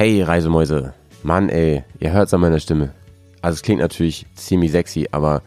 Hey 0.00 0.22
Reisemäuse, 0.22 0.94
Mann 1.22 1.50
ey, 1.50 1.84
ihr 1.98 2.12
hört's 2.12 2.32
an 2.32 2.40
meiner 2.40 2.58
Stimme. 2.58 2.94
Also 3.42 3.56
es 3.56 3.62
klingt 3.62 3.82
natürlich 3.82 4.24
ziemlich 4.34 4.72
sexy, 4.72 5.06
aber 5.12 5.42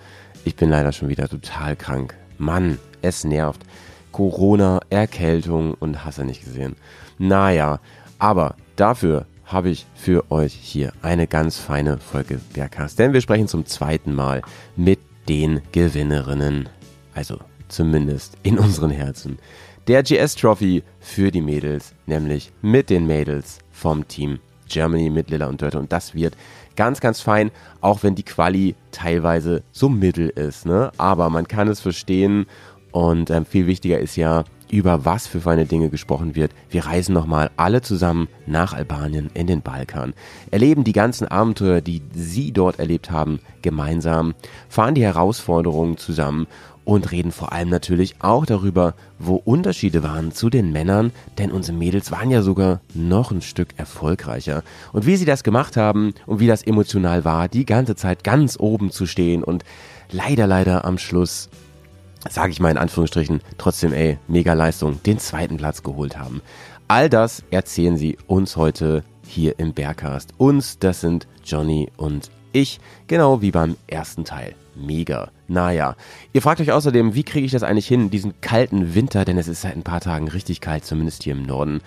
ich 0.46 0.56
bin 0.56 0.70
leider 0.70 0.92
schon 0.92 1.10
wieder 1.10 1.28
total 1.28 1.76
krank. 1.76 2.16
Mann, 2.38 2.78
es 3.02 3.24
nervt. 3.24 3.64
Corona, 4.12 4.80
Erkältung 4.92 5.74
und 5.74 6.06
hast 6.06 6.20
du 6.20 6.24
nicht 6.24 6.44
gesehen. 6.44 6.76
Naja, 7.18 7.80
aber 8.20 8.56
dafür 8.76 9.26
habe 9.44 9.70
ich 9.70 9.88
für 9.96 10.30
euch 10.30 10.54
hier 10.54 10.94
eine 11.02 11.26
ganz 11.26 11.58
feine 11.58 11.98
Folge 11.98 12.40
Bergcast. 12.54 13.00
Denn 13.00 13.12
wir 13.12 13.22
sprechen 13.22 13.48
zum 13.48 13.66
zweiten 13.66 14.14
Mal 14.14 14.44
mit 14.76 15.00
den 15.28 15.64
Gewinnerinnen. 15.72 16.70
Also 17.16 17.40
zumindest 17.70 18.38
in 18.44 18.60
unseren 18.60 18.92
Herzen. 18.92 19.40
Der 19.88 20.04
GS 20.04 20.36
Trophy 20.36 20.84
für 21.00 21.32
die 21.32 21.42
Mädels, 21.42 21.96
nämlich 22.06 22.52
mit 22.62 22.92
den 22.92 23.08
Mädels 23.08 23.63
vom 23.84 24.08
Team 24.08 24.40
Germany 24.70 25.10
mit 25.10 25.30
Lilla 25.30 25.48
und 25.48 25.62
Dörte. 25.62 25.78
Und 25.78 25.92
das 25.92 26.16
wird 26.16 26.38
ganz, 26.78 27.02
ganz 27.02 27.20
fein, 27.20 27.52
auch 27.82 28.02
wenn 28.02 28.16
die 28.16 28.24
Quali 28.24 28.76
teilweise 28.92 29.62
so 29.74 29.90
mittel 29.90 30.30
ist. 30.30 30.66
Ne? 30.66 30.90
Aber 30.98 31.30
man 31.30 31.50
kann 31.50 31.68
es 31.68 31.82
verstehen 31.82 32.46
und 32.92 33.30
ähm, 33.30 33.46
viel 33.46 33.68
wichtiger 33.68 34.00
ist 34.00 34.16
ja, 34.16 34.46
über 34.72 35.06
was 35.06 35.28
für 35.28 35.42
feine 35.42 35.66
Dinge 35.66 35.90
gesprochen 35.90 36.34
wird. 36.34 36.52
Wir 36.70 36.86
reisen 36.86 37.14
nochmal 37.14 37.52
alle 37.58 37.82
zusammen 37.82 38.28
nach 38.48 38.74
Albanien 38.74 39.30
in 39.34 39.46
den 39.46 39.62
Balkan, 39.62 40.14
erleben 40.50 40.84
die 40.84 40.94
ganzen 40.94 41.28
Abenteuer, 41.28 41.82
die 41.82 42.02
Sie 42.14 42.52
dort 42.54 42.80
erlebt 42.80 43.12
haben, 43.12 43.40
gemeinsam, 43.62 44.34
fahren 44.70 44.96
die 44.96 45.04
Herausforderungen 45.04 45.98
zusammen 45.98 46.48
und 46.86 47.12
reden 47.12 47.32
vor 47.32 47.54
allem 47.54 47.70
natürlich 47.70 48.16
auch 48.20 48.46
darüber, 48.46 48.94
wo 49.20 49.36
Unterschiede 49.36 50.04
waren 50.04 50.32
zu 50.32 50.50
den 50.50 50.72
Männern, 50.72 51.12
denn 51.38 51.52
unsere 51.52 51.78
Mädels 51.78 52.12
waren 52.12 52.32
ja 52.32 52.42
sogar 52.42 52.82
noch 52.94 53.32
ein 53.32 53.42
Stück 53.42 53.70
erfolgreicher. 53.78 54.64
Und 54.92 55.06
wie 55.06 55.16
sie 55.16 55.26
das 55.26 55.44
gemacht 55.44 55.78
haben 55.78 56.14
und 56.26 56.40
wie 56.40 56.48
das 56.48 56.64
emotional 56.64 57.26
war, 57.26 57.48
die 57.48 57.66
ganze 57.66 57.96
Zeit 57.96 58.24
ganz 58.24 58.60
oben 58.60 58.92
zu 58.92 59.06
stehen 59.06 59.44
und 59.44 59.64
leider, 60.12 60.48
leider 60.48 60.86
am 60.86 60.98
Schluss 60.98 61.50
sage 62.30 62.52
ich 62.52 62.60
mal 62.60 62.72
in 62.72 62.78
Anführungsstrichen, 62.78 63.42
trotzdem, 63.58 63.94
ey, 63.94 64.18
mega 64.28 64.54
Leistung, 64.54 65.02
den 65.04 65.20
zweiten 65.20 65.58
Platz 65.58 65.84
geholt 65.84 66.18
haben. 66.18 66.42
All 66.88 67.10
das 67.10 67.44
erzählen 67.52 67.98
sie 67.98 68.18
uns 68.28 68.56
heute 68.56 69.04
hier 69.26 69.60
im 69.60 69.74
Bergcast. 69.74 70.34
Uns, 70.38 70.80
das 70.80 71.02
sind 71.02 71.28
Johnny 71.44 71.90
und 71.98 72.30
ich, 72.52 72.80
genau 73.08 73.42
wie 73.42 73.52
beim 73.52 73.76
ersten 73.88 74.26
Teil. 74.26 74.56
Mega. 74.76 75.32
Naja. 75.48 75.96
Ihr 76.32 76.42
fragt 76.42 76.62
euch 76.62 76.72
außerdem, 76.72 77.16
wie 77.16 77.24
kriege 77.24 77.46
ich 77.46 77.52
das 77.52 77.64
eigentlich 77.64 77.88
hin, 77.88 78.10
diesen 78.10 78.40
kalten 78.42 78.96
Winter, 78.96 79.26
denn 79.26 79.38
es 79.38 79.48
ist 79.48 79.62
seit 79.62 79.76
ein 79.76 79.84
paar 79.84 80.02
Tagen 80.02 80.28
richtig 80.28 80.62
kalt, 80.62 80.86
zumindest 80.86 81.24
hier 81.24 81.34
im 81.34 81.44
Norden, 81.44 81.82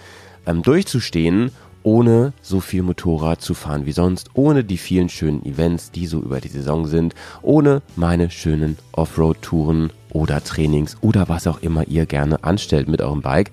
ähm, 0.46 0.62
durchzustehen 0.62 1.50
ohne 1.86 2.32
so 2.42 2.58
viel 2.58 2.82
Motorrad 2.82 3.40
zu 3.40 3.54
fahren 3.54 3.86
wie 3.86 3.92
sonst, 3.92 4.30
ohne 4.34 4.64
die 4.64 4.76
vielen 4.76 5.08
schönen 5.08 5.46
Events, 5.46 5.92
die 5.92 6.06
so 6.06 6.20
über 6.20 6.40
die 6.40 6.48
Saison 6.48 6.86
sind, 6.86 7.14
ohne 7.42 7.80
meine 7.94 8.28
schönen 8.28 8.76
Offroad-Touren 8.90 9.92
oder 10.10 10.42
Trainings 10.42 10.96
oder 11.00 11.28
was 11.28 11.46
auch 11.46 11.62
immer 11.62 11.86
ihr 11.86 12.06
gerne 12.06 12.42
anstellt 12.42 12.88
mit 12.88 13.00
eurem 13.00 13.22
Bike. 13.22 13.52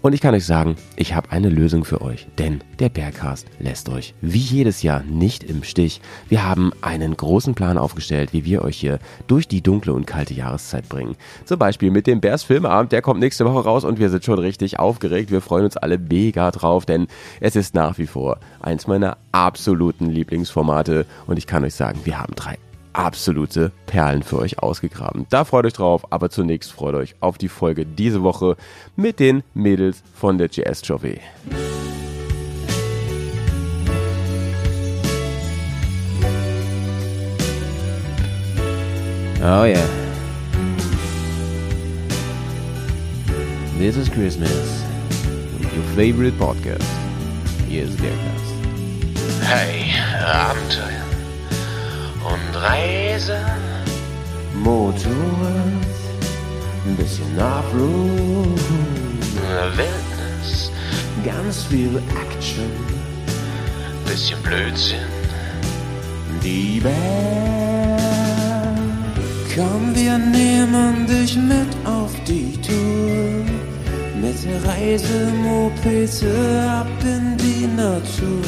Und 0.00 0.12
ich 0.12 0.20
kann 0.20 0.34
euch 0.34 0.46
sagen, 0.46 0.76
ich 0.94 1.14
habe 1.14 1.32
eine 1.32 1.48
Lösung 1.48 1.84
für 1.84 2.00
euch, 2.02 2.28
denn 2.38 2.62
der 2.78 2.88
Bergcast 2.88 3.48
lässt 3.58 3.88
euch 3.88 4.14
wie 4.20 4.38
jedes 4.38 4.82
Jahr 4.82 5.02
nicht 5.02 5.42
im 5.42 5.64
Stich. 5.64 6.00
Wir 6.28 6.44
haben 6.44 6.72
einen 6.82 7.16
großen 7.16 7.56
Plan 7.56 7.76
aufgestellt, 7.76 8.32
wie 8.32 8.44
wir 8.44 8.62
euch 8.62 8.76
hier 8.76 9.00
durch 9.26 9.48
die 9.48 9.60
dunkle 9.60 9.92
und 9.92 10.06
kalte 10.06 10.34
Jahreszeit 10.34 10.88
bringen. 10.88 11.16
Zum 11.46 11.58
Beispiel 11.58 11.90
mit 11.90 12.06
dem 12.06 12.20
Bears 12.20 12.44
Filmabend, 12.44 12.92
der 12.92 13.02
kommt 13.02 13.18
nächste 13.18 13.44
Woche 13.44 13.64
raus 13.64 13.84
und 13.84 13.98
wir 13.98 14.08
sind 14.08 14.24
schon 14.24 14.38
richtig 14.38 14.78
aufgeregt. 14.78 15.32
Wir 15.32 15.40
freuen 15.40 15.64
uns 15.64 15.76
alle 15.76 15.98
mega 15.98 16.52
drauf, 16.52 16.86
denn 16.86 17.08
es 17.40 17.56
ist 17.56 17.74
nach 17.74 17.98
wie 17.98 18.06
vor 18.06 18.38
eins 18.60 18.86
meiner 18.86 19.16
absoluten 19.32 20.06
Lieblingsformate 20.06 21.06
und 21.26 21.38
ich 21.38 21.48
kann 21.48 21.64
euch 21.64 21.74
sagen, 21.74 22.00
wir 22.04 22.20
haben 22.20 22.34
drei 22.36 22.56
absolute 22.98 23.70
Perlen 23.86 24.24
für 24.24 24.38
euch 24.38 24.58
ausgegraben. 24.58 25.26
Da 25.30 25.44
freut 25.44 25.64
euch 25.64 25.72
drauf, 25.72 26.12
aber 26.12 26.30
zunächst 26.30 26.72
freut 26.72 26.96
euch 26.96 27.14
auf 27.20 27.38
die 27.38 27.48
Folge 27.48 27.86
diese 27.86 28.22
Woche 28.24 28.56
mit 28.96 29.20
den 29.20 29.44
Mädels 29.54 30.02
von 30.14 30.36
der 30.36 30.48
GS 30.48 30.82
Trophy. 30.82 31.20
Oh 39.40 39.64
yeah. 39.64 39.86
This 43.78 43.96
is 43.96 44.10
Christmas. 44.10 44.82
Your 45.60 45.84
favorite 45.94 46.36
podcast. 46.36 46.84
Hier 47.68 47.84
ist 47.84 47.96
Bergcast. 47.98 49.44
Hey, 49.44 49.92
Abenteuer 50.26 51.07
und 52.32 52.62
Reise. 52.62 53.38
Motorrad, 54.54 55.86
ein 56.86 56.96
bisschen 56.96 57.38
Offroad, 57.38 58.58
Wildnis, 59.76 60.70
ganz 61.24 61.64
viel 61.64 62.02
Action. 62.24 62.70
bisschen 64.04 64.40
Blödsinn. 64.42 64.98
Die 66.42 66.80
Band. 66.80 66.98
Komm, 69.54 69.94
wir 69.94 70.18
nehmen 70.18 71.06
dich 71.06 71.36
mit 71.36 71.70
auf 71.84 72.12
die 72.26 72.52
Tour. 72.62 73.44
Mit 74.20 74.36
Reisemopete 74.66 76.32
ab 76.80 76.86
in 77.02 77.36
die 77.36 77.66
Natur. 77.66 78.42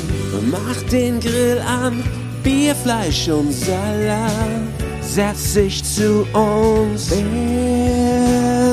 Mach 0.51 0.83
den 0.91 1.21
Grill 1.21 1.61
an, 1.67 2.03
Bier, 2.43 2.75
Fleisch 2.75 3.29
und 3.29 3.53
Salat. 3.53 4.31
Setz 5.03 5.55
dich 5.55 5.83
zu 5.85 6.23
uns. 6.33 7.11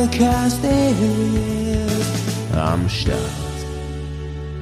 Bergkast 0.08 0.64
ist 0.64 2.56
am 2.56 2.88
Start. 2.90 3.18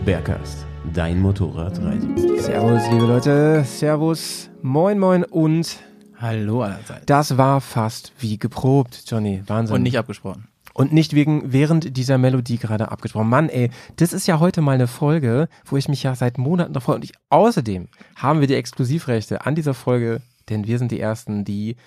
Bergkast, 0.05 0.65
dein 0.93 1.21
Motorradreise. 1.21 2.07
Servus, 2.39 2.81
liebe 2.91 3.05
Leute. 3.05 3.63
Servus. 3.65 4.49
Moin, 4.61 4.99
moin 4.99 5.23
und 5.23 5.77
Hallo 6.19 6.61
allerseits. 6.61 7.05
das 7.05 7.37
war 7.37 7.61
fast 7.61 8.13
wie 8.19 8.37
geprobt, 8.39 9.03
Johnny. 9.07 9.43
Wahnsinn. 9.47 9.75
Und 9.75 9.83
nicht 9.83 9.97
abgesprochen. 9.97 10.47
Und 10.77 10.91
nicht 10.91 11.13
wegen, 11.15 11.53
während 11.53 11.95
dieser 11.95 12.17
Melodie 12.17 12.57
gerade 12.57 12.91
abgesprochen. 12.91 13.29
Mann, 13.29 13.47
ey, 13.47 13.69
das 13.95 14.11
ist 14.11 14.27
ja 14.27 14.41
heute 14.41 14.59
mal 14.59 14.73
eine 14.73 14.87
Folge, 14.87 15.47
wo 15.63 15.77
ich 15.77 15.87
mich 15.87 16.03
ja 16.03 16.15
seit 16.15 16.37
Monaten 16.37 16.77
freue. 16.81 16.97
Und 16.97 17.05
ich, 17.05 17.13
außerdem 17.29 17.87
haben 18.17 18.41
wir 18.41 18.47
die 18.47 18.55
Exklusivrechte 18.55 19.45
an 19.45 19.55
dieser 19.55 19.73
Folge, 19.73 20.21
denn 20.49 20.67
wir 20.67 20.77
sind 20.77 20.91
die 20.91 20.99
Ersten, 20.99 21.45
die, 21.45 21.77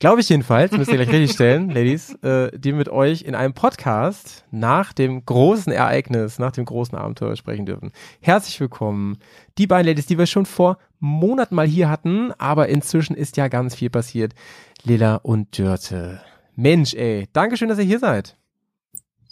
glaube 0.00 0.22
ich 0.22 0.28
jedenfalls, 0.28 0.72
müsst 0.72 0.90
ihr 0.90 0.96
gleich 0.96 1.10
richtig 1.10 1.34
stellen, 1.34 1.70
Ladies, 1.74 2.14
äh, 2.24 2.50
die 2.58 2.72
mit 2.72 2.88
euch 2.88 3.22
in 3.22 3.36
einem 3.36 3.54
Podcast 3.54 4.44
nach 4.50 4.92
dem 4.92 5.24
großen 5.24 5.72
Ereignis, 5.72 6.40
nach 6.40 6.50
dem 6.50 6.64
großen 6.64 6.98
Abenteuer 6.98 7.36
sprechen 7.36 7.64
dürfen. 7.64 7.92
Herzlich 8.20 8.58
willkommen. 8.58 9.18
Die 9.56 9.68
beiden 9.68 9.86
Ladies, 9.86 10.06
die 10.06 10.18
wir 10.18 10.26
schon 10.26 10.46
vor 10.46 10.78
Monaten 10.98 11.54
mal 11.54 11.68
hier 11.68 11.88
hatten, 11.88 12.32
aber 12.38 12.68
inzwischen 12.70 13.14
ist 13.14 13.36
ja 13.36 13.46
ganz 13.46 13.76
viel 13.76 13.88
passiert. 13.88 14.34
Lilla 14.82 15.14
und 15.14 15.56
Dörte. 15.56 16.22
Mensch, 16.56 16.94
ey, 16.94 17.28
Dankeschön, 17.32 17.68
dass 17.68 17.78
ihr 17.78 17.84
hier 17.84 17.98
seid. 17.98 18.36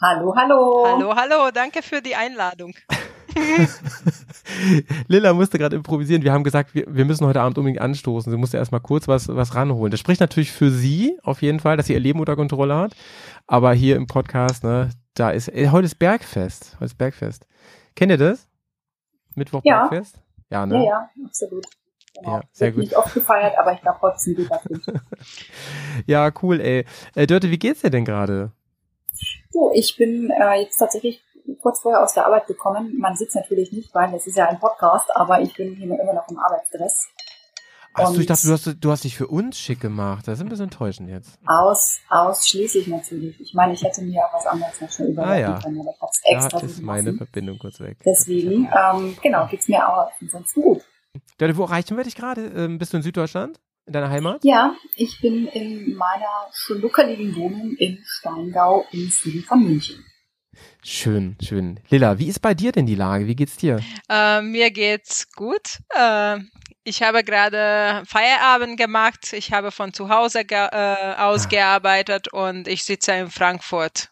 Hallo, 0.02 0.34
hallo. 0.36 0.84
Hallo, 0.86 1.16
hallo, 1.16 1.50
danke 1.52 1.82
für 1.82 2.02
die 2.02 2.14
Einladung. 2.14 2.74
Lilla 5.08 5.32
musste 5.32 5.58
gerade 5.58 5.76
improvisieren. 5.76 6.22
Wir 6.22 6.32
haben 6.32 6.44
gesagt, 6.44 6.74
wir, 6.74 6.84
wir 6.86 7.04
müssen 7.06 7.26
heute 7.26 7.40
Abend 7.40 7.56
unbedingt 7.56 7.80
anstoßen. 7.80 8.30
Sie 8.30 8.36
musste 8.36 8.58
erstmal 8.58 8.80
kurz 8.82 9.08
was, 9.08 9.28
was 9.28 9.54
ranholen. 9.54 9.90
Das 9.90 10.00
spricht 10.00 10.20
natürlich 10.20 10.52
für 10.52 10.70
sie 10.70 11.18
auf 11.22 11.40
jeden 11.42 11.60
Fall, 11.60 11.76
dass 11.78 11.86
sie 11.86 11.94
ihr 11.94 12.00
Leben 12.00 12.20
unter 12.20 12.36
Kontrolle 12.36 12.76
hat. 12.76 12.94
Aber 13.46 13.72
hier 13.72 13.96
im 13.96 14.06
Podcast, 14.06 14.62
ne, 14.62 14.90
da 15.14 15.30
ist, 15.30 15.48
äh, 15.48 15.70
heute 15.70 15.86
ist 15.86 15.98
Bergfest. 15.98 16.74
Heute 16.74 16.84
ist 16.84 16.98
Bergfest. 16.98 17.46
Kennt 17.96 18.12
ihr 18.12 18.18
das? 18.18 18.46
Mittwoch 19.34 19.62
Ja. 19.64 19.86
Bergfest? 19.88 20.16
Ja, 20.50 20.60
Ja, 20.60 20.66
ne? 20.66 20.84
ja, 20.84 21.08
absolut. 21.24 21.64
Genau. 22.16 22.36
Ja, 22.36 22.42
sehr 22.52 22.66
Wird 22.68 22.74
gut. 22.76 22.84
Nicht 22.84 22.96
oft 22.96 23.14
gefeiert, 23.14 23.58
aber 23.58 23.72
ich 23.72 23.80
glaube, 23.80 24.00
heute 24.02 24.16
ist 24.16 24.26
ein 24.26 24.34
guter. 24.36 24.60
Ja, 26.06 26.30
cool, 26.42 26.60
ey. 26.60 26.84
Äh, 27.14 27.26
Dörte, 27.26 27.50
wie 27.50 27.58
geht's 27.58 27.80
dir 27.82 27.90
denn 27.90 28.04
gerade? 28.04 28.52
So, 29.50 29.70
ich 29.74 29.96
bin 29.96 30.30
äh, 30.30 30.60
jetzt 30.62 30.76
tatsächlich 30.78 31.22
kurz 31.60 31.80
vorher 31.80 32.02
aus 32.02 32.14
der 32.14 32.26
Arbeit 32.26 32.46
gekommen. 32.46 32.98
Man 32.98 33.16
sieht 33.16 33.28
es 33.28 33.34
natürlich 33.34 33.72
nicht, 33.72 33.94
weil 33.94 34.14
es 34.14 34.26
ist 34.26 34.36
ja 34.36 34.48
ein 34.48 34.58
Podcast, 34.60 35.14
aber 35.14 35.40
ich 35.40 35.54
bin 35.54 35.74
hier 35.76 35.84
immer 35.86 36.12
noch 36.14 36.28
im 36.28 36.38
Arbeitsstress. 36.38 37.08
Achso, 37.96 38.18
ich 38.18 38.26
dachte, 38.26 38.48
du 38.48 38.52
hast, 38.52 38.76
du 38.80 38.90
hast 38.90 39.04
dich 39.04 39.16
für 39.16 39.28
uns 39.28 39.56
schick 39.56 39.80
gemacht. 39.80 40.26
Das 40.26 40.34
ist 40.34 40.40
ein 40.44 40.48
bisschen 40.48 40.64
enttäuschend 40.64 41.08
jetzt. 41.10 41.38
Aus, 41.46 42.00
ausschließlich 42.08 42.88
natürlich. 42.88 43.40
Ich 43.40 43.54
meine, 43.54 43.72
ich 43.74 43.84
hätte 43.84 44.02
mir 44.02 44.20
auch 44.24 44.34
was 44.34 44.46
anderes 44.46 44.80
noch 44.80 44.90
schon 44.90 45.06
überlegen 45.06 45.32
Ah, 45.32 45.36
ja. 45.38 45.60
können, 45.62 45.80
aber 45.80 45.90
ich 45.94 46.02
habe 46.02 46.10
es 46.12 46.20
Da 46.22 46.30
extra 46.30 46.58
ist 46.66 46.74
liegen 46.76 46.86
meine. 46.86 47.14
Verbindung 47.14 47.58
kurz 47.60 47.78
weg. 47.78 47.98
Deswegen, 48.04 48.68
ähm, 48.76 49.16
genau, 49.22 49.46
geht's 49.46 49.68
mir 49.68 49.88
auch 49.88 50.10
ansonsten 50.20 50.62
gut. 50.62 50.82
Dörte, 51.38 51.56
wo 51.56 51.64
erreichen 51.64 51.96
wir 51.96 52.04
dich 52.04 52.14
gerade? 52.16 52.46
Ähm, 52.56 52.78
bist 52.78 52.92
du 52.92 52.96
in 52.98 53.02
Süddeutschland? 53.02 53.60
In 53.86 53.92
deiner 53.92 54.08
Heimat? 54.08 54.42
Ja, 54.44 54.74
ich 54.96 55.20
bin 55.20 55.46
in 55.48 55.94
meiner 55.94 56.48
schluckeligen 56.54 57.36
Wohnung 57.36 57.76
in 57.76 58.02
Steingau 58.06 58.86
im 58.92 59.08
Süden 59.10 59.42
von 59.44 59.62
München. 59.62 60.04
Schön, 60.82 61.36
schön. 61.42 61.80
Lilla, 61.90 62.18
wie 62.18 62.28
ist 62.28 62.40
bei 62.40 62.54
dir 62.54 62.72
denn 62.72 62.86
die 62.86 62.94
Lage? 62.94 63.26
Wie 63.26 63.34
geht's 63.34 63.56
dir? 63.56 63.80
Äh, 64.08 64.40
mir 64.42 64.70
geht's 64.70 65.30
gut. 65.32 65.80
Äh, 65.90 66.38
ich 66.84 67.02
habe 67.02 67.24
gerade 67.24 68.02
Feierabend 68.06 68.78
gemacht. 68.78 69.32
Ich 69.32 69.52
habe 69.52 69.70
von 69.70 69.92
zu 69.92 70.08
Hause 70.08 70.44
ge 70.44 70.68
äh, 70.70 71.14
aus 71.16 71.46
Ah. 71.46 71.48
gearbeitet 71.48 72.32
und 72.32 72.68
ich 72.68 72.84
sitze 72.84 73.12
in 73.12 73.30
Frankfurt. 73.30 74.10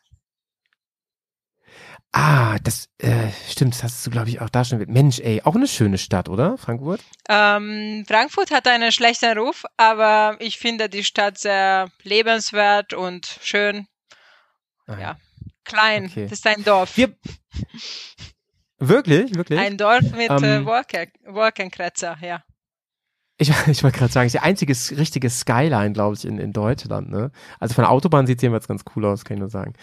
Ah, 2.14 2.58
das 2.62 2.88
äh, 2.98 3.28
stimmt, 3.48 3.74
das 3.74 3.82
hast 3.84 4.06
du, 4.06 4.10
glaube 4.10 4.28
ich, 4.28 4.40
auch 4.42 4.50
da 4.50 4.64
schon. 4.64 4.78
Mensch, 4.88 5.18
ey, 5.20 5.40
auch 5.44 5.54
eine 5.54 5.66
schöne 5.66 5.96
Stadt, 5.96 6.28
oder? 6.28 6.58
Frankfurt? 6.58 7.00
Ähm, 7.28 8.04
Frankfurt 8.06 8.50
hat 8.50 8.66
einen 8.68 8.92
schlechten 8.92 9.38
Ruf, 9.38 9.64
aber 9.78 10.36
ich 10.38 10.58
finde 10.58 10.90
die 10.90 11.04
Stadt 11.04 11.38
sehr 11.38 11.90
lebenswert 12.02 12.92
und 12.92 13.38
schön. 13.42 13.86
Ah, 14.86 14.98
Ja. 15.00 15.16
Klein. 15.64 16.06
Okay. 16.10 16.24
Das 16.24 16.32
ist 16.40 16.46
ein 16.46 16.64
Dorf. 16.64 16.96
Wir- 16.96 17.16
Wirklich? 18.78 19.34
Wirklich? 19.34 19.58
Ein 19.60 19.78
Dorf 19.78 20.02
mit 20.02 20.28
Ähm, 20.30 20.44
äh, 20.44 20.64
Wolken, 20.66 21.10
Wolkenkratzer, 21.24 22.18
ja. 22.20 22.42
Ich, 23.42 23.50
ich 23.66 23.82
wollte 23.82 23.98
gerade 23.98 24.12
sagen, 24.12 24.26
ist 24.26 24.32
die 24.34 24.38
einzige 24.40 24.72
richtige 24.98 25.28
Skyline, 25.28 25.92
glaube 25.92 26.14
ich, 26.16 26.24
in, 26.24 26.38
in 26.38 26.52
Deutschland. 26.52 27.10
Ne? 27.10 27.30
Also 27.58 27.74
von 27.74 27.82
der 27.82 27.90
Autobahn 27.90 28.26
sieht 28.26 28.38
es 28.38 28.42
jedenfalls 28.42 28.68
ganz 28.68 28.84
cool 28.96 29.04
aus, 29.04 29.24
kann 29.24 29.36
ich 29.36 29.40
nur 29.40 29.50
sagen. 29.50 29.74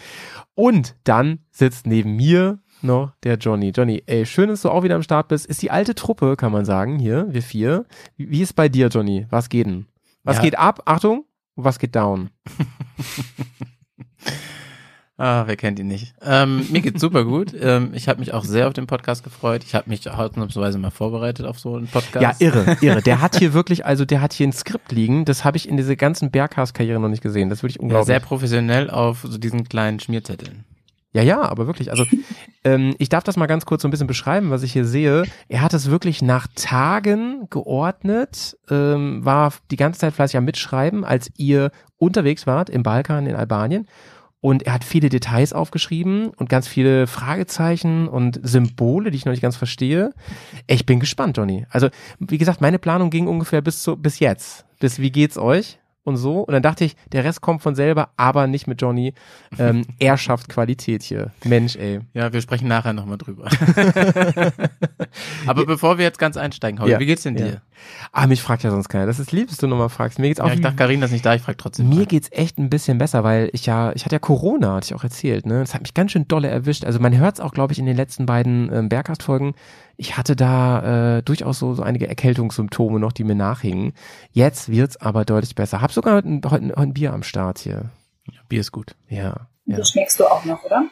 Und 0.54 0.96
dann 1.04 1.40
sitzt 1.50 1.86
neben 1.86 2.16
mir 2.16 2.58
noch 2.82 3.12
der 3.22 3.36
Johnny. 3.36 3.70
Johnny, 3.76 4.02
ey, 4.06 4.24
schön, 4.24 4.48
dass 4.48 4.62
du 4.62 4.70
auch 4.70 4.82
wieder 4.82 4.96
am 4.96 5.02
Start 5.02 5.28
bist. 5.28 5.44
Ist 5.46 5.60
die 5.62 5.70
alte 5.70 5.94
Truppe, 5.94 6.36
kann 6.36 6.52
man 6.52 6.64
sagen, 6.64 6.98
hier, 6.98 7.26
wir 7.30 7.42
vier. 7.42 7.84
Wie, 8.16 8.30
wie 8.30 8.40
ist 8.42 8.54
bei 8.54 8.68
dir, 8.68 8.88
Johnny? 8.88 9.26
Was 9.30 9.48
geht 9.50 9.66
denn? 9.66 9.86
Was 10.24 10.36
Ja. 10.36 10.42
geht 10.42 10.58
ab? 10.58 10.80
Achtung, 10.86 11.24
was 11.56 11.78
geht 11.78 11.94
down? 11.94 12.30
Ah, 15.20 15.42
wer 15.46 15.56
kennt 15.56 15.78
ihn 15.78 15.86
nicht? 15.88 16.14
Ähm, 16.22 16.66
mir 16.70 16.80
geht's 16.80 17.00
super 17.00 17.24
gut. 17.24 17.52
Ähm, 17.60 17.90
ich 17.92 18.08
habe 18.08 18.20
mich 18.20 18.32
auch 18.32 18.42
sehr 18.44 18.66
auf 18.68 18.72
den 18.72 18.86
Podcast 18.86 19.22
gefreut. 19.22 19.62
Ich 19.66 19.74
habe 19.74 19.90
mich 19.90 20.10
ausnahmsweise 20.10 20.78
mal 20.78 20.90
vorbereitet 20.90 21.44
auf 21.44 21.58
so 21.60 21.76
einen 21.76 21.88
Podcast. 21.88 22.40
Ja, 22.40 22.46
irre, 22.46 22.78
irre. 22.80 23.02
Der 23.02 23.20
hat 23.20 23.36
hier 23.36 23.52
wirklich, 23.52 23.84
also 23.84 24.06
der 24.06 24.22
hat 24.22 24.32
hier 24.32 24.46
ein 24.48 24.52
Skript 24.52 24.92
liegen. 24.92 25.26
Das 25.26 25.44
habe 25.44 25.58
ich 25.58 25.68
in 25.68 25.76
dieser 25.76 25.94
ganzen 25.94 26.30
Berghaus-Karriere 26.30 26.98
noch 26.98 27.10
nicht 27.10 27.22
gesehen. 27.22 27.50
Das 27.50 27.62
wirklich 27.62 27.76
Ja, 27.76 27.82
unglaublich. 27.82 28.06
sehr 28.06 28.20
professionell 28.20 28.88
auf 28.88 29.26
so 29.28 29.36
diesen 29.36 29.68
kleinen 29.68 30.00
Schmierzetteln. 30.00 30.64
Ja, 31.12 31.22
ja, 31.22 31.42
aber 31.42 31.66
wirklich. 31.66 31.90
Also 31.90 32.06
ähm, 32.64 32.94
ich 32.98 33.10
darf 33.10 33.24
das 33.24 33.36
mal 33.36 33.46
ganz 33.46 33.66
kurz 33.66 33.82
so 33.82 33.88
ein 33.88 33.90
bisschen 33.90 34.06
beschreiben, 34.06 34.48
was 34.50 34.62
ich 34.62 34.72
hier 34.72 34.86
sehe. 34.86 35.24
Er 35.48 35.60
hat 35.60 35.74
es 35.74 35.90
wirklich 35.90 36.22
nach 36.22 36.46
Tagen 36.54 37.46
geordnet, 37.50 38.56
ähm, 38.70 39.22
war 39.24 39.52
die 39.70 39.76
ganze 39.76 40.00
Zeit 40.00 40.14
fleißig 40.14 40.38
am 40.38 40.44
Mitschreiben, 40.46 41.04
als 41.04 41.30
ihr 41.36 41.72
unterwegs 41.98 42.46
wart 42.46 42.70
im 42.70 42.82
Balkan, 42.82 43.26
in 43.26 43.36
Albanien. 43.36 43.86
Und 44.40 44.62
er 44.62 44.72
hat 44.72 44.84
viele 44.84 45.10
Details 45.10 45.52
aufgeschrieben 45.52 46.28
und 46.28 46.48
ganz 46.48 46.66
viele 46.66 47.06
Fragezeichen 47.06 48.08
und 48.08 48.40
Symbole, 48.42 49.10
die 49.10 49.16
ich 49.16 49.26
noch 49.26 49.32
nicht 49.32 49.42
ganz 49.42 49.56
verstehe. 49.56 50.14
Ich 50.66 50.86
bin 50.86 50.98
gespannt, 50.98 51.36
Johnny. 51.36 51.66
Also, 51.68 51.88
wie 52.18 52.38
gesagt, 52.38 52.62
meine 52.62 52.78
Planung 52.78 53.10
ging 53.10 53.26
ungefähr 53.26 53.60
bis 53.60 53.82
zu, 53.82 53.96
bis 53.96 54.18
jetzt. 54.18 54.64
Bis 54.78 54.98
wie 54.98 55.12
geht's 55.12 55.36
euch? 55.36 55.78
Und 56.10 56.16
so. 56.16 56.40
Und 56.40 56.52
dann 56.52 56.62
dachte 56.62 56.84
ich, 56.84 56.96
der 57.12 57.24
Rest 57.24 57.40
kommt 57.40 57.62
von 57.62 57.74
selber, 57.74 58.10
aber 58.16 58.46
nicht 58.46 58.66
mit 58.66 58.82
Johnny. 58.82 59.14
Ähm, 59.58 59.84
er 59.98 60.16
schafft 60.18 60.48
Qualität 60.48 61.02
hier. 61.02 61.30
Mensch, 61.44 61.76
ey. 61.76 62.00
Ja, 62.14 62.32
wir 62.32 62.40
sprechen 62.40 62.68
nachher 62.68 62.92
nochmal 62.92 63.16
drüber. 63.18 63.48
Aber 65.46 65.66
bevor 65.66 65.98
wir 65.98 66.04
jetzt 66.04 66.18
ganz 66.18 66.36
einsteigen, 66.36 66.80
Holger, 66.80 66.94
Ja. 66.94 67.00
wie 67.00 67.06
geht's 67.06 67.22
denn 67.22 67.36
Ja. 67.36 67.44
dir? 67.46 67.62
Ah, 68.12 68.26
mich 68.26 68.42
fragt 68.42 68.62
ja 68.62 68.70
sonst 68.70 68.88
keiner. 68.88 69.06
Das 69.06 69.18
ist 69.18 69.32
lieb, 69.32 69.48
dass 69.48 69.56
du 69.58 69.66
nochmal 69.66 69.88
fragst. 69.88 70.18
Mir 70.18 70.28
geht's 70.28 70.40
auch 70.40 70.48
Ja, 70.48 70.54
ich 70.54 70.60
dachte, 70.60 70.76
Karina 70.76 71.06
ist 71.06 71.12
nicht 71.12 71.24
da, 71.24 71.34
ich 71.34 71.42
frage 71.42 71.56
trotzdem. 71.56 71.88
Mir 71.88 71.96
mal. 71.96 72.06
geht's 72.06 72.28
echt 72.30 72.58
ein 72.58 72.68
bisschen 72.68 72.98
besser, 72.98 73.24
weil 73.24 73.48
ich 73.52 73.64
ja, 73.66 73.92
ich 73.94 74.04
hatte 74.04 74.16
ja 74.16 74.18
Corona, 74.18 74.74
hatte 74.76 74.86
ich 74.86 74.94
auch 74.94 75.04
erzählt, 75.04 75.46
ne? 75.46 75.60
Das 75.60 75.72
hat 75.74 75.80
mich 75.82 75.94
ganz 75.94 76.12
schön 76.12 76.28
dolle 76.28 76.48
erwischt. 76.48 76.84
Also 76.84 76.98
man 77.00 77.16
hört's 77.16 77.40
auch, 77.40 77.52
glaube 77.52 77.72
ich, 77.72 77.78
in 77.78 77.86
den 77.86 77.96
letzten 77.96 78.26
beiden 78.26 78.70
ähm, 78.72 78.88
Bergkast-Folgen. 78.90 79.54
Ich 80.00 80.16
hatte 80.16 80.34
da 80.34 81.18
äh, 81.18 81.22
durchaus 81.22 81.58
so, 81.58 81.74
so 81.74 81.82
einige 81.82 82.08
Erkältungssymptome 82.08 82.98
noch, 82.98 83.12
die 83.12 83.22
mir 83.22 83.34
nachhingen. 83.34 83.92
Jetzt 84.32 84.70
wird's 84.70 84.96
aber 84.96 85.26
deutlich 85.26 85.54
besser. 85.54 85.82
Hab 85.82 85.92
sogar 85.92 86.16
heute 86.16 86.28
ein, 86.28 86.40
heute 86.48 86.74
ein, 86.74 86.94
Bier 86.94 87.12
am 87.12 87.22
Start 87.22 87.58
hier. 87.58 87.90
Bier 88.48 88.60
ist 88.60 88.72
gut. 88.72 88.96
Ja. 89.10 89.48
Ja. 89.66 89.76
Das 89.76 89.90
schmeckst 89.90 90.18
du 90.18 90.24
auch 90.24 90.42
noch, 90.46 90.64
oder? 90.64 90.86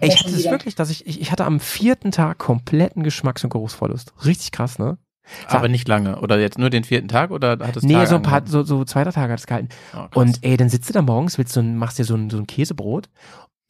Ey, 0.00 0.08
ich 0.08 0.18
hatte 0.18 0.30
es 0.30 0.50
wirklich, 0.50 0.74
dass 0.74 0.90
ich, 0.90 1.06
ich, 1.06 1.20
ich 1.20 1.30
hatte 1.30 1.44
am 1.44 1.60
vierten 1.60 2.10
Tag 2.10 2.38
kompletten 2.38 3.04
Geschmacks- 3.04 3.44
und 3.44 3.50
Geruchsverlust. 3.50 4.12
Richtig 4.24 4.50
krass, 4.50 4.80
ne? 4.80 4.98
Aber 5.46 5.68
nicht 5.68 5.86
lange. 5.86 6.18
Oder 6.18 6.40
jetzt 6.40 6.58
nur 6.58 6.70
den 6.70 6.82
vierten 6.82 7.06
Tag 7.06 7.30
oder 7.30 7.52
hat 7.52 7.76
es 7.76 7.84
Nee, 7.84 7.92
Tage 7.94 8.08
so 8.08 8.16
ein 8.16 8.22
paar, 8.22 8.38
angehalten? 8.38 8.50
so, 8.50 8.78
so 8.78 8.84
zwei, 8.84 9.04
drei 9.04 9.12
Tage 9.12 9.32
hat 9.32 9.38
es 9.38 9.46
gehalten. 9.46 9.68
Oh. 9.96 10.20
Und 10.20 10.40
ey, 10.42 10.56
dann 10.56 10.68
sitzt 10.68 10.88
du 10.88 10.92
da 10.92 11.02
morgens, 11.02 11.38
willst 11.38 11.54
du, 11.54 11.62
machst 11.62 12.00
dir 12.00 12.04
so 12.04 12.16
ein, 12.16 12.30
so 12.30 12.38
ein 12.38 12.48
Käsebrot 12.48 13.08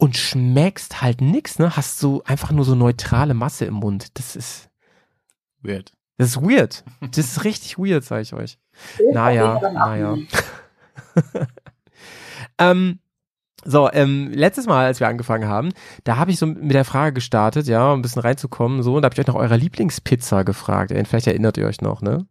und 0.03 0.17
schmeckst 0.17 1.01
halt 1.01 1.21
nix, 1.21 1.61
ne? 1.61 1.77
Hast 1.77 2.01
so 2.01 2.25
einfach 2.25 2.51
nur 2.51 2.65
so 2.65 2.75
neutrale 2.75 3.35
Masse 3.35 3.67
im 3.67 3.75
Mund. 3.75 4.19
Das 4.19 4.35
ist, 4.35 4.69
Weird. 5.61 5.93
das 6.19 6.31
ist 6.31 6.43
weird. 6.43 6.83
Das 7.01 7.19
ist 7.19 7.45
richtig 7.45 7.79
weird, 7.79 8.03
sag 8.03 8.23
ich 8.23 8.35
euch. 8.35 8.59
Naja, 9.13 9.61
naja. 9.73 10.17
Ähm, 12.59 12.99
so, 13.65 13.91
ähm, 13.93 14.31
letztes 14.33 14.67
Mal, 14.67 14.87
als 14.87 15.01
wir 15.01 15.09
angefangen 15.09 15.49
haben, 15.49 15.71
da 16.05 16.17
habe 16.17 16.31
ich 16.31 16.39
so 16.39 16.47
mit 16.47 16.73
der 16.73 16.85
Frage 16.85 17.15
gestartet, 17.15 17.67
ja, 17.67 17.93
um 17.93 18.01
ein 18.01 18.03
bisschen 18.03 18.23
reinzukommen, 18.23 18.83
so, 18.83 18.97
und 18.97 19.03
da 19.03 19.07
habe 19.07 19.15
ich 19.15 19.21
euch 19.21 19.27
nach 19.27 19.41
eurer 19.41 19.57
Lieblingspizza 19.57 20.43
gefragt. 20.43 20.91
Ey, 20.91 21.05
vielleicht 21.05 21.29
erinnert 21.29 21.57
ihr 21.57 21.67
euch 21.67 21.81
noch, 21.81 22.03
ne? 22.03 22.27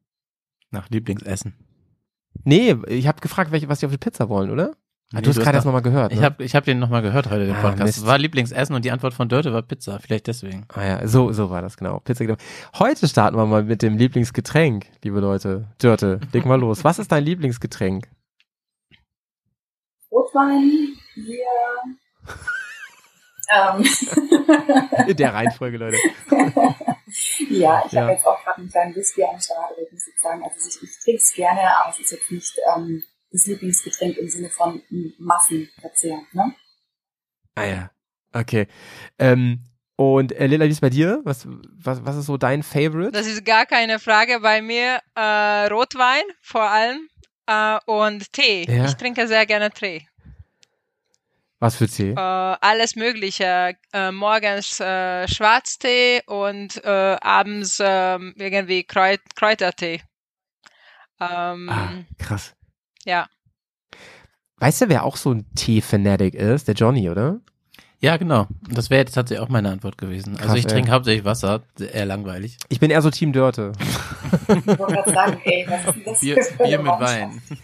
Nach 0.69 0.89
Lieblingsessen. 0.89 1.55
Nee, 2.43 2.75
ich 2.87 3.07
habe 3.07 3.21
gefragt, 3.21 3.51
welche, 3.51 3.67
was 3.67 3.79
die 3.79 3.85
auf 3.87 3.91
die 3.91 3.97
Pizza 3.97 4.29
wollen, 4.29 4.51
oder? 4.51 4.75
Ah, 5.13 5.17
Nee, 5.17 5.21
du 5.23 5.29
hast 5.29 5.39
gerade 5.39 5.57
erst 5.57 5.65
nochmal 5.65 5.81
gehört. 5.81 6.11
Ne? 6.13 6.17
Ich 6.17 6.23
habe 6.23 6.43
ich 6.43 6.55
hab 6.55 6.63
den 6.63 6.79
nochmal 6.79 7.01
gehört 7.01 7.29
heute, 7.29 7.45
den 7.45 7.55
Ah, 7.55 7.61
Podcast. 7.61 7.83
Mist. 7.83 7.97
Es 7.97 8.05
war 8.05 8.17
Lieblingsessen 8.17 8.73
und 8.75 8.85
die 8.85 8.91
Antwort 8.91 9.13
von 9.13 9.27
Dörte 9.27 9.51
war 9.51 9.61
Pizza. 9.61 9.99
Vielleicht 9.99 10.27
deswegen. 10.27 10.65
Ah 10.73 10.85
ja, 10.85 11.07
so, 11.07 11.31
so 11.33 11.49
war 11.49 11.61
das 11.61 11.75
genau. 11.75 11.99
Pizza 11.99 12.25
genau. 12.25 12.37
Heute 12.79 13.07
starten 13.09 13.35
wir 13.35 13.45
mal 13.45 13.63
mit 13.63 13.81
dem 13.81 13.97
Lieblingsgetränk, 13.97 14.85
liebe 15.03 15.19
Leute. 15.19 15.67
Dörte, 15.79 16.21
leg 16.31 16.45
mal 16.45 16.59
los. 16.59 16.83
Was 16.85 16.97
ist 16.99 17.11
dein 17.11 17.25
Lieblingsgetränk? 17.25 18.07
Rotwein, 20.11 20.93
Bier. 21.15 21.45
ähm, 23.53 23.85
In 25.07 25.17
der 25.17 25.33
Reihenfolge, 25.33 25.77
Leute. 25.77 25.97
ja, 27.49 27.83
ich 27.85 27.91
Ja. 27.91 28.01
habe 28.03 28.11
jetzt 28.13 28.25
auch 28.25 28.41
gerade 28.43 28.57
einen 28.59 28.69
kleinen 28.69 28.95
Whisky 28.95 29.23
am 29.23 29.39
Start, 29.39 29.71
ich 29.85 29.91
muss 29.91 30.07
jetzt 30.07 30.21
sagen, 30.21 30.41
also 30.43 30.55
ich, 30.67 30.83
ich 30.89 30.99
trinke 31.03 31.21
es 31.21 31.33
gerne, 31.33 31.61
aber 31.79 31.89
es 31.91 31.99
ist 31.99 32.11
jetzt 32.11 32.31
nicht 32.31 32.53
ähm, 32.75 33.03
das 33.31 33.45
Lieblingsgetränk 33.45 34.17
im 34.17 34.29
Sinne 34.29 34.49
von 34.49 34.81
Massenverzehr. 35.17 36.19
Ne? 36.33 36.53
Ah 37.55 37.65
ja. 37.65 37.91
Okay. 38.33 38.67
Ähm, 39.19 39.63
und 39.95 40.31
äh, 40.31 40.47
Lila, 40.47 40.65
wie 40.65 40.69
ist 40.69 40.81
bei 40.81 40.89
dir? 40.89 41.21
Was, 41.23 41.47
was, 41.47 42.03
was 42.05 42.15
ist 42.17 42.25
so 42.25 42.37
dein 42.37 42.63
Favorite? 42.63 43.11
Das 43.11 43.27
ist 43.27 43.45
gar 43.45 43.65
keine 43.65 43.99
Frage 43.99 44.39
bei 44.39 44.61
mir. 44.61 44.99
Äh, 45.15 45.67
Rotwein 45.67 46.23
vor 46.41 46.63
allem 46.69 47.07
äh, 47.45 47.77
und 47.85 48.31
Tee. 48.33 48.65
Ja. 48.67 48.85
Ich 48.85 48.95
trinke 48.95 49.27
sehr 49.27 49.45
gerne 49.45 49.69
Tee. 49.71 50.07
Was 51.59 51.75
für 51.75 51.87
Tee? 51.87 52.11
Äh, 52.11 52.15
alles 52.15 52.95
Mögliche. 52.95 53.75
Äh, 53.93 54.11
morgens 54.11 54.79
äh, 54.79 55.27
Schwarztee 55.27 56.21
und 56.25 56.83
äh, 56.83 57.17
abends 57.21 57.79
ähm, 57.79 58.33
irgendwie 58.37 58.83
Kräut 58.83 59.19
Kräutertee. 59.35 60.01
Ähm, 61.19 61.69
Ah, 61.69 61.91
krass. 62.17 62.55
Ja. 63.05 63.27
Weißt 64.57 64.81
du, 64.81 64.89
wer 64.89 65.03
auch 65.03 65.17
so 65.17 65.31
ein 65.33 65.45
Tee-Fanatic 65.55 66.35
ist? 66.35 66.67
Der 66.67 66.75
Johnny, 66.75 67.09
oder? 67.09 67.39
Ja, 68.03 68.17
genau. 68.17 68.47
Das 68.67 68.89
wäre 68.89 69.01
jetzt 69.01 69.13
tatsächlich 69.13 69.45
auch 69.45 69.49
meine 69.49 69.69
Antwort 69.69 69.95
gewesen. 69.95 70.33
also 70.35 70.47
Krass, 70.47 70.57
ich 70.57 70.65
ey. 70.65 70.71
trinke 70.71 70.91
hauptsächlich 70.91 71.23
Wasser. 71.23 71.61
Eher 71.79 72.05
langweilig. 72.05 72.57
Ich 72.69 72.79
bin 72.79 72.89
eher 72.89 73.01
so 73.03 73.11
Team 73.11 73.31
Dörte. 73.31 73.73
Ich 74.47 74.65
wollte 74.65 74.93
gerade 74.93 75.13
sagen, 75.13 75.41
ey, 75.43 75.67
Bier, 76.19 76.35
Bier 76.57 76.81
mit? 76.81 76.91
Wein. 76.91 77.41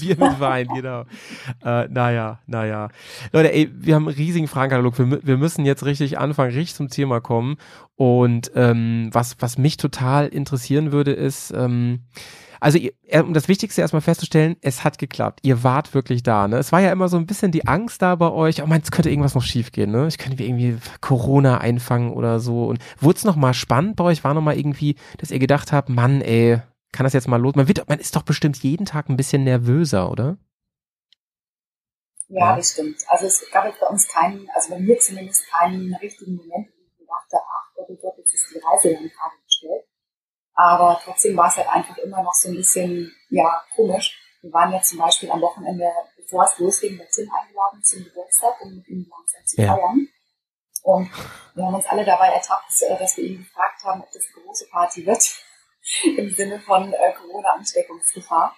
Bier 0.00 0.16
mit 0.16 0.40
Wein, 0.40 0.68
genau. 0.68 1.04
Äh, 1.64 1.88
naja, 1.88 2.38
naja. 2.46 2.88
Leute, 3.32 3.52
ey, 3.52 3.70
wir 3.72 3.94
haben 3.96 4.06
einen 4.08 4.16
riesigen 4.16 4.46
Fragenkatalog. 4.48 4.98
Wir, 4.98 5.26
wir 5.26 5.36
müssen 5.36 5.64
jetzt 5.64 5.84
richtig 5.84 6.18
anfangen, 6.18 6.52
richtig 6.54 6.74
zum 6.74 6.88
Thema 6.88 7.20
kommen. 7.20 7.56
Und 7.96 8.50
ähm, 8.54 9.10
was, 9.12 9.36
was 9.40 9.58
mich 9.58 9.76
total 9.76 10.28
interessieren 10.28 10.92
würde, 10.92 11.12
ist, 11.12 11.52
ähm, 11.56 12.04
also 12.64 12.78
ihr, 12.78 12.94
äh, 13.08 13.20
um 13.20 13.34
das 13.34 13.48
Wichtigste 13.48 13.82
erstmal 13.82 14.00
festzustellen, 14.00 14.56
es 14.62 14.84
hat 14.84 14.96
geklappt. 14.96 15.40
Ihr 15.42 15.62
wart 15.62 15.92
wirklich 15.92 16.22
da. 16.22 16.48
Ne? 16.48 16.56
Es 16.56 16.72
war 16.72 16.80
ja 16.80 16.92
immer 16.92 17.10
so 17.10 17.18
ein 17.18 17.26
bisschen 17.26 17.52
die 17.52 17.66
Angst 17.66 18.00
da 18.00 18.14
bei 18.14 18.30
euch. 18.30 18.62
Oh 18.62 18.66
man, 18.66 18.80
es 18.80 18.90
könnte 18.90 19.10
irgendwas 19.10 19.34
noch 19.34 19.42
schiefgehen. 19.42 19.90
Ne? 19.90 20.08
Ich 20.08 20.16
könnte 20.16 20.42
irgendwie 20.42 20.78
Corona 21.02 21.58
einfangen 21.58 22.14
oder 22.14 22.40
so. 22.40 22.64
Und 22.64 22.78
wurde 23.00 23.18
es 23.18 23.24
noch 23.24 23.36
mal 23.36 23.52
spannend 23.52 23.96
bei 23.96 24.04
euch? 24.04 24.24
War 24.24 24.32
noch 24.32 24.40
mal 24.40 24.56
irgendwie, 24.56 24.96
dass 25.18 25.30
ihr 25.30 25.40
gedacht 25.40 25.72
habt, 25.72 25.90
Mann, 25.90 26.22
ey, 26.22 26.62
kann 26.90 27.04
das 27.04 27.12
jetzt 27.12 27.28
mal 27.28 27.36
los? 27.38 27.54
Man 27.54 27.68
wird, 27.68 27.86
man 27.86 27.98
ist 27.98 28.16
doch 28.16 28.22
bestimmt 28.22 28.56
jeden 28.62 28.86
Tag 28.86 29.10
ein 29.10 29.18
bisschen 29.18 29.44
nervöser, 29.44 30.10
oder? 30.10 30.38
Ja, 32.28 32.50
Ja. 32.50 32.56
das 32.56 32.72
stimmt. 32.72 32.96
Also 33.08 33.26
es 33.26 33.44
gab 33.52 33.64
bei 33.78 33.86
uns 33.88 34.08
keinen, 34.08 34.48
also 34.54 34.70
bei 34.70 34.80
mir 34.80 34.98
zumindest 34.98 35.46
keinen 35.50 35.94
richtigen 35.96 36.36
Moment, 36.36 36.68
wo 36.96 37.02
ich 37.02 37.06
dachte, 37.06 37.44
ach 37.46 37.72
oh 37.76 37.94
Gott, 38.00 38.14
jetzt 38.16 38.32
ist 38.32 38.54
die 38.54 38.58
Reise 38.58 38.94
dann 38.94 39.02
gerade. 39.02 39.34
Aber 40.54 41.00
trotzdem 41.04 41.36
war 41.36 41.48
es 41.48 41.56
halt 41.56 41.68
einfach 41.68 41.96
immer 41.98 42.22
noch 42.22 42.32
so 42.34 42.48
ein 42.48 42.54
bisschen, 42.54 43.12
ja, 43.28 43.62
komisch. 43.74 44.20
Wir 44.42 44.52
waren 44.52 44.72
ja 44.72 44.80
zum 44.82 44.98
Beispiel 44.98 45.30
am 45.30 45.40
Wochenende, 45.40 45.90
bevor 46.16 46.44
es 46.44 46.58
losging, 46.58 46.96
bei 46.98 47.06
Tim 47.12 47.30
eingeladen 47.32 47.82
zum 47.82 48.04
Geburtstag, 48.04 48.60
um 48.60 48.76
mit 48.76 48.86
ihm 48.88 49.06
langsam 49.10 49.44
zu 49.46 49.60
Ja. 49.60 49.74
feiern. 49.74 50.08
Und 50.82 51.10
wir 51.54 51.64
haben 51.64 51.74
uns 51.74 51.86
alle 51.86 52.04
dabei 52.04 52.28
ertappt, 52.28 52.70
äh, 52.82 52.98
dass 52.98 53.16
wir 53.16 53.24
ihn 53.24 53.38
gefragt 53.38 53.82
haben, 53.84 54.02
ob 54.02 54.12
das 54.12 54.22
eine 54.34 54.44
große 54.44 54.66
Party 54.70 55.06
wird, 55.06 55.24
im 56.18 56.30
Sinne 56.34 56.60
von 56.60 56.92
äh, 56.92 57.12
Corona-Ansteckungsgefahr, 57.14 58.54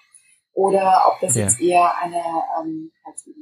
oder 0.53 1.05
ob 1.13 1.21
das 1.21 1.35
Ja. 1.37 1.45
jetzt 1.45 1.61
eher 1.61 1.97
eine 1.99 2.19
ähm, 2.61 2.93
Party 3.05 3.35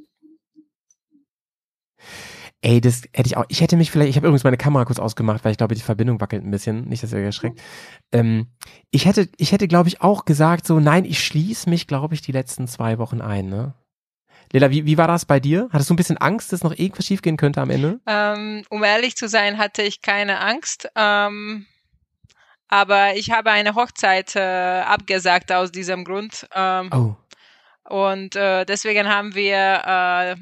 Ey, 2.63 2.81
das 2.81 3.03
hätte 3.13 3.27
ich 3.27 3.37
auch. 3.37 3.45
Ich 3.49 3.61
hätte 3.61 3.77
mich 3.77 3.91
vielleicht, 3.91 4.11
ich 4.11 4.17
habe 4.17 4.27
übrigens 4.27 4.45
meine 4.45 4.57
Kamera 4.57 4.87
kurz 4.87 4.99
ausgemacht, 4.99 5.45
weil 5.45 5.53
ich 5.53 5.59
glaube, 5.59 5.75
die 5.75 5.83
Verbindung 5.83 6.21
wackelt 6.21 6.45
ein 6.45 6.51
bisschen. 6.51 6.89
Nicht, 6.89 7.03
dass 7.03 7.13
ihr 7.13 7.19
erschreckt. 7.19 7.61
Ähm, 8.11 8.47
ich 8.91 9.05
hätte, 9.05 9.29
ich 9.37 9.53
hätte, 9.53 9.69
glaube 9.69 9.89
ich, 9.89 10.01
auch 10.01 10.25
gesagt, 10.25 10.67
so, 10.67 10.81
nein, 10.81 11.05
ich 11.05 11.23
schließe 11.23 11.69
mich, 11.69 11.87
glaube 11.87 12.15
ich, 12.15 12.23
die 12.23 12.33
letzten 12.33 12.67
zwei 12.67 12.99
Wochen 12.99 13.21
ein, 13.21 13.51
ne? 13.51 13.75
Lela, 14.53 14.71
wie, 14.71 14.87
wie 14.87 14.97
war 14.97 15.09
das 15.09 15.27
bei 15.27 15.41
dir? 15.41 15.69
Hattest 15.73 15.91
du 15.91 15.95
ein 15.95 15.97
bisschen 15.97 16.17
Angst, 16.17 16.53
dass 16.53 16.63
noch 16.63 16.73
irgendwas 16.73 17.05
schiefgehen 17.07 17.37
könnte 17.37 17.61
am 17.61 17.71
Ende? 17.71 18.01
Ähm, 18.07 18.65
um 18.71 18.83
ehrlich 18.83 19.17
zu 19.17 19.29
sein, 19.29 19.59
hatte 19.59 19.83
ich 19.83 20.01
keine 20.01 20.41
Angst. 20.41 20.89
Ähm, 20.97 21.67
aber 22.69 23.17
ich 23.17 23.31
habe 23.31 23.51
eine 23.51 23.75
Hochzeit 23.75 24.37
äh, 24.37 24.41
abgesagt 24.87 25.53
aus 25.53 25.71
diesem 25.71 26.05
Grund. 26.05 26.47
Ähm, 26.55 26.91
Oh. 26.93 27.17
Und 27.87 28.35
äh, 28.37 28.65
deswegen 28.65 29.09
haben 29.09 29.35
wir 29.35 29.57
äh, 29.85 30.37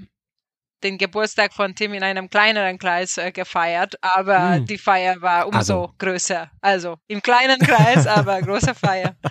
den 0.85 0.99
Geburtstag 0.99 1.53
von 1.53 1.75
Tim 1.75 1.95
in 1.95 2.03
einem 2.03 2.29
kleineren 2.31 2.79
Kreis 2.79 3.17
äh, 3.19 3.33
gefeiert. 3.33 3.95
Aber 4.03 4.57
Hm. 4.57 4.67
die 4.67 4.79
Feier 4.79 5.21
war 5.23 5.47
umso 5.47 5.59
Also. 5.59 5.95
größer. 5.99 6.51
Also 6.61 6.97
im 7.09 7.23
kleinen 7.23 7.59
Kreis, 7.61 8.07
aber 8.07 8.41
große 8.43 8.75
Feier. 8.75 9.15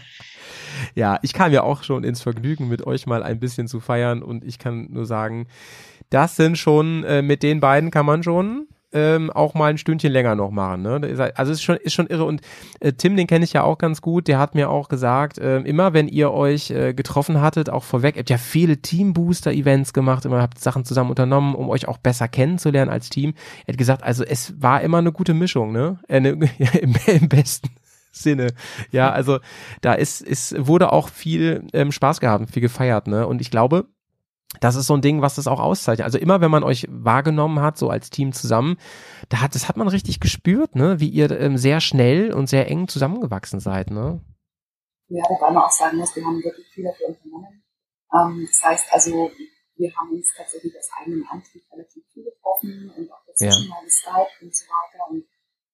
Ja, 0.95 1.19
ich 1.21 1.33
kam 1.33 1.51
ja 1.51 1.61
auch 1.63 1.83
schon 1.83 2.03
ins 2.03 2.21
Vergnügen, 2.21 2.67
mit 2.67 2.85
euch 2.87 3.05
mal 3.05 3.23
ein 3.23 3.39
bisschen 3.39 3.67
zu 3.67 3.79
feiern 3.79 4.23
und 4.23 4.43
ich 4.43 4.57
kann 4.57 4.87
nur 4.89 5.05
sagen, 5.05 5.47
das 6.09 6.35
sind 6.35 6.57
schon, 6.57 7.03
äh, 7.03 7.21
mit 7.21 7.43
den 7.43 7.59
beiden 7.59 7.91
kann 7.91 8.05
man 8.05 8.23
schon 8.23 8.67
ähm, 8.93 9.29
auch 9.29 9.53
mal 9.53 9.69
ein 9.69 9.77
Stündchen 9.77 10.11
länger 10.11 10.35
noch 10.35 10.51
machen. 10.51 10.81
Ne? 10.81 11.31
Also 11.35 11.51
es 11.51 11.59
ist 11.59 11.63
schon, 11.63 11.77
ist 11.77 11.93
schon 11.93 12.07
irre 12.07 12.25
und 12.25 12.41
äh, 12.79 12.93
Tim, 12.93 13.15
den 13.15 13.27
kenne 13.27 13.45
ich 13.45 13.53
ja 13.53 13.63
auch 13.63 13.77
ganz 13.77 14.01
gut, 14.01 14.27
der 14.27 14.39
hat 14.39 14.55
mir 14.55 14.69
auch 14.69 14.89
gesagt, 14.89 15.37
äh, 15.37 15.59
immer 15.59 15.93
wenn 15.93 16.07
ihr 16.07 16.31
euch 16.31 16.71
äh, 16.71 16.93
getroffen 16.93 17.41
hattet, 17.41 17.69
auch 17.69 17.83
vorweg, 17.83 18.15
ihr 18.15 18.19
habt 18.19 18.29
ja 18.29 18.37
viele 18.37 18.77
Team-Booster-Events 18.77 19.93
gemacht, 19.93 20.25
immer 20.25 20.41
habt 20.41 20.59
Sachen 20.59 20.85
zusammen 20.85 21.09
unternommen, 21.09 21.55
um 21.55 21.69
euch 21.69 21.87
auch 21.87 21.97
besser 21.97 22.27
kennenzulernen 22.27 22.91
als 22.91 23.09
Team. 23.09 23.33
Er 23.65 23.73
hat 23.73 23.77
gesagt, 23.77 24.03
also 24.03 24.23
es 24.23 24.61
war 24.61 24.81
immer 24.81 24.97
eine 24.97 25.11
gute 25.11 25.33
Mischung, 25.33 25.71
ne? 25.71 25.99
Äh, 26.07 26.19
ne 26.19 26.29
im, 26.81 26.95
Im 27.05 27.29
besten 27.29 27.69
Sinne. 28.11 28.47
Ja, 28.91 29.11
also 29.11 29.39
da 29.81 29.93
ist, 29.93 30.21
ist, 30.21 30.67
wurde 30.67 30.91
auch 30.91 31.09
viel 31.09 31.65
ähm, 31.73 31.91
Spaß 31.91 32.19
gehabt, 32.19 32.51
viel 32.51 32.61
gefeiert, 32.61 33.07
ne? 33.07 33.25
Und 33.25 33.41
ich 33.41 33.51
glaube, 33.51 33.85
das 34.59 34.75
ist 34.75 34.87
so 34.87 34.93
ein 34.93 35.01
Ding, 35.01 35.21
was 35.21 35.35
das 35.35 35.47
auch 35.47 35.59
auszeichnet. 35.59 36.05
Also 36.05 36.17
immer, 36.17 36.41
wenn 36.41 36.51
man 36.51 36.63
euch 36.63 36.85
wahrgenommen 36.89 37.61
hat, 37.61 37.77
so 37.77 37.89
als 37.89 38.09
Team 38.09 38.33
zusammen, 38.33 38.77
da 39.29 39.41
hat, 39.41 39.55
das 39.55 39.67
hat 39.67 39.77
man 39.77 39.87
richtig 39.87 40.19
gespürt, 40.19 40.75
ne? 40.75 40.99
Wie 40.99 41.09
ihr 41.09 41.31
ähm, 41.31 41.57
sehr 41.57 41.79
schnell 41.81 42.33
und 42.33 42.47
sehr 42.47 42.69
eng 42.69 42.87
zusammengewachsen 42.87 43.59
seid, 43.59 43.89
ne? 43.91 44.21
Ja, 45.07 45.23
wobei 45.29 45.51
man 45.51 45.63
auch 45.63 45.71
sagen 45.71 45.97
muss, 45.97 46.15
wir 46.15 46.25
haben 46.25 46.43
wirklich 46.43 46.67
viel 46.67 46.83
dafür 46.83 47.07
unternommen. 47.09 47.63
Ähm, 48.13 48.45
das 48.47 48.61
heißt 48.63 48.85
also, 48.93 49.31
wir 49.75 49.91
haben 49.95 50.11
uns 50.11 50.27
tatsächlich 50.35 50.77
aus 50.77 50.89
eigenem 50.99 51.25
Antrieb 51.29 51.63
relativ 51.71 52.03
viel 52.13 52.23
getroffen 52.23 52.91
und 52.95 53.11
auch 53.11 53.23
dazwischen 53.25 53.69
mal 53.69 53.83
geskypt 53.83 54.41
und 54.41 54.55
so 54.55 54.65
weiter. 54.65 55.09
Und 55.09 55.25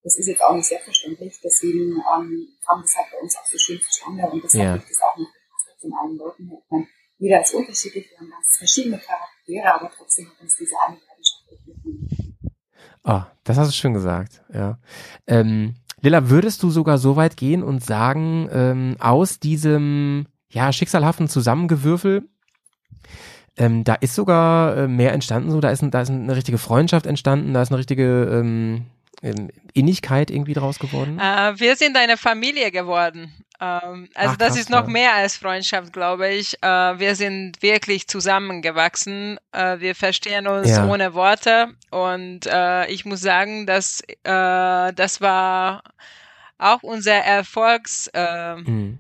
das 0.04 0.18
ist 0.18 0.28
jetzt 0.28 0.42
auch 0.42 0.56
nicht 0.56 0.66
selbstverständlich. 0.68 1.40
Deswegen 1.44 1.98
ähm, 1.98 2.48
kam 2.66 2.82
das 2.82 2.96
halt 2.96 3.08
bei 3.12 3.18
uns 3.20 3.36
auch 3.38 3.46
so 3.46 3.58
schön 3.58 3.82
zustande 3.82 4.24
und 4.32 4.44
deshalb 4.44 4.64
Ja. 4.64 4.74
liegt 4.76 4.90
es 4.90 5.02
auch 5.02 5.16
gepasst 5.16 5.82
von 5.82 5.94
allen 5.94 6.18
Leuten. 6.18 6.50
her. 6.50 6.88
Jeder 7.20 7.42
ist 7.42 7.54
unterschiedlich, 7.54 8.10
wir 8.12 8.20
haben 8.20 8.30
ganz 8.30 8.58
verschiedene 8.58 9.00
Charaktere, 9.00 9.74
aber 9.74 9.92
trotzdem 9.96 10.30
hat 10.30 10.40
uns 10.42 10.56
diese 10.56 10.76
eine 10.86 10.98
Leidenschaft 10.98 11.48
gefunden. 11.50 12.38
Ah, 13.04 13.28
das 13.44 13.58
hast 13.58 13.70
du 13.70 13.74
schön 13.74 13.94
gesagt, 13.94 14.44
ja. 14.54 14.78
Ähm, 15.26 15.76
Lilla, 16.02 16.30
würdest 16.30 16.62
du 16.62 16.70
sogar 16.70 16.98
so 16.98 17.16
weit 17.16 17.38
gehen 17.38 17.64
und 17.64 17.84
sagen, 17.84 18.50
ähm, 18.52 18.98
aus 19.00 19.40
diesem 19.40 20.28
ja, 20.50 20.72
schicksalhaften 20.72 21.28
Zusammengewürfel, 21.28 22.28
ähm, 23.58 23.84
da 23.84 23.96
ist 23.96 24.14
sogar 24.14 24.78
äh, 24.78 24.88
mehr 24.88 25.14
entstanden, 25.14 25.50
so, 25.50 25.60
da 25.60 25.72
ist, 25.72 25.82
ein, 25.82 25.90
da 25.90 26.02
ist 26.02 26.10
eine 26.10 26.36
richtige 26.36 26.60
Freundschaft 26.60 27.08
entstanden, 27.08 27.54
da 27.54 27.64
ist 27.64 27.70
eine 27.72 27.80
richtige 27.80 28.26
ähm, 28.26 28.86
ähm, 29.24 29.50
Innigkeit 29.74 30.30
irgendwie 30.30 30.54
draus 30.54 30.78
geworden? 30.78 31.20
Äh, 31.20 31.60
wir 31.60 31.76
sind 31.76 31.98
eine 31.98 32.18
Familie 32.18 32.72
geworden. 32.72 33.34
Ähm, 33.60 34.08
also 34.14 34.34
Ach, 34.34 34.38
das 34.38 34.50
krass, 34.50 34.60
ist 34.60 34.70
noch 34.70 34.84
ja. 34.84 34.90
mehr 34.90 35.14
als 35.16 35.36
Freundschaft, 35.38 35.92
glaube 35.94 36.30
ich. 36.30 36.62
Äh, 36.62 37.00
wir 37.00 37.16
sind 37.16 37.62
wirklich 37.62 38.08
zusammengewachsen. 38.08 39.40
Äh, 39.52 39.80
wir 39.80 39.96
verstehen 39.96 40.48
uns 40.48 40.70
Ja. 40.70 40.86
ohne 40.88 41.14
Worte. 41.14 41.74
Und 41.90 42.46
äh, 42.46 42.86
ich 42.88 43.06
muss 43.06 43.22
sagen, 43.22 43.66
dass 43.66 44.04
das 44.24 45.22
war 45.22 45.84
auch 46.60 46.84
unser 46.84 47.14
Erfolgsgeheimnis. 47.16 48.66
Äh, 48.66 48.68
Hm. 48.68 49.00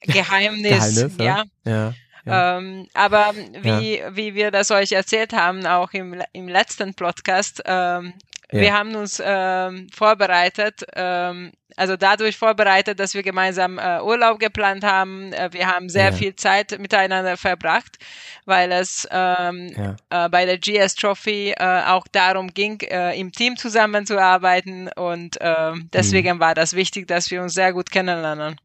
Geheimnis, 0.02 0.94
Geheimnis, 0.96 1.12
ja. 1.18 1.44
ja. 1.64 1.92
ja. 2.24 2.56
Ähm, 2.58 2.86
aber 2.94 3.34
wie, 3.34 4.02
wie 4.12 4.34
wir 4.34 4.50
das 4.50 4.70
euch 4.70 4.92
erzählt 4.92 5.32
haben, 5.34 5.66
auch 5.66 5.92
im, 5.92 6.22
im 6.32 6.48
letzten 6.48 6.94
Podcast, 6.94 7.60
ähm, 7.66 8.14
Ja. 8.50 8.60
wir 8.60 8.72
haben 8.72 8.94
uns 8.96 9.20
ähm, 9.22 9.88
vorbereitet, 9.92 10.84
ähm, 10.94 11.52
also 11.80 11.96
dadurch 11.96 12.36
vorbereitet, 12.36 13.00
dass 13.00 13.14
wir 13.14 13.22
gemeinsam 13.22 13.78
äh, 13.78 14.00
Urlaub 14.02 14.38
geplant 14.38 14.84
haben. 14.84 15.32
Äh, 15.32 15.52
wir 15.52 15.66
haben 15.66 15.88
sehr 15.88 16.10
Ja. 16.10 16.12
viel 16.12 16.36
Zeit 16.36 16.78
miteinander 16.78 17.36
verbracht, 17.36 17.96
weil 18.44 18.70
es 18.72 19.08
ähm, 19.10 19.72
ja. 19.76 19.96
äh, 20.26 20.28
bei 20.28 20.44
der 20.46 20.58
GS 20.58 20.94
Trophy 20.94 21.52
äh, 21.58 21.82
auch 21.86 22.06
darum 22.12 22.48
ging, 22.54 22.80
äh, 22.82 23.18
im 23.18 23.32
Team 23.32 23.56
zusammenzuarbeiten 23.56 24.88
und 24.94 25.38
ähm, 25.40 25.88
deswegen 25.92 26.36
Mhm. 26.36 26.40
war 26.40 26.54
das 26.54 26.74
wichtig, 26.74 27.06
dass 27.08 27.30
wir 27.30 27.42
uns 27.42 27.54
sehr 27.54 27.72
gut 27.72 27.90
kennenlernen. 27.90 28.56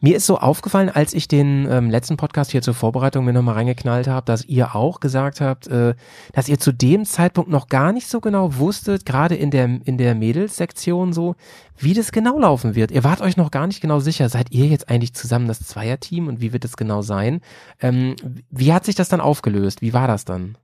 Mir 0.00 0.16
ist 0.16 0.26
so 0.26 0.38
aufgefallen, 0.38 0.90
als 0.90 1.14
ich 1.14 1.28
den 1.28 1.66
ähm, 1.70 1.90
letzten 1.90 2.16
Podcast 2.16 2.50
hier 2.50 2.62
zur 2.62 2.74
Vorbereitung 2.74 3.24
mir 3.24 3.32
nochmal 3.32 3.54
reingeknallt 3.54 4.06
habe, 4.06 4.26
dass 4.26 4.44
ihr 4.44 4.74
auch 4.74 5.00
gesagt 5.00 5.40
habt, 5.40 5.66
äh, 5.68 5.94
dass 6.32 6.48
ihr 6.48 6.58
zu 6.58 6.72
dem 6.72 7.04
Zeitpunkt 7.04 7.50
noch 7.50 7.68
gar 7.68 7.92
nicht 7.92 8.08
so 8.08 8.20
genau 8.20 8.58
wusstet, 8.58 9.06
gerade 9.06 9.34
in 9.34 9.50
der, 9.50 9.64
in 9.84 9.98
der 9.98 10.14
Mädels-Sektion 10.14 11.12
so, 11.12 11.36
wie 11.78 11.94
das 11.94 12.12
genau 12.12 12.38
laufen 12.38 12.74
wird. 12.74 12.90
Ihr 12.90 13.04
wart 13.04 13.20
euch 13.20 13.36
noch 13.36 13.50
gar 13.50 13.66
nicht 13.66 13.80
genau 13.80 14.00
sicher. 14.00 14.28
Seid 14.28 14.52
ihr 14.52 14.66
jetzt 14.66 14.88
eigentlich 14.88 15.14
zusammen 15.14 15.48
das 15.48 15.60
Zweierteam 15.60 16.28
und 16.28 16.40
wie 16.40 16.52
wird 16.52 16.64
es 16.64 16.76
genau 16.76 17.02
sein? 17.02 17.40
Ähm, 17.80 18.16
wie 18.50 18.72
hat 18.72 18.84
sich 18.84 18.94
das 18.94 19.08
dann 19.08 19.20
aufgelöst? 19.20 19.82
Wie 19.82 19.92
war 19.92 20.08
das 20.08 20.24
dann? 20.24 20.58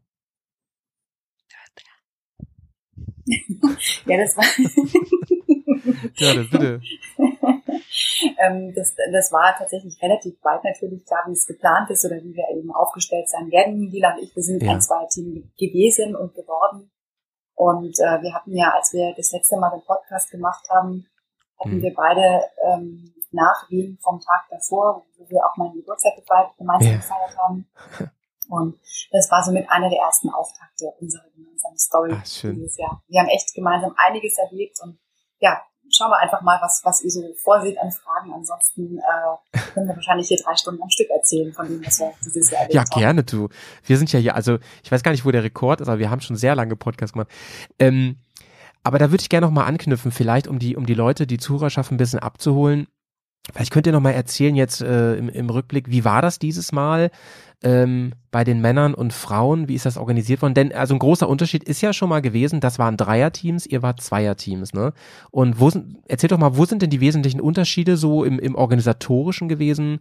Ja, 4.06 4.16
das 4.16 4.36
war, 4.36 4.44
Ja, 6.16 6.34
bitte. 6.34 6.80
ähm, 8.38 8.72
das, 8.74 8.94
das 9.12 9.32
war 9.32 9.54
tatsächlich 9.56 10.00
relativ 10.02 10.40
bald 10.40 10.62
natürlich 10.64 11.04
klar, 11.06 11.24
wie 11.26 11.32
es 11.32 11.46
geplant 11.46 11.90
ist 11.90 12.04
oder 12.04 12.16
wie 12.16 12.34
wir 12.34 12.44
eben 12.56 12.72
aufgestellt 12.72 13.28
sein 13.28 13.50
werden. 13.50 13.90
Lila 13.90 14.14
und 14.14 14.22
ich, 14.22 14.34
wir 14.34 14.42
sind 14.42 14.62
Ja. 14.62 14.72
ein 14.72 14.80
Zweierteam 14.80 15.50
gewesen 15.58 16.14
und 16.16 16.34
geworden. 16.34 16.90
Und 17.54 17.98
äh, 17.98 18.22
wir 18.22 18.34
hatten 18.34 18.56
ja, 18.56 18.70
als 18.74 18.92
wir 18.92 19.14
das 19.16 19.32
letzte 19.32 19.56
Mal 19.58 19.70
den 19.70 19.84
Podcast 19.84 20.30
gemacht 20.30 20.66
haben, 20.70 21.06
hatten 21.58 21.76
Mhm. 21.78 21.82
wir 21.82 21.94
beide 21.94 22.44
ähm, 22.66 23.14
nach 23.32 23.68
Wien 23.68 23.98
vom 24.02 24.18
Tag 24.20 24.46
davor, 24.50 25.04
wo 25.18 25.28
wir 25.28 25.40
auch 25.44 25.56
meinen 25.56 25.74
Geburtstag 25.74 26.16
gefeiert, 26.16 26.56
gemeinsam 26.56 26.92
Ja. 26.92 26.96
gefeiert 26.98 27.36
haben. 27.38 27.66
Und 28.48 28.80
das 29.12 29.30
war 29.30 29.42
somit 29.44 29.68
einer 29.70 29.88
der 29.90 30.00
ersten 30.00 30.28
Auftakte 30.30 30.86
unserer 31.00 31.28
gemeinsamen 31.36 31.78
Story 31.78 32.12
Ach, 32.16 32.26
schön. 32.26 32.54
dieses 32.56 32.76
Jahr. 32.78 33.02
Wir 33.06 33.20
haben 33.20 33.28
echt 33.28 33.54
gemeinsam 33.54 33.94
einiges 33.96 34.38
erlebt 34.38 34.78
und 34.82 34.98
ja, 35.38 35.62
schauen 35.90 36.10
wir 36.10 36.18
einfach 36.18 36.40
mal, 36.42 36.58
was, 36.62 36.80
was 36.84 37.02
ihr 37.02 37.10
so 37.10 37.22
vorseht 37.42 37.78
an 37.78 37.90
Fragen. 37.90 38.32
Ansonsten 38.32 38.98
äh, 38.98 39.58
können 39.74 39.88
wir 39.88 39.94
wahrscheinlich 39.96 40.28
hier 40.28 40.38
drei 40.42 40.54
Stunden 40.56 40.82
am 40.82 40.90
Stück 40.90 41.08
erzählen 41.10 41.52
von 41.52 41.66
dem, 41.68 41.84
was 41.84 42.00
wir 42.00 42.12
dieses 42.24 42.50
Jahr 42.50 42.62
erlebt 42.62 42.74
Ja, 42.74 42.80
haben. 42.82 43.00
gerne, 43.00 43.24
du. 43.24 43.48
Wir 43.84 43.96
sind 43.98 44.12
ja 44.12 44.20
hier, 44.20 44.34
also 44.34 44.58
ich 44.82 44.90
weiß 44.92 45.02
gar 45.02 45.12
nicht, 45.12 45.24
wo 45.24 45.30
der 45.30 45.42
Rekord 45.44 45.80
ist, 45.80 45.88
aber 45.88 45.98
wir 45.98 46.10
haben 46.10 46.20
schon 46.20 46.36
sehr 46.36 46.54
lange 46.54 46.76
Podcast 46.76 47.12
gemacht. 47.14 47.28
Ähm, 47.78 48.16
aber 48.82 48.98
da 48.98 49.10
würde 49.10 49.20
ich 49.22 49.28
gerne 49.28 49.46
noch 49.46 49.52
mal 49.52 49.64
anknüpfen, 49.66 50.10
vielleicht 50.10 50.46
um 50.48 50.58
die, 50.58 50.76
um 50.76 50.86
die 50.86 50.94
Leute, 50.94 51.26
die 51.26 51.38
Zuhörerschaft 51.38 51.90
ein 51.92 51.98
bisschen 51.98 52.20
abzuholen. 52.20 52.86
Vielleicht 53.52 53.72
könnt 53.72 53.86
ihr 53.86 53.92
noch 53.92 54.00
mal 54.00 54.12
erzählen 54.12 54.54
jetzt 54.54 54.80
äh, 54.80 55.14
im, 55.14 55.28
im 55.28 55.50
Rückblick, 55.50 55.90
wie 55.90 56.04
war 56.04 56.22
das 56.22 56.38
dieses 56.38 56.72
Mal 56.72 57.10
ähm, 57.62 58.12
bei 58.30 58.44
den 58.44 58.60
Männern 58.60 58.94
und 58.94 59.12
Frauen? 59.12 59.66
Wie 59.66 59.74
ist 59.74 59.86
das 59.86 59.96
organisiert 59.96 60.42
worden? 60.42 60.54
Denn 60.54 60.72
also 60.72 60.94
ein 60.94 60.98
großer 60.98 61.28
Unterschied 61.28 61.64
ist 61.64 61.80
ja 61.80 61.92
schon 61.92 62.10
mal 62.10 62.20
gewesen, 62.20 62.60
das 62.60 62.78
waren 62.78 62.96
Dreierteams, 62.96 63.66
ihr 63.66 63.82
wart 63.82 64.00
Zweierteams, 64.00 64.72
ne? 64.72 64.92
Und 65.30 65.58
wo 65.58 65.70
sind, 65.70 65.98
erzählt 66.06 66.32
doch 66.32 66.38
mal, 66.38 66.56
wo 66.56 66.64
sind 66.64 66.82
denn 66.82 66.90
die 66.90 67.00
wesentlichen 67.00 67.40
Unterschiede 67.40 67.96
so 67.96 68.24
im, 68.24 68.38
im 68.38 68.54
organisatorischen 68.54 69.48
gewesen? 69.48 70.00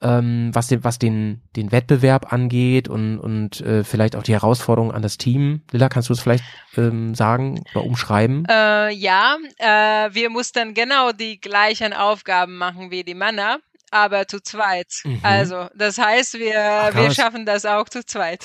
Ähm, 0.00 0.50
was 0.54 0.68
den, 0.68 0.84
was 0.84 0.98
den, 0.98 1.42
den 1.56 1.72
Wettbewerb 1.72 2.32
angeht 2.32 2.88
und, 2.88 3.18
und 3.18 3.60
äh, 3.60 3.84
vielleicht 3.84 4.16
auch 4.16 4.22
die 4.22 4.32
Herausforderungen 4.32 4.94
an 4.94 5.02
das 5.02 5.18
Team. 5.18 5.62
Lilla, 5.72 5.88
kannst 5.88 6.08
du 6.08 6.12
es 6.12 6.20
vielleicht 6.20 6.44
ähm, 6.76 7.14
sagen 7.14 7.62
oder 7.74 7.84
umschreiben? 7.84 8.44
Äh, 8.48 8.92
ja, 8.92 9.36
äh, 9.58 10.14
wir 10.14 10.30
mussten 10.30 10.74
genau 10.74 11.12
die 11.12 11.40
gleichen 11.40 11.92
Aufgaben 11.92 12.56
machen 12.58 12.90
wie 12.90 13.04
die 13.04 13.14
Männer. 13.14 13.58
aber 13.90 14.28
zu 14.28 14.40
zweit. 14.42 14.88
Mhm. 15.04 15.20
Also, 15.22 15.68
das 15.74 15.96
heißt, 15.98 16.34
wir, 16.38 16.92
Ach, 16.92 16.94
wir 16.94 17.10
schaffen 17.10 17.46
das 17.46 17.64
auch 17.64 17.88
zu 17.88 18.04
zweit. 18.04 18.44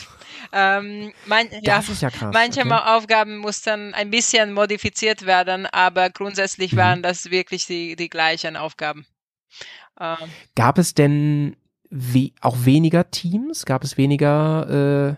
Ähm, 0.53 1.12
man, 1.25 1.48
ja, 1.62 1.81
ja 1.81 2.10
manche 2.31 2.62
okay. 2.62 2.72
Aufgaben 2.72 3.38
mussten 3.39 3.93
ein 3.93 4.10
bisschen 4.10 4.53
modifiziert 4.53 5.25
werden, 5.25 5.65
aber 5.67 6.10
grundsätzlich 6.10 6.75
Mhm. 6.75 6.77
waren 6.77 7.03
das 7.03 7.29
wirklich 7.29 7.65
die, 7.65 7.95
die 7.98 8.10
gleichen 8.10 8.55
Aufgaben. 8.55 9.05
Ähm, 10.03 10.29
Gab 10.55 10.77
es 10.77 10.93
denn 10.93 11.55
we 11.89 12.31
auch 12.41 12.57
weniger 12.65 13.10
Teams? 13.12 13.65
Gab 13.65 13.83
es 13.83 13.98
weniger 13.98 15.17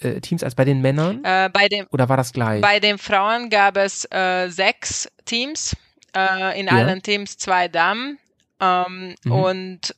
äh, 0.00 0.08
äh, 0.08 0.20
Teams 0.20 0.42
als 0.44 0.54
bei 0.54 0.64
den 0.64 0.80
Männern? 0.80 1.24
äh, 1.24 1.50
bei, 1.52 1.68
dem, 1.68 1.86
Oder 1.90 2.08
war 2.08 2.16
das 2.16 2.32
gleich? 2.32 2.60
bei 2.62 2.78
den 2.80 2.98
Frauen 2.98 3.50
gab 3.50 3.76
es 3.76 4.04
äh, 4.12 4.48
sechs 4.48 5.08
Teams, 5.24 5.74
äh, 6.16 6.58
in 6.60 6.66
Ja. 6.66 6.74
allen 6.74 7.02
Teams 7.02 7.36
zwei 7.38 7.68
Damen 7.68 8.18
ähm, 8.60 9.14
Mhm. 9.24 9.32
und 9.32 9.94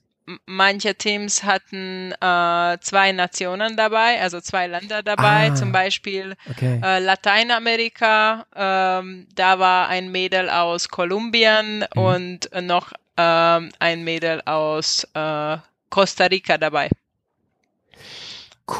manche 0.46 0.94
Teams 0.94 1.42
hatten 1.42 2.12
äh, 2.12 2.78
zwei 2.80 3.10
Nationen 3.10 3.76
dabei, 3.76 4.20
also 4.22 4.40
zwei 4.40 4.68
Länder 4.68 5.02
dabei, 5.02 5.50
Ah. 5.50 5.54
zum 5.56 5.72
Beispiel 5.72 6.36
okay. 6.48 6.80
äh, 6.84 7.00
Lateinamerika, 7.00 8.46
ähm, 8.54 9.26
da 9.34 9.58
war 9.58 9.88
ein 9.88 10.12
Mädel 10.12 10.48
aus 10.48 10.88
Kolumbien 10.88 11.84
Mhm. 11.96 12.00
und 12.02 12.50
noch 12.62 12.92
ähm, 13.20 13.70
ein 13.78 14.02
Mädel 14.02 14.40
aus 14.46 15.06
äh, 15.14 15.58
Costa 15.90 16.24
Rica 16.24 16.56
dabei. 16.56 16.88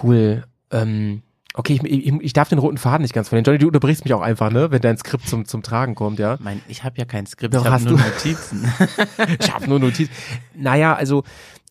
Cool. 0.02 0.44
Ähm, 0.70 1.22
okay, 1.54 1.74
ich, 1.74 1.84
ich, 1.84 2.12
ich 2.20 2.32
darf 2.32 2.48
den 2.48 2.58
roten 2.58 2.78
Faden 2.78 3.02
nicht 3.02 3.12
ganz 3.12 3.28
verlieren. 3.28 3.44
Johnny, 3.44 3.58
du 3.58 3.66
unterbrichst 3.66 4.04
mich 4.04 4.14
auch 4.14 4.22
einfach, 4.22 4.50
ne? 4.50 4.70
Wenn 4.70 4.80
dein 4.80 4.96
Skript 4.96 5.28
zum, 5.28 5.44
zum 5.44 5.62
Tragen 5.62 5.94
kommt, 5.94 6.18
ja? 6.18 6.38
Mein, 6.40 6.62
ich 6.68 6.84
habe 6.84 6.96
ja 6.96 7.04
kein 7.04 7.26
Skript, 7.26 7.54
Doch, 7.54 7.60
ich 7.60 7.66
habe 7.66 7.74
hast 7.74 7.84
nur 7.84 7.98
du. 7.98 8.04
Notizen. 8.04 8.72
Ich 9.40 9.52
habe 9.52 9.68
nur 9.68 9.80
Notiz. 9.80 10.08
Naja, 10.54 10.94
also 10.94 11.24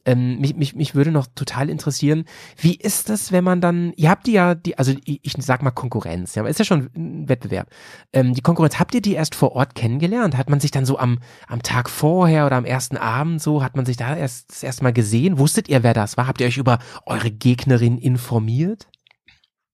ähm, 0.06 0.40
mich, 0.40 0.56
mich, 0.56 0.76
mich 0.76 0.96
würde 0.96 1.12
noch 1.12 1.28
total 1.36 1.70
interessieren, 1.70 2.26
wie 2.58 2.76
ist 2.76 3.10
das, 3.10 3.32
wenn 3.32 3.44
man 3.44 3.62
dann, 3.62 3.94
ihr 3.96 4.10
habt 4.10 4.28
die 4.28 4.34
ja, 4.34 4.56
die, 4.56 4.78
also 4.78 4.94
ich, 5.06 5.20
ich 5.24 5.34
sag 5.40 5.62
mal 5.62 5.72
Konkurrenz, 5.72 6.36
ja, 6.36 6.42
aber 6.42 6.50
ist 6.50 6.60
ja 6.60 6.66
schon 6.66 6.90
ein 6.96 7.30
Wettbewerb. 7.30 7.70
Ähm, 8.14 8.34
die 8.34 8.42
Konkurrenz, 8.42 8.80
habt 8.80 8.96
ihr 8.96 9.02
die 9.02 9.14
erst 9.14 9.36
vor 9.36 9.54
Ort 9.54 9.76
kennengelernt? 9.76 10.38
Hat 10.38 10.50
man 10.50 10.60
sich 10.60 10.72
dann 10.72 10.86
so 10.86 10.98
am, 10.98 11.20
am 11.48 11.62
Tag 11.64 11.90
vorher 11.90 12.46
oder 12.46 12.56
am 12.56 12.66
ersten 12.66 12.98
Abend 12.98 13.42
so, 13.42 13.64
hat 13.64 13.76
man 13.76 13.86
sich 13.86 13.98
da 13.98 14.16
erst 14.16 14.50
das 14.52 14.64
erste 14.64 14.84
Mal 14.84 14.94
gesehen? 14.94 15.38
Wusstet 15.38 15.70
ihr, 15.70 15.84
wer 15.84 15.94
das 15.94 16.18
war? 16.18 16.28
Habt 16.28 16.42
ihr 16.42 16.48
euch 16.48 16.58
über 16.58 16.80
eure 17.06 17.32
Gegnerin 17.32 17.98
informiert? 17.98 18.88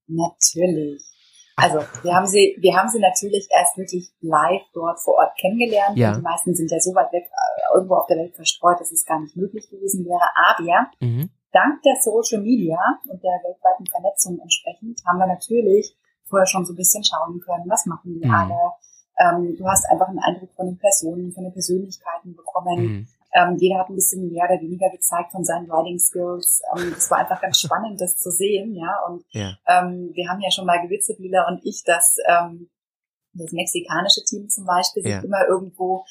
Natürlich. 0.08 1.15
Also 1.56 1.78
wir 2.02 2.14
haben 2.14 2.26
sie, 2.26 2.54
wir 2.60 2.76
haben 2.76 2.88
sie 2.90 3.00
natürlich 3.00 3.48
erst 3.50 3.78
wirklich 3.78 4.12
live 4.20 4.62
dort 4.74 5.00
vor 5.00 5.14
Ort 5.14 5.36
kennengelernt. 5.40 5.96
Ja. 5.96 6.14
Die 6.14 6.20
meisten 6.22 6.54
sind 6.54 6.70
ja 6.70 6.78
so 6.78 6.94
weit 6.94 7.10
weg, 7.12 7.24
äh, 7.24 7.74
irgendwo 7.74 7.94
auf 7.96 8.06
der 8.06 8.18
Welt 8.18 8.34
verstreut, 8.36 8.78
dass 8.78 8.92
es 8.92 9.06
gar 9.06 9.20
nicht 9.20 9.36
möglich 9.36 9.68
gewesen 9.70 10.04
wäre. 10.04 10.28
Aber 10.36 10.90
Mhm. 11.00 11.30
dank 11.52 11.82
der 11.82 11.96
Social 12.02 12.42
Media 12.42 12.78
und 13.08 13.22
der 13.22 13.40
weltweiten 13.42 13.86
Vernetzung 13.86 14.38
entsprechend 14.38 15.00
haben 15.06 15.18
wir 15.18 15.26
natürlich 15.26 15.96
vorher 16.28 16.46
schon 16.46 16.66
so 16.66 16.74
ein 16.74 16.76
bisschen 16.76 17.02
schauen 17.04 17.40
können, 17.40 17.64
was 17.68 17.86
machen 17.86 18.20
die 18.20 18.26
Mhm. 18.26 18.34
alle. 18.34 18.72
Ähm, 19.18 19.56
du 19.56 19.66
hast 19.66 19.88
einfach 19.90 20.08
einen 20.08 20.18
Eindruck 20.18 20.50
von 20.54 20.66
den 20.66 20.78
Personen, 20.78 21.32
von 21.32 21.44
den 21.44 21.52
Persönlichkeiten 21.54 22.36
bekommen. 22.36 22.78
Mhm. 22.82 23.08
Ähm, 23.36 23.56
jeder 23.58 23.78
hat 23.80 23.90
ein 23.90 23.94
bisschen 23.96 24.32
mehr 24.32 24.46
oder 24.48 24.60
weniger 24.62 24.88
gezeigt 24.90 25.30
von 25.32 25.44
seinen 25.44 25.70
Riding 25.70 25.98
Skills. 25.98 26.62
Ähm, 26.74 26.94
es 26.96 27.10
war 27.10 27.18
einfach 27.18 27.40
ganz 27.40 27.60
spannend, 27.60 28.00
das 28.00 28.16
zu 28.16 28.30
sehen, 28.30 28.74
ja. 28.74 28.98
Und 29.06 29.24
Ja. 29.32 29.58
ähm, 29.68 30.10
wir 30.14 30.28
haben 30.30 30.40
ja 30.40 30.50
schon 30.50 30.64
mal 30.64 30.80
gewitzelt, 30.80 31.18
Lila 31.18 31.46
und 31.48 31.60
ich, 31.64 31.82
dass 31.84 32.16
ähm, 32.26 32.70
das 33.34 33.52
mexikanische 33.52 34.24
Team 34.24 34.48
zum 34.48 34.64
Beispiel 34.64 35.02
sich 35.02 35.12
Ja. 35.12 35.20
immer 35.20 35.46
irgendwo 35.46 36.04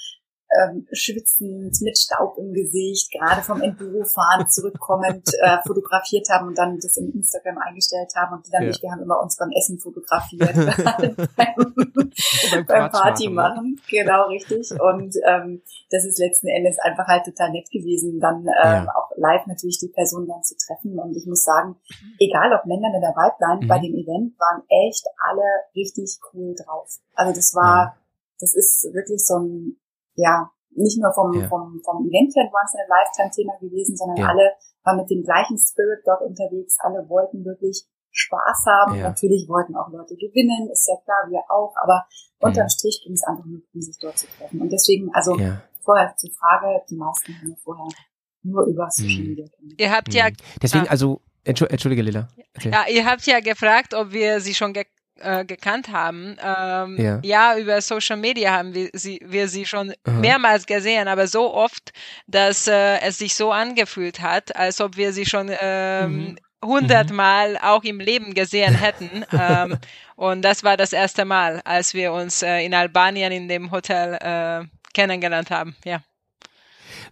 ähm, 0.61 0.87
schwitzend 0.91 1.79
mit 1.81 1.97
Staub 1.97 2.37
im 2.37 2.53
Gesicht, 2.53 3.11
gerade 3.11 3.41
vom 3.41 3.61
Endurofahren 3.61 4.47
zurückkommend 4.49 5.27
äh, 5.41 5.57
fotografiert 5.65 6.27
haben 6.29 6.47
und 6.47 6.57
dann 6.57 6.79
das 6.79 6.97
in 6.97 7.11
Instagram 7.13 7.57
eingestellt 7.59 8.13
haben. 8.15 8.35
Und 8.35 8.47
die 8.47 8.51
dann 8.51 8.63
Ja. 8.63 8.67
nicht, 8.69 8.81
wir 8.81 8.91
haben 8.91 9.01
immer 9.01 9.21
uns 9.21 9.37
beim 9.37 9.51
Essen 9.51 9.77
fotografiert, 9.79 10.53
beim, 11.35 12.65
beim 12.67 12.91
Party 12.91 13.29
machen. 13.29 13.79
Genau, 13.89 14.27
richtig. 14.27 14.71
Und 14.79 15.15
ähm, 15.27 15.61
das 15.91 16.05
ist 16.05 16.19
letzten 16.19 16.47
Endes 16.47 16.77
einfach 16.79 17.07
halt 17.07 17.25
total 17.25 17.51
nett 17.51 17.69
gewesen, 17.71 18.19
dann 18.19 18.41
ähm, 18.41 18.85
Ja. 18.85 18.87
auch 18.95 19.11
live 19.17 19.45
natürlich 19.47 19.79
die 19.79 19.89
Person 19.89 20.27
dann 20.27 20.43
zu 20.43 20.55
treffen. 20.57 20.97
Und 20.99 21.15
ich 21.15 21.25
muss 21.25 21.43
sagen, 21.43 21.75
egal 22.19 22.53
ob 22.53 22.65
Männern 22.65 22.95
oder 22.95 23.13
Weiblein, 23.15 23.59
Mhm. 23.61 23.67
bei 23.67 23.79
dem 23.79 23.93
Event 23.95 24.39
waren 24.39 24.63
echt 24.69 25.05
alle 25.17 25.43
richtig 25.75 26.19
cool 26.33 26.55
drauf. 26.55 26.99
Also 27.13 27.33
das 27.33 27.53
war, 27.55 27.95
das 28.39 28.53
ist 28.55 28.83
wirklich 28.93 29.25
so 29.25 29.37
ein, 29.39 29.77
ja, 30.15 30.49
nicht 30.71 30.99
nur 31.01 31.11
vom, 31.13 31.31
Ja. 31.33 31.47
vom, 31.47 31.79
vom 31.83 31.97
Event 32.07 32.35
her 32.35 32.49
Once 32.51 32.73
in 32.75 32.81
a 32.83 32.87
Lifetime 32.91 33.31
Thema 33.31 33.53
gewesen, 33.59 33.95
sondern 33.95 34.17
Ja. 34.17 34.27
alle 34.29 34.51
waren 34.83 34.97
mit 34.97 35.09
dem 35.09 35.23
gleichen 35.23 35.57
Spirit 35.57 36.01
dort 36.05 36.21
unterwegs. 36.21 36.77
Alle 36.83 37.07
wollten 37.09 37.43
wirklich 37.45 37.87
Spaß 38.11 38.65
haben. 38.67 38.95
Ja. 38.95 39.09
Natürlich 39.09 39.47
wollten 39.49 39.75
auch 39.75 39.89
Leute 39.91 40.15
gewinnen, 40.15 40.69
ist 40.71 40.87
ja 40.87 40.95
klar, 41.03 41.29
wir 41.29 41.41
auch, 41.49 41.73
aber 41.83 42.05
unterm 42.39 42.65
Mhm. 42.65 42.69
Strich 42.69 43.01
ging 43.03 43.13
es 43.13 43.23
einfach 43.23 43.45
nur 43.45 43.59
darum, 43.59 43.81
sich 43.81 43.97
dort 43.99 44.17
zu 44.17 44.27
treffen. 44.27 44.61
Und 44.61 44.71
deswegen, 44.71 45.09
also 45.13 45.37
Ja. 45.37 45.61
vorher 45.83 46.13
zur 46.15 46.31
Frage, 46.31 46.81
die 46.89 46.95
meisten 46.95 47.33
haben 47.39 47.49
ja 47.49 47.55
vorher 47.63 47.87
nur 48.43 48.65
über 48.67 48.89
Social 48.89 49.21
Mhm. 49.23 49.29
Media 49.29 49.45
kennengelernt. 49.47 49.81
Ihr 49.81 49.91
habt 49.91 50.13
ja 50.13 50.29
Mhm. 50.29 50.59
Deswegen, 50.61 50.87
Ah. 50.87 50.91
also, 50.91 51.21
Entschu- 51.45 51.67
Entschuldige, 51.69 52.01
Lila. 52.01 52.27
Erzähl. 52.53 52.71
Ja, 52.71 52.85
ihr 52.89 53.05
habt 53.05 53.25
ja 53.27 53.39
gefragt, 53.39 53.93
ob 53.93 54.11
wir 54.11 54.39
sie 54.39 54.53
schon 54.55 54.73
ge 54.73 54.85
äh, 55.19 55.45
gekannt 55.45 55.89
haben. 55.91 56.37
Ähm, 56.43 56.97
Ja. 56.99 57.19
ja. 57.23 57.57
über 57.57 57.81
Social 57.81 58.17
Media 58.17 58.51
haben 58.51 58.73
wir 58.73 58.89
sie, 58.93 59.19
wir 59.23 59.47
sie 59.47 59.65
schon 59.65 59.93
Aha. 60.05 60.19
mehrmals 60.19 60.65
gesehen, 60.65 61.07
aber 61.07 61.27
so 61.27 61.53
oft, 61.53 61.91
dass 62.27 62.67
äh, 62.67 62.99
es 62.99 63.17
sich 63.17 63.35
so 63.35 63.51
angefühlt 63.51 64.21
hat, 64.21 64.55
als 64.55 64.81
ob 64.81 64.97
wir 64.97 65.13
sie 65.13 65.25
schon 65.25 65.51
ähm, 65.61 66.11
Mhm. 66.15 66.35
hundertmal 66.63 67.57
auch 67.61 67.83
im 67.83 67.99
Leben 67.99 68.33
gesehen 68.33 68.73
hätten. 68.75 69.25
ähm, 69.39 69.77
und 70.15 70.41
das 70.41 70.63
war 70.63 70.77
das 70.77 70.93
erste 70.93 71.25
Mal, 71.25 71.61
als 71.63 71.93
wir 71.93 72.11
uns 72.13 72.41
äh, 72.41 72.59
in 72.65 72.73
Albanien 72.73 73.31
in 73.31 73.47
dem 73.47 73.71
Hotel 73.71 74.15
äh, 74.21 74.65
kennengelernt 74.93 75.51
haben. 75.51 75.75
Ja. 75.85 76.01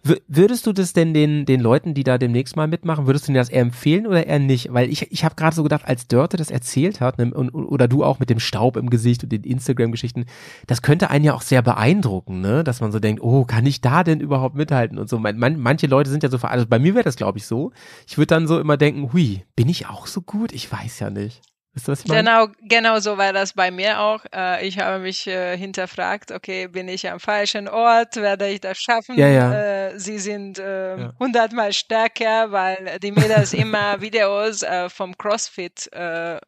Würdest 0.06 0.68
du 0.68 0.74
das 0.74 0.92
denn 0.92 1.14
den, 1.14 1.46
den 1.46 1.62
Leuten, 1.62 1.94
die 1.94 2.04
da 2.04 2.18
demnächst 2.18 2.58
mal 2.58 2.68
mitmachen, 2.68 3.08
würdest 3.08 3.26
du 3.28 3.32
dir 3.32 3.38
das 3.38 3.48
eher 3.48 3.62
empfehlen 3.62 4.06
oder 4.06 4.28
eher 4.28 4.38
nicht? 4.38 4.74
Weil 4.74 4.90
ich, 4.90 5.10
ich 5.14 5.24
habe 5.24 5.36
gerade 5.36 5.56
so 5.56 5.64
gedacht, 5.64 5.86
als 5.86 6.10
Dörte 6.10 6.36
das 6.36 6.52
erzählt 6.52 7.00
hat, 7.00 7.20
ne, 7.20 7.34
und, 7.34 7.52
oder 7.52 7.88
du 7.88 8.04
auch 8.04 8.20
mit 8.20 8.30
dem 8.30 8.42
Staub 8.42 8.76
im 8.76 8.90
Gesicht 8.90 9.24
und 9.24 9.32
den 9.32 9.44
Instagram-Geschichten, 9.44 10.26
das 10.68 10.82
könnte 10.82 11.10
einen 11.10 11.24
ja 11.24 11.34
auch 11.34 11.42
sehr 11.42 11.62
beeindrucken, 11.62 12.42
ne? 12.42 12.66
Dass 12.66 12.82
man 12.82 12.92
so 12.92 13.00
denkt, 13.00 13.24
oh, 13.24 13.46
kann 13.46 13.66
ich 13.66 13.80
da 13.80 14.04
denn 14.04 14.20
überhaupt 14.20 14.56
mithalten 14.56 14.98
und 14.98 15.08
so. 15.08 15.20
Man, 15.20 15.38
man, 15.38 15.58
manche 15.58 15.88
Leute 15.88 16.10
sind 16.10 16.22
ja 16.22 16.30
so, 16.30 16.38
ver- 16.38 16.52
also 16.52 16.66
bei 16.68 16.80
mir 16.80 16.96
wäre 16.96 17.06
das, 17.06 17.16
glaube 17.16 17.38
ich, 17.38 17.46
so. 17.46 17.72
Ich 18.06 18.18
würde 18.18 18.28
dann 18.28 18.46
so 18.46 18.60
immer 18.60 18.76
denken, 18.76 19.14
hui, 19.14 19.44
bin 19.56 19.70
ich 19.70 19.88
auch 19.88 20.08
so 20.08 20.22
gut? 20.22 20.52
Ich 20.52 20.70
weiß 20.70 21.00
ja 21.00 21.12
nicht. 21.12 21.42
Ich 21.76 21.88
meine? 21.88 22.24
Genau, 22.24 22.48
genau 22.62 23.00
so 23.00 23.18
war 23.18 23.34
das 23.34 23.54
bei 23.54 23.72
mir 23.72 24.00
auch. 24.00 24.24
Äh, 24.34 24.68
ich 24.68 24.78
habe 24.78 25.00
mich 25.00 25.26
äh, 25.26 25.58
hinterfragt, 25.58 26.32
okay, 26.32 26.68
bin 26.68 26.88
ich 26.88 27.10
am 27.10 27.20
falschen 27.20 27.68
Ort, 27.68 28.16
werde 28.18 28.48
ich 28.50 28.62
das 28.62 28.78
schaffen? 28.78 29.18
Ja, 29.18 29.28
ja. 29.28 29.54
Äh, 29.54 30.00
sie 30.00 30.20
sind 30.20 30.60
äh, 30.60 30.98
Ja. 30.98 31.14
hundertmal 31.20 31.74
stärker, 31.74 32.52
weil 32.52 33.00
die 33.02 33.12
Mädels 33.12 33.54
immer 33.54 34.00
Videos 34.02 34.64
vom 34.90 35.18
CrossFit 35.18 35.90
äh, 35.94 36.36
äh, 36.36 36.40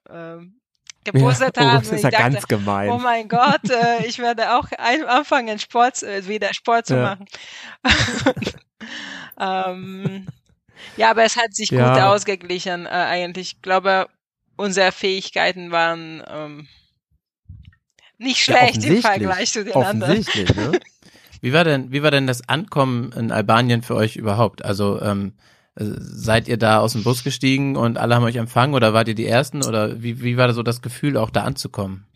gepostet 1.03 1.57
ja, 1.57 1.63
oh, 1.63 1.65
haben. 1.65 1.83
das 1.83 1.91
ist 1.91 2.03
ja 2.03 2.11
dachte, 2.11 2.23
ganz 2.23 2.47
gemein. 2.47 2.89
Oh 2.89 2.99
mein 2.99 3.27
Gott, 3.27 3.61
ich 4.05 4.19
werde 4.19 4.55
auch 4.55 4.67
anfangen, 4.77 5.57
Sport, 5.59 6.01
wieder 6.01 6.53
Sport 6.53 6.87
zu 6.87 6.97
machen. 6.97 7.25
ähm, 9.39 10.27
ja, 10.97 11.11
aber 11.11 11.23
es 11.23 11.35
hat 11.37 11.53
sich 11.53 11.69
gut 11.69 11.79
ausgeglichen 11.79 12.85
äh, 12.85 12.89
eigentlich. 12.89 13.53
Ich 13.53 13.61
glaube, 13.61 14.07
unsere 14.57 14.91
Fähigkeiten 14.91 15.71
waren 15.71 16.23
ähm, 16.27 16.67
nicht 18.17 18.47
Ja, 18.47 18.57
schlecht 18.57 18.75
im 18.77 18.97
offensichtlich. 18.97 19.01
Vergleich 19.01 19.51
zu 19.51 19.63
den 19.63 19.73
anderen. 19.73 20.11
Offensichtlich, 20.19 20.55
ne? 20.55 20.79
Wie 21.41 21.53
war 21.53 21.63
denn, 21.63 21.91
wie 21.91 22.01
war 22.01 22.09
denn 22.09 22.25
das 22.25 22.49
Ankommen 22.49 23.11
in 23.11 23.31
Albanien 23.31 23.83
für 23.83 23.93
euch 23.93 24.15
überhaupt? 24.15 24.65
Also 24.65 24.99
ähm, 25.01 25.33
äh, 25.75 25.83
seid 25.99 26.47
ihr 26.47 26.57
da 26.57 26.79
aus 26.79 26.93
dem 26.93 27.03
Bus 27.03 27.23
gestiegen 27.23 27.75
und 27.75 27.97
alle 27.99 28.15
haben 28.15 28.23
euch 28.23 28.37
empfangen 28.37 28.73
oder 28.73 28.93
wart 28.93 29.09
ihr 29.09 29.15
die 29.15 29.27
Ersten 29.27 29.63
oder 29.63 30.01
wie, 30.01 30.23
wie 30.23 30.37
war 30.37 30.51
so 30.53 30.63
das 30.63 30.81
Gefühl, 30.81 31.17
auch 31.17 31.29
da 31.29 31.43
anzukommen? 31.43 32.07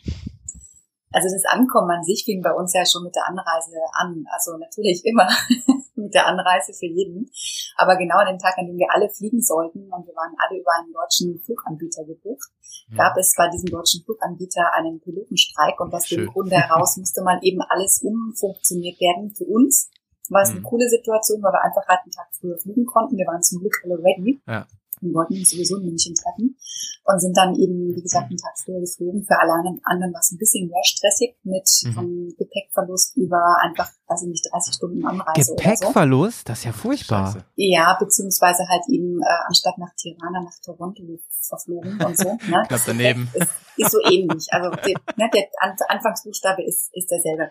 Also 1.11 1.27
das 1.33 1.45
Ankommen 1.49 1.89
an 1.89 2.03
sich 2.03 2.23
fing 2.23 2.41
bei 2.41 2.53
uns 2.53 2.73
ja 2.73 2.85
schon 2.85 3.03
mit 3.03 3.15
der 3.15 3.27
Anreise 3.27 3.77
an. 3.93 4.23
Also 4.31 4.57
natürlich 4.57 5.01
immer 5.05 5.27
mit 5.95 6.13
der 6.13 6.27
Anreise 6.27 6.73
für 6.73 6.85
jeden. 6.85 7.31
Aber 7.77 7.97
genau 7.97 8.17
an 8.17 8.27
dem 8.27 8.37
Tag, 8.39 8.57
an 8.57 8.67
dem 8.67 8.77
wir 8.77 8.87
alle 8.93 9.09
fliegen 9.09 9.41
sollten 9.41 9.91
und 9.91 10.05
wir 10.05 10.15
waren 10.15 10.35
alle 10.37 10.59
über 10.59 10.71
einen 10.77 10.93
deutschen 10.93 11.39
Fluganbieter 11.43 12.05
gebucht, 12.05 12.49
gab 12.95 13.17
es 13.17 13.33
bei 13.37 13.47
diesem 13.49 13.69
deutschen 13.69 14.03
Fluganbieter 14.03 14.73
einen 14.73 14.99
Pilotenstreik 14.99 15.79
und 15.79 15.93
aus 15.93 16.07
dem 16.09 16.27
Grunde 16.27 16.55
heraus 16.55 16.97
musste 16.97 17.21
mal 17.23 17.39
eben 17.41 17.61
alles 17.61 18.01
umfunktioniert 18.03 18.99
werden. 18.99 19.33
Für 19.35 19.45
uns 19.45 19.89
war 20.29 20.41
es 20.43 20.49
eine 20.49 20.59
Mhm. 20.59 20.63
coole 20.63 20.87
Situation, 20.89 21.41
weil 21.41 21.53
wir 21.53 21.63
einfach 21.63 21.87
halt 21.87 22.01
einen 22.03 22.11
Tag 22.11 22.27
früher 22.39 22.57
fliegen 22.57 22.85
konnten. 22.85 23.17
Wir 23.17 23.25
waren 23.25 23.41
zum 23.41 23.59
Glück 23.61 23.73
alle 23.83 23.97
ready. 23.97 24.41
Ja. 24.47 24.67
Wir 25.01 25.13
wollten 25.13 25.33
uns 25.35 25.49
sowieso 25.51 25.77
in 25.77 25.85
München 25.85 26.13
treffen 26.15 26.57
und 27.05 27.19
sind 27.19 27.35
dann 27.37 27.55
eben, 27.55 27.95
wie 27.95 28.01
gesagt, 28.01 28.27
einen 28.29 28.37
Tag 28.37 28.57
früher 28.63 28.79
geflogen. 28.79 29.23
Für 29.25 29.39
alle 29.39 29.53
anderen 29.53 30.13
war 30.13 30.19
es 30.19 30.31
ein 30.31 30.37
bisschen 30.37 30.67
mehr 30.67 30.83
stressig 30.83 31.35
mit 31.43 31.67
Mhm. 31.85 31.93
vom 31.93 32.33
Gepäckverlust 32.37 33.15
über 33.17 33.41
einfach, 33.61 33.89
weiß 34.07 34.23
ich 34.23 34.29
nicht, 34.29 34.49
30 34.51 34.73
Stunden 34.73 35.05
Anreise 35.05 35.29
oder 35.31 35.35
so. 35.43 35.55
Gepäckverlust, 35.55 36.49
das 36.49 36.59
ist 36.59 36.65
ja 36.65 36.71
furchtbar. 36.73 37.27
Scheiße. 37.33 37.45
Ja, 37.55 37.97
beziehungsweise 37.99 38.67
halt 38.67 38.83
eben 38.89 39.21
äh, 39.21 39.25
anstatt 39.47 39.77
nach 39.77 39.93
Tirana 39.95 40.41
nach 40.43 40.59
Toronto 40.63 41.03
verflogen 41.41 41.99
und 42.05 42.17
so. 42.17 42.29
Ne? 42.47 42.63
Knapp 42.67 42.81
daneben. 42.85 43.29
Ist, 43.33 43.47
ist 43.77 43.91
so 43.93 43.97
ähnlich. 44.11 44.45
Also 44.51 44.69
der, 44.71 44.93
ne, 45.15 45.29
der 45.33 45.45
An 45.61 45.73
Anfangsbuchstabe 45.87 46.63
ist, 46.65 46.89
ist 46.93 47.09
derselbe. 47.09 47.49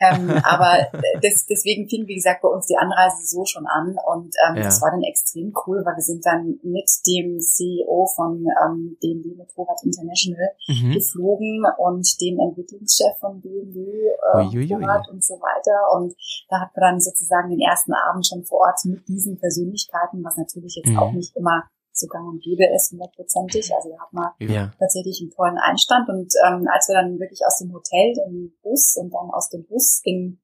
Ähm, 0.00 0.28
aber 0.42 0.88
das, 1.22 1.46
deswegen 1.46 1.88
fing, 1.88 2.06
wie 2.08 2.16
gesagt, 2.16 2.42
bei 2.42 2.48
uns 2.48 2.66
die 2.66 2.76
Anreise 2.76 3.24
so 3.24 3.44
schon 3.44 3.66
an 3.66 3.94
und 4.08 4.34
ähm, 4.48 4.56
Ja. 4.56 4.64
das 4.64 4.82
war 4.82 4.90
dann 4.90 5.02
extrem 5.04 5.54
cool, 5.66 5.82
weil 5.84 5.94
wir 5.94 6.02
sind 6.02 6.26
dann 6.26 6.58
mit 6.72 6.88
dem 7.06 7.38
CEO 7.38 8.06
von 8.16 8.44
ähm, 8.64 8.96
BMW 9.00 9.34
Motorrad 9.36 9.78
International 9.84 10.48
Mhm. 10.68 10.92
geflogen 10.94 11.64
und 11.78 12.20
dem 12.20 12.38
Entwicklungschef 12.40 13.16
von 13.20 13.40
BMW 13.40 13.78
äh. 13.78 14.44
Motorrad 14.44 15.08
und 15.10 15.22
so 15.24 15.34
weiter. 15.34 15.76
Und 15.96 16.14
da 16.48 16.60
hat 16.60 16.70
man 16.76 16.92
dann 16.92 17.00
sozusagen 17.00 17.50
den 17.50 17.60
ersten 17.60 17.92
Abend 17.92 18.26
schon 18.26 18.42
vor 18.44 18.60
Ort 18.60 18.80
mit 18.84 19.06
diesen 19.08 19.38
Persönlichkeiten, 19.38 20.24
was 20.24 20.36
natürlich 20.36 20.76
jetzt 20.76 20.88
Mhm. 20.90 20.98
auch 20.98 21.12
nicht 21.12 21.36
immer 21.36 21.64
so 21.94 22.06
gang 22.06 22.26
und 22.26 22.42
gäbe 22.42 22.64
ist, 22.74 22.90
hundertprozentig. 22.92 23.70
Also 23.76 23.90
da 23.90 23.98
hat 24.00 24.12
man 24.12 24.30
Ja. 24.40 24.72
tatsächlich 24.78 25.20
einen 25.20 25.30
tollen 25.30 25.58
Einstand. 25.58 26.08
Und 26.08 26.32
ähm, 26.46 26.66
als 26.72 26.88
wir 26.88 26.94
dann 26.96 27.18
wirklich 27.20 27.40
aus 27.46 27.58
dem 27.58 27.72
Hotel 27.72 28.14
im 28.26 28.52
Bus 28.62 28.96
und 28.96 29.12
dann 29.12 29.30
aus 29.30 29.50
dem 29.50 29.66
Bus 29.66 30.00
in, 30.04 30.40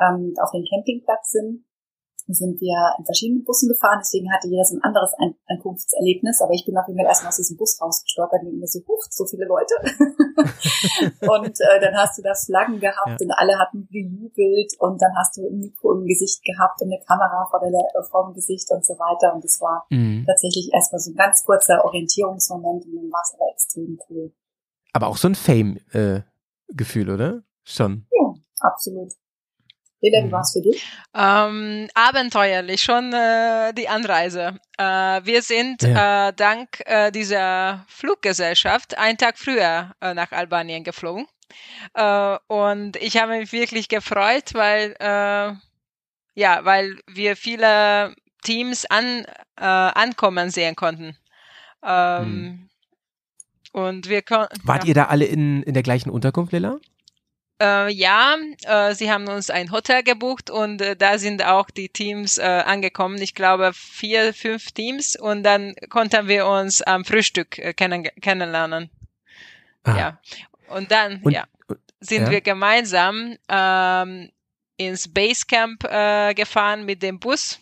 ähm, 0.00 0.34
auf 0.42 0.50
den 0.50 0.64
Campingplatz 0.68 1.30
sind, 1.30 1.64
sind 2.34 2.60
wir 2.60 2.94
in 2.98 3.04
verschiedenen 3.04 3.44
Bussen 3.44 3.68
gefahren, 3.68 3.98
deswegen 4.00 4.30
hatte 4.32 4.48
jeder 4.48 4.64
so 4.64 4.76
ein 4.76 4.82
anderes 4.82 5.12
Ein 5.18 5.34
Ankunftserlebnis, 5.48 6.40
aber 6.42 6.52
ich 6.52 6.64
bin 6.66 6.76
auf 6.76 6.86
jeden 6.86 6.98
Fall 6.98 7.06
erstmal 7.08 7.30
aus 7.30 7.36
diesem 7.36 7.56
Bus 7.56 7.80
rausgestolpert 7.80 8.42
und 8.42 8.58
mir 8.58 8.66
so, 8.66 8.80
huch, 8.86 9.04
so 9.10 9.24
viele 9.26 9.46
Leute. 9.46 9.74
und 11.28 11.60
äh, 11.60 11.80
dann 11.80 11.94
hast 11.96 12.18
du 12.18 12.22
da 12.22 12.34
Flaggen 12.34 12.80
gehabt 12.80 13.20
Ja. 13.20 13.26
und 13.26 13.32
alle 13.32 13.58
hatten 13.58 13.88
gejubelt 13.90 14.72
und 14.78 15.00
dann 15.00 15.12
hast 15.16 15.36
du 15.36 15.46
ein 15.48 15.58
Mikro 15.58 15.92
im 15.94 16.06
Gesicht 16.06 16.42
gehabt 16.44 16.80
und 16.82 16.92
eine 16.92 17.00
Kamera 17.06 17.46
vor, 17.50 17.60
der, 17.60 18.02
vor 18.10 18.26
dem 18.26 18.34
Gesicht 18.34 18.70
und 18.70 18.84
so 18.84 18.94
weiter 18.94 19.34
und 19.34 19.44
das 19.44 19.60
war 19.60 19.86
Mhm. 19.90 20.24
tatsächlich 20.26 20.70
erstmal 20.72 21.00
so 21.00 21.10
ein 21.10 21.16
ganz 21.16 21.44
kurzer 21.44 21.84
Orientierungsmoment 21.84 22.84
und 22.84 22.94
dann 22.96 23.10
war 23.10 23.22
es 23.24 23.34
aber 23.34 23.50
extrem 23.52 23.98
cool. 24.08 24.32
Aber 24.92 25.06
auch 25.08 25.16
so 25.16 25.28
ein 25.28 25.34
Fame-Gefühl, 25.34 27.10
oder? 27.10 27.42
Schon. 27.64 28.06
Ja, 28.12 28.34
absolut. 28.60 29.12
Lila, 30.00 30.22
wie 30.22 30.26
Mhm. 30.28 30.32
war's 30.32 30.52
für 30.52 30.62
dich? 30.62 30.82
Ähm, 31.14 31.88
abenteuerlich, 31.94 32.82
schon 32.82 33.12
äh, 33.12 33.72
die 33.74 33.88
Anreise. 33.88 34.58
Äh, 34.78 34.84
wir 35.24 35.42
sind 35.42 35.82
Ja. 35.82 36.28
äh, 36.28 36.32
dank 36.34 36.80
äh, 36.86 37.10
dieser 37.10 37.84
Fluggesellschaft 37.88 38.96
einen 38.96 39.18
Tag 39.18 39.38
früher 39.38 39.94
äh, 40.00 40.14
nach 40.14 40.30
Albanien 40.32 40.84
geflogen. 40.84 41.26
Äh, 41.94 42.36
und 42.46 42.96
ich 42.96 43.16
habe 43.16 43.38
mich 43.38 43.52
wirklich 43.52 43.88
gefreut, 43.88 44.54
weil 44.54 44.94
äh, 45.00 45.54
ja, 46.34 46.64
weil 46.64 47.00
wir 47.08 47.36
viele 47.36 48.14
Teams 48.44 48.86
an, 48.86 49.24
äh, 49.56 49.64
ankommen 49.64 50.50
sehen 50.50 50.76
konnten. 50.76 51.16
Ähm, 51.82 52.68
Und 53.72 54.08
wir 54.08 54.22
konnten. 54.22 54.54
Hm. 54.60 54.68
Wart 54.68 54.84
ihr 54.84 54.94
da 54.94 55.04
alle 55.06 55.24
in, 55.26 55.62
in 55.64 55.74
der 55.74 55.82
gleichen 55.82 56.10
Unterkunft, 56.10 56.52
Lilla? 56.52 56.78
Äh, 57.60 57.90
ja, 57.92 58.36
äh, 58.64 58.94
sie 58.94 59.10
haben 59.10 59.26
uns 59.28 59.50
ein 59.50 59.72
Hotel 59.72 60.04
gebucht 60.04 60.48
und 60.48 60.80
äh, 60.80 60.94
da 60.94 61.18
sind 61.18 61.44
auch 61.44 61.70
die 61.70 61.88
Teams 61.88 62.38
äh, 62.38 62.42
angekommen. 62.42 63.20
Ich 63.20 63.34
glaube 63.34 63.72
vier, 63.74 64.32
fünf 64.32 64.70
Teams 64.70 65.16
und 65.16 65.42
dann 65.42 65.74
konnten 65.88 66.28
wir 66.28 66.46
uns 66.46 66.82
am 66.82 67.04
Frühstück 67.04 67.58
äh, 67.58 67.72
kennen, 67.74 68.08
kennenlernen. 68.20 68.90
Ah. 69.82 69.96
Ja. 69.96 70.20
Und 70.68 70.92
dann 70.92 71.20
Und- 71.22 71.32
ja, 71.32 71.44
sind 72.00 72.26
ja? 72.26 72.30
wir 72.30 72.40
gemeinsam 72.42 73.36
ähm, 73.48 74.30
ins 74.76 75.12
Basecamp 75.12 75.82
äh, 75.82 76.34
gefahren 76.34 76.84
mit 76.84 77.02
dem 77.02 77.18
Bus. 77.18 77.58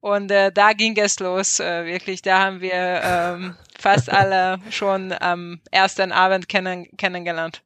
Und 0.00 0.28
da 0.28 0.72
ging 0.72 0.96
es 0.98 1.18
los, 1.18 1.58
wirklich. 1.58 2.22
Da 2.22 2.38
haben 2.38 2.60
wir 2.60 2.72
ähm, 3.02 3.56
fast 3.76 4.08
alle 4.08 4.60
schon 4.70 5.12
am 5.12 5.60
ersten 5.72 6.12
Abend 6.12 6.48
kennen, 6.48 6.86
kennengelernt. 6.96 7.62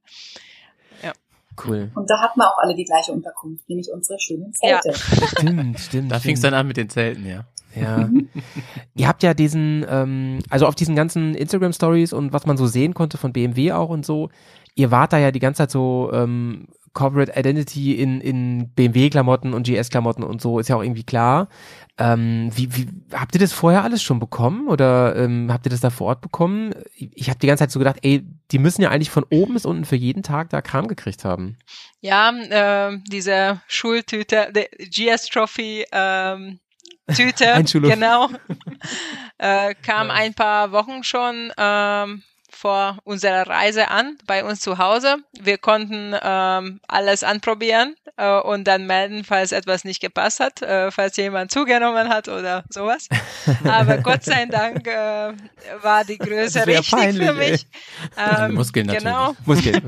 Cool. 1.65 1.91
Und 1.95 2.09
da 2.11 2.21
hatten 2.21 2.39
wir 2.41 2.47
auch 2.49 2.59
alle 2.59 2.75
die 2.75 2.85
gleiche 2.85 3.13
Unterkunft, 3.13 3.69
nämlich 3.69 3.91
unsere 3.93 4.19
schönen 4.19 4.53
Ja. 4.63 4.81
Zelte. 4.81 4.99
Stimmt, 5.39 5.81
stimmt. 5.81 6.13
Da 6.13 6.19
fing 6.19 6.35
es 6.35 6.41
dann 6.41 6.55
an 6.55 6.67
mit 6.67 6.77
den 6.77 6.89
Zelten, 6.89 7.27
ja. 7.27 7.45
Ja. 7.75 8.09
Ihr 8.95 9.07
habt 9.07 9.23
ja 9.23 9.33
diesen, 9.33 9.87
ähm, 9.89 10.41
also 10.51 10.67
auf 10.67 10.75
diesen 10.75 10.97
ganzen 10.97 11.35
Instagram-Stories 11.35 12.13
und 12.13 12.33
was 12.33 12.45
man 12.47 12.57
so 12.57 12.67
sehen 12.67 12.95
konnte 12.95 13.17
von 13.17 13.33
BMW 13.33 13.73
auch 13.73 13.91
und 13.91 14.05
so, 14.05 14.29
ihr 14.75 14.91
wart 14.91 15.13
da 15.13 15.19
ja 15.19 15.31
die 15.31 15.39
ganze 15.39 15.59
Zeit 15.59 15.71
so 15.71 16.11
ähm, 16.13 16.67
Corporate 16.93 17.39
Identity 17.39 17.95
in, 17.95 18.21
in 18.21 18.71
BMW-Klamotten 18.75 19.55
und 19.55 19.67
GS-Klamotten 19.67 20.25
und 20.25 20.43
so, 20.43 20.59
ist 20.59 20.69
ja 20.69 20.77
auch 20.77 20.83
irgendwie 20.83 21.05
klar. 21.05 21.49
Ähm, 21.99 22.51
wie, 22.55 22.75
wie, 22.75 22.89
habt 23.13 23.35
ihr 23.35 23.41
das 23.41 23.53
vorher 23.53 23.85
alles 23.85 24.03
schon 24.03 24.19
bekommen 24.19 24.69
oder 24.69 25.15
ähm, 25.17 25.53
habt 25.53 25.67
ihr 25.67 25.71
das 25.71 25.81
da 25.81 25.91
vor 25.91 26.09
Ort 26.09 26.21
bekommen? 26.21 26.75
Ich 26.95 27.29
habe 27.29 27.39
die 27.39 27.47
ganze 27.47 27.63
Zeit 27.63 27.71
so 27.71 27.79
gedacht, 27.79 27.99
ey, 28.03 28.27
die 28.51 28.59
müssen 28.59 28.83
ja 28.83 28.91
eigentlich 28.91 29.11
von 29.11 29.25
oben 29.31 29.55
bis 29.55 29.67
unten 29.67 29.85
für 29.85 29.97
jeden 29.97 30.23
Tag 30.23 30.51
da 30.51 30.63
Kram 30.63 30.89
gekriegt 30.89 31.25
haben. 31.25 31.59
Ja, 32.01 32.31
äh, 32.31 32.99
diese 33.07 33.61
Schultüte, 33.69 34.53
die 34.55 34.89
GS 34.89 35.27
Trophy 35.27 35.85
ähm, 35.93 36.59
Tüte, 37.15 37.63
genau, 37.83 38.31
äh, 39.39 39.75
kam 39.75 40.11
ein 40.11 40.35
paar 40.35 40.73
Wochen 40.73 41.05
schon 41.05 41.53
ähm, 41.57 42.23
vor 42.51 42.99
unserer 43.05 43.47
Reise 43.47 43.89
an 43.89 44.19
bei 44.27 44.45
uns 44.45 44.61
zu 44.61 44.79
Hause. 44.79 45.17
Wir 45.41 45.59
konnten 45.59 46.15
ähm, 46.23 46.81
alles 46.89 47.23
anprobieren 47.25 47.95
äh, 48.17 48.39
und 48.41 48.65
dann 48.65 48.87
melden, 48.87 49.25
falls 49.25 49.53
etwas 49.53 49.85
nicht 49.85 50.01
gepasst 50.01 50.41
hat, 50.41 50.63
äh, 50.63 50.91
falls 50.91 51.17
jemand 51.17 51.51
zugenommen 51.51 52.09
hat 52.09 52.29
oder 52.29 52.65
sowas. 52.71 53.09
Aber 53.65 53.99
Gott 53.99 54.25
sei 54.25 54.47
Dank 54.47 54.87
äh, 54.87 55.33
war 55.83 56.05
die 56.05 56.19
Größe 56.19 56.67
richtig 56.67 56.91
peinlich, 56.91 57.27
für 57.29 57.35
mich. 57.35 57.67
Ähm, 58.17 58.55
Muskeln 58.55 58.87
Genau. 58.89 59.35
natürlich. 59.35 59.47
Muss 59.47 59.63
gehen. 59.63 59.83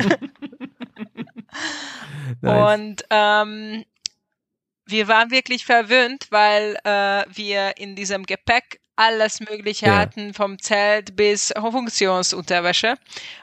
nice. 2.40 2.74
Und 2.74 3.04
ähm, 3.10 3.84
wir 4.86 5.08
waren 5.08 5.30
wirklich 5.30 5.64
verwöhnt, 5.64 6.26
weil 6.30 6.76
äh, 6.84 7.24
wir 7.32 7.76
in 7.78 7.96
diesem 7.96 8.24
Gepäck 8.24 8.80
alles 9.04 9.40
Mögliche 9.40 9.86
Ja. 9.86 9.98
hatten, 9.98 10.34
vom 10.34 10.58
Zelt 10.58 11.16
bis 11.16 11.52
Funktionsunterwäsche. 11.58 12.94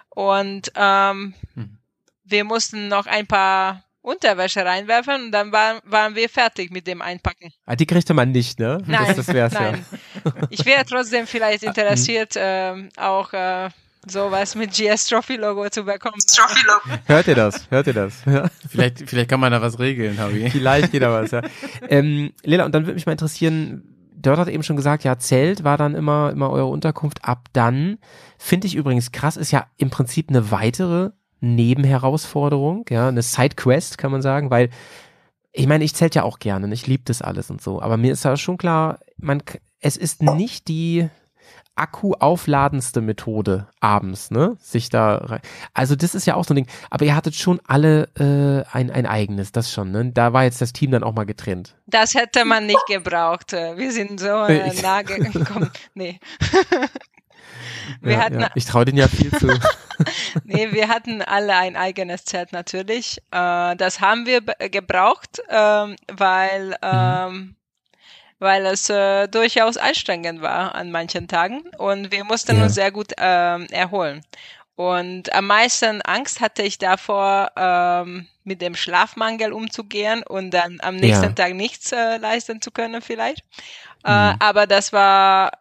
Und 0.09 0.71
ähm, 0.75 1.33
Hm. 1.55 1.77
wir 2.23 2.43
mussten 2.43 2.87
noch 2.87 3.05
ein 3.05 3.27
paar 3.27 3.83
Unterwäsche 4.01 4.63
reinwerfen 4.65 5.25
und 5.25 5.31
dann 5.31 5.51
waren, 5.51 5.79
waren 5.83 6.15
wir 6.15 6.29
fertig 6.29 6.71
mit 6.71 6.87
dem 6.87 7.01
Einpacken. 7.01 7.51
Ah, 7.65 7.75
die 7.75 7.85
kriegte 7.85 8.13
man 8.13 8.31
nicht, 8.31 8.59
ne? 8.59 8.77
Nein, 8.87 9.07
das, 9.07 9.17
das 9.17 9.27
wär's 9.27 9.53
nein. 9.53 9.85
ja. 10.23 10.31
Ich 10.49 10.65
wäre 10.65 10.85
trotzdem 10.85 11.27
vielleicht 11.27 11.63
interessiert, 11.69 12.33
ähm, 12.35 12.89
auch 12.97 13.31
äh, 13.33 13.69
sowas 14.07 14.55
mit 14.55 14.71
GS 14.73 15.07
Trophy 15.07 15.35
Logo 15.35 15.69
zu 15.69 15.83
bekommen. 15.83 16.17
Trophy 16.33 16.65
Logo. 16.65 16.99
Hört 17.07 17.27
ihr 17.27 17.35
das? 17.35 17.69
Hört 17.69 17.87
ihr 17.87 17.93
das? 17.93 18.23
Ja. 18.25 18.49
Vielleicht, 18.69 18.99
vielleicht 19.09 19.29
kann 19.29 19.41
man 19.41 19.51
da 19.51 19.61
was 19.61 19.77
regeln, 19.77 20.17
Habi. 20.17 20.49
Vielleicht 20.49 20.91
geht 20.91 21.01
da 21.03 21.11
was, 21.11 21.31
ja. 21.31 21.41
Ähm, 21.89 22.31
Lila, 22.43 22.65
und 22.65 22.73
dann 22.73 22.83
würde 22.85 22.95
mich 22.95 23.05
mal 23.05 23.11
interessieren, 23.11 23.83
dort 24.21 24.39
hat 24.39 24.47
eben 24.47 24.63
schon 24.63 24.75
gesagt, 24.75 25.03
ja, 25.03 25.17
Zelt 25.17 25.63
war 25.63 25.77
dann 25.77 25.95
immer, 25.95 26.31
immer 26.31 26.49
eure 26.49 26.67
Unterkunft. 26.67 27.25
Ab 27.25 27.47
dann, 27.53 27.97
finde 28.37 28.67
ich 28.67 28.75
übrigens 28.75 29.11
krass, 29.11 29.37
ist 29.37 29.51
ja 29.51 29.67
im 29.77 29.89
Prinzip 29.89 30.29
eine 30.29 30.51
weitere 30.51 31.11
Nebenherausforderung, 31.41 32.85
ja, 32.89 33.07
eine 33.07 33.21
Sidequest, 33.21 33.97
kann 33.97 34.11
man 34.11 34.21
sagen, 34.21 34.49
weil 34.49 34.69
ich 35.51 35.67
meine, 35.67 35.83
ich 35.83 35.95
zählt 35.95 36.15
ja 36.15 36.23
auch 36.23 36.39
gerne, 36.39 36.71
ich 36.73 36.85
liebe 36.85 37.03
das 37.05 37.21
alles 37.21 37.49
und 37.49 37.61
so, 37.61 37.81
aber 37.81 37.97
mir 37.97 38.13
ist 38.13 38.25
da 38.25 38.37
schon 38.37 38.57
klar, 38.57 38.99
man, 39.17 39.41
es 39.79 39.97
ist 39.97 40.21
nicht 40.21 40.67
die 40.67 41.09
akkuaufladendste 41.79 43.01
Methode 43.01 43.67
abends, 43.79 44.31
ne, 44.31 44.57
sich 44.59 44.89
da 44.89 45.15
rein. 45.15 45.41
Also 45.73 45.95
das 45.95 46.13
ist 46.13 46.25
ja 46.25 46.35
auch 46.35 46.43
so 46.43 46.53
ein 46.53 46.57
Ding, 46.57 46.67
aber 46.89 47.05
ihr 47.05 47.15
hattet 47.15 47.35
schon 47.35 47.59
alle 47.65 48.09
äh, 48.19 48.69
ein, 48.75 48.91
ein 48.91 49.05
eigenes, 49.05 49.51
das 49.51 49.71
schon, 49.71 49.91
ne? 49.91 50.11
Da 50.11 50.33
war 50.33 50.43
jetzt 50.43 50.61
das 50.61 50.73
Team 50.73 50.91
dann 50.91 51.03
auch 51.03 51.13
mal 51.13 51.25
getrennt. 51.25 51.75
Das 51.87 52.13
hätte 52.13 52.45
man 52.45 52.65
nicht 52.65 52.85
gebraucht. 52.87 53.53
Wir 53.53 53.91
sind 53.91 54.19
so 54.19 54.43
äh, 54.45 54.73
nah 54.81 55.01
gekommen. 55.01 55.71
Nee. 55.93 56.19
wir 58.01 58.13
ja, 58.13 58.19
hatten 58.19 58.39
ja. 58.41 58.49
Ich 58.55 58.65
traue 58.65 58.85
denen 58.85 58.97
ja 58.97 59.07
viel 59.07 59.31
zu. 59.31 59.47
Nee, 60.45 60.71
wir 60.71 60.87
hatten 60.87 61.21
alle 61.21 61.57
ein 61.57 61.75
eigenes 61.75 62.23
Zelt 62.23 62.53
natürlich. 62.53 63.17
Äh, 63.31 63.75
das 63.75 63.99
haben 63.99 64.25
wir 64.25 64.39
gebraucht, 64.69 65.41
ähm, 65.49 65.97
weil, 66.07 66.73
ähm, 66.81 67.55
weil 68.39 68.65
es 68.65 68.89
äh, 68.89 69.27
durchaus 69.27 69.77
anstrengend 69.77 70.41
war 70.41 70.75
an 70.75 70.91
manchen 70.91 71.27
Tagen 71.27 71.61
und 71.77 72.11
wir 72.11 72.23
mussten 72.23 72.57
Ja. 72.57 72.63
uns 72.63 72.75
sehr 72.75 72.91
gut 72.91 73.13
ähm, 73.17 73.67
erholen. 73.71 74.23
Und 74.75 75.33
am 75.33 75.47
meisten 75.47 76.01
Angst 76.03 76.39
hatte 76.39 76.63
ich 76.63 76.77
davor, 76.77 77.51
ähm, 77.57 78.27
mit 78.45 78.61
dem 78.61 78.75
Schlafmangel 78.75 79.51
umzugehen 79.53 80.23
und 80.23 80.51
dann 80.51 80.79
am 80.81 80.95
nächsten 80.95 81.27
Ja. 81.27 81.33
Tag 81.35 81.53
nichts 81.53 81.91
äh, 81.91 82.17
leisten 82.17 82.61
zu 82.61 82.71
können 82.71 83.01
vielleicht. 83.01 83.43
Mhm. 84.05 84.11
Äh, 84.11 84.33
aber 84.39 84.67
das 84.67 84.93
war 84.93 85.51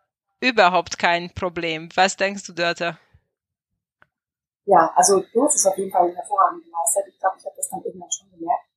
überhaupt 0.41 0.99
kein 0.99 1.31
Problem. 1.35 1.89
Was 1.97 2.17
denkst 2.17 2.45
du, 2.45 2.53
Dörte? 2.53 2.97
Ja, 4.67 4.93
also 4.95 5.21
du 5.33 5.45
hast 5.45 5.57
es 5.57 5.67
auf 5.67 5.77
jeden 5.79 5.91
Fall 5.91 6.15
hervorragend 6.15 6.65
gemeistert. 6.65 7.05
Ich 7.09 7.19
glaube, 7.19 7.37
ich 7.39 7.45
habe 7.45 7.57
das 7.57 7.69
dann 7.71 7.83
irgendwann 7.85 8.13
schon 8.13 8.31
gemerkt. 8.31 8.68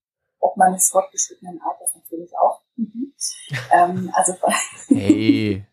Ob 0.42 0.58
meines 0.58 0.90
fortgeschrittenen 0.90 1.62
Alters 1.62 1.96
natürlich 1.96 2.32
auch. 2.38 2.62
Mhm. 2.76 3.14
ähm, 3.72 4.12
also 4.14 4.34
Hey. 4.90 5.66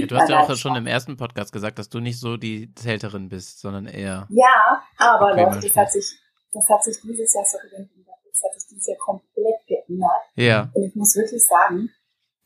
Ja, 0.00 0.06
du 0.06 0.16
hast 0.16 0.28
ja 0.28 0.40
auch 0.40 0.56
schon 0.56 0.74
im 0.74 0.86
ersten 0.86 1.16
Podcast 1.16 1.52
gesagt, 1.52 1.78
dass 1.78 1.88
du 1.88 2.00
nicht 2.00 2.18
so 2.18 2.36
die 2.36 2.74
Zelterin 2.74 3.28
bist, 3.28 3.60
sondern 3.60 3.86
eher. 3.86 4.26
Ja, 4.30 4.82
aber 4.96 5.32
Okay, 5.32 5.44
Leute, 5.44 5.68
das 5.68 5.76
hat 5.76 5.92
sich, 5.92 6.18
das 6.52 6.68
hat 6.68 6.82
sich 6.82 7.00
dieses 7.02 7.32
Jahr, 7.34 7.44
ich 7.44 7.78
unterbreche, 7.78 8.28
das 8.28 8.42
hat 8.42 8.60
sich 8.60 8.68
dieses 8.68 8.86
Jahr 8.88 8.98
komplett 8.98 9.66
geändert. 9.68 10.10
Ja. 10.34 10.70
Und 10.74 10.82
ich 10.82 10.94
muss 10.96 11.14
wirklich 11.14 11.44
sagen, 11.44 11.90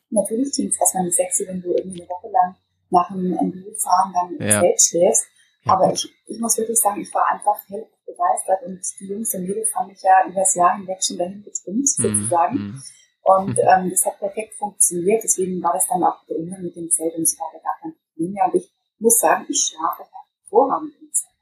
natürlich 0.09 0.53
klingt 0.53 0.73
es 0.73 0.79
erstmal 0.79 1.05
nicht 1.05 1.15
sexy, 1.15 1.47
wenn 1.47 1.61
du 1.61 1.73
irgendwie 1.73 2.01
eine 2.01 2.09
Woche 2.09 2.29
lang 2.29 2.55
nach 2.91 3.09
einem 3.09 3.31
MBU-Fahren 3.31 4.13
dann 4.13 4.35
im 4.37 4.47
Ja. 4.47 4.61
Zelt 4.61 4.81
schläfst. 4.81 5.25
Ja, 5.65 5.73
aber 5.73 5.91
ich, 5.93 6.07
ich 6.27 6.39
muss 6.39 6.57
wirklich 6.57 6.79
sagen, 6.79 7.01
ich 7.01 7.13
war 7.13 7.25
einfach 7.31 7.57
hell 7.67 7.87
begeistert 8.05 8.61
und 8.65 8.79
die 8.99 9.07
Jungs 9.07 9.33
und 9.33 9.43
Mädels 9.43 9.73
haben 9.75 9.87
mich 9.87 10.01
ja 10.01 10.25
übers 10.27 10.53
Jahr 10.55 10.75
hinweg 10.77 11.03
schon 11.03 11.17
dahin 11.17 11.43
getrimmt, 11.43 11.87
Hm, 11.97 12.03
sozusagen. 12.03 12.53
hm. 12.55 12.83
Und 13.23 13.57
ähm, 13.59 13.89
das 13.89 14.05
hat 14.05 14.19
perfekt 14.19 14.53
funktioniert, 14.55 15.23
deswegen 15.23 15.61
war 15.63 15.73
das 15.73 15.87
dann 15.87 16.03
auch 16.03 16.23
der 16.27 16.37
Umgang 16.37 16.61
mit 16.61 16.75
dem 16.75 16.89
Zelt 16.91 17.15
und 17.15 17.27
so 17.27 17.37
weiter 17.37 17.63
gar 17.63 17.75
kein 17.81 17.95
Problem 18.13 18.33
mehr. 18.33 18.45
Und 18.45 18.55
ich 18.55 18.71
muss 18.99 19.19
sagen, 19.19 19.45
ich 19.49 19.59
schlafe 19.59 20.03
hervorragend 20.43 20.93
im 21.01 21.11
Zelt. 21.11 21.33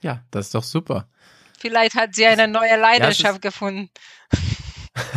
Ja, 0.00 0.24
das 0.30 0.46
ist 0.46 0.54
doch 0.54 0.62
super. 0.62 1.08
Vielleicht 1.58 1.94
hat 1.96 2.14
sie 2.14 2.24
eine 2.24 2.48
neue 2.48 2.76
Leidenschaft 2.76 3.36
ist- 3.38 3.42
gefunden. 3.42 3.90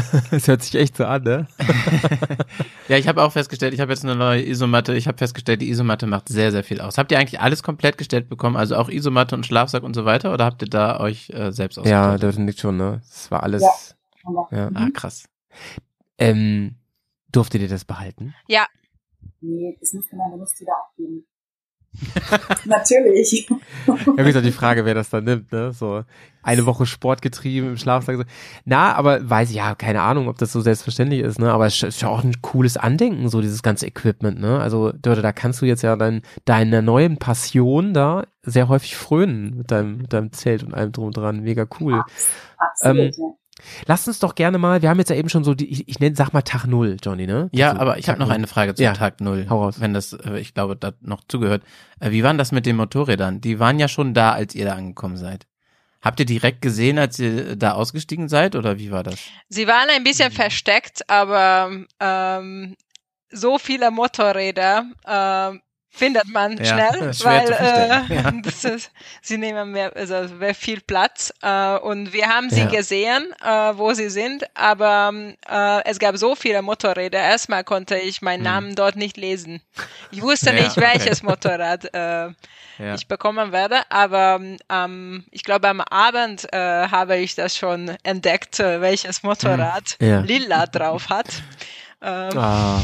Das 0.32 0.48
hört 0.48 0.64
sich 0.64 0.76
echt 0.76 0.98
so 0.98 1.06
an, 1.06 1.24
ne? 1.24 1.48
Ja, 2.88 2.98
ich 2.98 3.08
habe 3.08 3.24
auch 3.24 3.32
festgestellt, 3.32 3.74
ich 3.74 3.80
habe 3.80 3.92
jetzt 3.92 4.04
eine 4.04 4.16
neue 4.16 4.46
Isomatte. 4.46 4.94
Ich 4.96 5.08
habe 5.08 5.18
festgestellt, 5.18 5.62
die 5.62 5.70
Isomatte 5.70 6.08
macht 6.08 6.28
sehr, 6.30 6.52
sehr 6.52 6.64
viel 6.64 6.82
aus. 6.82 6.98
Habt 6.98 7.12
ihr 7.12 7.20
eigentlich 7.20 7.40
alles 7.40 7.64
komplett 7.64 7.98
gestellt 7.98 8.28
bekommen? 8.30 8.58
Also 8.58 8.76
auch 8.76 8.90
Isomatte 8.90 9.36
und 9.36 9.46
Schlafsack 9.46 9.84
und 9.84 9.94
so 9.94 10.04
weiter? 10.06 10.34
Oder 10.34 10.46
habt 10.46 10.62
ihr 10.62 10.68
da 10.70 11.00
euch 11.00 11.30
äh, 11.30 11.52
selbst 11.52 11.78
Ja, 11.78 11.82
ausgestattet? 12.12 12.24
das 12.24 12.38
nicht 12.38 12.60
schon, 12.60 12.78
ne? 12.78 13.02
Das 13.08 13.32
war 13.32 13.44
alles. 13.44 13.62
Ja. 13.62 14.48
Ja. 14.52 14.70
Ah, 14.74 14.90
krass. 14.94 15.28
Ähm, 16.18 16.76
durftet 17.32 17.62
ihr 17.62 17.70
das 17.70 17.86
behalten? 17.86 18.34
nee, 19.42 19.78
das 19.80 19.94
müsste 19.94 20.16
man, 20.16 20.32
du 20.32 20.38
musst 20.38 20.60
wieder 20.60 20.74
abgeben. 20.74 21.26
Natürlich. 22.66 23.48
Ja, 23.88 24.18
wie 24.18 24.24
gesagt, 24.24 24.46
die 24.46 24.52
Frage, 24.52 24.86
wer 24.86 24.94
das 24.94 25.10
dann 25.10 25.26
nimmt, 25.26 25.52
ne? 25.52 25.74
So 25.74 26.04
eine 26.44 26.66
Woche 26.66 26.86
Sport 26.86 27.22
getrieben 27.22 27.68
im 27.68 27.78
Schlafsack. 27.78 28.18
So. 28.18 28.24
Na, 28.66 28.94
aber 28.96 29.30
weiß 29.30 29.50
ich, 29.50 29.58
ja, 29.58 29.76
keine 29.76 30.02
Ahnung, 30.02 30.28
ob 30.28 30.38
das 30.38 30.52
so 30.52 30.62
selbstverständlich 30.62 31.22
ist, 31.22 31.40
ne? 31.40 31.52
Aber 31.52 31.66
es 31.68 31.84
ist 31.84 32.02
ja 32.02 32.08
auch 32.08 32.24
ein 32.24 32.42
cooles 32.42 32.78
Andenken, 32.78 33.30
so 33.30 33.42
dieses 33.42 33.62
ganze 33.62 33.86
Equipment, 33.86 34.40
ne? 34.40 34.60
Also, 34.60 34.92
Dörte, 34.92 35.22
da 35.22 35.32
kannst 35.34 35.62
du 35.62 35.66
jetzt 35.66 35.82
ja 35.84 35.96
dein, 35.96 36.22
deiner 36.46 36.82
neuen 36.82 37.18
Passion 37.18 37.94
da 37.94 38.26
sehr 38.44 38.70
häufig 38.70 38.96
frönen 38.96 39.58
mit 39.58 39.72
deinem, 39.72 39.98
mit 39.98 40.14
deinem 40.14 40.32
Zelt 40.32 40.64
und 40.64 40.74
allem 40.74 40.92
drum 40.92 41.08
und 41.08 41.18
dran. 41.18 41.42
Mega 41.42 41.68
cool. 41.80 42.02
Absolut, 42.58 42.98
Ähm, 42.98 43.12
ja. 43.18 43.28
Lass 43.86 44.08
uns 44.08 44.20
doch 44.20 44.36
gerne 44.36 44.58
mal, 44.58 44.82
wir 44.82 44.90
haben 44.90 45.00
jetzt 45.00 45.10
ja 45.10 45.16
eben 45.16 45.30
schon 45.30 45.44
so, 45.44 45.54
die, 45.54 45.70
ich, 45.72 45.88
ich 45.88 46.00
nenne, 46.00 46.16
sag 46.16 46.34
mal 46.34 46.42
Tag 46.42 46.66
Null, 46.66 46.98
Johnny, 47.04 47.28
ne? 47.28 47.50
Ja, 47.52 47.70
Also, 47.70 47.82
aber 47.82 47.98
ich 47.98 48.10
habe 48.10 48.20
noch 48.20 48.30
eine 48.30 48.48
Frage 48.48 48.76
zu 48.76 48.84
Ja. 48.84 48.94
Tag 48.94 49.22
Null. 49.22 49.48
Hau 49.50 49.64
raus. 49.64 49.76
Wenn 49.80 49.94
das, 49.94 50.14
äh, 50.14 50.40
ich 50.40 50.54
glaube, 50.54 50.76
da 50.76 50.92
noch 51.02 51.22
zugehört. 51.28 51.64
Äh, 52.00 52.12
Wie 52.12 52.24
war 52.24 52.32
denn 52.32 52.38
das 52.38 52.52
mit 52.52 52.66
den 52.66 52.76
Motorrädern? 52.76 53.42
Die 53.42 53.60
waren 53.60 53.80
ja 53.80 53.88
schon 53.88 54.14
da, 54.14 54.32
als 54.32 54.56
ihr 54.56 54.66
da 54.66 54.74
angekommen 54.76 55.18
seid. 55.18 55.48
Habt 56.02 56.20
ihr 56.20 56.26
direkt 56.26 56.62
gesehen, 56.64 56.98
als 56.98 57.20
ihr 57.20 57.56
da 57.56 57.74
ausgestiegen 57.74 58.28
seid 58.28 58.56
oder 58.56 58.80
wie 58.80 58.90
war 58.92 59.04
das? 59.04 59.20
Sie 59.50 59.68
waren 59.68 59.88
ein 59.96 60.04
bisschen 60.04 60.32
Mhm. 60.32 60.36
versteckt, 60.36 61.08
aber 61.10 61.70
ähm, 62.00 62.76
so 63.32 63.60
viele 63.60 63.92
Motorräder 63.92 64.86
ähm, 65.08 65.62
findet 65.92 66.28
man 66.30 66.58
Ja, 66.58 66.66
schnell, 66.66 67.12
weil 67.20 67.52
äh, 67.52 68.16
Ja. 68.16 68.32
ist, 68.76 68.92
sie 69.22 69.38
nehmen 69.38 69.72
mehr, 69.72 69.96
also 69.96 70.28
sehr 70.28 70.56
viel 70.56 70.82
Platz 70.82 71.34
äh, 71.42 71.78
und 71.78 72.14
wir 72.14 72.28
haben 72.28 72.50
sie 72.50 72.62
Ja. 72.62 72.68
gesehen, 72.68 73.34
äh, 73.44 73.48
wo 73.78 73.94
sie 73.94 74.10
sind, 74.10 74.44
aber 74.56 75.14
äh, 75.50 75.84
es 75.86 76.00
gab 76.00 76.18
so 76.18 76.36
viele 76.36 76.62
Motorräder. 76.62 77.20
Erstmal 77.20 77.64
konnte 77.64 77.98
ich 77.98 78.22
meinen 78.22 78.40
Mhm. 78.40 78.46
Namen 78.46 78.76
dort 78.76 78.96
nicht 78.96 79.18
lesen. 79.18 79.62
Ich 80.12 80.22
wusste 80.22 80.54
nicht, 80.54 80.78
welches 80.78 81.22
Motorrad 81.24 81.94
äh, 81.94 82.30
ich 82.96 83.08
bekommen 83.08 83.52
werde, 83.52 83.82
aber 83.90 84.40
ähm, 84.70 85.26
ich 85.30 85.44
glaube 85.44 85.68
am 85.68 85.82
Abend 85.82 86.52
äh, 86.52 86.58
habe 86.88 87.18
ich 87.18 87.36
das 87.36 87.56
schon 87.56 87.96
entdeckt, 88.04 88.60
äh, 88.60 88.82
welches 88.82 89.22
Motorrad 89.24 89.98
Ja. 90.00 90.22
lila 90.22 90.66
drauf 90.66 91.10
hat. 91.10 91.44
Ähm, 92.02 92.38
Ah, 92.38 92.82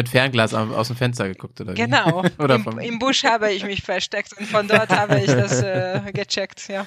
Mit 0.00 0.08
Fernglas 0.08 0.54
au- 0.54 0.74
aus 0.74 0.86
dem 0.88 0.96
Fenster 0.96 1.28
geguckt 1.28 1.60
oder 1.60 1.72
wie? 1.72 1.76
Genau. 1.76 2.22
Oder 2.38 2.54
Im, 2.54 2.78
Im 2.78 2.98
Busch 2.98 3.24
habe 3.24 3.52
ich 3.52 3.64
mich 3.64 3.82
versteckt 3.82 4.32
und 4.38 4.46
von 4.46 4.66
dort 4.66 4.88
habe 4.90 5.18
ich 5.20 5.26
das 5.26 5.60
äh, 5.62 6.00
gecheckt. 6.12 6.68
Ja. 6.68 6.86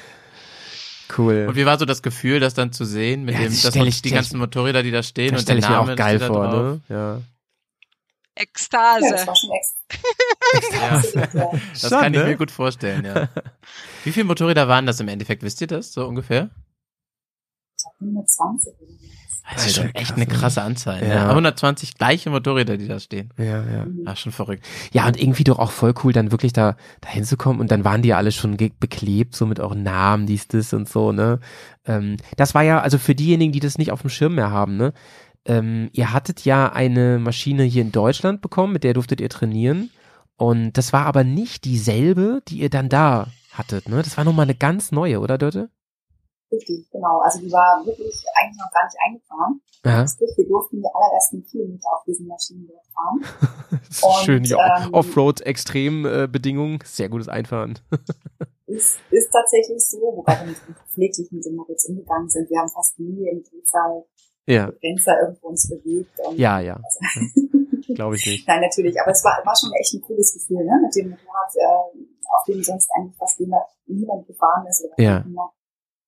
cool. 1.17 1.45
Und 1.47 1.55
wie 1.55 1.65
war 1.65 1.77
so 1.77 1.85
das 1.85 2.01
Gefühl, 2.01 2.39
das 2.39 2.53
dann 2.55 2.71
zu 2.73 2.85
sehen 2.85 3.23
mit 3.25 3.35
Ja, 3.35 3.41
dem, 3.41 3.51
das 3.51 3.61
dass 3.61 3.75
ich- 3.75 4.01
die 4.01 4.09
ganzen 4.11 4.39
Motorräder, 4.39 4.81
die 4.81 4.89
da 4.91 5.03
stehen 5.03 5.33
Das 5.33 5.41
und 5.43 5.49
der 5.49 5.53
stelle 5.53 5.59
ich 5.59 5.69
mir 5.69 5.75
Name 5.75 5.91
auch 5.93 5.95
geil 5.95 6.19
vor, 6.19 6.47
drauf. 6.47 6.53
ne? 6.53 6.81
Ja. 6.89 7.15
Ja, 7.15 7.21
Ekstase. 8.35 9.09
das 9.11 9.27
war 9.27 9.35
schon 9.35 9.51
ex 9.51 9.75
Ja. 10.73 11.39
ja. 11.39 11.51
Das 11.71 11.81
Schon, 11.81 11.89
kann 12.01 12.13
ich 12.15 12.19
ne? 12.19 12.25
mir 12.25 12.35
gut 12.35 12.49
vorstellen, 12.49 13.05
ja. 13.05 13.29
Wie 14.03 14.11
viele 14.11 14.25
Motorräder 14.25 14.67
waren 14.67 14.87
das 14.87 14.99
im 14.99 15.07
Endeffekt? 15.07 15.43
Wisst 15.43 15.61
ihr 15.61 15.67
das 15.67 15.93
so 15.93 16.07
ungefähr? 16.07 16.49
120 17.99 18.73
oder 18.79 18.87
so. 18.91 19.02
Das 19.51 19.65
ist 19.65 19.75
schon 19.75 19.87
Alter, 19.87 19.99
echt 19.99 20.07
krass, 20.09 20.17
eine 20.17 20.25
ne? 20.25 20.33
krasse 20.33 20.61
Anzahl. 20.61 21.01
Ja. 21.01 21.15
Ja. 21.15 21.29
120 21.29 21.97
gleiche 21.97 22.29
Motorräder, 22.29 22.77
die 22.77 22.87
da 22.87 22.99
stehen. 22.99 23.29
Ja, 23.37 23.63
ja. 23.63 23.87
Ah, 24.05 24.15
schon 24.15 24.31
verrückt. 24.31 24.65
Ja, 24.93 25.05
und 25.05 25.21
irgendwie 25.21 25.43
doch 25.43 25.59
auch 25.59 25.71
voll 25.71 25.93
cool, 26.03 26.13
dann 26.13 26.31
wirklich 26.31 26.53
da, 26.53 26.77
da 27.01 27.09
hinzukommen 27.09 27.59
und 27.59 27.71
dann 27.71 27.83
waren 27.83 28.01
die 28.01 28.09
ja 28.09 28.17
alle 28.17 28.31
schon 28.31 28.55
beklebt, 28.55 29.35
so 29.35 29.45
mit 29.45 29.59
euren 29.59 29.83
Namen, 29.83 30.25
dies, 30.27 30.47
das 30.47 30.73
und 30.73 30.87
so, 30.87 31.11
ne? 31.11 31.39
Ähm, 31.85 32.17
das 32.37 32.55
war 32.55 32.63
ja, 32.63 32.79
also 32.79 32.97
für 32.97 33.15
diejenigen, 33.15 33.51
die 33.51 33.59
das 33.59 33.77
nicht 33.77 33.91
auf 33.91 34.01
dem 34.01 34.09
Schirm 34.09 34.35
mehr 34.35 34.51
haben, 34.51 34.77
ne? 34.77 34.93
Ähm, 35.45 35.89
ihr 35.91 36.13
hattet 36.13 36.45
ja 36.45 36.71
eine 36.71 37.19
Maschine 37.19 37.63
hier 37.63 37.81
in 37.81 37.91
Deutschland 37.91 38.41
bekommen, 38.41 38.71
mit 38.71 38.85
der 38.85 38.93
durftet 38.93 39.19
ihr 39.19 39.29
trainieren. 39.29 39.89
Und 40.37 40.73
das 40.73 40.93
war 40.93 41.05
aber 41.05 41.23
nicht 41.23 41.65
dieselbe, 41.65 42.41
die 42.47 42.59
ihr 42.59 42.69
dann 42.69 42.87
da 42.87 43.27
hattet, 43.51 43.89
ne? 43.89 44.01
Das 44.01 44.17
war 44.17 44.23
nochmal 44.23 44.45
eine 44.45 44.55
ganz 44.55 44.91
neue, 44.91 45.19
oder 45.19 45.37
Dörte? 45.37 45.69
Richtig, 46.53 46.89
genau. 46.91 47.19
Also 47.19 47.39
die 47.39 47.51
war 47.51 47.81
wirklich 47.85 48.23
eigentlich 48.39 48.57
noch 48.59 48.71
gar 48.71 48.85
nicht 48.85 48.97
eingefahren. 49.05 49.61
Ja. 49.85 50.07
Sprich, 50.07 50.29
wir 50.37 50.47
durften 50.47 50.77
die 50.81 50.87
allerersten 50.93 51.43
Kilometer 51.45 51.89
auf 51.89 52.03
diesen 52.05 52.27
Maschinen 52.27 52.67
dort 52.67 52.85
fahren. 52.93 53.79
Und, 54.03 54.25
schön, 54.25 54.43
ja. 54.43 54.85
ähm, 54.85 54.93
Offroad-Extrembedingungen, 54.93 56.79
sehr 56.85 57.09
gutes 57.09 57.27
Einfahren. 57.27 57.79
Ist, 58.65 58.97
ist 59.11 59.29
tatsächlich 59.29 59.77
so, 59.85 59.99
wobei 59.99 60.39
wir 60.39 60.47
nicht 60.47 60.61
pfleglich 60.89 61.31
mit 61.31 61.45
dem 61.45 61.57
Moritz 61.57 61.85
umgegangen 61.87 62.27
sind. 62.27 62.49
Wir 62.49 62.57
haben 62.59 62.69
fast 62.69 62.97
nie 62.97 63.27
im 63.29 63.43
Drehzahl 63.43 64.03
ja, 64.47 64.71
Grenzer 64.81 65.19
irgendwo 65.21 65.49
uns 65.49 65.69
bewegt. 65.69 66.17
Ja, 66.35 66.59
ja. 66.59 66.79
Glaube 67.95 68.15
ich 68.15 68.25
nicht. 68.25 68.47
Nein, 68.47 68.61
natürlich. 68.61 68.99
Aber 68.99 69.11
es 69.11 69.23
war, 69.23 69.39
war 69.45 69.55
schon 69.55 69.71
echt 69.73 69.93
ein 69.93 70.01
cooles 70.01 70.33
Gefühl, 70.33 70.65
ne? 70.65 70.79
Mit 70.81 70.95
dem 70.95 71.11
Motorrad, 71.11 71.53
äh, 71.55 71.99
auf 72.33 72.43
dem 72.47 72.63
sonst 72.63 72.89
eigentlich 72.95 73.15
fast 73.17 73.39
niemand, 73.39 73.63
niemand 73.85 74.25
gefahren 74.25 74.65
ist. 74.67 74.85
Oder 74.85 75.03
Ja. 75.03 75.23
niemand, 75.23 75.51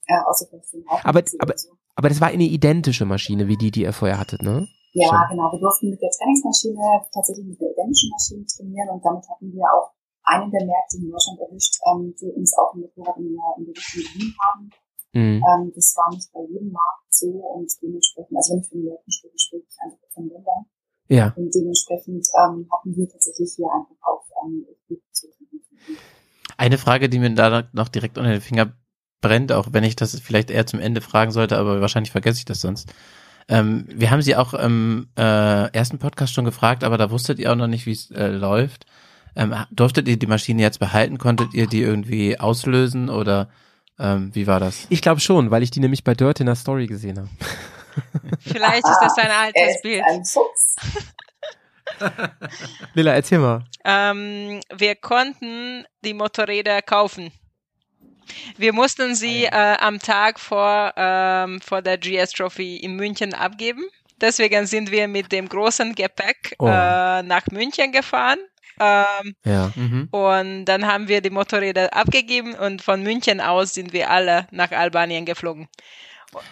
äh, 0.08 0.22
außer 0.28 0.46
vielleicht 0.50 0.74
den 0.74 0.86
Hafen 0.88 1.06
Aber- 1.08 1.20
oder 1.20 1.32
aber- 1.39 1.58
so. 1.58 1.70
Aber 1.98 2.10
das 2.10 2.20
war 2.20 2.28
eine 2.28 2.44
identische 2.44 3.06
Maschine, 3.06 3.48
wie 3.48 3.56
die, 3.56 3.72
die 3.72 3.84
ihr 3.84 3.94
vorher 3.94 4.20
hattet, 4.20 4.41
ne? 4.41 4.68
Ja, 4.91 5.08
Schon. 5.08 5.20
genau. 5.32 5.52
Wir 5.52 5.60
durften 5.60 5.89
mit 5.89 6.02
der 6.02 6.10
Trainingsmaschine 6.12 6.76
tatsächlich 7.13 7.46
mit 7.48 7.60
der 7.60 7.72
identischen 7.72 8.10
Maschine 8.12 8.46
trainieren 8.46 8.89
und 8.89 9.04
damit 9.04 9.24
hatten 9.30 9.52
wir 9.54 9.63
auch 9.63 9.91
einen 10.24 10.52
der 10.52 10.65
Märkte 10.65 10.98
in 10.98 11.12
Deutschland 11.12 11.39
erwischt, 11.39 11.76
ähm, 11.88 12.13
die 12.20 12.32
uns 12.36 12.52
auch 12.58 12.74
in 12.76 12.82
der, 12.82 12.91
in 13.15 13.32
der 13.32 13.76
Richtung 13.76 14.04
geliehen 14.12 14.36
haben. 14.44 14.70
Mhm. 15.13 15.39
Ähm, 15.39 15.72
das 15.76 15.96
war 15.96 16.12
nicht 16.12 16.28
bei 16.34 16.41
jedem 16.52 16.72
Markt 16.72 17.08
so 17.12 17.28
und 17.32 17.72
dementsprechend, 17.82 18.36
also 18.36 18.54
wenn 18.54 18.60
ich 18.62 18.68
von 18.70 18.84
Märkten 18.84 19.12
spreche, 19.12 19.39
spreche 19.39 19.63
ich 19.70 19.78
einfach 19.80 20.08
von 20.12 20.28
Ländern. 20.28 20.63
Ja. 21.08 21.34
Und 21.38 21.54
dementsprechend 21.56 22.28
ähm, 22.36 22.68
hatten 22.72 22.96
wir 22.96 23.08
tatsächlich 23.08 23.54
hier 23.56 23.68
einfach 23.72 23.96
auch 24.04 24.26
ähm, 24.44 24.65
zu 25.13 25.28
trainieren. 25.32 25.63
Eine 26.58 26.78
Frage, 26.78 27.08
die 27.08 27.20
mir 27.20 27.34
da 27.36 27.70
noch 27.72 27.88
direkt 27.88 28.18
unter 28.18 28.32
den 28.32 28.41
Finger 28.41 28.74
brennt, 29.26 29.52
auch 29.52 29.68
wenn 29.72 29.84
ich 29.84 29.96
das 29.96 30.20
vielleicht 30.20 30.52
eher 30.52 30.68
zum 30.68 30.80
Ende 30.80 31.02
fragen 31.02 31.32
sollte, 31.32 31.58
aber 31.58 31.82
wahrscheinlich 31.82 32.12
vergesse 32.12 32.38
ich 32.40 32.46
das 32.46 32.62
sonst. 32.62 32.94
Ähm, 33.48 33.86
wir 33.88 34.12
haben 34.12 34.22
sie 34.22 34.36
auch 34.36 34.54
im 34.54 35.08
äh, 35.18 35.72
ersten 35.72 35.98
Podcast 35.98 36.34
schon 36.34 36.46
gefragt, 36.46 36.84
aber 36.84 36.98
da 36.98 37.10
wusstet 37.10 37.40
ihr 37.40 37.52
auch 37.52 37.56
noch 37.56 37.68
nicht, 37.68 37.86
wie 37.86 37.92
es 37.92 38.12
äh, 38.12 38.28
läuft. 38.28 38.86
Ähm, 39.36 39.56
durftet 39.72 40.08
ihr 40.08 40.18
die 40.18 40.28
Maschine 40.28 40.62
jetzt 40.62 40.80
behalten? 40.80 41.18
Konntet 41.18 41.54
ihr 41.54 41.68
die 41.68 41.82
irgendwie 41.82 42.40
auslösen 42.40 43.10
oder 43.10 43.50
ähm, 44.00 44.30
wie 44.34 44.46
war 44.48 44.60
das? 44.60 44.86
Ich 44.90 45.02
glaube 45.02 45.22
schon, 45.22 45.52
weil 45.52 45.64
ich 45.64 45.72
die 45.72 45.80
nämlich 45.80 46.04
bei 46.04 46.14
Dirt 46.14 46.40
in 46.40 46.46
der 46.46 46.56
Story 46.56 46.86
gesehen 46.86 47.18
habe. 47.18 47.30
Vielleicht 48.40 48.88
ist 48.88 49.00
das 49.02 49.18
ein 49.18 49.32
altes 49.44 49.76
ist 49.76 49.82
Bild. 49.82 50.04
ein 50.08 50.24
Fuchs. 50.24 50.76
Lilla, 52.94 53.14
erzähl 53.14 53.40
mal. 53.40 53.64
Ähm, 53.84 54.60
wir 54.76 54.96
konnten 54.96 55.86
die 56.04 56.14
Motorräder 56.14 56.82
kaufen. 56.82 57.32
Wir 58.58 58.74
mussten 58.74 59.16
sie 59.16 59.46
äh, 59.46 59.50
am 59.80 60.00
Tag 60.00 60.40
vor, 60.40 60.94
ähm, 60.98 61.62
vor 61.62 61.82
der 61.82 61.98
GS 61.98 62.32
Trophy 62.32 62.78
in 62.78 62.96
München 62.96 63.34
abgeben. 63.34 63.84
Deswegen 64.22 64.66
sind 64.66 64.92
wir 64.92 65.08
mit 65.08 65.32
dem 65.32 65.48
großen 65.50 65.94
Gepäck 65.96 66.56
Oh. 66.60 66.68
äh, 66.68 67.22
nach 67.24 67.46
München 67.52 67.92
gefahren. 67.92 68.40
Ähm, 68.80 69.36
Ja. 69.46 69.72
Mhm. 69.76 70.10
und 70.12 70.66
dann 70.66 70.86
haben 70.86 71.08
wir 71.08 71.22
die 71.22 71.30
Motorräder 71.30 71.94
abgegeben 71.94 72.56
und 72.56 72.82
von 72.82 73.02
München 73.04 73.40
aus 73.40 73.74
sind 73.74 73.94
wir 73.94 74.10
alle 74.10 74.48
nach 74.52 74.72
Albanien 74.72 75.24
geflogen. 75.26 75.70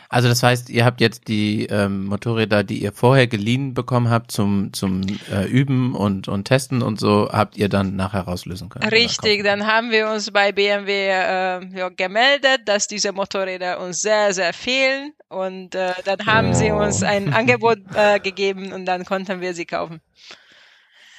Also 0.09 0.27
das 0.29 0.43
heißt, 0.43 0.69
ihr 0.69 0.85
habt 0.85 1.01
jetzt 1.01 1.27
die 1.27 1.65
ähm, 1.65 2.05
Motorräder, 2.05 2.63
die 2.63 2.81
ihr 2.81 2.91
vorher 2.91 3.27
geliehen 3.27 3.73
bekommen 3.73 4.09
habt 4.09 4.31
zum 4.31 4.73
zum 4.73 5.01
äh, 5.31 5.45
Üben 5.45 5.95
und 5.95 6.27
und 6.27 6.45
Testen 6.45 6.81
und 6.81 6.99
so, 6.99 7.29
habt 7.31 7.57
ihr 7.57 7.69
dann 7.69 7.95
nachher 7.95 8.21
rauslösen 8.21 8.69
können. 8.69 8.87
Richtig, 8.89 9.43
dann 9.43 9.65
haben 9.67 9.91
wir 9.91 10.09
uns 10.09 10.31
bei 10.31 10.51
BMW 10.51 10.91
äh, 11.09 11.77
ja, 11.77 11.89
gemeldet, 11.89 12.61
dass 12.65 12.87
diese 12.87 13.11
Motorräder 13.13 13.79
uns 13.79 14.01
sehr, 14.01 14.33
sehr 14.33 14.53
fehlen 14.53 15.13
und 15.29 15.75
äh, 15.75 15.93
dann 16.05 16.25
haben 16.25 16.53
sie 16.53 16.71
Oh. 16.71 16.81
uns 16.81 17.03
ein 17.03 17.33
Angebot 17.33 17.79
äh, 17.95 18.19
gegeben 18.19 18.71
und 18.73 18.85
dann 18.85 19.05
konnten 19.05 19.41
wir 19.41 19.53
sie 19.53 19.65
kaufen. 19.65 20.01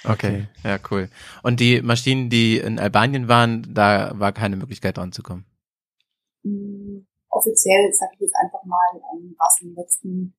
Okay, 0.07 0.48
ja, 0.62 0.79
cool. 0.90 1.09
Und 1.42 1.61
die 1.61 1.81
Maschinen, 1.81 2.29
die 2.29 2.59
in 2.59 2.79
Albanien 2.79 3.27
waren, 3.29 3.66
da 3.74 4.12
war 4.14 4.33
keine 4.33 4.57
Möglichkeit 4.57 4.98
dran 4.98 5.12
zu 5.12 5.22
kommen. 5.22 5.46
Offiziell, 7.44 7.92
sage 7.92 8.12
ich 8.14 8.20
jetzt 8.20 8.37
einfach 8.40 8.64
mal, 8.64 8.88
ähm, 9.12 9.37
war 9.37 9.48
es 9.52 9.61
in 9.61 9.68
den 9.68 9.76
letzten 9.76 10.35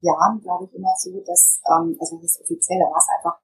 Jahren, 0.00 0.40
glaube 0.40 0.64
ich, 0.66 0.74
immer 0.78 0.94
so, 0.96 1.10
dass, 1.26 1.58
ähm, 1.66 1.96
also 1.98 2.18
das 2.22 2.38
offizielle 2.40 2.84
war 2.86 2.98
es 3.02 3.08
einfach 3.18 3.40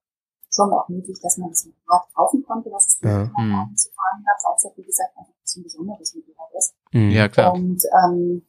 schon 0.55 0.71
auch 0.73 0.87
möglich, 0.89 1.19
dass 1.21 1.37
man 1.39 1.49
das 1.51 1.67
Motorrad 1.67 2.07
kaufen 2.15 2.45
konnte, 2.47 2.71
was 2.71 2.87
es 2.87 3.01
Ja, 3.03 3.25
nicht 3.25 3.35
hm. 3.37 3.45
immer 3.51 3.67
zu 3.75 3.89
fahren 3.91 4.23
gab, 4.23 4.39
weil 4.45 4.55
es 4.57 4.63
ja, 4.65 4.71
wie 4.77 4.85
gesagt, 4.87 5.17
einfach 5.19 5.35
so 5.43 5.61
ein 5.61 5.63
besonderes 5.65 6.15
Motorrad 6.15 6.51
ist. 6.57 6.75
Mhm. 6.93 7.11
Ja, 7.11 7.29
klar. 7.29 7.55
Und 7.55 7.83
ähm, 8.05 8.47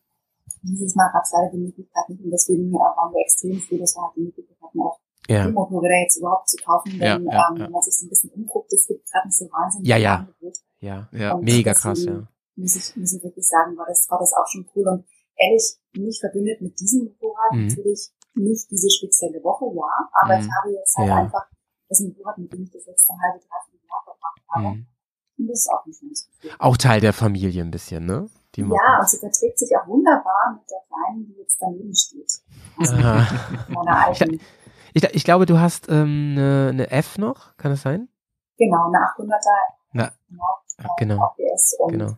dieses 0.61 0.93
Mal 0.95 1.09
gab 1.11 1.23
es 1.23 1.31
leider 1.33 1.49
die 1.51 1.63
Möglichkeit 1.65 2.09
nicht 2.09 2.23
und 2.23 2.29
deswegen 2.31 2.69
äh, 2.69 2.77
waren 2.77 3.11
wir 3.13 3.21
extrem 3.21 3.57
froh, 3.59 3.77
dass 3.79 3.95
wir 3.95 4.01
halt 4.03 4.15
die 4.17 4.21
Möglichkeit 4.21 4.57
hatten, 4.61 4.79
auch 4.81 4.99
Ja. 5.27 5.47
die 5.47 5.53
Motorräder 5.53 5.99
jetzt 6.03 6.17
überhaupt 6.17 6.49
zu 6.49 6.57
kaufen, 6.57 6.91
denn 6.91 7.01
Ja, 7.01 7.17
ja, 7.17 7.47
ähm, 7.49 7.57
ja. 7.57 7.65
wenn 7.65 7.71
man 7.71 7.81
sich 7.81 7.97
so 7.97 8.05
ein 8.05 8.09
bisschen 8.09 8.29
umguckt, 8.31 8.71
es 8.73 8.85
gibt 8.85 9.09
gerade 9.09 9.27
nicht 9.27 9.37
so 9.37 9.45
wahnsinnig 9.49 9.87
Ja, 9.87 9.97
ja. 9.97 10.15
Angebot. 10.17 10.57
Ja. 10.79 11.07
Ja. 11.13 11.33
Und 11.33 11.43
Mega 11.45 11.73
krass, 11.73 12.03
ja. 12.03 12.27
Muss 12.55 12.75
ich, 12.75 12.95
muss 12.95 13.13
ich 13.13 13.23
wirklich 13.23 13.47
sagen, 13.47 13.75
war 13.77 13.85
das, 13.87 14.07
war 14.09 14.19
das 14.19 14.33
auch 14.33 14.45
schon 14.47 14.67
cool. 14.75 14.87
Und 14.87 15.05
ehrlich, 15.35 15.77
nicht 15.93 16.19
verbindet 16.19 16.61
mit 16.61 16.79
diesem 16.79 17.05
Motorrad 17.05 17.53
Mhm. 17.53 17.67
natürlich 17.67 18.11
nicht 18.35 18.69
diese 18.71 18.89
spezielle 18.89 19.43
Woche, 19.43 19.65
ja, 19.75 20.09
aber 20.21 20.35
Mhm. 20.35 20.45
ich 20.45 20.49
habe 20.57 20.71
jetzt 20.73 20.97
halt 20.97 21.07
Ja. 21.07 21.15
einfach 21.17 21.45
das 21.89 21.99
Motorrad, 22.01 22.37
mit 22.37 22.51
dem 22.53 22.63
ich 22.63 22.71
das 22.71 22.85
letzte 22.85 23.13
halbe, 23.21 23.39
dreiviertel 23.39 23.87
Jahr 23.87 24.01
verbracht 24.03 24.41
habe. 24.49 24.67
Mhm. 24.75 24.85
Und 25.39 25.47
das 25.47 25.59
ist 25.59 25.69
auch 25.71 25.85
ein 25.85 25.93
schönes 25.93 26.27
Gefühl. 26.27 26.51
Auch 26.59 26.77
Teil 26.77 26.99
der 27.01 27.13
Familie 27.13 27.63
ein 27.63 27.71
bisschen, 27.71 28.05
ne? 28.05 28.29
Die 28.55 28.61
Ja, 28.61 28.99
und 28.99 29.09
sie 29.09 29.17
verträgt 29.17 29.57
sich 29.57 29.75
auch 29.75 29.87
wunderbar 29.87 30.53
mit 30.59 30.69
der 30.69 30.77
Kleinen, 30.87 31.25
die 31.25 31.33
jetzt 31.39 31.57
daneben 31.59 31.93
steht. 31.95 32.31
Also 32.77 32.95
meiner 32.95 34.05
alten, 34.05 34.39
Ich, 34.93 35.03
ich 35.03 35.23
glaube, 35.23 35.47
du 35.47 35.59
hast 35.59 35.89
ähm, 35.89 36.33
eine, 36.37 36.69
eine 36.71 36.91
F 36.91 37.17
noch, 37.17 37.57
kann 37.57 37.71
das 37.71 37.81
sein? 37.81 38.09
genau, 38.57 38.87
eine 38.87 38.97
800er, 38.99 39.39
Na, 39.93 40.11
genau, 40.29 40.43
ja, 40.79 40.89
genau, 40.99 41.23
ABS. 41.23 41.75
Und 41.79 41.91
Genau. 41.93 42.11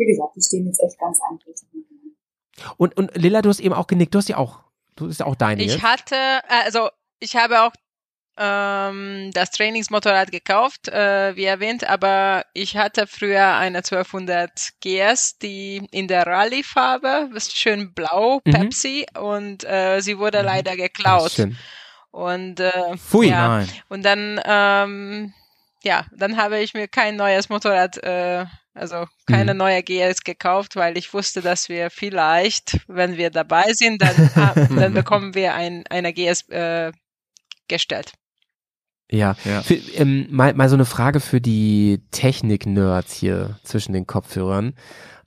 Wie 0.00 0.06
gesagt, 0.06 0.34
die 0.36 0.42
stehen 0.42 0.66
jetzt 0.66 0.82
echt 0.82 0.98
ganz 0.98 1.18
eindeutig. 1.30 1.68
Und, 2.76 2.96
und 2.96 3.14
Lilla, 3.16 3.42
du 3.42 3.48
hast 3.48 3.60
eben 3.60 3.74
auch 3.74 3.86
genickt, 3.86 4.14
du 4.14 4.18
hast 4.18 4.28
ja 4.28 4.36
auch, 4.36 4.60
du 4.96 5.06
ist 5.06 5.20
ja 5.20 5.26
auch 5.26 5.36
deine 5.36 5.62
Ich 5.62 5.74
jetzt. 5.74 5.82
hatte, 5.82 6.14
äh, 6.16 6.64
also 6.64 6.88
ich 7.20 7.36
habe 7.36 7.62
auch 7.62 7.72
ähm, 8.36 9.30
das 9.34 9.50
Trainingsmotorrad 9.50 10.30
gekauft, 10.32 10.88
äh, 10.88 11.36
wie 11.36 11.44
erwähnt, 11.44 11.84
aber 11.88 12.44
ich 12.54 12.76
hatte 12.76 13.06
früher 13.06 13.54
eine 13.56 13.78
1200 13.78 14.50
GS, 14.80 15.38
die 15.38 15.86
in 15.90 16.08
der 16.08 16.26
Rallye-Farbe, 16.26 17.28
schön 17.38 17.92
blau, 17.92 18.40
Mhm. 18.44 18.50
Pepsi, 18.52 19.06
und 19.18 19.64
äh, 19.64 20.00
sie 20.00 20.18
wurde 20.18 20.38
Mhm. 20.40 20.44
leider 20.46 20.76
geklaut. 20.76 21.32
schön. 21.32 21.56
Und 22.12 22.58
äh, 22.60 22.96
Pfui. 22.96 23.28
ja, 23.28 23.48
Nein. 23.48 23.68
und 23.88 24.04
dann, 24.04 24.40
ähm, 24.44 25.32
ja, 25.84 26.06
dann 26.16 26.36
habe 26.36 26.58
ich 26.58 26.74
mir 26.74 26.88
kein 26.88 27.16
neues 27.16 27.48
Motorrad, 27.48 27.98
äh, 28.02 28.46
also 28.74 29.06
keine 29.26 29.52
Mhm. 29.54 29.58
neue 29.58 29.82
GS 29.82 30.20
gekauft, 30.24 30.76
weil 30.76 30.96
ich 30.96 31.12
wusste, 31.12 31.40
dass 31.40 31.68
wir 31.68 31.90
vielleicht, 31.90 32.80
wenn 32.86 33.16
wir 33.16 33.30
dabei 33.30 33.72
sind, 33.72 34.00
dann, 34.02 34.14
ah, 34.36 34.54
dann 34.54 34.94
bekommen 34.94 35.34
wir 35.34 35.54
ein, 35.54 35.84
eine 35.88 36.12
GS 36.12 36.48
äh, 36.48 36.92
gestellt. 37.68 38.12
Ja. 39.10 39.34
Ja. 39.44 39.62
Für, 39.62 39.74
ähm, 39.74 40.26
mal, 40.30 40.54
mal 40.54 40.68
so 40.68 40.76
eine 40.76 40.84
Frage 40.84 41.18
für 41.20 41.40
die 41.40 42.00
Technik-Nerds 42.12 43.12
hier 43.12 43.58
zwischen 43.64 43.92
den 43.92 44.06
Kopfhörern. 44.06 44.74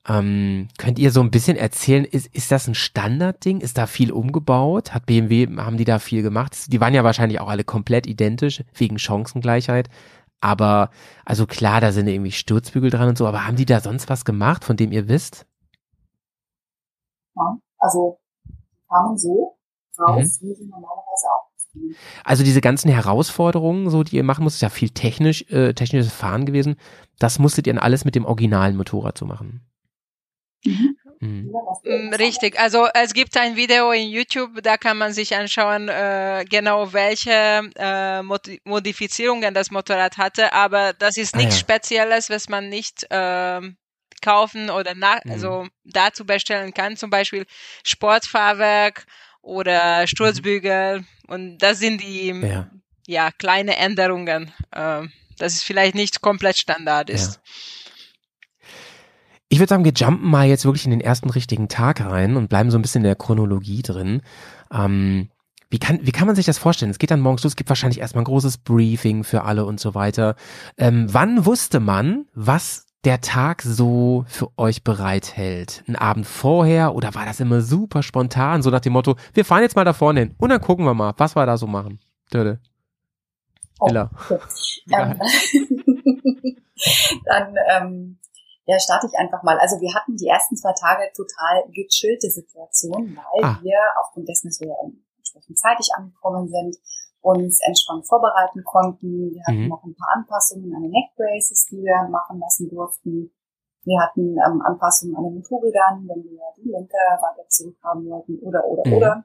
Ähm, 0.07 0.67
könnt 0.77 0.99
ihr 0.99 1.11
so 1.11 1.21
ein 1.21 1.31
bisschen 1.31 1.55
erzählen, 1.55 2.03
ist, 2.03 2.27
ist 2.33 2.51
das 2.51 2.67
ein 2.67 2.75
Standardding? 2.75 3.61
Ist 3.61 3.77
da 3.77 3.87
viel 3.87 4.11
umgebaut? 4.11 4.93
Hat 4.93 5.05
BMW, 5.05 5.47
haben 5.57 5.77
die 5.77 5.85
da 5.85 5.99
viel 5.99 6.21
gemacht? 6.23 6.71
Die 6.73 6.81
waren 6.81 6.93
ja 6.93 7.03
wahrscheinlich 7.03 7.39
auch 7.39 7.47
alle 7.47 7.63
komplett 7.63 8.05
identisch, 8.07 8.63
wegen 8.73 8.99
Chancengleichheit. 8.99 9.89
Aber, 10.43 10.89
also 11.23 11.45
klar, 11.47 11.79
da 11.79 11.93
sind 11.93 12.07
irgendwie 12.07 12.33
Sturzbügel 12.33 12.89
dran 12.89 13.07
und 13.07 13.17
so, 13.17 13.25
aber 13.25 13.47
haben 13.47 13.55
die 13.55 13.65
da 13.65 13.79
sonst 13.79 14.09
was 14.09 14.25
gemacht, 14.25 14.65
von 14.65 14.75
dem 14.75 14.91
ihr 14.91 15.07
wisst? 15.07 15.45
Ja, 17.35 17.57
also 17.77 18.19
kamen 18.89 19.17
so 19.17 19.57
raus, 19.97 20.41
Mhm. 20.41 20.47
wie 20.49 20.53
sie 20.55 20.65
normalerweise 20.65 21.27
auch. 21.33 21.49
Also 22.25 22.43
diese 22.43 22.59
ganzen 22.61 22.91
Herausforderungen, 22.91 23.89
so 23.89 24.03
die 24.03 24.17
ihr 24.17 24.23
machen 24.23 24.43
musstet, 24.43 24.57
ist 24.57 24.61
ja 24.63 24.69
viel 24.69 24.89
technisch, 24.89 25.49
äh, 25.49 25.73
technisches 25.73 26.11
Fahren 26.13 26.45
gewesen. 26.45 26.75
Das 27.19 27.39
musstet 27.39 27.65
ihr 27.65 27.73
dann 27.73 27.81
alles 27.81 28.03
mit 28.03 28.13
dem 28.13 28.25
originalen 28.25 28.75
Motorrad 28.75 29.17
so 29.17 29.25
machen. 29.25 29.65
Mhm. 30.65 30.97
Ja, 31.45 31.51
wir 31.83 32.09
Mm, 32.09 32.13
Richtig, 32.13 32.57
also 32.59 32.87
es 32.93 33.13
gibt 33.13 33.35
ein 33.37 33.55
Video 33.55 33.91
in 33.91 34.09
YouTube, 34.09 34.61
da 34.63 34.77
kann 34.77 34.97
man 34.97 35.13
sich 35.13 35.35
anschauen, 35.35 35.89
äh, 35.89 36.45
genau 36.49 36.93
welche 36.93 37.69
äh, 37.75 38.21
Modi 38.21 38.61
Modifizierungen 38.63 39.53
das 39.53 39.69
Motorrad 39.71 40.17
hatte, 40.17 40.53
aber 40.53 40.93
das 40.93 41.17
ist 41.17 41.35
Ah, 41.35 41.39
nichts 41.39 41.55
ja. 41.55 41.59
Spezielles, 41.59 42.29
was 42.29 42.47
man 42.49 42.69
nicht 42.69 43.05
ähm, 43.09 43.75
kaufen 44.21 44.69
oder 44.69 44.95
nach, 44.95 45.23
Mhm. 45.25 45.31
also 45.31 45.67
dazu 45.83 46.25
bestellen 46.25 46.73
kann, 46.73 46.95
zum 46.97 47.09
Beispiel 47.09 47.45
Sportfahrwerk 47.83 49.05
oder 49.41 50.07
Sturzbügel 50.07 51.03
und 51.27 51.57
das 51.59 51.79
sind 51.79 52.01
die 52.01 52.27
Ja. 52.29 52.69
ja 53.07 53.31
kleine 53.31 53.75
Änderungen, 53.75 54.53
äh, 54.71 55.01
dass 55.37 55.53
es 55.53 55.63
vielleicht 55.63 55.95
nicht 55.95 56.21
komplett 56.21 56.57
Standard 56.57 57.09
ist. 57.09 57.39
Ich 59.53 59.59
würde 59.59 59.69
sagen, 59.69 59.85
wir 59.85 59.91
jumpen 59.91 60.31
mal 60.31 60.47
jetzt 60.47 60.65
wirklich 60.65 60.85
in 60.85 60.89
den 60.89 60.99
ersten 60.99 61.29
richtigen 61.29 61.67
Tag 61.67 62.01
rein 62.01 62.37
und 62.37 62.49
bleiben 62.49 62.71
so 62.71 62.79
ein 62.79 62.81
bisschen 62.81 63.01
in 63.01 63.07
der 63.07 63.15
Chronologie 63.15 63.83
drin. 63.83 64.23
Ähm, 64.73 65.29
wie 65.69 65.77
kann, 65.77 65.99
wie 66.01 66.11
kann 66.11 66.25
man 66.25 66.35
sich 66.35 66.47
das 66.47 66.57
vorstellen? 66.57 66.89
Es 66.89 66.97
geht 66.97 67.11
dann 67.11 67.19
morgens 67.19 67.43
los, 67.43 67.51
es 67.51 67.55
gibt 67.55 67.69
wahrscheinlich 67.69 67.99
erstmal 67.99 68.23
ein 68.23 68.25
großes 68.25 68.57
Briefing 68.57 69.23
für 69.23 69.43
alle 69.43 69.65
und 69.65 69.79
so 69.79 69.93
weiter. 69.93 70.37
Ähm, 70.75 71.05
wann 71.11 71.45
wusste 71.45 71.79
man, 71.79 72.25
was 72.33 72.87
der 73.03 73.21
Tag 73.21 73.61
so 73.61 74.25
für 74.27 74.49
euch 74.57 74.83
bereithält? 74.83 75.83
Ein 75.87 75.97
Abend 75.97 76.25
vorher 76.25 76.95
oder 76.95 77.13
war 77.13 77.27
das 77.27 77.39
immer 77.39 77.61
super 77.61 78.01
spontan, 78.01 78.63
so 78.63 78.71
nach 78.71 78.79
dem 78.79 78.93
Motto, 78.93 79.17
wir 79.35 79.45
fahren 79.45 79.61
jetzt 79.61 79.75
mal 79.75 79.85
da 79.85 79.93
vorne 79.93 80.21
hin 80.21 80.35
und 80.39 80.49
dann 80.49 80.61
gucken 80.61 80.83
wir 80.83 80.95
mal, 80.95 81.13
was 81.17 81.35
wir 81.35 81.45
da 81.45 81.57
so 81.57 81.67
machen? 81.67 81.99
Döde. 82.33 82.59
Oh, 83.79 83.85
Ella. 83.87 84.09
Ähm, 84.91 85.17
dann 87.25 87.55
ähm, 87.71 88.17
ja, 88.65 88.79
starte 88.79 89.07
ich 89.07 89.17
einfach 89.19 89.43
mal. 89.43 89.57
Also 89.59 89.79
wir 89.81 89.93
hatten 89.93 90.15
die 90.15 90.27
ersten 90.27 90.55
zwei 90.55 90.73
Tage 90.73 91.11
total 91.15 91.63
gechillte 91.71 92.29
Situation, 92.29 93.15
weil 93.15 93.43
Ah. 93.43 93.59
wir 93.61 93.77
aufgrund 94.01 94.27
dessen, 94.29 94.47
dass 94.47 94.59
wir 94.61 94.73
entsprechend 95.17 95.57
zeitig 95.59 95.89
angekommen 95.95 96.47
sind, 96.47 96.77
uns 97.21 97.59
entspannt 97.65 98.05
vorbereiten 98.07 98.63
konnten. 98.63 99.31
Wir 99.33 99.41
hatten 99.47 99.63
Mhm. 99.63 99.69
noch 99.69 99.83
ein 99.83 99.95
paar 99.95 100.15
Anpassungen 100.15 100.73
an 100.75 100.81
den 100.83 100.91
Neckbraces, 100.91 101.67
die 101.71 101.81
wir 101.83 102.07
machen 102.09 102.39
lassen 102.39 102.69
durften. 102.69 103.31
Wir 103.85 103.99
hatten 104.01 104.35
ähm, 104.39 104.61
Anpassungen 104.61 105.15
an 105.15 105.23
den 105.23 105.35
Motorrädern, 105.35 106.07
wenn 106.07 106.23
wir 106.23 106.39
die 106.57 106.69
Lenker 106.69 107.03
weiter 107.21 107.47
zurückhaben 107.49 108.09
wollten 108.09 108.39
oder, 108.39 108.63
oder, 108.65 108.83
Mhm. 108.87 108.93
oder. 108.95 109.23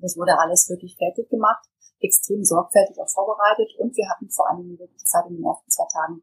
Das 0.00 0.16
wurde 0.16 0.38
alles 0.38 0.68
wirklich 0.68 0.96
fertig 0.96 1.28
gemacht, 1.30 1.64
extrem 2.00 2.44
sorgfältig 2.44 2.98
auch 3.00 3.08
vorbereitet 3.08 3.72
und 3.78 3.96
wir 3.96 4.08
hatten 4.10 4.28
vor 4.28 4.50
allem 4.50 4.78
wirklich 4.78 5.04
Zeit 5.04 5.24
in 5.28 5.36
den 5.36 5.44
ersten 5.44 5.70
zwei 5.70 5.84
Tagen, 5.92 6.22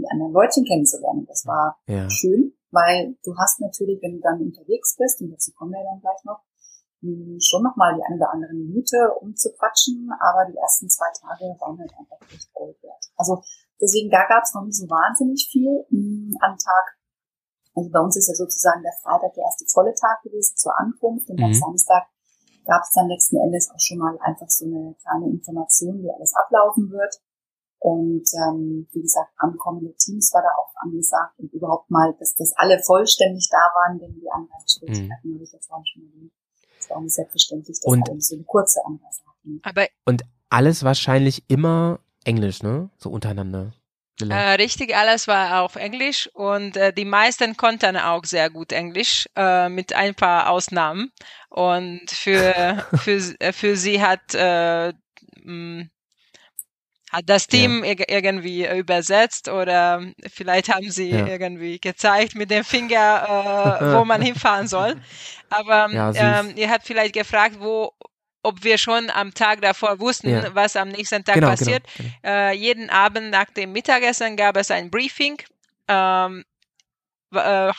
die 0.00 0.08
anderen 0.10 0.32
Leutchen 0.32 0.64
kennenzulernen. 0.64 1.26
Das 1.28 1.46
war 1.46 1.78
Ja. 1.86 2.08
schön, 2.10 2.52
weil 2.70 3.16
du 3.24 3.36
hast 3.36 3.60
natürlich, 3.60 4.00
wenn 4.02 4.16
du 4.16 4.20
dann 4.20 4.40
unterwegs 4.40 4.96
bist, 4.96 5.20
und 5.20 5.30
dazu 5.30 5.52
kommen 5.52 5.72
wir 5.72 5.84
dann 5.84 6.00
gleich 6.00 6.22
noch, 6.24 6.40
mh, 7.02 7.38
schon 7.40 7.62
nochmal 7.62 7.94
die 7.96 8.02
eine 8.04 8.16
oder 8.16 8.32
andere 8.32 8.54
Minute, 8.54 8.96
um 9.20 9.34
zu 9.36 9.52
quatschen, 9.52 10.10
aber 10.18 10.50
die 10.50 10.56
ersten 10.56 10.88
zwei 10.88 11.08
Tage 11.20 11.44
waren 11.60 11.78
halt 11.78 11.92
einfach 11.98 12.18
echt 12.32 12.52
Gold 12.52 12.76
wert. 12.82 13.04
Also 13.16 13.42
deswegen, 13.80 14.10
da 14.10 14.26
gab 14.28 14.42
es 14.42 14.54
noch 14.54 14.64
nicht 14.64 14.76
so 14.76 14.88
wahnsinnig 14.88 15.48
viel 15.50 15.84
mh, 15.90 16.36
am 16.40 16.56
Tag. 16.56 16.96
Also 17.74 17.88
bei 17.90 18.00
uns 18.00 18.16
ist 18.16 18.28
ja 18.28 18.34
sozusagen 18.34 18.82
der 18.82 18.92
Freitag 19.00 19.32
der 19.34 19.44
erste 19.44 19.64
volle 19.72 19.94
Tag 19.94 20.20
gewesen 20.22 20.56
zur 20.56 20.76
Ankunft 20.78 21.30
und 21.30 21.40
am 21.40 21.50
Mhm. 21.50 21.54
Samstag 21.54 22.04
gab 22.66 22.82
es 22.82 22.92
dann 22.92 23.08
letzten 23.08 23.36
Endes 23.38 23.70
auch 23.70 23.78
schon 23.80 23.98
mal 23.98 24.18
einfach 24.20 24.48
so 24.50 24.66
eine 24.66 24.94
kleine 25.00 25.30
Information, 25.30 26.02
wie 26.02 26.10
alles 26.10 26.34
ablaufen 26.34 26.90
wird. 26.90 27.14
Und 27.80 28.24
ähm, 28.34 28.86
wie 28.92 29.00
gesagt, 29.02 29.30
ankommende 29.38 29.94
Teams 29.96 30.32
war 30.34 30.42
da 30.42 30.48
auch 30.58 30.70
angesagt 30.82 31.38
und 31.38 31.52
überhaupt 31.52 31.90
mal, 31.90 32.14
dass, 32.18 32.34
dass 32.34 32.52
alle 32.56 32.78
vollständig 32.82 33.48
da 33.50 33.56
waren, 33.74 33.98
denn 33.98 34.14
die 34.20 34.30
Anreizschwierigkeiten 34.30 35.34
habe 35.34 35.42
ich 35.44 35.52
ja 35.52 35.58
vorhin 35.60 35.86
schon 35.86 36.02
erwähnt. 36.02 36.32
Es 36.78 36.90
war 36.90 37.00
nicht 37.00 37.14
selbstverständlich, 37.14 37.78
dass 37.80 37.86
Und- 37.86 38.08
alle 38.10 38.20
so 38.20 38.34
eine 38.36 38.44
kurze 38.44 38.80
Anreise 38.84 39.22
hatten. 39.26 39.60
Aber 39.62 39.86
Alles 40.52 40.84
wahrscheinlich 40.84 41.44
immer 41.48 42.00
Englisch, 42.24 42.62
ne? 42.62 42.90
So 42.98 43.08
untereinander. 43.10 43.72
Äh, 44.20 44.54
richtig, 44.56 44.94
alles 44.94 45.28
war 45.28 45.62
auf 45.62 45.76
Englisch 45.76 46.28
und 46.34 46.76
äh, 46.76 46.92
die 46.92 47.04
meisten 47.06 47.56
konnten 47.56 47.96
auch 47.96 48.24
sehr 48.24 48.50
gut 48.50 48.72
Englisch, 48.72 49.26
äh, 49.36 49.68
mit 49.70 49.94
ein 49.94 50.14
paar 50.14 50.50
Ausnahmen. 50.50 51.12
Und 51.48 52.10
für, 52.10 52.84
für, 52.96 53.34
äh, 53.40 53.52
für 53.52 53.76
sie 53.76 54.02
hat, 54.02 54.34
äh, 54.34 54.92
hat 57.10 57.24
das 57.26 57.46
Team 57.46 57.82
irg- 57.82 58.04
irgendwie 58.08 58.66
übersetzt 58.68 59.48
oder 59.48 60.02
vielleicht 60.32 60.72
haben 60.72 60.90
sie 60.90 61.10
Ja. 61.10 61.26
irgendwie 61.26 61.78
gezeigt 61.80 62.34
mit 62.36 62.50
dem 62.50 62.64
Finger, 62.64 63.78
äh, 63.80 63.94
wo 63.98 64.04
man 64.04 64.22
hinfahren 64.30 64.68
soll. 64.68 64.94
Aber 65.50 65.90
Ja, 65.92 66.12
süß. 66.12 66.22
ähm, 66.22 66.52
ihr 66.56 66.70
habt 66.70 66.86
vielleicht 66.86 67.12
gefragt, 67.14 67.56
wo, 67.58 67.92
ob 68.42 68.62
wir 68.64 68.78
schon 68.78 69.10
am 69.10 69.34
Tag 69.34 69.60
davor 69.60 69.98
wussten, 70.00 70.30
Ja. 70.30 70.54
was 70.54 70.76
am 70.76 70.88
nächsten 70.88 71.24
Tag 71.24 71.34
genau, 71.34 71.48
passiert. 71.48 71.82
Genau, 71.96 72.08
genau. 72.22 72.32
Äh, 72.36 72.52
jeden 72.54 72.88
Abend 72.90 73.30
nach 73.30 73.50
dem 73.50 73.72
Mittagessen 73.72 74.36
gab 74.36 74.56
es 74.56 74.70
ein 74.70 74.90
Briefing. 74.90 75.36
Ähm, 75.88 76.44
äh, 77.34 77.72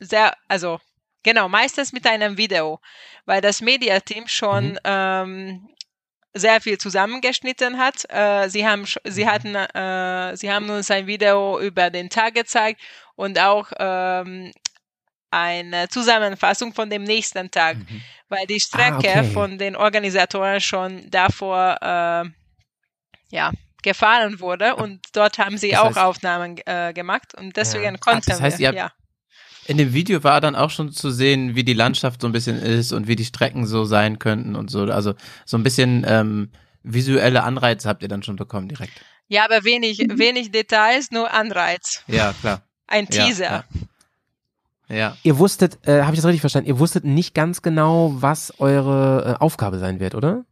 sehr, 0.00 0.34
also 0.48 0.80
genau, 1.22 1.48
meistens 1.48 1.92
mit 1.92 2.06
einem 2.06 2.36
Video, 2.38 2.80
weil 3.26 3.40
das 3.40 3.60
Mediateam 3.60 4.26
schon 4.28 4.72
Mhm. 4.72 4.78
ähm, 4.84 5.68
sehr 6.34 6.60
viel 6.60 6.78
zusammengeschnitten 6.78 7.78
hat. 7.78 8.04
Äh, 8.10 8.48
sie 8.48 8.66
haben, 8.66 8.82
sch- 8.84 8.98
Mhm. 9.04 9.10
sie 9.10 9.28
hatten, 9.28 9.54
äh, 9.54 10.36
sie 10.36 10.50
haben 10.52 10.68
uns 10.70 10.90
ein 10.90 11.06
Video 11.06 11.60
über 11.60 11.90
den 11.90 12.10
Tag 12.10 12.34
gezeigt 12.34 12.80
und 13.14 13.38
auch 13.38 13.70
ähm, 13.78 14.50
eine 15.30 15.88
Zusammenfassung 15.88 16.72
von 16.74 16.90
dem 16.90 17.04
nächsten 17.04 17.50
Tag, 17.50 17.76
Mhm. 17.76 18.02
weil 18.28 18.46
die 18.46 18.60
Strecke 18.60 19.08
Ah, 19.14 19.20
okay. 19.20 19.24
von 19.32 19.58
den 19.58 19.76
Organisatoren 19.76 20.60
schon 20.60 21.10
davor 21.10 21.76
äh, 21.80 22.24
ja, 23.30 23.52
gefahren 23.82 24.40
wurde 24.40 24.76
und 24.76 25.00
dort 25.12 25.38
haben 25.38 25.58
sie 25.58 25.70
Das 25.70 25.80
auch 25.80 25.90
heißt- 25.96 26.02
Aufnahmen 26.04 26.58
äh, 26.66 26.92
gemacht 26.92 27.34
und 27.36 27.56
deswegen 27.56 27.84
Ja. 27.94 27.96
konnten 27.98 28.30
das 28.30 28.40
heißt, 28.40 28.58
wir. 28.58 28.72
ja. 28.72 28.92
In 29.66 29.78
dem 29.78 29.92
Video 29.94 30.22
war 30.24 30.40
dann 30.40 30.56
auch 30.56 30.70
schon 30.70 30.92
zu 30.92 31.10
sehen, 31.10 31.54
wie 31.54 31.64
die 31.64 31.72
Landschaft 31.72 32.20
so 32.20 32.26
ein 32.28 32.32
bisschen 32.32 32.58
ist 32.58 32.92
und 32.92 33.06
wie 33.06 33.16
die 33.16 33.24
Strecken 33.24 33.66
so 33.66 33.84
sein 33.84 34.18
könnten 34.18 34.56
und 34.56 34.70
so. 34.70 34.82
Also 34.84 35.14
so 35.46 35.56
ein 35.56 35.62
bisschen 35.62 36.04
ähm, 36.06 36.50
visuelle 36.82 37.42
Anreize 37.44 37.88
habt 37.88 38.02
ihr 38.02 38.08
dann 38.08 38.22
schon 38.22 38.36
bekommen 38.36 38.68
direkt. 38.68 38.92
ja, 39.28 39.44
aber 39.44 39.64
wenig, 39.64 39.98
wenig 39.98 40.50
Details, 40.52 41.10
nur 41.10 41.32
Anreiz. 41.32 42.02
Ja, 42.08 42.32
klar. 42.40 42.62
Ein 42.86 43.08
Ja, 43.10 43.24
Teaser. 43.24 43.64
Ja. 44.88 44.96
ja. 44.96 45.16
Ihr 45.22 45.38
wusstet, 45.38 45.78
äh, 45.88 46.02
habe 46.02 46.12
ich 46.12 46.18
das 46.18 46.26
richtig 46.26 46.42
verstanden? 46.42 46.68
Ihr 46.68 46.78
wusstet 46.78 47.04
nicht 47.04 47.34
ganz 47.34 47.62
genau, 47.62 48.12
was 48.16 48.60
eure 48.60 49.36
äh, 49.38 49.42
Aufgabe 49.42 49.78
sein 49.78 49.98
wird, 49.98 50.14
oder? 50.14 50.44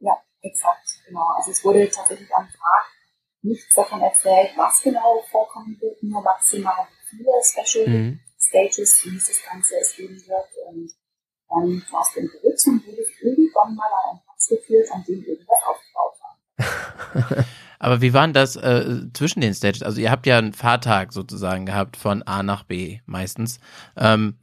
Ja, 0.00 0.12
exakt, 0.42 0.88
genau. 1.06 1.26
Also 1.36 1.52
es 1.52 1.64
wurde 1.64 1.88
tatsächlich 1.88 2.28
am 2.34 2.46
Tag 2.46 2.84
nichts 3.42 3.72
davon 3.76 4.00
erzählt, 4.00 4.50
was 4.56 4.82
genau 4.82 5.22
vorkommen 5.30 5.76
wird, 5.80 6.02
nur 6.02 6.20
maximal 6.22 6.74
viele 7.10 7.30
Special 7.44 7.88
Mhm. 7.88 8.20
Stages, 8.38 9.04
wie 9.04 9.16
es 9.16 9.26
das 9.28 9.42
Ganze 9.50 9.74
es 9.80 9.96
geben 9.96 10.16
wird. 10.16 10.46
Und 10.68 10.90
dann 11.48 11.82
warst 11.90 12.16
du 12.16 12.20
unterwegs 12.20 12.66
und 12.66 12.86
wurdest 12.86 13.10
irgendwann 13.22 13.74
mal 13.74 13.88
an 14.04 14.10
einen 14.10 14.20
Platz 14.24 14.48
geführt, 14.48 14.88
an 14.92 15.04
dem 15.08 15.24
irgendwas 15.24 15.58
aufgebaut 15.68 16.16
war. 16.20 17.44
Aber 17.80 18.00
wie 18.00 18.12
war 18.12 18.26
denn 18.26 18.32
das 18.32 18.56
äh, 18.56 19.02
zwischen 19.12 19.40
den 19.40 19.54
Stages? 19.54 19.82
Also 19.82 20.00
ihr 20.00 20.10
habt 20.10 20.26
ja 20.26 20.38
einen 20.38 20.52
Fahrtag 20.52 21.12
sozusagen 21.12 21.66
gehabt 21.66 21.96
von 21.96 22.22
A 22.24 22.42
nach 22.42 22.64
B 22.64 22.98
meistens. 23.06 23.60
Ähm, 23.96 24.36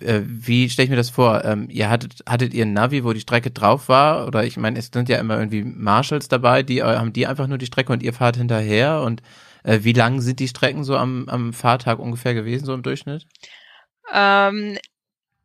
äh, 0.00 0.20
wie 0.24 0.68
stelle 0.68 0.84
ich 0.84 0.90
mir 0.90 0.96
das 0.96 1.10
vor? 1.10 1.44
Ähm, 1.44 1.68
ihr 1.70 1.90
hattet, 1.90 2.22
hattet 2.28 2.54
ihr 2.54 2.64
ein 2.64 2.72
Navi, 2.72 3.04
wo 3.04 3.12
die 3.12 3.20
Strecke 3.20 3.50
drauf 3.50 3.88
war? 3.88 4.26
Oder 4.26 4.44
ich 4.44 4.56
meine, 4.56 4.78
es 4.78 4.90
sind 4.92 5.08
ja 5.08 5.18
immer 5.18 5.38
irgendwie 5.38 5.62
Marshals 5.62 6.28
dabei, 6.28 6.62
die 6.62 6.78
äh, 6.78 6.96
haben 6.96 7.12
die 7.12 7.26
einfach 7.26 7.46
nur 7.46 7.58
die 7.58 7.66
Strecke 7.66 7.92
und 7.92 8.02
ihr 8.02 8.12
fahrt 8.12 8.36
hinterher? 8.36 9.02
Und 9.02 9.22
wie 9.64 9.92
lang 9.92 10.20
sind 10.20 10.40
die 10.40 10.48
Strecken 10.48 10.84
so 10.84 10.96
am, 10.96 11.28
am 11.28 11.52
Fahrtag 11.52 11.98
ungefähr 11.98 12.34
gewesen, 12.34 12.64
so 12.66 12.74
im 12.74 12.82
Durchschnitt? 12.82 13.26
Ähm, 14.12 14.78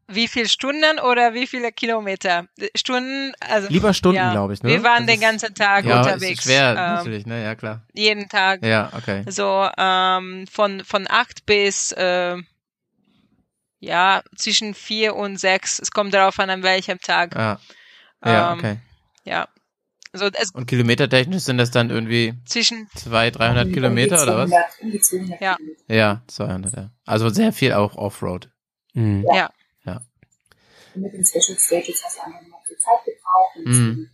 wie 0.08 0.28
viele 0.28 0.50
Stunden 0.50 1.00
oder 1.00 1.34
wie 1.36 1.46
viele 1.48 1.72
Kilometer? 1.72 2.48
Stunden, 2.76 3.32
also 3.40 3.68
Lieber 3.70 3.94
Stunden, 3.94 4.18
ja. 4.18 4.32
glaube 4.32 4.54
ich, 4.54 4.64
ne? 4.64 4.70
Wir 4.70 4.84
waren 4.84 5.06
Das 5.06 5.16
den 5.16 5.22
ist- 5.22 5.22
ganzen 5.22 5.54
Tag 5.56 5.86
ja, 5.86 6.00
unterwegs. 6.00 6.40
ist 6.40 6.44
schwer, 6.46 6.72
ähm, 6.72 6.76
natürlich, 6.76 7.26
ne? 7.26 7.44
Ja, 7.44 7.56
klar. 7.56 7.84
jeden 7.94 8.28
Tag. 8.28 8.66
Ja, 8.66 8.92
okay. 8.98 9.24
So 9.28 9.70
ähm, 9.78 10.46
von 10.52 10.84
von 10.84 11.06
acht 11.10 11.46
bis 11.46 11.92
äh, 11.92 12.38
ja 13.80 14.22
zwischen 14.36 14.74
vier 14.74 15.16
und 15.16 15.38
sechs. 15.38 15.80
Es 15.80 15.92
kommt 15.92 16.14
darauf 16.14 16.40
an, 16.40 16.50
an 16.50 16.64
welchem 16.64 17.00
Tag. 17.00 17.36
Ja, 17.36 17.60
ja 18.26 18.52
Ähm, 18.54 18.58
okay. 18.60 18.78
Ja. 19.24 19.48
So 20.14 20.26
es 20.26 20.52
Und 20.52 20.66
kilometertechnisch 20.66 21.44
sind 21.44 21.58
das 21.60 21.70
dann 21.72 21.92
irgendwie 21.92 22.34
zwischen 22.46 22.88
200, 22.96 23.36
300 23.40 23.68
Um- 23.68 23.74
Kilometer 23.74 24.16
um 24.20 24.26
die 24.26 24.32
oder 24.32 24.38
was? 24.40 24.50
200, 24.50 24.82
Um 24.82 24.92
die 24.92 25.00
200 25.02 25.42
Ja. 25.42 25.56
Kilometer. 25.58 25.94
Ja, 25.96 26.24
200, 26.28 26.74
ja. 26.76 26.92
Also 27.06 27.30
sehr 27.30 27.54
viel 27.54 27.74
auch 27.74 27.96
Offroad. 27.96 28.50
Mhm. 28.94 29.26
ja. 29.34 29.52
Und 30.96 31.04
mit 31.04 31.14
den 31.14 31.24
Special 31.24 31.56
Stages 31.58 32.04
hast 32.04 32.18
du 32.18 32.22
einfach 32.24 32.42
noch 32.48 32.66
viel 32.66 32.78
Zeit 32.78 33.06
gebraucht 33.06 33.56
und 33.58 33.66
Mhm. 33.68 34.10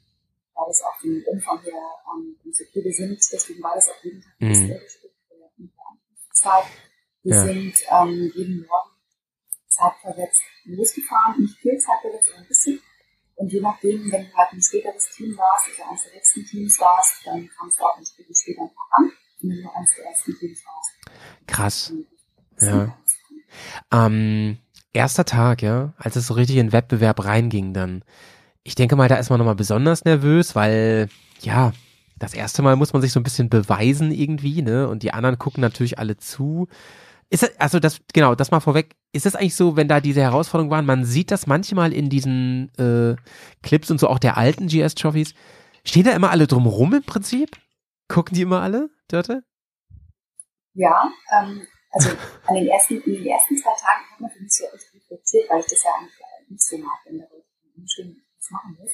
war 0.54 0.66
das 0.68 0.82
auch 0.84 1.00
vom 1.00 1.24
Umfang 1.28 1.62
her 1.64 1.74
ähm, 2.14 2.36
nicht 2.44 2.58
so 2.58 2.66
viele 2.74 2.92
sind, 2.92 3.18
deswegen 3.32 3.64
war 3.64 3.76
das 3.76 3.88
auch 3.90 4.04
jeden 4.04 4.22
Tag 4.22 4.32
ein 4.42 4.48
Mhm. 4.48 4.50
bisschen 4.52 4.70
mhm. 5.58 5.70
Zeit. 6.34 6.66
Wir 7.24 7.36
Ja. 7.36 7.44
sind 7.46 7.74
ähm, 7.90 8.32
jeden 8.36 8.66
Morgen 8.68 8.90
zeitversetzt 9.70 10.42
losgefahren, 10.66 11.42
nicht 11.42 11.58
viel 11.60 11.78
zeitversetzt, 11.78 12.26
sondern 12.28 12.44
ein 12.44 12.48
bisschen. 12.50 12.80
Und 13.36 13.52
je 13.52 13.62
nachdem, 13.62 14.12
wenn 14.12 14.30
du 14.30 14.34
halt 14.34 14.54
ein 14.54 14.62
späteres 14.62 15.10
Team 15.16 15.38
warst, 15.38 15.68
also 15.70 15.90
eines 15.90 16.04
der 16.04 16.14
letzten 16.14 16.46
Teams 16.46 16.80
warst, 16.80 17.26
dann 17.26 17.50
kamst 17.58 17.80
du 17.80 17.84
auch 17.84 17.98
entsprechend 17.98 18.38
später 18.38 18.62
ein 18.62 18.70
paar 18.74 18.90
an. 18.92 19.12
Und 19.42 19.50
wenn 19.50 19.62
du 19.62 19.70
eines 19.76 19.96
der 19.96 20.06
ersten 20.06 20.40
Teams 20.40 20.64
warst, 20.66 20.96
Krass. 21.48 21.94
Ja. 22.60 22.98
Ähm, 23.92 24.58
erster 24.94 25.26
Tag, 25.26 25.62
ja, 25.62 25.94
als 25.98 26.16
es 26.16 26.28
so 26.28 26.34
richtig 26.34 26.58
in 26.58 26.68
den 26.68 26.74
Wettbewerb 26.74 27.24
reinging 27.24 27.74
dann. 27.74 28.04
Ich 28.64 28.76
denke 28.76 28.96
mal, 28.96 29.10
da 29.10 29.16
ist 29.16 29.30
man 29.30 29.40
nochmal 29.40 29.56
besonders 29.56 30.06
nervös, 30.06 30.56
weil, 30.56 31.10
ja, 31.42 31.74
das 32.18 32.34
erste 32.34 32.62
Mal 32.62 32.76
muss 32.78 32.94
man 32.94 33.02
sich 33.02 33.12
so 33.12 33.20
ein 33.20 33.24
bisschen 33.24 33.50
beweisen 33.50 34.12
irgendwie, 34.12 34.62
ne? 34.62 34.88
Und 34.88 35.04
die 35.04 35.14
anderen 35.14 35.38
gucken 35.38 35.62
natürlich 35.62 36.00
alle 36.00 36.18
zu. 36.18 36.68
Ist 37.30 37.44
das, 37.44 37.60
also 37.60 37.80
das, 37.80 38.02
genau, 38.14 38.36
das 38.36 38.52
mal 38.52 38.60
vorweg. 38.60 38.96
Ist 39.12 39.26
es 39.26 39.36
eigentlich 39.36 39.56
so, 39.56 39.76
wenn 39.76 39.88
da 39.88 40.00
diese 40.00 40.22
Herausforderungen 40.22 40.72
waren, 40.72 40.86
man 40.86 41.06
sieht 41.06 41.32
das 41.32 41.48
manchmal 41.48 41.92
in 41.92 42.10
diesen 42.10 42.72
äh, 42.78 43.16
Clips 43.64 43.90
und 43.90 44.00
so 44.00 44.08
auch 44.08 44.20
der 44.20 44.38
alten 44.38 44.68
GS-Trophies. 44.68 45.34
Stehen 45.84 46.04
da 46.04 46.12
immer 46.12 46.32
alle 46.32 46.48
drumrum 46.48 46.94
im 46.94 47.04
Prinzip? 47.04 47.58
Gucken 48.08 48.36
die 48.36 48.44
immer 48.44 48.62
alle, 48.62 48.90
Dörte? 49.08 49.44
Ja, 50.74 51.12
ähm, 51.32 51.66
also 51.92 52.10
an 52.46 52.56
den 52.56 52.68
ersten, 52.68 53.02
in 53.02 53.14
den 53.14 53.26
ersten 53.26 53.58
zwei 53.58 53.72
Tagen 53.72 54.04
hat 54.12 54.20
man 54.20 54.30
für 54.30 54.44
mich 54.44 54.54
so 54.54 54.66
echt 54.66 54.94
reflektiert, 54.94 55.50
weil 55.50 55.60
ich 55.62 55.68
das 55.68 55.84
ja 55.84 55.92
eigentlich 55.98 56.20
äh, 56.20 56.52
nicht 56.52 56.62
so 56.62 56.78
mag, 56.78 57.00
wenn 57.06 57.20
da 57.20 57.26
Leute 57.26 57.46
schön 57.88 58.22
was 58.38 58.52
machen 58.52 58.78
muss. 58.80 58.92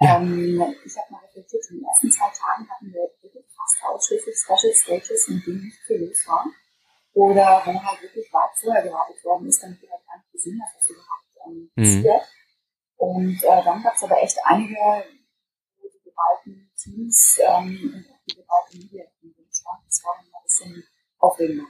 Ja. 0.00 0.16
Ähm, 0.16 0.74
ich 0.84 0.96
habe 0.96 1.12
mal 1.12 1.18
reflektiert, 1.26 1.64
in 1.70 1.78
den 1.78 1.84
ersten 1.84 2.10
zwei 2.10 2.30
Tagen 2.30 2.70
hatten 2.70 2.92
wir 2.92 3.10
wirklich 3.20 3.44
fast 3.50 3.84
ausschließlich 3.84 4.36
Special 4.38 4.72
Stages, 4.72 5.28
in 5.28 5.42
denen 5.44 5.64
nicht 5.64 5.78
viel 5.86 6.06
los 6.06 6.24
war. 6.28 6.46
Oder 7.18 7.62
wo 7.64 7.72
halt 7.82 8.00
wirklich 8.02 8.32
weit 8.32 8.50
vorher 8.54 8.82
gewartet 8.82 9.24
worden 9.24 9.48
ist, 9.48 9.60
damit 9.62 9.82
du 9.82 9.90
halt 9.90 10.06
gar 10.06 10.16
nicht 10.18 10.30
gesehen 10.32 10.60
hast, 10.62 10.76
was 10.76 10.88
überhaupt 10.90 11.30
ähm, 11.46 11.70
Mhm. 11.74 11.82
passiert. 11.84 12.22
Und 12.96 13.42
äh, 13.42 13.64
dann 13.64 13.82
gab 13.82 13.94
es 13.94 14.02
aber 14.04 14.22
echt 14.22 14.38
einige 14.44 14.76
wo 15.80 15.88
die 15.88 16.02
geballten 16.04 16.70
Teams 16.76 17.38
ähm, 17.42 17.94
und 17.94 18.04
auch 18.10 18.24
die 18.26 18.36
geballten 18.36 18.78
Medien 19.22 19.48
stand. 19.50 19.80
Das 19.86 20.02
war 20.04 20.14
dann 20.16 20.26
ein 20.26 20.44
bisschen 20.44 20.84
aufregender. 21.18 21.64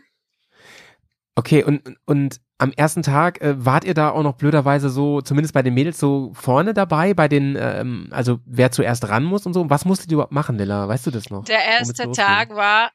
Okay, 1.34 1.62
und, 1.62 1.96
und 2.05 2.40
am 2.59 2.72
ersten 2.72 3.03
Tag 3.03 3.40
äh, 3.40 3.64
wart 3.64 3.84
ihr 3.84 3.94
da 3.94 4.11
auch 4.11 4.24
noch 4.24 4.34
blöderweise 4.36 4.90
so, 4.90 5.20
zumindest 5.20 5.55
bei 5.55 5.62
den 5.62 5.72
Mädels, 5.72 5.99
so 5.99 6.32
vorne 6.34 6.74
dabei, 6.74 7.14
bei 7.14 7.28
den, 7.28 7.57
ähm, 7.59 8.09
also 8.11 8.40
wer 8.44 8.72
zuerst 8.72 9.09
ran 9.09 9.24
muss 9.24 9.46
und 9.46 9.55
so. 9.55 9.70
Was 9.70 9.84
musstet 9.84 10.11
ihr 10.11 10.14
überhaupt 10.14 10.32
machen, 10.32 10.59
Lilla? 10.59 10.88
Weißt 10.88 11.07
du 11.07 11.11
das 11.11 11.30
noch? 11.30 11.44
Der 11.44 11.64
erste? 11.64 12.11
Tag 12.11 12.51
war 12.51 12.90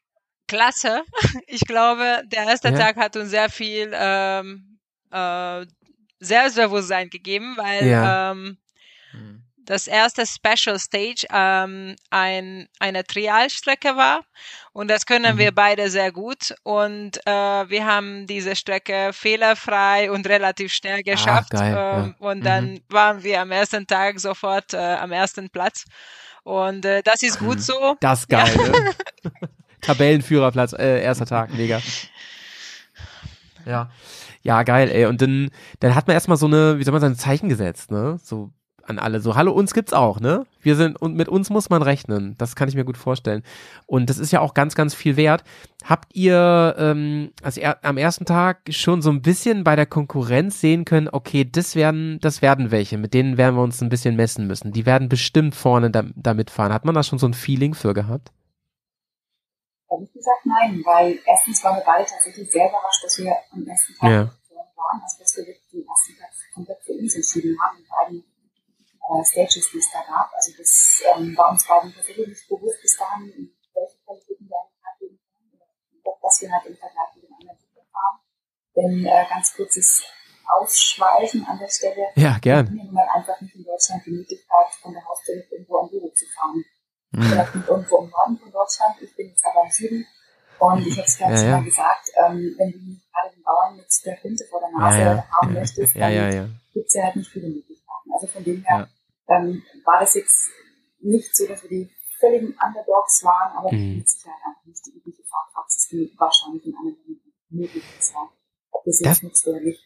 klasse. 0.47 1.03
Ich 1.47 1.61
glaube, 1.61 2.21
der 2.25 2.43
erste 2.45 2.71
Ja. 2.71 2.77
Tag 2.77 2.95
hat 2.97 3.15
uns 3.15 3.29
sehr 3.29 3.49
viel 3.49 3.91
ähm, 3.93 4.79
äh, 5.11 5.65
Selbstbewusstsein 6.19 7.09
gegeben, 7.09 7.55
weil 7.57 7.89
Ja. 7.89 8.31
ähm, 8.31 8.57
das 9.65 9.87
erste 9.87 10.25
Special 10.25 10.77
Stage 10.77 11.25
ähm, 11.31 11.95
ein, 12.09 12.67
eine 12.79 13.03
Trialstrecke 13.05 13.95
war 13.95 14.25
und 14.73 14.89
das 14.89 15.05
können 15.05 15.35
Mhm. 15.35 15.39
wir 15.39 15.51
beide 15.53 15.89
sehr 15.89 16.11
gut 16.11 16.53
und 16.63 17.17
äh, 17.25 17.31
wir 17.69 17.85
haben 17.85 18.27
diese 18.27 18.55
Strecke 18.55 19.11
fehlerfrei 19.13 20.11
und 20.11 20.27
relativ 20.27 20.73
schnell 20.73 21.01
geschafft 21.03 21.49
geil, 21.49 21.81
ja. 21.91 22.01
ähm, 22.01 22.15
und 22.19 22.45
dann 22.45 22.81
waren 22.89 23.23
wir 23.23 23.41
am 23.41 23.51
ersten 23.51 23.87
Tag 23.87 24.19
sofort 24.19 24.73
äh, 24.73 24.77
am 24.77 25.11
ersten 25.11 25.49
Platz 25.49 25.85
und 26.43 26.85
äh, 26.85 27.01
das 27.03 27.21
ist 27.23 27.37
gut 27.39 27.59
Mhm. 27.59 27.61
so. 27.61 27.95
Das 27.99 28.27
geil, 28.27 28.59
ne? 28.59 28.89
Tabellenführerplatz, 29.83 30.73
äh, 30.73 31.01
erster 31.01 31.25
Tag, 31.25 31.53
mega. 31.53 31.79
Ja. 33.65 33.89
Ja, 34.41 34.63
geil, 34.63 34.89
ey. 34.91 35.05
Und 35.05 35.21
dann, 35.21 35.49
dann 35.79 35.95
hat 35.95 36.07
man 36.07 36.15
erstmal 36.15 36.37
so 36.37 36.47
eine, 36.47 36.77
wie 36.77 36.83
soll 36.83 36.91
man 36.91 36.99
sagen, 36.99 37.13
ein 37.13 37.17
Zeichen 37.17 37.47
gesetzt, 37.47 37.91
ne? 37.91 38.19
So 38.21 38.51
an 38.85 38.99
alle. 38.99 39.21
So, 39.21 39.35
hallo, 39.35 39.51
uns 39.51 39.73
gibt's 39.73 39.93
auch, 39.93 40.19
ne? 40.19 40.45
Wir 40.61 40.75
sind, 40.75 41.01
und 41.01 41.15
mit 41.15 41.29
uns 41.29 41.49
muss 41.49 41.69
man 41.69 41.81
rechnen. 41.81 42.35
Das 42.37 42.55
kann 42.55 42.67
ich 42.67 42.75
mir 42.75 42.83
gut 42.83 42.97
vorstellen. 42.97 43.43
Und 43.85 44.09
das 44.09 44.19
ist 44.19 44.31
ja 44.31 44.41
auch 44.41 44.53
ganz, 44.53 44.75
ganz 44.75 44.93
viel 44.93 45.15
wert. 45.15 45.43
Habt 45.85 46.13
ihr 46.15 46.75
ähm, 46.77 47.31
also 47.41 47.61
er, 47.61 47.83
am 47.83 47.97
ersten 47.97 48.25
Tag 48.25 48.61
schon 48.69 49.01
so 49.01 49.09
ein 49.09 49.21
bisschen 49.21 49.63
bei 49.63 49.75
der 49.75 49.85
Konkurrenz 49.85 50.59
sehen 50.59 50.85
können, 50.85 51.09
okay, 51.11 51.47
das 51.49 51.75
werden, 51.75 52.19
das 52.21 52.41
werden 52.41 52.71
welche, 52.71 52.97
mit 52.97 53.13
denen 53.13 53.37
werden 53.37 53.55
wir 53.55 53.63
uns 53.63 53.81
ein 53.81 53.89
bisschen 53.89 54.15
messen 54.15 54.47
müssen. 54.47 54.71
Die 54.71 54.85
werden 54.85 55.09
bestimmt 55.09 55.55
vorne 55.55 55.89
da, 55.89 56.03
damit 56.15 56.49
fahren. 56.49 56.73
Hat 56.73 56.85
man 56.85 56.95
da 56.95 57.03
schon 57.03 57.19
so 57.19 57.27
ein 57.27 57.33
Feeling 57.33 57.73
für 57.73 57.93
gehabt? 57.93 58.31
Ehrlich 59.93 60.11
gesagt, 60.13 60.45
nein, 60.45 60.81
weil 60.85 61.19
erstens 61.25 61.63
waren 61.63 61.77
wir 61.77 61.85
beide 61.85 62.09
tatsächlich 62.09 62.49
sehr 62.51 62.67
überrascht, 62.69 63.03
dass 63.03 63.17
wir 63.19 63.37
am 63.51 63.67
ersten 63.67 63.93
Tag 63.93 64.09
Ja. 64.09 64.25
waren, 64.75 65.01
dass 65.01 65.37
wir 65.37 65.45
wirklich 65.45 65.69
den 65.71 65.85
ersten 65.85 66.17
Tag 66.17 66.31
komplett 66.53 66.81
für 66.83 66.93
uns 66.93 67.13
entschieden 67.15 67.55
haben, 67.61 67.77
in 67.77 67.85
beiden 67.87 68.17
äh, 68.25 69.23
Stages, 69.23 69.69
die 69.71 69.77
es 69.77 69.91
da 69.91 70.01
gab. 70.01 70.33
Also 70.33 70.51
das 70.57 71.03
ähm, 71.13 71.37
war 71.37 71.51
uns 71.51 71.67
beiden 71.67 71.93
tatsächlich 71.93 72.27
nicht 72.27 72.47
bewusst 72.49 72.81
bis 72.81 72.97
dahin, 72.97 73.53
welche 73.75 73.97
Qualitäten 74.03 74.49
wir 74.49 74.57
eigentlich 74.57 74.81
hatten 74.81 75.19
oder 76.01 76.17
dass 76.21 76.41
wir 76.41 76.51
halt 76.51 76.65
im 76.65 76.77
Vergleich 76.77 77.09
mit 77.15 77.23
den 77.29 77.33
anderen 77.35 77.57
Teams 77.59 77.91
haben. 77.93 78.19
Denn 78.75 79.05
äh, 79.05 79.25
ganz 79.29 79.53
kurzes 79.53 80.03
Ausschweichen 80.59 81.45
an 81.45 81.59
der 81.59 81.69
Stelle. 81.69 82.07
Ja, 82.15 82.37
gern. 82.39 82.73
Wir 82.73 82.83
haben 82.83 82.97
einfach 82.97 83.39
nicht 83.41 83.55
in 83.55 83.63
Deutschland 83.63 84.03
die 84.05 84.11
Möglichkeit, 84.11 84.67
von 84.81 84.93
der 84.93 85.05
Haustür 85.05 85.35
irgendwo 85.51 85.77
an 85.77 85.89
Büro 85.89 86.09
zu 86.09 86.25
fahren. 86.27 86.63
Vielleicht 87.13 87.55
nicht 87.55 87.67
irgendwo 87.67 87.97
im 88.03 88.09
Norden 88.09 88.37
von 88.39 88.51
Deutschland, 88.51 88.95
ich 89.01 89.15
bin 89.15 89.27
jetzt 89.29 89.45
aber 89.45 89.63
im 89.65 89.71
Süden. 89.71 90.05
Und 90.59 90.87
ich 90.87 90.97
habe 90.97 91.07
es 91.07 91.17
gerade 91.17 91.33
Ja, 91.33 91.37
schon 91.39 91.47
ja. 91.49 91.57
mal 91.57 91.63
gesagt, 91.63 92.05
ähm, 92.25 92.55
wenn 92.57 92.71
du 92.71 92.77
gerade 93.11 93.35
den 93.35 93.43
Bauern 93.43 93.75
mit 93.75 93.85
der 94.05 94.17
Flinte 94.17 94.45
vor 94.49 94.59
der 94.61 94.71
Nase 94.71 94.99
Ja, 95.01 95.27
haben 95.31 95.53
möchtest, 95.53 95.95
dann 95.95 96.57
gibt 96.73 96.87
es 96.87 96.93
ja 96.93 97.03
halt 97.03 97.15
nicht 97.17 97.29
viele 97.29 97.49
Möglichkeiten. 97.49 98.09
Also 98.13 98.27
von 98.27 98.43
dem 98.43 98.63
her 98.63 98.87
ähm, 99.29 99.63
war 99.85 99.99
das 99.99 100.13
jetzt 100.15 100.49
nicht 101.01 101.35
so, 101.35 101.47
dass 101.47 101.61
wir 101.63 101.69
die 101.69 101.89
völligen 102.19 102.55
Underdogs 102.65 103.23
waren, 103.23 103.57
aber 103.57 103.71
Mhm. 103.73 103.97
mit 103.97 104.09
Sicherheit 104.09 104.39
einfach 104.45 104.65
nicht 104.65 104.85
die 104.85 104.91
übliche 104.97 105.23
Fahrpraxis, 105.23 105.87
die 105.89 106.13
wahrscheinlich 106.17 106.65
in 106.65 106.75
anderen 106.77 106.97
Ländern 107.05 107.33
möglich 107.49 107.83
ist. 107.99 108.13
Ob 108.71 108.83
das 108.85 108.99
Das- 108.99 109.07
jetzt 109.17 109.23
nutzt 109.23 109.47
oder 109.47 109.59
nicht. 109.59 109.85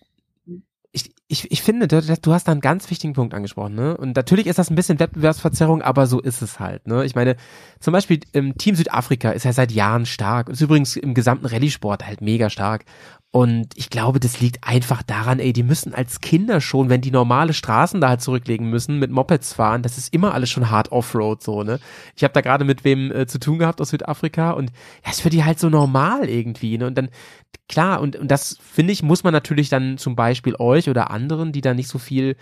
Ich, 0.92 1.12
ich, 1.28 1.52
ich 1.52 1.62
finde, 1.62 1.88
du, 1.88 2.34
hast 2.34 2.48
da 2.48 2.52
einen 2.52 2.62
ganz 2.62 2.90
wichtigen 2.90 3.14
Punkt 3.14 3.34
angesprochen, 3.34 3.76
ne? 3.76 3.98
Und 3.98 4.16
natürlich 4.16 4.48
ist 4.48 4.58
das 4.58 4.70
ein 4.70 4.76
bisschen 4.76 5.00
Wettbewerbsverzerrung, 5.00 5.82
aber 5.82 6.08
so 6.08 6.20
ist 6.20 6.42
es 6.42 6.60
halt, 6.60 6.88
ne? 6.88 7.06
Ich 7.06 7.16
meine, 7.16 7.36
zum 7.80 7.92
Beispiel 7.92 8.22
im 8.32 8.58
Team 8.58 8.76
Südafrika 8.76 9.32
ist 9.32 9.44
ja 9.44 9.54
seit 9.54 9.72
Jahren 9.72 10.06
stark 10.06 10.50
ist 10.50 10.62
übrigens 10.62 10.96
im 10.96 11.14
gesamten 11.14 11.46
Rallye-Sport 11.46 12.06
halt 12.06 12.22
mega 12.22 12.50
stark. 12.50 12.86
Und 13.32 13.68
ich 13.76 13.90
glaube, 13.90 14.20
das 14.20 14.40
liegt 14.40 14.64
einfach 14.64 15.04
daran, 15.04 15.40
ey, 15.40 15.52
die 15.52 15.64
müssen 15.64 15.94
als 15.94 16.22
Kinder 16.22 16.62
schon, 16.62 16.90
wenn 16.90 17.02
die 17.02 17.12
normale 17.12 17.54
Straßen 17.54 18.00
da 18.00 18.10
halt 18.10 18.22
zurücklegen 18.22 18.70
müssen, 18.70 19.00
mit 19.00 19.12
Mopeds 19.12 19.54
fahren, 19.54 19.84
das 19.84 19.98
ist 19.98 20.14
immer 20.14 20.34
alles 20.34 20.50
schon 20.50 20.70
hart 20.70 20.92
Offroad 20.92 21.44
so, 21.44 21.62
ne? 21.62 21.80
Ich 22.16 22.24
habe 22.24 22.34
da 22.34 22.42
gerade 22.42 22.64
mit 22.64 22.86
wem 22.86 23.12
äh, 23.12 23.28
zu 23.28 23.38
tun 23.38 23.60
gehabt 23.60 23.82
aus 23.82 23.90
Südafrika 23.90 24.52
und 24.52 24.72
ja, 25.06 25.12
ist 25.12 25.22
für 25.22 25.30
die 25.30 25.44
halt 25.44 25.60
so 25.60 25.70
normal 25.70 26.30
irgendwie, 26.30 26.78
ne? 26.78 26.88
Und 26.88 26.98
dann, 26.98 27.10
klar, 27.68 28.00
und, 28.00 28.16
und 28.16 28.32
das 28.32 28.58
finde 28.62 28.94
ich, 28.94 29.04
muss 29.04 29.24
man 29.26 29.34
natürlich 29.34 29.68
dann 29.68 29.98
zum 29.98 30.16
Beispiel 30.16 30.56
euch 30.58 30.90
oder 30.90 31.12
anderen, 31.12 31.52
die 31.52 31.62
da 31.62 31.74
nicht 31.74 31.90
so 31.90 32.00
viel 32.00 32.38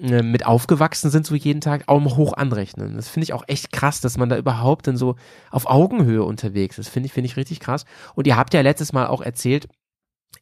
äh, 0.00 0.22
mit 0.22 0.46
aufgewachsen 0.46 1.10
sind, 1.10 1.26
so 1.26 1.34
jeden 1.34 1.60
Tag, 1.60 1.84
auch 1.88 2.16
hoch 2.16 2.34
anrechnen. 2.34 2.94
Das 2.94 3.08
finde 3.08 3.24
ich 3.24 3.32
auch 3.32 3.44
echt 3.48 3.72
krass, 3.72 4.00
dass 4.00 4.16
man 4.16 4.28
da 4.28 4.38
überhaupt 4.38 4.86
dann 4.86 4.96
so 4.96 5.16
auf 5.50 5.66
Augenhöhe 5.66 6.22
unterwegs 6.22 6.78
ist. 6.78 6.88
Finde 6.88 7.08
ich, 7.08 7.12
finde 7.12 7.26
ich 7.26 7.36
richtig 7.36 7.58
krass. 7.58 7.84
Und 8.14 8.28
ihr 8.28 8.36
habt 8.36 8.54
ja 8.54 8.60
letztes 8.60 8.92
Mal 8.92 9.08
auch 9.08 9.20
erzählt, 9.20 9.68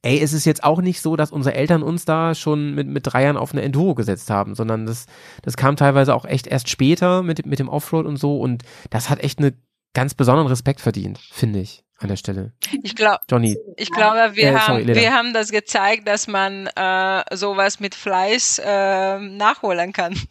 ey, 0.02 0.20
es 0.20 0.32
ist 0.32 0.44
jetzt 0.44 0.64
auch 0.64 0.80
nicht 0.80 1.00
so, 1.00 1.16
dass 1.16 1.32
unsere 1.32 1.54
Eltern 1.54 1.82
uns 1.82 2.04
da 2.04 2.34
schon 2.34 2.74
mit, 2.74 2.86
mit 2.86 3.06
drei 3.06 3.24
Jahren 3.24 3.36
auf 3.36 3.52
eine 3.52 3.62
Enduro 3.62 3.94
gesetzt 3.94 4.30
haben, 4.30 4.54
sondern 4.54 4.86
das, 4.86 5.06
das 5.42 5.56
kam 5.56 5.76
teilweise 5.76 6.14
auch 6.14 6.24
echt 6.24 6.46
erst 6.46 6.68
später 6.68 7.22
mit, 7.22 7.44
mit 7.46 7.58
dem 7.58 7.68
Offroad 7.68 8.06
und 8.06 8.16
so 8.16 8.38
und 8.40 8.62
das 8.90 9.10
hat 9.10 9.20
echt 9.22 9.38
einen 9.40 9.60
ganz 9.94 10.14
besonderen 10.14 10.46
Respekt 10.48 10.80
verdient, 10.80 11.18
finde 11.32 11.58
ich, 11.60 11.82
an 11.98 12.08
der 12.08 12.16
Stelle. 12.16 12.52
Ich 12.82 12.94
glaube, 12.94 13.18
Johnny, 13.28 13.56
Ich 13.76 13.90
glaube, 13.90 14.30
wir, 14.34 14.44
Äh, 14.44 14.52
sorry, 14.52 14.60
haben, 14.60 14.86
Lena. 14.86 15.00
wir 15.00 15.12
haben 15.12 15.32
das 15.32 15.50
gezeigt, 15.50 16.06
dass 16.06 16.28
man 16.28 16.68
äh, 16.76 17.36
sowas 17.36 17.80
mit 17.80 17.94
Fleiß 17.96 18.60
äh, 18.64 19.18
nachholen 19.18 19.92
kann. 19.92 20.14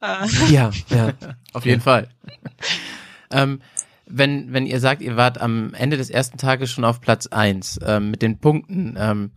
Äh, 0.00 0.52
ja, 0.52 0.70
ja. 0.90 1.12
Auf 1.54 1.66
jeden 1.66 1.80
Fall. 1.80 2.08
ähm, 3.32 3.60
wenn, 4.10 4.52
wenn 4.52 4.66
ihr 4.66 4.80
sagt, 4.80 5.02
ihr 5.02 5.16
wart 5.16 5.40
am 5.40 5.74
Ende 5.74 5.96
des 5.96 6.10
ersten 6.10 6.38
Tages 6.38 6.70
schon 6.70 6.84
auf 6.84 7.00
Platz 7.00 7.26
eins 7.26 7.78
ähm, 7.84 8.10
mit 8.10 8.22
den 8.22 8.38
Punkten, 8.38 8.96
ähm, 8.98 9.30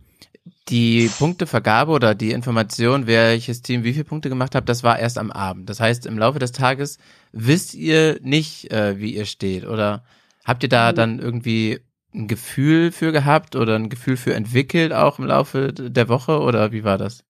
die 0.68 1.10
Punktevergabe 1.18 1.92
oder 1.92 2.14
die 2.14 2.32
Information, 2.32 3.06
welches 3.06 3.62
Team 3.62 3.84
wie 3.84 3.92
viele 3.92 4.04
Punkte 4.04 4.28
gemacht 4.28 4.54
hat, 4.54 4.68
das 4.68 4.82
war 4.82 4.98
erst 4.98 5.18
am 5.18 5.30
Abend. 5.30 5.68
Das 5.68 5.80
heißt, 5.80 6.06
im 6.06 6.18
Laufe 6.18 6.38
des 6.38 6.52
Tages 6.52 6.98
wisst 7.32 7.74
ihr 7.74 8.18
nicht, 8.22 8.70
äh, 8.72 8.98
wie 8.98 9.14
ihr 9.14 9.26
steht. 9.26 9.66
Oder 9.66 10.04
habt 10.44 10.62
ihr 10.62 10.68
da 10.68 10.92
dann 10.92 11.18
irgendwie 11.18 11.80
ein 12.14 12.28
Gefühl 12.28 12.92
für 12.92 13.12
gehabt 13.12 13.56
oder 13.56 13.76
ein 13.76 13.88
Gefühl 13.88 14.16
für 14.16 14.34
entwickelt, 14.34 14.92
auch 14.92 15.18
im 15.18 15.26
Laufe 15.26 15.72
der 15.72 16.08
Woche? 16.08 16.40
Oder 16.40 16.72
wie 16.72 16.84
war 16.84 16.98
das? 16.98 17.24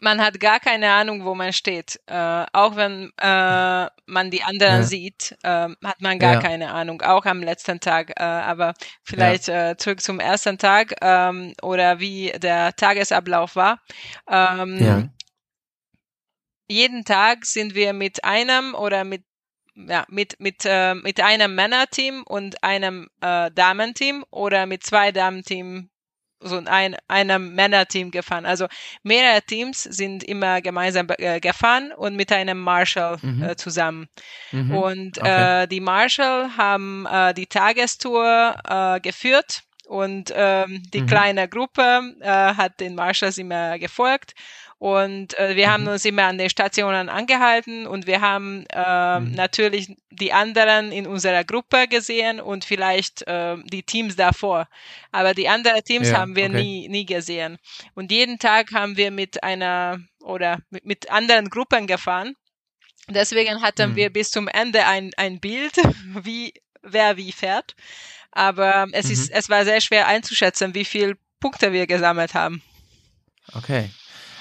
Man 0.00 0.20
hat 0.22 0.40
gar 0.40 0.60
keine 0.60 0.90
Ahnung, 0.92 1.24
wo 1.24 1.34
man 1.34 1.52
steht. 1.52 2.00
Äh, 2.06 2.46
auch 2.52 2.76
wenn 2.76 3.10
äh, 3.20 3.86
man 4.06 4.30
die 4.30 4.42
anderen 4.42 4.82
Ja. 4.82 4.82
sieht, 4.82 5.36
äh, 5.42 5.68
hat 5.84 6.00
man 6.00 6.18
gar 6.18 6.34
Ja. 6.34 6.40
keine 6.40 6.72
Ahnung. 6.72 7.02
Auch 7.02 7.24
am 7.26 7.42
letzten 7.42 7.80
Tag. 7.80 8.10
Äh, 8.18 8.22
aber 8.22 8.74
vielleicht 9.04 9.48
äh, 9.48 9.76
zurück 9.76 10.00
zum 10.00 10.20
ersten 10.20 10.58
Tag 10.58 10.94
ähm, 11.02 11.54
oder 11.62 12.00
wie 12.00 12.32
der 12.38 12.74
Tagesablauf 12.76 13.56
war. 13.56 13.80
Ähm, 14.30 14.78
Ja. 14.78 15.08
jeden 16.68 17.04
Tag 17.04 17.44
sind 17.46 17.74
wir 17.74 17.92
mit 17.92 18.24
einem 18.24 18.74
oder 18.74 19.04
mit 19.04 19.24
ja, 19.74 20.04
mit, 20.08 20.40
mit, 20.40 20.64
äh, 20.64 20.94
mit 20.96 21.20
einem 21.20 21.54
Männerteam 21.54 22.24
und 22.24 22.64
einem 22.64 23.08
Damenteam 23.20 24.24
oder 24.30 24.66
mit 24.66 24.82
zwei 24.82 25.12
Damenteam 25.12 25.88
so 26.40 26.60
ein, 26.64 26.96
einem 27.08 27.54
Männerteam 27.54 28.10
gefahren. 28.10 28.46
Also 28.46 28.66
mehrere 29.02 29.42
Teams 29.42 29.82
sind 29.82 30.22
immer 30.24 30.60
gemeinsam 30.62 31.06
äh, 31.18 31.40
gefahren 31.40 31.92
und 31.92 32.16
mit 32.16 32.32
einem 32.32 32.58
Marshall 32.60 33.18
Mhm. 33.22 33.42
äh, 33.42 33.56
zusammen. 33.56 34.08
Mhm. 34.52 34.74
Und 34.74 35.18
Okay. 35.20 35.48
äh, 35.62 35.66
die 35.66 35.80
Marshall 35.80 36.56
haben 36.56 37.06
äh, 37.06 37.34
die 37.34 37.46
Tagestour 37.46 38.56
äh, 38.68 39.00
geführt 39.00 39.62
und 39.86 40.32
ähm, 40.34 40.82
die 40.92 41.00
Mhm. 41.00 41.06
kleine 41.06 41.48
Gruppe 41.48 42.14
äh, 42.20 42.28
hat 42.28 42.80
den 42.80 42.94
Marshalls 42.94 43.38
immer 43.38 43.78
gefolgt. 43.78 44.34
Und 44.78 45.38
äh, 45.38 45.56
wir 45.56 45.70
haben 45.70 45.82
Mhm. 45.82 45.88
uns 45.88 46.04
immer 46.04 46.24
an 46.24 46.38
den 46.38 46.50
Stationen 46.50 47.08
angehalten 47.08 47.86
und 47.86 48.06
wir 48.06 48.20
haben 48.20 48.64
äh, 48.70 49.20
Mhm. 49.20 49.32
natürlich 49.34 49.96
die 50.10 50.32
anderen 50.32 50.92
in 50.92 51.06
unserer 51.06 51.44
Gruppe 51.44 51.88
gesehen 51.88 52.40
und 52.40 52.64
vielleicht 52.64 53.26
äh, 53.26 53.56
die 53.64 53.82
Teams 53.82 54.16
davor. 54.16 54.68
Aber 55.12 55.34
die 55.34 55.48
anderen 55.48 55.82
Teams 55.82 56.10
Ja, 56.10 56.18
haben 56.18 56.36
wir 56.36 56.46
okay. 56.46 56.62
nie, 56.62 56.88
nie 56.88 57.06
gesehen. 57.06 57.58
Und 57.94 58.10
jeden 58.12 58.38
Tag 58.38 58.72
haben 58.72 58.96
wir 58.96 59.10
mit 59.10 59.42
einer 59.42 60.00
oder 60.20 60.60
mit, 60.70 60.84
mit 60.84 61.10
anderen 61.10 61.48
Gruppen 61.50 61.86
gefahren. 61.86 62.34
Deswegen 63.08 63.62
hatten 63.62 63.90
Mhm. 63.92 63.96
wir 63.96 64.10
bis 64.10 64.30
zum 64.30 64.48
Ende 64.48 64.86
ein, 64.86 65.10
ein 65.16 65.40
Bild, 65.40 65.76
wie, 66.22 66.52
wer 66.82 67.16
wie 67.16 67.32
fährt. 67.32 67.74
Aber 68.32 68.86
es 68.92 69.06
Mhm. 69.06 69.12
ist, 69.12 69.30
es 69.30 69.48
war 69.48 69.64
sehr 69.64 69.80
schwer 69.80 70.06
einzuschätzen, 70.06 70.74
wie 70.74 70.84
viel 70.84 71.16
Punkte 71.40 71.72
wir 71.72 71.86
gesammelt 71.86 72.34
haben. 72.34 72.62
Okay. 73.54 73.90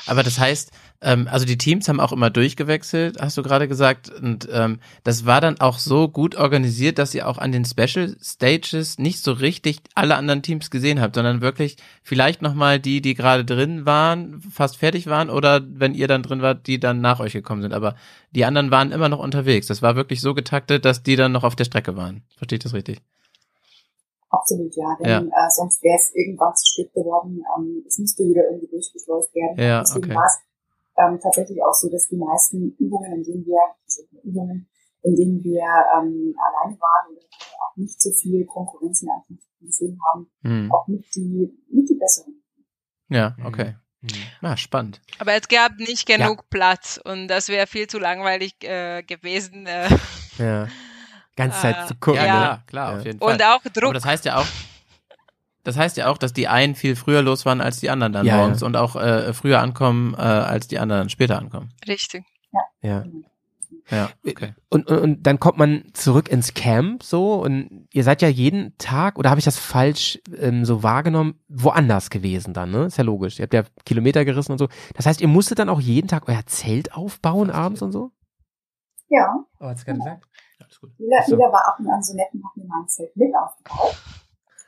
Aber 0.07 0.23
das 0.23 0.39
heißt, 0.39 0.71
ähm, 1.01 1.27
also 1.29 1.45
die 1.45 1.57
Teams 1.57 1.87
haben 1.87 1.99
auch 1.99 2.11
immer 2.11 2.29
durchgewechselt, 2.29 3.17
hast 3.19 3.37
du 3.37 3.43
gerade 3.43 3.67
gesagt. 3.67 4.09
Und 4.09 4.47
ähm, 4.51 4.79
das 5.03 5.25
war 5.25 5.41
dann 5.41 5.59
auch 5.59 5.77
so 5.77 6.07
gut 6.07 6.35
organisiert, 6.35 6.97
dass 6.97 7.13
ihr 7.13 7.27
auch 7.27 7.37
an 7.37 7.51
den 7.51 7.65
Special 7.65 8.15
Stages 8.21 8.97
nicht 8.97 9.23
so 9.23 9.33
richtig 9.33 9.79
alle 9.95 10.15
anderen 10.15 10.41
Teams 10.41 10.71
gesehen 10.71 10.99
habt, 11.01 11.15
sondern 11.15 11.41
wirklich 11.41 11.77
vielleicht 12.03 12.41
nochmal 12.41 12.79
die, 12.79 13.01
die 13.01 13.13
gerade 13.13 13.45
drin 13.45 13.85
waren, 13.85 14.41
fast 14.41 14.77
fertig 14.77 15.07
waren 15.07 15.29
oder 15.29 15.61
wenn 15.67 15.93
ihr 15.93 16.07
dann 16.07 16.23
drin 16.23 16.41
wart, 16.41 16.67
die 16.67 16.79
dann 16.79 17.01
nach 17.01 17.19
euch 17.19 17.33
gekommen 17.33 17.61
sind. 17.61 17.73
Aber 17.73 17.95
die 18.31 18.45
anderen 18.45 18.71
waren 18.71 18.91
immer 18.91 19.09
noch 19.09 19.19
unterwegs. 19.19 19.67
Das 19.67 19.81
war 19.81 19.95
wirklich 19.95 20.21
so 20.21 20.33
getaktet, 20.33 20.85
dass 20.85 21.03
die 21.03 21.15
dann 21.15 21.31
noch 21.31 21.43
auf 21.43 21.55
der 21.55 21.65
Strecke 21.65 21.95
waren. 21.95 22.23
Verstehe 22.37 22.57
ich 22.57 22.63
das 22.63 22.73
richtig? 22.73 23.01
Absolut, 24.29 24.75
ja. 24.75 24.97
Denn 24.99 25.27
Äh, 25.29 25.49
sonst 25.49 25.81
wäre 25.83 25.95
es 25.95 26.11
irgendwann 26.13 26.53
zu 26.55 26.65
spät 26.73 26.93
geworden. 26.93 27.43
Ähm, 27.57 27.83
es 27.87 27.97
müsste 27.97 28.23
wieder 28.23 28.43
irgendwie 28.49 28.67
durchgeschleust 28.67 29.33
werden. 29.33 29.57
Ja, 29.57 29.79
Deswegen 29.81 30.05
okay. 30.05 30.15
war 30.15 30.25
es 30.25 30.39
ähm, 30.97 31.19
tatsächlich 31.21 31.63
auch 31.63 31.73
so, 31.73 31.89
dass 31.89 32.07
die 32.07 32.17
meisten 32.17 32.75
Übungen, 32.79 33.13
in 33.13 33.23
denen 33.23 33.45
wir, 33.45 33.59
also 33.85 34.01
Übungen, 34.23 34.69
in 35.03 35.15
denen 35.15 35.43
wir 35.43 35.61
ähm, 35.61 36.35
alleine 36.35 36.77
waren 36.79 37.15
oder 37.15 37.25
auch 37.61 37.77
nicht 37.77 38.01
so 38.01 38.11
viel 38.11 38.45
Konkurrenz 38.45 39.01
in 39.03 39.09
Anführungszeichen 39.09 39.67
gesehen 39.67 39.99
haben, 40.11 40.29
Hm. 40.43 40.71
auch 40.71 40.87
mit 40.87 41.05
die, 41.15 41.53
mit 41.69 41.89
die 41.89 41.95
besseren. 41.95 42.43
Ja, 43.09 43.35
Mhm. 43.37 43.45
okay. 43.45 43.75
Ah, 44.41 44.55
spannend. 44.57 45.01
Aber 45.19 45.33
es 45.33 45.47
gab 45.47 45.77
nicht 45.77 46.05
genug 46.07 46.49
Platz 46.49 46.99
und 47.03 47.27
das 47.27 47.49
wäre 47.49 47.67
viel 47.67 47.87
zu 47.87 47.97
langweilig 47.99 48.53
äh, 48.63 49.03
gewesen. 49.03 49.65
Äh, 49.67 49.87
Ja. 50.37 50.67
Ganze 51.37 51.57
Äh, 51.59 51.61
Zeit 51.61 51.87
zu 51.87 51.95
gucken. 51.95 52.19
Ja, 52.19 52.25
Ja. 52.25 52.33
ne? 52.33 52.39
klar, 52.39 52.63
klar, 52.67 52.91
Ja. 52.91 52.97
auf 52.99 53.05
jeden 53.05 53.19
Fall. 53.19 53.33
und 53.33 53.41
auch 53.43 53.61
Aber 53.63 53.69
Druck. 53.69 53.93
das 53.93 54.03
heißt 54.05 54.25
ja 54.25 54.35
auch, 54.37 54.45
Das 55.63 55.75
heißt 55.77 55.97
ja 55.97 56.07
auch, 56.09 56.17
dass 56.17 56.31
die 56.31 56.47
einen 56.47 56.75
viel 56.75 56.95
früher 56.95 57.21
los 57.21 57.45
waren 57.45 57.59
als 57.59 57.81
die 57.81 57.89
anderen 57.89 58.13
dann 58.13 58.25
Ja, 58.25 58.37
morgens 58.37 58.61
ja. 58.61 58.67
und 58.67 58.77
auch 58.77 58.95
äh, 58.95 59.33
früher 59.33 59.59
ankommen, 59.61 60.13
äh, 60.13 60.17
als 60.21 60.67
die 60.69 60.79
anderen 60.79 61.09
später 61.09 61.37
ankommen. 61.37 61.71
Richtig. 61.87 62.23
Ja. 62.81 63.03
Ja, 63.89 64.09
okay. 64.25 64.53
Und, 64.69 64.87
und, 64.89 64.97
und 64.99 65.23
dann 65.23 65.39
kommt 65.39 65.57
man 65.57 65.83
zurück 65.93 66.27
ins 66.29 66.53
Camp 66.53 67.03
so 67.03 67.35
und 67.41 67.87
ihr 67.93 68.03
seid 68.03 68.21
ja 68.21 68.27
jeden 68.29 68.77
Tag, 68.77 69.17
oder 69.17 69.29
habe 69.29 69.39
ich 69.39 69.45
das 69.45 69.57
falsch 69.57 70.19
ähm, 70.37 70.63
so 70.65 70.83
wahrgenommen, 70.83 71.39
woanders 71.49 72.09
gewesen 72.09 72.53
dann, 72.53 72.71
ne? 72.71 72.85
Ist 72.85 72.97
ja 72.97 73.03
logisch. 73.05 73.39
Ihr 73.39 73.43
habt 73.43 73.53
ja 73.53 73.63
Kilometer 73.85 74.23
gerissen 74.25 74.51
und 74.53 74.57
so. 74.57 74.67
Das 74.95 75.05
heißt, 75.05 75.19
ihr 75.21 75.27
musstet 75.29 75.59
dann 75.59 75.69
auch 75.69 75.79
jeden 75.81 76.07
Tag 76.09 76.27
euer 76.29 76.45
Zelt 76.47 76.93
aufbauen 76.93 77.49
abends 77.49 77.81
und 77.81 77.91
so? 77.93 78.11
Ja, 79.09 79.25
Oh, 79.59 79.65
hat's 79.67 79.85
gerade 79.85 79.99
gesagt? 79.99 80.25
Alles 80.67 80.79
gut. 80.81 80.91
Lila, 80.97 81.17
Ach 81.21 81.25
so. 81.25 81.35
Lila 81.35 81.51
war 81.51 81.67
ab 81.67 81.79
und 81.79 81.89
an 81.89 82.03
so 82.03 82.13
nett 82.13 82.27
und 82.33 82.43
hat 82.43 82.57
mir 82.57 82.65
mein 82.67 82.87
Zelt 82.87 83.15
mit 83.15 83.33
aufgebaut. 83.35 83.95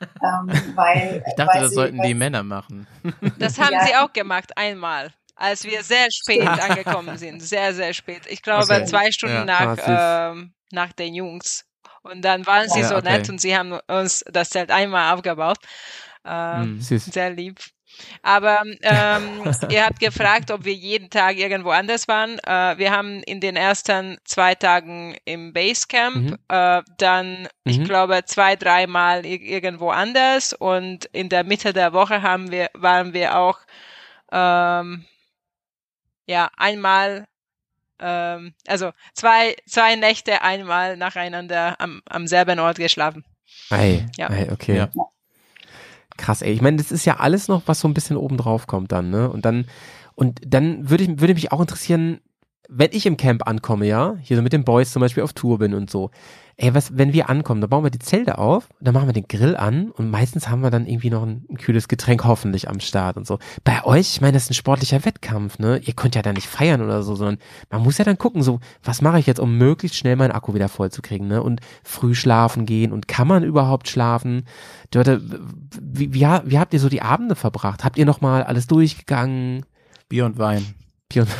ähm, 0.00 0.72
weil, 0.76 1.22
Ich 1.26 1.34
dachte, 1.34 1.52
weil 1.54 1.60
das 1.60 1.70
sie, 1.70 1.74
sollten 1.76 2.02
die 2.02 2.14
Männer 2.14 2.42
machen. 2.42 2.86
Das 3.38 3.58
haben 3.58 3.72
Ja. 3.72 3.86
sie 3.86 3.94
auch 3.96 4.12
gemacht, 4.12 4.56
einmal. 4.56 5.12
Als 5.34 5.64
wir 5.64 5.82
sehr 5.82 6.06
spät 6.10 6.46
angekommen 6.48 7.16
sind. 7.16 7.40
Sehr, 7.40 7.72
sehr 7.74 7.92
spät. 7.94 8.22
Ich 8.28 8.42
glaube, 8.42 8.74
Okay. 8.74 8.84
zwei 8.86 9.10
Stunden 9.10 9.36
Ja. 9.36 9.44
nach, 9.44 9.78
Ah, 9.78 10.30
ähm, 10.32 10.52
nach 10.72 10.92
den 10.92 11.14
Jungs. 11.14 11.64
Und 12.02 12.22
dann 12.22 12.46
waren 12.46 12.68
sie 12.68 12.80
Ja, 12.80 12.88
so 12.88 12.96
okay. 12.96 13.18
nett 13.18 13.28
und 13.30 13.40
sie 13.40 13.56
haben 13.56 13.78
uns 13.88 14.22
das 14.30 14.50
Zelt 14.50 14.70
einmal 14.70 15.14
aufgebaut. 15.14 15.58
Ähm, 16.24 16.78
Hm. 16.86 16.98
Sehr 16.98 17.30
lieb. 17.30 17.58
Aber 18.22 18.62
ähm, 18.82 19.42
ihr 19.70 19.84
habt 19.84 20.00
gefragt, 20.00 20.50
ob 20.50 20.64
wir 20.64 20.74
jeden 20.74 21.10
Tag 21.10 21.36
irgendwo 21.36 21.70
anders 21.70 22.08
waren. 22.08 22.38
Äh, 22.40 22.78
wir 22.78 22.90
haben 22.90 23.22
in 23.24 23.40
den 23.40 23.56
ersten 23.56 24.18
zwei 24.24 24.54
Tagen 24.54 25.16
im 25.24 25.52
Basecamp, 25.52 26.16
Mhm. 26.16 26.38
äh, 26.48 26.82
dann, 26.98 27.48
ich 27.64 27.78
Mhm. 27.78 27.84
glaube, 27.84 28.24
zwei, 28.24 28.56
dreimal 28.56 29.24
ir- 29.24 29.40
irgendwo 29.42 29.90
anders 29.90 30.52
und 30.52 31.04
in 31.06 31.28
der 31.28 31.44
Mitte 31.44 31.72
der 31.72 31.92
Woche 31.92 32.22
haben 32.22 32.50
wir, 32.50 32.70
waren 32.74 33.12
wir 33.12 33.36
auch 33.36 33.58
ähm, 34.32 35.04
ja 36.26 36.50
einmal 36.56 37.26
ähm, 38.02 38.54
also 38.66 38.92
zwei, 39.14 39.56
zwei 39.66 39.94
Nächte 39.96 40.40
einmal 40.42 40.96
nacheinander 40.96 41.78
am, 41.80 42.00
am 42.08 42.26
selben 42.26 42.58
Ort 42.58 42.78
geschlafen. 42.78 43.24
Ei, 43.68 44.06
Ja. 44.16 44.30
ei, 44.30 44.48
okay. 44.50 44.76
Ja. 44.76 44.88
Krass, 46.20 46.42
ey. 46.42 46.52
Ich 46.52 46.60
meine, 46.60 46.76
das 46.76 46.92
ist 46.92 47.06
ja 47.06 47.16
alles 47.16 47.48
noch, 47.48 47.62
was 47.64 47.80
so 47.80 47.88
ein 47.88 47.94
bisschen 47.94 48.18
oben 48.18 48.36
drauf 48.36 48.66
kommt 48.66 48.92
dann, 48.92 49.08
ne? 49.08 49.30
Und 49.30 49.46
dann, 49.46 49.64
und 50.14 50.38
dann 50.46 50.90
würde 50.90 51.04
ich, 51.04 51.18
würde 51.18 51.32
mich 51.32 51.50
auch 51.50 51.62
interessieren, 51.62 52.20
wenn 52.72 52.90
ich 52.92 53.04
im 53.06 53.16
Camp 53.16 53.46
ankomme, 53.48 53.86
ja, 53.86 54.16
hier 54.22 54.36
so 54.36 54.42
mit 54.42 54.52
den 54.52 54.64
Boys 54.64 54.92
zum 54.92 55.00
Beispiel 55.00 55.22
auf 55.24 55.32
Tour 55.32 55.58
bin 55.58 55.74
und 55.74 55.90
so. 55.90 56.10
Ey, 56.56 56.74
was, 56.74 56.96
wenn 56.98 57.14
wir 57.14 57.30
ankommen, 57.30 57.62
dann 57.62 57.70
bauen 57.70 57.84
wir 57.84 57.90
die 57.90 57.98
Zelte 57.98 58.36
auf, 58.36 58.68
dann 58.80 58.92
machen 58.92 59.08
wir 59.08 59.14
den 59.14 59.26
Grill 59.28 59.56
an 59.56 59.90
und 59.92 60.10
meistens 60.10 60.48
haben 60.48 60.62
wir 60.62 60.70
dann 60.70 60.86
irgendwie 60.86 61.08
noch 61.08 61.22
ein, 61.22 61.46
ein 61.48 61.56
kühles 61.56 61.88
Getränk 61.88 62.24
hoffentlich 62.24 62.68
am 62.68 62.80
Start 62.80 63.16
und 63.16 63.26
so. 63.26 63.38
Bei 63.64 63.82
euch, 63.84 64.10
ich 64.12 64.20
meine, 64.20 64.34
das 64.34 64.42
ist 64.44 64.50
ein 64.50 64.54
sportlicher 64.54 65.02
Wettkampf, 65.06 65.58
ne? 65.58 65.78
Ihr 65.78 65.94
könnt 65.94 66.14
ja 66.16 66.20
da 66.22 66.34
nicht 66.34 66.46
feiern 66.46 66.82
oder 66.82 67.02
so, 67.02 67.14
sondern 67.14 67.38
man 67.70 67.82
muss 67.82 67.96
ja 67.96 68.04
dann 68.04 68.18
gucken, 68.18 68.42
so, 68.42 68.60
was 68.84 69.00
mache 69.00 69.18
ich 69.18 69.26
jetzt, 69.26 69.40
um 69.40 69.56
möglichst 69.56 69.96
schnell 69.96 70.16
meinen 70.16 70.32
Akku 70.32 70.52
wieder 70.52 70.68
voll 70.68 70.90
zu 70.90 71.00
kriegen, 71.00 71.28
ne? 71.28 71.42
Und 71.42 71.60
früh 71.82 72.14
schlafen 72.14 72.66
gehen 72.66 72.92
und 72.92 73.08
kann 73.08 73.26
man 73.26 73.42
überhaupt 73.42 73.88
schlafen? 73.88 74.44
Dörte, 74.90 75.22
wie, 75.80 76.12
wie, 76.12 76.26
ha- 76.26 76.42
wie 76.44 76.58
habt 76.58 76.74
ihr 76.74 76.80
so 76.80 76.90
die 76.90 77.00
Abende 77.02 77.36
verbracht? 77.36 77.84
Habt 77.84 77.96
ihr 77.96 78.04
nochmal 78.04 78.42
alles 78.42 78.66
durchgegangen? 78.66 79.64
Bier 80.10 80.26
und 80.26 80.36
Wein. 80.36 80.66
Pion 81.10 81.26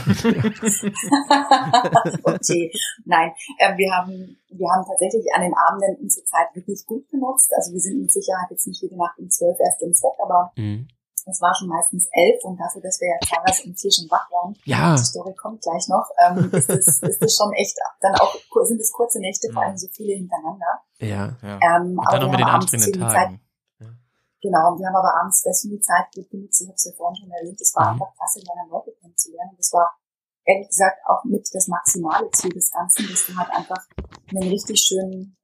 okay. 2.24 2.72
Nein, 3.04 3.32
äh, 3.58 3.76
wir 3.76 3.92
haben, 3.94 4.36
wir 4.50 4.68
haben 4.70 4.84
tatsächlich 4.86 5.24
an 5.34 5.42
den 5.42 5.54
Abenden 5.54 5.96
unsere 6.02 6.24
Zeit 6.26 6.48
wirklich 6.54 6.84
gut 6.86 7.08
genutzt. 7.08 7.50
Also 7.56 7.72
wir 7.72 7.80
sind 7.80 8.00
mit 8.00 8.10
Sicherheit 8.12 8.50
jetzt 8.50 8.66
nicht 8.66 8.82
jede 8.82 8.96
Nacht 8.96 9.18
um 9.18 9.30
zwölf 9.30 9.56
erst 9.60 9.80
ins 9.82 10.00
Bett, 10.02 10.18
aber 10.22 10.52
Mhm. 10.56 10.88
es 11.26 11.40
war 11.40 11.54
schon 11.54 11.68
meistens 11.68 12.08
elf 12.12 12.42
und 12.44 12.58
dafür, 12.58 12.82
dass 12.82 13.00
wir 13.00 13.08
ja 13.08 13.18
teilweise 13.22 13.68
um 13.68 13.74
vier 13.76 13.92
schon 13.92 14.10
wach 14.10 14.28
waren, 14.32 14.56
Ja. 14.64 14.96
die 14.96 15.04
Story 15.04 15.34
kommt 15.34 15.62
gleich 15.62 15.86
noch, 15.88 16.08
ähm, 16.26 16.50
ist 16.52 16.68
es 16.70 17.02
ist 17.02 17.22
es 17.22 17.36
schon 17.36 17.52
echt, 17.52 17.76
dann 18.00 18.14
auch, 18.16 18.34
sind 18.64 18.80
es 18.80 18.90
kurze 18.92 19.20
Nächte, 19.20 19.52
vor 19.52 19.62
allem 19.62 19.76
so 19.76 19.86
viele 19.92 20.14
hintereinander. 20.16 20.82
Ja. 20.98 21.36
Ja. 21.42 21.58
Ähm, 21.62 21.96
Und 21.98 22.06
aber 22.08 22.18
dann 22.18 22.20
noch 22.20 22.26
wir 22.26 22.30
mit 22.32 22.40
den 22.40 22.48
anstrengenden 22.48 23.00
Zeit, 23.02 23.14
Tagen. 23.14 23.40
Genau, 24.42 24.72
und 24.72 24.78
wir 24.80 24.86
haben 24.88 24.96
aber 24.96 25.12
abends 25.20 25.42
deswegen 25.44 25.76
die 25.76 25.82
Zeit 25.82 26.06
gut 26.14 26.30
genutzt, 26.30 26.62
ich 26.62 26.66
habe 26.66 26.74
es 26.74 26.84
ja 26.86 26.92
vorhin 26.96 27.14
schon 27.20 27.30
erwähnt, 27.30 27.60
es 27.60 27.74
war 27.76 27.92
Mhm. 27.92 28.00
einfach 28.00 28.16
klasse, 28.16 28.40
deine 28.40 28.66
Leute 28.70 28.90
Und 29.28 29.58
das 29.58 29.72
war 29.72 29.90
ehrlich 30.44 30.68
gesagt 30.68 30.98
auch 31.06 31.24
mit 31.24 31.46
das 31.52 31.68
maximale 31.68 32.30
Ziel 32.32 32.52
des 32.52 32.70
Ganzen, 32.72 33.08
dass 33.08 33.26
du 33.26 33.36
halt 33.36 33.50
einfach 33.50 33.86
einen 34.30 34.48
richtig 34.48 34.80
schönen, 34.80 35.36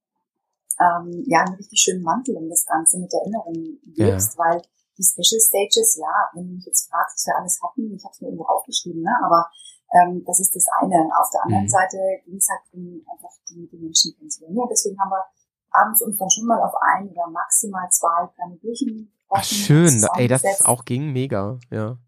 ähm, 0.81 1.25
ja, 1.27 1.41
einen 1.45 1.55
richtig 1.55 1.81
schönen 1.81 2.03
Mantel 2.03 2.37
um 2.37 2.49
das 2.49 2.65
Ganze 2.65 2.99
mit 2.99 3.13
Erinnerungen 3.13 3.81
gibst, 3.95 4.37
weil 4.39 4.63
die 4.99 5.05
Special 5.05 5.41
Stages, 5.41 5.97
ja, 6.01 6.31
wenn 6.35 6.49
du 6.49 6.55
mich 6.55 6.65
jetzt 6.67 6.89
fragst, 6.91 7.17
was 7.17 7.27
wir 7.27 7.37
alles 7.37 7.61
hatten, 7.63 7.93
ich 7.93 8.03
habe 8.05 8.13
es 8.13 8.21
mir 8.21 8.29
irgendwo 8.29 8.47
aufgeschrieben, 8.47 9.03
ne, 9.03 9.13
aber 9.25 9.45
ähm, 9.93 10.25
das 10.27 10.41
ist 10.41 10.57
das 10.57 10.67
eine. 10.81 10.97
Auf 11.21 11.31
der 11.31 11.45
anderen 11.45 11.65
Mhm. 11.65 11.69
Seite 11.69 11.99
ging 12.25 12.37
es 12.37 12.49
halt 12.49 12.61
um 12.73 13.05
einfach 13.13 13.31
die, 13.49 13.69
die 13.69 13.77
Menschen 13.79 14.17
kennenzulernen. 14.17 14.57
Ja, 14.57 14.65
deswegen 14.69 14.99
haben 14.99 15.11
wir 15.11 15.25
abends 15.71 16.03
uns 16.03 16.17
dann 16.17 16.31
schon 16.31 16.47
mal 16.47 16.61
auf 16.63 16.75
ein 16.81 17.09
oder 17.11 17.29
maximal 17.29 17.87
zwei 17.91 18.27
kleine 18.35 18.57
Bierchen 18.57 19.13
Ach, 19.29 19.43
schön. 19.45 20.07
Ey, 20.15 20.29
das 20.29 20.45
ist 20.45 20.65
auch 20.67 20.85
ging 20.85 21.13
mega. 21.13 21.59
Ja. 21.71 21.99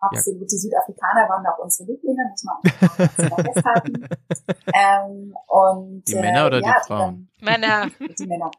Absolut. 0.00 0.50
Die 0.50 0.58
Südafrikaner 0.58 1.28
waren 1.28 1.44
auch 1.46 1.58
unsere 1.58 1.90
Lieblinge, 1.90 2.22
muss 2.30 2.44
man 2.44 3.32
auch 3.32 3.42
festhalten. 3.42 4.08
ähm, 4.74 5.34
und, 5.46 6.04
Die 6.06 6.14
Männer 6.14 6.46
oder 6.46 6.58
äh, 6.58 6.62
die 6.62 6.68
ja, 6.68 6.80
Frauen? 6.86 7.28
Männer, 7.40 7.90
Dann, 7.98 8.14
die 8.18 8.26
Männer. 8.26 8.50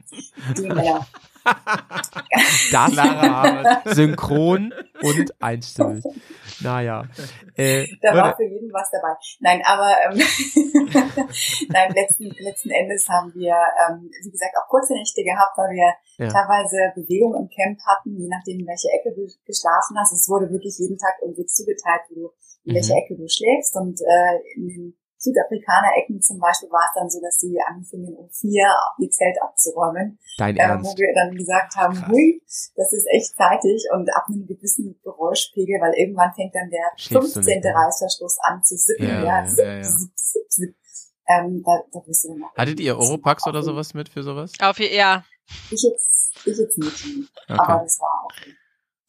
Die 0.58 0.68
Männer. 0.68 1.08
Das 2.72 3.96
synchron 3.96 4.74
und 5.02 5.42
einstimmig. 5.42 6.04
Naja. 6.62 7.04
Äh, 7.56 7.88
Da 8.02 8.14
war 8.16 8.36
für 8.36 8.44
jeden 8.44 8.72
was 8.72 8.90
dabei. 8.92 9.16
Nein, 9.40 9.62
aber 9.66 9.96
ähm, 10.06 10.20
nein, 11.70 11.94
letzten, 11.94 12.30
letzten 12.44 12.70
Endes 12.72 13.08
haben 13.08 13.34
wir, 13.34 13.56
ähm, 13.56 14.10
wie 14.24 14.32
gesagt, 14.32 14.56
auch 14.58 14.68
kurze 14.70 14.94
Nächte 14.94 15.24
gehabt, 15.24 15.58
weil 15.58 15.72
wir 15.72 15.94
Ja. 16.26 16.32
teilweise 16.32 16.78
Bewegung 16.96 17.36
im 17.36 17.50
Camp 17.50 17.80
hatten, 17.88 18.18
je 18.20 18.28
nachdem, 18.28 18.60
in 18.60 18.68
welche 18.68 18.90
Ecke 18.92 19.16
du 19.16 19.24
geschlafen 19.46 19.98
hast. 20.00 20.12
Es 20.14 20.28
wurde 20.28 20.50
wirklich 20.52 20.78
jeden 20.80 20.98
Tag 20.98 21.16
irgendwie 21.22 21.46
zugeteilt, 21.46 22.02
wo 22.10 22.16
du, 22.16 22.32
in 22.66 22.76
welche 22.76 22.94
Mhm. 22.94 23.00
Ecke 23.00 23.16
du 23.16 23.28
schläfst. 23.28 23.76
Und 23.76 24.00
äh, 24.02 24.36
in 24.56 24.68
den 24.68 24.99
Südafrikaner-Ecken 25.20 26.22
zum 26.22 26.40
Beispiel 26.40 26.70
war 26.72 26.84
es 26.88 27.00
dann 27.00 27.10
so, 27.10 27.20
dass 27.22 27.38
sie 27.38 27.58
anfingen, 27.68 28.16
um 28.16 28.30
vier 28.30 28.66
ihr 28.98 29.10
Zelt 29.12 29.36
abzuräumen 29.42 30.18
dein 30.38 30.56
äh, 30.56 30.60
wo 30.60 30.64
Ernst. 30.64 30.98
wir 30.98 31.14
dann 31.14 31.36
gesagt 31.36 31.76
haben, 31.76 31.94
Krass. 31.96 32.08
hui, 32.10 32.42
das 32.76 32.94
ist 32.94 33.06
echt 33.12 33.36
zeitig 33.36 33.86
und 33.94 34.10
ab 34.16 34.26
einem 34.30 34.48
gewissen 34.48 35.00
Geräuschpegel, 35.04 35.80
weil 35.82 35.94
irgendwann 35.96 36.34
fängt 36.34 36.56
dann 36.56 36.70
der 36.70 36.88
Schläfst 36.96 37.36
du 37.36 37.42
15. 37.44 37.56
nicht 37.56 37.64
mehr. 37.64 37.76
Reißverschluss 37.76 38.38
an 38.44 38.64
zu 38.64 38.76
sippen, 38.78 39.08
Ja, 39.08 39.24
ja, 39.24 39.46
zip, 39.46 39.60
ja, 39.66 39.74
ja. 39.76 39.84
zip, 39.84 40.12
zip, 40.18 40.50
zip. 40.52 40.76
Ähm, 41.28 41.62
da, 41.66 41.84
da 41.92 42.00
bist 42.00 42.24
du 42.24 42.30
dann 42.30 42.44
Hattet 42.58 42.80
ihr 42.80 42.98
Oropax 42.98 43.46
oder 43.46 43.62
sowas 43.62 43.94
mit 43.94 44.10
für 44.10 44.24
sowas? 44.24 44.52
auf 44.62 44.80
ja, 44.80 45.24
Ich 45.70 45.84
jetzt, 45.84 46.32
ich 46.46 46.58
jetzt 46.58 46.78
nicht, 46.78 47.06
Okay. 47.50 47.60
aber 47.60 47.84
das 47.84 48.00
war 48.00 48.26
auch 48.26 48.32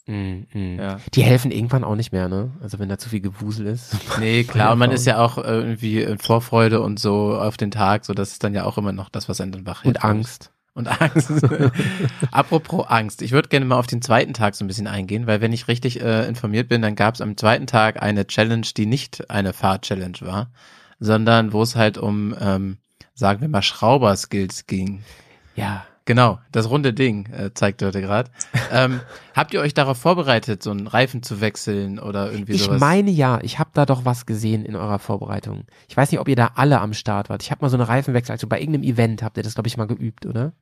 Mm, 0.07 0.43
mm. 0.53 0.79
Ja. 0.79 0.99
Die 1.15 1.23
helfen 1.23 1.51
irgendwann 1.51 1.85
auch 1.85 1.95
nicht 1.95 2.13
mehr, 2.13 2.29
ne? 2.29 2.51
Also 2.63 2.79
wenn 2.79 2.89
da 2.89 2.99
zu 2.99 3.09
viel 3.09 3.21
Gewusel 3.21 3.67
ist. 3.67 3.97
Nee, 4.19 4.45
klar, 4.45 4.73
und 4.73 4.79
man 4.79 4.91
ist 4.91 5.07
ja 5.07 5.19
auch 5.19 5.39
äh, 5.39 5.43
irgendwie 5.43 6.03
in 6.03 6.19
Vorfreude 6.19 6.81
und 6.81 6.99
so 6.99 7.37
auf 7.37 7.57
den 7.57 7.71
Tag, 7.71 8.05
so 8.05 8.13
das 8.13 8.33
ist 8.33 8.45
dann 8.45 8.55
ja 8.55 8.65
auch 8.65 8.77
immer 8.77 8.93
noch 8.93 9.09
das, 9.09 9.29
was 9.29 9.41
einen 9.41 9.53
dann 9.53 9.67
wach 9.67 9.85
hält. 9.85 9.97
Und 9.97 10.05
Angst. 10.05 10.53
Und 10.75 10.89
Angst. 11.01 11.31
Apropos 12.31 12.87
Angst, 12.89 13.23
ich 13.23 13.33
würde 13.33 13.49
gerne 13.49 13.67
mal 13.67 13.79
auf 13.79 13.87
den 13.87 14.03
zweiten 14.03 14.35
Tag 14.35 14.55
so 14.55 14.65
ein 14.65 14.69
bisschen 14.69 14.87
eingehen, 14.87 15.27
weil 15.27 15.41
wenn 15.41 15.53
ich 15.53 15.69
richtig 15.69 16.01
äh, 16.01 16.27
informiert 16.29 16.69
bin, 16.69 16.83
dann 16.83 16.95
gab 16.95 17.15
es 17.15 17.21
am 17.21 17.37
zweiten 17.37 17.67
Tag 17.67 18.03
eine 18.03 18.27
Challenge, 18.27 18.67
die 18.77 18.87
nicht 18.87 19.31
eine 19.31 19.53
Fahrt-Challenge 19.53 20.19
war, 20.21 20.51
sondern 20.99 21.53
wo 21.53 21.63
es 21.63 21.77
halt 21.77 21.99
um, 21.99 22.35
ähm, 22.41 22.79
sagen 23.15 23.41
wir 23.41 23.49
mal, 23.49 23.63
Schrauber-Skills 23.63 24.67
ging. 24.67 25.03
Ja. 25.57 25.85
Genau, 26.11 26.41
das 26.51 26.69
runde 26.69 26.93
Ding 26.93 27.27
äh, 27.33 27.55
zeigt 27.55 27.83
heute 27.85 28.01
gerade. 28.01 28.33
ähm, 28.73 29.01
habt 29.37 29.55
ihr 29.55 29.61
euch 29.61 29.75
darauf 29.75 29.97
vorbereitet, 29.97 30.61
so 30.61 30.73
einen 30.73 30.89
Reifen 30.89 31.23
zu 31.23 31.41
wechseln 31.41 32.01
oder 32.01 32.33
irgendwie 32.33 32.55
Ich 32.55 32.65
sowas? 32.65 32.81
meine 32.81 33.13
ja, 33.13 33.39
ich 33.43 33.61
habe 33.61 33.71
da 33.75 33.87
doch 33.87 34.05
was 34.05 34.27
gesehen 34.27 34.65
in 34.65 34.75
eurer 34.75 34.99
Vorbereitung. 34.99 35.67
Ich 35.89 35.97
weiß 35.97 36.11
nicht, 36.11 36.19
ob 36.19 36.27
ihr 36.27 36.35
da 36.35 36.51
alle 36.57 36.81
am 36.81 36.95
Start 36.95 37.29
wart. 37.29 37.45
Ich 37.45 37.53
habe 37.53 37.65
mal 37.65 37.69
so 37.69 37.77
eine 37.77 37.87
Reifenwechsel, 37.87 38.33
also 38.33 38.49
bei 38.49 38.59
irgendeinem 38.59 38.83
Event 38.83 39.23
habt 39.23 39.37
ihr 39.37 39.45
das, 39.45 39.55
glaube 39.55 39.69
ich, 39.69 39.77
mal 39.77 39.87
geübt, 39.87 40.27
oder? 40.27 40.53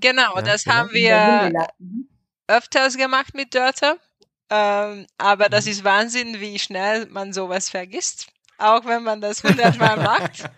genau, 0.00 0.36
Ja, 0.36 0.42
das 0.42 0.64
genau. 0.64 0.76
haben 0.76 0.90
wir 0.94 1.52
öfters 2.46 2.96
gemacht 2.96 3.34
mit 3.34 3.54
Dörte. 3.54 3.98
Ähm, 4.48 5.06
aber 5.18 5.50
das 5.50 5.66
Mhm. 5.66 5.70
ist 5.70 5.84
Wahnsinn, 5.84 6.40
wie 6.40 6.58
schnell 6.58 7.06
man 7.10 7.34
sowas 7.34 7.68
vergisst. 7.68 8.28
Auch 8.62 8.84
wenn 8.84 9.02
man 9.02 9.20
das 9.20 9.42
hundertmal 9.42 9.96
macht. 10.02 10.48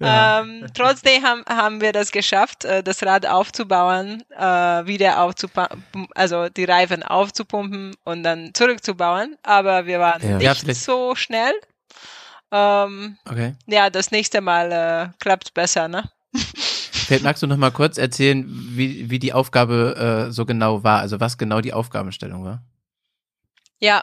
Ja. 0.00 0.40
Ähm, 0.40 0.66
trotzdem 0.74 1.22
haben, 1.22 1.44
haben 1.48 1.80
wir 1.80 1.92
das 1.92 2.10
geschafft, 2.10 2.64
äh, 2.64 2.82
das 2.82 3.02
Rad 3.04 3.26
aufzubauen, 3.26 4.22
äh, 4.30 4.42
wieder 4.86 5.20
aufzupumpen, 5.20 6.08
also 6.14 6.48
die 6.48 6.64
Reifen 6.64 7.02
aufzupumpen 7.02 7.94
und 8.04 8.22
dann 8.22 8.52
zurückzubauen. 8.54 9.36
Aber 9.42 9.86
wir 9.86 10.00
waren 10.00 10.22
Ja. 10.22 10.38
nicht 10.38 10.66
Ja, 10.66 10.74
so 10.74 11.14
schnell. 11.14 11.52
Ähm, 12.52 13.18
Okay. 13.28 13.54
ja, 13.66 13.90
das 13.90 14.10
nächste 14.10 14.40
Mal 14.40 14.70
äh, 14.72 15.08
klappt 15.20 15.54
besser, 15.54 15.88
ne? 15.88 16.10
Vielleicht 17.06 17.22
magst 17.24 17.42
du 17.42 17.46
noch 17.46 17.56
mal 17.56 17.70
kurz 17.70 17.98
erzählen, 17.98 18.44
wie, 18.48 19.10
wie 19.10 19.18
die 19.18 19.32
Aufgabe 19.32 20.26
äh, 20.28 20.32
so 20.32 20.44
genau 20.46 20.82
war, 20.84 21.00
also 21.00 21.20
was 21.20 21.36
genau 21.38 21.60
die 21.60 21.72
Aufgabenstellung 21.72 22.44
war. 22.44 22.62
Ja, 23.78 24.02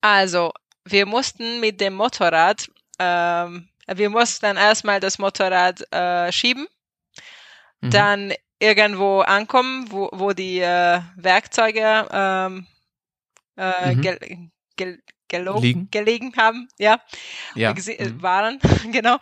also 0.00 0.52
wir 0.90 1.06
mussten 1.06 1.60
mit 1.60 1.80
dem 1.80 1.94
Motorrad, 1.94 2.68
ähm, 2.98 3.68
wir 3.86 4.10
mussten 4.10 4.46
dann 4.46 4.56
erstmal 4.56 5.00
das 5.00 5.18
Motorrad 5.18 5.80
äh, 5.92 6.30
schieben, 6.32 6.66
Mhm. 7.80 7.90
dann 7.90 8.32
irgendwo 8.58 9.20
ankommen, 9.20 9.86
wo, 9.90 10.08
wo 10.12 10.32
die 10.32 10.58
äh, 10.60 11.00
Werkzeuge 11.16 12.08
ähm, 12.12 12.66
äh, 13.56 13.94
Mhm. 13.94 14.00
gel, 14.02 14.18
gel, 14.76 15.02
gelo- 15.30 15.60
Liegen? 15.60 15.88
gelegen 15.90 16.32
haben, 16.36 16.68
ja, 16.78 17.00
Ja. 17.54 17.72
äh, 17.72 18.04
Mhm. 18.10 18.22
waren, 18.22 18.58
genau. 18.92 19.18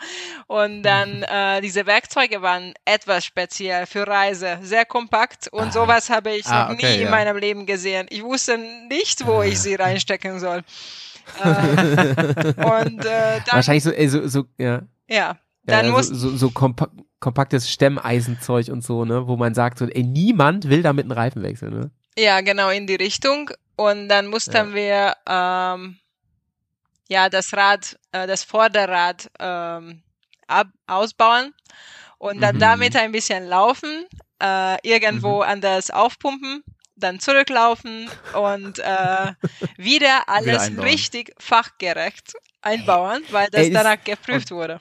Und 0.47 0.83
dann 0.85 1.23
äh, 1.25 1.61
diese 1.61 1.85
Werkzeuge 1.87 2.41
waren 2.43 2.73
etwas 2.85 3.25
speziell 3.25 3.87
für 3.87 4.07
Reise, 4.07 4.59
sehr 4.63 4.85
kompakt 4.87 5.49
und 5.53 5.69
Ah. 5.69 5.73
sowas 5.73 6.09
habe 6.11 6.35
ich 6.37 6.47
Ah, 6.47 6.65
noch 6.69 6.75
okay, 6.75 6.87
nie 6.87 6.97
in 6.99 7.05
ja. 7.05 7.11
meinem 7.11 7.37
Leben 7.37 7.67
gesehen. 7.67 8.07
Ich 8.11 8.23
wusste 8.23 8.57
nicht, 8.59 9.27
wo 9.27 9.43
ich 9.43 9.61
sie 9.61 9.75
reinstecken 9.75 10.39
soll. 10.41 10.63
Äh, 11.43 12.55
und 12.63 13.05
äh, 13.05 13.41
dann, 13.45 13.55
Wahrscheinlich 13.55 13.85
so, 13.85 13.93
so, 14.09 14.27
so, 14.29 14.45
ja. 14.59 14.83
ja, 15.09 15.39
dann 15.65 15.87
ja, 15.87 15.93
muss 15.93 16.09
so, 16.09 16.15
so, 16.31 16.37
so 16.37 16.51
kompa 16.51 16.89
kompaktes 17.19 17.71
Stemmeisenzeug 17.71 18.69
und 18.69 18.85
so, 18.85 19.05
ne, 19.05 19.27
wo 19.27 19.37
man 19.37 19.55
sagt, 19.55 19.79
so, 19.79 19.87
ey, 19.87 20.03
niemand 20.03 20.69
will 20.69 20.83
damit 20.83 21.05
einen 21.05 21.13
Reifen 21.13 21.43
wechseln, 21.43 21.73
ne? 21.81 21.91
Ja, 22.19 22.41
genau 22.43 22.69
in 22.71 22.87
die 22.87 22.95
Richtung. 22.95 23.51
Und 23.77 24.09
dann 24.09 24.27
mussten 24.27 24.75
wir 24.75 25.15
ähm, 25.27 25.99
ja 27.09 27.29
das 27.29 27.53
Rad, 27.55 27.99
äh, 28.13 28.27
das 28.27 28.43
Vorderrad 28.45 29.31
ähm, 29.39 30.03
ab, 30.47 30.69
ausbauen 30.87 31.53
und 32.19 32.41
dann 32.41 32.57
Mhm. 32.57 32.61
damit 32.61 32.97
ein 32.97 33.13
bisschen 33.13 33.47
laufen, 33.47 34.07
äh, 34.43 34.77
irgendwo 34.89 35.41
anders 35.41 35.91
aufpumpen, 35.91 36.63
dann 36.97 37.21
zurücklaufen 37.21 38.09
und 38.35 38.79
äh, 38.79 39.33
wieder 39.77 40.29
alles 40.29 40.63
einbauen. 40.63 40.89
richtig 40.89 41.35
fachgerecht 41.39 42.35
einbauen, 42.63 43.23
weil 43.31 43.49
das 43.51 43.63
Ey, 43.63 43.71
danach 43.71 44.03
geprüft 44.03 44.51
wurde. 44.51 44.81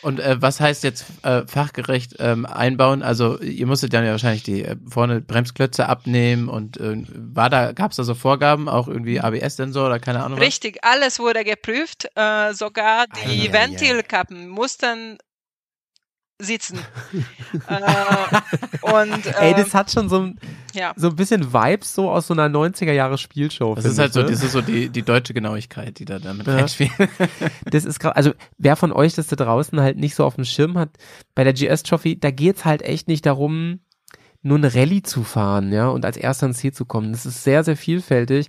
Und 0.00 0.20
äh, 0.20 0.40
was 0.40 0.60
heißt 0.60 0.84
jetzt 0.84 1.06
äh, 1.22 1.46
fachgerecht 1.46 2.16
ähm, 2.20 2.46
einbauen? 2.46 3.02
Also 3.02 3.38
ihr 3.40 3.66
musstet 3.66 3.92
dann 3.92 4.04
ja 4.04 4.12
wahrscheinlich 4.12 4.44
die 4.44 4.64
äh, 4.64 4.76
vorne 4.88 5.20
Bremsklötze 5.20 5.88
abnehmen 5.88 6.48
und 6.48 6.78
äh, 6.78 7.02
war 7.14 7.50
da, 7.50 7.72
gab 7.72 7.90
es 7.90 7.96
da 7.96 8.04
so 8.04 8.14
Vorgaben, 8.14 8.68
auch 8.68 8.86
irgendwie 8.86 9.20
ABS-Sensor 9.20 9.86
oder 9.86 9.98
keine 9.98 10.22
Ahnung 10.22 10.38
was? 10.38 10.46
Richtig, 10.46 10.84
alles 10.84 11.18
wurde 11.18 11.44
geprüft, 11.44 12.08
äh, 12.14 12.52
sogar 12.54 13.06
die 13.08 13.48
Eieiei. 13.48 13.52
Ventilkappen 13.52 14.48
mussten 14.48 15.18
sitzen. 16.40 16.78
äh, 17.68 18.82
und 18.82 19.26
äh, 19.26 19.32
Ey, 19.40 19.54
das 19.54 19.74
hat 19.74 19.90
schon 19.90 20.08
so 20.08 20.20
ein, 20.20 20.38
ja. 20.74 20.92
so 20.96 21.08
ein 21.08 21.16
bisschen 21.16 21.52
Vibes 21.52 21.94
so 21.94 22.10
aus 22.10 22.28
so 22.28 22.34
einer 22.34 22.46
90er 22.46 22.92
Jahre 22.92 23.18
Spielshow. 23.18 23.74
Das 23.74 23.84
finde 23.84 23.92
ist 23.92 23.98
halt 23.98 24.08
ich, 24.10 24.14
so, 24.14 24.20
ne? 24.22 24.30
das 24.30 24.42
ist 24.44 24.52
so 24.52 24.60
die, 24.62 24.88
die 24.88 25.02
deutsche 25.02 25.34
Genauigkeit, 25.34 25.98
die 25.98 26.04
da 26.04 26.18
damit 26.18 26.46
Ja. 26.46 26.54
reinspielt. 26.54 26.92
Das 27.70 27.84
ist 27.84 27.98
gerade, 27.98 28.16
also 28.16 28.32
wer 28.56 28.76
von 28.76 28.92
euch 28.92 29.14
das 29.14 29.26
da 29.26 29.36
draußen 29.36 29.80
halt 29.80 29.98
nicht 29.98 30.14
so 30.14 30.24
auf 30.24 30.36
dem 30.36 30.44
Schirm 30.44 30.78
hat, 30.78 30.90
bei 31.34 31.44
der 31.44 31.52
GS 31.52 31.82
Trophy, 31.82 32.18
da 32.18 32.30
geht's 32.30 32.64
halt 32.64 32.82
echt 32.82 33.08
nicht 33.08 33.26
darum, 33.26 33.80
nur 34.42 34.58
eine 34.58 34.72
Rallye 34.74 35.02
zu 35.02 35.24
fahren, 35.24 35.72
ja, 35.72 35.88
und 35.88 36.04
als 36.04 36.16
erster 36.16 36.46
ins 36.46 36.58
Ziel 36.58 36.72
zu 36.72 36.84
kommen. 36.84 37.12
Das 37.12 37.26
ist 37.26 37.42
sehr, 37.42 37.64
sehr 37.64 37.76
vielfältig. 37.76 38.48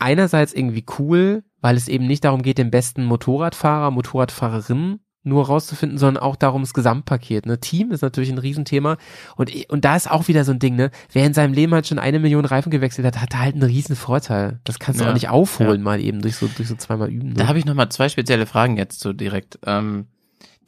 Einerseits 0.00 0.52
irgendwie 0.52 0.84
cool, 0.98 1.44
weil 1.60 1.76
es 1.76 1.88
eben 1.88 2.06
nicht 2.06 2.24
darum 2.24 2.42
geht, 2.42 2.58
den 2.58 2.70
besten 2.70 3.04
Motorradfahrer, 3.04 3.90
Motorradfahrerin 3.90 5.00
nur 5.28 5.46
rauszufinden, 5.46 5.98
sondern 5.98 6.22
auch 6.22 6.36
darum 6.36 6.62
das 6.62 6.74
Gesamtpaket. 6.74 7.46
Ne? 7.46 7.60
Team 7.60 7.90
ist 7.92 8.02
natürlich 8.02 8.30
ein 8.30 8.38
Riesenthema 8.38 8.96
und, 9.36 9.50
und 9.68 9.84
da 9.84 9.94
ist 9.96 10.10
auch 10.10 10.28
wieder 10.28 10.44
so 10.44 10.52
ein 10.52 10.58
Ding, 10.58 10.76
ne? 10.76 10.90
Wer 11.12 11.26
in 11.26 11.34
seinem 11.34 11.52
Leben 11.52 11.72
halt 11.74 11.86
schon 11.86 11.98
eine 11.98 12.18
Million 12.18 12.44
Reifen 12.44 12.70
gewechselt 12.70 13.06
hat, 13.06 13.20
hat 13.20 13.36
halt 13.36 13.54
einen 13.54 13.62
riesen 13.64 13.94
Vorteil. 13.96 14.60
Das 14.64 14.78
kannst 14.78 15.00
du 15.00 15.04
Ja. 15.04 15.10
auch 15.10 15.14
nicht 15.14 15.28
aufholen, 15.28 15.82
mal 15.82 16.00
eben 16.00 16.22
durch 16.22 16.36
so, 16.36 16.48
durch 16.48 16.68
so 16.68 16.74
zweimal 16.74 17.10
üben. 17.10 17.28
Ne? 17.28 17.34
Da 17.34 17.46
habe 17.48 17.58
ich 17.58 17.64
noch 17.64 17.74
mal 17.74 17.90
zwei 17.90 18.08
spezielle 18.08 18.46
Fragen 18.46 18.76
jetzt 18.76 19.00
so 19.00 19.12
direkt. 19.12 19.58
Ähm, 19.64 20.06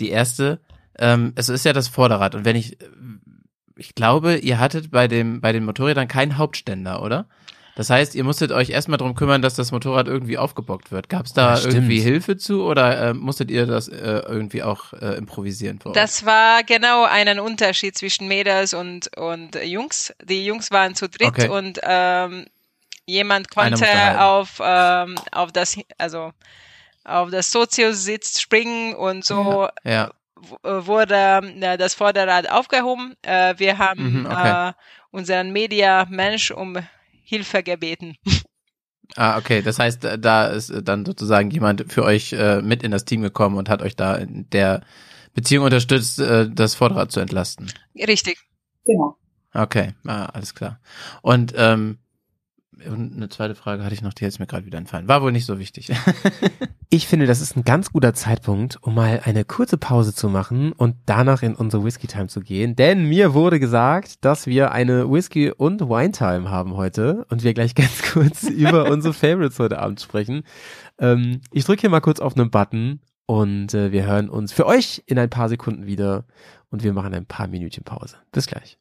die 0.01 0.11
erste, 0.11 0.61
ähm, 0.99 1.33
es 1.37 1.49
ist 1.49 1.65
ja 1.65 1.73
das 1.73 1.89
Vorderrad 1.89 2.35
und 2.35 2.45
wenn 2.45 2.57
ich, 2.57 2.79
ich 3.77 3.95
glaube, 3.95 4.37
ihr 4.37 4.59
hattet 4.59 4.91
bei 4.91 5.09
dem 5.09 5.41
bei 5.41 5.53
den 5.53 5.65
Motorrädern 5.65 6.09
keinen 6.09 6.37
Hauptständer, 6.39 7.03
oder? 7.03 7.27
Das 7.77 7.89
heißt, 7.89 8.15
ihr 8.15 8.25
musstet 8.25 8.53
euch 8.53 8.71
erstmal 8.71 8.99
drum 8.99 9.15
kümmern, 9.15 9.43
dass 9.43 9.55
das 9.55 9.73
Motorrad 9.73 10.07
irgendwie 10.09 10.37
aufgebockt 10.39 10.93
wird. 10.93 11.09
Gab 11.09 11.27
es 11.27 11.33
da 11.33 11.57
Ja, 11.57 11.69
irgendwie 11.69 12.01
Hilfe 12.01 12.37
zu 12.37 12.63
oder 12.65 13.11
äh, 13.11 13.15
musstet 13.15 13.51
ihr 13.51 13.67
das 13.67 13.89
äh, 13.89 14.23
irgendwie 14.27 14.63
auch 14.63 14.93
äh, 14.93 15.15
improvisieren? 15.17 15.79
Das 15.93 16.27
war 16.27 16.63
genau 16.65 17.05
einen 17.05 17.41
Unterschied 17.41 17.97
zwischen 17.97 18.29
Mädels 18.29 18.75
und, 18.75 19.17
und 19.17 19.55
Jungs. 19.65 20.13
Die 20.23 20.45
Jungs 20.45 20.71
waren 20.71 20.95
zu 20.95 21.09
dritt 21.09 21.29
Okay. 21.29 21.49
und 21.49 21.81
ähm, 21.83 22.47
jemand 23.07 23.51
konnte 23.51 23.87
auf, 24.21 24.61
ähm, 24.63 25.17
auf 25.33 25.53
das, 25.53 25.79
also 25.99 26.33
auf 27.05 27.31
das 27.31 27.51
Soziositz 27.51 28.41
springen 28.41 28.95
und 28.95 29.25
so 29.25 29.69
ja. 29.85 30.11
w- 30.37 30.69
äh, 30.69 30.87
wurde 30.87 31.41
äh, 31.61 31.79
das 31.79 31.95
Vorderrad 31.95 32.51
aufgehoben. 32.51 33.15
Äh, 33.23 33.55
wir 33.59 33.79
haben 33.79 34.01
Mhm, 34.01 34.27
okay. 34.27 34.69
äh, 34.69 34.73
unseren 35.11 35.51
Media-Mensch 35.53 36.51
um 36.51 36.79
Hilfe 37.31 37.63
gebeten. 37.63 38.17
Ah, 39.17 39.39
okay. 39.39 39.63
Das 39.63 39.79
heißt, 39.79 40.05
äh, 40.05 40.19
da 40.19 40.47
ist 40.47 40.71
äh, 40.71 40.83
dann 40.83 41.07
sozusagen 41.07 41.51
jemand 41.51 41.93
für 41.93 42.05
euch 42.05 42.33
äh, 42.33 42.61
mit 42.61 42.83
in 42.83 42.91
das 42.91 43.05
Team 43.05 43.23
gekommen 43.23 43.57
und 43.57 43.69
hat 43.69 43.83
euch 43.83 43.97
da 43.97 44.17
in 44.17 44.51
der 44.51 44.83
Beziehung 45.33 45.65
unterstützt, 45.65 46.19
äh, 46.19 46.51
das 46.51 46.75
Vorderrad 46.75 47.13
zu 47.13 47.21
entlasten. 47.21 47.73
Richtig. 47.97 48.39
Genau. 48.85 49.17
Okay, 49.53 49.95
ah, 50.07 50.27
alles 50.27 50.55
klar. 50.55 50.81
Und 51.23 51.55
ähm, 51.57 51.99
eine 52.85 53.29
zweite 53.29 53.55
Frage 53.55 53.85
hatte 53.85 53.95
ich 53.95 54.03
noch, 54.03 54.15
die 54.15 54.25
jetzt 54.25 54.41
mir 54.41 54.47
gerade 54.47 54.67
wieder 54.67 54.79
entfallen. 54.79 55.09
War 55.09 55.23
wohl 55.23 55.33
nicht 55.33 55.47
so 55.47 55.59
wichtig. 55.59 55.91
Ich 56.93 57.07
finde, 57.07 57.27
das 57.27 57.41
ist 57.41 57.57
ein 57.57 57.63
ganz 57.63 57.93
guter 57.93 58.15
Zeitpunkt, 58.15 58.83
um 58.83 58.97
mal 58.97 59.21
eine 59.23 59.45
kurze 59.45 59.79
Pause 59.79 60.13
zu 60.13 60.29
machen 60.29 60.73
und 60.73 60.97
danach 61.07 61.45
in 61.45 61.55
unsere 61.55 61.85
Whisky 61.85 62.09
Time 62.09 62.27
zu 62.27 62.41
gehen. 62.41 62.75
Denn 62.75 63.09
mir 63.09 63.33
wurde 63.33 63.61
gesagt, 63.61 64.25
dass 64.25 64.49
wir 64.49 64.73
eine 64.73 65.09
Whisky 65.09 65.53
und 65.53 65.83
Wine 65.83 66.11
Time 66.11 66.51
haben 66.51 66.75
heute 66.75 67.27
und 67.31 67.45
wir 67.45 67.55
gleich 67.55 67.75
ganz 67.77 68.03
kurz 68.03 68.43
über 68.43 68.91
unsere 68.91 69.15
Favorites 69.15 69.61
heute 69.61 69.79
Abend 69.79 70.01
sprechen. 70.01 70.43
Ähm, 70.99 71.43
ich 71.53 71.65
drücke 71.65 71.83
hier 71.83 71.91
mal 71.91 72.01
kurz 72.01 72.19
auf 72.19 72.37
einen 72.37 72.51
Button 72.51 72.99
und 73.25 73.73
äh, 73.73 73.93
wir 73.93 74.05
hören 74.05 74.29
uns 74.29 74.51
für 74.53 74.67
euch 74.67 75.05
in 75.07 75.17
ein 75.17 75.31
paar 75.31 75.49
Sekunden 75.49 75.87
wieder 75.87 76.25
und 76.71 76.83
wir 76.83 76.93
machen 76.93 77.15
ein 77.15 77.27
paar 77.27 77.47
Minütchen 77.47 77.85
Pause. 77.85 78.17
Bis 78.33 78.49
gleich. 78.49 78.80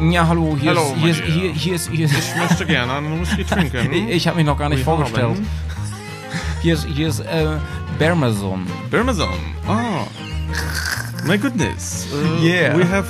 Ja, 0.00 0.26
hallo, 0.26 0.56
hier 0.60 0.70
Hallo, 0.70 0.92
ist, 0.94 0.96
hier 1.00 1.10
ist, 1.10 1.22
hier, 1.24 1.52
hier 1.52 1.74
ist, 1.74 1.90
hier 1.90 2.04
ist, 2.06 2.14
Ich 2.18 2.36
möchte 2.36 2.66
gerne 2.66 2.92
einen 2.94 3.20
Whisky 3.20 3.44
trinken. 3.44 3.92
ich, 3.92 4.08
ich 4.08 4.26
habe 4.28 4.36
mich 4.36 4.46
noch 4.46 4.58
gar 4.58 4.68
nicht 4.68 4.78
Wir 4.78 4.84
vorgestellt. 4.84 5.38
Hier 6.62 6.74
ist, 6.74 6.84
hier 6.86 7.08
ist, 7.08 7.20
äh, 7.20 7.46
Bermazon. 7.98 8.66
Parmesan. 8.90 9.28
Oh, 9.68 10.06
my 11.26 11.38
goodness. 11.38 12.06
Uh, 12.12 12.42
Yeah. 12.44 12.76
We 12.76 12.84
have. 12.88 13.06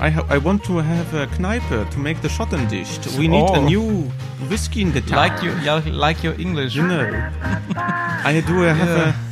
I 0.00 0.10
have. 0.12 0.26
I 0.32 0.38
want 0.42 0.62
to 0.64 0.78
have 0.80 1.12
a 1.12 1.26
Kneipe 1.26 1.84
to 1.90 1.98
make 1.98 2.20
the 2.22 2.28
Schottendicht. 2.28 3.18
We 3.18 3.26
need 3.26 3.50
a 3.50 3.58
Oh. 3.58 3.62
new 3.62 4.08
whiskey 4.48 4.82
in 4.82 4.92
the 4.92 5.00
town. 5.00 5.16
Like 5.18 5.42
you, 5.42 5.50
like 5.90 6.22
your 6.24 6.38
English. 6.38 6.76
You 6.76 6.84
know. 6.84 7.04
I 8.24 8.40
do 8.46 8.62
have 8.62 8.78
Yeah. 8.78 9.08
a. 9.08 9.27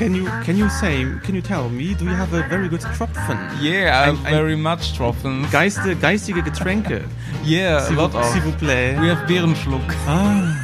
Can 0.00 0.14
you 0.14 0.24
can 0.46 0.56
you 0.56 0.66
say 0.70 1.04
can 1.22 1.34
you 1.34 1.42
tell 1.42 1.68
me 1.68 1.94
do 1.94 2.06
you 2.06 2.14
have 2.16 2.32
a 2.32 2.42
very 2.48 2.70
good 2.70 2.80
Tropfen? 2.96 3.36
Yeah, 3.60 4.00
Ein- 4.04 4.16
I'm 4.16 4.24
ein- 4.26 4.32
very 4.34 4.56
much 4.56 4.94
Tropfen. 4.96 5.44
Geiste, 5.52 5.94
geistige 5.94 6.42
Getränke. 6.42 7.02
Yeah, 7.44 7.76
a 7.76 7.80
S'il 7.82 7.96
lot 7.96 8.12
vous- 8.12 8.18
of. 8.18 8.24
S'il 8.32 8.40
vous 8.42 8.52
plaît. 8.58 8.96
We 8.98 9.10
have 9.10 9.26
Beerenschluck. 9.26 9.82
Ah, 10.06 10.54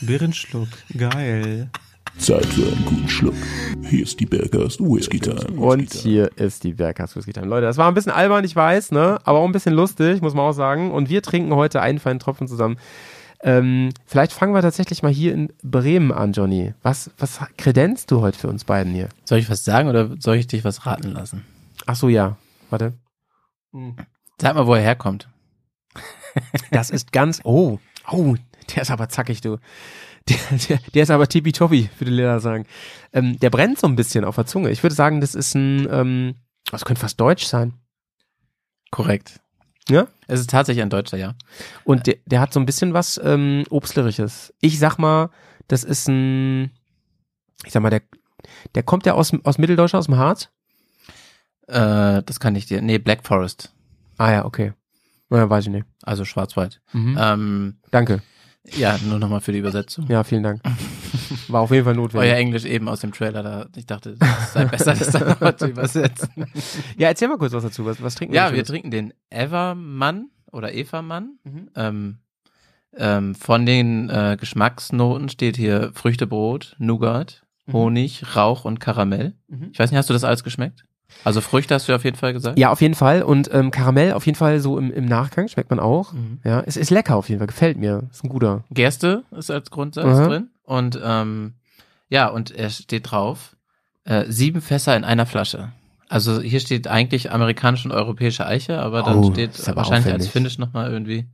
Birnenschluck. 0.00 0.68
Geil. 0.96 1.68
Zeit 2.18 2.46
für 2.46 2.62
einen 2.72 2.84
guten 2.86 3.08
Schluck. 3.08 3.34
Hier 3.82 4.02
ist 4.02 4.18
die 4.18 4.26
Bergers 4.26 4.78
Whisky 4.80 5.18
Time. 5.20 5.58
Und 5.60 5.92
hier 5.92 6.30
ist 6.36 6.64
die 6.64 6.72
Berghaus 6.72 7.16
Whisky 7.16 7.32
Time. 7.34 7.46
Leute, 7.48 7.66
das 7.66 7.76
war 7.76 7.86
ein 7.88 7.94
bisschen 7.94 8.12
albern, 8.12 8.44
ich 8.44 8.56
weiß, 8.56 8.92
ne? 8.92 9.18
Aber 9.24 9.38
auch 9.40 9.44
ein 9.46 9.52
bisschen 9.52 9.74
lustig, 9.74 10.20
muss 10.22 10.32
man 10.34 10.44
auch 10.46 10.52
sagen. 10.52 10.90
Und 10.90 11.08
wir 11.10 11.22
trinken 11.22 11.54
heute 11.54 11.80
einen 11.82 11.98
feinen 11.98 12.18
Tropfen 12.18 12.48
zusammen. 12.48 12.76
Ähm, 13.42 13.90
vielleicht 14.04 14.32
fangen 14.32 14.54
wir 14.54 14.60
tatsächlich 14.60 15.02
mal 15.02 15.12
hier 15.12 15.32
in 15.32 15.52
Bremen 15.62 16.12
an, 16.12 16.32
Johnny. 16.32 16.74
Was, 16.82 17.10
was 17.18 17.40
kredenzt 17.56 18.10
du 18.10 18.20
heute 18.20 18.38
für 18.38 18.48
uns 18.48 18.64
beiden 18.64 18.92
hier? 18.92 19.08
soll 19.24 19.38
ich 19.38 19.48
was 19.48 19.64
sagen 19.64 19.88
oder 19.88 20.10
soll 20.18 20.36
ich 20.36 20.46
dich 20.46 20.64
was 20.64 20.84
raten 20.84 21.12
lassen? 21.12 21.44
Ach 21.86 21.96
so, 21.96 22.08
ja. 22.08 22.36
Warte. 22.68 22.92
Sag 24.40 24.54
mal, 24.54 24.66
wo 24.66 24.74
er 24.74 24.82
herkommt. 24.82 25.28
Das 26.70 26.90
ist 26.90 27.10
ganz. 27.10 27.40
Oh, 27.42 27.80
oh, 28.08 28.36
der 28.72 28.82
ist 28.82 28.92
aber 28.92 29.08
zackig, 29.08 29.40
du. 29.40 29.58
Der, 30.28 30.36
der, 30.68 30.78
der 30.94 31.02
ist 31.02 31.10
aber 31.10 31.26
tippitoppi, 31.26 31.90
würde 31.98 32.12
Lena 32.12 32.38
sagen. 32.38 32.66
Ähm, 33.12 33.40
der 33.40 33.50
brennt 33.50 33.80
so 33.80 33.88
ein 33.88 33.96
bisschen 33.96 34.24
auf 34.24 34.36
der 34.36 34.46
Zunge. 34.46 34.70
Ich 34.70 34.84
würde 34.84 34.94
sagen, 34.94 35.20
das 35.20 35.34
ist 35.34 35.56
ein. 35.56 35.88
Ähm, 35.90 36.34
das 36.70 36.84
könnte 36.84 37.00
fast 37.00 37.20
deutsch 37.20 37.46
sein. 37.46 37.74
Korrekt. 38.92 39.40
Ja? 39.88 40.06
Es 40.26 40.40
ist 40.40 40.50
tatsächlich 40.50 40.82
ein 40.82 40.90
Deutscher, 40.90 41.16
ja. 41.16 41.34
Und 41.84 42.06
der, 42.06 42.16
der 42.26 42.40
hat 42.40 42.52
so 42.52 42.60
ein 42.60 42.66
bisschen 42.66 42.94
was 42.94 43.20
ähm, 43.22 43.64
Obstlerisches. 43.70 44.54
Ich 44.60 44.78
sag 44.78 44.98
mal, 44.98 45.30
das 45.68 45.84
ist 45.84 46.08
ein, 46.08 46.70
ich 47.64 47.72
sag 47.72 47.82
mal, 47.82 47.90
der, 47.90 48.02
der 48.74 48.82
kommt 48.82 49.06
ja 49.06 49.14
aus, 49.14 49.32
aus 49.44 49.58
Mitteldeutschland, 49.58 50.00
aus 50.00 50.06
dem 50.06 50.16
Harz. 50.16 50.48
Äh, 51.66 52.22
das 52.24 52.40
kann 52.40 52.54
ich 52.56 52.66
dir. 52.66 52.82
Nee, 52.82 52.98
Black 52.98 53.26
Forest. 53.26 53.72
Ah 54.18 54.30
ja, 54.32 54.44
okay. 54.44 54.72
Naja, 55.28 55.48
weiß 55.48 55.66
ich 55.66 55.70
nicht. 55.70 55.86
Also 56.02 56.24
Schwarzwald. 56.24 56.80
Mhm. 56.92 57.16
Ähm, 57.18 57.76
Danke. 57.90 58.22
ja, 58.64 58.98
nur 59.06 59.18
nochmal 59.18 59.40
für 59.40 59.52
die 59.52 59.58
Übersetzung. 59.58 60.06
Ja, 60.08 60.24
vielen 60.24 60.42
Dank. 60.42 60.60
War 61.48 61.60
auf 61.62 61.70
jeden 61.70 61.84
Fall 61.84 61.94
notwendig. 61.94 62.30
Euer 62.30 62.36
Englisch 62.36 62.64
eben 62.64 62.88
aus 62.88 63.00
dem 63.00 63.12
Trailer, 63.12 63.42
da 63.42 63.66
ich 63.76 63.86
dachte, 63.86 64.16
es 64.20 64.52
sei 64.52 64.64
besser, 64.64 64.94
das 64.94 65.10
dann 65.10 65.28
nochmal 65.28 65.56
zu 65.56 65.66
übersetzen. 65.68 66.28
Ja, 66.96 67.08
erzähl 67.08 67.28
mal 67.28 67.38
kurz 67.38 67.52
was 67.52 67.62
dazu. 67.62 67.84
Was, 67.86 68.02
was 68.02 68.14
trinken 68.14 68.34
Ja, 68.34 68.46
denn 68.48 68.56
wir 68.56 68.64
trinken 68.64 68.90
den 68.90 69.14
Evermann 69.30 70.30
oder 70.52 70.74
Evermann. 70.74 71.38
Mhm. 71.44 71.70
Ähm, 71.76 72.18
ähm, 72.96 73.34
von 73.34 73.66
den 73.66 74.10
äh, 74.10 74.36
Geschmacksnoten 74.38 75.28
steht 75.28 75.56
hier 75.56 75.92
Früchtebrot, 75.94 76.76
Nougat, 76.78 77.42
Mhm. 77.66 77.72
Honig, 77.72 78.36
Rauch 78.36 78.64
und 78.64 78.80
Karamell. 78.80 79.34
Mhm. 79.48 79.68
Ich 79.72 79.78
weiß 79.78 79.90
nicht, 79.90 79.98
hast 79.98 80.08
du 80.08 80.14
das 80.14 80.24
alles 80.24 80.42
geschmeckt? 80.44 80.84
Also 81.24 81.40
Früchte 81.40 81.74
hast 81.74 81.88
du 81.88 81.94
auf 81.94 82.04
jeden 82.04 82.16
Fall 82.16 82.32
gesagt? 82.32 82.58
Ja, 82.58 82.70
auf 82.70 82.80
jeden 82.80 82.94
Fall. 82.94 83.22
Und 83.22 83.52
ähm, 83.52 83.70
Karamell 83.70 84.12
auf 84.12 84.26
jeden 84.26 84.36
Fall 84.36 84.60
so 84.60 84.78
im, 84.78 84.92
im 84.92 85.04
Nachgang 85.06 85.48
schmeckt 85.48 85.70
man 85.70 85.80
auch. 85.80 86.12
Mhm. 86.12 86.38
Ja, 86.44 86.62
es 86.64 86.76
ist 86.76 86.90
lecker 86.90 87.16
auf 87.16 87.28
jeden 87.28 87.38
Fall. 87.40 87.48
Gefällt 87.48 87.76
mir. 87.78 88.08
Ist 88.10 88.24
ein 88.24 88.28
guter. 88.28 88.64
Gerste 88.70 89.24
ist 89.36 89.50
als 89.50 89.70
Grundsatz 89.70 90.26
drin. 90.28 90.50
Und 90.70 91.00
ähm, 91.02 91.54
ja, 92.08 92.28
und 92.28 92.52
er 92.52 92.70
steht 92.70 93.10
drauf, 93.10 93.56
äh, 94.04 94.24
sieben 94.28 94.60
Fässer 94.60 94.96
in 94.96 95.02
einer 95.04 95.26
Flasche. 95.26 95.72
Also 96.08 96.40
hier 96.40 96.60
steht 96.60 96.86
eigentlich 96.86 97.32
amerikanische 97.32 97.88
und 97.88 97.94
europäische 97.94 98.46
Eiche, 98.46 98.80
aber 98.80 99.02
dann 99.02 99.18
Oh, 99.18 99.32
steht 99.32 99.50
aber 99.66 99.76
wahrscheinlich 99.78 100.06
als 100.12 100.26
aufwendig. 100.26 100.30
Finish 100.32 100.58
nochmal 100.58 100.90
irgendwie. 100.92 101.28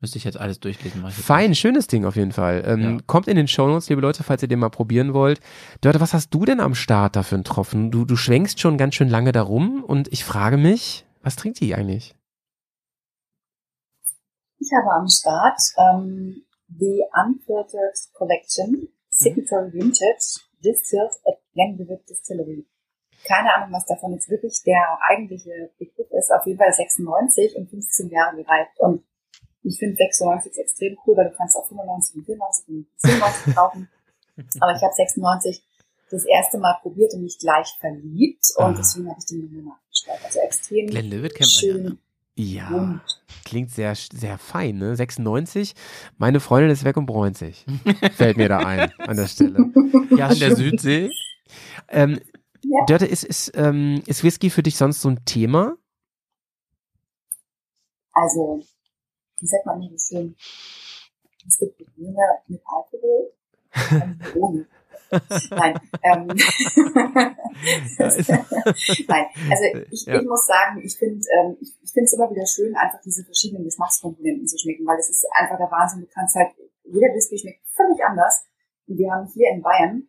Müsste 0.00 0.18
ich 0.18 0.24
jetzt 0.24 0.36
alles 0.38 0.58
durchlesen. 0.58 1.00
mach 1.00 1.10
ich 1.10 1.16
jetzt 1.16 1.26
Fein, 1.26 1.54
schönes 1.54 1.86
Ding 1.86 2.04
auf 2.04 2.16
jeden 2.16 2.32
Fall. 2.32 2.64
Ähm, 2.66 2.80
Ja. 2.96 2.98
Kommt 3.06 3.28
in 3.28 3.36
den 3.36 3.46
Shownotes, 3.46 3.88
liebe 3.88 4.00
Leute, 4.00 4.24
falls 4.24 4.42
ihr 4.42 4.48
den 4.48 4.58
mal 4.58 4.68
probieren 4.70 5.14
wollt. 5.14 5.38
Dörte, 5.80 6.00
was 6.00 6.12
hast 6.12 6.30
du 6.34 6.44
denn 6.44 6.58
am 6.58 6.74
Start 6.74 7.14
da 7.14 7.22
für 7.22 7.36
einen 7.36 7.44
Tropfen? 7.44 7.92
Du, 7.92 8.04
du 8.04 8.16
schwenkst 8.16 8.58
schon 8.58 8.78
ganz 8.78 8.96
schön 8.96 9.08
lange 9.08 9.30
darum 9.30 9.84
und 9.84 10.08
ich 10.12 10.24
frage 10.24 10.56
mich, 10.56 11.04
was 11.22 11.36
trinkt 11.36 11.60
die 11.60 11.72
eigentlich? 11.76 12.16
Ich 14.58 14.68
habe 14.76 14.90
am 15.00 15.08
Start 15.08 15.60
ähm, 15.78 16.42
die 16.80 17.02
Unfiltered 17.14 17.96
Collection 18.14 18.88
Signature 19.10 19.72
Vintage 19.72 20.40
Distilled 20.64 21.12
at 21.26 21.38
Glenlivet 21.54 22.08
Distillery. 22.08 22.64
Keine 23.24 23.54
Ahnung, 23.54 23.72
was 23.72 23.86
davon 23.86 24.12
jetzt 24.14 24.28
wirklich 24.30 24.62
der 24.64 24.98
eigentliche 25.10 25.70
Begriff 25.78 26.10
ist. 26.10 26.32
Auf 26.32 26.46
jeden 26.46 26.58
Fall 26.58 26.72
96 26.72 27.56
und 27.56 27.68
15 27.70 28.10
Jahre 28.10 28.36
gereift. 28.36 28.72
Und 28.78 29.04
ich 29.62 29.78
finde 29.78 29.96
96 29.96 30.56
extrem 30.58 30.96
cool, 31.06 31.16
weil 31.16 31.28
du 31.30 31.36
kannst 31.36 31.56
auch 31.56 31.66
95 31.68 32.16
und 32.16 32.24
94 32.26 32.68
und 32.68 32.86
97 32.96 33.54
kaufen. 33.54 33.88
Aber 34.60 34.72
ich 34.74 34.82
habe 34.82 34.94
96 34.94 35.62
das 36.10 36.24
erste 36.24 36.58
Mal 36.58 36.78
probiert 36.82 37.14
und 37.14 37.22
mich 37.22 37.38
gleich 37.38 37.68
verliebt. 37.80 38.44
Und 38.56 38.64
Ah. 38.64 38.74
deswegen 38.76 39.08
habe 39.08 39.18
ich 39.20 39.26
den 39.26 39.44
nochmal 39.44 39.74
nachgestellt. 39.76 40.20
Also 40.24 40.38
extrem 40.40 40.86
Glenlivet 40.88 41.34
kennt 41.34 41.50
man 41.52 41.68
ja, 41.68 41.74
schön 41.74 41.82
ne? 41.84 41.98
Ja. 42.34 43.00
Klingt 43.44 43.70
sehr, 43.70 43.94
sehr 43.94 44.38
fein, 44.38 44.78
ne? 44.78 44.96
96. 44.96 45.74
Meine 46.18 46.40
Freundin 46.40 46.70
ist 46.70 46.84
weg 46.84 46.96
und 46.96 47.06
bräunt 47.06 47.36
sich. 47.38 47.64
Fällt 48.16 48.36
mir 48.36 48.48
da 48.48 48.58
ein, 48.58 48.92
an 48.98 49.16
der 49.16 49.26
Stelle. 49.28 49.72
Ja, 50.16 50.28
An 50.28 50.38
der. 50.38 50.56
Südsee. 50.56 51.10
Ähm, 51.88 52.20
Ja. 52.64 52.84
Dörte, 52.86 53.06
ist, 53.06 53.24
ist, 53.24 53.52
ähm, 53.56 54.02
ist 54.06 54.22
Whisky 54.24 54.48
für 54.50 54.62
dich 54.62 54.76
sonst 54.76 55.00
so 55.00 55.08
ein 55.10 55.24
Thema? 55.24 55.76
Also, 58.12 58.62
wie 59.40 59.46
sagt 59.46 59.66
man 59.66 59.78
nicht 59.80 59.98
so 59.98 60.16
schön? 60.16 60.36
Es 61.46 61.58
gibt 61.58 61.76
Probleme 61.76 62.16
mit 62.46 62.60
Alkohol 62.66 63.32
und 64.34 64.36
ohne. 64.36 64.66
Nein, 65.50 65.74
ähm, 66.02 66.26
nein, 67.98 69.26
also 69.50 69.64
ich, 69.90 70.06
Ja. 70.06 70.20
ich 70.20 70.26
muss 70.26 70.46
sagen, 70.46 70.80
ich 70.82 70.96
finde 70.96 71.20
ähm, 71.38 71.56
ich, 71.60 71.72
ich 71.82 71.92
finde 71.92 72.04
es 72.06 72.12
immer 72.14 72.30
wieder 72.30 72.46
schön, 72.46 72.74
einfach 72.76 73.00
diese 73.04 73.24
verschiedenen 73.24 73.64
Geschmackskomponenten 73.64 74.46
zu 74.46 74.58
schmecken, 74.58 74.86
weil 74.86 74.98
es 74.98 75.10
ist 75.10 75.26
einfach 75.38 75.58
der 75.58 75.70
Wahnsinn. 75.70 76.00
Du 76.00 76.06
kannst 76.12 76.34
halt, 76.36 76.48
jeder 76.84 77.14
Whisky 77.14 77.38
schmeckt 77.38 77.60
völlig 77.74 78.02
anders. 78.04 78.44
Und 78.86 78.98
wir 78.98 79.10
haben 79.12 79.26
hier 79.28 79.50
in 79.54 79.62
Bayern, 79.62 80.08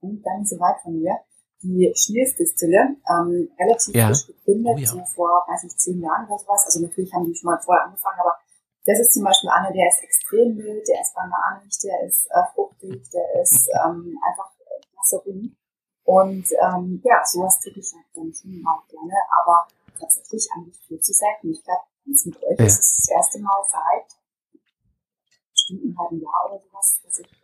und 0.00 0.22
gar 0.22 0.38
nicht 0.38 0.48
so 0.48 0.56
weit 0.58 0.80
von 0.82 0.98
mir, 0.98 1.14
die 1.62 1.92
Schmiersdistille, 1.96 2.96
ähm, 3.10 3.48
relativ 3.58 3.94
Ja. 3.94 4.06
frisch 4.08 4.26
gegründet, 4.26 4.74
Oh 4.76 4.78
ja. 4.78 4.86
so 4.86 5.02
vor, 5.14 5.44
weiß 5.48 5.64
nicht, 5.64 5.80
zehn 5.80 6.00
Jahren 6.00 6.26
oder 6.28 6.38
sowas. 6.38 6.64
Also 6.66 6.80
natürlich 6.80 7.12
haben 7.12 7.26
die 7.26 7.34
schon 7.34 7.50
mal 7.50 7.58
vorher 7.60 7.84
angefangen, 7.86 8.20
aber 8.20 8.34
das 8.86 9.00
ist 9.00 9.12
zum 9.14 9.24
Beispiel 9.24 9.50
einer, 9.50 9.72
der 9.72 9.88
ist 9.88 10.02
extrem 10.02 10.56
mild, 10.56 10.86
der 10.86 11.00
ist 11.00 11.14
bananig, 11.14 11.78
der 11.82 12.02
ist 12.02 12.26
äh, 12.30 12.42
fruchtig, 12.54 13.08
der 13.10 13.42
ist 13.42 13.68
ähm, 13.84 14.18
einfach 14.26 14.50
äh, 14.60 14.96
wasserig. 14.96 15.52
Und 16.04 16.46
ähm, 16.62 17.00
ja, 17.04 17.20
sowas 17.24 17.58
trinke 17.60 17.80
ich 17.80 17.92
halt 17.92 18.06
dann 18.14 18.32
schon 18.32 18.64
auch 18.64 18.86
gerne, 18.86 19.14
aber 19.42 19.66
tatsächlich 19.98 20.48
eigentlich 20.54 20.78
viel 20.86 21.00
zu 21.00 21.12
selten. 21.12 21.50
Ich 21.50 21.64
glaube, 21.64 21.82
mit 22.04 22.36
euch 22.44 22.58
Ja. 22.58 22.64
ist 22.66 22.78
es 22.78 22.96
das 22.96 23.08
erste 23.08 23.40
Mal 23.40 23.64
seit 23.68 24.16
bestimmt 25.50 25.82
einem 25.82 25.98
halben 25.98 26.20
Jahr 26.22 26.46
oder 26.48 26.62
sowas, 26.62 27.00
dass 27.02 27.18
ich 27.18 27.35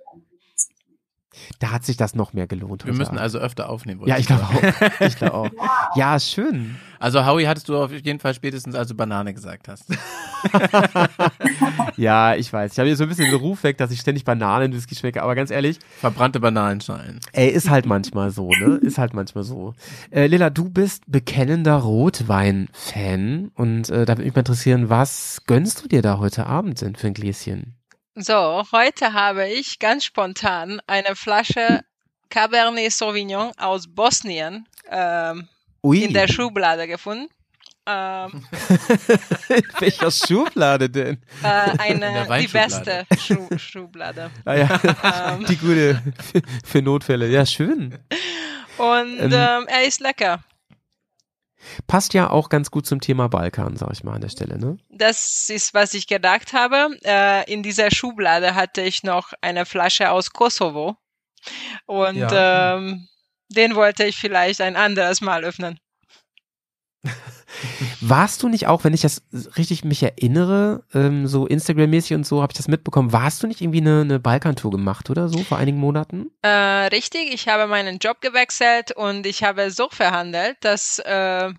Da 1.59 1.71
hat 1.71 1.85
sich 1.85 1.97
das 1.97 2.15
noch 2.15 2.33
mehr 2.33 2.47
gelohnt. 2.47 2.85
Wir 2.85 2.93
müssen 2.93 3.11
Abend. 3.11 3.21
also 3.21 3.39
öfter 3.39 3.69
aufnehmen. 3.71 4.03
Ja, 4.07 4.19
ich 4.19 4.27
glaube 4.27 4.43
auch. 4.45 5.01
Ich 5.01 5.17
glaube 5.17 5.35
auch. 5.35 5.47
ja, 5.97 6.13
Ja, 6.13 6.21
schön. 6.21 6.77
Also 6.99 7.27
Howie 7.27 7.47
hattest 7.47 7.69
du 7.69 7.77
auf 7.77 7.91
jeden 7.93 8.21
Fall 8.21 8.33
spätestens, 8.35 8.75
als 8.75 8.89
du 8.89 8.95
Banane 8.95 9.35
gesagt 9.35 9.69
hast. 9.69 9.85
Ja, 11.97 12.35
ich 12.35 12.53
weiß. 12.53 12.73
Ich 12.73 12.79
habe 12.79 12.89
hier 12.89 12.97
so 12.97 13.05
ein 13.05 13.09
bisschen 13.09 13.27
den 13.27 13.35
Ruf 13.35 13.63
weg, 13.65 13.77
dass 13.79 13.91
ich 13.91 14.01
ständig 14.01 14.25
Bananenwhisky 14.25 14.95
schmecke, 14.95 15.23
aber 15.23 15.35
ganz 15.35 15.51
ehrlich, 15.51 15.79
Verbrannte 16.01 16.41
Bananenschalen. 16.41 17.21
ey, 17.33 17.49
ist 17.49 17.71
halt 17.71 17.87
manchmal 17.87 18.31
so, 18.31 18.51
ne? 18.51 18.77
Ist 18.83 18.99
halt 18.99 19.15
manchmal 19.15 19.45
so. 19.45 19.75
Äh, 20.11 20.27
Lilla, 20.27 20.51
du 20.51 20.69
bist 20.69 21.05
bekennender 21.07 21.77
Rotwein-Fan 21.77 23.51
und 23.55 23.91
äh, 23.91 24.05
da 24.05 24.13
würde 24.15 24.25
mich 24.25 24.35
mal 24.35 24.41
interessieren, 24.41 24.89
was 24.89 25.43
gönnst 25.47 25.83
du 25.85 25.89
dir 25.89 26.03
da 26.03 26.19
heute 26.19 26.47
Abend 26.47 26.81
denn 26.81 26.97
für 26.97 27.09
ein 27.09 27.15
Gläschen? 27.15 27.75
So, 28.15 28.63
heute 28.73 29.13
habe 29.15 29.49
ich 29.49 29.79
ganz 29.79 30.05
spontan 30.05 30.81
eine 30.87 31.17
Flasche 31.17 31.81
Cabernet 32.29 32.93
Sauvignon 32.93 33.53
aus 33.57 33.87
Bosnien 33.89 34.67
ähm, 34.91 35.49
in 35.83 36.13
der 36.13 36.29
Schublade 36.29 36.87
gefunden. 36.87 37.29
Ähm, 37.87 38.45
in 39.49 39.65
welcher 39.81 40.11
Schublade 40.11 40.89
denn? 40.91 41.21
äh, 41.43 41.71
In 41.91 42.03
eine, 42.05 42.39
die 42.41 42.47
beste 42.49 43.07
Schu 43.19 43.49
Schublade. 43.59 44.31
Ah, 44.45 44.55
ja. 44.55 44.81
Ähm, 45.35 45.47
Die 45.47 45.57
gute 45.57 46.01
für, 46.31 46.43
für 46.65 46.83
Notfälle. 46.83 47.29
Ja, 47.29 47.45
schön. 47.47 47.99
und 48.79 49.19
Ähm, 49.21 49.33
ähm, 49.33 49.65
er 49.67 49.85
ist 49.87 50.01
lecker. 50.01 50.45
Passt 51.87 52.15
ja 52.15 52.31
auch 52.31 52.49
ganz 52.49 52.71
gut 52.71 52.87
zum 52.87 53.01
Thema 53.01 53.29
Balkan, 53.29 53.77
sag 53.77 53.93
ich 53.93 54.03
mal 54.05 54.15
an 54.15 54.21
der 54.21 54.29
Stelle, 54.29 54.59
ne? 54.59 54.79
Das 54.89 55.49
ist, 55.49 55.75
was 55.75 55.95
ich 55.95 56.07
gedacht 56.07 56.53
habe. 56.53 56.97
Äh, 57.05 57.51
in 57.53 57.63
dieser 57.63 57.91
Schublade 57.91 58.55
hatte 58.55 58.83
ich 58.83 59.03
noch 59.03 59.33
eine 59.41 59.65
Flasche 59.67 60.11
aus 60.11 60.31
Kosovo. 60.31 60.97
Und 61.87 62.17
Ja. 62.17 62.77
ähm, 62.77 63.09
den 63.49 63.75
wollte 63.75 64.05
ich 64.05 64.17
vielleicht 64.17 64.61
ein 64.61 64.77
anderes 64.77 65.21
Mal 65.21 65.45
öffnen. 65.45 65.79
Warst 68.05 68.43
du 68.43 68.49
nicht 68.49 68.67
auch, 68.67 68.83
wenn 68.85 68.95
ich 68.95 69.03
das 69.03 69.23
richtig 69.57 69.85
mich 69.85 70.03
erinnere, 70.03 70.85
ähm, 70.93 71.27
so 71.29 71.47
Instagram-mäßig 71.47 72.15
und 72.17 72.27
so, 72.27 72.43
habe 72.43 72.53
ich 72.53 72.57
das 72.57 72.67
mitbekommen, 72.69 73.13
warst 73.13 73.43
du 73.43 73.47
nicht 73.47 73.61
irgendwie 73.61 73.81
eine, 73.81 74.01
eine 74.01 74.19
Balkantour 74.19 74.71
gemacht 74.73 75.09
oder 75.09 75.29
so 75.29 75.43
vor 75.43 75.59
einigen 75.59 75.79
Monaten? 75.79 76.31
Äh, 76.43 76.49
richtig, 76.49 77.33
ich 77.33 77.49
habe 77.49 77.67
meinen 77.69 77.99
Job 77.99 78.21
gewechselt 78.21 78.91
und 78.93 79.25
ich 79.27 79.45
habe 79.45 79.71
so 79.71 79.89
verhandelt, 79.89 80.57
dass 80.63 80.99
äh, 80.99 81.53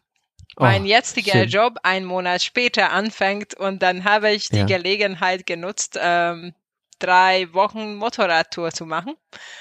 mein 0.59 0.83
Oh, 0.83 0.87
jetziger 0.87 1.31
schön. 1.33 1.49
Job 1.49 1.77
einen 1.83 2.05
Monat 2.05 2.43
später 2.43 2.91
anfängt 2.91 3.53
und 3.53 3.81
dann 3.81 4.03
habe 4.03 4.31
ich 4.31 4.49
die 4.49 4.57
Ja. 4.57 4.65
Gelegenheit 4.65 5.45
genutzt, 5.45 5.97
ähm, 6.01 6.53
drei 6.99 7.51
Wochen 7.53 7.95
Motorradtour 7.95 8.71
zu 8.71 8.85
machen. 8.85 9.15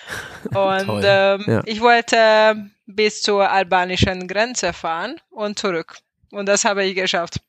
Und 0.55 1.01
ähm, 1.05 1.45
Ja. 1.47 1.63
ich 1.65 1.81
wollte 1.81 2.71
bis 2.87 3.23
zur 3.23 3.51
albanischen 3.51 4.29
Grenze 4.29 4.73
fahren 4.73 5.17
und 5.31 5.59
zurück. 5.59 5.99
Und 6.33 6.47
das 6.47 6.65
habe 6.65 6.85
ich 6.85 6.95
geschafft. 6.95 7.41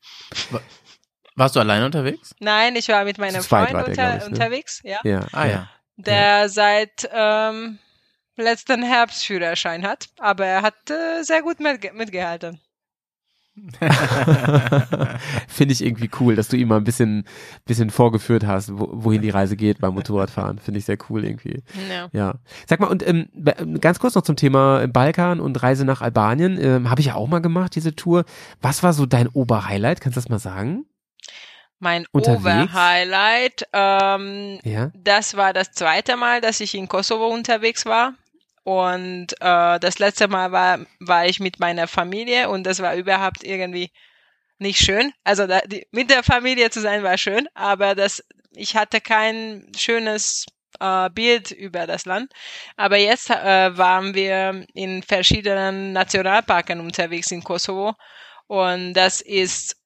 Warst 1.36 1.56
du 1.56 1.60
alleine 1.60 1.86
unterwegs? 1.86 2.34
Nein, 2.38 2.76
ich 2.76 2.88
war 2.88 3.04
mit 3.04 3.18
meinem 3.18 3.42
Freund 3.42 3.72
ihr, 3.72 3.78
unter, 3.78 4.16
ich, 4.16 4.20
ne? 4.20 4.26
unterwegs, 4.26 4.80
ja, 4.84 5.00
Ja. 5.02 5.26
Ah 5.32 5.46
ja. 5.46 5.70
der 5.96 6.48
seit 6.48 7.08
ähm, 7.12 7.78
letzten 8.36 8.82
Herbst 8.84 9.24
Führerschein 9.26 9.84
hat, 9.84 10.08
aber 10.18 10.46
er 10.46 10.62
hat 10.62 10.90
äh, 10.90 11.22
sehr 11.22 11.42
gut 11.42 11.58
mitge 11.60 11.92
mitgehalten. 11.92 12.60
Finde 15.48 15.72
ich 15.72 15.84
irgendwie 15.84 16.10
cool, 16.20 16.34
dass 16.36 16.48
du 16.48 16.56
ihm 16.56 16.68
mal 16.68 16.76
ein 16.76 16.84
bisschen, 16.84 17.24
bisschen 17.64 17.90
vorgeführt 17.90 18.46
hast, 18.46 18.76
wo, 18.76 18.88
wohin 18.92 19.22
die 19.22 19.30
Reise 19.30 19.56
geht 19.56 19.80
beim 19.80 19.94
Motorradfahren. 19.94 20.58
Finde 20.58 20.78
ich 20.78 20.84
sehr 20.86 20.98
cool 21.08 21.24
irgendwie. 21.24 21.62
Ja. 21.88 22.08
Ja. 22.12 22.34
Sag 22.66 22.80
mal, 22.80 22.88
und 22.88 23.06
ähm, 23.06 23.28
ganz 23.80 23.98
kurz 23.98 24.14
noch 24.14 24.22
zum 24.22 24.36
Thema 24.36 24.86
Balkan 24.88 25.40
und 25.40 25.62
Reise 25.62 25.84
nach 25.84 26.00
Albanien. 26.02 26.58
Ähm, 26.60 26.90
Habe 26.90 27.00
ich 27.00 27.08
ja 27.08 27.14
auch 27.14 27.28
mal 27.28 27.40
gemacht, 27.40 27.74
diese 27.74 27.94
Tour. 27.94 28.24
Was 28.60 28.82
war 28.82 28.92
so 28.92 29.06
dein 29.06 29.28
Oberhighlight? 29.28 30.00
Kannst 30.00 30.16
du 30.16 30.20
das 30.20 30.28
mal 30.28 30.38
sagen? 30.38 30.86
Mein? 31.78 32.06
Oberhighlight, 32.12 33.66
ähm, 33.72 34.58
Ja. 34.64 34.90
das 34.94 35.36
war 35.36 35.52
das 35.52 35.72
zweite 35.72 36.16
Mal, 36.16 36.40
dass 36.40 36.60
ich 36.60 36.74
in 36.74 36.88
Kosovo 36.88 37.26
unterwegs 37.28 37.84
war. 37.84 38.14
Und 38.64 39.34
äh, 39.40 39.78
das 39.78 39.98
letzte 39.98 40.28
Mal 40.28 40.50
war, 40.52 40.80
war 41.00 41.26
ich 41.26 41.38
mit 41.40 41.60
meiner 41.60 41.86
Familie 41.86 42.48
und 42.48 42.64
das 42.64 42.80
war 42.80 42.94
überhaupt 42.96 43.44
irgendwie 43.44 43.90
nicht 44.58 44.80
schön. 44.80 45.12
Also 45.24 45.46
da, 45.46 45.60
die, 45.60 45.86
mit 45.92 46.10
der 46.10 46.22
Familie 46.22 46.70
zu 46.70 46.80
sein 46.80 47.02
war 47.02 47.18
schön, 47.18 47.46
aber 47.54 47.94
das, 47.94 48.24
ich 48.52 48.76
hatte 48.76 49.00
kein 49.00 49.70
schönes 49.76 50.46
äh, 50.80 51.10
Bild 51.10 51.50
über 51.50 51.86
das 51.86 52.06
Land. 52.06 52.32
Aber 52.76 52.96
jetzt 52.96 53.30
äh, 53.30 53.76
waren 53.76 54.14
wir 54.14 54.64
in 54.74 55.02
verschiedenen 55.02 55.92
Nationalparken 55.92 56.80
unterwegs 56.80 57.30
in 57.30 57.44
Kosovo 57.44 57.94
und 58.46 58.94
das 58.94 59.20
ist 59.20 59.76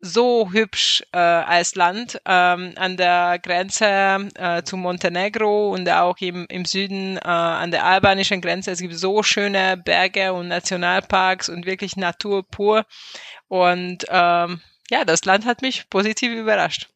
so 0.00 0.50
hübsch 0.52 1.02
äh, 1.12 1.18
als 1.18 1.74
Land 1.74 2.20
ähm, 2.26 2.72
an 2.76 2.96
der 2.96 3.38
Grenze 3.42 4.28
äh, 4.34 4.62
zu 4.62 4.76
Montenegro 4.76 5.72
und 5.72 5.88
auch 5.88 6.16
im, 6.20 6.46
im 6.48 6.64
Süden 6.64 7.16
äh, 7.16 7.20
an 7.20 7.70
der 7.70 7.84
albanischen 7.84 8.40
Grenze. 8.40 8.70
Es 8.70 8.80
gibt 8.80 8.94
so 8.94 9.22
schöne 9.22 9.76
Berge 9.76 10.32
und 10.32 10.48
Nationalparks 10.48 11.48
und 11.48 11.66
wirklich 11.66 11.96
Natur 11.96 12.46
pur. 12.46 12.84
Und 13.48 14.04
ähm, 14.08 14.60
ja, 14.90 15.04
das 15.04 15.24
Land 15.24 15.46
hat 15.46 15.62
mich 15.62 15.88
positiv 15.88 16.32
überrascht. 16.32 16.88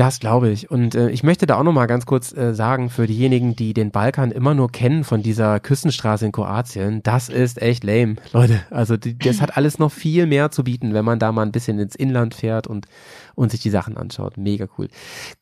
Das 0.00 0.18
glaube 0.18 0.48
ich. 0.48 0.70
Und 0.70 0.94
äh, 0.94 1.10
ich 1.10 1.24
möchte 1.24 1.44
da 1.44 1.58
auch 1.58 1.62
nochmal 1.62 1.86
ganz 1.86 2.06
kurz 2.06 2.34
äh, 2.34 2.54
sagen, 2.54 2.88
für 2.88 3.06
diejenigen, 3.06 3.54
die 3.54 3.74
den 3.74 3.90
Balkan 3.90 4.30
immer 4.30 4.54
nur 4.54 4.72
kennen 4.72 5.04
von 5.04 5.22
dieser 5.22 5.60
Küstenstraße 5.60 6.24
in 6.24 6.32
Kroatien, 6.32 7.02
das 7.02 7.28
ist 7.28 7.60
echt 7.60 7.84
lame, 7.84 8.16
Leute. 8.32 8.62
Also 8.70 8.96
die, 8.96 9.18
das 9.18 9.42
hat 9.42 9.58
alles 9.58 9.78
noch 9.78 9.92
viel 9.92 10.24
mehr 10.24 10.50
zu 10.50 10.64
bieten, 10.64 10.94
wenn 10.94 11.04
man 11.04 11.18
da 11.18 11.32
mal 11.32 11.42
ein 11.42 11.52
bisschen 11.52 11.78
ins 11.78 11.94
Inland 11.94 12.34
fährt 12.34 12.66
und, 12.66 12.86
und 13.34 13.50
sich 13.50 13.60
die 13.60 13.68
Sachen 13.68 13.98
anschaut. 13.98 14.38
Mega 14.38 14.68
cool. 14.78 14.88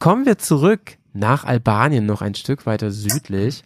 Kommen 0.01 0.27
wir 0.27 0.39
zurück 0.39 0.97
nach 1.13 1.45
Albanien, 1.45 2.05
noch 2.05 2.21
ein 2.21 2.35
Stück 2.35 2.67
weiter 2.67 2.91
südlich. 2.91 3.63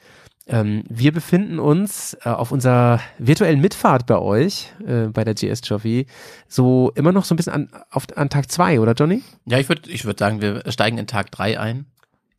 Ähm, 0.49 0.83
wir 0.89 1.13
befinden 1.13 1.61
uns 1.61 2.15
äh, 2.25 2.29
auf 2.29 2.51
unserer 2.51 3.01
virtuellen 3.19 3.61
Mitfahrt 3.61 4.07
bei 4.07 4.19
euch, 4.19 4.73
äh, 4.85 5.07
bei 5.07 5.23
der 5.23 5.35
GS 5.35 5.61
Trophy, 5.61 6.07
so 6.49 6.91
immer 6.97 7.13
noch 7.13 7.25
so 7.25 7.35
ein 7.35 7.37
bisschen 7.37 7.53
an, 7.53 7.69
auf, 7.91 8.07
an 8.17 8.29
Tag 8.29 8.51
zwei, 8.51 8.81
oder 8.81 8.93
Johnny? 8.95 9.23
Ja, 9.47 9.59
ich 9.59 9.69
würde 9.69 9.89
ich 9.91 10.05
würd 10.05 10.19
sagen, 10.19 10.41
wir 10.41 10.65
steigen 10.73 10.99
in 10.99 11.07
Tag 11.07 11.31
drei 11.31 11.61
ein. 11.61 11.87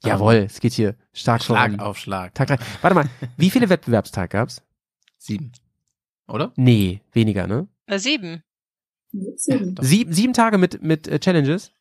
Jawohl, 0.03 0.35
es 0.35 0.59
geht 0.59 0.73
hier 0.73 0.95
stark 1.13 1.43
Schlag 1.43 1.71
voran. 1.71 1.79
auf 1.79 1.97
Schlag. 1.97 2.35
Tag 2.35 2.49
drei. 2.49 2.57
Warte 2.81 2.95
mal, 2.95 3.05
wie 3.37 3.49
viele 3.49 3.69
Wettbewerbstage 3.69 4.27
gab's? 4.27 4.61
Sieben. 5.17 5.53
Oder? 6.27 6.51
Nee, 6.57 7.01
weniger, 7.13 7.47
ne? 7.47 7.67
Na, 7.87 7.99
sieben. 7.99 8.43
Sieben. 9.35 9.75
Sieben, 9.79 10.11
sieben 10.11 10.33
Tage 10.33 10.57
mit, 10.57 10.83
mit 10.83 11.07
äh, 11.07 11.19
Challenges? 11.19 11.71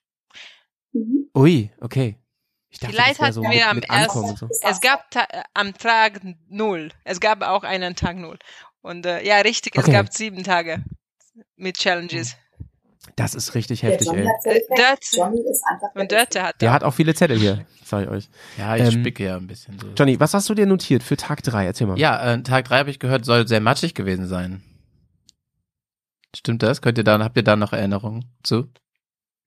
Mhm. 0.92 1.30
Ui, 1.34 1.70
okay. 1.80 2.16
Ich 2.72 2.78
dachte, 2.80 2.94
Vielleicht 2.94 3.20
hatten 3.20 3.32
so 3.34 3.42
wir 3.42 3.74
mit, 3.74 3.90
am 3.90 3.98
ersten, 3.98 4.34
so. 4.36 4.48
es 4.62 4.80
gab 4.80 5.10
ta 5.10 5.24
äh, 5.30 5.42
am 5.52 5.74
Tag 5.74 6.20
null. 6.48 6.90
Es 7.04 7.20
gab 7.20 7.42
auch 7.42 7.64
einen 7.64 7.94
Tag 7.94 8.16
null. 8.16 8.38
Und 8.80 9.04
äh, 9.04 9.22
ja, 9.24 9.36
richtig, 9.40 9.76
es 9.76 9.84
Okay. 9.84 9.92
gab 9.92 10.12
sieben 10.12 10.42
Tage 10.42 10.82
mit 11.56 11.76
Challenges. 11.76 12.34
Das 13.16 13.34
ist 13.34 13.54
richtig 13.54 13.80
Der 13.82 13.90
heftig, 13.90 14.06
Johnny 14.06 14.22
ey. 14.44 14.96
Johnny 15.12 15.40
ist 15.50 15.62
einfach 15.70 15.88
Und 15.94 16.10
Dörte 16.12 16.42
hat 16.42 16.62
Der 16.62 16.70
auch. 16.70 16.74
hat 16.74 16.84
auch 16.84 16.94
viele 16.94 17.14
Zettel 17.14 17.38
hier, 17.38 17.66
sag 17.84 18.04
ich 18.04 18.08
euch. 18.08 18.28
Ja, 18.56 18.74
ich 18.76 18.82
Ähm, 18.84 19.00
spicke 19.00 19.24
ja 19.24 19.36
ein 19.36 19.46
bisschen 19.46 19.78
so. 19.78 19.88
Johnny, 19.96 20.18
was 20.18 20.32
hast 20.32 20.48
du 20.48 20.54
dir 20.54 20.64
notiert 20.66 21.02
für 21.02 21.16
Tag 21.18 21.42
drei? 21.42 21.66
Erzähl 21.66 21.86
mal. 21.86 21.98
Ja, 21.98 22.32
äh, 22.32 22.42
Tag 22.42 22.64
drei 22.64 22.78
habe 22.78 22.90
ich 22.90 22.98
gehört, 22.98 23.26
soll 23.26 23.46
sehr 23.46 23.60
matschig 23.60 23.94
gewesen 23.94 24.26
sein. 24.26 24.62
Stimmt 26.34 26.62
das? 26.62 26.80
Könnt 26.80 26.96
ihr 26.96 27.04
da, 27.04 27.18
habt 27.22 27.36
ihr 27.36 27.44
da 27.44 27.56
noch 27.56 27.74
Erinnerungen 27.74 28.24
zu? 28.42 28.68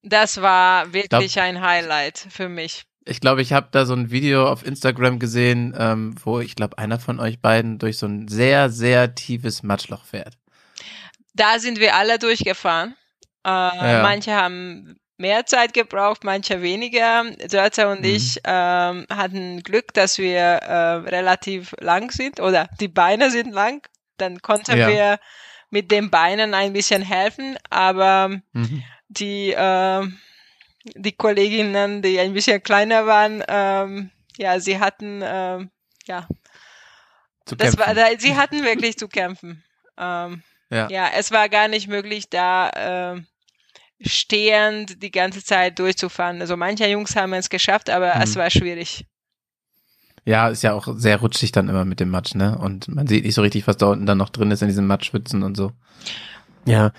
Das 0.03 0.41
war 0.41 0.93
wirklich 0.93 1.39
ein 1.39 1.61
Highlight 1.61 2.19
für 2.29 2.47
mich. 2.49 2.85
Ich 3.07 3.19
glaube, 3.21 3.41
ich 3.43 3.53
habe 3.53 3.67
da 3.71 3.85
so 3.85 3.93
ein 3.93 4.09
Video 4.09 4.49
auf 4.49 4.65
Instagram 4.65 5.19
gesehen, 5.19 5.75
ähm, 5.77 6.15
wo 6.23 6.39
ich 6.39 6.55
glaube, 6.55 6.77
einer 6.79 6.99
von 6.99 7.19
euch 7.19 7.39
beiden 7.39 7.77
durch 7.77 7.97
so 7.97 8.07
ein 8.07 8.27
sehr, 8.27 8.69
sehr 8.71 9.13
tiefes 9.13 9.61
Matschloch 9.61 10.03
fährt. 10.05 10.33
Da 11.35 11.59
sind 11.59 11.79
wir 11.79 11.95
alle 11.95 12.17
durchgefahren. 12.17 12.95
Äh, 13.45 13.49
Ja. 13.49 14.01
Manche 14.01 14.33
haben 14.33 14.95
mehr 15.17 15.45
Zeit 15.45 15.73
gebraucht, 15.73 16.23
manche 16.23 16.61
weniger. 16.63 17.23
Dörte 17.49 17.87
und 17.89 17.99
Mhm. 17.99 18.05
ich 18.05 18.39
ähm, 18.43 19.05
hatten 19.09 19.61
Glück, 19.61 19.93
dass 19.93 20.17
wir 20.17 20.39
äh, 20.39 20.93
relativ 21.07 21.73
lang 21.79 22.09
sind 22.11 22.39
oder 22.39 22.67
die 22.79 22.87
Beine 22.87 23.29
sind 23.29 23.51
lang. 23.53 23.87
Dann 24.17 24.41
konnten 24.41 24.77
Ja. 24.77 24.87
wir 24.87 25.19
mit 25.69 25.91
den 25.91 26.09
Beinen 26.09 26.53
ein 26.55 26.73
bisschen 26.73 27.01
helfen, 27.03 27.55
aber 27.69 28.29
Mhm. 28.53 28.83
die, 29.09 29.51
äh, 29.51 30.07
die 30.95 31.13
Kolleginnen, 31.13 32.01
die 32.01 32.19
ein 32.19 32.33
bisschen 32.33 32.61
kleiner 32.61 33.05
waren, 33.07 33.43
ähm, 33.47 34.11
ja, 34.37 34.59
sie 34.59 34.79
hatten, 34.79 35.21
ähm, 35.23 35.71
ja, 36.05 36.27
Zu 37.45 37.55
das 37.55 37.77
war, 37.77 37.87
kämpfen. 37.93 38.03
da, 38.13 38.19
sie 38.19 38.35
hatten 38.35 38.63
wirklich 38.63 38.97
zu 38.97 39.07
kämpfen. 39.07 39.63
Ähm, 39.97 40.43
Ja. 40.69 40.87
ja, 40.89 41.09
es 41.15 41.31
war 41.31 41.47
gar 41.49 41.67
nicht 41.67 41.87
möglich, 41.87 42.29
da 42.29 43.13
äh, 43.15 43.21
stehend 44.01 45.01
die 45.01 45.11
ganze 45.11 45.43
Zeit 45.43 45.79
durchzufahren. 45.79 46.41
Also 46.41 46.57
manche 46.57 46.85
Jungs 46.87 47.15
haben 47.15 47.33
es 47.33 47.49
geschafft, 47.49 47.89
aber 47.89 48.13
es 48.21 48.35
Mhm. 48.35 48.39
war 48.39 48.49
schwierig. 48.49 49.05
Ja, 50.25 50.49
ist 50.49 50.63
ja 50.63 50.73
auch 50.73 50.87
sehr 50.97 51.17
rutschig 51.17 51.51
dann 51.51 51.69
immer 51.69 51.85
mit 51.85 51.99
dem 51.99 52.09
Matsch, 52.09 52.33
ne? 52.33 52.57
Und 52.57 52.87
man 52.87 53.05
sieht 53.07 53.23
nicht 53.25 53.35
so 53.35 53.43
richtig, 53.43 53.67
was 53.67 53.77
da 53.77 53.85
unten 53.87 54.07
dann 54.07 54.17
noch 54.17 54.29
drin 54.29 54.49
ist 54.51 54.61
in 54.63 54.67
diesen 54.67 54.87
Matschwitzen 54.87 55.43
und 55.43 55.55
so. 55.55 55.71
Ja. 56.65 56.91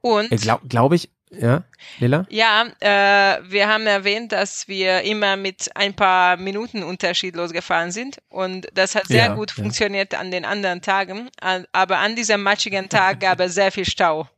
Und 0.00 0.30
Äh, 0.30 0.36
Glaube 0.36 0.66
glaub 0.68 0.92
ich, 0.92 1.10
ja, 1.30 1.64
Lila? 1.98 2.26
ja, 2.30 2.66
äh, 2.80 3.42
wir 3.48 3.68
haben 3.68 3.86
erwähnt, 3.86 4.32
dass 4.32 4.68
wir 4.68 5.02
immer 5.02 5.36
mit 5.36 5.70
ein 5.74 5.94
paar 5.94 6.36
Minuten 6.36 6.82
Unterschied 6.82 7.34
losgefahren 7.36 7.90
sind 7.90 8.18
und 8.28 8.68
das 8.74 8.94
hat 8.94 9.06
sehr 9.08 9.26
Ja, 9.26 9.34
gut 9.34 9.50
ja. 9.56 9.62
funktioniert 9.62 10.14
an 10.14 10.30
den 10.30 10.44
anderen 10.44 10.82
Tagen. 10.82 11.28
Aber 11.72 11.98
an 11.98 12.14
diesem 12.16 12.42
matschigen 12.42 12.88
Tag 12.88 13.20
gab 13.20 13.40
es 13.40 13.54
sehr 13.54 13.72
viel 13.72 13.84
Stau. 13.84 14.28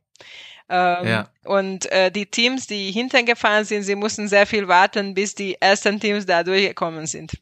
Ähm, 0.69 1.07
Ja. 1.07 1.29
Und 1.45 1.91
äh, 1.91 2.11
die 2.11 2.25
Teams, 2.27 2.67
die 2.67 2.91
hinten 2.91 3.25
gefahren 3.25 3.65
sind, 3.65 3.83
sie 3.83 3.95
mussten 3.95 4.27
sehr 4.27 4.45
viel 4.45 4.67
warten, 4.67 5.13
bis 5.13 5.33
die 5.35 5.55
ersten 5.59 5.99
Teams 5.99 6.25
da 6.25 6.43
durchgekommen 6.43 7.07
sind. 7.07 7.33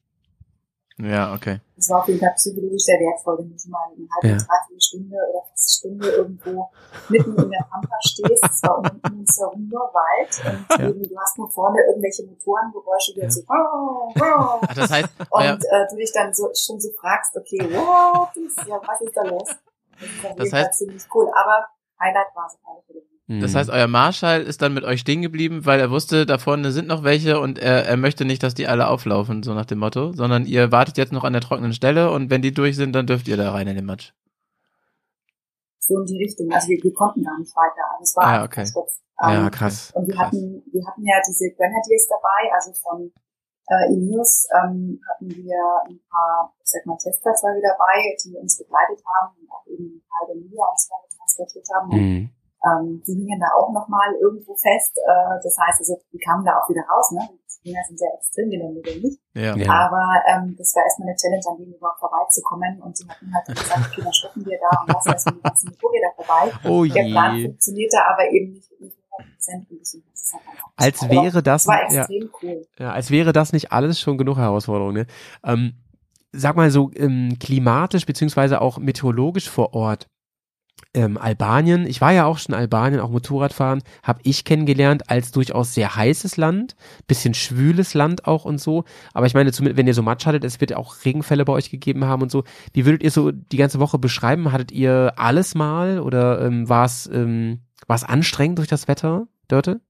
Ja, 1.00 1.34
okay. 1.36 1.62
Das 1.76 1.90
war 1.92 2.00
auf 2.02 2.08
jeden 2.08 2.20
Fall 2.20 2.34
psychologisch 2.36 2.82
sehr 2.84 2.98
wertvoll, 3.00 3.38
wenn 3.38 3.52
du 3.54 3.60
schon 3.60 3.70
mal 3.72 3.86
eine 3.86 4.08
halbe, 4.16 4.28
Ja. 4.30 4.38
dreiviertel 4.46 4.82
Stunde 4.82 5.16
oder 5.30 5.44
fast 5.50 5.78
Stunde 5.78 6.08
irgendwo 6.10 6.72
mitten 7.10 7.38
in 7.38 7.50
der 7.52 7.68
Pampa 7.70 7.96
stehst. 8.02 8.42
Das 8.44 8.64
war 8.64 8.80
um 8.80 9.20
uns 9.20 9.38
herum 9.40 9.70
nur 9.70 9.92
Wald 9.94 10.32
und 10.42 10.80
Ja. 10.82 10.90
eben, 10.90 11.04
du 11.04 11.20
hast 11.20 11.38
nur 11.38 11.52
vorne 11.52 11.78
irgendwelche 11.88 12.24
Motorengeräusche, 12.26 13.14
die 13.14 13.20
Ja. 13.22 13.30
so 13.30 13.42
wow, 13.48 14.12
wow. 14.16 14.60
Ach, 14.68 14.74
das 14.74 14.90
heißt, 14.90 15.10
und 15.20 15.28
euer, 15.32 15.54
äh, 15.54 15.88
du 15.88 15.96
dich 15.98 16.12
dann 16.14 16.34
so 16.34 16.50
schon 16.56 16.80
so 16.80 16.90
fragst, 17.00 17.38
okay, 17.38 17.60
ja, 17.62 18.82
was 18.88 19.02
ist 19.02 19.16
da 19.16 19.22
los? 19.22 19.50
Das 20.00 20.10
ist 20.10 20.26
auf 20.26 20.36
Das 20.36 20.38
jeden 20.38 20.50
Fall 20.50 20.64
heißt- 20.64 20.72
ziemlich 20.72 21.04
cool, 21.14 21.30
aber 21.36 21.68
Highlight 22.02 22.28
war 22.36 22.48
es 22.48 22.54
auf 22.56 22.62
alle 22.74 22.82
Fälle. 22.88 23.02
Das 23.28 23.52
Mhm. 23.52 23.58
heißt, 23.58 23.70
euer 23.70 23.88
Marschall 23.88 24.42
ist 24.44 24.62
dann 24.62 24.74
mit 24.74 24.86
euch 24.86 25.02
stehen 25.02 25.22
geblieben, 25.22 25.66
weil 25.66 25.80
er 25.82 25.92
wusste, 25.92 26.26
da 26.26 26.38
vorne 26.38 26.72
sind 26.72 26.88
noch 26.88 27.04
welche 27.04 27.40
und 27.42 27.60
er, 27.60 27.86
er 27.86 27.98
möchte 27.98 28.24
nicht, 28.24 28.42
dass 28.42 28.54
die 28.56 28.68
alle 28.68 28.88
auflaufen, 28.88 29.44
so 29.44 29.54
nach 29.54 29.66
dem 29.66 29.80
Motto, 29.80 30.14
sondern 30.14 30.46
ihr 30.46 30.72
wartet 30.72 30.98
jetzt 30.98 31.12
noch 31.12 31.26
an 31.26 31.34
der 31.34 31.42
trockenen 31.42 31.74
Stelle 31.74 32.12
und 32.12 32.30
wenn 32.30 32.42
die 32.42 32.54
durch 32.54 32.78
sind, 32.78 32.94
dann 32.94 33.06
dürft 33.06 33.28
ihr 33.28 33.36
da 33.36 33.52
rein 33.52 33.68
in 33.68 33.76
den 33.76 33.86
Matsch. 33.86 34.14
So 35.80 36.00
in 36.00 36.06
die 36.06 36.18
Richtung. 36.24 36.52
Also 36.52 36.68
wir, 36.70 36.80
wir 36.84 36.94
konnten 36.94 37.24
gar 37.24 37.38
nicht 37.40 37.56
weiter. 37.56 37.84
Also 37.92 38.04
es 38.04 38.16
war 38.16 38.24
Ah, 38.26 38.44
okay. 38.46 38.64
verstopft. 38.68 39.00
ja, 39.22 39.46
Ähm, 39.46 39.52
krass. 39.52 39.92
Und 39.96 40.08
wir 40.08 40.16
Krass. 40.16 40.28
hatten, 40.28 40.64
wir 40.72 40.84
hatten 40.88 41.04
ja 41.06 41.16
diese 41.28 41.52
Grenadiers 41.52 42.08
dabei, 42.08 42.52
also 42.54 42.72
von 42.74 43.12
äh, 43.70 43.92
Ineos 43.94 44.48
ähm, 44.56 45.00
hatten 45.10 45.28
wir 45.30 45.60
ein 45.88 46.00
paar, 46.10 46.56
ich 46.64 46.70
sag 46.72 46.86
mal, 46.86 46.96
wieder 46.96 47.76
dabei, 47.76 48.16
die 48.24 48.36
uns 48.38 48.58
begleitet 48.58 49.04
haben 49.04 49.36
und 49.42 49.52
auch 49.52 49.66
eben 49.68 50.02
der 50.28 50.36
Media 50.36 50.64
uns 50.72 50.88
transportiert 51.18 51.68
haben. 51.76 51.90
Mhm. 51.92 52.30
Ähm, 52.68 53.02
die 53.08 53.14
hingen 53.14 53.40
da 53.40 53.48
auch 53.56 53.72
nochmal 53.72 54.14
irgendwo 54.22 54.56
fest. 54.56 54.98
Äh, 55.00 55.40
das 55.42 55.56
heißt, 55.58 55.80
also 55.80 55.96
die 56.12 56.20
kamen 56.20 56.44
da 56.44 56.60
auch 56.60 56.70
wieder 56.70 56.84
raus, 56.92 57.12
ne? 57.12 57.22
Die 57.64 57.72
Dinger 57.72 57.82
sind 57.88 58.00
sehr 58.00 58.14
extrem 58.14 58.50
nicht. 58.50 59.20
Ja. 59.34 59.56
Ja. 59.56 59.72
Aber 59.72 60.04
ähm, 60.28 60.56
das 60.58 60.76
war 60.76 60.84
erstmal 60.84 61.10
eine 61.10 61.18
Challenge, 61.18 61.44
an 61.50 61.58
denen 61.58 61.74
überhaupt 61.74 62.00
vorbeizukommen. 62.00 62.82
Und 62.82 62.98
sie 62.98 63.08
hatten 63.08 63.34
halt 63.34 63.48
gesagt, 63.48 63.88
okay, 63.92 64.02
dann 64.04 64.14
stoppen 64.14 64.46
wir 64.46 64.60
da 64.60 64.82
und 64.82 64.94
lassen 64.94 65.10
erstmal 65.10 65.36
die 65.36 65.42
ganzen 65.42 65.70
Motorräder 65.70 66.12
vorbei. 66.16 66.44
Oh 66.64 66.86
Der 66.86 67.04
Plan 67.12 67.42
funktionierte 67.42 67.98
aber 68.06 68.32
eben 68.32 68.54
nicht, 68.54 68.72
nicht 68.80 68.98
100% 69.18 69.70
und 69.70 69.80
deswegen 69.82 70.06
hat 70.06 70.14
es 70.14 70.34
halt 70.34 70.44
Als 70.76 71.10
wäre 71.10 71.44
das, 71.44 71.66
ja, 71.66 71.82
extrem 71.82 72.30
cool. 72.42 72.68
ja, 72.78 72.92
als 72.92 73.12
wäre 73.12 73.34
das 73.34 73.54
nicht 73.54 73.72
alles 73.72 74.00
schon 74.00 74.18
genug 74.18 74.38
Herausforderung, 74.38 74.94
ne? 74.94 75.08
Ähm, 75.44 75.74
sag 76.32 76.56
mal 76.56 76.70
so, 76.72 76.92
ähm, 76.96 77.38
klimatisch 77.40 78.06
beziehungsweise 78.06 78.62
auch 78.62 78.78
meteorologisch 78.78 79.50
vor 79.50 79.74
Ort. 79.74 80.08
Ähm, 80.94 81.18
Albanien, 81.18 81.86
ich 81.86 82.02
war 82.02 82.12
ja 82.12 82.26
auch 82.26 82.38
schon 82.38 82.54
in 82.56 82.60
Albanien, 82.60 83.02
auch 83.02 83.10
Motorradfahren, 83.10 83.84
habe 84.04 84.20
ich 84.24 84.46
kennengelernt 84.46 85.10
als 85.10 85.32
durchaus 85.32 85.74
sehr 85.74 85.96
heißes 85.96 86.38
Land, 86.38 86.76
bisschen 87.08 87.34
schwüles 87.34 87.94
Land 87.94 88.26
auch 88.26 88.46
und 88.46 88.58
so. 88.60 88.84
Aber 89.14 89.26
ich 89.28 89.34
meine, 89.34 89.52
wenn 89.60 89.86
ihr 89.88 89.94
so 89.94 90.02
Matsch 90.02 90.26
hattet, 90.26 90.44
es 90.44 90.60
wird 90.60 90.72
ja 90.72 90.78
auch 90.78 91.06
Regenfälle 91.06 91.46
bei 91.46 91.54
euch 91.54 91.70
gegeben 91.70 92.06
haben 92.06 92.22
und 92.24 92.32
so. 92.32 92.44
Wie 92.74 92.86
würdet 92.86 93.04
ihr 93.04 93.12
so 93.12 93.32
die 93.32 93.58
ganze 93.58 93.80
Woche 93.80 94.00
beschreiben? 94.00 94.52
Hattet 94.52 94.72
ihr 94.72 95.14
alles 95.18 95.54
mal 95.56 96.00
oder 96.00 96.42
ähm, 96.42 96.68
war 96.68 96.86
es 96.86 97.08
ähm, 97.14 97.62
war's 97.86 98.04
anstrengend 98.04 98.58
durch 98.58 98.68
das 98.68 98.88
Wetter, 98.88 99.28
Dörte? 99.48 99.82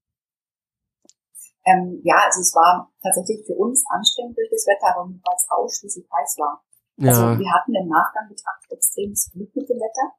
Ähm, 1.65 1.99
ja, 2.03 2.15
also 2.25 2.39
es 2.41 2.53
war 2.55 2.91
tatsächlich 3.03 3.45
für 3.45 3.55
uns 3.55 3.83
anstrengend 3.89 4.37
durch 4.37 4.49
das 4.49 4.65
Wetter, 4.67 4.95
aber 4.95 5.09
weil 5.09 5.35
es 5.35 5.47
ausschließlich 5.49 6.05
heiß 6.11 6.37
war. 6.39 6.63
Also 6.99 7.21
Ja. 7.21 7.39
wir 7.39 7.51
hatten 7.53 7.75
im 7.75 7.87
Nachgang 7.87 8.27
betrachtet 8.29 8.71
extremes 8.71 9.31
Glück 9.33 9.55
mit 9.55 9.69
dem 9.69 9.77
Wetter. 9.77 10.15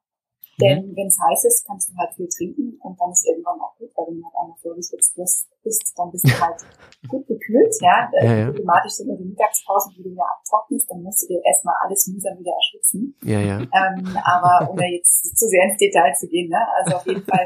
Denn 0.59 0.95
wenn 0.95 1.07
es 1.07 1.17
heiß 1.17 1.45
ist, 1.45 1.65
kannst 1.65 1.89
du 1.89 1.95
halt 1.95 2.13
viel 2.15 2.27
trinken 2.27 2.77
und 2.81 2.99
dann 2.99 3.11
ist 3.11 3.25
irgendwann 3.25 3.59
auch 3.61 3.75
gut, 3.77 3.91
weil 3.95 4.07
wenn 4.07 4.19
du 4.19 4.25
halt 4.25 4.35
einmal 4.35 4.57
vorgeschwitzt 4.61 5.15
bist, 5.15 5.47
bist, 5.63 5.93
dann 5.95 6.11
bist 6.11 6.27
du 6.27 6.35
halt 6.39 6.59
gut 7.07 7.27
gekühlt, 7.27 7.73
ja. 7.81 8.09
Ja, 8.19 8.33
ja. 8.33 8.45
Problematisch 8.51 8.93
sind 8.93 9.07
nur 9.07 9.17
die 9.17 9.25
Mittagspausen, 9.25 9.93
die 9.95 10.03
du 10.03 10.09
ja 10.09 10.23
abtrocknest, 10.25 10.89
dann 10.91 11.03
musst 11.03 11.23
du 11.23 11.27
dir 11.27 11.41
erstmal 11.45 11.75
alles 11.83 12.07
mühsam 12.07 12.39
wieder 12.39 12.51
erschwitzen. 12.51 13.15
Ja, 13.23 13.39
ja. 13.39 13.57
Ähm, 13.61 14.17
aber 14.23 14.71
ohne 14.71 14.85
jetzt 14.91 15.37
zu 15.37 15.47
sehr 15.47 15.63
ins 15.63 15.77
Detail 15.77 16.13
zu 16.15 16.27
gehen, 16.27 16.49
ne? 16.49 16.59
Also 16.75 16.97
auf 16.97 17.05
jeden 17.07 17.23
Fall 17.23 17.45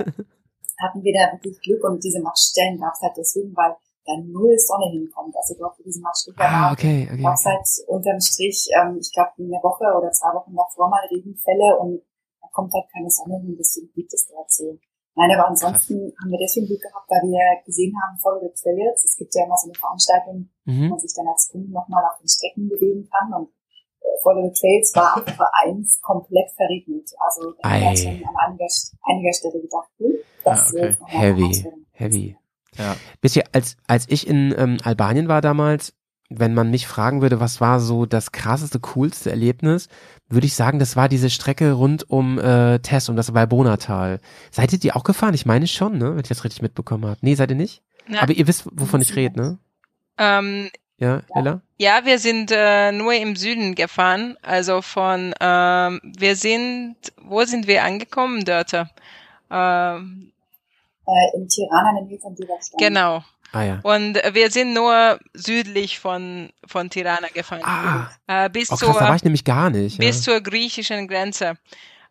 hatten 0.81 1.03
wir 1.03 1.13
da 1.13 1.33
wirklich 1.33 1.59
Glück 1.61 1.83
und 1.83 2.03
diese 2.03 2.21
Matschstellen 2.21 2.79
gab 2.79 2.93
es 2.93 3.01
halt 3.01 3.13
deswegen, 3.17 3.55
weil 3.55 3.75
da 4.05 4.13
null 4.25 4.57
Sonne 4.57 4.89
hinkommt. 4.91 5.35
Also 5.35 5.55
dort, 5.57 5.77
wo 5.79 5.83
diese 5.83 6.01
Matschstücke 6.01 6.41
Ah, 6.41 6.71
okay, 6.73 7.07
okay. 7.11 7.21
gab 7.21 7.35
es 7.35 7.45
halt 7.45 7.67
unterm 7.87 8.19
Strich, 8.19 8.67
ähm, 8.75 8.97
ich 8.99 9.11
glaube, 9.13 9.31
in 9.37 9.49
der 9.49 9.61
Woche 9.63 9.85
oder 9.85 10.11
zwei 10.11 10.33
Wochen 10.33 10.55
davor 10.55 10.89
mal 10.89 11.05
Regenfälle 11.09 11.77
und 11.79 12.01
da 12.01 12.12
kommt 12.53 12.71
halt 12.73 12.85
keine 12.93 13.09
Sonne 13.11 13.41
hin, 13.41 13.57
deswegen 13.59 13.91
gibt 13.93 14.13
es 14.13 14.27
dort 14.31 14.49
so. 14.51 14.77
Nein, 15.15 15.29
aber 15.37 15.49
ansonsten 15.49 16.13
haben 16.21 16.31
wir 16.31 16.39
deswegen 16.41 16.65
Glück 16.65 16.81
gehabt, 16.81 17.05
weil 17.09 17.21
wir 17.29 17.61
gesehen 17.65 17.93
haben, 18.01 18.17
Follow 18.17 18.41
the 18.41 18.49
Trails. 18.55 19.03
Es 19.03 19.15
gibt 19.17 19.33
ja 19.35 19.45
immer 19.45 19.57
so 19.57 19.67
eine 19.69 19.77
Veranstaltung, 19.77 20.49
wo 20.65 20.71
Mhm. 20.71 20.89
man 20.89 20.99
sich 20.99 21.13
dann 21.15 21.27
als 21.27 21.49
Kunde 21.51 21.69
nochmal 21.71 22.03
auf 22.05 22.17
den 22.17 22.27
Strecken 22.29 22.69
bewegen 22.69 23.07
kann 23.11 23.33
und 23.33 23.49
äh, 24.01 24.05
Follow 24.23 24.47
the 24.49 24.53
Trails 24.59 24.91
war 24.95 25.17
Woche 25.21 25.45
1 25.69 26.01
komplett 26.01 26.49
verregnet. 26.57 27.09
Also 27.19 27.51
da 27.61 27.69
haben 27.69 27.81
wir 27.81 27.87
Ei. 27.87 27.89
uns 27.91 28.01
schon 28.01 28.25
an 28.25 28.35
einiger, 28.47 28.67
einiger 29.05 29.33
Stelle 29.33 29.61
gedacht, 29.61 29.89
hm, 29.99 30.13
das 30.43 30.59
Ah, 30.59 30.69
okay. 30.73 30.95
Heavy, 31.05 31.65
heavy. 31.91 32.37
Ja. 32.75 32.95
Wisst 33.21 33.35
ihr, 33.35 33.43
als, 33.53 33.77
als 33.85 34.09
ich 34.09 34.25
in 34.25 34.53
ähm, 34.57 34.77
Albanien 34.83 35.27
war 35.27 35.41
damals, 35.41 35.93
wenn 36.39 36.53
man 36.53 36.69
mich 36.71 36.87
fragen 36.87 37.21
würde, 37.21 37.39
was 37.39 37.61
war 37.61 37.79
so 37.79 38.05
das 38.05 38.31
krasseste, 38.31 38.79
coolste 38.79 39.29
Erlebnis, 39.29 39.87
würde 40.29 40.47
ich 40.47 40.55
sagen, 40.55 40.79
das 40.79 40.95
war 40.95 41.09
diese 41.09 41.29
Strecke 41.29 41.73
rund 41.73 42.09
um 42.09 42.39
äh, 42.39 42.79
Tess, 42.79 43.09
um 43.09 43.15
das 43.15 43.33
Valbona-Tal. 43.33 44.19
Seid 44.51 44.73
ihr 44.73 44.79
die 44.79 44.91
auch 44.93 45.03
gefahren? 45.03 45.33
Ich 45.33 45.45
meine 45.45 45.67
schon, 45.67 45.97
ne? 45.97 46.11
Wenn 46.11 46.21
ich 46.21 46.29
das 46.29 46.43
richtig 46.43 46.61
mitbekommen 46.61 47.05
habe. 47.05 47.17
Nee, 47.21 47.35
seid 47.35 47.49
ihr 47.51 47.55
nicht? 47.57 47.81
Na, 48.07 48.21
Aber 48.21 48.33
ihr 48.33 48.47
wisst, 48.47 48.65
wovon 48.71 49.01
ich 49.01 49.15
rede, 49.15 49.39
ne? 49.39 49.57
ähm, 50.17 50.69
Ja, 50.97 51.21
Ella? 51.35 51.61
ja, 51.77 52.01
wir 52.05 52.19
sind 52.19 52.51
äh, 52.51 52.91
nur 52.91 53.13
im 53.13 53.35
Süden 53.35 53.75
gefahren. 53.75 54.37
Also 54.41 54.81
von, 54.81 55.33
ähm, 55.39 56.01
wir 56.03 56.35
sind, 56.35 56.95
wo 57.21 57.43
sind 57.45 57.67
wir 57.67 57.83
angekommen 57.83 58.43
dort? 58.45 58.73
Ähm, 58.73 60.31
Äh, 61.05 61.37
in 61.37 61.47
Tirana 61.47 61.89
in 61.89 61.95
der 61.95 62.03
Nähe 62.05 62.19
von 62.19 62.35
genau. 62.77 63.23
Ah 63.55 63.61
ja. 63.63 63.79
Und 63.83 64.15
wir 64.33 64.49
sind 64.49 64.73
nur 64.73 65.19
südlich 65.33 65.99
von, 65.99 66.51
von 66.65 66.89
Tirana 66.89 67.27
gefahren. 67.33 67.61
Ah, 67.63 68.09
Äh, 68.25 68.49
bis 68.49 68.71
oh 68.71 68.75
zur, 68.75 68.89
krass, 68.89 68.97
da 68.99 69.07
war 69.09 69.15
ich 69.15 69.23
nämlich 69.23 69.45
gar 69.45 69.69
nicht. 69.69 70.01
Ja, 70.01 70.07
bis 70.07 70.23
zur 70.23 70.41
griechischen 70.41 71.07
Grenze. 71.07 71.53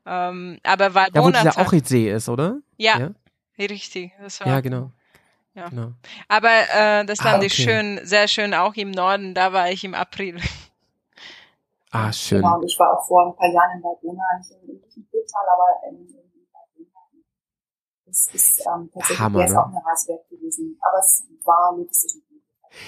Ähm, 0.07 0.59
aber 0.63 0.87
ja 0.87 1.09
wo 1.15 1.31
dieser 1.31 1.59
Ochridsee 1.59 2.13
ist, 2.13 2.29
oder? 2.29 2.59
ja, 2.77 2.99
Ja, 2.99 3.11
richtig. 3.67 4.13
Das 4.21 4.39
war, 4.41 4.47
ja 4.47 4.61
genau. 4.61 4.93
Ja. 5.55 5.69
genau. 5.69 5.93
Aber 6.29 6.49
äh, 6.49 7.05
das 7.05 7.19
Ah, 7.21 7.25
fand 7.25 7.43
ich 7.45 7.53
okay. 7.53 7.63
schön, 7.65 8.01
sehr 8.05 8.29
schön, 8.29 8.55
auch 8.55 8.75
im 8.75 8.93
Norden. 8.93 9.35
Da 9.35 9.53
war 9.53 9.69
ich 9.71 9.83
im 9.85 9.95
April. 9.95 10.37
Ah, 11.95 12.11
schön. 12.11 12.41
Genau, 12.41 12.59
ich 12.63 12.75
war 12.79 12.97
auch 12.99 13.07
vor 13.07 13.27
ein 13.27 13.37
paar 13.37 13.53
Jahren 13.53 13.77
in 13.77 13.83
Valbona, 13.83 14.23
nicht 14.39 14.51
im 14.97 15.05
Tal, 15.13 15.45
aber 15.53 15.91
in. 15.91 16.22
Das 18.13 18.29
ist 18.35 18.61
ähm, 18.67 18.91
tatsächlich 18.93 19.19
Hammer, 19.21 19.39
wäre 19.39 19.49
es 19.49 19.55
ne? 19.55 19.61
auch 19.63 19.69
eine 19.69 19.77
Reise 19.91 20.09
wert 20.09 20.29
gewesen. 20.29 20.79
Aber 20.83 20.99
es 21.01 21.25
war 21.45 21.75
logistisch 21.77 22.15
nicht 22.15 22.31
möglich. 22.31 22.45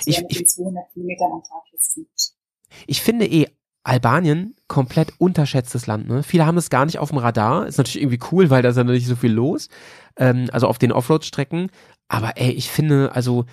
Ich- 0.07 0.21
mit 0.21 0.31
ich- 0.33 0.39
den 0.39 0.47
200 0.47 0.93
Kilometern 0.93 1.33
am 1.33 1.43
Tag 1.43 1.63
jetzt 1.73 1.97
nicht. 1.97 2.35
Ich 2.87 3.01
finde 3.03 3.27
eh 3.27 3.47
Albanien 3.85 4.55
komplett 4.69 5.13
unterschätztes 5.19 5.87
Land. 5.87 6.09
Ne? 6.09 6.23
Viele 6.23 6.47
haben 6.47 6.57
es 6.59 6.71
gar 6.71 6.85
nicht 6.87 6.99
auf 6.99 7.11
dem 7.11 7.19
Radar. 7.19 7.67
Ist 7.67 7.79
natürlich 7.79 8.01
irgendwie 8.03 8.21
cool, 8.33 8.51
weil 8.51 8.63
da 8.63 8.71
ist 8.71 8.77
ja 8.77 8.85
nicht 8.85 9.07
so 9.07 9.17
viel 9.17 9.33
los. 9.33 9.69
Ähm, 10.17 10.49
also 10.53 10.69
auf 10.69 10.79
den 10.79 10.93
Offroad-Strecken. 10.93 11.71
Aber 12.09 12.37
ey, 12.37 12.51
ich 12.53 12.71
finde, 12.71 13.13
also 13.13 13.45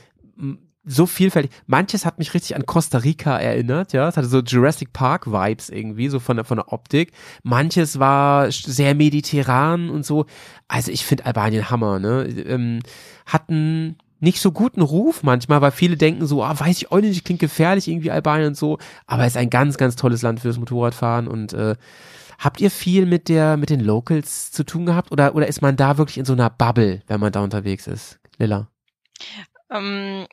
so 0.83 1.05
vielfältig. 1.05 1.51
Manches 1.67 2.05
hat 2.05 2.17
mich 2.17 2.33
richtig 2.33 2.55
an 2.55 2.65
Costa 2.65 2.99
Rica 2.99 3.37
erinnert, 3.37 3.93
ja. 3.93 4.07
Es 4.07 4.17
hatte 4.17 4.27
so 4.27 4.39
Jurassic 4.39 4.93
Park 4.93 5.27
Vibes 5.27 5.69
irgendwie, 5.69 6.07
so 6.09 6.19
von 6.19 6.37
der, 6.37 6.45
von 6.45 6.57
der 6.57 6.73
Optik. 6.73 7.11
Manches 7.43 7.99
war 7.99 8.51
sehr 8.51 8.95
mediterran 8.95 9.89
und 9.89 10.05
so. 10.05 10.25
Also 10.67 10.91
ich 10.91 11.05
finde 11.05 11.25
Albanien 11.25 11.69
Hammer, 11.69 11.99
ne. 11.99 12.23
Ähm, 12.23 12.79
hatten 13.25 13.97
nicht 14.19 14.39
so 14.39 14.51
guten 14.51 14.81
Ruf 14.81 15.23
manchmal, 15.23 15.61
weil 15.61 15.71
viele 15.71 15.97
denken 15.97 16.25
so, 16.27 16.43
ah, 16.43 16.59
weiß 16.59 16.77
ich 16.77 16.91
auch 16.91 16.99
nicht, 16.99 17.25
klingt 17.25 17.39
gefährlich 17.39 17.87
irgendwie 17.87 18.11
Albanien 18.11 18.49
und 18.49 18.57
so. 18.57 18.77
Aber 19.07 19.23
es 19.23 19.33
ist 19.33 19.37
ein 19.37 19.49
ganz, 19.49 19.77
ganz 19.77 19.95
tolles 19.95 20.21
Land 20.21 20.39
fürs 20.39 20.57
Motorradfahren 20.57 21.27
und 21.27 21.53
äh, 21.53 21.75
Habt 22.41 22.59
ihr 22.59 22.71
viel 22.71 23.05
mit 23.05 23.29
der, 23.29 23.55
mit 23.55 23.69
den 23.69 23.81
Locals 23.81 24.51
zu 24.51 24.63
tun 24.63 24.87
gehabt 24.87 25.11
oder, 25.11 25.35
oder 25.35 25.45
ist 25.45 25.61
man 25.61 25.75
da 25.75 25.99
wirklich 25.99 26.17
in 26.17 26.25
so 26.25 26.33
einer 26.33 26.49
Bubble, 26.49 27.03
wenn 27.05 27.19
man 27.19 27.31
da 27.31 27.41
unterwegs 27.41 27.85
ist? 27.85 28.19
Lilla. 28.39 28.67
Ähm, 29.69 30.25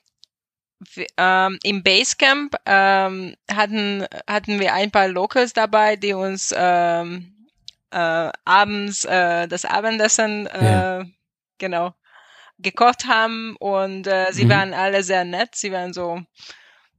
ähm, 1.17 1.59
Im 1.63 1.83
Basecamp 1.83 2.57
ähm, 2.67 3.35
hatten, 3.51 4.07
hatten 4.29 4.61
wir 4.61 4.75
ein 4.75 4.91
paar 4.91 5.09
Locals 5.09 5.53
dabei, 5.53 5.97
die 5.97 6.13
uns 6.15 6.55
ähm, 6.57 7.35
äh, 7.91 8.31
abends 8.45 9.05
äh, 9.05 9.49
das 9.49 9.65
Abendessen 9.65 10.47
äh, 10.47 10.99
Ja. 11.01 11.05
genau 11.59 11.95
gekocht 12.59 13.07
haben 13.07 13.57
und 13.59 14.07
äh, 14.07 14.33
sie 14.33 14.47
Mhm. 14.47 14.49
waren 14.49 14.75
alle 14.75 15.03
sehr 15.05 15.25
nett. 15.25 15.55
Sie 15.55 15.73
waren 15.73 15.93
so 15.93 16.21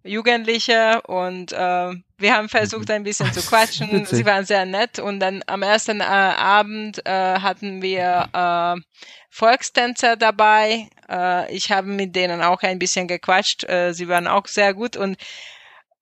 Jugendliche 0.03 1.01
und 1.03 1.51
äh, 1.51 1.93
wir 2.17 2.33
haben 2.33 2.49
versucht 2.49 2.89
ein 2.91 3.03
bisschen 3.03 3.31
zu 3.33 3.41
quatschen. 3.49 3.91
Witzig. 3.91 4.17
Sie 4.19 4.25
waren 4.25 4.45
sehr 4.45 4.65
nett 4.65 4.99
und 4.99 5.19
dann 5.19 5.43
am 5.47 5.61
ersten 5.61 5.99
äh, 6.01 6.03
Abend 6.03 7.05
äh, 7.05 7.11
hatten 7.39 7.81
wir 7.81 8.29
äh, 8.33 8.81
Volkstänzer 9.29 10.15
dabei. 10.15 10.87
Äh, 11.09 11.53
ich 11.53 11.71
habe 11.71 11.87
mit 11.87 12.15
denen 12.15 12.41
auch 12.41 12.61
ein 12.63 12.79
bisschen 12.79 13.07
gequatscht. 13.07 13.63
Äh, 13.69 13.93
sie 13.93 14.07
waren 14.07 14.27
auch 14.27 14.47
sehr 14.47 14.73
gut 14.73 14.95
und 14.97 15.17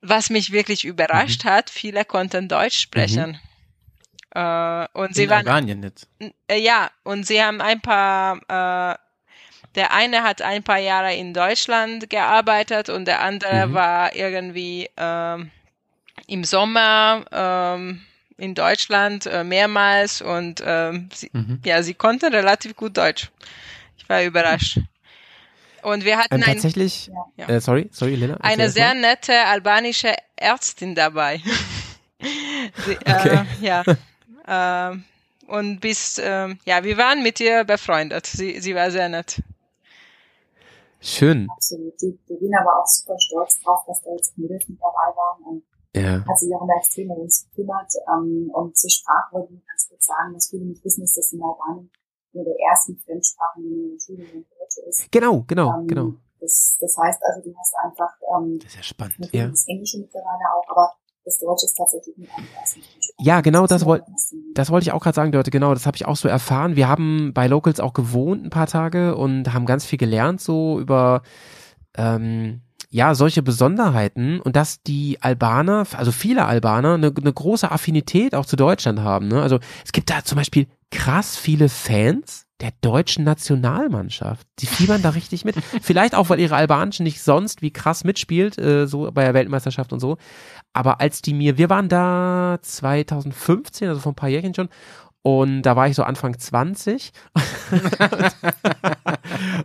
was 0.02 0.30
mich 0.30 0.52
wirklich 0.52 0.86
überrascht 0.86 1.44
hat, 1.44 1.70
viele 1.72 2.06
konnten 2.06 2.48
Deutsch 2.48 2.80
sprechen. 2.80 3.40
Äh, 4.32 4.86
und 4.94 5.16
sie 5.16 5.24
In 5.24 5.30
waren 5.32 5.48
Albanien 5.48 5.82
jetzt. 5.84 6.08
äh, 6.48 6.60
ja, 6.60 6.92
und 7.04 7.26
sie 7.26 7.42
haben 7.42 7.62
ein 7.62 7.82
paar, 7.82 8.38
äh, 8.48 8.98
der 9.78 9.94
eine 9.94 10.24
hat 10.24 10.42
ein 10.42 10.64
paar 10.64 10.80
Jahre 10.80 11.16
in 11.16 11.34
Deutschland 11.34 12.10
gearbeitet 12.10 12.90
und 12.90 13.06
der 13.06 13.22
andere 13.22 13.68
Mhm. 13.68 13.74
war 13.74 14.16
irgendwie 14.16 14.90
ähm, 14.98 15.52
im 16.28 16.44
Sommer 16.44 17.26
ähm, 17.32 18.02
in 18.38 18.56
Deutschland 18.56 19.26
äh, 19.28 19.44
mehrmals 19.44 20.22
und 20.22 20.62
ähm, 20.66 21.10
sie, 21.14 21.30
Mhm. 21.34 21.60
ja, 21.66 21.82
sie 21.84 21.94
konnten 21.94 22.34
relativ 22.34 22.76
gut 22.76 22.98
Deutsch. 22.98 23.30
Ich 23.98 24.10
war 24.10 24.24
überrascht. 24.24 24.80
Und 25.84 26.06
wir 26.06 26.18
hatten 26.18 26.36
Ähm, 26.36 26.44
ein, 26.44 26.56
tatsächlich, 26.56 27.10
Ja. 27.38 27.48
äh, 27.48 27.60
sorry, 27.62 27.90
sorry, 27.92 28.14
erzähl 28.14 28.36
eine 28.42 28.70
sehr 28.70 28.94
nette 28.94 29.34
albanische 29.46 30.14
Ärztin 30.36 30.96
dabei. 30.96 31.42
Sie, 32.78 32.98
Okay. 33.06 33.46
äh, 33.62 33.66
ja. 33.66 33.84
ähm, 34.48 35.04
und 35.48 35.80
bis, 35.80 36.20
ähm, 36.24 36.60
ja, 36.66 36.84
wir 36.84 36.98
waren 36.98 37.24
mit 37.24 37.40
ihr 37.40 37.64
befreundet. 37.64 38.26
Sie, 38.26 38.60
sie 38.60 38.76
war 38.76 38.92
sehr 38.92 39.10
nett. 39.10 39.42
Schön. 41.00 41.48
Absolut. 41.52 41.94
Die 42.02 42.18
Verena 42.26 42.66
war 42.66 42.82
auch 42.82 42.88
super 42.88 43.16
stolz 43.20 43.60
drauf, 43.62 43.84
dass 43.88 44.02
da 44.02 44.12
jetzt 44.12 44.38
Mädels 44.38 44.68
mit 44.68 44.80
dabei 44.82 45.16
waren 45.16 45.44
und 45.44 45.64
Ja. 45.96 46.26
hat 46.26 46.38
sich 46.40 46.54
auch 46.56 46.62
immer 46.64 46.76
extrem 46.78 47.12
um 47.12 47.22
uns 47.22 47.48
gekümmert. 47.50 47.92
Ähm, 48.08 48.50
und 48.54 48.78
zur 48.78 48.90
Sprache 48.90 49.34
wollte 49.34 49.54
ich 49.54 49.66
ganz 49.66 49.88
kurz 49.90 50.06
sagen, 50.06 50.34
dass 50.34 50.50
viele 50.50 50.66
nicht 50.66 50.84
wissen, 50.84 51.04
ist, 51.04 51.18
dass 51.18 51.34
in 51.34 51.42
Albanien 51.42 51.90
eine 52.34 52.44
der 52.44 52.56
ersten 52.72 52.98
Fremdsprachen, 52.98 53.64
die 53.64 53.70
in 53.74 53.90
den 53.90 54.00
Schulen 54.00 54.22
in 54.34 54.46
Deutsch 54.50 54.78
ist. 54.88 55.12
Genau, 55.12 55.44
genau, 55.48 55.74
ähm, 55.80 55.88
genau. 55.88 56.14
Das, 56.40 56.78
das 56.80 56.96
heißt 56.98 57.22
also, 57.24 57.42
du 57.50 57.56
hast 57.58 57.74
einfach 57.84 58.14
ähm, 58.38 58.60
Das 58.60 58.70
ist 58.70 58.76
ja 58.76 58.84
spannend. 58.84 59.18
Ja. 59.34 59.48
das 59.48 59.68
Englische 59.68 60.00
mittlerweile 60.00 60.46
auch, 60.56 60.70
aber 60.70 60.94
das 61.28 61.40
Deutsche 61.40 61.66
ist 61.66 61.76
tatsächlich 61.78 62.16
ersten 62.18 62.82
Fremdsprachen. 62.82 63.26
Ja, 63.26 63.42
genau 63.42 63.68
das 63.68 63.82
ist 63.82 63.86
wollt- 63.88 64.04
eine 64.04 64.14
erste- 64.14 64.36
Das 64.56 64.70
wollte 64.72 64.84
ich 64.86 64.92
auch 64.94 65.02
gerade 65.02 65.16
sagen, 65.16 65.32
Leute, 65.34 65.52
genau, 65.52 65.74
das 65.74 65.86
habe 65.86 65.98
ich 65.98 66.06
auch 66.06 66.16
so 66.16 66.28
erfahren. 66.28 66.76
Wir 66.76 66.88
haben 66.88 67.34
bei 67.34 67.48
Locals 67.48 67.80
auch 67.80 67.94
gewohnt 67.94 68.44
ein 68.46 68.50
paar 68.50 68.68
Tage 68.68 69.16
und 69.16 69.54
haben 69.54 69.66
ganz 69.66 69.86
viel 69.86 69.98
gelernt, 70.00 70.40
so 70.42 70.80
über 70.80 71.22
ähm, 71.98 72.62
ja, 72.90 73.16
solche 73.16 73.42
Besonderheiten 73.44 74.40
und 74.40 74.56
dass 74.56 74.82
die 74.82 75.18
Albaner, 75.22 75.86
also 75.98 76.12
viele 76.14 76.46
Albaner, 76.46 76.94
eine, 76.94 77.08
eine 77.16 77.34
große 77.34 77.70
Affinität 77.70 78.34
auch 78.34 78.46
zu 78.46 78.56
Deutschland 78.56 79.00
haben. 79.02 79.28
Ne? 79.28 79.42
Also 79.42 79.60
es 79.84 79.92
gibt 79.92 80.10
da 80.10 80.24
zum 80.24 80.38
Beispiel 80.38 80.68
krass 80.92 81.36
viele 81.36 81.68
Fans 81.68 82.46
der 82.62 82.72
deutschen 82.82 83.24
Nationalmannschaft. 83.26 84.48
Die 84.60 84.66
fiebern 84.68 85.02
da 85.02 85.10
richtig 85.10 85.44
mit. 85.46 85.56
Vielleicht 85.82 86.16
auch, 86.16 86.30
weil 86.30 86.40
ihre 86.40 86.56
Albanischen 86.56 87.04
nicht 87.04 87.22
sonst 87.22 87.62
wie 87.62 87.72
krass 87.72 88.04
mitspielt, 88.04 88.58
äh, 88.58 88.88
so 88.88 89.12
bei 89.12 89.24
der 89.26 89.34
Weltmeisterschaft 89.34 89.92
und 89.94 90.00
so. 90.00 90.18
Aber 90.78 91.02
als 91.02 91.24
die 91.24 91.34
mir, 91.34 91.58
wir 91.58 91.72
waren 91.72 91.90
da 91.90 92.60
2015, 92.62 93.90
also 93.90 94.00
vor 94.00 94.12
ein 94.12 94.16
paar 94.16 94.30
Jährchen 94.30 94.54
schon, 94.54 94.70
und 95.24 95.64
da 95.64 95.76
war 95.76 95.88
ich 95.88 95.96
so 95.96 96.04
Anfang 96.04 96.38
20. 96.38 97.12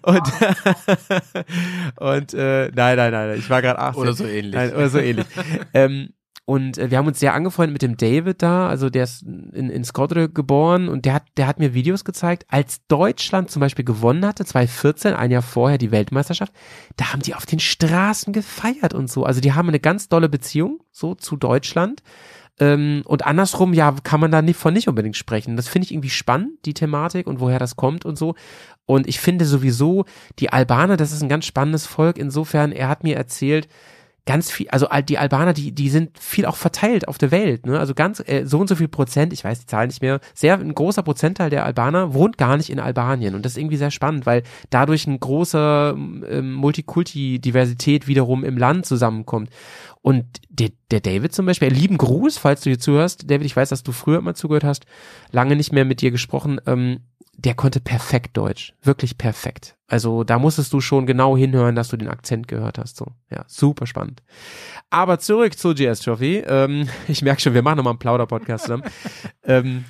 und 0.01 0.23
und 2.01 2.33
äh, 2.33 2.71
nein, 2.75 2.97
nein, 2.97 3.13
nein, 3.13 3.39
ich 3.39 3.51
war 3.51 3.61
gerade 3.61 3.79
18. 3.79 4.01
Oder 4.03 4.15
so 4.15 4.25
ähnlich. 4.25 4.55
Nein, 4.55 4.75
oder 4.75 4.89
so 4.89 5.01
ähnlich. 5.01 5.27
ähm, 5.75 6.15
und 6.45 6.77
äh, 6.77 6.91
wir 6.91 6.99
haben 6.99 7.07
uns 7.07 7.21
sehr 7.21 7.35
angefreundet 7.35 7.73
mit 7.73 7.83
dem 7.83 7.97
David 7.97 8.43
da, 8.43 8.69
also 8.69 8.91
der 8.91 9.05
ist 9.05 9.23
in, 9.23 9.71
in 9.71 9.85
Skodre 9.85 10.29
geboren 10.29 10.89
und 10.89 11.05
der 11.05 11.15
hat, 11.15 11.25
der 11.37 11.47
hat 11.47 11.61
mir 11.61 11.73
Videos 11.73 12.05
gezeigt, 12.05 12.45
als 12.49 12.85
Deutschland 12.89 13.51
zum 13.51 13.61
Beispiel 13.61 13.85
gewonnen 13.85 14.27
hatte, 14.27 14.45
2014, 14.45 15.15
ein 15.15 15.31
Jahr 15.31 15.43
vorher 15.43 15.79
die 15.79 15.93
Weltmeisterschaft, 15.93 16.53
da 16.97 17.13
haben 17.13 17.23
die 17.23 17.35
auf 17.35 17.47
den 17.47 17.61
Straßen 17.61 18.33
gefeiert 18.33 18.93
und 18.93 19.09
so. 19.09 19.25
Also 19.25 19.41
die 19.41 19.53
haben 19.53 19.69
eine 19.69 19.81
ganz 19.81 20.09
dolle 20.09 20.29
Beziehung 20.29 20.81
so 20.91 21.15
zu 21.15 21.37
Deutschland. 21.37 22.03
Ähm, 22.59 23.03
und 23.07 23.25
andersrum, 23.25 23.73
ja, 23.73 23.95
kann 24.03 24.21
man 24.21 24.31
da 24.31 24.43
nicht, 24.43 24.59
von 24.59 24.75
nicht 24.75 24.89
unbedingt 24.89 25.17
sprechen. 25.17 25.57
Das 25.57 25.69
finde 25.69 25.87
ich 25.87 25.93
irgendwie 25.93 26.11
spannend, 26.11 26.59
die 26.67 26.75
Thematik 26.75 27.27
und 27.27 27.41
woher 27.41 27.59
das 27.59 27.77
kommt 27.77 28.05
und 28.05 28.19
so. 28.19 28.35
Und 28.85 29.07
ich 29.07 29.21
finde 29.21 29.47
sowieso, 29.47 30.05
die 30.39 30.51
Albaner, 30.51 30.97
das 30.97 31.13
ist 31.13 31.23
ein 31.23 31.29
ganz 31.29 31.47
spannendes 31.47 31.87
Volk. 31.87 32.19
Insofern, 32.19 32.73
er 32.73 32.89
hat 32.89 33.05
mir 33.05 33.17
erzählt, 33.17 33.69
ganz 34.25 34.51
viel, 34.51 34.69
also 34.69 34.89
al- 34.89 35.03
die 35.03 35.19
Albaner, 35.19 35.53
die, 35.53 35.73
die 35.73 35.89
sind 35.89 36.17
viel 36.19 36.47
auch 36.47 36.55
verteilt 36.55 37.09
auf 37.09 37.19
der 37.19 37.33
Welt, 37.33 37.67
ne? 37.67 37.79
Also 37.79 37.93
ganz, 37.93 38.23
äh, 38.25 38.45
so 38.45 38.61
und 38.61 38.69
so 38.69 38.77
viel 38.77 38.89
Prozent, 38.89 39.33
ich 39.33 39.43
weiß 39.43 39.61
die 39.61 39.67
Zahl 39.67 39.89
nicht 39.89 40.01
mehr, 40.01 40.21
sehr, 40.33 40.59
ein 40.59 40.75
großer 40.75 41.03
Prozentteil 41.03 41.51
der 41.51 41.65
Albaner 41.65 42.15
wohnt 42.15 42.39
gar 42.39 42.57
nicht 42.57 42.71
in 42.71 42.79
Albanien. 42.79 43.35
Und 43.35 43.45
das 43.45 43.53
ist 43.53 43.59
irgendwie 43.59 43.77
sehr 43.77 43.91
spannend, 43.91 44.25
weil 44.25 44.45
dadurch 44.71 45.07
ein 45.07 45.19
großer 45.19 45.95
ähm, 45.97 46.53
Multikulti-Diversität 46.53 48.07
wiederum 48.07 48.45
im 48.45 48.57
Land 48.57 48.87
zusammenkommt. 48.87 49.51
Und 50.03 50.25
der, 50.49 50.71
der 50.91 51.01
David 51.01 51.33
zum 51.33 51.47
Beispiel, 51.47 51.69
lieben 51.69 51.97
Gruß, 51.97 52.39
falls 52.39 52.63
du 52.63 52.71
hier 52.71 52.79
zuhörst. 52.79 53.31
David, 53.31 53.47
ich 53.47 53.57
weiß, 53.57 53.69
dass 53.69 53.83
du 53.85 53.93
früher 53.93 54.19
immer 54.19 54.35
zugehört 54.35 54.65
hast, 54.65 54.85
lange 55.31 55.55
nicht 55.57 55.73
mehr 55.73 55.85
mit 55.85 56.01
dir 56.01 56.11
gesprochen. 56.11 56.61
Ähm, 56.67 57.01
der 57.45 57.55
konnte 57.55 57.81
perfekt 57.81 58.37
Deutsch, 58.37 58.75
wirklich 58.83 59.19
perfekt. 59.19 59.77
Also 59.89 60.25
da 60.25 60.39
musstest 60.39 60.73
du 60.73 60.81
schon 60.81 61.07
genau 61.07 61.37
hinhören, 61.37 61.75
dass 61.75 61.89
du 61.89 61.97
den 61.97 62.09
Akzent 62.09 62.49
gehört 62.49 62.79
hast. 62.79 62.97
So, 62.97 63.07
ja, 63.31 63.45
super 63.47 63.87
spannend. 63.87 64.23
Aber 64.91 65.19
zurück 65.19 65.59
zu 65.59 65.75
GS 65.75 66.01
Trophy. 66.01 66.45
Ähm, 66.47 66.89
ich 67.09 67.23
merke 67.23 67.41
schon, 67.41 67.55
wir 67.55 67.63
machen 67.63 67.79
nochmal 67.79 67.93
einen 67.93 67.99
Plauder-Podcast 67.99 68.65
zusammen. 68.65 68.85
ähm, 69.45 69.85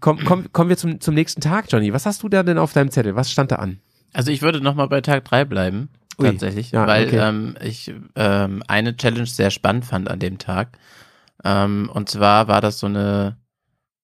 komm, 0.00 0.18
komm, 0.24 0.52
kommen 0.52 0.70
wir 0.70 0.76
zum, 0.76 1.00
zum 1.00 1.14
nächsten 1.14 1.40
Tag, 1.40 1.66
Johnny. 1.70 1.92
Was 1.92 2.04
hast 2.04 2.22
du 2.22 2.28
da 2.28 2.42
denn 2.42 2.58
auf 2.58 2.72
deinem 2.72 2.90
Zettel? 2.90 3.14
Was 3.14 3.30
stand 3.30 3.52
da 3.52 3.56
an? 3.56 3.78
Also 4.12 4.30
ich 4.30 4.42
würde 4.42 4.60
noch 4.60 4.74
mal 4.74 4.88
bei 4.88 5.00
Tag 5.00 5.24
drei 5.24 5.44
bleiben, 5.44 5.88
Ui. 6.18 6.26
tatsächlich, 6.26 6.72
Ja, 6.72 6.86
weil 6.86 7.06
okay. 7.06 7.28
ähm, 7.28 7.56
ich 7.62 7.94
ähm, 8.16 8.62
eine 8.66 8.96
Challenge 8.96 9.26
sehr 9.26 9.50
spannend 9.50 9.84
fand 9.84 10.10
an 10.10 10.18
dem 10.18 10.38
Tag. 10.38 10.78
Ähm, 11.44 11.90
und 11.92 12.08
zwar 12.10 12.48
war 12.48 12.60
das 12.60 12.78
so 12.78 12.86
eine 12.86 13.36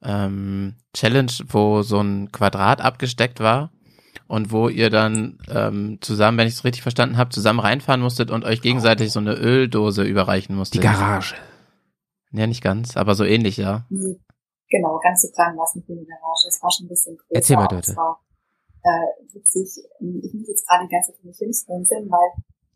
ähm, 0.03 0.77
Challenge, 0.95 1.33
wo 1.49 1.83
so 1.83 2.01
ein 2.01 2.31
Quadrat 2.33 2.81
abgesteckt 2.81 3.41
war 3.41 3.71
und 4.27 4.53
wo 4.53 4.69
ihr 4.69 4.91
dann 4.91 5.39
ähm, 5.49 5.99
zusammen, 6.01 6.39
wenn 6.39 6.49
ich 6.49 6.55
es 6.55 6.65
richtig 6.65 6.83
verstanden 6.83 7.17
habe, 7.17 7.31
zusammen 7.31 7.61
reinfahren 7.61 8.01
musstet 8.01 8.31
und 8.31 8.45
euch 8.45 8.63
gegenseitig 8.63 9.13
so 9.13 9.21
eine 9.21 9.35
Öldose 9.35 10.05
überreichen 10.05 10.55
Die 10.55 10.59
musstet. 10.59 10.83
Garage. 10.83 11.35
Ja, 12.33 12.47
nicht 12.47 12.63
ganz, 12.63 12.97
aber 12.97 13.15
so 13.15 13.25
ähnlich, 13.25 13.57
ja. 13.57 13.87
Nee, 13.89 14.21
Genau, 14.69 15.01
ganz 15.01 15.23
so 15.23 15.29
klein 15.33 15.57
war 15.57 15.65
es 15.65 15.75
nicht 15.75 15.89
in 15.89 15.97
der 15.97 16.05
Garage. 16.05 16.49
Es 16.49 16.61
war 16.63 16.71
schon 16.71 16.87
ein 16.87 16.93
bisschen 16.93 17.17
größer. 17.17 17.35
Erzähl 17.41 17.57
mal. 17.57 17.73
Es 17.73 17.97
war 17.97 18.21
äh, 18.85 19.09
witzig. 19.33 19.81
Ich 19.81 20.35
muss 20.35 20.49
jetzt 20.49 20.69
gerade 20.69 20.85
die 20.85 20.93
ganze 20.93 21.13
Zeit 21.13 21.25
nicht 21.25 21.39
hinsprinzeln, 21.41 22.05
weil 22.11 22.29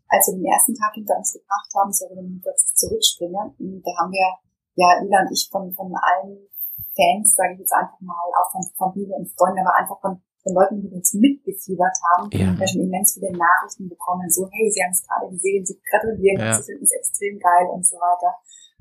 als 0.09 0.27
wir 0.27 0.41
den 0.41 0.45
ersten 0.45 0.73
Tag 0.73 0.93
hinter 0.93 1.17
uns 1.17 1.33
gebracht 1.33 1.69
haben, 1.77 1.93
so 1.93 2.05
wenn 2.09 2.33
ich 2.33 2.41
kurz 2.41 2.73
zurückspringe, 2.73 3.53
da 3.85 3.91
haben 4.01 4.11
wir, 4.11 4.29
ja, 4.75 4.89
Lila 5.01 5.21
und 5.21 5.31
ich 5.31 5.47
von, 5.49 5.71
von 5.73 5.93
allen 5.93 6.49
Fans, 6.95 7.33
sage 7.35 7.53
ich 7.53 7.59
jetzt 7.59 7.73
einfach 7.73 7.99
mal, 8.01 8.15
auch 8.39 8.51
von 8.51 8.61
Familie 8.77 9.15
und 9.15 9.27
Freunden, 9.37 9.59
aber 9.65 9.75
einfach 9.75 9.99
von, 9.99 10.21
von 10.43 10.53
Leuten, 10.53 10.81
die 10.81 10.89
uns 10.93 11.13
mitgefiebert 11.13 11.97
haben, 12.13 12.29
Ja. 12.31 12.47
haben 12.47 12.59
wir 12.59 12.67
schon 12.67 12.81
immens 12.81 13.13
viele 13.17 13.31
Nachrichten 13.35 13.89
bekommen, 13.89 14.29
so, 14.29 14.47
hey, 14.51 14.69
sie 14.69 14.81
haben 14.83 14.91
es 14.93 15.01
gerade 15.07 15.29
gesehen, 15.29 15.65
sie 15.65 15.79
gratulieren, 15.89 16.39
Ja. 16.39 16.53
sie 16.53 16.63
finden 16.69 16.83
es 16.85 16.91
extrem 16.93 17.39
geil 17.39 17.65
und 17.71 17.85
so 17.85 17.97
weiter. 17.97 18.35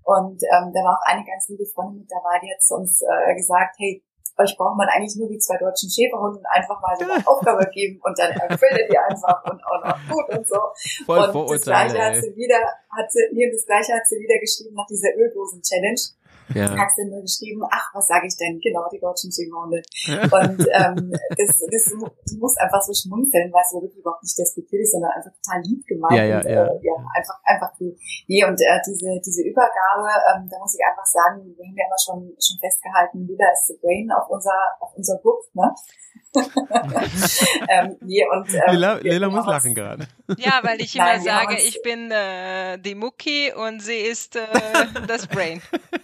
Und 0.04 0.42
ähm, 0.42 0.72
da 0.74 0.80
war 0.82 0.98
auch 0.98 1.06
eine 1.06 1.24
ganz 1.24 1.48
liebe 1.48 1.64
Freundin 1.64 2.00
mit 2.02 2.10
dabei, 2.10 2.38
die 2.42 2.50
hat 2.50 2.60
zu 2.60 2.74
uns 2.74 3.00
äh, 3.02 3.34
gesagt, 3.34 3.76
hey, 3.78 4.02
euch 4.38 4.56
braucht 4.56 4.76
man 4.76 4.88
eigentlich 4.88 5.14
nur 5.16 5.28
die 5.28 5.38
zwei 5.38 5.58
deutschen 5.58 5.90
Schäferhunden 5.90 6.42
einfach 6.50 6.80
mal 6.80 6.96
so 6.96 7.04
eine 7.04 7.20
Aufgabe 7.28 7.68
geben 7.70 8.00
und 8.02 8.18
dann 8.18 8.32
erfüllt 8.32 8.80
ihr 8.80 8.88
die 8.88 8.98
einfach 8.98 9.44
und 9.44 9.60
auch 9.62 9.84
noch 9.84 9.98
gut 10.08 10.26
und 10.36 10.48
so. 10.48 10.58
Voll 11.04 11.30
und 11.30 11.50
das 11.52 11.62
gleiche 11.62 11.98
hat 12.00 12.16
sie 12.16 12.34
wieder, 12.34 12.56
hat 12.90 13.12
sie, 13.12 13.20
nee, 13.32 13.46
das 13.52 13.64
gleiche 13.66 13.92
hat 13.92 14.06
sie 14.08 14.16
wieder 14.16 14.40
geschrieben 14.40 14.74
nach 14.74 14.86
dieser 14.88 15.12
Öldosen-Challenge. 15.16 16.00
Ja. 16.54 16.68
Hat 16.76 16.92
sie 16.94 17.08
nur 17.08 17.22
geschrieben, 17.22 17.62
ach, 17.70 17.88
was 17.94 18.06
sage 18.06 18.26
ich 18.26 18.36
denn? 18.36 18.60
Genau, 18.60 18.84
die 18.92 19.00
deutschen 19.00 19.32
Schäferhunde. 19.32 19.80
Und 20.28 20.60
ähm, 20.76 21.10
das, 21.32 21.50
das, 21.56 21.84
du 21.94 22.38
musst 22.38 22.60
einfach 22.60 22.82
so 22.82 22.92
schmunzeln, 22.92 23.52
weil 23.52 23.62
es 23.64 23.72
wirklich 23.72 23.96
überhaupt 23.96 24.22
nicht 24.22 24.36
despektierlich 24.36 24.82
ist, 24.82 24.92
sondern 24.92 25.12
einfach 25.12 25.32
total 25.40 25.62
lieb 25.62 25.86
gemeint. 25.86 26.18
Ja, 26.18 26.24
ja, 26.24 26.38
und, 26.38 26.50
ja. 26.50 26.64
Äh, 26.66 26.78
ja 26.82 26.94
einfach, 27.14 27.38
einfach 27.44 27.70
cool. 27.80 27.94
Nee, 28.28 28.44
und 28.44 28.58
äh, 28.60 28.80
diese, 28.86 29.20
diese 29.24 29.42
Übergabe, 29.46 30.10
ähm, 30.34 30.48
da 30.50 30.58
muss 30.58 30.74
ich 30.74 30.84
einfach 30.84 31.06
sagen, 31.06 31.46
wir 31.56 31.64
haben 31.64 31.78
ja 31.78 31.86
immer 31.86 32.02
schon, 32.02 32.20
schon 32.42 32.58
festgehalten, 32.58 33.26
Lila 33.26 33.46
ist 33.52 33.66
the 33.68 33.78
brain 33.80 34.10
auf 34.10 34.28
unser, 34.28 34.58
auf 34.80 34.90
unser 34.96 35.16
Book, 35.22 35.46
ne? 35.54 35.72
ähm, 37.68 37.96
nee, 38.00 38.24
und, 38.26 38.54
ähm, 38.54 38.60
Lila, 38.70 38.94
Lila 39.02 39.28
muss 39.28 39.46
lachen 39.46 39.74
gerade. 39.74 40.06
Ja, 40.38 40.60
weil 40.62 40.80
ich 40.80 40.94
Nein, 40.94 41.20
immer 41.20 41.32
haben 41.32 41.48
sage, 41.48 41.62
ich 41.62 41.82
bin 41.82 42.10
äh, 42.10 42.78
die 42.78 42.94
Mucki 42.94 43.52
und 43.52 43.80
sie 43.80 43.98
ist 43.98 44.36
äh, 44.36 44.40
das 45.06 45.26
Brain. 45.26 45.60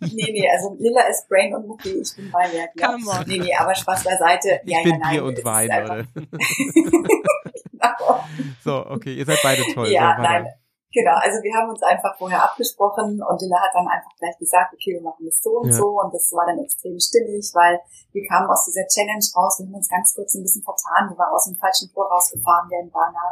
Nee, 0.00 0.32
nee, 0.32 0.48
also 0.50 0.74
Lila 0.78 1.02
ist 1.08 1.28
Brain 1.28 1.54
und 1.54 1.66
Mucki, 1.66 2.00
ich 2.00 2.14
bin 2.16 2.30
Beiwerk. 2.30 2.70
Ja. 2.76 2.88
Come 2.88 3.10
on. 3.10 3.24
Nee, 3.26 3.38
nee, 3.38 3.54
aber 3.54 3.74
Spaß 3.74 4.04
beiseite. 4.04 4.60
Ich 4.64 4.72
ja, 4.72 4.82
bin 4.82 4.92
ja, 4.92 4.98
nein, 4.98 5.10
Bier 5.12 5.24
und 5.24 5.44
Wein, 5.44 5.68
Leute. 5.68 6.08
Genau. 6.14 7.08
So, 8.64 8.84
okay, 8.86 9.14
ihr 9.14 9.24
seid 9.24 9.38
beide 9.42 9.62
toll. 9.72 9.88
Ja, 9.88 10.16
so, 10.16 10.22
nein. 10.22 10.46
Genau, 10.92 11.12
also 11.12 11.36
wir 11.44 11.52
haben 11.54 11.68
uns 11.68 11.82
einfach 11.82 12.16
vorher 12.16 12.42
abgesprochen 12.42 13.20
und 13.20 13.36
Lila 13.42 13.60
hat 13.60 13.70
dann 13.74 13.86
einfach 13.86 14.10
gleich 14.18 14.36
gesagt, 14.38 14.72
okay, 14.72 14.94
wir 14.96 15.02
machen 15.02 15.26
das 15.26 15.42
so 15.42 15.60
und 15.60 15.68
Ja. 15.68 15.76
so 15.76 16.00
und 16.00 16.14
das 16.14 16.32
war 16.32 16.46
dann 16.46 16.58
extrem 16.58 16.96
stimmig, 16.98 17.44
weil 17.52 17.78
wir 18.12 18.24
kamen 18.26 18.48
aus 18.48 18.64
dieser 18.64 18.86
Challenge 18.88 19.20
raus, 19.36 19.60
wir 19.60 19.66
haben 19.68 19.74
uns 19.76 19.90
ganz 19.92 20.14
kurz 20.16 20.32
ein 20.34 20.42
bisschen 20.42 20.64
vertan, 20.64 21.10
wir 21.12 21.18
waren 21.20 21.34
aus 21.36 21.44
dem 21.44 21.56
falschen 21.60 21.92
Tor 21.92 22.08
rausgefahren, 22.08 22.70
wir 22.70 22.80
waren 22.96 23.12
da 23.12 23.28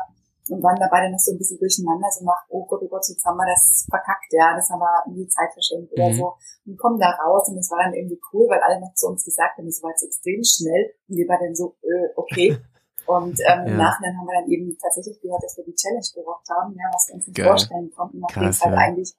und 0.50 0.62
waren 0.62 0.76
dabei 0.76 1.00
dann 1.02 1.12
noch 1.12 1.18
so 1.18 1.32
ein 1.32 1.38
bisschen 1.38 1.58
durcheinander, 1.58 2.08
so 2.10 2.24
nach, 2.24 2.44
oh 2.48 2.64
Gott, 2.66 2.80
oh 2.82 2.88
Gott, 2.88 3.04
jetzt 3.08 3.24
haben 3.24 3.36
wir 3.36 3.46
das 3.46 3.86
verkackt, 3.88 4.30
ja, 4.32 4.54
das 4.56 4.68
haben 4.70 4.80
wir 4.80 5.02
irgendwie 5.06 5.28
Zeit 5.28 5.52
verschenkt 5.52 5.92
oder 5.92 6.08
Mhm. 6.10 6.16
so 6.18 6.34
und 6.66 6.76
kommen 6.78 6.98
da 7.00 7.10
raus 7.10 7.48
und 7.48 7.58
es 7.58 7.70
war 7.70 7.82
dann 7.84 7.94
irgendwie 7.94 8.20
cool, 8.32 8.48
weil 8.48 8.60
alle 8.60 8.80
noch 8.80 8.92
zu 8.94 9.08
uns 9.08 9.24
gesagt 9.24 9.56
haben, 9.58 9.66
es 9.68 9.82
war 9.82 9.90
jetzt 9.90 10.04
extrem 10.04 10.42
schnell 10.44 10.92
und 11.08 11.16
wir 11.16 11.28
waren 11.28 11.40
dann 11.44 11.54
so, 11.56 11.74
äh, 11.82 12.08
okay. 12.16 12.56
Und 13.06 13.36
ähm, 13.44 13.66
im 13.68 13.76
Ja. 13.76 13.84
Nachhinein 13.84 14.16
haben 14.16 14.24
wir 14.26 14.40
dann 14.40 14.48
eben 14.48 14.78
tatsächlich 14.80 15.20
gehört, 15.20 15.44
dass 15.44 15.58
wir 15.58 15.64
die 15.64 15.74
Challenge 15.74 16.08
gerockt 16.14 16.48
haben, 16.48 16.72
ja, 16.72 16.88
was 16.90 17.04
wir 17.08 17.16
uns 17.16 17.26
nicht 17.26 17.36
Geil. 17.36 17.48
vorstellen 17.48 17.92
konnten, 17.94 18.18
nachdem 18.20 18.48
es 18.48 18.64
halt 18.64 18.72
ja. 18.72 18.80
eigentlich 18.80 19.12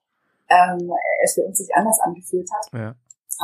ähm, 0.49 0.89
es 1.23 1.35
für 1.35 1.43
uns 1.45 1.57
sich 1.59 1.69
anders 1.75 1.99
angefühlt 2.01 2.49
hat. 2.51 2.65
Ja. 2.73 2.95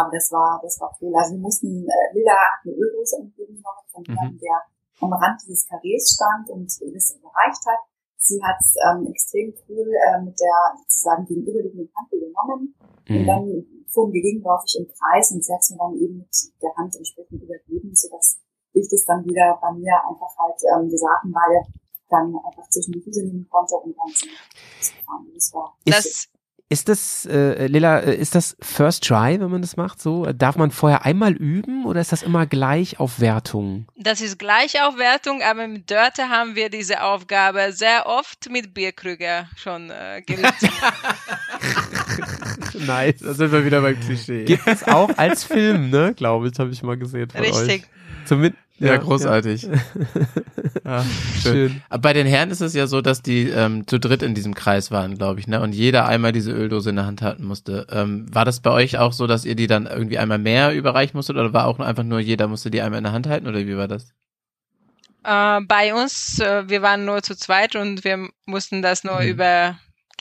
Aber 0.02 0.10
das 0.12 0.32
war, 0.32 0.60
das 0.64 0.82
war 0.82 0.98
cool. 1.00 1.14
Also 1.16 1.34
wir 1.36 1.42
mussten, 1.42 1.86
äh, 1.86 2.18
Lila 2.18 2.32
hat 2.34 2.66
eine 2.66 2.74
Öldose 2.74 3.18
entgegengenommen 3.22 3.86
von 3.94 4.02
Mhm. 4.02 4.14
jemandem, 4.18 4.40
der 4.40 4.58
am 5.02 5.14
Rand 5.14 5.42
dieses 5.44 5.68
Karrees 5.68 6.16
stand 6.16 6.50
und 6.50 6.66
das 6.66 6.80
erreicht 7.12 7.64
hat. 7.66 7.80
Sie 8.18 8.40
hat 8.44 8.56
es 8.60 8.76
ähm, 8.86 9.08
extrem 9.08 9.54
cool 9.68 9.90
äh, 9.90 10.22
mit 10.22 10.40
der 10.40 10.78
sozusagen 10.78 11.26
gegenüberliegenden 11.26 11.90
Hand 11.98 12.10
genommen 12.12 12.76
und 13.10 13.22
Mhm. 13.22 13.26
dann 13.28 13.44
fuhren 13.90 14.14
wir 14.14 14.22
gegenläufig 14.22 14.78
im 14.80 14.88
Kreis 14.88 15.32
und 15.32 15.44
sie 15.44 15.52
hat 15.52 15.60
es 15.60 15.72
mir 15.72 15.78
dann 15.78 15.96
eben 15.98 16.18
mit 16.20 16.30
der 16.62 16.76
Hand 16.78 16.96
entsprechend 16.96 17.42
übergeben, 17.42 17.92
sodass 17.96 18.38
ich 18.74 18.88
das 18.90 19.04
dann 19.06 19.26
wieder 19.26 19.58
bei 19.62 19.72
mir 19.74 19.92
einfach 20.08 20.32
halt 20.38 20.60
ähm, 20.72 20.88
diese 20.90 21.06
Hakenbeile 21.08 21.66
dann 22.10 22.36
einfach 22.46 22.70
zwischen 22.70 22.94
die 22.94 23.02
Füße 23.02 23.24
nehmen 23.26 23.48
konnte 23.50 23.76
und 23.76 23.96
dann 23.98 24.08
zum. 24.14 24.30
Das 25.36 25.54
war 25.54 25.76
Das, 25.86 26.28
Ist 26.72 26.88
das, 26.88 27.26
äh, 27.26 27.68
Lila, 27.68 28.00
äh, 28.00 28.16
ist 28.16 28.34
das 28.34 28.56
First 28.62 29.04
Try, 29.04 29.42
wenn 29.42 29.52
man 29.52 29.62
das 29.62 29.76
macht? 29.76 30.02
So 30.02 30.32
darf 30.32 30.56
man 30.56 30.72
vorher 30.72 31.04
einmal 31.04 31.34
üben 31.34 31.86
oder 31.86 32.00
ist 32.00 32.14
das 32.14 32.24
immer 32.24 32.46
gleich 32.46 32.98
auf 32.98 33.20
Wertung? 33.20 33.88
das 33.98 34.22
ist 34.22 34.40
Gleichaufwertung, 34.40 35.42
aber 35.42 35.68
mit 35.68 35.92
Dörte 35.92 36.30
haben 36.30 36.56
wir 36.56 36.70
diese 36.70 37.04
Aufgabe 37.04 37.74
sehr 37.74 38.06
oft 38.06 38.50
mit 38.50 38.74
Bierkrüger 38.74 39.50
schon 39.58 39.90
äh, 39.90 40.22
geübt. 40.26 40.54
nice, 42.88 43.20
da 43.20 43.34
sind 43.34 43.52
wir 43.52 43.66
wieder 43.66 43.82
beim 43.82 44.00
Klischee. 44.00 44.46
Gibt 44.46 44.66
es 44.66 44.86
auch 44.86 45.10
als 45.18 45.44
Film, 45.44 45.90
ne? 45.90 46.14
Glaube 46.16 46.48
ich, 46.48 46.58
habe 46.58 46.72
ich 46.72 46.82
mal 46.84 46.98
gesehen 46.98 47.30
von 47.30 47.42
Richtig. 47.42 47.84
euch. 47.84 48.01
Zumindest. 48.26 48.62
Ja, 48.80 48.98
großartig. 48.98 49.68
Ja, 50.84 51.04
schön. 51.40 51.70
Schön. 51.70 51.82
Aber 51.90 52.02
bei 52.02 52.14
den 52.14 52.26
Herren 52.26 52.50
ist 52.50 52.62
es 52.62 52.74
ja 52.74 52.88
so, 52.88 53.02
dass 53.02 53.22
die 53.22 53.48
ähm, 53.48 53.86
zu 53.86 54.00
dritt 54.00 54.24
in 54.24 54.34
diesem 54.34 54.56
Kreis 54.56 54.90
waren, 54.90 55.20
glaube 55.20 55.40
ich, 55.40 55.48
ne? 55.48 55.62
Und 55.62 55.74
jeder 55.74 56.08
einmal 56.08 56.32
diese 56.32 56.52
Öldose 56.52 56.90
in 56.90 56.96
der 56.96 57.06
Hand 57.06 57.22
halten 57.22 57.46
musste. 57.46 57.86
Ähm, 57.92 58.26
war 58.34 58.44
das 58.44 58.60
bei 58.60 58.72
euch 58.72 58.98
auch 58.98 59.14
so, 59.14 59.28
dass 59.28 59.46
ihr 59.46 59.54
die 59.56 59.68
dann 59.68 59.86
irgendwie 59.86 60.18
einmal 60.18 60.40
mehr 60.40 60.74
überreichen 60.74 61.16
musstet 61.16 61.36
oder 61.38 61.54
war 61.54 61.68
auch 61.68 61.80
einfach 61.80 62.04
nur 62.04 62.20
jeder 62.20 62.48
musste 62.48 62.72
die 62.72 62.82
einmal 62.82 62.98
in 62.98 63.04
der 63.04 63.14
Hand 63.14 63.28
halten 63.28 63.48
oder 63.48 63.60
wie 63.60 63.78
war 63.78 63.88
das? 63.88 64.14
Äh, 65.24 65.62
bei 65.62 65.94
uns, 65.94 66.40
äh, 66.40 66.68
wir 66.68 66.82
waren 66.82 67.06
nur 67.06 67.22
zu 67.22 67.36
zweit 67.38 67.76
und 67.76 68.04
wir 68.04 68.30
mussten 68.48 68.82
das 68.82 69.04
nur 69.04 69.20
Mhm. 69.20 69.28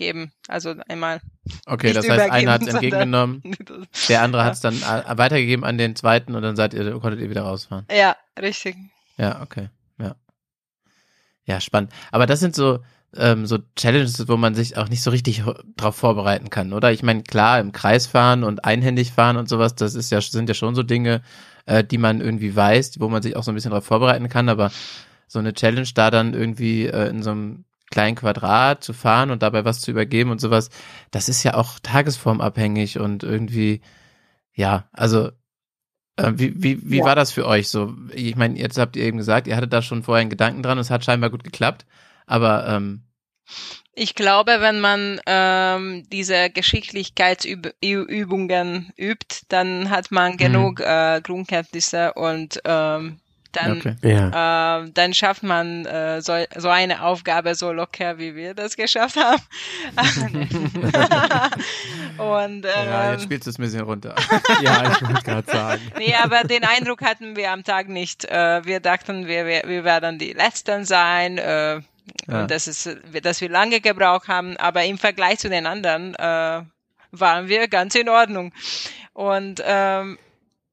Übergeben. 0.01 0.33
Also 0.49 0.75
einmal. 0.89 1.21
Okay, 1.67 1.93
das 1.93 2.09
heißt, 2.09 2.31
einer 2.31 2.53
hat 2.53 2.63
es 2.63 2.69
entgegengenommen, 2.69 3.43
der 4.09 4.23
andere 4.23 4.45
hat 4.45 4.55
es 4.55 4.61
dann 4.61 4.75
äh, 4.77 5.19
weitergegeben 5.19 5.65
an 5.65 5.79
den 5.79 5.97
zweiten 5.97 6.35
und 6.35 6.43
dann 6.43 6.57
seid 6.57 6.75
ihr, 6.75 6.99
konntet 6.99 7.21
ihr 7.21 7.31
wieder 7.31 7.43
rausfahren. 7.43 7.87
Ja, 7.91 8.17
richtig. 8.41 8.77
Ja, 9.17 9.43
okay. 9.43 9.69
Ja. 9.99 10.17
Ja, 11.45 11.61
spannend. 11.61 11.93
Aber 12.11 12.27
das 12.27 12.41
sind 12.41 12.55
so, 12.55 12.81
ähm, 13.17 13.47
so 13.47 13.59
Challenges, 13.77 14.29
wo 14.29 14.37
man 14.37 14.55
sich 14.55 14.77
auch 14.77 14.89
nicht 14.89 15.03
so 15.03 15.11
richtig 15.11 15.43
drauf 15.77 15.97
vorbereiten 15.97 16.51
kann, 16.51 16.73
oder? 16.73 16.93
Ich 16.93 17.03
meine, 17.03 17.23
klar, 17.23 17.61
im 17.61 17.73
Kreis 17.73 18.07
fahren 18.07 18.45
und 18.45 18.65
einhändig 18.65 19.13
fahren 19.13 19.37
und 19.37 19.49
sowas, 19.49 19.75
das 19.75 19.95
ist 19.95 20.11
ja, 20.11 20.21
sind 20.21 20.49
ja 20.49 20.55
schon 20.55 20.75
so 20.75 20.83
Dinge, 20.83 21.23
äh, 21.67 21.85
die 21.85 21.99
man 21.99 22.21
irgendwie 22.21 22.55
weiß, 22.55 23.01
wo 23.01 23.09
man 23.09 23.23
sich 23.23 23.37
auch 23.37 23.43
so 23.43 23.53
ein 23.53 23.55
bisschen 23.55 23.73
drauf 23.73 23.85
vorbereiten 23.85 24.29
kann, 24.29 24.49
aber 24.49 24.71
so 25.27 25.39
eine 25.39 25.53
Challenge 25.53 25.89
da 25.95 26.11
dann 26.11 26.35
irgendwie 26.35 26.87
äh, 26.87 27.09
in 27.09 27.23
so 27.23 27.31
einem 27.31 27.65
kleinen 27.91 28.17
Quadrat 28.17 28.85
zu 28.85 28.93
fahren 28.93 29.31
und 29.31 29.43
dabei 29.43 29.65
was 29.65 29.81
zu 29.81 29.91
übergeben 29.91 30.31
und 30.31 30.41
sowas, 30.41 30.71
das 31.11 31.29
ist 31.29 31.43
ja 31.45 31.55
auch 31.55 31.79
tagesformabhängig 31.81 32.99
und 32.99 33.23
irgendwie, 33.25 33.81
ja, 34.55 34.89
also 34.93 35.31
äh, 36.17 36.33
wie, 36.37 36.63
wie, 36.63 36.79
wie 36.91 36.99
Ja. 36.99 37.03
war 37.03 37.17
das 37.17 37.33
für 37.33 37.47
euch 37.47 37.69
so? 37.69 37.95
Ich 38.15 38.37
meine, 38.37 38.59
jetzt 38.59 38.79
habt 38.79 38.97
ihr 38.97 39.05
eben 39.05 39.19
gesagt, 39.19 39.47
ihr 39.47 39.57
hattet 39.57 39.73
da 39.73 39.83
schon 39.83 40.03
vorher 40.03 40.21
einen 40.23 40.31
Gedanken 40.31 40.63
dran 40.63 40.79
und 40.79 40.83
es 40.83 40.91
hat 40.91 41.05
scheinbar 41.05 41.31
gut 41.31 41.45
geklappt, 41.45 41.85
aber 42.27 42.67
ähm, 42.69 43.03
Ich 43.95 44.15
glaube, 44.15 44.57
wenn 44.61 44.81
man 44.81 45.21
ähm, 45.27 46.05
diese 46.11 46.51
Geschicklichkeitsübungen 46.51 48.93
übt, 48.97 49.43
dann 49.49 49.91
hat 49.91 50.11
man 50.11 50.37
genug 50.37 50.81
äh, 50.81 51.21
Grundkenntnisse 51.23 52.13
und 52.15 52.61
ähm, 52.65 53.21
dann 53.53 53.79
okay. 53.79 53.97
Ja. 54.03 54.79
ähm, 54.79 54.95
dann 54.95 55.15
schafft 55.15 55.43
man 55.43 55.85
äh, 55.87 56.21
so, 56.23 56.33
so 56.57 56.69
eine 56.69 57.03
Aufgabe 57.03 57.55
so 57.55 57.73
locker, 57.73 58.19
wie 58.19 58.35
wir 58.35 58.55
das 58.55 58.77
geschafft 58.77 59.17
haben. 59.17 59.43
und 62.19 62.65
ähm, 62.65 62.67
Ja, 62.87 63.13
jetzt 63.13 63.25
spielst 63.25 63.47
du 63.47 63.51
es 63.51 63.59
ein 63.59 63.63
bisschen 63.63 63.83
runter. 63.83 64.15
ja, 64.63 64.93
ich 64.93 65.03
wollte 65.03 65.23
gerade 65.23 65.51
sagen. 65.51 65.83
Nee, 65.99 66.15
aber 66.23 66.45
den 66.45 66.65
Eindruck 66.65 67.03
hatten 67.03 67.37
wir 67.37 67.51
am 67.53 67.65
Tag 67.65 67.89
nicht. 67.89 68.25
Äh, 68.25 68.65
wir 68.65 68.81
dachten, 68.81 69.27
wir, 69.27 69.47
wir, 69.47 69.63
wir 69.67 69.85
werden 69.85 70.19
die 70.19 70.33
Letzten 70.33 70.85
sein, 70.85 71.39
äh, 71.39 71.81
Ja. 72.29 72.47
das 72.47 72.67
ist, 72.67 72.89
dass 73.23 73.41
wir 73.41 73.49
lange 73.49 73.81
gebraucht 73.81 74.29
haben, 74.29 74.57
aber 74.57 74.85
im 74.85 74.99
Vergleich 74.99 75.39
zu 75.39 75.49
den 75.49 75.67
anderen 75.67 76.15
äh, 76.15 76.63
waren 77.13 77.49
wir 77.49 77.69
ganz 77.69 77.95
in 77.95 78.09
Ordnung. 78.09 78.53
Und 79.13 79.63
ähm, 79.65 80.19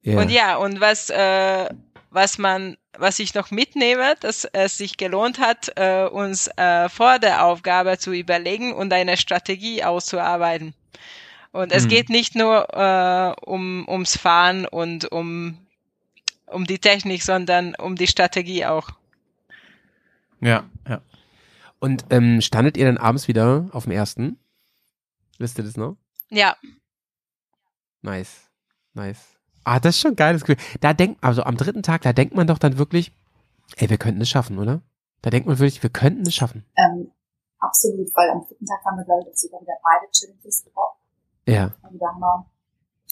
Ja. 0.02 0.18
und 0.20 0.30
ja, 0.30 0.56
und 0.56 0.80
was, 0.80 1.10
äh, 1.10 1.66
was 2.10 2.38
man, 2.38 2.76
was 2.96 3.18
ich 3.18 3.34
noch 3.34 3.50
mitnehme, 3.50 4.14
dass 4.20 4.44
es 4.44 4.78
sich 4.78 4.96
gelohnt 4.96 5.38
hat, 5.38 5.70
äh, 5.76 6.06
uns 6.06 6.48
äh, 6.56 6.88
vor 6.88 7.18
der 7.18 7.44
Aufgabe 7.44 7.98
zu 7.98 8.12
überlegen 8.12 8.72
und 8.72 8.92
eine 8.92 9.16
Strategie 9.16 9.84
auszuarbeiten. 9.84 10.74
Und 11.52 11.72
es 11.72 11.84
Hm. 11.84 11.88
geht 11.90 12.08
nicht 12.10 12.34
nur 12.34 12.68
äh, 12.74 13.40
um 13.44 13.86
ums 13.88 14.16
Fahren 14.16 14.66
und 14.66 15.10
um 15.10 15.58
um 16.46 16.64
die 16.66 16.78
Technik, 16.78 17.22
sondern 17.22 17.74
um 17.74 17.94
die 17.94 18.06
Strategie 18.06 18.64
auch. 18.64 18.88
ja, 20.40 20.64
ja. 20.88 21.02
Und 21.78 22.06
ähm, 22.10 22.40
standet 22.40 22.76
ihr 22.76 22.86
dann 22.86 22.96
abends 22.98 23.28
wieder 23.28 23.68
auf 23.72 23.84
dem 23.84 23.92
ersten? 23.92 24.38
Wisst 25.38 25.58
ihr 25.58 25.64
das 25.64 25.76
noch? 25.76 25.96
Ja, 26.30 26.56
Nice. 28.02 28.50
Nice. 28.94 29.37
Ah, 29.68 29.80
das 29.80 29.96
ist 29.96 30.00
schon 30.00 30.12
ein 30.12 30.16
geiles 30.16 30.44
Gefühl. 30.44 30.62
Da 30.80 30.94
denkt, 30.94 31.22
also 31.22 31.42
am 31.42 31.56
dritten 31.56 31.82
Tag, 31.82 32.00
da 32.02 32.12
denkt 32.14 32.34
man 32.34 32.46
doch 32.46 32.58
dann 32.58 32.78
wirklich, 32.78 33.12
ey, 33.76 33.90
wir 33.90 33.98
könnten 33.98 34.20
es 34.22 34.28
schaffen, 34.30 34.58
oder? 34.58 34.80
Da 35.20 35.30
denkt 35.30 35.46
man 35.46 35.58
wirklich, 35.58 35.82
wir 35.82 35.90
könnten 35.90 36.22
es 36.22 36.34
schaffen. 36.34 36.64
Ähm, 36.76 37.10
absolut, 37.58 38.08
weil 38.14 38.30
am 38.30 38.46
dritten 38.46 38.64
Tag 38.64 38.84
haben 38.86 38.96
wir, 38.96 39.04
glaube 39.04 39.28
ich, 39.30 39.36
sogar 39.36 39.60
wieder 39.60 39.74
beide 39.82 40.10
Challenges 40.12 40.64
gebraucht. 40.64 40.96
Ja. 41.46 41.74
Also 41.82 41.98
da 41.98 42.06
haben 42.06 42.20
wir 42.20 42.46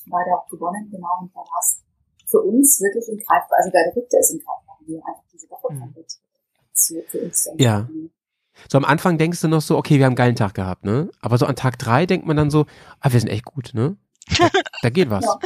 beide 0.07 0.31
auch 0.37 0.49
gewonnen, 0.49 0.89
genau, 0.91 1.19
und 1.21 1.35
da 1.35 1.41
war 1.41 1.61
es 1.61 1.83
für 2.27 2.41
uns 2.41 2.81
wirklich 2.81 3.09
in 3.09 3.19
Greifbar, 3.19 3.59
also 3.59 3.71
da 3.71 3.79
rückte 3.95 4.17
es 4.19 4.31
in 4.31 4.39
Greifbar, 4.39 4.79
wie 4.87 4.97
einfach 4.97 5.25
diese 5.33 5.51
Woche 5.51 5.75
Mhm. 5.75 5.95
zu, 6.73 7.03
für 7.09 7.19
uns 7.19 7.49
Ja. 7.59 7.89
So 8.71 8.79
am 8.79 8.85
Anfang 8.85 9.19
denkst 9.19 9.41
du 9.43 9.49
noch 9.49 9.61
so, 9.61 9.77
okay, 9.77 9.99
wir 9.99 10.07
haben 10.07 10.13
einen 10.13 10.17
geilen 10.17 10.37
Tag 10.37 10.55
gehabt, 10.55 10.85
ne? 10.85 11.11
Aber 11.21 11.37
so 11.37 11.45
an 11.45 11.57
Tag 11.57 11.79
drei 11.79 12.07
denkt 12.07 12.27
man 12.27 12.37
dann 12.39 12.51
so, 12.51 12.65
ah, 13.01 13.13
wir 13.13 13.21
sind 13.21 13.29
echt 13.29 13.45
gut, 13.45 13.73
ne? 13.75 13.97
Da, 14.39 14.49
da 14.83 14.91
geht 14.91 15.11
was. 15.11 15.25
Ja. 15.25 15.39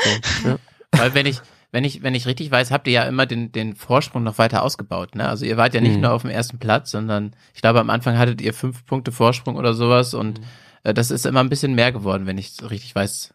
So, 0.42 0.48
ja. 0.48 0.58
Weil 0.92 1.14
wenn 1.14 1.26
ich, 1.26 1.40
wenn 1.72 1.84
ich, 1.84 2.02
wenn 2.02 2.14
ich 2.14 2.26
richtig 2.26 2.50
weiß, 2.50 2.70
habt 2.70 2.86
ihr 2.88 2.92
ja 2.92 3.02
immer 3.04 3.26
den, 3.26 3.52
den 3.52 3.76
Vorsprung 3.76 4.22
noch 4.24 4.38
weiter 4.38 4.62
ausgebaut, 4.62 5.14
ne? 5.14 5.28
Also 5.28 5.44
ihr 5.44 5.56
wart 5.56 5.72
ja 5.74 5.80
nicht 5.80 5.96
Mhm. 5.96 6.00
nur 6.02 6.12
auf 6.12 6.22
dem 6.22 6.30
ersten 6.30 6.58
Platz, 6.58 6.90
sondern 6.90 7.34
ich 7.54 7.60
glaube 7.62 7.80
am 7.80 7.90
Anfang 7.90 8.18
hattet 8.18 8.40
ihr 8.40 8.52
fünf 8.54 8.84
Punkte 8.86 9.12
Vorsprung 9.12 9.56
oder 9.56 9.72
sowas 9.74 10.14
und 10.14 10.40
Mhm. 10.40 10.44
äh, 10.84 10.94
das 10.94 11.10
ist 11.10 11.26
immer 11.26 11.40
ein 11.40 11.48
bisschen 11.48 11.74
mehr 11.74 11.92
geworden, 11.92 12.26
wenn 12.26 12.38
ich 12.38 12.48
es 12.58 12.70
richtig 12.70 12.94
weiß. 12.94 13.32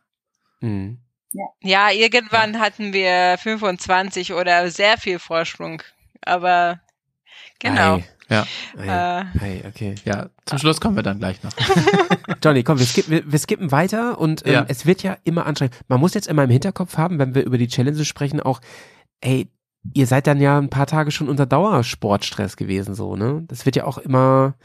Mhm. 0.62 1.00
ja, 1.62 1.92
irgendwann 1.92 2.60
hatten 2.60 2.94
wir 2.94 3.38
25 3.40 4.34
oder 4.34 4.70
sehr 4.70 4.98
viel 4.98 5.20
Vorsprung, 5.20 5.82
aber 6.22 6.80
genau. 7.60 7.98
Ei, 7.98 8.06
Ja. 8.30 8.46
ei, 8.78 8.86
Äh, 8.88 9.24
ei, 9.44 9.64
okay. 9.68 9.96
Ja, 10.06 10.28
zum 10.46 10.58
Schluss 10.58 10.82
kommen 10.82 10.96
wir 10.96 11.04
dann 11.04 11.20
gleich 11.20 11.42
noch. 11.44 11.52
Johnny, 12.44 12.64
komm, 12.64 12.80
wir 12.80 12.86
skippen, 12.86 13.12
wir, 13.12 13.32
wir 13.32 13.40
skippen 13.40 13.72
weiter 13.72 14.20
und 14.20 14.46
ähm, 14.46 14.54
Ja. 14.54 14.66
es 14.68 14.86
wird 14.86 15.04
ja 15.04 15.18
immer 15.24 15.46
anstrengend. 15.46 15.76
Man 15.88 16.00
muss 16.00 16.14
jetzt 16.14 16.28
immer 16.28 16.44
im 16.44 16.50
Hinterkopf 16.50 16.98
haben, 16.98 17.20
wenn 17.20 17.36
wir 17.36 17.46
über 17.46 17.58
die 17.58 17.68
Challenges 17.68 18.08
sprechen, 18.08 18.40
auch, 18.40 18.62
ey, 19.22 19.48
ihr 19.94 20.08
seid 20.08 20.26
dann 20.26 20.42
ja 20.42 20.58
ein 20.58 20.70
paar 20.70 20.88
Tage 20.88 21.12
schon 21.12 21.30
unter 21.30 21.46
Dauersportstress 21.46 22.58
gewesen, 22.58 22.96
so, 22.96 23.16
ne? 23.16 23.44
Das 23.48 23.66
wird 23.68 23.76
ja 23.76 23.86
auch 23.86 24.00
immer, 24.00 24.56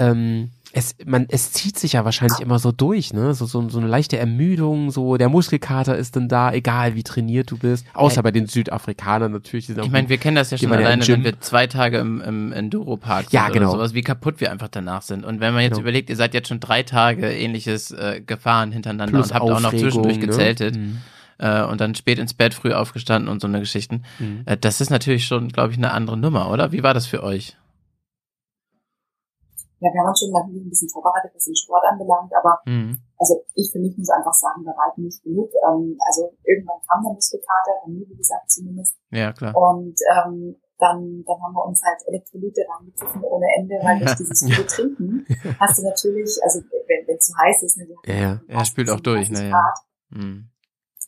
ähm, 0.00 0.50
es, 0.72 0.94
man, 1.04 1.26
es 1.28 1.50
zieht 1.50 1.76
sich 1.80 1.94
ja 1.94 2.04
wahrscheinlich 2.04 2.38
immer 2.38 2.60
so 2.60 2.70
durch, 2.70 3.12
ne? 3.12 3.34
So, 3.34 3.44
so, 3.44 3.68
so 3.68 3.78
eine 3.80 3.88
leichte 3.88 4.18
Ermüdung, 4.18 4.92
so 4.92 5.16
der 5.16 5.28
Muskelkater 5.28 5.96
ist 5.96 6.14
dann 6.14 6.28
da, 6.28 6.52
egal 6.52 6.94
wie 6.94 7.02
trainiert 7.02 7.50
du 7.50 7.58
bist. 7.58 7.84
Außer 7.92 8.16
Ja. 8.16 8.22
bei 8.22 8.30
den 8.30 8.46
Südafrikanern 8.46 9.32
natürlich. 9.32 9.66
Sind 9.66 9.84
Ich 9.84 9.90
meine, 9.90 10.08
wir 10.08 10.18
kennen 10.18 10.36
das 10.36 10.52
ja 10.52 10.58
schon 10.58 10.72
alleine, 10.72 11.06
wenn 11.08 11.24
wir 11.24 11.40
zwei 11.40 11.66
Tage 11.66 11.98
im, 11.98 12.20
im 12.20 12.52
Enduro-Park 12.52 13.22
sind 13.24 13.32
Ja, 13.32 13.48
genau. 13.48 13.70
oder 13.70 13.78
sowas, 13.78 13.94
wie 13.94 14.02
kaputt 14.02 14.40
wir 14.40 14.52
einfach 14.52 14.68
danach 14.68 15.02
sind. 15.02 15.24
Und 15.24 15.40
wenn 15.40 15.52
man 15.54 15.62
jetzt 15.62 15.72
Genau. 15.72 15.80
überlegt, 15.82 16.08
ihr 16.08 16.14
seid 16.16 16.34
jetzt 16.34 16.46
schon 16.48 16.60
drei 16.60 16.84
Tage 16.84 17.28
ähnliches 17.32 17.90
äh, 17.90 18.20
gefahren 18.24 18.70
hintereinander 18.70 19.10
plus 19.12 19.28
und 19.30 19.34
habt 19.34 19.42
auch 19.42 19.48
noch 19.60 19.64
Aufregung, 19.72 19.80
zwischendurch 19.90 20.18
ne? 20.18 20.26
gezeltet 20.26 20.76
Mhm. 20.76 20.98
äh, 21.38 21.64
und 21.64 21.80
dann 21.80 21.96
spät 21.96 22.20
ins 22.20 22.32
Bett, 22.34 22.54
früh 22.54 22.72
aufgestanden 22.74 23.28
und 23.28 23.40
so 23.40 23.48
eine 23.48 23.58
Geschichten. 23.58 24.04
Mhm. 24.20 24.42
Äh, 24.46 24.56
das 24.56 24.80
ist 24.80 24.90
natürlich 24.90 25.26
schon, 25.26 25.48
glaube 25.48 25.72
ich, 25.72 25.78
eine 25.78 25.90
andere 25.90 26.16
Nummer, 26.16 26.48
oder? 26.48 26.70
Wie 26.70 26.84
war 26.84 26.94
das 26.94 27.06
für 27.06 27.24
euch? 27.24 27.56
Ja, 29.80 29.88
wir 29.92 30.00
haben 30.00 30.08
uns 30.12 30.20
schon 30.20 30.30
natürlich 30.30 30.64
ein 30.64 30.68
bisschen 30.68 30.92
vorbereitet, 30.92 31.32
was 31.34 31.44
den 31.44 31.56
Sport 31.56 31.84
anbelangt, 31.88 32.32
aber 32.36 32.60
Mhm. 32.66 33.00
also 33.16 33.40
ich 33.54 33.72
für 33.72 33.80
mich 33.80 33.96
muss 33.96 34.10
einfach 34.10 34.32
sagen, 34.32 34.62
wir 34.64 34.76
reiten 34.76 35.02
nicht 35.04 35.22
genug. 35.24 35.48
Ähm, 35.66 35.96
also 36.06 36.28
irgendwann 36.44 36.80
kam 36.86 37.02
der 37.02 37.12
Muskelkater, 37.16 37.72
bei 37.84 37.90
mir 37.92 38.04
wie 38.08 38.16
gesagt 38.16 38.50
zumindest. 38.50 38.96
Ja, 39.10 39.32
klar. 39.32 39.56
Und 39.56 39.96
ähm, 40.12 40.56
dann, 40.78 41.24
dann 41.26 41.42
haben 41.42 41.52
wir 41.54 41.64
uns 41.64 41.82
halt 41.84 42.00
Elektrolyte 42.06 42.62
reingepfiffen 42.68 43.22
ohne 43.22 43.46
Ende, 43.58 43.74
weil 43.82 43.98
durch 43.98 44.14
dieses 44.16 44.44
viele 44.44 44.66
Trinken 44.66 45.26
hast 45.60 45.78
du 45.78 45.82
natürlich, 45.84 46.36
also 46.42 46.60
wenn 46.60 47.16
es 47.16 47.26
zu 47.26 47.32
heiß 47.36 47.62
ist, 47.62 47.76
ne, 47.76 47.88
Ja, 48.06 48.14
ja. 48.14 48.40
Er 48.48 48.64
spült 48.64 48.90
auch 48.90 49.00
durch, 49.00 49.28
37 49.28 49.44
ne, 49.44 49.50
ja. 49.50 49.74
Mhm. 50.10 50.49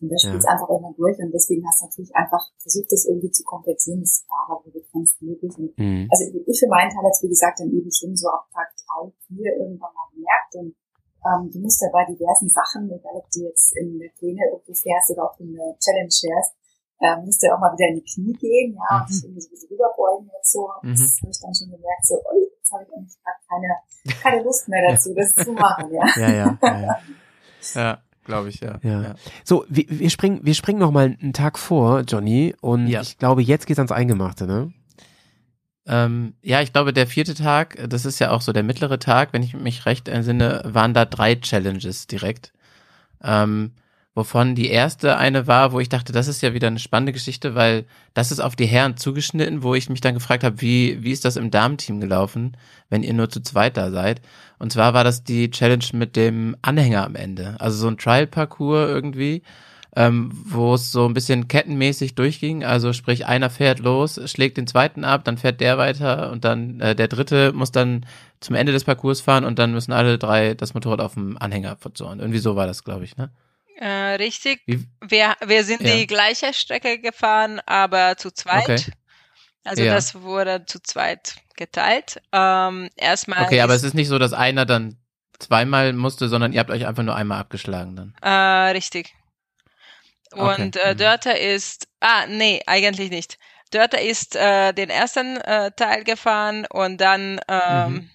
Und 0.02 0.10
das 0.10 0.22
spielt 0.26 0.42
Ja. 0.42 0.50
einfach 0.50 0.68
immer 0.68 0.92
durch 0.98 1.16
und 1.22 1.30
deswegen 1.30 1.62
hast 1.66 1.80
du 1.80 1.86
natürlich 1.86 2.10
einfach 2.14 2.42
versucht, 2.58 2.90
das 2.90 3.06
irgendwie 3.06 3.30
zu 3.30 3.44
kompensieren, 3.44 4.00
das 4.02 4.26
war 4.28 4.58
aber 4.58 4.68
begrenzt 4.70 5.22
möglich. 5.22 5.54
Und 5.56 5.70
Mhm. 5.78 6.08
also 6.10 6.22
ich 6.26 6.58
für 6.58 6.66
meinen 6.68 6.90
Teil 6.90 7.06
jetzt, 7.06 7.22
wie 7.22 7.28
gesagt, 7.30 7.60
dann 7.60 7.70
eben 7.70 7.90
schon 7.92 8.16
so 8.16 8.26
ab 8.28 8.44
Tag 8.52 8.66
drei, 8.82 9.12
vier 9.30 9.56
irgendwann 9.62 9.94
mal 9.94 10.10
gemerkt 10.12 10.52
und 10.58 10.74
ähm, 11.22 11.50
du 11.54 11.58
musst 11.62 11.80
ja 11.80 11.88
bei 11.94 12.02
diversen 12.04 12.50
Sachen, 12.50 12.90
egal 12.90 13.14
ob 13.14 13.30
du 13.30 13.46
jetzt 13.46 13.76
in 13.78 13.94
der 13.98 14.10
Pläne 14.18 14.42
irgendwo 14.50 14.74
fährst 14.74 15.10
oder 15.14 15.30
auch 15.30 15.38
in 15.38 15.54
der 15.54 15.70
Challenge 15.78 16.10
fährst, 16.10 16.50
ähm, 16.98 17.24
musst 17.24 17.38
du 17.42 17.46
ja 17.46 17.54
auch 17.54 17.60
mal 17.62 17.70
wieder 17.78 17.88
in 17.94 18.02
die 18.02 18.06
Knie 18.10 18.34
gehen, 18.34 18.74
ja, 18.74 18.82
und 18.98 19.06
Mhm. 19.06 19.06
dich 19.06 19.22
irgendwie 19.22 19.40
so 19.40 19.46
ein 19.46 19.50
bisschen 19.54 19.70
rüberbeugen 19.70 20.26
und 20.26 20.46
so. 20.46 20.66
Mhm. 20.82 20.98
Das 20.98 21.18
habe 21.22 21.30
ich 21.30 21.40
dann 21.40 21.54
schon 21.54 21.70
gemerkt, 21.70 22.02
so, 22.06 22.14
ui, 22.26 22.42
jetzt 22.58 22.72
habe 22.74 22.82
ich 22.82 22.90
eigentlich 22.90 23.18
gerade 23.22 23.38
keine, 23.46 23.70
keine 24.18 24.42
Lust 24.42 24.66
mehr 24.66 24.82
dazu, 24.90 25.14
das 25.14 25.30
zu 25.34 25.52
machen, 25.54 25.94
ja. 25.94 26.06
Ja, 26.18 26.30
ja, 26.30 26.58
ja, 26.60 26.80
ja. 26.82 26.94
Ja, 27.74 28.02
glaube 28.24 28.48
ich, 28.48 28.60
ja. 28.60 28.78
Ja. 28.82 29.14
So, 29.44 29.64
wir, 29.68 29.84
wir 29.88 30.10
springen, 30.10 30.40
wir 30.42 30.54
springen 30.54 30.78
noch 30.78 30.90
mal 30.92 31.16
einen 31.20 31.32
Tag 31.32 31.58
vor, 31.58 32.00
Johnny, 32.00 32.54
und 32.60 32.86
Ja. 32.86 33.00
ich 33.02 33.18
glaube, 33.18 33.42
jetzt 33.42 33.66
geht's 33.66 33.78
ans 33.78 33.92
Eingemachte, 33.92 34.46
ne? 34.46 34.72
Ähm, 35.84 36.34
ja, 36.42 36.60
ich 36.62 36.72
glaube, 36.72 36.92
der 36.92 37.08
vierte 37.08 37.34
Tag, 37.34 37.76
das 37.88 38.04
ist 38.04 38.20
ja 38.20 38.30
auch 38.30 38.40
so 38.40 38.52
der 38.52 38.62
mittlere 38.62 38.98
Tag, 39.00 39.32
wenn 39.32 39.42
ich 39.42 39.54
mich 39.54 39.84
recht 39.84 40.08
entsinne, 40.08 40.62
waren 40.64 40.94
da 40.94 41.04
drei 41.04 41.34
Challenges 41.34 42.06
direkt. 42.06 42.52
Ähm, 43.22 43.72
wovon 44.14 44.54
die 44.54 44.68
erste 44.68 45.16
eine 45.16 45.46
war, 45.46 45.72
wo 45.72 45.80
ich 45.80 45.88
dachte, 45.88 46.12
das 46.12 46.28
ist 46.28 46.42
ja 46.42 46.54
wieder 46.54 46.66
eine 46.66 46.78
spannende 46.78 47.12
Geschichte, 47.12 47.54
weil 47.54 47.86
das 48.14 48.30
ist 48.30 48.40
auf 48.40 48.56
die 48.56 48.66
Herren 48.66 48.96
zugeschnitten, 48.96 49.62
wo 49.62 49.74
ich 49.74 49.88
mich 49.88 50.00
dann 50.00 50.14
gefragt 50.14 50.44
habe, 50.44 50.60
wie, 50.60 51.02
wie 51.02 51.12
ist 51.12 51.24
das 51.24 51.36
im 51.36 51.50
Damenteam 51.50 52.00
gelaufen, 52.00 52.56
wenn 52.90 53.02
ihr 53.02 53.14
nur 53.14 53.30
zu 53.30 53.40
zweit 53.40 53.76
da 53.76 53.90
seid. 53.90 54.20
Und 54.58 54.72
zwar 54.72 54.94
war 54.94 55.04
das 55.04 55.24
die 55.24 55.50
Challenge 55.50 55.84
mit 55.92 56.16
dem 56.16 56.56
Anhänger 56.62 57.04
am 57.04 57.16
Ende. 57.16 57.56
Also 57.58 57.78
so 57.78 57.88
ein 57.88 57.98
Trial-Parcours 57.98 58.88
irgendwie 58.88 59.42
ähm, 59.94 60.30
wo 60.32 60.74
es 60.74 60.90
so 60.90 61.04
ein 61.06 61.14
bisschen 61.14 61.48
kettenmäßig 61.48 62.14
durchging. 62.14 62.64
Also 62.64 62.92
sprich, 62.92 63.26
einer 63.26 63.50
fährt 63.50 63.78
los, 63.78 64.18
schlägt 64.30 64.56
den 64.56 64.66
zweiten 64.66 65.04
ab, 65.04 65.24
dann 65.24 65.36
fährt 65.36 65.60
der 65.60 65.76
weiter 65.78 66.30
und 66.32 66.44
dann 66.44 66.80
äh, 66.80 66.94
der 66.94 67.08
dritte 67.08 67.52
muss 67.52 67.72
dann 67.72 68.06
zum 68.40 68.56
Ende 68.56 68.72
des 68.72 68.84
Parcours 68.84 69.20
fahren 69.20 69.44
und 69.44 69.58
dann 69.58 69.72
müssen 69.72 69.92
alle 69.92 70.18
drei 70.18 70.54
das 70.54 70.74
Motorrad 70.74 71.00
auf 71.00 71.14
dem 71.14 71.36
Anhänger 71.38 71.76
verzoren. 71.76 72.20
Irgendwie 72.20 72.38
so 72.38 72.56
war 72.56 72.66
das, 72.66 72.84
glaube 72.84 73.04
ich, 73.04 73.16
ne? 73.16 73.30
Äh, 73.82 74.14
richtig. 74.14 74.62
Wie, 74.66 74.86
Wir, 75.00 75.34
wir 75.44 75.64
sind 75.64 75.82
Ja. 75.82 75.94
die 75.96 76.06
gleiche 76.06 76.54
Strecke 76.54 76.98
gefahren, 76.98 77.60
aber 77.66 78.16
zu 78.16 78.30
zweit. 78.30 78.62
Okay. 78.62 78.84
Also 79.64 79.82
Ja. 79.82 79.94
das 79.94 80.14
wurde 80.14 80.64
zu 80.66 80.80
zweit 80.80 81.36
geteilt. 81.56 82.20
Ähm, 82.32 82.88
erstmal 82.96 83.44
Okay, 83.44 83.60
aber 83.60 83.74
es 83.74 83.82
ist 83.84 83.94
nicht 83.94 84.08
so, 84.08 84.18
dass 84.18 84.32
einer 84.32 84.66
dann 84.66 84.96
zweimal 85.38 85.92
musste, 85.92 86.28
sondern 86.28 86.52
ihr 86.52 86.60
habt 86.60 86.70
euch 86.70 86.86
einfach 86.86 87.02
nur 87.02 87.16
einmal 87.16 87.40
abgeschlagen 87.40 87.96
dann. 87.96 88.14
Äh, 88.22 88.70
richtig. 88.72 89.14
Okay, 90.32 90.62
Und 90.62 90.76
äh, 90.76 90.94
mhm. 90.94 90.98
Dörter 90.98 91.38
ist, 91.38 91.88
ah, 92.00 92.26
nee, 92.26 92.62
eigentlich 92.66 93.10
nicht. 93.10 93.38
Dörter 93.70 94.00
ist 94.00 94.36
äh, 94.36 94.72
den 94.72 94.90
ersten 94.90 95.36
äh, 95.38 95.70
Teil 95.72 96.04
gefahren 96.04 96.66
und 96.70 96.98
dann, 97.00 97.40
ähm, 97.48 97.92
Mhm. 97.92 98.10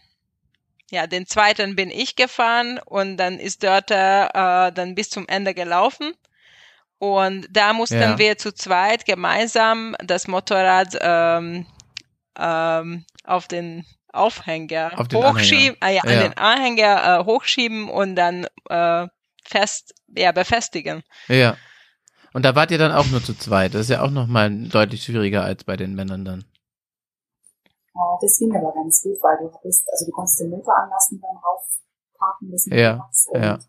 Ja, 0.90 1.08
den 1.08 1.26
zweiten 1.28 1.76
bin 1.76 1.90
ich 1.92 2.16
gefahren 2.16 2.80
und 2.86 3.18
dann 3.18 3.40
ist 3.40 3.64
Dörter 3.64 4.68
äh, 4.68 4.72
dann 4.72 4.96
bis 4.96 5.10
zum 5.10 5.28
Ende 5.28 5.54
gelaufen. 5.54 6.14
Und 7.00 7.48
da 7.52 7.74
mussten 7.74 8.02
Ja. 8.02 8.18
wir 8.18 8.38
zu 8.38 8.52
zweit 8.54 9.06
gemeinsam 9.06 9.96
das 10.00 10.28
Motorrad 10.28 10.98
ähm, 11.00 11.66
ähm, 12.40 13.06
auf 13.24 13.48
den 13.48 13.86
Aufhänger 14.14 14.94
Auf 14.96 15.08
den 15.08 15.20
hochschieben, 15.20 15.78
ah, 15.80 15.90
ja, 15.90 16.02
Ja. 16.06 16.12
an 16.12 16.20
den 16.20 16.38
Anhänger 16.38 17.20
äh, 17.20 17.24
hochschieben 17.26 17.90
und 17.90 18.16
dann 18.16 18.48
äh, 18.70 19.08
fest, 19.44 19.94
ja, 20.16 20.32
befestigen. 20.32 21.04
Ja. 21.28 21.56
Und 22.34 22.44
da 22.44 22.56
wart 22.56 22.72
ihr 22.72 22.78
dann 22.78 22.92
auch 22.92 23.06
nur 23.08 23.24
zu 23.24 23.36
zweit. 23.38 23.74
Das 23.74 23.82
ist 23.82 23.90
ja 23.90 24.02
auch 24.02 24.12
nochmal 24.12 24.50
deutlich 24.52 25.04
schwieriger 25.04 25.44
als 25.44 25.64
bei 25.64 25.76
den 25.78 25.94
Männern 25.96 26.26
dann. 26.26 26.46
Äh, 27.98 28.18
das 28.22 28.38
ging 28.38 28.56
aber 28.56 28.72
ganz 28.74 29.02
gut, 29.02 29.18
weil 29.22 29.38
du 29.42 29.52
hattest, 29.54 29.88
also 29.92 30.06
du 30.06 30.12
konntest 30.12 30.40
den 30.40 30.50
Motor 30.52 30.78
anlassen, 30.78 31.20
dann 31.22 31.36
raufparken 31.38 32.52
des 32.52 32.66
Ja, 32.68 32.94
Motorrads 32.96 33.28
und 33.32 33.44
ja. 33.44 33.60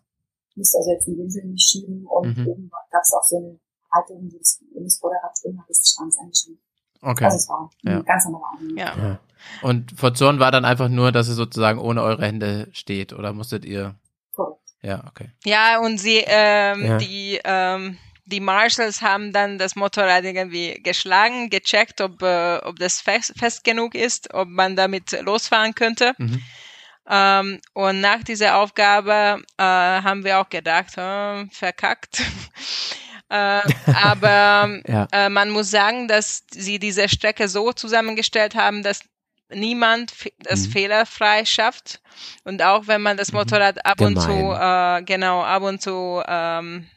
musst 0.55 0.75
also 0.75 0.91
jetzt 0.91 1.07
den 1.07 1.17
Winkel 1.17 1.45
nicht 1.45 1.67
schieben 1.69 2.05
und 2.05 2.37
Mhm. 2.37 2.47
oben 2.47 2.71
gab 2.91 3.01
es 3.01 3.13
auch 3.13 3.23
so 3.23 3.37
eine 3.37 3.59
Halterung, 3.91 4.29
die 4.29 4.37
das, 4.37 4.59
du 4.73 4.83
das 4.83 4.97
Vorderrad 4.99 5.31
drin 5.43 5.59
hattest, 5.61 5.93
stand 5.93 6.09
es 6.13 6.19
eingeschieben. 6.19 6.61
Okay. 7.01 7.25
Also 7.25 7.37
es 7.37 7.49
war 7.49 7.69
Ja. 7.83 7.97
ein 7.97 8.05
ganz 8.05 8.25
normaler 8.25 8.53
Anhänger. 8.59 8.77
Ja. 8.97 9.09
Ja. 9.09 9.19
Und 9.63 9.91
Forzorn 9.97 10.39
war 10.39 10.51
dann 10.51 10.65
einfach 10.65 10.89
nur, 10.89 11.11
dass 11.11 11.27
es 11.29 11.37
sozusagen 11.37 11.79
ohne 11.79 12.03
eure 12.03 12.23
Hände 12.25 12.67
steht 12.73 13.13
oder 13.13 13.31
musstet 13.33 13.63
ihr? 13.65 13.95
Korrekt. 14.35 14.59
Ja, 14.81 15.05
okay. 15.07 15.31
Ja, 15.45 15.79
und 15.79 15.97
sie, 15.97 16.23
ähm, 16.27 16.85
Ja. 16.85 16.97
die, 16.97 17.39
ähm, 17.43 17.97
die 18.29 18.39
Marshals 18.39 19.01
haben 19.01 19.33
dann 19.33 19.57
das 19.57 19.75
Motorrad 19.75 20.23
irgendwie 20.23 20.79
geschlagen, 20.83 21.49
gecheckt, 21.49 22.01
ob, 22.01 22.21
äh, 22.21 22.57
ob 22.57 22.77
das 22.79 23.01
fest, 23.01 23.33
fest 23.37 23.63
genug 23.63 23.95
ist, 23.95 24.33
ob 24.33 24.47
man 24.47 24.75
damit 24.75 25.11
losfahren 25.23 25.73
könnte. 25.75 26.13
Mhm. 26.17 26.41
Ähm, 27.09 27.59
und 27.73 28.01
nach 28.01 28.23
dieser 28.23 28.57
Aufgabe 28.57 29.41
äh, 29.57 29.63
haben 29.63 30.23
wir 30.23 30.39
auch 30.39 30.49
gedacht, 30.49 30.95
äh, 30.97 31.45
verkackt. 31.51 32.21
äh, 33.29 33.61
aber 33.91 34.79
Ja. 34.87 35.07
äh, 35.11 35.29
man 35.29 35.49
muss 35.49 35.71
sagen, 35.71 36.07
dass 36.07 36.43
sie 36.51 36.77
diese 36.79 37.09
Strecke 37.09 37.47
so 37.47 37.73
zusammengestellt 37.73 38.55
haben, 38.55 38.83
dass 38.83 39.01
niemand 39.51 40.13
das 40.39 40.67
Mhm. 40.67 40.71
fehlerfrei 40.71 41.45
schafft. 41.45 42.01
Und 42.43 42.61
auch 42.61 42.85
wenn 42.85 43.01
man 43.01 43.17
das 43.17 43.31
Motorrad 43.31 43.83
ab 43.85 44.01
und 44.01 44.21
zu, 44.21 44.27
Gemein. 44.27 45.01
äh, 45.01 45.03
genau, 45.05 45.41
ab 45.41 45.63
und 45.63 45.81
zu 45.81 46.21
ähm, 46.27 46.87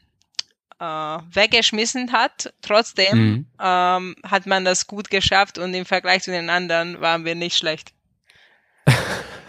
äh, 0.83 1.19
weggeschmissen 1.35 2.13
hat, 2.13 2.53
trotzdem 2.63 3.19
Mhm. 3.19 3.47
ähm, 3.61 4.17
hat 4.25 4.47
man 4.47 4.65
das 4.65 4.87
gut 4.89 5.11
geschafft 5.11 5.59
und 5.59 5.73
im 5.75 5.85
Vergleich 5.85 6.23
zu 6.25 6.31
den 6.33 6.51
anderen 6.51 7.01
waren 7.01 7.25
wir 7.25 7.35
nicht 7.37 7.57
schlecht. 7.57 7.93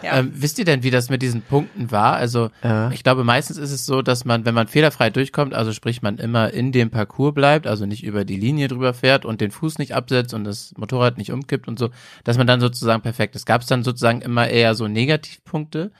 Ja. 0.02 0.18
Ähm, 0.18 0.32
wisst 0.34 0.58
ihr 0.58 0.66
denn, 0.66 0.82
wie 0.82 0.90
das 0.90 1.08
mit 1.08 1.22
diesen 1.22 1.40
Punkten 1.40 1.90
war? 1.90 2.16
Also 2.16 2.50
Ja. 2.62 2.90
ich 2.90 3.02
glaube, 3.02 3.24
meistens 3.24 3.56
ist 3.56 3.70
es 3.70 3.86
so, 3.86 4.02
dass 4.02 4.26
man, 4.26 4.44
wenn 4.44 4.54
man 4.54 4.68
fehlerfrei 4.68 5.08
durchkommt, 5.08 5.54
also 5.54 5.72
sprich 5.72 6.02
man 6.02 6.18
immer 6.18 6.50
in 6.52 6.72
dem 6.72 6.90
Parcours 6.90 7.32
bleibt, 7.32 7.66
also 7.66 7.86
nicht 7.86 8.04
über 8.04 8.26
die 8.26 8.36
Linie 8.36 8.68
drüber 8.68 8.92
fährt 8.92 9.24
und 9.24 9.40
den 9.40 9.50
Fuß 9.50 9.78
nicht 9.78 9.94
absetzt 9.94 10.34
und 10.34 10.44
das 10.44 10.74
Motorrad 10.76 11.16
nicht 11.16 11.32
umkippt 11.32 11.68
und 11.68 11.78
so, 11.78 11.88
dass 12.22 12.36
man 12.36 12.46
dann 12.46 12.60
sozusagen 12.60 13.00
perfekt 13.00 13.34
ist. 13.34 13.46
Gab 13.46 13.62
es 13.62 13.66
dann 13.66 13.82
sozusagen 13.82 14.20
immer 14.20 14.46
eher 14.46 14.74
so 14.74 14.88
Negativpunkte? 14.88 15.90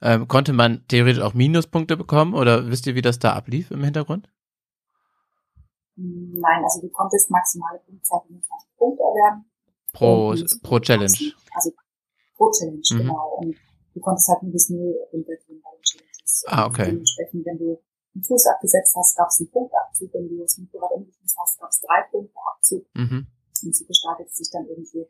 Ähm, 0.00 0.26
konnte 0.26 0.54
man 0.54 0.80
theoretisch 0.88 1.22
auch 1.22 1.34
Minuspunkte 1.34 1.98
bekommen 1.98 2.32
oder 2.32 2.70
wisst 2.70 2.86
ihr, 2.86 2.94
wie 2.94 3.02
das 3.02 3.18
da 3.18 3.34
ablief 3.34 3.70
im 3.70 3.84
Hintergrund? 3.84 4.26
Nein, 5.96 6.62
also 6.64 6.80
du 6.80 6.88
konntest 6.90 7.30
maximale 7.30 7.78
Punktzahl 7.86 8.20
25 8.26 8.76
Punkte 8.76 9.02
erwerben. 9.02 9.44
Pro, 9.92 10.28
Und 10.30 10.62
pro 10.62 10.78
Challenge. 10.80 11.12
Also 11.54 11.72
pro 12.36 12.50
Challenge, 12.52 12.80
Mhm. 12.92 12.98
genau. 12.98 13.38
Und 13.40 13.56
du 13.94 14.00
konntest 14.00 14.28
halt 14.28 14.42
nur 14.42 14.52
bis 14.52 14.70
null 14.70 14.94
runtergehen 15.12 15.60
bei 15.62 15.70
den 15.74 15.82
Challenges. 15.82 16.44
Ah, 16.46 16.64
Und 16.64 16.70
okay. 16.72 16.86
Dementsprechend, 16.90 17.44
wenn 17.46 17.58
du 17.58 17.82
einen 18.14 18.24
Fuß 18.24 18.46
abgesetzt 18.46 18.94
hast, 18.96 19.16
gab 19.16 19.28
es 19.28 19.40
einen 19.40 19.50
Punktabzug. 19.50 20.14
Wenn 20.14 20.28
du 20.28 20.38
das 20.38 20.58
Motorrad 20.58 20.92
umgeschmissen 20.92 21.38
hast, 21.40 21.58
gab 21.60 21.68
es 21.70 21.80
drei 21.80 22.02
Punkte 22.10 22.34
Abzug. 22.54 22.86
Mhm. 22.94 23.26
Und 23.62 23.76
so 23.76 23.84
gestaltet 23.84 24.28
es 24.28 24.36
sich 24.36 24.50
dann 24.50 24.66
irgendwie. 24.66 25.06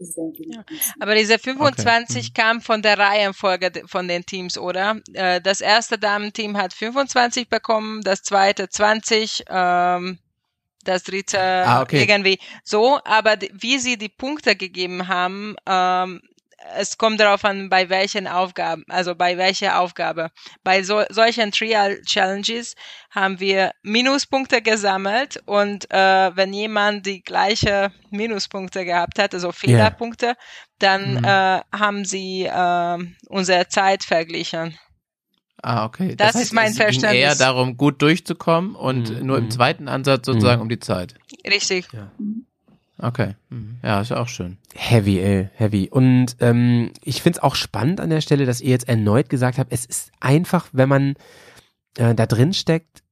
Ja. 0.00 0.64
Aber 1.00 1.14
diese 1.14 1.38
25 1.38 2.30
Mhm. 2.30 2.34
kam 2.34 2.60
von 2.60 2.82
der 2.82 2.98
Reihenfolge 2.98 3.82
von 3.86 4.06
den 4.08 4.24
Teams, 4.24 4.56
oder? 4.58 5.00
Äh, 5.12 5.40
Das 5.40 5.60
erste 5.60 5.98
Damenteam 5.98 6.56
hat 6.56 6.72
25 6.72 7.48
bekommen, 7.48 8.02
das 8.02 8.22
zweite 8.22 8.68
20, 8.68 9.44
ähm, 9.48 10.18
das 10.84 11.02
dritte 11.02 11.40
Ah, 11.40 11.82
okay. 11.82 12.00
irgendwie 12.00 12.38
so. 12.64 13.00
Aber 13.04 13.36
wie 13.52 13.78
sie 13.78 13.98
die 13.98 14.08
Punkte 14.08 14.56
gegeben 14.56 15.08
haben, 15.08 15.56
ähm, 15.66 16.22
es 16.76 16.98
kommt 16.98 17.20
darauf 17.20 17.44
an, 17.44 17.68
bei 17.68 17.88
welchen 17.88 18.26
Aufgaben, 18.26 18.84
also 18.88 19.14
bei 19.14 19.36
welcher 19.38 19.80
Aufgabe. 19.80 20.30
Bei 20.64 20.82
so, 20.82 21.02
solchen 21.10 21.50
Trial 21.52 22.00
Challenges 22.02 22.74
haben 23.10 23.40
wir 23.40 23.72
Minuspunkte 23.82 24.62
gesammelt 24.62 25.40
und 25.46 25.90
äh, 25.90 26.36
wenn 26.36 26.52
jemand 26.52 27.06
die 27.06 27.22
gleiche 27.22 27.90
Minuspunkte 28.10 28.84
gehabt 28.84 29.18
hat, 29.18 29.34
also 29.34 29.52
Fehlerpunkte, 29.52 30.34
dann 30.78 31.14
Mhm. 31.14 31.24
äh, 31.24 31.60
haben 31.72 32.04
sie 32.04 32.44
äh, 32.44 32.98
unsere 33.28 33.68
Zeit 33.68 34.04
verglichen. 34.04 34.78
Ah, 35.62 35.84
okay. 35.86 36.14
Das 36.16 36.36
ist 36.36 36.52
mein 36.52 36.66
es 36.68 36.74
ging 36.74 36.82
Verständnis. 36.82 37.14
eher 37.14 37.34
darum, 37.34 37.76
gut 37.76 38.00
durchzukommen 38.00 38.76
und 38.76 39.10
Mhm. 39.20 39.26
nur 39.26 39.38
im 39.38 39.50
zweiten 39.50 39.88
Ansatz 39.88 40.26
sozusagen 40.26 40.62
um 40.62 40.68
die 40.68 40.78
Zeit. 40.78 41.14
Richtig. 41.44 41.88
Okay. 43.00 43.36
Mhm. 43.48 43.78
Ja, 43.82 44.00
ist 44.00 44.10
ja 44.10 44.18
auch 44.18 44.28
schön. 44.28 44.58
Heavy, 44.74 45.20
ey, 45.20 45.48
heavy. 45.54 45.88
Und 45.90 46.36
ähm, 46.40 46.90
ich 47.02 47.22
find's 47.22 47.38
auch 47.38 47.54
spannend 47.54 48.00
an 48.00 48.10
der 48.10 48.20
Stelle, 48.20 48.44
dass 48.44 48.60
ihr 48.60 48.70
jetzt 48.70 48.88
erneut 48.88 49.28
gesagt 49.28 49.58
habt, 49.58 49.72
es 49.72 49.84
ist 49.84 50.10
einfach, 50.20 50.68
wenn 50.72 50.88
man 50.88 51.14
äh, 51.96 52.14
da 52.14 52.26
drin 52.26 52.52
steckt, 52.52 53.02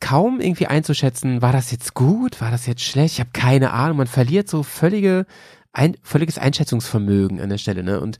kaum 0.00 0.40
irgendwie 0.40 0.66
einzuschätzen, 0.66 1.42
war 1.42 1.52
das 1.52 1.70
jetzt 1.70 1.94
gut, 1.94 2.40
war 2.40 2.50
das 2.50 2.66
jetzt 2.66 2.82
schlecht, 2.82 3.14
ich 3.14 3.20
habe 3.20 3.30
keine 3.32 3.72
Ahnung. 3.72 3.98
Man 3.98 4.06
verliert 4.06 4.48
so 4.48 4.62
völlige, 4.62 5.26
ein, 5.72 5.96
völliges 6.02 6.38
Einschätzungsvermögen 6.38 7.40
an 7.40 7.48
der 7.48 7.58
Stelle, 7.58 7.82
ne? 7.82 8.00
Und 8.00 8.18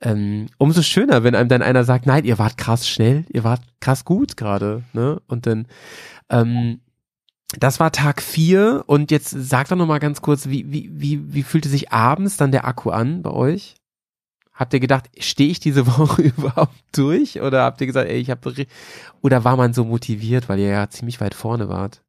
ähm, 0.00 0.46
umso 0.58 0.82
schöner, 0.82 1.24
wenn 1.24 1.34
einem 1.34 1.48
dann 1.48 1.62
einer 1.62 1.82
sagt, 1.82 2.06
nein, 2.06 2.24
ihr 2.24 2.38
wart 2.38 2.56
krass 2.56 2.88
schnell, 2.88 3.24
ihr 3.30 3.42
wart 3.42 3.62
krass 3.80 4.04
gut 4.04 4.36
gerade, 4.36 4.84
ne? 4.92 5.20
Und 5.26 5.46
dann, 5.46 5.66
ähm, 6.30 6.80
das 7.56 7.80
war 7.80 7.92
Tag 7.92 8.20
vier 8.20 8.84
und 8.86 9.10
jetzt 9.10 9.30
sag 9.30 9.68
doch 9.68 9.76
noch 9.76 9.86
mal 9.86 10.00
ganz 10.00 10.20
kurz, 10.20 10.48
wie, 10.48 10.70
wie, 10.70 10.90
wie, 10.92 11.32
wie 11.32 11.42
fühlte 11.42 11.68
sich 11.68 11.92
abends 11.92 12.36
dann 12.36 12.52
der 12.52 12.66
Akku 12.66 12.90
an 12.90 13.22
bei 13.22 13.30
euch? 13.30 13.74
Habt 14.52 14.74
ihr 14.74 14.80
gedacht, 14.80 15.08
stehe 15.18 15.50
ich 15.50 15.60
diese 15.60 15.86
Woche 15.98 16.22
überhaupt 16.22 16.74
durch? 16.92 17.40
Oder 17.40 17.62
habt 17.62 17.80
ihr 17.80 17.86
gesagt, 17.86 18.08
ey, 18.10 18.18
ich 18.18 18.30
habe 18.30 18.66
oder 19.22 19.44
war 19.44 19.56
man 19.56 19.72
so 19.72 19.84
motiviert, 19.84 20.48
weil 20.48 20.58
ihr 20.58 20.68
ja 20.68 20.90
ziemlich 20.90 21.20
weit 21.20 21.34
vorne 21.34 21.68
wart? 21.68 22.02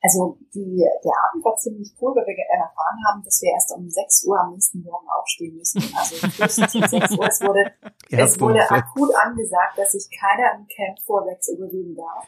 Also 0.00 0.38
die, 0.54 0.78
der 0.78 1.12
Abend 1.28 1.44
war 1.44 1.56
ziemlich 1.56 1.92
cool, 2.00 2.14
weil 2.14 2.24
wir 2.24 2.36
ge- 2.36 2.44
erfahren 2.52 2.98
haben, 3.10 3.22
dass 3.24 3.42
wir 3.42 3.50
erst 3.52 3.72
um 3.76 3.90
6 3.90 4.24
Uhr 4.26 4.38
am 4.40 4.52
nächsten 4.52 4.80
Morgen 4.82 5.06
aufstehen 5.08 5.56
müssen. 5.56 5.82
Also 5.96 6.14
frühestens 6.28 6.74
um 6.76 6.86
6 6.86 7.10
Uhr. 7.18 7.26
Es 7.26 7.40
wurde, 7.40 7.72
es 8.10 8.40
wurde 8.40 8.70
akut 8.70 9.10
angesagt, 9.16 9.76
dass 9.76 9.92
sich 9.92 10.08
keiner 10.16 10.54
im 10.54 10.68
Camp 10.68 11.00
vor 11.04 11.24
6 11.24 11.48
Uhr 11.50 11.66
bewegen 11.66 11.96
darf. 11.96 12.24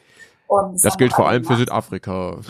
Und 0.51 0.83
Das 0.83 0.99
gilt 0.99 1.15
vor 1.15 1.31
alle 1.31 1.39
allem 1.39 1.45
für. 1.47 1.55
Südafrika. 1.55 2.41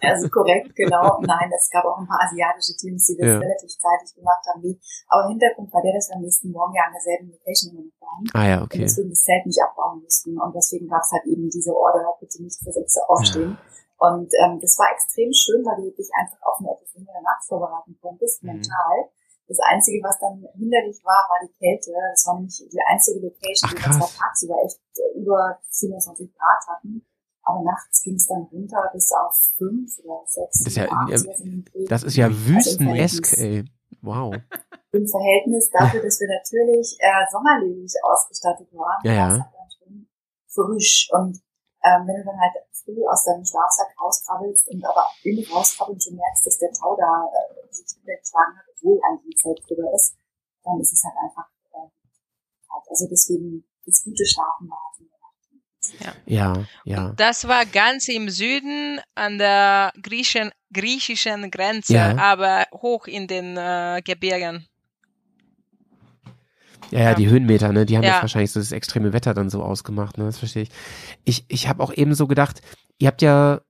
Also 0.00 0.28
korrekt, 0.32 0.72
genau. 0.76 1.20
Nein, 1.20 1.48
es 1.52 1.68
gab 1.68 1.84
auch 1.84 1.98
ein 2.00 2.08
paar 2.08 2.20
asiatische 2.24 2.72
Teams, 2.76 3.04
die 3.04 3.16
das 3.20 3.26
Ja. 3.28 3.38
relativ 3.38 3.68
zeitig 3.76 4.16
gemacht 4.16 4.40
haben. 4.48 4.64
Aber 5.08 5.28
Hintergrund 5.28 5.68
war 5.72 5.82
der, 5.84 5.92
dass 5.92 6.08
wir 6.08 6.16
am 6.16 6.22
nächsten 6.24 6.50
Morgen 6.52 6.72
ja 6.74 6.84
an 6.88 6.92
derselben 6.96 7.28
Location 7.32 7.72
immer 7.76 7.84
noch 7.84 8.00
waren. 8.00 8.24
Ah 8.32 8.46
ja, 8.48 8.56
Und 8.64 8.72
okay. 8.72 8.80
deswegen 8.80 9.10
das 9.12 9.20
Zelt 9.28 9.44
nicht 9.44 9.60
abbauen 9.60 10.00
mussten. 10.00 10.40
Und 10.40 10.52
deswegen 10.56 10.88
gab 10.88 11.00
es 11.04 11.12
halt 11.12 11.24
eben 11.28 11.48
diese 11.52 11.72
Order, 11.76 12.04
bitte 12.20 12.42
nicht 12.42 12.56
6 12.56 12.74
Uhr 12.96 13.10
aufstehen. 13.12 13.58
Und 14.00 14.28
ähm, 14.40 14.56
das 14.60 14.76
war 14.80 14.88
extrem 14.92 15.28
schön, 15.32 15.60
weil 15.64 15.84
du 15.84 15.92
dich 15.92 16.08
einfach 16.16 16.40
auf 16.48 16.56
eine 16.60 16.72
etwas 16.72 16.92
längere 16.96 17.20
Nacht 17.22 17.44
vorbereiten 17.44 17.92
konntest, 18.00 18.42
Mhm. 18.42 18.56
mental. 18.56 18.96
Das 19.48 19.60
Einzige, 19.68 20.00
was 20.02 20.16
dann 20.20 20.40
hinderlich 20.56 20.96
war, 21.04 21.28
war 21.28 21.40
die 21.44 21.52
Kälte. 21.60 21.92
Das 21.92 22.24
war 22.26 22.36
nämlich 22.40 22.56
die 22.72 22.80
einzige 22.88 23.20
Location, 23.20 23.68
Ach, 23.68 23.76
die 23.76 24.00
wir 24.00 24.08
tagsüber 24.16 24.56
echt 24.64 24.80
äh, 24.96 25.20
über 25.20 25.60
27 25.68 26.32
Grad 26.32 26.64
hatten. 26.72 27.04
Aber 27.44 27.62
nachts 27.62 28.02
ging 28.02 28.14
es 28.16 28.26
dann 28.26 28.42
runter 28.50 28.88
bis 28.92 29.12
auf 29.12 29.34
5 29.58 29.98
oder 30.04 30.22
6. 30.26 30.58
Das 30.58 30.66
ist 30.66 30.76
ja- 30.76 30.84
ja. 30.84 31.86
Das 31.88 32.02
ist 32.02 32.16
ja 32.16 32.26
Also 32.26 32.38
wüstenesk, 32.48 33.26
Verhältnis- 33.26 33.38
ey. 33.38 33.64
Wow. 34.02 34.34
Im 34.92 35.06
Verhältnis 35.08 35.70
dafür, 35.70 36.02
dass 36.02 36.20
wir 36.20 36.28
natürlich 36.28 36.96
äh, 37.00 37.24
sommerlich 37.30 37.92
ausgestattet 38.04 38.68
waren, 38.72 39.00
Ja, 39.04 39.12
ja. 39.12 39.28
war 39.28 39.34
es 39.36 39.40
halt 39.42 39.54
dann 39.54 39.70
schon 39.70 40.08
frisch 40.48 41.08
und 41.12 41.40
ähm, 41.84 42.06
wenn 42.06 42.16
du 42.16 42.24
dann 42.24 42.40
halt 42.40 42.54
früh 42.72 43.02
aus 43.08 43.24
deinem 43.24 43.44
Schlafsack 43.44 43.90
rauskrabbelst 44.00 44.68
und 44.68 44.84
aber 44.86 45.04
im 45.24 45.36
Rauskrabbeln 45.52 46.00
schon 46.00 46.14
merkst, 46.16 46.46
dass 46.46 46.58
der 46.58 46.72
Tau 46.72 46.96
da 46.96 47.26
äh, 47.28 47.72
sich 47.74 47.84
niedergeschlagen 48.00 48.56
hat, 48.56 48.64
obwohl 48.72 49.00
eigentlich 49.04 49.34
ein 49.34 49.40
Zelt 49.42 49.60
drüber 49.68 49.92
ist, 49.94 50.16
dann 50.64 50.80
ist 50.80 50.92
es 50.92 51.02
halt 51.04 51.16
einfach 51.20 51.48
äh, 51.74 51.88
kalt. 52.70 52.86
Also 52.88 53.04
deswegen 53.10 53.64
das 53.84 54.00
gute 54.04 54.24
Schlafen 54.24 54.68
war 54.70 54.78
halt 54.80 55.10
Nacht. 56.00 56.16
Ja, 56.26 56.64
ja. 56.84 57.12
Das 57.16 57.46
war 57.48 57.66
ganz 57.66 58.08
im 58.08 58.30
Süden 58.30 59.00
an 59.14 59.38
der 59.38 59.92
Griechen, 60.02 60.50
griechischen 60.72 61.50
Grenze, 61.50 61.94
Ja. 61.94 62.16
aber 62.16 62.64
hoch 62.72 63.06
in 63.06 63.26
den 63.26 63.56
äh, 63.56 64.00
Gebirgen. 64.04 64.66
Ja, 66.90 67.00
ja, 67.00 67.14
die 67.14 67.28
Höhenmeter, 67.28 67.72
ne, 67.72 67.86
die 67.86 67.96
haben 67.96 68.04
Ja. 68.04 68.12
jetzt 68.12 68.22
wahrscheinlich 68.22 68.52
so 68.52 68.60
das 68.60 68.72
extreme 68.72 69.12
Wetter 69.12 69.34
dann 69.34 69.50
so 69.50 69.62
ausgemacht, 69.62 70.18
ne, 70.18 70.24
das 70.24 70.38
verstehe 70.38 70.64
ich. 70.64 70.70
Ich, 71.24 71.44
ich 71.48 71.68
habe 71.68 71.82
auch 71.82 71.92
eben 71.92 72.14
so 72.14 72.26
gedacht, 72.26 72.60
ihr 72.98 73.08
habt 73.08 73.22
ja, 73.22 73.60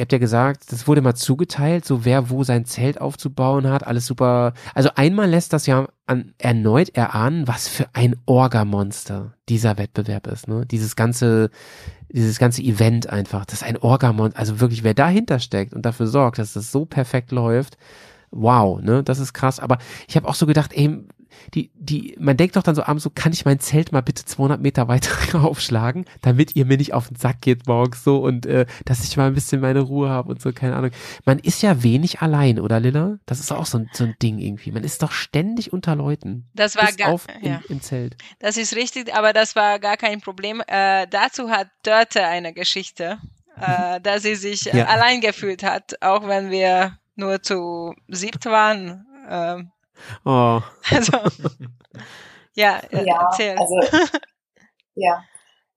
ihr 0.00 0.04
habt 0.04 0.12
ja 0.12 0.18
gesagt, 0.18 0.72
das 0.72 0.88
wurde 0.88 1.02
mal 1.02 1.14
zugeteilt, 1.14 1.84
so 1.84 2.06
wer 2.06 2.30
wo 2.30 2.42
sein 2.42 2.64
Zelt 2.64 2.98
aufzubauen 3.02 3.68
hat, 3.68 3.86
alles 3.86 4.06
super. 4.06 4.54
Also 4.74 4.88
einmal 4.94 5.28
lässt 5.28 5.52
das 5.52 5.66
ja 5.66 5.88
an, 6.06 6.32
erneut 6.38 6.88
erahnen, 6.96 7.46
was 7.46 7.68
für 7.68 7.86
ein 7.92 8.16
Orgamonster 8.24 9.34
dieser 9.50 9.76
Wettbewerb 9.76 10.26
ist, 10.26 10.48
ne, 10.48 10.64
dieses 10.64 10.96
ganze, 10.96 11.50
dieses 12.08 12.38
ganze 12.38 12.62
Event 12.62 13.10
einfach, 13.10 13.44
das 13.44 13.60
ist 13.60 13.62
ein 13.62 13.76
Orgamonster, 13.76 14.38
also 14.38 14.58
wirklich, 14.58 14.84
wer 14.84 14.94
dahinter 14.94 15.38
steckt 15.38 15.74
und 15.74 15.84
dafür 15.84 16.06
sorgt, 16.06 16.38
dass 16.38 16.54
das 16.54 16.72
so 16.72 16.86
perfekt 16.86 17.30
läuft, 17.30 17.76
wow, 18.30 18.80
ne, 18.80 19.02
das 19.02 19.18
ist 19.18 19.34
krass. 19.34 19.60
Aber 19.60 19.76
ich 20.08 20.16
habe 20.16 20.26
auch 20.26 20.34
so 20.34 20.46
gedacht, 20.46 20.72
ey, 20.72 21.04
die, 21.54 21.70
die, 21.74 22.16
man 22.18 22.36
denkt 22.36 22.56
doch 22.56 22.62
dann 22.62 22.74
so 22.74 22.82
abends 22.82 23.04
so, 23.04 23.10
kann 23.10 23.32
ich 23.32 23.44
mein 23.44 23.60
Zelt 23.60 23.92
mal 23.92 24.00
bitte 24.02 24.24
200 24.24 24.60
Meter 24.60 24.88
weiter 24.88 25.10
aufschlagen, 25.44 26.04
damit 26.22 26.56
ihr 26.56 26.64
mir 26.66 26.76
nicht 26.76 26.92
auf 26.94 27.08
den 27.08 27.16
Sack 27.16 27.40
geht 27.40 27.66
morgens 27.66 28.04
so 28.04 28.18
und 28.18 28.46
äh, 28.46 28.66
dass 28.84 29.04
ich 29.04 29.16
mal 29.16 29.26
ein 29.26 29.34
bisschen 29.34 29.60
meine 29.60 29.80
Ruhe 29.80 30.08
habe 30.08 30.30
und 30.30 30.40
so, 30.40 30.52
keine 30.52 30.76
Ahnung. 30.76 30.90
Man 31.24 31.38
ist 31.38 31.62
ja 31.62 31.82
wenig 31.82 32.20
allein, 32.20 32.60
oder 32.60 32.80
Lilla? 32.80 33.18
Das 33.26 33.40
ist 33.40 33.52
auch 33.52 33.66
so 33.66 33.78
ein, 33.78 33.90
so 33.92 34.04
ein 34.04 34.14
Ding 34.22 34.38
irgendwie. 34.38 34.72
Man 34.72 34.84
ist 34.84 35.02
doch 35.02 35.12
ständig 35.12 35.72
unter 35.72 35.96
Leuten. 35.96 36.48
Das 36.54 36.76
war 36.76 36.90
gar- 36.92 37.10
auf 37.12 37.26
im, 37.40 37.46
ja. 37.48 37.60
im 37.68 37.80
Zelt. 37.80 38.16
Das 38.38 38.56
ist 38.56 38.74
richtig, 38.76 39.14
aber 39.14 39.32
das 39.32 39.56
war 39.56 39.78
gar 39.78 39.96
kein 39.96 40.20
Problem. 40.20 40.62
Äh, 40.66 41.06
dazu 41.08 41.50
hat 41.50 41.68
Dörte 41.82 42.24
eine 42.26 42.52
Geschichte, 42.52 43.18
äh, 43.60 44.00
dass 44.02 44.22
sie 44.22 44.34
sich 44.34 44.72
äh, 44.72 44.78
Ja. 44.78 44.86
allein 44.86 45.20
gefühlt 45.20 45.62
hat, 45.62 45.94
auch 46.00 46.26
wenn 46.26 46.50
wir 46.50 46.98
nur 47.16 47.42
zu 47.42 47.94
siebt 48.08 48.46
waren. 48.46 49.06
Ähm, 49.28 49.70
Oh. 50.24 50.60
also, 50.90 51.12
ja, 52.54 52.78
äh, 52.90 53.04
Ja, 53.06 53.22
erzähl. 53.30 53.56
also 53.56 53.74
ja. 54.94 55.22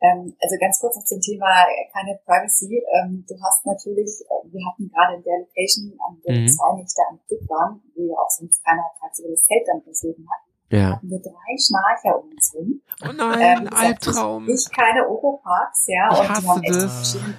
Ähm, 0.02 0.36
also 0.42 0.56
ganz 0.60 0.80
kurz 0.82 0.98
noch 0.98 1.06
zum 1.06 1.22
Thema 1.22 1.48
äh, 1.64 1.88
keine 1.94 2.20
Privacy. 2.26 2.84
Ähm, 2.92 3.24
du 3.28 3.36
hast 3.42 3.66
natürlich, 3.66 4.20
äh, 4.28 4.52
wir 4.52 4.60
hatten 4.68 4.90
gerade 4.92 5.16
in 5.16 5.24
der 5.24 5.40
Location, 5.40 5.98
an 6.08 6.20
der 6.28 6.34
Mhm. 6.42 6.48
zwei 6.50 6.76
Nächte 6.76 7.02
am 7.10 7.20
Stück 7.26 7.50
waren, 7.50 7.82
wo 7.96 8.04
ja 8.12 8.16
auch 8.20 8.30
sonst 8.30 8.62
keiner 8.66 8.84
tagsüber 9.00 9.30
das 9.32 9.44
Zelt 9.46 9.64
dann 9.66 9.82
bezogen 9.84 10.28
hat, 10.28 10.42
Ja. 10.78 10.92
hatten 10.98 11.10
wir 11.10 11.20
drei 11.22 11.56
Schnarcher 11.56 12.20
um 12.22 12.32
uns 12.32 12.52
rum. 12.54 12.82
Oh 13.02 13.10
Ähm, 13.12 13.16
nein, 13.16 13.64
gesagt, 13.64 14.08
Albtraum. 14.08 14.50
Ich, 14.50 14.70
keine 14.76 15.08
Oropax, 15.08 15.88
ja, 15.88 16.10
Ich 16.12 16.20
und 16.20 16.30
hasse 16.30 16.42
die 16.42 16.48
haben 16.50 16.64
echt 16.64 16.74
in 16.74 16.80
das. 16.84 16.94
verschiedenen, 17.00 17.38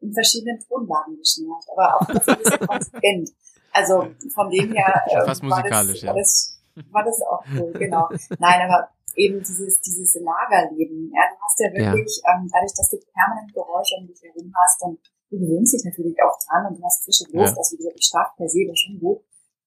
in 0.00 0.12
verschiedenen 0.12 0.58
Tonlagen 0.68 1.16
geschnarcht, 1.16 1.68
aber 1.72 1.96
auch 1.96 2.06
das 2.12 2.28
ein 2.28 2.38
bisschen 2.38 2.66
konsequent. 2.66 3.30
Also 3.72 4.06
von 4.34 4.50
dem 4.50 4.72
her 4.72 5.02
äh, 5.06 5.24
fast 5.24 5.42
war, 5.42 5.48
musikalisch, 5.48 6.00
das, 6.00 6.02
ja. 6.02 6.08
war, 6.12 6.16
das, 6.18 6.60
war 6.90 7.04
das 7.04 7.22
auch 7.22 7.44
cool, 7.56 7.72
genau. 7.72 8.08
Nein, 8.38 8.60
aber 8.68 8.88
eben 9.16 9.38
dieses, 9.40 9.80
dieses 9.80 10.14
Lagerleben, 10.20 11.10
ja, 11.14 11.22
du 11.32 11.36
hast 11.42 11.58
ja 11.60 11.68
Ja. 11.72 11.92
wirklich, 11.92 12.20
ähm, 12.28 12.48
dadurch, 12.52 12.72
dass 12.76 12.88
du 12.90 12.96
permanent 13.12 13.52
Geräusche 13.52 13.96
um 14.00 14.06
dich 14.06 14.20
herum 14.22 14.52
hast 14.56 14.82
und 14.82 14.98
du 15.30 15.38
gewöhnst 15.38 15.72
dich 15.74 15.84
natürlich 15.84 16.16
auch 16.22 16.36
dran 16.48 16.66
und 16.68 16.78
du 16.78 16.84
hast 16.84 17.04
frische 17.04 17.24
Luft, 17.32 17.52
Ja. 17.52 17.56
also 17.56 17.72
wie 17.72 17.78
gesagt, 17.78 18.04
schlafe 18.04 18.32
per 18.36 18.48
se 18.48 18.64
das 18.68 18.78
schon 18.78 18.98
gut. 19.00 19.20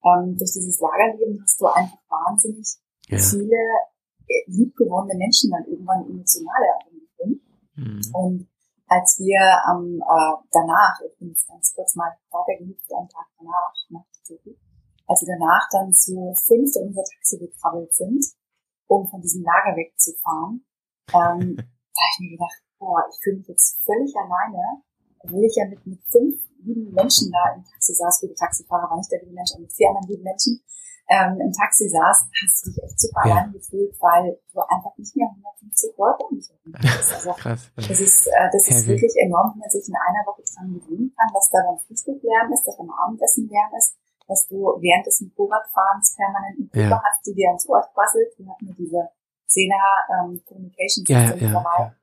Ähm, 0.06 0.38
durch 0.38 0.52
dieses 0.54 0.80
Lagerleben 0.80 1.42
hast 1.42 1.60
du 1.62 1.66
einfach 1.66 1.98
wahnsinnig 2.10 2.68
Ja. 3.10 3.18
viele 3.18 3.58
äh, 4.28 4.44
liebgewonnene 4.48 5.18
Menschen 5.18 5.52
dann 5.52 5.66
irgendwann 5.66 6.06
emotionale 6.06 6.66
Erinnerungen. 6.78 7.42
Hm. 7.76 8.02
Und 8.14 8.48
als 8.88 9.18
wir 9.20 9.42
am 9.66 9.98
äh, 9.98 10.36
danach, 10.52 11.00
ich 11.02 11.18
bin 11.18 11.30
jetzt 11.30 11.48
ganz 11.48 11.74
kurz 11.74 11.96
mal 11.96 12.12
weitergehüpft 12.30 12.92
am 12.94 13.10
Tag 13.10 13.26
danach, 13.38 13.74
nach 13.90 14.06
Zürich, 14.24 14.58
als 15.08 15.22
wir 15.22 15.38
danach 15.38 15.68
dann 15.72 15.94
zu 15.94 16.34
fünft 16.46 16.76
in 16.78 16.90
unser 16.90 17.04
Taxi 17.04 17.38
gekrabbelt 17.38 17.94
sind, 17.94 18.24
um 18.88 19.08
von 19.08 19.22
diesem 19.22 19.44
Lager 19.44 19.76
wegzufahren, 19.76 20.66
ähm, 21.14 21.56
da 21.96 22.00
habe 22.02 22.12
ich 22.14 22.20
mir 22.20 22.38
gedacht, 22.38 22.62
boah, 22.78 23.02
ich 23.10 23.18
fühle 23.24 23.38
mich 23.38 23.48
jetzt 23.48 23.82
völlig 23.84 24.14
alleine, 24.16 24.82
obwohl 25.20 25.46
ich 25.46 25.56
ja 25.56 25.66
mit, 25.66 25.86
mit 25.86 26.02
fünf 26.10 26.36
lieben 26.62 26.94
Menschen 26.94 27.32
da 27.32 27.56
im 27.56 27.64
Taxi 27.64 27.94
saß, 27.94 28.22
wie 28.24 28.28
der 28.28 28.36
Taxifahrer 28.36 28.90
war 28.90 28.98
nicht 28.98 29.12
der 29.12 29.22
liebe 29.22 29.34
Mensch, 29.34 29.52
aber 29.54 29.62
mit 29.62 29.74
vier 29.74 29.90
anderen 29.90 30.10
lieben 30.10 30.24
Menschen, 30.24 30.62
ähm, 31.08 31.38
im 31.40 31.52
Taxi 31.54 31.88
saß, 31.90 32.18
hast 32.28 32.66
du 32.66 32.70
dich 32.72 32.82
echt 32.84 33.00
super 33.00 33.22
Ja. 33.28 33.36
allein 33.36 33.54
gefühlt, 33.54 33.94
weil 34.02 34.40
du 34.54 34.60
einfach 34.62 34.94
nicht 34.98 35.16
mehr 35.16 35.30
150 35.30 35.94
Leute 35.98 36.24
um 36.26 36.36
dich 36.38 36.50
herum 36.50 36.74
hast. 36.74 37.14
Also, 37.14 37.32
Krass. 37.38 37.72
das 37.76 38.00
ist, 38.00 38.28
äh, 38.28 38.50
das 38.52 38.68
ist 38.68 38.88
wirklich 38.88 39.14
enorm, 39.22 39.54
wenn 39.54 39.60
man 39.62 39.70
sich 39.70 39.86
in 39.88 39.96
einer 39.96 40.24
Woche 40.26 40.42
dran 40.42 40.74
gewöhnen 40.74 41.14
kann, 41.14 41.30
dass 41.34 41.50
da 41.54 41.60
beim 41.66 41.78
Frühstück 41.86 42.18
Lärm 42.24 42.52
ist, 42.54 42.66
dass 42.66 42.78
beim 42.78 42.90
Abendessen 42.90 43.48
Lärm 43.50 43.72
ist, 43.78 43.98
dass 44.28 44.48
du 44.48 44.58
während 44.82 45.06
des 45.06 45.22
Motorradfahrens 45.22 46.16
permanent 46.18 46.58
eine 46.58 46.66
Gruppe 46.74 46.90
Ja. 46.90 47.02
hast, 47.06 47.22
die 47.28 47.34
dir 47.38 47.50
ans 47.54 47.70
Ohr 47.70 47.86
quasselt. 47.94 48.34
Wir 48.38 48.50
hatten 48.50 48.66
ja 48.66 48.74
diese 48.74 49.02
Xena 49.46 49.82
ähm, 50.10 50.42
Communication 50.46 51.06
Ja, 51.08 51.28
System 51.30 51.48
ja, 51.48 51.54
dabei. 51.54 51.78
ja. 51.86 51.94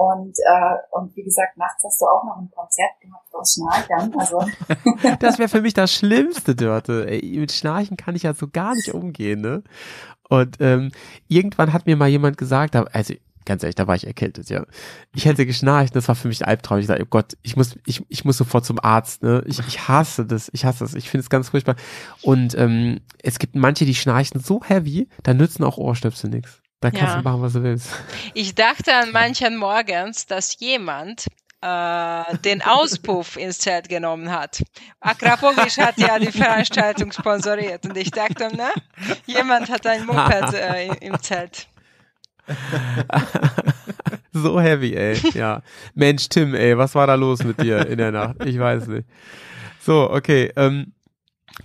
Und, 0.00 0.34
äh, 0.38 0.76
und 0.92 1.14
wie 1.14 1.22
gesagt, 1.22 1.58
nachts 1.58 1.84
hast 1.84 2.00
du 2.00 2.06
auch 2.06 2.24
noch 2.24 2.38
ein 2.38 2.50
Konzert 2.50 2.98
gehabt 3.02 3.34
aus 3.34 3.52
Schnarchern. 3.52 4.18
Also 4.18 4.40
Das 5.20 5.38
wäre 5.38 5.50
für 5.50 5.60
mich 5.60 5.74
das 5.74 5.92
Schlimmste, 5.92 6.56
Dörte. 6.56 7.06
Ey, 7.06 7.38
mit 7.38 7.52
Schnarchen 7.52 7.98
kann 7.98 8.16
ich 8.16 8.22
ja 8.22 8.32
so 8.32 8.48
gar 8.48 8.74
nicht 8.74 8.94
umgehen, 8.94 9.42
ne? 9.42 9.62
Und 10.30 10.56
ähm, 10.60 10.90
irgendwann 11.28 11.74
hat 11.74 11.84
mir 11.84 11.96
mal 11.96 12.08
jemand 12.08 12.38
gesagt, 12.38 12.76
also 12.76 13.12
ganz 13.44 13.62
ehrlich, 13.62 13.74
da 13.74 13.86
war 13.86 13.94
ich 13.94 14.06
erkältet, 14.06 14.48
ja. 14.48 14.64
Ich 15.14 15.26
hätte 15.26 15.44
geschnarcht, 15.44 15.94
das 15.94 16.08
war 16.08 16.14
für 16.14 16.28
mich 16.28 16.40
ein 16.40 16.48
Albtraum. 16.48 16.78
Ich 16.78 16.86
dachte, 16.86 17.02
oh 17.02 17.08
Gott, 17.10 17.36
ich 17.42 17.58
muss, 17.58 17.76
ich, 17.84 18.02
ich 18.08 18.24
muss 18.24 18.38
sofort 18.38 18.64
zum 18.64 18.78
Arzt, 18.80 19.22
ne? 19.22 19.44
Ich, 19.44 19.58
ich 19.58 19.86
hasse 19.86 20.24
das, 20.24 20.48
ich 20.54 20.64
hasse 20.64 20.82
das, 20.82 20.94
ich 20.94 21.10
finde 21.10 21.24
es 21.24 21.28
ganz 21.28 21.50
furchtbar. 21.50 21.76
Und 22.22 22.56
ähm, 22.56 23.00
es 23.22 23.38
gibt 23.38 23.54
manche, 23.54 23.84
die 23.84 23.94
schnarchen 23.94 24.40
so 24.40 24.62
heavy, 24.64 25.10
da 25.24 25.34
nützen 25.34 25.62
auch 25.62 25.76
Ohrstöpsel 25.76 26.30
nichts. 26.30 26.59
Da 26.80 26.90
kannst 26.90 27.14
Ja. 27.14 27.16
du 27.18 27.22
machen, 27.22 27.42
was 27.42 27.52
du 27.52 27.62
willst. 27.62 27.90
Ich 28.34 28.54
dachte 28.54 28.94
an 28.94 29.12
manchen 29.12 29.56
Morgens, 29.56 30.26
dass 30.26 30.58
jemand 30.60 31.26
äh, 31.62 32.36
den 32.38 32.62
Auspuff 32.62 33.36
ins 33.36 33.58
Zelt 33.58 33.90
genommen 33.90 34.30
hat. 34.32 34.62
Akrapovic 35.00 35.76
hat 35.76 35.98
ja 35.98 36.18
die 36.18 36.32
Veranstaltung 36.32 37.12
sponsoriert 37.12 37.84
und 37.84 37.98
ich 37.98 38.10
dachte, 38.10 38.48
ne, 38.56 38.70
jemand 39.26 39.68
hat 39.68 39.86
ein 39.86 40.06
Moped 40.06 40.54
äh, 40.54 40.86
im- 40.86 40.94
im 41.12 41.20
Zelt. 41.22 41.68
so 44.32 44.60
heavy, 44.60 44.94
ey. 44.96 45.16
Ja. 45.34 45.62
Mensch, 45.94 46.28
Tim, 46.28 46.54
ey, 46.54 46.76
was 46.78 46.94
war 46.94 47.06
da 47.06 47.14
los 47.14 47.42
mit 47.44 47.60
dir 47.60 47.86
in 47.86 47.98
der 47.98 48.12
Nacht? 48.12 48.44
Ich 48.44 48.58
weiß 48.58 48.86
nicht. 48.88 49.06
So, 49.80 50.10
okay. 50.10 50.52
Ähm, 50.56 50.92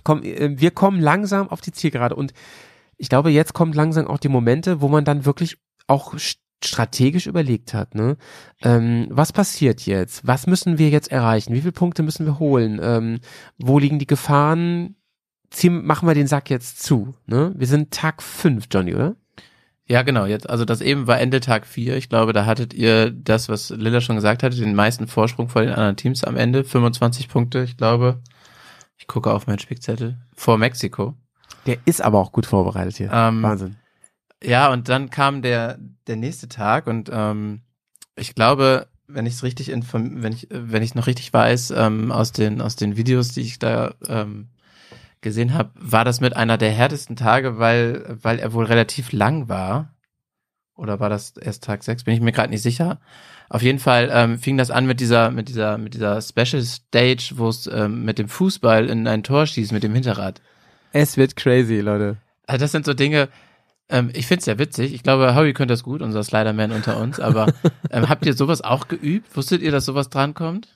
komm, 0.04 0.22
äh, 0.22 0.50
wir 0.58 0.70
kommen 0.72 1.00
langsam 1.00 1.48
auf 1.48 1.60
die 1.60 1.72
Zielgerade 1.72 2.14
und 2.14 2.32
ich 2.98 3.08
glaube, 3.08 3.30
jetzt 3.30 3.52
kommen 3.54 3.72
langsam 3.72 4.06
auch 4.06 4.18
die 4.18 4.28
Momente, 4.28 4.80
wo 4.80 4.88
man 4.88 5.04
dann 5.04 5.24
wirklich 5.24 5.58
auch 5.86 6.14
st- 6.14 6.38
strategisch 6.64 7.26
überlegt 7.26 7.74
hat, 7.74 7.94
ne? 7.94 8.16
Ähm, 8.62 9.06
was 9.10 9.32
passiert 9.32 9.84
jetzt? 9.84 10.26
Was 10.26 10.46
müssen 10.46 10.78
wir 10.78 10.88
jetzt 10.88 11.12
erreichen? 11.12 11.52
Wie 11.52 11.60
viele 11.60 11.72
Punkte 11.72 12.02
müssen 12.02 12.24
wir 12.24 12.38
holen? 12.38 12.80
Ähm, 12.82 13.20
wo 13.58 13.78
liegen 13.78 13.98
die 13.98 14.06
Gefahren? 14.06 14.96
Ziehen, 15.50 15.84
machen 15.86 16.08
wir 16.08 16.14
den 16.14 16.26
Sack 16.26 16.50
jetzt 16.50 16.82
zu, 16.82 17.14
ne? 17.26 17.52
Wir 17.56 17.66
sind 17.66 17.92
Tag 17.92 18.22
fünf, 18.22 18.66
Johnny, 18.70 18.94
oder? 18.94 19.16
Ja, 19.88 20.02
genau. 20.02 20.24
Jetzt, 20.26 20.50
also 20.50 20.64
das 20.64 20.80
eben 20.80 21.06
war 21.06 21.20
Ende 21.20 21.38
Tag 21.38 21.64
4. 21.64 21.96
Ich 21.96 22.08
glaube, 22.08 22.32
da 22.32 22.44
hattet 22.44 22.74
ihr 22.74 23.10
das, 23.12 23.48
was 23.48 23.70
Lilla 23.70 24.00
schon 24.00 24.16
gesagt 24.16 24.42
hatte, 24.42 24.56
den 24.56 24.74
meisten 24.74 25.06
Vorsprung 25.06 25.48
vor 25.48 25.62
den 25.62 25.70
anderen 25.70 25.96
Teams 25.96 26.24
am 26.24 26.36
Ende. 26.36 26.64
25 26.64 27.28
Punkte, 27.28 27.62
ich 27.62 27.76
glaube. 27.76 28.20
Ich 28.96 29.06
gucke 29.06 29.30
auf 29.30 29.46
meinen 29.46 29.60
Spickzettel. 29.60 30.18
Vor 30.34 30.58
Mexiko. 30.58 31.14
Der 31.66 31.78
ist 31.84 32.00
aber 32.00 32.18
auch 32.18 32.32
gut 32.32 32.46
vorbereitet 32.46 32.96
hier. 32.96 33.10
Ähm, 33.12 33.42
Wahnsinn. 33.42 33.76
Ja, 34.42 34.70
und 34.72 34.88
dann 34.88 35.10
kam 35.10 35.42
der, 35.42 35.78
der 36.06 36.16
nächste 36.16 36.48
Tag 36.48 36.86
und 36.86 37.10
ähm, 37.12 37.62
ich 38.16 38.34
glaube, 38.34 38.88
wenn 39.08 39.26
ich 39.26 39.34
es 39.34 39.42
richtig 39.42 39.68
inform 39.68 40.22
wenn 40.22 40.32
ich, 40.32 40.48
wenn 40.50 40.82
ich 40.82 40.94
noch 40.94 41.06
richtig 41.06 41.32
weiß, 41.32 41.72
ähm, 41.76 42.12
aus 42.12 42.32
den, 42.32 42.60
aus 42.60 42.76
den 42.76 42.96
Videos, 42.96 43.28
die 43.28 43.42
ich 43.42 43.58
da 43.58 43.94
ähm, 44.06 44.48
gesehen 45.20 45.54
habe, 45.54 45.70
war 45.74 46.04
das 46.04 46.20
mit 46.20 46.36
einer 46.36 46.58
der 46.58 46.70
härtesten 46.70 47.16
Tage, 47.16 47.58
weil, 47.58 48.18
weil 48.22 48.38
er 48.38 48.52
wohl 48.52 48.64
relativ 48.64 49.12
lang 49.12 49.48
war. 49.48 49.94
Oder 50.76 51.00
war 51.00 51.08
das 51.08 51.36
erst 51.36 51.64
Tag 51.64 51.82
6? 51.82 52.04
Bin 52.04 52.14
ich 52.14 52.20
mir 52.20 52.32
gerade 52.32 52.50
nicht 52.50 52.62
sicher. 52.62 53.00
Auf 53.48 53.62
jeden 53.62 53.78
Fall 53.78 54.10
ähm, 54.12 54.38
fing 54.38 54.58
das 54.58 54.70
an 54.70 54.86
mit 54.86 55.00
dieser, 55.00 55.30
mit 55.30 55.48
dieser, 55.48 55.78
mit 55.78 55.94
dieser 55.94 56.20
Special 56.20 56.62
Stage, 56.62 57.32
wo 57.36 57.48
es 57.48 57.66
ähm, 57.66 58.04
mit 58.04 58.18
dem 58.18 58.28
Fußball 58.28 58.90
in 58.90 59.06
ein 59.08 59.22
Tor 59.22 59.46
schießt, 59.46 59.72
mit 59.72 59.82
dem 59.82 59.94
Hinterrad. 59.94 60.42
Es 61.00 61.16
wird 61.16 61.36
crazy, 61.36 61.80
Leute. 61.80 62.16
Also 62.46 62.64
das 62.64 62.72
sind 62.72 62.86
so 62.86 62.94
Dinge, 62.94 63.28
Ähm, 63.88 64.10
ich 64.14 64.26
find's 64.26 64.46
ja 64.46 64.58
witzig. 64.58 64.92
Ich 64.94 65.02
glaube, 65.04 65.34
Howie 65.36 65.52
könnte 65.52 65.72
das 65.72 65.84
gut, 65.84 66.02
unser 66.02 66.24
Sliderman 66.24 66.72
unter 66.72 66.96
uns. 66.98 67.20
Aber 67.20 67.46
ähm, 67.90 68.08
habt 68.08 68.26
ihr 68.26 68.34
sowas 68.34 68.62
auch 68.62 68.88
geübt? 68.88 69.36
Wusstet 69.36 69.62
ihr, 69.62 69.70
dass 69.70 69.84
sowas 69.84 70.08
drankommt? 70.10 70.68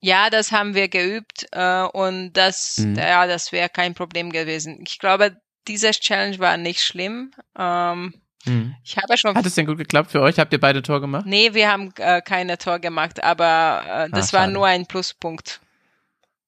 Ja, 0.00 0.30
das 0.30 0.50
haben 0.50 0.74
wir 0.74 0.88
geübt 0.88 1.46
äh, 1.52 1.82
und 1.84 2.32
das, 2.32 2.78
Mhm. 2.78 2.96
ja, 2.96 3.26
das 3.28 3.52
wäre 3.52 3.68
kein 3.68 3.94
Problem 3.94 4.32
gewesen. 4.32 4.82
Ich 4.86 4.98
glaube, 4.98 5.36
dieses 5.68 6.00
Challenge 6.00 6.38
war 6.40 6.56
nicht 6.56 6.80
schlimm. 6.82 7.30
Ähm, 7.56 8.14
Hm. 8.44 8.74
ich 8.82 8.96
habe 8.96 9.16
schon. 9.16 9.36
Hat 9.36 9.46
es 9.46 9.54
denn 9.54 9.66
gut 9.66 9.78
geklappt 9.78 10.10
für 10.10 10.20
euch? 10.20 10.40
Habt 10.40 10.52
ihr 10.52 10.58
beide 10.58 10.82
Tor 10.82 11.00
gemacht? 11.00 11.26
Nee, 11.26 11.54
wir 11.54 11.70
haben 11.70 11.92
äh, 11.98 12.20
keine 12.22 12.58
Tor 12.58 12.80
gemacht, 12.80 13.22
aber 13.22 13.84
äh, 13.86 14.10
das 14.10 14.30
Ah, 14.30 14.38
war 14.38 14.40
schade. 14.46 14.52
nur 14.52 14.66
ein 14.66 14.86
Pluspunkt. 14.86 15.60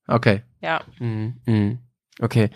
Okay. 0.08 0.42
Ja. 0.60 0.80
Mhm, 0.98 1.36
mhm. 1.46 1.78
Okay. 2.20 2.50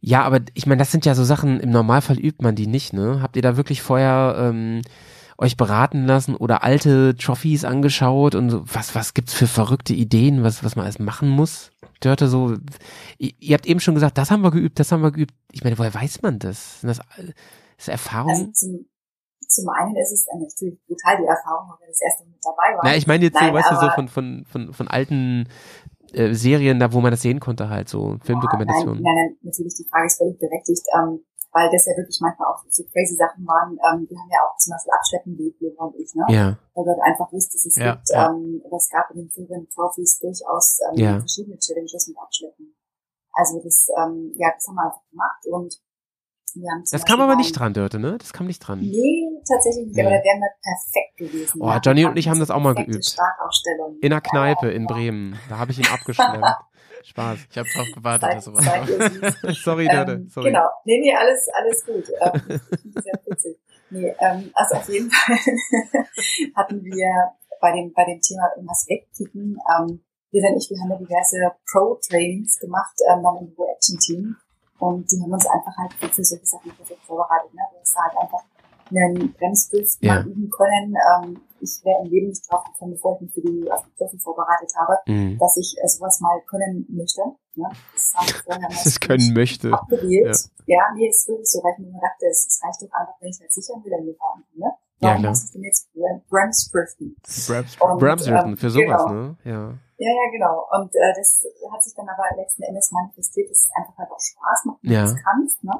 Ja, 0.00 0.22
aber 0.22 0.40
ich 0.54 0.66
meine, 0.66 0.78
das 0.78 0.90
sind 0.90 1.04
ja 1.04 1.14
so 1.14 1.24
Sachen, 1.24 1.60
im 1.60 1.70
Normalfall 1.70 2.18
übt 2.18 2.42
man 2.42 2.54
die 2.54 2.66
nicht, 2.66 2.92
ne? 2.92 3.20
Habt 3.20 3.36
ihr 3.36 3.42
da 3.42 3.56
wirklich 3.56 3.82
vorher 3.82 4.34
ähm, 4.38 4.80
euch 5.36 5.56
beraten 5.56 6.06
lassen 6.06 6.34
oder 6.34 6.62
alte 6.62 7.16
Trophies 7.16 7.64
angeschaut 7.64 8.34
und 8.34 8.50
so, 8.50 8.62
was, 8.66 8.94
was 8.94 9.14
gibt's 9.14 9.34
für 9.34 9.46
verrückte 9.46 9.94
Ideen, 9.94 10.42
was, 10.42 10.64
was 10.64 10.76
man 10.76 10.84
alles 10.84 10.98
machen 10.98 11.28
muss? 11.28 11.70
Dörte 12.00 12.28
so, 12.28 12.56
ihr, 13.18 13.32
ihr 13.38 13.54
habt 13.54 13.66
eben 13.66 13.80
schon 13.80 13.94
gesagt, 13.94 14.16
das 14.16 14.30
haben 14.30 14.42
wir 14.42 14.50
geübt, 14.50 14.78
das 14.78 14.90
haben 14.90 15.02
wir 15.02 15.10
geübt. 15.10 15.34
Ich 15.52 15.64
meine, 15.64 15.78
woher 15.78 15.94
weiß 15.94 16.22
man 16.22 16.38
das? 16.38 16.80
Sind 16.80 16.88
das, 16.88 17.00
ist 17.76 17.88
Erfahrung? 17.88 18.30
Also 18.30 18.46
zum, 18.52 18.86
zum 19.46 19.68
einen 19.68 19.96
ist 19.96 20.12
es 20.12 20.26
dann 20.26 20.40
natürlich 20.40 20.78
brutal 20.86 21.18
die 21.18 21.26
Erfahrung, 21.26 21.70
weil 21.70 21.80
wir 21.80 21.88
das 21.88 22.00
erste 22.00 22.24
Mal 22.24 22.30
mit 22.30 22.44
dabei 22.44 22.76
waren. 22.76 22.80
Na, 22.84 22.96
ich 22.96 23.06
meine 23.06 23.24
jetzt 23.24 23.38
so, 23.38 23.44
Nein, 23.44 23.54
weißt 23.54 23.70
du, 23.70 23.76
so 23.76 23.90
von, 23.90 24.08
von, 24.08 24.44
von, 24.46 24.72
von 24.72 24.88
alten 24.88 25.48
äh, 26.14 26.34
Serien, 26.34 26.78
da 26.78 26.92
wo 26.92 27.00
man 27.00 27.10
das 27.10 27.22
sehen 27.22 27.40
konnte 27.40 27.68
halt, 27.68 27.88
so 27.88 28.16
Filmdokumentationen. 28.24 29.02
Nein, 29.02 29.14
nein, 29.14 29.26
nein, 29.30 29.36
natürlich, 29.42 29.74
die 29.74 29.88
Frage 29.88 30.06
ist 30.06 30.18
völlig 30.18 30.38
berechtigt, 30.38 30.86
ähm, 30.96 31.24
weil 31.52 31.68
das 31.70 31.86
ja 31.86 31.96
wirklich 31.96 32.18
manchmal 32.20 32.48
auch 32.48 32.62
so 32.68 32.84
crazy 32.92 33.16
Sachen 33.16 33.44
waren. 33.46 33.72
Ähm, 33.72 34.06
wir 34.08 34.18
haben 34.18 34.30
ja 34.30 34.38
auch 34.46 34.56
zum 34.56 34.70
Beispiel 34.72 34.92
Abschleppen 34.92 35.38
wie 35.38 35.54
Leber 35.58 35.82
und 35.90 35.96
ich, 35.98 36.14
ne? 36.14 36.24
Ja. 36.30 36.46
Weil 36.74 36.84
wir 36.86 36.92
halt 36.94 37.02
einfach 37.02 37.32
wussten, 37.32 37.54
dass 37.58 37.66
es 37.66 37.76
Ja, 37.76 37.94
gibt, 37.94 38.08
ja. 38.10 38.30
ähm, 38.30 38.62
es 38.70 38.88
gab 38.88 39.10
in 39.10 39.16
den 39.26 39.30
früheren 39.30 39.68
Trophies 39.68 40.18
durchaus 40.20 40.78
ähm, 40.90 40.98
Ja. 40.98 41.18
verschiedene 41.18 41.58
Challenges 41.58 42.06
mit 42.08 42.18
Abschleppen. 42.18 42.74
Also 43.32 43.60
das, 43.62 43.88
ähm, 43.98 44.32
ja, 44.36 44.50
das 44.54 44.66
haben 44.68 44.74
wir 44.76 44.84
einfach 44.86 45.02
gemacht 45.10 45.42
und 45.50 45.74
wir 46.56 46.70
haben 46.70 46.84
zum 46.84 46.96
Das 46.98 47.06
kam 47.06 47.20
aber 47.20 47.36
nicht 47.36 47.52
dran, 47.52 47.72
Dörte, 47.74 47.98
ne? 47.98 48.16
Das 48.18 48.32
kam 48.32 48.46
nicht 48.46 48.58
dran. 48.60 48.80
Nee, 48.80 49.28
tatsächlich 49.48 49.86
nicht, 49.86 49.96
Nee. 49.96 50.02
aber 50.02 50.10
da 50.10 50.22
wären 50.22 50.40
wir 50.40 50.50
perfekt 50.62 51.16
gewesen. 51.16 51.60
Oh, 51.62 51.72
Johnny 51.82 52.04
und 52.04 52.16
ich 52.16 52.28
haben 52.28 52.40
das 52.40 52.50
auch 52.50 52.60
mal 52.60 52.74
geübt. 52.74 53.16
In 54.00 54.12
einer 54.12 54.20
Kneipe 54.20 54.66
Ja, 54.66 54.72
in. 54.72 54.86
Bremen. 54.86 55.38
Da 55.48 55.58
habe 55.58 55.72
ich 55.72 55.78
ihn 55.78 55.86
abgeschleppt. 55.86 56.44
Spaß. 57.02 57.38
Ich 57.50 57.56
habe 57.56 57.68
drauf 57.74 57.86
gewartet, 57.94 58.28
dass 58.34 58.44
sowas 58.44 58.64
kommt. 58.66 59.56
Sorry, 59.56 59.88
Dörte. 59.88 60.12
Ähm, 60.12 60.28
Sorry. 60.28 60.48
Genau. 60.50 60.68
Nee, 60.84 61.00
nee, 61.00 61.14
alles, 61.14 61.48
alles 61.54 61.86
gut. 61.86 62.04
Ähm, 62.20 62.60
sehr 63.02 63.14
witzig. 63.24 63.56
Nee, 63.90 64.14
ähm, 64.20 64.50
also 64.54 64.76
auf 64.76 64.88
jeden 64.88 65.10
Fall 65.10 65.36
hatten 66.56 66.84
wir 66.84 67.32
bei 67.60 67.72
dem, 67.72 67.92
bei 67.92 68.04
dem 68.04 68.20
Thema 68.20 68.50
irgendwas 68.54 68.86
wegkicken, 68.88 69.56
ähm, 69.78 70.00
wir 70.30 70.42
und 70.48 70.56
ich, 70.58 70.70
wir 70.70 70.78
haben 70.80 70.90
ja 70.90 70.96
diverse 70.98 71.36
Pro-Trainings 71.72 72.60
gemacht, 72.60 72.94
ähm, 73.10 73.22
dann 73.22 73.46
im 73.48 73.54
Pro-Action-Team. 73.54 74.36
Und 74.80 75.10
die 75.12 75.20
haben 75.22 75.32
uns 75.32 75.46
einfach 75.46 75.76
halt 75.76 75.92
für, 75.94 76.24
solche 76.24 76.46
Sachen 76.46 76.70
perfekt 76.74 77.02
vorbereitet. 77.06 77.52
Ne? 77.54 77.60
Wir 77.70 77.80
haben 77.84 78.04
halt 78.04 78.16
einfach 78.22 78.44
einen 78.90 79.32
Bremsdrift 79.34 79.98
Ja. 80.02 80.14
mal 80.14 80.26
üben 80.26 80.50
können. 80.50 80.94
Ähm, 80.96 81.40
ich 81.60 81.78
wäre 81.84 82.02
im 82.02 82.10
Leben 82.10 82.28
nicht 82.28 82.42
drauf 82.50 82.64
gekommen, 82.64 82.92
bevor 82.92 83.14
ich 83.16 83.20
mich 83.20 83.34
für 83.34 83.40
die 83.42 83.70
auf 83.70 83.84
die 83.84 83.90
Prüfung 83.96 84.18
vorbereitet 84.18 84.72
habe, 84.76 84.96
Mhm. 85.06 85.38
dass 85.38 85.56
ich 85.58 85.76
äh, 85.80 85.86
sowas 85.86 86.18
mal 86.20 86.40
können 86.48 86.86
möchte. 86.88 87.20
Ne? 87.54 87.68
Das 87.92 88.14
wir 88.48 88.68
Dass 88.68 88.86
es 88.86 88.98
können 89.00 89.32
möchte. 89.34 89.72
abgewählt. 89.72 90.36
Ja. 90.66 90.80
nee, 90.96 91.08
ist 91.08 91.28
wirklich 91.28 91.48
so, 91.50 91.62
weil 91.62 91.74
ich 91.78 91.84
mir 91.86 91.92
dachte, 92.00 92.26
es, 92.30 92.60
reicht 92.64 92.82
doch 92.82 92.92
einfach, 92.98 93.14
wenn 93.20 93.28
ich 93.30 93.40
halt 93.40 93.52
sicher 93.52 93.74
will, 93.84 93.90
dann 93.90 94.04
fahren 94.16 94.42
kann. 94.50 94.58
Ne? 94.60 94.72
Ja, 95.00 95.10
Warum 95.10 95.22
muss 95.26 95.44
ich 95.44 95.52
denn 95.52 95.62
jetzt 95.64 95.88
Und, 97.80 97.98
Bramsritten, 97.98 98.50
ähm, 98.50 98.56
für 98.56 98.70
sowas, 98.70 99.02
genau. 99.06 99.12
ne? 99.12 99.36
Ja. 99.44 99.74
Ja, 99.96 100.10
ja, 100.12 100.30
genau. 100.32 100.64
Und 100.72 100.94
äh, 100.94 101.12
das 101.16 101.42
hat 101.72 101.82
sich 101.82 101.94
dann 101.94 102.08
aber 102.08 102.24
letzten 102.36 102.62
Endes 102.62 102.90
manifestiert, 102.92 103.50
dass 103.50 103.58
es 103.58 103.70
einfach 103.76 103.96
halt 103.98 104.10
auch 104.10 104.20
Spaß 104.20 104.64
macht, 104.66 104.78
wenn 104.82 104.92
Ja. 104.92 105.04
du 105.04 105.12
das 105.12 105.22
kannst. 105.24 105.64
Ne? 105.64 105.72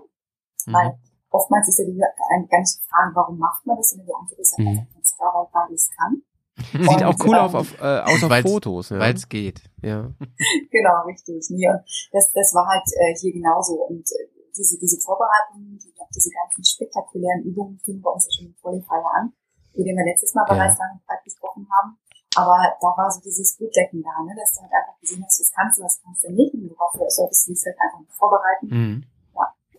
Mhm. 0.67 0.73
Weil 0.73 0.99
oftmals 1.31 1.69
ist 1.69 1.79
ja 1.79 1.85
die 1.87 1.93
nicht 1.93 2.81
die 2.81 2.89
Frage, 2.89 3.13
warum 3.15 3.39
macht 3.39 3.65
man 3.67 3.77
das, 3.77 3.91
sondern 3.91 4.07
die 4.07 4.15
Antwort 4.15 4.39
ist 4.41 4.59
Mhm. 4.59 4.69
einfach 4.69 4.95
ganz 4.95 5.17
klar, 5.17 5.33
weil 5.35 5.49
weil 5.69 5.75
ich 5.75 5.81
es 5.81 5.91
kann. 5.97 6.23
Sieht 6.73 6.89
Und, 6.89 7.05
auch 7.05 7.27
cool 7.27 7.37
ähm, 7.37 7.45
auf, 7.45 7.55
auf, 7.55 7.81
äh, 7.81 8.01
aus 8.01 8.25
auf 8.25 8.33
Fotos, 8.43 8.89
ja. 8.91 8.99
Weil 8.99 9.15
es 9.15 9.29
geht. 9.29 9.63
ja. 9.83 10.11
Genau, 10.71 11.03
richtig. 11.07 11.45
Nee, 11.51 11.69
und 11.69 11.81
das, 12.13 12.33
das 12.33 12.53
war 12.55 12.67
halt 12.69 12.85
äh, 12.97 13.15
hier 13.19 13.33
genauso. 13.33 13.75
Und 13.85 14.05
äh, 14.13 14.29
diese, 14.57 14.79
diese 14.79 15.01
Vorbereitungen, 15.01 15.79
die, 15.79 15.93
diese 16.15 16.31
ganzen 16.31 16.65
spektakulären 16.65 17.43
Übungen 17.45 17.79
fingen 17.85 18.03
bei 18.03 18.11
uns 18.11 18.27
ja 18.27 18.33
schon 18.39 18.47
im 18.47 18.57
Qualifier 18.61 19.05
an, 19.15 19.33
über 19.75 19.85
den 19.85 19.97
wir 19.97 20.05
letztes 20.05 20.35
Mal 20.35 20.47
Ja. 20.49 20.55
bereits 20.55 20.79
lang 20.79 20.93
und 20.93 21.07
breit 21.07 21.25
gesprochen 21.25 21.67
haben. 21.71 21.99
Aber 22.37 22.57
da 22.81 22.87
war 22.97 23.11
so 23.11 23.21
dieses 23.21 23.57
Blutdecken 23.57 24.03
da, 24.03 24.23
ne? 24.23 24.35
dass 24.39 24.55
du 24.55 24.63
halt 24.63 24.71
einfach 24.73 25.01
gesehen 25.01 25.25
hast, 25.25 25.41
was 25.41 25.53
kannst 25.53 25.79
du, 25.79 25.83
was 25.83 26.01
kannst 26.03 26.25
du 26.25 26.31
nicht. 26.33 26.55
Und 26.55 26.71
worauf 26.71 26.93
du 26.93 27.05
solltest 27.09 27.49
du 27.49 27.53
dich 27.53 27.63
halt 27.67 27.77
einfach 27.81 28.15
vorbereiten. 28.15 28.67
Mhm. 28.67 29.05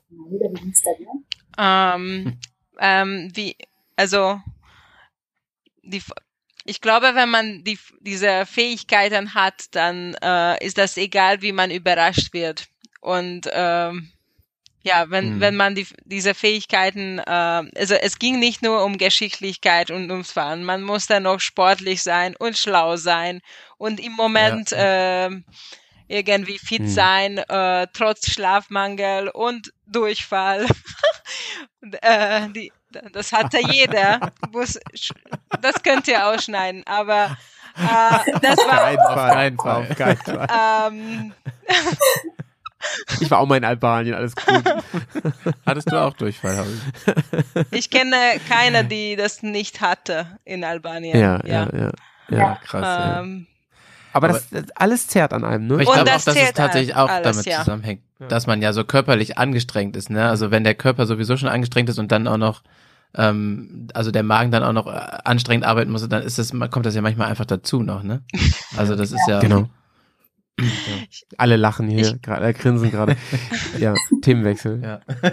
Genau, 0.09 0.29
wieder, 0.29 0.49
wie 0.51 0.61
ging's 0.61 0.81
da 0.83 0.91
dir? 0.97 1.07
Ähm, 1.57 2.37
ähm, 2.79 3.31
wie, 3.33 3.55
also, 3.95 4.41
die, 5.83 6.03
ich 6.65 6.81
glaube, 6.81 7.15
wenn 7.15 7.29
man 7.29 7.63
die, 7.63 7.79
diese 8.01 8.45
Fähigkeiten 8.45 9.33
hat, 9.33 9.73
dann 9.73 10.15
äh, 10.21 10.63
ist 10.65 10.77
das 10.77 10.97
egal, 10.97 11.41
wie 11.41 11.53
man 11.53 11.71
überrascht 11.71 12.33
wird. 12.33 12.67
Und 12.99 13.47
ähm, 13.51 14.11
ja, 14.83 15.09
wenn, 15.09 15.35
Hm. 15.35 15.39
wenn 15.41 15.55
man 15.55 15.75
die, 15.75 15.87
diese 16.05 16.33
Fähigkeiten, 16.33 17.19
äh, 17.19 17.21
also 17.77 17.95
es 17.95 18.17
ging 18.19 18.39
nicht 18.39 18.61
nur 18.63 18.83
um 18.83 18.97
Geschicklichkeit 18.97 19.91
und 19.91 20.09
ums 20.11 20.31
Fahren, 20.31 20.63
man 20.63 20.81
musste 20.81 21.19
noch 21.19 21.39
sportlich 21.39 22.01
sein 22.03 22.35
und 22.37 22.57
schlau 22.57 22.95
sein 22.97 23.41
und 23.77 23.99
im 23.99 24.13
Moment 24.13 24.71
ähm, 24.75 25.45
irgendwie 26.07 26.57
fit 26.59 26.81
Hm. 26.81 26.87
sein, 26.87 27.37
äh, 27.37 27.87
trotz 27.93 28.29
Schlafmangel 28.31 29.29
und 29.29 29.71
Durchfall. 29.85 30.65
Und, 31.81 31.95
äh, 32.03 32.49
die, 32.49 32.71
das 33.13 33.31
hatte 33.31 33.59
jeder. 33.71 34.19
Muss, 34.51 34.77
das 35.61 35.81
könnt 35.83 36.07
ihr 36.07 36.27
ausschneiden, 36.27 36.83
aber 36.85 37.37
äh, 37.77 38.31
das 38.41 38.57
war 38.67 38.91
Auf 39.09 39.15
keinen 39.33 39.57
Fall. 39.57 39.87
Auf 39.89 39.95
keinen 39.97 40.17
Fall. 40.17 40.47
ähm, 40.91 41.33
Ich 43.19 43.29
war 43.31 43.39
auch 43.39 43.47
mal 43.47 43.57
in 43.57 43.65
Albanien, 43.65 44.15
alles 44.15 44.35
gut. 44.35 44.63
Hattest 45.65 45.91
du 45.91 46.01
auch 46.01 46.13
Durchfall, 46.13 46.57
Howie? 46.57 47.65
ich 47.71 47.89
kenne 47.89 48.15
keine, 48.49 48.85
die 48.85 49.15
das 49.15 49.43
nicht 49.43 49.81
hatte 49.81 50.25
in 50.45 50.63
Albanien. 50.63 51.17
Ja, 51.19 51.39
ja, 51.45 51.67
ja. 51.73 51.79
ja. 51.79 51.91
Ja. 52.29 52.59
Krass, 52.63 52.81
ja. 52.81 53.21
Ähm, 53.21 53.47
Aber, 54.13 54.29
Aber- 54.29 54.37
das, 54.37 54.49
das 54.49 54.65
alles 54.75 55.07
zerrt 55.07 55.33
an 55.33 55.43
einem, 55.43 55.67
ne? 55.67 55.73
Aber 55.73 55.83
ich 55.83 55.87
glaube 55.89 56.01
auch, 56.01 56.05
das 56.05 56.25
dass 56.25 56.35
es 56.35 56.41
zählt 56.41 56.55
tatsächlich 56.55 56.95
auch 56.95 57.09
alles, 57.09 57.23
damit 57.23 57.45
ja. 57.45 57.59
zusammenhängt, 57.59 58.01
dass 58.19 58.47
man 58.47 58.61
ja 58.61 58.73
so 58.73 58.83
körperlich 58.83 59.37
angestrengt 59.37 59.95
ist, 59.95 60.09
ne? 60.09 60.27
Also 60.29 60.51
wenn 60.51 60.63
der 60.63 60.75
Körper 60.75 61.05
sowieso 61.05 61.37
schon 61.37 61.49
angestrengt 61.49 61.89
ist 61.89 61.99
und 61.99 62.11
dann 62.11 62.27
auch 62.27 62.37
noch, 62.37 62.63
ähm, 63.15 63.87
also 63.93 64.11
der 64.11 64.23
Magen 64.23 64.51
dann 64.51 64.63
auch 64.63 64.73
noch 64.73 64.87
äh, 64.87 64.99
anstrengend 65.23 65.65
arbeiten 65.65 65.91
muss, 65.91 66.07
dann 66.07 66.23
ist 66.23 66.39
das, 66.39 66.51
kommt 66.69 66.85
das 66.85 66.95
ja 66.95 67.01
manchmal 67.01 67.27
einfach 67.27 67.45
dazu 67.45 67.83
noch, 67.83 68.03
ne? 68.03 68.21
Also 68.77 68.95
das 68.95 69.11
ist 69.11 69.27
ja. 69.27 69.39
Genau. 69.39 69.69
Alle 71.37 71.55
lachen 71.55 71.87
hier, 71.87 72.17
gerade, 72.21 72.47
äh, 72.47 72.53
grinsen 72.53 72.91
gerade. 72.91 73.15
Ja, 73.79 73.95
Themenwechsel. 74.21 74.81
Ja. 74.83 75.01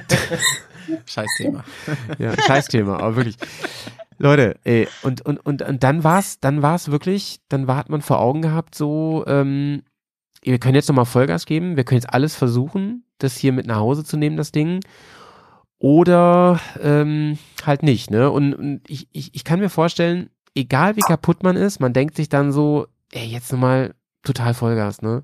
Scheiß 1.07 1.29
Thema. 1.37 1.65
Ja, 2.19 2.33
Scheißthema, 2.41 2.97
aber 2.97 3.17
wirklich. 3.17 3.37
Leute, 4.19 4.57
ey, 4.65 4.89
und, 5.03 5.21
und, 5.23 5.39
und, 5.39 5.63
und 5.63 5.83
dann 5.85 6.03
war's, 6.03 6.41
dann 6.41 6.63
war's 6.63 6.91
wirklich, 6.91 7.41
dann 7.49 7.67
war, 7.67 7.77
hat 7.77 7.89
man 7.89 8.03
vor 8.03 8.19
Augen 8.21 8.43
gehabt, 8.43 8.75
so, 8.75 9.25
ähm, 9.27 9.83
wir 10.43 10.59
können 10.59 10.75
jetzt 10.75 10.89
nochmal 10.89 11.05
Vollgas 11.05 11.47
geben, 11.47 11.77
wir 11.77 11.85
können 11.85 12.01
jetzt 12.01 12.13
alles 12.13 12.35
versuchen, 12.35 13.05
das 13.19 13.37
hier 13.37 13.53
mit 13.53 13.67
nach 13.67 13.77
Hause 13.77 14.05
zu 14.05 14.17
nehmen, 14.17 14.37
das 14.37 14.53
Ding. 14.53 14.81
Oder 15.79 16.59
ähm, 16.83 17.39
halt 17.65 17.85
nicht, 17.85 18.11
ne? 18.11 18.31
Und, 18.31 18.55
und 18.55 18.81
ich, 18.89 19.09
ich, 19.13 19.35
ich 19.35 19.45
kann 19.45 19.61
mir 19.61 19.69
vorstellen, 19.69 20.31
egal 20.57 20.97
wie 20.97 21.01
kaputt 21.03 21.45
man 21.45 21.57
ist, 21.57 21.79
man 21.79 21.93
denkt 21.93 22.17
sich 22.17 22.29
dann 22.29 22.51
so, 22.51 22.89
ey, 23.13 23.27
jetzt 23.27 23.53
nochmal 23.53 23.95
total 24.23 24.55
Vollgas, 24.55 25.03
ne? 25.03 25.23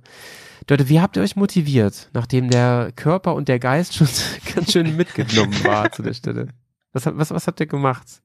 Leute, 0.69 0.89
wie 0.89 1.01
habt 1.01 1.17
ihr 1.17 1.23
euch 1.23 1.37
motiviert, 1.37 2.09
nachdem 2.15 2.49
der 2.51 2.91
Körper 2.97 3.35
und 3.35 3.49
der 3.49 3.59
Geist 3.59 3.95
schon 3.95 4.09
ganz 4.55 4.73
schön 4.73 4.97
mitgenommen 4.97 5.53
war 5.65 5.91
zu 5.93 6.03
der 6.03 6.15
Stelle? 6.15 6.49
Was, 6.93 7.07
habt- 7.07 7.19
was, 7.19 7.31
was 7.31 7.47
habt 7.47 7.61
ihr 7.61 7.67
gemacht? 7.67 8.23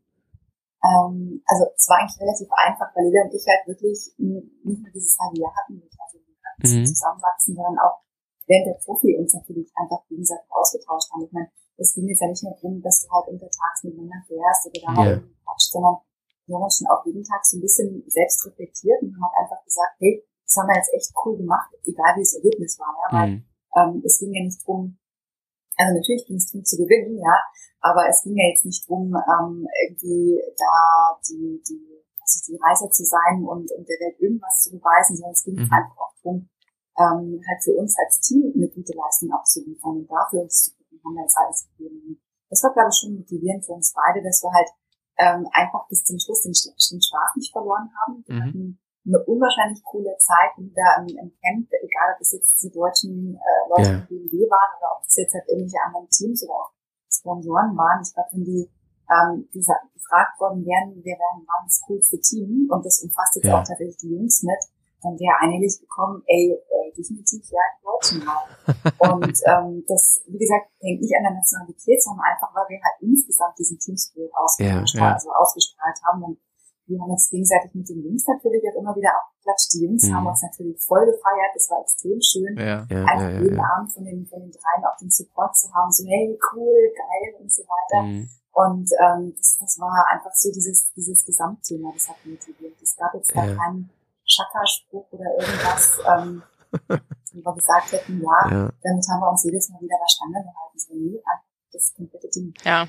Ähm, 0.83 1.41
also 1.45 1.65
es 1.75 1.87
war 1.89 1.99
eigentlich 1.99 2.21
relativ 2.21 2.47
einfach, 2.65 2.87
weil 2.95 3.03
Lila 3.11 3.27
und 3.27 3.33
ich 3.35 3.43
halt 3.43 3.67
wirklich 3.67 3.99
nicht 4.17 4.79
nur 4.81 4.91
dieses 4.93 5.17
halbe 5.19 5.39
Jahr 5.39 5.51
hatten, 5.55 5.75
mit 5.75 5.91
also 5.99 6.17
Mhm. 6.59 6.85
zusammenwachsen, 6.85 7.55
sondern 7.55 7.79
auch 7.79 8.03
während 8.47 8.67
der 8.67 8.79
Profi 8.83 9.15
uns 9.15 9.31
natürlich 9.33 9.71
einfach 9.79 10.03
gegenseitig 10.09 10.43
ausgetauscht 10.51 11.07
haben. 11.13 11.23
Ich 11.23 11.31
meine, 11.31 11.47
es 11.77 11.93
ging 11.95 12.03
jetzt 12.09 12.19
ja 12.19 12.27
nicht 12.27 12.43
nur 12.43 12.51
darum, 12.51 12.81
dass 12.83 12.99
du 12.99 13.07
halt 13.15 13.27
untertags 13.31 13.83
miteinander 13.83 14.19
fährst 14.27 14.67
oder 14.67 14.79
da 14.83 14.91
halt 14.95 15.23
quatscht, 15.43 15.71
sondern 15.71 15.95
wir 16.47 16.55
haben 16.59 16.63
uns 16.67 16.75
schon 16.75 16.87
auch 16.91 17.05
jeden 17.05 17.23
Tag 17.23 17.39
so 17.45 17.55
ein 17.57 17.61
bisschen 17.63 18.03
selbst 18.11 18.43
reflektiert 18.45 18.99
und 19.03 19.15
haben 19.15 19.23
halt 19.23 19.39
einfach 19.47 19.63
gesagt, 19.63 19.95
hey, 20.03 20.19
das 20.49 20.57
haben 20.57 20.67
wir 20.67 20.75
jetzt 20.81 20.93
echt 20.97 21.13
cool 21.23 21.37
gemacht, 21.37 21.69
egal 21.85 22.17
wie 22.17 22.25
das 22.25 22.33
Ergebnis 22.33 22.79
war, 22.81 22.89
ja, 22.97 23.07
weil 23.13 23.29
Mhm. 23.29 23.45
ähm, 23.77 24.01
es 24.03 24.17
ging 24.17 24.33
ja 24.33 24.41
nicht 24.43 24.65
drum, 24.65 24.97
Also 25.77 25.93
natürlich 25.95 26.25
ging 26.27 26.35
es 26.41 26.49
darum 26.51 26.65
zu 26.65 26.75
gewinnen, 26.75 27.15
ja, 27.21 27.37
aber 27.79 28.09
es 28.09 28.23
ging 28.23 28.35
ja 28.35 28.49
jetzt 28.51 28.65
nicht 28.65 28.83
drum, 28.89 29.13
ähm, 29.15 29.63
irgendwie 29.85 30.41
da 30.57 31.15
die, 31.23 31.61
die, 31.69 32.03
also 32.19 32.35
die 32.51 32.59
Reise 32.59 32.89
zu 32.89 33.05
sein 33.05 33.45
und, 33.47 33.71
und 33.71 33.85
der 33.87 33.99
Welt 34.03 34.19
irgendwas 34.19 34.59
zu 34.59 34.71
beweisen, 34.75 35.15
sondern 35.15 35.31
es 35.37 35.43
ging 35.45 35.55
Mhm. 35.55 35.71
einfach 35.71 35.95
auch 35.95 36.11
darum, 36.19 36.49
ähm, 36.99 37.39
halt 37.47 37.63
für 37.63 37.75
uns 37.79 37.95
als 37.95 38.19
Team 38.19 38.51
eine 38.53 38.67
gute 38.67 38.91
Leistung 38.91 39.31
abzuliefern 39.31 40.03
und 40.03 40.11
dafür 40.11 40.41
uns 40.43 40.75
haben 41.05 41.13
wir 41.15 41.21
jetzt 41.23 41.37
alles 41.37 41.69
gegeben. 41.71 42.19
Das 42.49 42.61
war, 42.63 42.73
glaube 42.73 42.89
ich, 42.91 42.97
schon 42.99 43.15
motivierend 43.15 43.63
für 43.63 43.71
uns 43.71 43.93
beide, 43.95 44.19
dass 44.21 44.43
wir 44.43 44.51
halt 44.51 44.69
ähm, 45.15 45.47
einfach 45.53 45.87
bis 45.87 46.03
zum 46.03 46.19
Schluss 46.19 46.41
den, 46.41 46.51
den 46.51 47.01
Spaß 47.01 47.29
nicht 47.37 47.53
verloren 47.53 47.87
haben. 48.03 48.23
Wir 48.27 48.35
Mhm. 48.35 48.43
hatten 48.43 48.79
eine 49.09 49.19
unwahrscheinlich 49.25 49.81
coole 49.83 50.13
Zeit 50.21 50.53
wieder 50.57 51.01
im, 51.01 51.07
im 51.17 51.29
Camp, 51.41 51.67
egal 51.73 52.13
ob 52.15 52.21
es 52.21 52.31
jetzt 52.31 52.61
die 52.61 52.69
deutschen 52.71 53.35
äh, 53.35 53.61
Leute 53.69 53.89
Ja. 53.89 53.97
von 53.99 54.07
BMW 54.07 54.45
waren 54.47 54.71
oder 54.77 54.89
ob 54.97 55.03
es 55.05 55.15
jetzt 55.17 55.33
halt 55.33 55.45
irgendwelche 55.49 55.81
anderen 55.85 56.07
Teams 56.09 56.43
oder 56.45 56.53
auch 56.53 56.71
Sponsoren 57.09 57.73
waren. 57.75 58.01
Ich 58.05 58.13
glaube, 58.13 58.29
wenn 58.33 58.45
die 58.45 58.69
ähm, 59.09 59.49
dieser, 59.53 59.73
gefragt 59.93 60.39
worden 60.39 60.61
wären, 60.63 60.93
wir 61.01 61.17
wären 61.17 61.41
waren 61.49 61.65
das 61.65 61.81
coolste 61.87 62.21
Team 62.21 62.69
und 62.69 62.85
das 62.85 63.01
umfasst 63.01 63.35
jetzt 63.35 63.45
Ja. 63.49 63.57
auch 63.59 63.65
tatsächlich 63.65 63.97
die 63.97 64.13
Jungs 64.13 64.43
mit, 64.43 64.61
dann 65.01 65.17
wäre 65.17 65.33
einhellig 65.41 65.79
gekommen, 65.79 66.21
ey, 66.27 66.53
äh, 66.53 66.91
definitiv 66.93 67.41
ja, 67.49 67.63
die 67.79 67.83
Deutschen 67.87 68.19
mal. 68.25 68.43
Und 69.15 69.31
ähm, 69.47 69.83
das, 69.87 70.21
wie 70.27 70.37
gesagt, 70.37 70.67
hängt 70.83 70.99
nicht 71.01 71.15
an 71.15 71.23
der 71.23 71.39
Nationalität, 71.39 72.03
sondern 72.03 72.25
einfach, 72.27 72.53
weil 72.53 72.67
wir 72.67 72.79
halt 72.83 72.99
insgesamt 73.01 73.57
diesen 73.57 73.79
Teamspirit 73.79 74.29
ausgestrahlt, 74.35 74.93
Ja, 74.93 75.07
ja. 75.07 75.13
also 75.15 75.31
ausgestrahlt 75.31 75.97
haben. 76.05 76.23
Und 76.23 76.37
wir 76.89 76.99
haben 76.99 77.11
uns 77.11 77.29
gegenseitig 77.29 77.73
mit 77.75 77.87
den 77.87 78.01
Jungs 78.03 78.25
natürlich 78.27 78.63
auch 78.67 78.81
immer 78.81 78.95
wieder 78.95 79.13
abgeklatscht. 79.13 79.73
Die 79.73 79.85
Jungs 79.85 80.03
Mhm. 80.09 80.15
haben 80.15 80.27
uns 80.27 80.41
natürlich 80.41 80.77
voll 80.81 81.05
gefeiert, 81.05 81.51
das 81.53 81.69
war 81.69 81.79
extrem 81.81 82.19
schön. 82.21 82.53
Ja. 82.57 82.83
Ja, 82.89 83.05
Einfach 83.05 83.29
ja, 83.29 83.29
ja, 83.29 83.41
jeden 83.41 83.57
ja. 83.57 83.63
Abend 83.63 83.93
von 83.93 84.03
den, 84.05 84.25
von 84.25 84.39
den 84.41 84.51
dreien 84.51 84.83
auch 84.85 84.97
den 84.97 85.09
Support 85.11 85.55
zu 85.55 85.71
haben, 85.73 85.91
so 85.91 86.03
hey, 86.09 86.37
cool, 86.53 86.81
geil 86.97 87.27
und 87.39 87.51
so 87.51 87.61
weiter. 87.63 88.01
Mhm. 88.03 88.29
Und 88.51 88.89
ähm, 88.99 89.33
das, 89.37 89.57
das 89.61 89.79
war 89.79 89.93
einfach 90.11 90.33
so 90.33 90.51
dieses, 90.51 90.91
dieses 90.93 91.23
Gesamtthema, 91.23 91.91
das 91.93 92.09
hat 92.09 92.17
mich 92.25 92.39
motiviert. 92.39 92.75
Es 92.81 92.95
gab 92.97 93.13
jetzt 93.13 93.31
da 93.35 93.45
Ja. 93.45 93.55
keinen 93.55 93.89
Schackerspruch 94.25 95.05
oder 95.11 95.25
irgendwas, 95.39 95.97
ähm, 96.07 96.43
wo 97.33 97.39
wir 97.45 97.55
gesagt 97.55 97.91
hätten, 97.93 98.21
ja, 98.21 98.51
Ja. 98.51 98.69
damit 98.83 99.05
haben 99.09 99.19
wir 99.21 99.29
uns 99.31 99.43
jedes 99.43 99.69
Mal 99.69 99.79
wieder 99.81 99.95
der 99.97 100.09
Stange 100.09 100.43
gehalten. 100.43 100.77
So, 100.79 100.93
nee, 100.93 101.17
einfach 101.17 101.45
das 101.71 101.93
komplette 101.95 102.27
Ding. 102.29 102.53
Ja. 102.63 102.87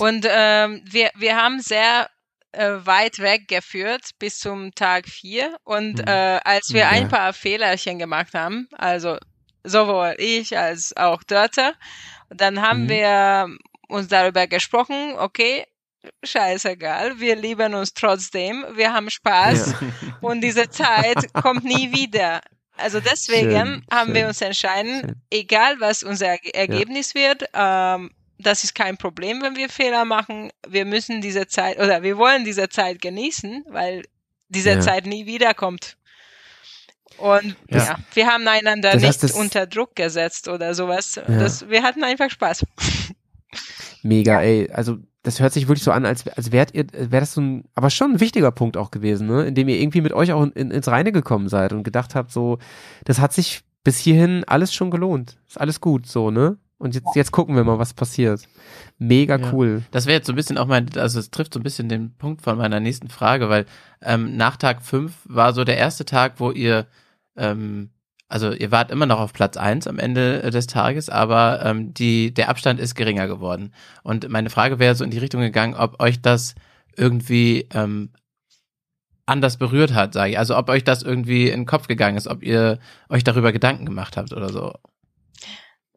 Und 0.00 0.26
ähm, 0.30 0.82
wir, 0.90 1.10
wir 1.16 1.36
haben 1.36 1.60
sehr 1.60 2.08
äh, 2.54 2.86
weit 2.86 3.18
weg 3.18 3.48
geführt 3.48 4.02
bis 4.18 4.38
zum 4.38 4.74
Tag 4.74 5.06
vier 5.08 5.56
und 5.64 5.98
Mhm. 5.98 6.04
äh, 6.06 6.40
als 6.44 6.70
wir 6.72 6.82
Ja. 6.82 6.88
ein 6.90 7.08
paar 7.08 7.32
Fehlerchen 7.32 7.98
gemacht 7.98 8.34
haben, 8.34 8.68
also 8.72 9.18
sowohl 9.64 10.14
ich 10.18 10.56
als 10.58 10.96
auch 10.96 11.22
Dörte, 11.22 11.74
dann 12.30 12.60
haben 12.60 12.84
Mhm. 12.84 12.88
wir 12.88 13.48
uns 13.88 14.08
darüber 14.08 14.46
gesprochen, 14.46 15.14
okay, 15.18 15.64
scheißegal, 16.22 17.18
wir 17.20 17.36
lieben 17.36 17.74
uns 17.74 17.94
trotzdem, 17.94 18.64
wir 18.74 18.92
haben 18.92 19.10
Spaß 19.10 19.74
und 20.20 20.40
diese 20.42 20.68
Zeit 20.68 21.32
kommt 21.34 21.64
nie 21.64 21.92
wieder. 21.92 22.40
Also 22.76 23.00
deswegen 23.00 23.48
Schön, 23.50 23.82
haben 23.92 24.14
wir 24.14 24.20
schön, 24.22 24.28
uns 24.28 24.40
entschieden, 24.40 25.00
schön. 25.00 25.22
egal 25.30 25.76
was 25.80 26.02
unser 26.02 26.26
Erge- 26.26 26.54
Ergebnis 26.54 27.14
wird, 27.14 27.44
ähm, 27.54 28.10
das 28.38 28.64
ist 28.64 28.74
kein 28.74 28.96
Problem, 28.96 29.42
wenn 29.42 29.56
wir 29.56 29.68
Fehler 29.68 30.04
machen. 30.04 30.50
Wir 30.68 30.84
müssen 30.84 31.20
diese 31.20 31.46
Zeit 31.46 31.78
oder 31.78 32.02
wir 32.02 32.16
wollen 32.18 32.44
diese 32.44 32.68
Zeit 32.68 33.00
genießen, 33.00 33.64
weil 33.68 34.02
diese 34.48 34.70
Ja. 34.70 34.80
Zeit 34.80 35.06
nie 35.06 35.26
wiederkommt. 35.26 35.96
Und 37.18 37.56
Das- 37.68 37.86
ja, 37.88 37.96
wir 38.14 38.26
haben 38.26 38.46
einander 38.48 38.90
das 38.92 39.00
nicht 39.02 39.08
heißt, 39.08 39.22
das- 39.22 39.32
unter 39.32 39.66
Druck 39.66 39.94
gesetzt 39.94 40.48
oder 40.48 40.74
sowas. 40.74 41.14
Ja. 41.16 41.22
Das, 41.38 41.68
wir 41.68 41.82
hatten 41.82 42.02
einfach 42.02 42.28
Spaß. 42.30 42.64
Mega, 44.02 44.40
ey. 44.42 44.68
Also 44.72 44.98
das 45.22 45.40
hört 45.40 45.52
sich 45.52 45.68
wirklich 45.68 45.84
so 45.84 45.92
an, 45.92 46.04
als, 46.04 46.26
als 46.28 46.52
wärt 46.52 46.74
ihr, 46.74 46.86
wäre 46.92 47.20
das 47.20 47.32
so 47.34 47.40
ein, 47.40 47.64
aber 47.74 47.88
schon 47.90 48.12
ein 48.12 48.20
wichtiger 48.20 48.50
Punkt 48.50 48.76
auch 48.76 48.90
gewesen, 48.90 49.26
ne? 49.26 49.44
Indem 49.46 49.68
ihr 49.68 49.80
irgendwie 49.80 50.00
mit 50.02 50.12
euch 50.12 50.32
auch 50.32 50.42
in, 50.42 50.70
ins 50.70 50.88
Reine 50.88 51.12
gekommen 51.12 51.48
seid 51.48 51.72
und 51.72 51.82
gedacht 51.84 52.14
habt, 52.14 52.30
so, 52.30 52.58
das 53.04 53.20
hat 53.20 53.32
sich 53.32 53.62
bis 53.84 53.98
hierhin 53.98 54.44
alles 54.46 54.74
schon 54.74 54.90
gelohnt. 54.90 55.38
Ist 55.48 55.60
alles 55.60 55.80
gut, 55.80 56.06
so, 56.06 56.30
ne? 56.30 56.58
Und 56.84 56.94
jetzt, 56.94 57.16
jetzt 57.16 57.32
gucken 57.32 57.56
wir 57.56 57.64
mal, 57.64 57.78
was 57.78 57.94
passiert. 57.94 58.46
Mega 58.98 59.38
Ja. 59.38 59.52
cool. 59.52 59.82
Das 59.90 60.04
wäre 60.04 60.18
jetzt 60.18 60.26
so 60.26 60.34
ein 60.34 60.36
bisschen 60.36 60.58
auch 60.58 60.66
mein, 60.66 60.86
also 60.98 61.18
es 61.18 61.30
trifft 61.30 61.54
so 61.54 61.60
ein 61.60 61.62
bisschen 61.62 61.88
den 61.88 62.14
Punkt 62.14 62.42
von 62.42 62.58
meiner 62.58 62.78
nächsten 62.78 63.08
Frage, 63.08 63.48
weil 63.48 63.64
ähm, 64.02 64.36
nach 64.36 64.58
Tag 64.58 64.82
5 64.82 65.10
war 65.24 65.54
so 65.54 65.64
der 65.64 65.78
erste 65.78 66.04
Tag, 66.04 66.34
wo 66.40 66.50
ihr, 66.50 66.86
ähm, 67.36 67.88
also 68.28 68.52
ihr 68.52 68.70
wart 68.70 68.90
immer 68.90 69.06
noch 69.06 69.18
auf 69.18 69.32
Platz 69.32 69.56
1 69.56 69.86
am 69.86 69.98
Ende 69.98 70.42
äh, 70.42 70.50
des 70.50 70.66
Tages, 70.66 71.08
aber 71.08 71.64
ähm, 71.64 71.94
die, 71.94 72.34
der 72.34 72.50
Abstand 72.50 72.78
ist 72.78 72.94
geringer 72.94 73.28
geworden. 73.28 73.72
Und 74.02 74.28
meine 74.28 74.50
Frage 74.50 74.78
wäre 74.78 74.94
so 74.94 75.04
in 75.04 75.10
die 75.10 75.18
Richtung 75.18 75.40
gegangen, 75.40 75.74
ob 75.74 76.02
euch 76.02 76.20
das 76.20 76.54
irgendwie 76.98 77.66
ähm, 77.72 78.10
anders 79.24 79.56
berührt 79.56 79.94
hat, 79.94 80.12
sage 80.12 80.32
ich. 80.32 80.38
Also 80.38 80.54
ob 80.54 80.68
euch 80.68 80.84
das 80.84 81.02
irgendwie 81.02 81.48
in 81.48 81.60
den 81.60 81.66
Kopf 81.66 81.88
gegangen 81.88 82.18
ist, 82.18 82.28
ob 82.28 82.42
ihr 82.42 82.78
euch 83.08 83.24
darüber 83.24 83.52
Gedanken 83.52 83.86
gemacht 83.86 84.18
habt 84.18 84.34
oder 84.34 84.50
so. 84.50 84.74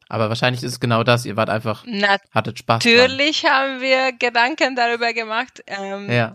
Aber 0.09 0.29
wahrscheinlich 0.29 0.63
ist 0.63 0.73
es 0.73 0.79
genau 0.79 1.03
das, 1.03 1.25
ihr 1.25 1.35
wart 1.35 1.49
einfach, 1.49 1.85
hattet 2.31 2.59
Spaß. 2.59 2.83
dran. 2.83 2.93
Natürlich 2.95 3.45
haben 3.45 3.81
wir 3.81 4.11
Gedanken 4.13 4.75
darüber 4.75 5.13
gemacht. 5.13 5.61
Ähm, 5.67 6.09
Ja. 6.09 6.31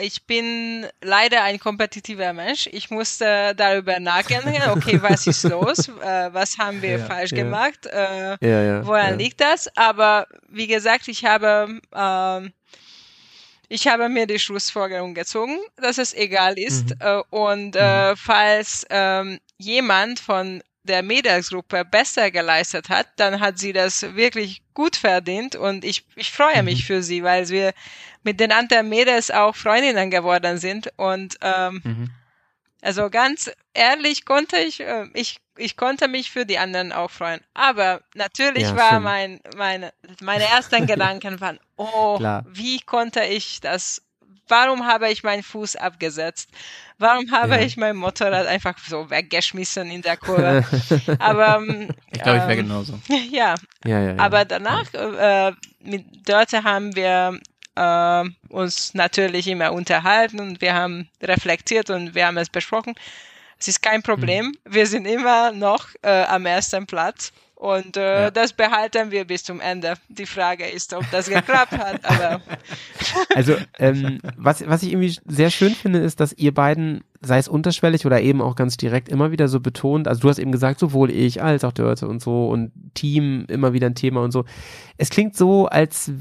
Ich 0.00 0.26
bin 0.26 0.86
leider 1.02 1.42
ein 1.42 1.58
kompetitiver 1.58 2.32
Mensch. 2.32 2.68
Ich 2.70 2.88
musste 2.88 3.52
darüber 3.56 3.98
nachdenken, 3.98 4.54
okay, 4.70 5.00
was 5.02 5.26
ist 5.26 5.42
los? 5.42 5.88
Äh, 5.88 6.32
was 6.32 6.56
haben 6.56 6.80
wir 6.82 6.98
Ja, 6.98 7.04
falsch 7.04 7.32
ja. 7.32 7.38
gemacht? 7.38 7.84
Äh, 7.86 8.36
Ja, 8.40 8.62
ja, 8.62 8.86
woran 8.86 9.10
ja. 9.10 9.16
liegt 9.16 9.40
das? 9.40 9.68
Aber 9.76 10.28
wie 10.48 10.68
gesagt, 10.68 11.08
ich 11.08 11.24
habe, 11.24 11.80
ähm, 11.92 12.52
ich 13.68 13.88
habe 13.88 14.08
mir 14.08 14.28
die 14.28 14.38
Schlussfolgerung 14.38 15.14
gezogen, 15.14 15.58
dass 15.76 15.98
es 15.98 16.14
egal 16.14 16.56
ist. 16.58 16.90
Mhm. 16.90 16.96
Äh, 17.00 17.22
und 17.30 17.74
äh, 17.74 18.14
falls 18.14 18.86
ähm, 18.90 19.40
jemand 19.56 20.20
von 20.20 20.62
der 20.88 21.02
Mädelsgruppe 21.02 21.84
besser 21.84 22.30
geleistet 22.30 22.88
hat, 22.88 23.06
dann 23.16 23.40
hat 23.40 23.58
sie 23.58 23.72
das 23.72 24.02
wirklich 24.16 24.62
gut 24.74 24.96
verdient 24.96 25.54
und 25.56 25.84
ich, 25.84 26.04
ich 26.16 26.30
freue 26.30 26.62
mich 26.62 26.84
für 26.86 27.02
sie, 27.02 27.22
weil 27.22 27.48
wir 27.48 27.72
mit 28.22 28.40
den 28.40 28.52
anderen 28.52 28.88
Mädels 28.88 29.30
auch 29.30 29.54
Freundinnen 29.54 30.10
geworden 30.10 30.58
sind 30.58 30.90
und 30.96 31.36
ähm, 31.42 31.82
Mhm. 31.84 32.10
also 32.80 33.10
ganz 33.10 33.50
ehrlich 33.74 34.24
konnte 34.24 34.56
ich, 34.58 34.80
äh, 34.80 35.06
ich, 35.14 35.38
ich 35.56 35.76
konnte 35.76 36.06
mich 36.08 36.30
für 36.30 36.46
die 36.46 36.58
anderen 36.58 36.92
auch 36.92 37.10
freuen. 37.10 37.40
Aber 37.54 38.00
natürlich 38.14 38.62
Ja, 38.62 38.76
war 38.76 38.90
schön. 38.94 39.02
mein, 39.02 39.40
meine, 39.56 39.92
meine 40.20 40.44
ersten 40.44 40.86
Gedanken 40.86 41.40
waren, 41.40 41.58
oh, 41.76 42.16
Klar. 42.18 42.44
wie 42.46 42.80
konnte 42.80 43.24
ich 43.24 43.60
das, 43.60 44.02
warum 44.48 44.86
habe 44.86 45.10
ich 45.10 45.22
meinen 45.22 45.42
Fuß 45.42 45.76
abgesetzt? 45.76 46.50
Warum 46.98 47.30
habe 47.30 47.54
Ja. 47.56 47.60
ich 47.60 47.76
mein 47.76 47.96
Motorrad 47.96 48.46
einfach 48.46 48.76
so 48.78 49.08
weggeschmissen 49.10 49.90
in 49.90 50.02
der 50.02 50.16
Kurve? 50.16 50.64
Aber 51.18 51.56
ähm, 51.56 51.88
Ich 52.10 52.22
glaube, 52.22 52.38
ich 52.38 52.44
wäre 52.46 52.58
ähm, 52.58 52.66
genauso. 52.66 52.98
ja, 53.30 53.54
Ja, 53.84 54.00
ja, 54.00 54.12
ja. 54.12 54.18
aber 54.18 54.44
danach, 54.44 54.92
äh, 54.94 55.52
mit 55.80 56.28
Dörte 56.28 56.62
haben 56.64 56.94
wir 56.96 57.38
äh, 57.76 58.24
uns 58.48 58.94
natürlich 58.94 59.46
immer 59.46 59.72
unterhalten 59.72 60.40
und 60.40 60.60
wir 60.60 60.74
haben 60.74 61.08
reflektiert 61.22 61.90
und 61.90 62.14
wir 62.14 62.26
haben 62.26 62.38
es 62.38 62.48
besprochen. 62.50 62.94
Es 63.60 63.68
ist 63.68 63.82
kein 63.82 64.02
Problem. 64.02 64.54
Wir 64.64 64.86
sind 64.86 65.04
immer 65.06 65.52
noch 65.52 65.88
äh, 66.02 66.24
am 66.24 66.46
ersten 66.46 66.86
Platz 66.86 67.32
und 67.58 67.96
äh, 67.96 68.22
Ja. 68.24 68.30
das 68.30 68.52
behalten 68.52 69.10
wir 69.10 69.24
bis 69.24 69.42
zum 69.42 69.60
Ende. 69.60 69.94
Die 70.08 70.26
Frage 70.26 70.64
ist, 70.66 70.94
ob 70.94 71.04
das 71.10 71.28
geklappt 71.28 71.72
hat, 71.76 72.04
aber 72.04 72.40
Also, 73.34 73.56
ähm, 73.78 74.20
was, 74.36 74.66
was 74.66 74.82
ich 74.82 74.92
irgendwie 74.92 75.16
sehr 75.26 75.50
schön 75.50 75.72
finde, 75.72 75.98
ist, 75.98 76.20
dass 76.20 76.32
ihr 76.32 76.54
beiden, 76.54 77.02
sei 77.20 77.38
es 77.38 77.48
unterschwellig 77.48 78.06
oder 78.06 78.20
eben 78.20 78.40
auch 78.40 78.54
ganz 78.54 78.76
direkt, 78.76 79.08
immer 79.08 79.32
wieder 79.32 79.48
so 79.48 79.58
betont, 79.60 80.06
also 80.06 80.20
du 80.20 80.28
hast 80.28 80.38
eben 80.38 80.52
gesagt, 80.52 80.78
sowohl 80.78 81.10
ich 81.10 81.42
als 81.42 81.64
auch 81.64 81.72
Dörte 81.72 82.06
und 82.06 82.22
so 82.22 82.48
und 82.48 82.70
Team 82.94 83.44
immer 83.48 83.72
wieder 83.72 83.86
ein 83.88 83.94
Thema 83.96 84.22
und 84.22 84.30
so. 84.30 84.44
Es 84.96 85.10
klingt 85.10 85.36
so, 85.36 85.66
als 85.66 86.12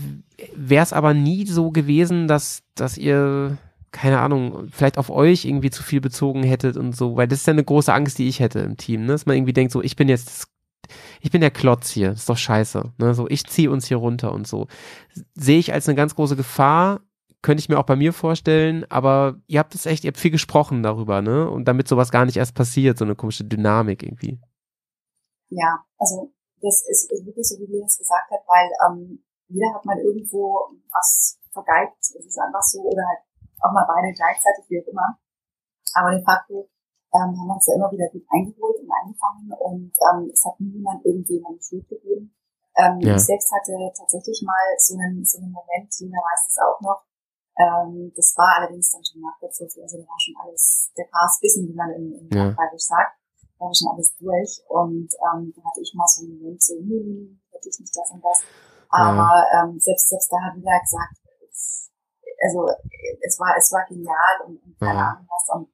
wäre 0.55 0.83
es 0.83 0.93
aber 0.93 1.13
nie 1.13 1.45
so 1.45 1.69
gewesen, 1.71 2.27
dass, 2.27 2.63
dass 2.75 2.97
ihr, 2.97 3.57
keine 3.91 4.19
Ahnung, 4.19 4.69
vielleicht 4.71 4.97
auf 4.97 5.09
euch 5.11 5.45
irgendwie 5.45 5.69
zu 5.69 5.83
viel 5.83 6.01
bezogen 6.01 6.41
hättet 6.43 6.77
und 6.77 6.95
so, 6.95 7.15
weil 7.15 7.27
das 7.27 7.39
ist 7.41 7.47
ja 7.47 7.53
eine 7.53 7.63
große 7.63 7.93
Angst, 7.93 8.17
die 8.17 8.27
ich 8.27 8.39
hätte 8.39 8.59
im 8.59 8.77
Team, 8.77 9.01
ne? 9.01 9.13
dass 9.13 9.25
man 9.27 9.35
irgendwie 9.35 9.53
denkt, 9.53 9.71
so, 9.71 9.83
ich 9.83 9.95
bin 9.95 10.09
jetzt 10.09 10.27
das 10.27 10.47
ich 11.21 11.31
bin 11.31 11.41
der 11.41 11.51
Klotz 11.51 11.89
hier, 11.89 12.11
ist 12.11 12.29
doch 12.29 12.37
scheiße. 12.37 12.93
Ne? 12.97 13.13
So, 13.13 13.27
ich 13.27 13.45
ziehe 13.45 13.71
uns 13.71 13.87
hier 13.87 13.97
runter 13.97 14.31
und 14.31 14.47
so. 14.47 14.67
Sehe 15.35 15.59
ich 15.59 15.73
als 15.73 15.87
eine 15.87 15.95
ganz 15.95 16.15
große 16.15 16.35
Gefahr, 16.35 17.01
könnte 17.41 17.61
ich 17.61 17.69
mir 17.69 17.77
auch 17.77 17.85
bei 17.85 17.95
mir 17.95 18.13
vorstellen, 18.13 18.85
aber 18.89 19.35
ihr 19.47 19.59
habt 19.59 19.75
es 19.75 19.85
echt, 19.85 20.03
ihr 20.03 20.09
habt 20.09 20.19
viel 20.19 20.31
gesprochen 20.31 20.83
darüber, 20.83 21.21
ne? 21.21 21.49
Und 21.49 21.65
damit 21.65 21.87
sowas 21.87 22.11
gar 22.11 22.25
nicht 22.25 22.37
erst 22.37 22.55
passiert, 22.55 22.97
so 22.97 23.05
eine 23.05 23.15
komische 23.15 23.45
Dynamik 23.45 24.03
irgendwie. 24.03 24.39
Ja, 25.49 25.85
also 25.97 26.33
das 26.61 26.83
ist, 26.89 27.09
wirklich 27.11 27.47
so, 27.47 27.55
wie 27.59 27.71
Lea 27.71 27.83
es 27.85 27.97
gesagt 27.97 28.31
hat, 28.31 28.41
weil 28.47 28.69
ähm, 28.87 29.23
jeder 29.47 29.73
hat 29.73 29.85
mal 29.85 29.97
irgendwo 29.99 30.73
was 30.91 31.39
vergeigt. 31.53 31.95
Es 31.99 32.25
ist 32.25 32.39
einfach 32.39 32.61
so, 32.61 32.81
oder 32.81 33.03
halt 33.05 33.19
auch 33.61 33.71
mal 33.71 33.85
beide 33.87 34.13
gleichzeitig, 34.13 34.65
wie 34.69 34.81
auch 34.81 34.91
immer. 34.91 35.19
Aber 35.93 36.11
de 36.11 36.23
facto 36.23 36.69
ähm, 37.13 37.31
haben 37.39 37.47
wir 37.47 37.55
uns 37.55 37.67
ja 37.67 37.75
immer 37.75 37.91
wieder 37.91 38.09
gut 38.09 38.25
eingeholt 38.29 38.77
und 38.83 38.89
eingefangen 38.91 39.51
und 39.59 39.91
ähm, 39.95 40.29
es 40.33 40.43
hat 40.45 40.59
niemand 40.59 41.03
irgendwie 41.05 41.43
eine 41.45 41.61
Schuld 41.61 41.87
gegeben. 41.87 42.33
Ähm, 42.77 42.99
Ja. 43.01 43.15
Ich 43.15 43.23
selbst 43.25 43.49
hatte 43.51 43.73
tatsächlich 43.95 44.41
mal 44.45 44.65
so 44.77 44.93
einen, 44.95 45.23
so 45.25 45.37
einen 45.39 45.51
Moment, 45.51 45.89
Lina 45.99 46.19
weiß 46.19 46.41
das 46.51 46.57
auch 46.61 46.81
noch, 46.81 47.01
ähm, 47.57 48.11
das 48.15 48.35
war 48.37 48.59
allerdings 48.61 48.91
dann 48.91 49.03
schon 49.03 49.21
nach 49.21 49.37
der 49.41 49.49
Pfiff, 49.49 49.73
also 49.81 49.97
da 49.97 50.03
war 50.05 50.19
schon 50.19 50.35
alles, 50.45 50.91
der 50.95 51.05
Pass 51.09 51.39
bissen, 51.41 51.67
wie 51.67 51.73
man 51.73 51.89
in, 51.91 52.13
in 52.13 52.29
Ja. 52.29 52.53
Sagt, 52.77 53.17
da 53.57 53.65
war 53.65 53.73
schon 53.73 53.89
alles 53.95 54.13
durch 54.17 54.61
und 54.69 55.09
ähm, 55.09 55.53
da 55.55 55.59
hatte 55.65 55.81
ich 55.81 55.91
mal 55.95 56.05
so 56.05 56.21
einen 56.21 56.37
Moment, 56.37 56.61
so, 56.61 56.75
hm, 56.77 57.41
hätte 57.49 57.69
ich 57.69 57.79
nicht 57.79 57.95
das 57.97 58.11
und 58.11 58.21
das. 58.23 58.43
Aber 58.89 59.43
ähm, 59.57 59.79
selbst, 59.79 60.07
selbst 60.09 60.31
da 60.31 60.37
hat 60.45 60.55
Lina 60.55 60.77
gesagt, 60.79 61.17
es- 61.49 61.89
also 62.45 62.69
es 63.25 63.39
war, 63.39 63.57
es 63.57 63.71
war 63.73 63.83
genial 63.89 64.45
und, 64.45 64.61
und 64.61 64.77
keine 64.79 64.99
Ja. 64.99 65.07
Ahnung 65.17 65.25
was 65.27 65.49
und 65.57 65.69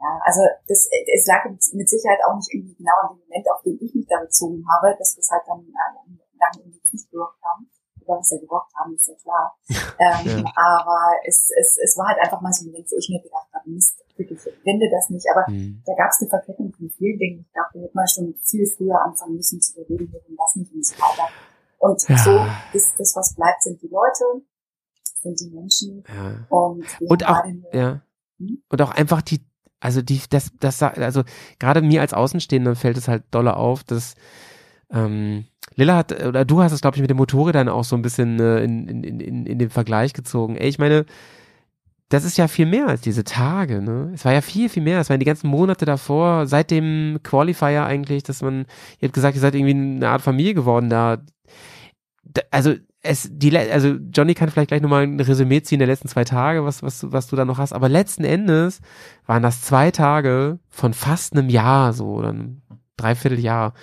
ja, 0.00 0.10
also 0.24 0.40
das, 0.68 0.88
es 1.14 1.26
lag 1.26 1.44
mit 1.50 1.88
Sicherheit 1.88 2.20
auch 2.26 2.36
nicht 2.36 2.52
irgendwie 2.54 2.74
genau 2.76 2.94
an 3.02 3.16
dem 3.16 3.22
Moment, 3.26 3.46
auf 3.50 3.62
den 3.62 3.78
ich 3.80 3.94
mich 3.94 4.06
da 4.06 4.20
bezogen 4.20 4.64
habe, 4.70 4.94
dass 4.98 5.16
wir 5.16 5.20
es 5.22 5.30
halt 5.30 5.42
dann 5.46 5.60
äh, 5.60 6.38
lange 6.38 6.58
irgendwie 6.64 6.80
nicht 6.92 7.10
gerockt 7.10 7.42
haben. 7.42 7.68
Über 8.00 8.16
was 8.18 8.30
wir 8.30 8.38
gerockt 8.40 8.72
haben, 8.76 8.94
ist 8.94 9.08
ja 9.08 9.14
klar. 9.20 9.58
Ähm, 10.00 10.46
Aber 10.54 11.10
es, 11.26 11.50
es, 11.58 11.76
es 11.82 11.98
war 11.98 12.06
halt 12.06 12.20
einfach 12.20 12.40
mal 12.40 12.52
so 12.52 12.62
ein 12.64 12.70
Moment, 12.70 12.86
wo 12.88 12.96
ich 12.96 13.08
mir 13.10 13.20
gedacht 13.20 13.48
habe, 13.52 13.68
Mist, 13.68 13.98
wirklich, 14.16 14.38
wende 14.64 14.86
das 14.90 15.10
nicht. 15.10 15.26
Aber 15.34 15.44
Hm. 15.48 15.82
da 15.84 15.92
gab 15.94 16.10
es 16.10 16.20
eine 16.20 16.30
Verkettung 16.30 16.72
von 16.72 16.88
vielen 16.90 17.18
Dingen. 17.18 17.40
Ich 17.44 17.52
glaube, 17.52 17.68
da 17.74 17.80
hätte 17.80 17.96
man 17.96 18.06
schon 18.06 18.34
viel 18.44 18.64
früher 18.70 19.02
anfangen 19.02 19.34
müssen 19.34 19.60
zu 19.60 19.80
überlegen, 19.82 20.12
wir 20.12 20.20
das 20.38 20.54
nicht 20.54 20.72
und 20.72 20.86
so 20.86 20.94
weiter. 20.94 21.28
Und 21.78 22.00
Ja. 22.08 22.16
so, 22.18 22.30
das, 22.72 22.94
das, 22.96 23.16
was 23.16 23.34
bleibt, 23.34 23.62
sind 23.64 23.82
die 23.82 23.88
Leute, 23.88 24.24
sind 25.20 25.40
die 25.40 25.50
Menschen. 25.50 26.04
Ja. 26.08 26.46
Und, 26.48 26.86
Und 27.00 27.26
auch, 27.28 27.42
eine- 27.42 27.64
ja. 27.72 28.00
Hm? 28.38 28.62
Und 28.68 28.82
auch 28.82 28.92
einfach 28.92 29.20
die, 29.22 29.40
also 29.80 30.02
die, 30.02 30.20
das, 30.30 30.50
das, 30.60 30.82
also 30.82 31.22
gerade 31.58 31.82
mir 31.82 32.00
als 32.00 32.14
Außenstehender 32.14 32.74
fällt 32.74 32.96
es 32.96 33.08
halt 33.08 33.24
dolle 33.30 33.56
auf, 33.56 33.84
dass 33.84 34.14
ähm, 34.90 35.44
Lilla 35.74 35.96
hat, 35.96 36.24
oder 36.24 36.44
du 36.44 36.62
hast 36.62 36.72
es, 36.72 36.80
glaube 36.80 36.96
ich, 36.96 37.00
mit 37.00 37.10
dem 37.10 37.18
Motorrad 37.18 37.54
dann 37.54 37.68
auch 37.68 37.84
so 37.84 37.94
ein 37.94 38.02
bisschen 38.02 38.40
äh, 38.40 38.64
in, 38.64 38.88
in, 38.88 39.04
in, 39.04 39.46
in 39.46 39.58
den 39.58 39.70
Vergleich 39.70 40.12
gezogen. 40.12 40.56
Ey, 40.56 40.68
ich 40.68 40.78
meine, 40.78 41.04
das 42.08 42.24
ist 42.24 42.38
ja 42.38 42.48
viel 42.48 42.66
mehr 42.66 42.88
als 42.88 43.02
diese 43.02 43.22
Tage, 43.22 43.82
ne? 43.82 44.10
Es 44.14 44.24
war 44.24 44.32
ja 44.32 44.40
viel, 44.40 44.68
viel 44.70 44.82
mehr. 44.82 44.98
Es 44.98 45.10
waren 45.10 45.20
die 45.20 45.26
ganzen 45.26 45.48
Monate 45.48 45.84
davor, 45.84 46.46
seit 46.46 46.70
dem 46.70 47.18
Qualifier 47.22 47.84
eigentlich, 47.84 48.22
dass 48.22 48.40
man, 48.40 48.60
ihr 48.98 49.08
habt 49.08 49.12
gesagt, 49.12 49.34
ihr 49.36 49.42
seid 49.42 49.54
irgendwie 49.54 49.74
eine 49.74 50.08
Art 50.08 50.22
Familie 50.22 50.54
geworden 50.54 50.88
da. 50.88 51.18
Also, 52.50 52.74
es, 53.02 53.28
die, 53.30 53.56
also 53.56 53.96
Johnny 54.12 54.34
kann 54.34 54.50
vielleicht 54.50 54.68
gleich 54.68 54.82
nochmal 54.82 55.04
ein 55.04 55.20
Resümee 55.20 55.62
ziehen 55.62 55.78
der 55.78 55.88
letzten 55.88 56.08
zwei 56.08 56.24
Tage, 56.24 56.64
was, 56.64 56.82
was, 56.82 57.10
was 57.12 57.28
du 57.28 57.36
da 57.36 57.44
noch 57.44 57.58
hast. 57.58 57.72
Aber 57.72 57.88
letzten 57.88 58.24
Endes 58.24 58.80
waren 59.26 59.42
das 59.42 59.62
zwei 59.62 59.90
Tage 59.90 60.58
von 60.68 60.94
fast 60.94 61.34
einem 61.34 61.48
Jahr, 61.48 61.92
so, 61.92 62.14
oder 62.14 62.30
einem 62.30 62.62
Dreivierteljahr. 62.96 63.74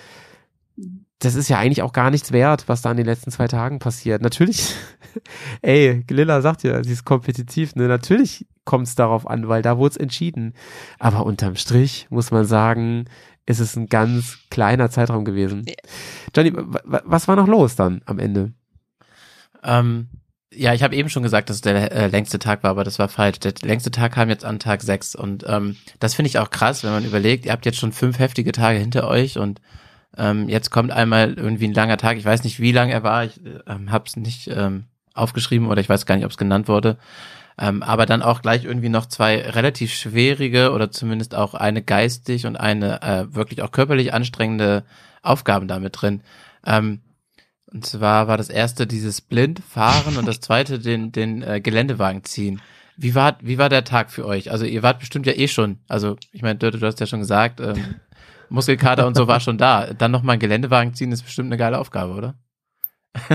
Das 1.18 1.34
ist 1.34 1.48
ja 1.48 1.58
eigentlich 1.58 1.82
auch 1.82 1.94
gar 1.94 2.10
nichts 2.10 2.32
wert, 2.32 2.68
was 2.68 2.82
da 2.82 2.90
in 2.90 2.98
den 2.98 3.06
letzten 3.06 3.30
zwei 3.30 3.48
Tagen 3.48 3.78
passiert. 3.78 4.20
Natürlich, 4.20 4.74
ey, 5.62 6.04
Lilla 6.10 6.42
sagt 6.42 6.62
ja, 6.62 6.84
sie 6.84 6.92
ist 6.92 7.06
kompetitiv, 7.06 7.74
ne? 7.74 7.88
Natürlich 7.88 8.46
kommt 8.64 8.86
es 8.86 8.96
darauf 8.96 9.26
an, 9.26 9.48
weil 9.48 9.62
da 9.62 9.78
wurde 9.78 9.92
es 9.92 9.96
entschieden. 9.96 10.52
Aber 10.98 11.24
unterm 11.24 11.56
Strich 11.56 12.06
muss 12.10 12.30
man 12.30 12.44
sagen, 12.44 13.06
ist 13.46 13.60
es 13.60 13.76
ein 13.76 13.88
ganz 13.88 14.38
kleiner 14.50 14.90
Zeitraum 14.90 15.24
gewesen. 15.24 15.64
Johnny, 16.34 16.52
wa- 16.54 16.80
wa- 16.84 17.02
was 17.04 17.28
war 17.28 17.36
noch 17.36 17.46
los 17.48 17.76
dann 17.76 18.02
am 18.04 18.18
Ende? 18.18 18.52
Ähm, 19.62 20.08
ja, 20.52 20.72
ich 20.74 20.82
habe 20.82 20.94
eben 20.96 21.08
schon 21.08 21.22
gesagt, 21.22 21.50
dass 21.50 21.56
es 21.56 21.60
der 21.62 21.92
äh, 21.92 22.06
längste 22.08 22.38
Tag 22.38 22.62
war, 22.62 22.70
aber 22.70 22.84
das 22.84 22.98
war 22.98 23.08
falsch. 23.08 23.40
Der 23.40 23.52
längste 23.62 23.90
Tag 23.90 24.12
kam 24.12 24.28
jetzt 24.28 24.44
an 24.44 24.58
Tag 24.58 24.82
6 24.82 25.14
und 25.14 25.44
ähm, 25.46 25.76
das 25.98 26.14
finde 26.14 26.28
ich 26.28 26.38
auch 26.38 26.50
krass, 26.50 26.82
wenn 26.84 26.92
man 26.92 27.04
überlegt, 27.04 27.44
ihr 27.46 27.52
habt 27.52 27.66
jetzt 27.66 27.78
schon 27.78 27.92
fünf 27.92 28.18
heftige 28.18 28.52
Tage 28.52 28.78
hinter 28.78 29.08
euch 29.08 29.38
und 29.38 29.60
ähm, 30.16 30.48
jetzt 30.48 30.70
kommt 30.70 30.92
einmal 30.92 31.34
irgendwie 31.34 31.66
ein 31.68 31.74
langer 31.74 31.98
Tag. 31.98 32.16
Ich 32.16 32.24
weiß 32.24 32.42
nicht, 32.44 32.58
wie 32.60 32.72
lang 32.72 32.88
er 32.88 33.02
war. 33.02 33.24
Ich 33.24 33.40
ähm, 33.66 33.90
habe 33.90 34.04
es 34.06 34.16
nicht 34.16 34.48
ähm, 34.48 34.84
aufgeschrieben 35.14 35.68
oder 35.68 35.80
ich 35.80 35.88
weiß 35.88 36.06
gar 36.06 36.14
nicht, 36.16 36.24
ob 36.24 36.30
es 36.30 36.38
genannt 36.38 36.68
wurde. 36.68 36.96
Ähm, 37.58 37.82
aber 37.82 38.04
dann 38.04 38.22
auch 38.22 38.42
gleich 38.42 38.64
irgendwie 38.64 38.90
noch 38.90 39.06
zwei 39.06 39.40
relativ 39.40 39.94
schwierige 39.94 40.72
oder 40.72 40.90
zumindest 40.90 41.34
auch 41.34 41.54
eine 41.54 41.82
geistig 41.82 42.46
und 42.46 42.56
eine 42.56 43.02
äh, 43.02 43.34
wirklich 43.34 43.62
auch 43.62 43.72
körperlich 43.72 44.12
anstrengende 44.12 44.84
Aufgaben 45.22 45.66
damit 45.66 46.00
drin. 46.00 46.22
Ähm, 46.66 47.00
und 47.72 47.86
zwar 47.86 48.28
war 48.28 48.36
das 48.36 48.50
erste 48.50 48.86
dieses 48.86 49.20
Blindfahren 49.20 50.18
und 50.18 50.26
das 50.28 50.40
zweite 50.40 50.78
den, 50.80 51.12
den 51.12 51.42
äh, 51.42 51.60
Geländewagen 51.60 52.24
ziehen. 52.24 52.60
Wie 52.98 53.14
war, 53.14 53.38
wie 53.40 53.58
war 53.58 53.68
der 53.68 53.84
Tag 53.84 54.10
für 54.10 54.26
euch? 54.26 54.50
Also 54.50 54.64
ihr 54.64 54.82
wart 54.82 55.00
bestimmt 55.00 55.26
ja 55.26 55.34
eh 55.34 55.48
schon, 55.48 55.80
also 55.88 56.16
ich 56.32 56.42
meine, 56.42 56.58
Dörte, 56.58 56.78
du 56.78 56.86
hast 56.86 57.00
ja 57.00 57.06
schon 57.06 57.20
gesagt, 57.20 57.60
ähm, 57.60 57.96
Muskelkater 58.48 59.06
und 59.06 59.16
so 59.16 59.26
war 59.26 59.40
schon 59.40 59.58
da. 59.58 59.92
Dann 59.92 60.12
nochmal 60.12 60.34
einen 60.34 60.40
Geländewagen 60.40 60.94
ziehen 60.94 61.10
ist 61.10 61.22
bestimmt 61.22 61.48
eine 61.48 61.56
geile 61.56 61.78
Aufgabe, 61.78 62.12
oder? 62.12 62.34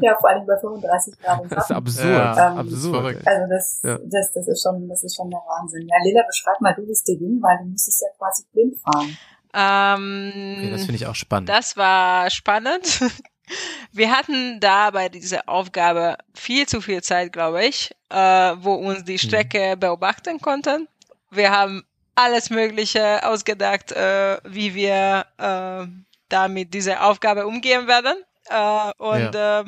ja, 0.00 0.16
vor 0.18 0.30
allem 0.30 0.46
bei 0.46 0.56
35 0.58 1.18
Grad 1.20 1.40
Das 1.50 1.64
ist 1.64 1.70
absurd. 1.76 2.06
Ja, 2.08 2.52
Ähm, 2.52 2.58
absurd. 2.58 3.26
Also 3.26 3.46
das, 3.50 3.80
Ja. 3.82 3.98
das, 4.04 4.32
das 4.32 4.48
ist 4.48 4.62
schon, 4.62 4.88
das 4.88 5.04
ist 5.04 5.14
schon 5.16 5.30
der 5.30 5.40
Wahnsinn. 5.40 5.86
Ja, 5.88 5.96
Lila, 6.04 6.22
beschreib 6.26 6.60
mal 6.60 6.74
du 6.74 6.86
das 6.86 7.02
Ding, 7.04 7.38
weil 7.42 7.58
du 7.58 7.64
musstest 7.70 8.02
ja 8.02 8.08
quasi 8.18 8.44
blind 8.52 8.76
fahren. 8.80 9.16
Ähm, 9.54 10.56
Okay, 10.58 10.70
das 10.70 10.80
finde 10.84 10.96
ich 10.96 11.06
auch 11.06 11.14
spannend. 11.14 11.48
Das 11.48 11.76
war 11.76 12.30
spannend. 12.30 13.00
Wir 13.92 14.10
hatten 14.16 14.60
da 14.60 14.90
bei 14.90 15.08
dieser 15.10 15.46
Aufgabe 15.48 16.16
viel 16.34 16.66
zu 16.66 16.80
viel 16.80 17.02
Zeit, 17.02 17.32
glaube 17.32 17.64
ich, 17.66 17.90
äh, 18.08 18.16
wo 18.58 18.72
uns 18.74 19.04
die 19.04 19.18
Strecke 19.18 19.76
beobachten 19.76 20.40
konnten. 20.40 20.88
Wir 21.30 21.50
haben 21.50 21.84
alles 22.14 22.48
Mögliche 22.50 23.26
ausgedacht, 23.26 23.92
äh, 23.92 24.38
wie 24.44 24.74
wir 24.74 25.26
äh, 25.38 25.86
da 26.28 26.48
mit 26.48 26.72
dieser 26.72 27.04
Aufgabe 27.06 27.46
umgehen 27.46 27.86
werden. 27.86 28.14
Äh, 28.48 28.92
und 28.98 29.34
äh, 29.34 29.64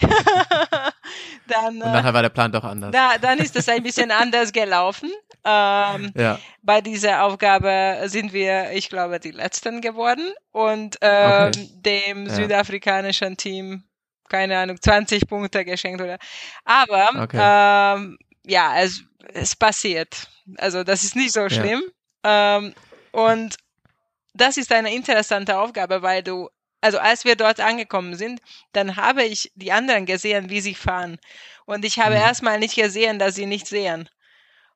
dann, 1.46 1.80
und 1.80 1.90
äh, 1.90 1.90
nachher 1.92 2.14
war 2.14 2.22
der 2.22 2.28
Plan 2.30 2.52
doch 2.52 2.64
anders. 2.64 2.92
da, 2.92 3.18
dann 3.18 3.38
ist 3.38 3.56
es 3.56 3.68
ein 3.68 3.82
bisschen 3.82 4.10
anders 4.12 4.52
gelaufen. 4.52 5.10
Ähm, 5.44 6.12
ja, 6.14 6.38
bei 6.62 6.80
dieser 6.80 7.24
Aufgabe 7.24 8.02
sind 8.06 8.32
wir, 8.32 8.72
ich 8.72 8.88
glaube, 8.88 9.20
die 9.20 9.30
Letzten 9.30 9.80
geworden 9.80 10.32
und 10.52 10.96
ähm, 11.00 11.50
Okay. 11.50 11.68
dem 11.72 12.26
Ja. 12.26 12.32
südafrikanischen 12.34 13.36
Team, 13.36 13.84
keine 14.28 14.58
Ahnung, 14.58 14.80
20 14.80 15.26
Punkte 15.28 15.64
geschenkt 15.64 16.00
oder. 16.00 16.18
Aber 16.64 17.10
Okay. 17.24 17.38
ähm, 17.96 18.18
ja, 18.46 18.80
es, 18.80 19.02
es 19.34 19.56
passiert. 19.56 20.28
Also 20.58 20.84
das 20.84 21.04
ist 21.04 21.16
nicht 21.16 21.32
so 21.32 21.48
schlimm. 21.48 21.82
Ähm, 22.24 22.74
und 23.12 23.56
das 24.34 24.56
ist 24.56 24.72
eine 24.72 24.94
interessante 24.94 25.58
Aufgabe, 25.58 26.02
weil 26.02 26.22
du, 26.22 26.48
also 26.80 26.98
als 26.98 27.24
wir 27.24 27.36
dort 27.36 27.60
angekommen 27.60 28.14
sind, 28.16 28.40
dann 28.72 28.96
habe 28.96 29.24
ich 29.24 29.50
die 29.54 29.72
anderen 29.72 30.06
gesehen, 30.06 30.50
wie 30.50 30.60
sie 30.60 30.74
fahren. 30.74 31.18
Und 31.66 31.84
ich 31.84 31.98
habe 31.98 32.14
Mhm. 32.14 32.16
erstmal 32.16 32.58
nicht 32.58 32.76
gesehen, 32.76 33.18
dass 33.18 33.34
sie 33.34 33.46
nicht 33.46 33.66
sehen. 33.66 34.08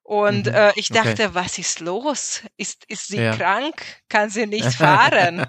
Und 0.03 0.49
Mhm. 0.49 0.53
äh, 0.53 0.73
ich 0.77 0.91
Okay. 0.91 0.93
dachte, 0.93 1.35
was 1.35 1.59
ist 1.59 1.81
los? 1.81 2.43
Ist, 2.57 2.85
ist 2.89 3.09
sie 3.09 3.23
Ja. 3.23 3.31
krank? 3.31 4.03
Kann 4.09 4.31
sie 4.31 4.47
nicht 4.47 4.75
fahren? 4.77 5.47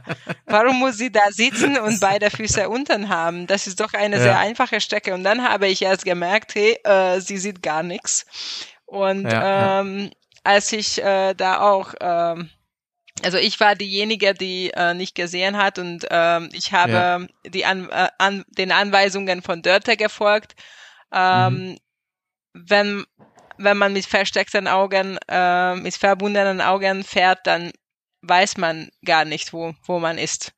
Warum 0.47 0.79
muss 0.79 0.97
sie 0.97 1.11
da 1.11 1.31
sitzen 1.31 1.77
und 1.79 1.99
beide 1.99 2.29
Füße 2.29 2.69
unten 2.69 3.09
haben? 3.09 3.47
Das 3.47 3.67
ist 3.67 3.79
doch 3.79 3.93
eine 3.93 4.19
Ja. 4.19 4.21
sehr 4.21 4.37
einfache 4.37 4.79
Strecke. 4.81 5.13
Und 5.13 5.23
dann 5.23 5.47
habe 5.47 5.67
ich 5.67 5.81
erst 5.81 6.05
gemerkt, 6.05 6.55
hey, 6.55 6.77
äh, 6.83 7.19
sie 7.21 7.37
sieht 7.37 7.61
gar 7.63 7.83
nichts. 7.83 8.25
Und 8.85 9.33
ja. 9.33 9.73
ähm, 9.81 10.11
als 10.43 10.71
ich 10.73 11.01
äh, 11.03 11.33
da 11.33 11.61
auch, 11.61 11.93
ähm, 12.01 12.49
also 13.23 13.37
ich 13.37 13.59
war 13.59 13.75
diejenige, 13.75 14.33
die 14.33 14.71
äh, 14.71 14.93
nicht 14.93 15.15
gesehen 15.15 15.57
hat 15.57 15.79
und 15.79 16.05
ähm, 16.09 16.49
ich 16.53 16.71
habe 16.73 16.91
Ja. 16.91 17.27
die 17.45 17.65
an, 17.65 17.89
äh, 17.89 18.09
an, 18.17 18.43
den 18.49 18.71
Anweisungen 18.71 19.41
von 19.41 19.61
Dörte 19.61 19.97
gefolgt. 19.97 20.55
Ähm, 21.13 21.71
Mhm. 21.71 21.77
wenn, 22.53 23.05
wenn 23.57 23.77
man 23.77 23.93
mit 23.93 24.05
versteckten 24.05 24.67
Augen, 24.67 25.17
äh, 25.29 25.75
mit 25.75 25.95
verbundenen 25.95 26.61
Augen 26.61 27.03
fährt, 27.03 27.45
dann 27.47 27.71
weiß 28.21 28.57
man 28.57 28.89
gar 29.05 29.25
nicht, 29.25 29.53
wo, 29.53 29.73
wo 29.85 29.99
man 29.99 30.17
ist. 30.17 30.53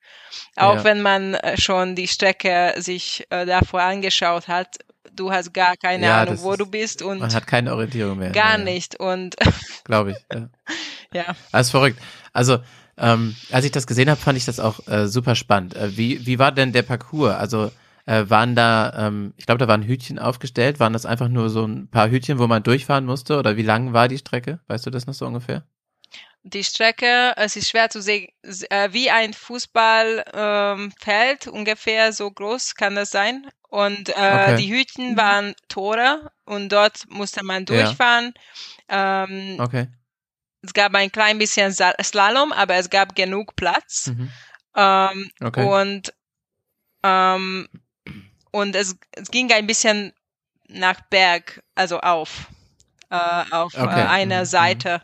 Auch 0.56 0.76
Ja. 0.76 0.84
wenn 0.84 1.02
man 1.02 1.34
äh, 1.34 1.56
schon 1.58 1.94
die 1.96 2.08
Strecke 2.08 2.74
sich 2.78 3.26
äh, 3.30 3.46
davor 3.46 3.82
angeschaut 3.82 4.48
hat, 4.48 4.78
du 5.16 5.30
hast 5.32 5.52
gar 5.54 5.76
keine 5.76 6.06
Ja, 6.06 6.22
Ahnung, 6.22 6.38
wo 6.40 6.52
ist- 6.52 6.60
du 6.60 6.66
bist 6.66 7.02
und 7.02 7.18
man 7.20 7.32
hat 7.34 7.46
keine 7.46 7.74
Orientierung 7.74 8.18
mehr. 8.18 8.30
gar 8.30 8.58
Ja, 8.58 8.64
nicht. 8.64 8.98
Und 9.00 9.36
Glaube 9.84 10.12
ich. 10.12 10.16
Ja. 10.32 10.48
ja, 11.12 11.36
Das 11.52 11.66
ist 11.66 11.70
verrückt. 11.70 11.98
Also, 12.32 12.58
ähm, 12.98 13.34
als 13.52 13.64
ich 13.64 13.72
das 13.72 13.86
gesehen 13.86 14.08
habe, 14.10 14.20
fand 14.20 14.38
ich 14.38 14.44
das 14.44 14.60
auch 14.60 14.86
äh, 14.88 15.06
super 15.08 15.34
spannend. 15.34 15.74
Äh, 15.76 15.96
wie, 15.96 16.24
wie 16.26 16.38
war 16.38 16.52
denn 16.52 16.72
der 16.72 16.82
Parcours? 16.82 17.34
Also, 17.34 17.70
äh, 18.06 18.24
waren 18.28 18.54
da, 18.54 19.06
ähm, 19.08 19.34
ich 19.36 19.46
glaube, 19.46 19.58
da 19.58 19.68
waren 19.68 19.82
Hütchen 19.82 20.18
aufgestellt. 20.18 20.78
Waren 20.80 20.92
das 20.92 21.06
einfach 21.06 21.28
nur 21.28 21.50
so 21.50 21.64
ein 21.66 21.88
paar 21.88 22.08
Hütchen, 22.08 22.38
wo 22.38 22.46
man 22.46 22.62
durchfahren 22.62 23.04
musste? 23.04 23.38
Oder 23.38 23.56
wie 23.56 23.62
lang 23.62 23.92
war 23.92 24.08
die 24.08 24.18
Strecke? 24.18 24.60
Weißt 24.68 24.86
du 24.86 24.90
das 24.90 25.06
noch 25.06 25.14
so 25.14 25.26
ungefähr? 25.26 25.64
Die 26.46 26.62
Strecke, 26.62 27.34
es 27.36 27.56
ist 27.56 27.70
schwer 27.70 27.90
zu 27.90 28.00
sehen, 28.00 28.28
äh, 28.70 28.92
wie 28.92 29.10
ein 29.10 29.34
Fußballfeld 29.34 31.46
ähm, 31.46 31.52
ungefähr 31.52 32.12
so 32.12 32.30
groß 32.30 32.76
kann 32.76 32.94
das 32.94 33.10
sein. 33.10 33.50
Und 33.68 34.10
äh, 34.10 34.12
Okay. 34.14 34.56
die 34.56 34.72
Hütten 34.72 35.16
waren 35.16 35.54
Tore 35.68 36.30
und 36.44 36.68
dort 36.70 37.10
musste 37.10 37.44
man 37.44 37.66
Ja. 37.66 37.74
durchfahren. 37.74 38.32
Ähm, 38.88 39.56
Okay. 39.58 39.88
Es 40.62 40.72
gab 40.72 40.94
ein 40.94 41.12
klein 41.12 41.38
bisschen 41.38 41.72
Slalom, 41.72 42.52
aber 42.52 42.76
es 42.76 42.90
gab 42.90 43.14
genug 43.14 43.54
Platz. 43.56 44.08
Mhm. 44.08 44.30
Ähm, 44.76 45.30
Okay. 45.42 45.68
Und, 45.68 46.14
ähm, 47.02 47.68
und 48.52 48.76
es, 48.76 48.96
es 49.12 49.30
ging 49.30 49.52
ein 49.52 49.66
bisschen 49.66 50.12
nach 50.68 51.00
Berg, 51.10 51.62
also 51.74 52.00
auf, 52.00 52.46
äh, 53.10 53.44
auf 53.50 53.74
Okay. 53.74 54.00
äh, 54.00 54.06
einer 54.06 54.40
Mhm. 54.42 54.46
Seite. 54.46 55.02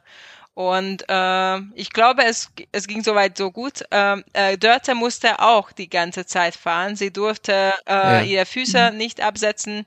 Und 0.54 1.04
äh, 1.08 1.58
ich 1.74 1.90
glaube, 1.92 2.24
es, 2.24 2.50
es 2.72 2.86
ging 2.86 3.02
soweit 3.02 3.38
so 3.38 3.50
gut. 3.50 3.84
Ähm, 3.90 4.22
äh, 4.34 4.58
Dörte 4.58 4.94
musste 4.94 5.38
auch 5.40 5.72
die 5.72 5.88
ganze 5.88 6.26
Zeit 6.26 6.54
fahren. 6.54 6.94
Sie 6.94 7.10
durfte 7.10 7.72
äh, 7.88 7.92
Ja. 7.92 8.20
ihre 8.20 8.46
Füße 8.46 8.90
nicht 8.94 9.20
absetzen 9.22 9.86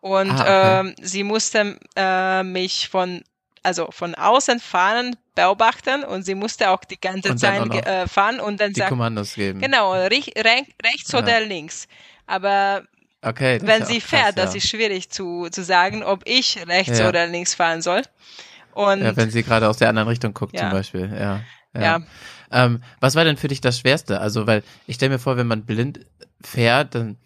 und 0.00 0.30
Ah, 0.30 0.40
okay. 0.40 0.80
ähm, 0.88 0.94
sie 1.02 1.22
musste 1.22 1.78
äh, 1.96 2.42
mich 2.42 2.88
von 2.88 3.22
also 3.62 3.88
von 3.90 4.14
außen 4.14 4.60
fahren 4.60 5.16
beobachten 5.34 6.04
und 6.04 6.22
sie 6.22 6.36
musste 6.36 6.70
auch 6.70 6.84
die 6.84 7.00
ganze 7.00 7.30
Und 7.32 7.38
Zeit 7.38 7.68
äh, 7.84 8.06
fahren 8.06 8.38
und 8.38 8.60
dann 8.60 8.72
Die 8.72 8.78
sagen 8.78 8.90
Kommandos 8.90 9.34
geben. 9.34 9.60
genau 9.60 9.92
rech, 9.92 10.30
rech, 10.36 10.66
rechts 10.84 11.10
Ja. 11.12 11.18
oder 11.18 11.40
links. 11.40 11.88
Aber 12.26 12.84
Okay. 13.22 13.58
wenn 13.62 13.84
sie 13.84 14.00
fährt, 14.00 14.36
krass, 14.36 14.44
das 14.46 14.54
ja. 14.54 14.58
ist 14.58 14.68
schwierig 14.68 15.10
zu, 15.10 15.48
zu 15.50 15.64
sagen, 15.64 16.04
ob 16.04 16.22
ich 16.26 16.64
rechts 16.68 17.00
Ja. 17.00 17.08
oder 17.08 17.26
links 17.26 17.54
fahren 17.54 17.82
soll. 17.82 18.02
Und 18.76 19.00
Ja, 19.00 19.16
wenn 19.16 19.30
sie 19.30 19.42
gerade 19.42 19.68
aus 19.68 19.78
der 19.78 19.88
anderen 19.88 20.08
Richtung 20.08 20.34
guckt 20.34 20.54
Ja. 20.54 20.62
zum 20.62 20.70
Beispiel, 20.70 21.10
ja. 21.18 21.40
Ja. 21.74 22.00
Ähm, 22.50 22.80
was 23.00 23.14
war 23.16 23.24
denn 23.24 23.36
für 23.36 23.48
dich 23.48 23.60
das 23.60 23.78
Schwerste? 23.78 24.20
Also, 24.20 24.46
weil 24.46 24.62
ich 24.86 24.96
stelle 24.96 25.12
mir 25.12 25.18
vor, 25.18 25.36
wenn 25.36 25.46
man 25.46 25.64
blind 25.64 26.00
fährt, 26.42 26.94
dann 26.94 27.16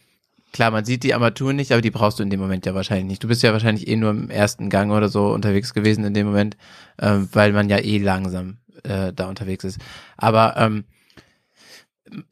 klar, 0.53 0.71
man 0.71 0.85
sieht 0.85 1.03
die 1.03 1.15
Armaturen 1.15 1.57
nicht, 1.57 1.73
aber 1.73 1.83
die 1.83 1.91
brauchst 1.91 2.19
du 2.19 2.23
in 2.23 2.31
dem 2.31 2.41
Moment 2.41 2.67
ja 2.67 2.75
wahrscheinlich 2.75 3.07
nicht. 3.07 3.23
Du 3.25 3.29
bist 3.29 3.43
ja 3.43 3.53
wahrscheinlich 3.53 3.87
eh 3.89 3.97
nur 3.97 4.11
im 4.11 4.31
ersten 4.31 4.71
Gang 4.71 4.93
oder 4.93 5.09
so 5.09 5.33
unterwegs 5.33 5.75
gewesen 5.75 6.05
in 6.05 6.15
dem 6.15 6.27
Moment, 6.27 6.57
ähm, 7.01 7.29
weil 7.33 7.53
man 7.53 7.69
ja 7.69 7.79
eh 7.79 7.99
langsam 7.99 8.59
äh, 8.85 9.13
da 9.13 9.29
unterwegs 9.29 9.65
ist. 9.65 9.79
Aber 10.17 10.57
ähm, 10.57 10.85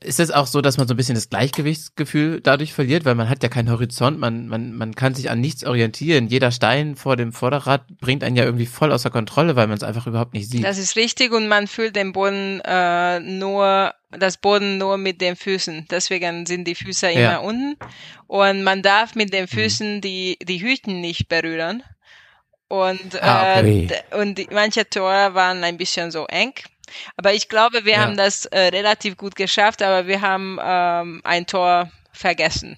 ist 0.01 0.21
es 0.21 0.31
auch 0.31 0.47
so, 0.47 0.61
dass 0.61 0.77
man 0.77 0.89
so 0.89 0.95
ein 0.95 0.97
bisschen 0.97 1.15
das 1.15 1.29
Gleichgewichtsgefühl 1.31 2.41
dadurch 2.41 2.73
verliert, 2.73 3.05
weil 3.05 3.15
man 3.15 3.29
hat 3.29 3.43
ja 3.43 3.49
keinen 3.49 3.71
Horizont, 3.71 4.19
man, 4.19 4.49
man, 4.49 4.73
man 4.75 4.95
kann 4.95 5.15
sich 5.15 5.31
an 5.31 5.41
nichts 5.41 5.65
orientieren. 5.65 6.27
Jeder 6.29 6.51
Stein 6.51 6.97
vor 6.97 7.17
dem 7.17 7.33
Vorderrad 7.33 7.87
bringt 8.01 8.25
einen 8.25 8.37
ja 8.37 8.45
irgendwie 8.45 8.67
voll 8.67 8.93
außer 8.93 9.11
Kontrolle, 9.11 9.57
weil 9.57 9.67
man 9.67 9.77
es 9.77 9.83
einfach 9.83 10.07
überhaupt 10.07 10.35
nicht 10.35 10.51
sieht. 10.51 10.65
das 10.65 10.79
ist 10.79 10.97
richtig 10.97 11.33
und 11.33 11.49
man 11.49 11.67
fühlt 11.67 11.95
den 11.97 12.13
Boden 12.13 12.61
äh, 12.65 13.21
nur, 13.21 13.93
das 14.11 14.37
Boden 14.39 14.79
nur 14.79 14.97
mit 14.99 15.21
den 15.21 15.37
Füßen. 15.37 15.87
Deswegen 15.91 16.47
sind 16.47 16.65
die 16.67 16.75
Füße 16.75 17.11
immer 17.11 17.21
Ja. 17.21 17.39
unten 17.39 17.77
und 18.27 18.63
man 18.65 18.83
darf 18.83 19.15
mit 19.15 19.29
Mhm. 19.29 19.33
den 19.33 19.49
Füßen 19.49 20.01
die, 20.01 20.39
die 20.43 20.61
Hüten 20.63 21.01
nicht 21.01 21.29
berühren. 21.29 21.83
Und, 22.71 23.23
Ah, 23.23 23.57
äh, 23.57 23.61
okay. 23.61 23.87
d- 23.87 24.17
und 24.21 24.37
die, 24.37 24.49
manche 24.53 24.89
Tore 24.89 25.33
waren 25.35 25.65
ein 25.65 25.79
bisschen 25.79 26.11
so 26.11 26.27
eng. 26.27 26.53
Aber 27.17 27.33
ich 27.35 27.49
glaube, 27.49 27.85
wir 27.85 27.93
Ja. 27.95 27.99
haben 28.01 28.17
das 28.17 28.45
äh, 28.47 28.59
relativ 28.69 29.17
gut 29.17 29.37
geschafft, 29.37 29.83
aber 29.83 30.07
wir 30.07 30.21
haben 30.21 30.59
ähm, 30.63 31.21
ein 31.25 31.47
Tor 31.47 31.91
vergessen. 32.13 32.77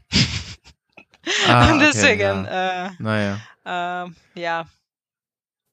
Ah, 1.49 1.67
und 1.73 1.77
okay, 1.77 1.87
deswegen, 1.93 2.45
ja. 2.45 2.87
äh, 2.87 2.91
Naja. 2.99 3.39
ähm, 3.67 4.17
ja. 4.35 4.67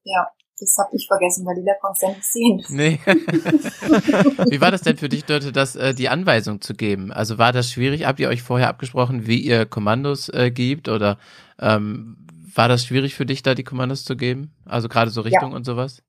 Ja, 0.04 0.28
das 0.60 0.76
habe 0.80 0.90
ich 0.96 1.06
vergessen, 1.08 1.46
weil 1.46 1.56
Lila 1.58 1.74
konnte 1.82 1.98
es 1.98 2.02
ja 2.02 2.10
nicht 2.16 2.26
sehen. 2.26 2.66
Nee. 2.70 3.00
Wie 4.50 4.62
war 4.62 4.72
das 4.72 4.82
denn 4.82 4.98
für 4.98 5.10
dich, 5.10 5.26
Dörte, 5.26 5.52
das, 5.52 5.76
äh, 5.76 5.94
die 5.94 6.10
Anweisung 6.10 6.62
zu 6.62 6.74
geben? 6.74 7.12
Also 7.12 7.38
war 7.38 7.52
das 7.52 7.72
schwierig? 7.72 8.06
Habt 8.06 8.20
ihr 8.20 8.30
euch 8.30 8.42
vorher 8.42 8.70
abgesprochen, 8.70 9.28
wie 9.28 9.40
ihr 9.40 9.66
Kommandos 9.66 10.30
äh, 10.30 10.50
gibt? 10.52 10.88
Oder 10.90 11.18
ähm, 11.60 12.18
war 12.56 12.68
das 12.70 12.86
schwierig 12.86 13.16
für 13.16 13.26
dich, 13.26 13.44
da 13.44 13.54
die 13.54 13.64
Kommandos 13.64 14.04
zu 14.06 14.16
geben? 14.16 14.52
Also 14.66 14.90
gerade 14.90 15.12
so 15.12 15.22
Richtung 15.22 15.52
und 15.54 15.64
sowas? 15.66 16.02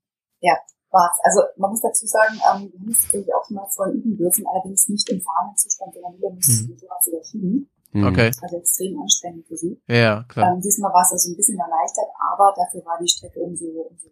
War's. 0.91 1.19
Also 1.23 1.41
man 1.57 1.71
muss 1.71 1.81
dazu 1.83 2.07
sagen, 2.07 2.35
ähm, 2.35 2.73
wir 2.73 2.81
haben 2.81 2.91
es 2.91 3.05
natürlich 3.05 3.35
auch 3.35 3.45
schon 3.47 3.57
mal 3.57 3.67
vorher 3.69 3.95
üben 3.95 4.17
dürfen, 4.17 4.47
allerdings 4.47 4.89
nicht 4.89 5.09
im 5.11 5.21
fahrenden 5.21 5.57
Zustand, 5.57 5.93
sondern 5.95 6.15
Lila 6.15 6.31
musste 6.31 6.53
Mhm. 6.53 6.59
das 6.59 6.69
Motorrad 6.69 7.05
sogar 7.05 7.25
schieben. 7.25 7.71
Hm. 7.93 8.05
Okay. 8.07 8.31
Also 8.43 8.57
extrem 8.59 9.01
anstrengend 9.01 9.47
für 9.47 9.57
sie. 9.57 9.81
Ja, 9.89 10.23
klar. 10.29 10.53
Ähm, 10.53 10.61
diesmal 10.61 10.93
war 10.93 11.03
es 11.03 11.13
also 11.13 11.33
ein 11.33 11.37
bisschen 11.37 11.59
erleichtert, 11.59 12.09
aber 12.33 12.53
dafür 12.57 12.85
war 12.85 12.99
die 13.01 13.09
Strecke 13.09 13.41
umso, 13.41 13.65
umso 13.89 14.09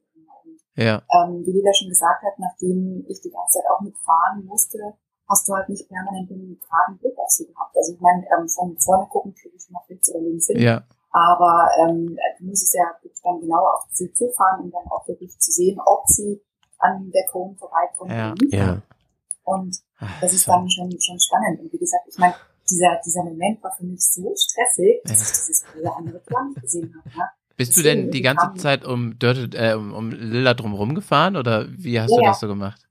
Ja. 0.76 1.02
ähm, 1.16 1.40
wie 1.44 1.52
Lila 1.52 1.72
schon 1.72 1.88
gesagt 1.88 2.22
hat, 2.22 2.38
nachdem 2.38 3.04
ich 3.08 3.20
die 3.22 3.30
ganze 3.30 3.58
Zeit 3.58 3.64
auch 3.70 3.80
mitfahren 3.80 4.44
musste, 4.44 4.78
hast 5.28 5.48
du 5.48 5.54
halt 5.54 5.68
nicht 5.70 5.88
permanent 5.88 6.30
einen 6.30 6.58
geraden 6.60 6.98
Blick 6.98 7.16
auf 7.18 7.30
sie 7.30 7.46
gehabt. 7.46 7.74
Also 7.76 7.94
ich 7.94 8.00
meine, 8.00 8.24
ähm, 8.32 8.46
von 8.48 8.76
vorne 8.78 9.06
gucken 9.08 9.34
kriege 9.34 9.56
ich 9.56 9.68
nach 9.70 9.88
rechts 9.88 10.10
oder 10.10 10.20
links 10.20 10.46
hin, 10.46 10.60
Ja. 10.60 10.84
aber 11.10 11.68
ähm, 11.80 12.16
du 12.38 12.44
musst 12.44 12.64
es 12.64 12.72
ja 12.74 12.84
dann 13.24 13.40
genauer 13.40 13.74
auf 13.74 13.88
sie 13.92 14.12
zufahren, 14.12 14.64
um 14.64 14.70
dann 14.70 14.86
auch 14.88 15.06
wirklich 15.08 15.36
zu 15.38 15.50
sehen, 15.50 15.80
ob 15.84 16.06
sie 16.06 16.40
an 16.78 17.10
der 17.12 17.24
Krone 17.30 17.56
vorbeikommt 17.56 18.10
Ja. 18.10 18.34
Ja. 18.50 18.82
Und 19.44 19.76
das 20.20 20.32
ist 20.32 20.46
dann 20.48 20.68
schon, 20.70 20.90
schon 21.00 21.18
spannend. 21.20 21.60
Und 21.60 21.72
wie 21.72 21.78
gesagt, 21.78 22.04
ich 22.08 22.18
meine, 22.18 22.34
dieser, 22.68 23.00
dieser 23.04 23.22
Moment 23.24 23.62
war 23.62 23.72
für 23.76 23.84
mich 23.84 24.04
so 24.04 24.34
stressig, 24.36 25.00
dass 25.04 25.18
Ja. 25.20 25.24
ich 25.24 25.46
dieses 25.46 25.64
blöde 25.72 25.94
andere 25.94 26.18
Plan 26.20 26.48
nicht 26.48 26.62
gesehen 26.62 26.94
habe. 26.98 27.08
Ne? 27.18 27.24
Bist 27.56 27.76
du 27.76 27.82
denn 27.82 28.10
die 28.10 28.20
ganze 28.22 28.52
Zeit 28.60 28.84
um 28.84 29.18
Dörte, 29.18 29.48
äh, 29.56 29.74
um, 29.74 29.94
um 29.94 30.10
Lilla 30.10 30.52
drumherum 30.54 30.94
gefahren 30.94 31.36
oder 31.36 31.66
wie 31.70 31.98
hast 32.00 32.10
Ja, 32.10 32.16
du 32.16 32.22
ja. 32.22 32.28
das 32.30 32.40
so 32.40 32.48
gemacht? 32.48 32.82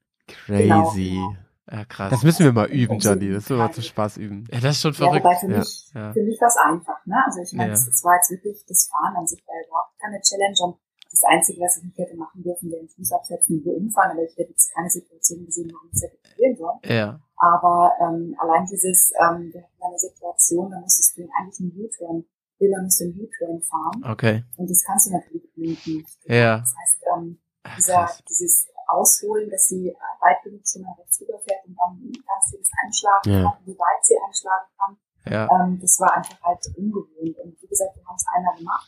Genau, 0.48 0.90
Crazy. 0.90 1.10
genau. 1.12 1.36
Ja, 1.72 1.84
krass. 1.86 2.12
Das 2.12 2.24
müssen 2.24 2.46
wir 2.46 2.54
mal 2.54 2.68
üben, 2.68 3.00
Johnny. 3.00 3.28
Das 3.28 3.44
müssen 3.44 3.58
wir 3.58 3.64
mal 3.66 3.72
zum 3.74 3.84
Spaß 3.84 4.18
üben. 4.18 4.48
ja, 4.52 4.60
das 4.60 4.76
ist 4.78 4.82
schon 4.82 4.94
Ja, 4.94 4.98
verrückt. 4.98 5.26
wobei 5.26 5.36
für 5.36 5.52
Ja, 5.52 5.58
mich, 5.60 5.90
ja. 5.94 6.14
für 6.14 6.22
mich 6.24 6.40
war 6.42 6.48
es 6.48 6.58
einfach. 6.58 7.06
Ne? 7.06 7.16
Also 7.26 7.42
ich 7.42 7.54
meine, 7.54 7.70
Ja. 7.70 7.74
das, 7.76 7.86
das 7.88 8.04
war 8.04 8.16
jetzt 8.16 8.32
wirklich, 8.32 8.64
das 8.68 8.88
Fahren 8.90 9.16
an 9.18 9.28
sich 9.28 9.44
war 9.46 9.56
überhaupt 9.68 10.00
keine 10.00 10.22
Challenge. 10.22 10.56
Und 10.64 10.76
das 11.16 11.24
Einzige, 11.30 11.62
was 11.62 11.78
ich 11.78 11.84
nicht 11.84 11.98
hätte 11.98 12.16
machen 12.18 12.44
dürfen, 12.44 12.70
wäre 12.70 12.82
den 12.82 12.90
Fuß 12.90 13.12
absetzen 13.14 13.64
und 13.64 13.76
umfahren. 13.76 14.12
Aber 14.12 14.24
ich 14.24 14.36
hätte 14.38 14.52
jetzt 14.52 14.74
keine 14.74 14.90
Situation 14.90 15.46
gesehen, 15.46 15.72
warum 15.74 15.88
ich 15.88 15.94
das 15.94 16.04
hätte 16.04 16.18
probieren 16.28 16.56
sollen. 16.58 16.80
Ja. 16.84 17.20
Aber 17.38 17.92
ähm, 18.02 18.36
allein 18.40 18.66
dieses, 18.66 19.12
ähm, 19.20 19.52
wir 19.54 19.64
hatten 19.64 19.84
eine 19.84 20.00
Situation, 20.00 20.72
da 20.72 20.80
musstest 20.80 21.18
du 21.18 21.28
eigentlich 21.40 21.60
einen 21.60 21.74
U-Turn, 21.80 22.26
Lila 22.60 22.82
musste 22.82 23.04
einen 23.06 23.20
U-Turn 23.20 23.62
fahren. 23.62 24.12
Okay. 24.12 24.44
Und 24.58 24.70
das 24.70 24.84
kannst 24.84 25.08
du 25.08 25.12
natürlich 25.14 25.56
nicht. 25.56 26.20
Ja. 26.26 26.60
Das 26.60 26.74
heißt, 26.76 27.00
ähm, 27.16 27.40
dieser, 27.78 28.10
dieses 28.30 28.68
Ausholen, 28.88 29.50
dass 29.50 29.68
sie 29.68 29.96
weit 30.22 30.44
genug 30.44 30.66
zu 30.66 30.82
nach 30.82 30.98
rechts 30.98 31.20
rüberfährt 31.22 31.66
und 31.66 31.76
dann 31.76 32.12
ganz 32.12 32.46
sie 32.52 32.58
das 32.58 32.70
einschlagen 32.84 33.32
Ja. 33.32 33.60
wie 33.66 33.78
weit 33.78 34.04
sie 34.04 34.16
einschlagen 34.26 34.68
kann, 34.78 34.98
Ja. 35.34 35.50
ähm, 35.64 35.80
das 35.82 36.00
war 36.00 36.14
einfach 36.16 36.40
halt 36.44 36.60
ungewohnt. 36.78 37.38
Und 37.40 37.62
wie 37.62 37.68
gesagt, 37.68 37.96
wir 37.96 38.06
haben 38.06 38.16
es 38.16 38.26
einmal 38.36 38.56
gemacht, 38.58 38.88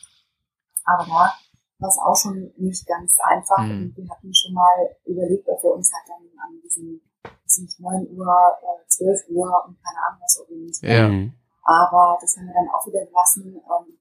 aber 0.86 1.06
da 1.06 1.34
war 1.80 1.90
es 1.90 1.98
auch 1.98 2.16
schon 2.16 2.52
nicht 2.58 2.86
ganz 2.88 3.18
einfach. 3.24 3.64
Mhm. 3.64 3.94
Und 3.96 3.98
wir 3.98 4.10
hatten 4.10 4.34
schon 4.34 4.54
mal 4.54 4.96
überlegt, 5.06 5.48
ob 5.48 5.64
wir 5.64 5.74
uns 5.74 5.92
halt 5.94 6.10
dann 6.10 6.26
an 6.40 6.62
diesem, 6.64 7.02
diesem 7.46 7.68
9 7.80 8.08
Uhr, 8.18 8.28
äh, 8.28 8.88
12 8.88 9.30
Uhr 9.30 9.48
und 9.68 9.78
keine 9.84 10.00
Ahnung 10.08 10.22
was 10.22 10.40
organisieren. 10.40 11.24
Ja. 11.24 11.48
Aber 11.64 12.18
das 12.22 12.38
haben 12.38 12.48
wir 12.48 12.54
dann 12.54 12.70
auch 12.74 12.88
wieder 12.88 13.06
gelassen. 13.06 13.56
Ähm, 13.56 13.62
haben 13.70 13.98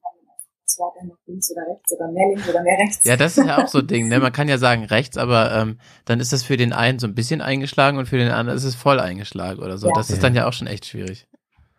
es 0.67 0.77
war 0.79 0.93
dann 0.99 1.07
noch 1.07 1.17
links 1.25 1.49
oder 1.51 1.61
rechts 1.61 1.93
oder 1.93 2.11
mehr 2.11 2.27
links 2.27 2.49
oder 2.49 2.61
mehr 2.61 2.77
rechts. 2.77 3.03
Ja, 3.05 3.15
das 3.15 3.37
ist 3.37 3.47
ja 3.47 3.63
auch 3.63 3.67
so 3.67 3.79
ein 3.79 3.87
Ding, 3.87 4.09
ne? 4.09 4.19
Man 4.19 4.33
kann 4.33 4.49
ja 4.49 4.57
sagen 4.57 4.83
rechts, 4.83 5.17
aber 5.17 5.53
ähm, 5.53 5.79
dann 6.05 6.19
ist 6.19 6.33
das 6.33 6.43
für 6.43 6.57
den 6.57 6.73
einen 6.73 6.99
so 6.99 7.07
ein 7.07 7.15
bisschen 7.15 7.41
eingeschlagen 7.41 7.97
und 7.97 8.07
für 8.07 8.17
den 8.17 8.31
anderen 8.31 8.57
ist 8.57 8.65
es 8.65 8.75
voll 8.75 8.99
eingeschlagen 8.99 9.63
oder 9.63 9.77
so. 9.77 9.87
Ja. 9.87 9.93
Das 9.93 10.09
ist 10.09 10.21
dann 10.23 10.35
ja 10.35 10.47
auch 10.47 10.53
schon 10.53 10.67
echt 10.67 10.85
schwierig. 10.85 11.27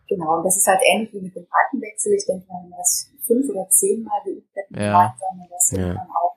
Genau, 0.09 0.37
und 0.37 0.43
das 0.43 0.57
ist 0.57 0.67
halt 0.67 0.79
ähnlich 0.91 1.13
wie 1.13 1.21
mit 1.21 1.35
dem 1.35 1.45
Breitenwechsel. 1.45 2.13
Ich 2.13 2.25
denke, 2.25 2.47
wenn 2.49 2.69
wir 2.69 2.77
das 2.77 3.11
fünf 3.25 3.47
oder 3.49 3.69
zehnmal 3.69 4.19
geübt 4.25 4.49
hätten, 4.55 4.73
Ja. 4.75 5.15
dann 5.19 5.39
wäre 5.39 5.55
es 5.55 5.71
Ja. 5.71 5.77
irgendwann 5.79 6.07
auch 6.09 6.35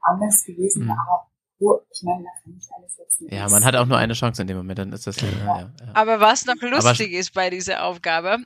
anders 0.00 0.42
gewesen. 0.44 0.84
Mhm. 0.84 0.90
Aber 0.92 1.26
so, 1.58 1.80
ich 1.90 2.02
meine, 2.02 2.24
da 2.24 2.30
kann 2.42 2.56
ich 2.58 2.68
alles 2.74 2.96
setzen. 2.96 3.28
Ja, 3.30 3.46
man 3.50 3.62
hat 3.64 3.76
auch 3.76 3.84
nur 3.84 3.98
eine 3.98 4.14
Chance 4.14 4.40
in 4.40 4.48
dem 4.48 4.56
Moment, 4.56 4.78
dann 4.78 4.92
ist 4.94 5.06
das 5.06 5.20
ja, 5.20 5.28
ja, 5.28 5.58
ja. 5.58 5.70
Aber 5.92 6.20
was 6.20 6.46
noch 6.46 6.54
Aber- 6.62 6.70
lustig 6.70 7.12
ist 7.12 7.34
bei 7.34 7.50
dieser 7.50 7.84
Aufgabe, 7.84 8.38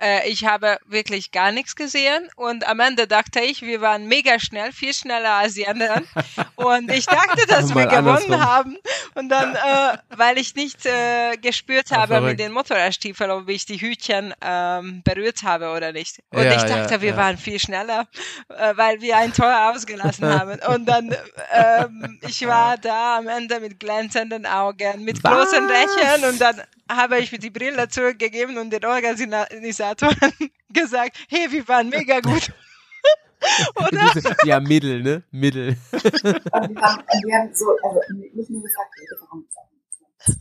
äh, 0.00 0.28
ich 0.28 0.44
habe 0.44 0.78
wirklich 0.86 1.32
gar 1.32 1.52
nichts 1.52 1.74
gesehen 1.76 2.28
und 2.36 2.66
am 2.68 2.80
Ende 2.80 3.06
dachte 3.06 3.40
ich, 3.40 3.62
wir 3.62 3.80
waren 3.80 4.06
mega 4.06 4.38
schnell, 4.38 4.72
viel 4.72 4.94
schneller 4.94 5.32
als 5.34 5.54
die 5.54 5.66
anderen. 5.66 6.06
Und 6.56 6.90
ich 6.92 7.06
dachte, 7.06 7.46
dass 7.46 7.74
wir 7.74 7.86
gewonnen 7.86 8.08
andersrum. 8.08 8.40
haben. 8.44 8.78
Und 9.14 9.28
dann, 9.28 9.54
äh, 9.54 9.98
weil 10.16 10.38
ich 10.38 10.54
nicht 10.54 10.84
äh, 10.86 11.36
gespürt 11.36 11.86
Ah, 11.90 11.98
habe 11.98 12.14
verrückt. 12.14 12.30
mit 12.30 12.40
den 12.40 12.52
Motorradstiefeln, 12.52 13.30
ob 13.30 13.48
ich 13.48 13.64
die 13.66 13.80
Hütchen 13.80 14.34
ähm, 14.42 15.02
berührt 15.04 15.42
habe 15.44 15.70
oder 15.70 15.92
nicht. 15.92 16.20
Und 16.30 16.42
Ja, 16.42 16.52
ich 16.54 16.62
dachte, 16.64 16.94
ja, 16.94 17.00
wir 17.00 17.10
ja. 17.10 17.16
waren 17.16 17.38
viel 17.38 17.58
schneller, 17.58 18.06
äh, 18.48 18.76
weil 18.76 19.00
wir 19.00 19.16
ein 19.16 19.32
Tor 19.32 19.70
ausgelassen 19.70 20.26
haben. 20.38 20.58
Und 20.74 20.86
dann, 20.86 21.14
ähm, 21.52 22.18
ich 22.26 22.46
war 22.46 22.76
da 22.78 23.18
am 23.18 23.28
Ende 23.28 23.60
mit 23.60 23.78
glänzenden 23.80 24.46
Augen, 24.46 25.04
mit 25.04 25.22
großen 25.22 25.66
Lächeln 25.68 26.24
und 26.30 26.40
dann 26.40 26.62
habe 26.90 27.18
ich 27.18 27.32
mir 27.32 27.38
die 27.38 27.50
Brille 27.50 27.88
zurückgegeben 27.88 28.58
und 28.58 28.70
den 28.70 28.84
Organisatoren 28.84 30.32
gesagt, 30.72 31.18
hey, 31.28 31.50
wir 31.50 31.66
waren 31.68 31.88
mega 31.88 32.20
gut. 32.20 32.52
Oder? 33.76 34.12
Ja, 34.44 34.58
Mittel, 34.60 35.02
ne? 35.02 35.22
Mittel. 35.30 35.76
Und 35.92 36.02
wir 36.02 36.82
haben, 36.82 37.00
und 37.00 37.24
wir 37.24 37.38
haben 37.38 37.54
so, 37.54 37.66
also 37.84 38.00
nicht 38.34 38.50
nur 38.50 38.62
gefragt, 38.62 38.90
das 39.10 39.18
das 40.18 40.36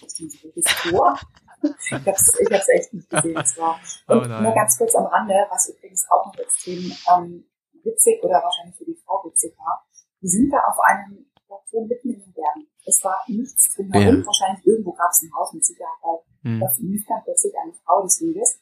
Durch 0.00 0.14
dieses 0.14 0.64
Tor. 0.82 1.18
Ich 1.62 1.90
ich 1.90 2.06
hab's 2.06 2.68
echt 2.68 2.92
nicht 2.94 3.10
gesehen. 3.10 3.36
Es 3.36 3.58
war, 3.58 3.80
Oh 4.08 4.12
und 4.14 4.28
nein. 4.28 4.42
nur 4.44 4.54
ganz 4.54 4.78
kurz 4.78 4.94
am 4.94 5.06
Rande, 5.06 5.34
was 5.50 5.68
übrigens 5.70 6.06
auch 6.10 6.26
noch 6.26 6.38
extrem 6.38 6.92
ähm, 7.12 7.44
witzig 7.82 8.22
oder 8.22 8.42
wahrscheinlich 8.42 8.76
für 8.76 8.84
die 8.84 8.96
Frau 9.04 9.24
witzig 9.24 9.54
war. 9.58 9.84
Wir 10.20 10.30
sind 10.30 10.50
da 10.52 10.58
auf 10.58 10.78
einem 10.86 11.26
Plateau 11.46 11.84
mitten 11.84 12.10
in 12.14 12.20
den 12.20 12.32
Bergen. 12.32 12.68
Es 12.88 13.04
war 13.04 13.18
nichts 13.28 13.74
drumherum. 13.74 14.20
Ja. 14.20 14.26
Wahrscheinlich 14.26 14.66
irgendwo 14.66 14.92
gab 14.92 15.10
es 15.10 15.22
ein 15.22 15.30
Haus 15.36 15.52
mit 15.52 15.64
Sicherheit, 15.64 16.02
weil 16.02 16.18
Hm. 16.42 16.60
das 16.60 16.78
lief 16.78 17.04
dann 17.06 17.22
plötzlich 17.24 17.52
eine 17.62 17.72
Frau 17.84 18.02
des 18.02 18.20
Weges 18.22 18.60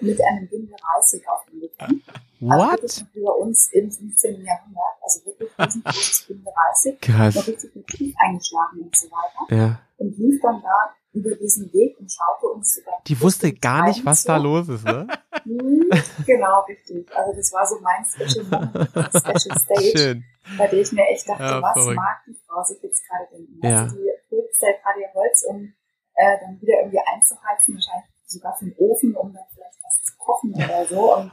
mit 0.00 0.20
einem 0.24 0.48
Bündel, 0.48 0.74
Reisig 0.96 1.28
auf 1.28 1.44
dem 1.46 1.60
Rücken. 1.60 2.02
Also 2.40 2.64
What? 2.64 2.82
noch 2.82 3.14
über 3.14 3.36
uns 3.38 3.68
im 3.72 3.90
15. 3.90 4.44
Jahrhundert. 4.44 4.82
Also 5.02 5.24
wirklich 5.26 5.50
riesengroßes 5.58 6.24
Bündel 6.28 6.52
Reisig. 6.56 7.00
Krass. 7.00 7.34
Noch 7.34 7.46
richtig 7.48 7.74
mit 7.76 7.86
Tief 7.88 8.14
eingeschlagen 8.18 8.80
und 8.82 8.96
so 8.96 9.06
weiter. 9.08 9.56
Ja. 9.56 9.80
Und 9.98 10.16
lief 10.18 10.40
dann 10.42 10.62
da 10.62 10.94
über 11.12 11.34
diesen 11.34 11.72
Weg 11.72 11.98
und 11.98 12.10
schaute 12.12 12.46
uns 12.52 12.76
über 12.78 12.92
Die 13.06 13.20
wusste 13.20 13.52
gar 13.52 13.86
nicht, 13.88 14.04
was 14.04 14.22
da 14.24 14.36
zu. 14.36 14.42
los 14.44 14.68
ist, 14.68 14.84
ne? 14.84 15.06
Hm, 15.44 15.88
Genau, 16.26 16.60
richtig. 16.68 17.08
Also 17.16 17.32
das 17.34 17.52
war 17.52 17.66
so 17.66 17.78
mein 17.80 18.04
Special 18.04 18.44
Moment, 18.44 18.86
Special 19.10 19.58
Stage, 19.64 19.92
Schön. 19.98 20.24
bei 20.58 20.66
der 20.66 20.80
ich 20.80 20.92
mir 20.92 21.06
echt 21.08 21.28
dachte, 21.28 21.42
Ja, 21.42 21.62
was 21.62 21.72
verrückt. 21.72 21.96
mag 21.96 22.18
die 22.26 22.36
Frau 22.46 22.62
sich 22.64 22.82
jetzt 22.82 23.02
gerade 23.08 23.24
denken? 23.32 23.58
Ja. 23.66 23.82
Also 23.84 23.96
die 23.96 24.10
putzt 24.28 24.60
ja 24.62 24.68
gerade 24.82 25.00
ihr 25.00 25.14
Holz, 25.14 25.44
um 25.48 25.72
äh, 26.14 26.36
dann 26.40 26.60
wieder 26.60 26.74
irgendwie 26.80 26.98
einzuheizen, 27.06 27.74
wahrscheinlich 27.74 28.10
sogar 28.30 28.56
für 28.56 28.66
den 28.66 28.74
Ofen, 28.78 29.14
um 29.16 29.32
dann 29.32 29.42
vielleicht 29.54 29.78
was 29.84 30.02
zu 30.02 30.12
kochen 30.18 30.52
oder 30.54 30.86
so. 30.88 31.16
Und 31.16 31.32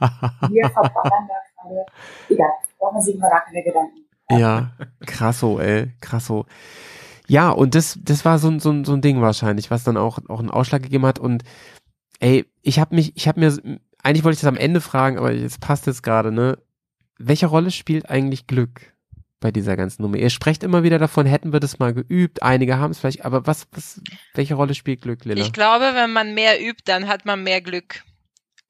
wir 0.50 0.68
verballern 0.70 1.28
da 1.28 1.62
gerade, 1.62 1.86
egal, 2.28 2.50
braucht 2.78 2.94
man 2.94 3.02
sich 3.02 3.14
immer 3.14 3.28
gar 3.28 3.44
keine 3.44 3.62
Gedanken. 3.62 4.00
Ja, 4.30 4.72
krasso, 5.06 5.60
ey, 5.60 5.92
krasso. 6.00 6.46
Ja, 7.28 7.50
und 7.50 7.74
das, 7.74 7.98
das 8.02 8.24
war 8.24 8.38
so, 8.38 8.48
ein- 8.48 8.60
so, 8.60 8.84
so 8.84 8.94
ein 8.94 9.00
Ding 9.02 9.20
wahrscheinlich, 9.20 9.70
was 9.70 9.84
dann 9.84 9.96
auch, 9.96 10.18
auch 10.28 10.40
einen 10.40 10.50
Ausschlag 10.50 10.82
gegeben 10.82 11.06
hat. 11.06 11.18
Und 11.18 11.44
ey, 12.20 12.44
ich 12.62 12.78
habe 12.80 12.94
mich, 12.94 13.16
ich 13.16 13.28
habe 13.28 13.40
mir, 13.40 13.56
eigentlich 14.02 14.24
wollte 14.24 14.34
ich 14.36 14.40
das 14.40 14.48
am 14.48 14.56
Ende 14.56 14.80
fragen, 14.80 15.18
aber 15.18 15.32
jetzt 15.32 15.60
passt 15.60 15.86
es 15.88 16.02
gerade, 16.02 16.32
ne? 16.32 16.58
Welche 17.18 17.46
Rolle 17.46 17.70
spielt 17.70 18.10
eigentlich 18.10 18.46
Glück 18.46 18.92
bei 19.40 19.50
dieser 19.50 19.76
ganzen 19.76 20.02
Nummer? 20.02 20.16
Ihr 20.16 20.30
sprecht 20.30 20.62
immer 20.62 20.82
wieder 20.82 20.98
davon, 20.98 21.26
hätten 21.26 21.52
wir 21.52 21.60
das 21.60 21.78
mal 21.78 21.92
geübt, 21.94 22.42
einige 22.42 22.78
haben 22.78 22.90
es 22.90 22.98
vielleicht, 22.98 23.24
aber 23.24 23.46
was, 23.46 23.66
was, 23.72 24.00
welche 24.34 24.54
Rolle 24.54 24.74
spielt 24.74 25.02
Glück, 25.02 25.24
Lilla? 25.24 25.40
Ich 25.44 25.52
glaube, 25.52 25.90
wenn 25.94 26.12
man 26.12 26.34
mehr 26.34 26.60
übt, 26.60 26.82
dann 26.86 27.08
hat 27.08 27.24
man 27.26 27.42
mehr 27.42 27.60
Glück. 27.60 28.02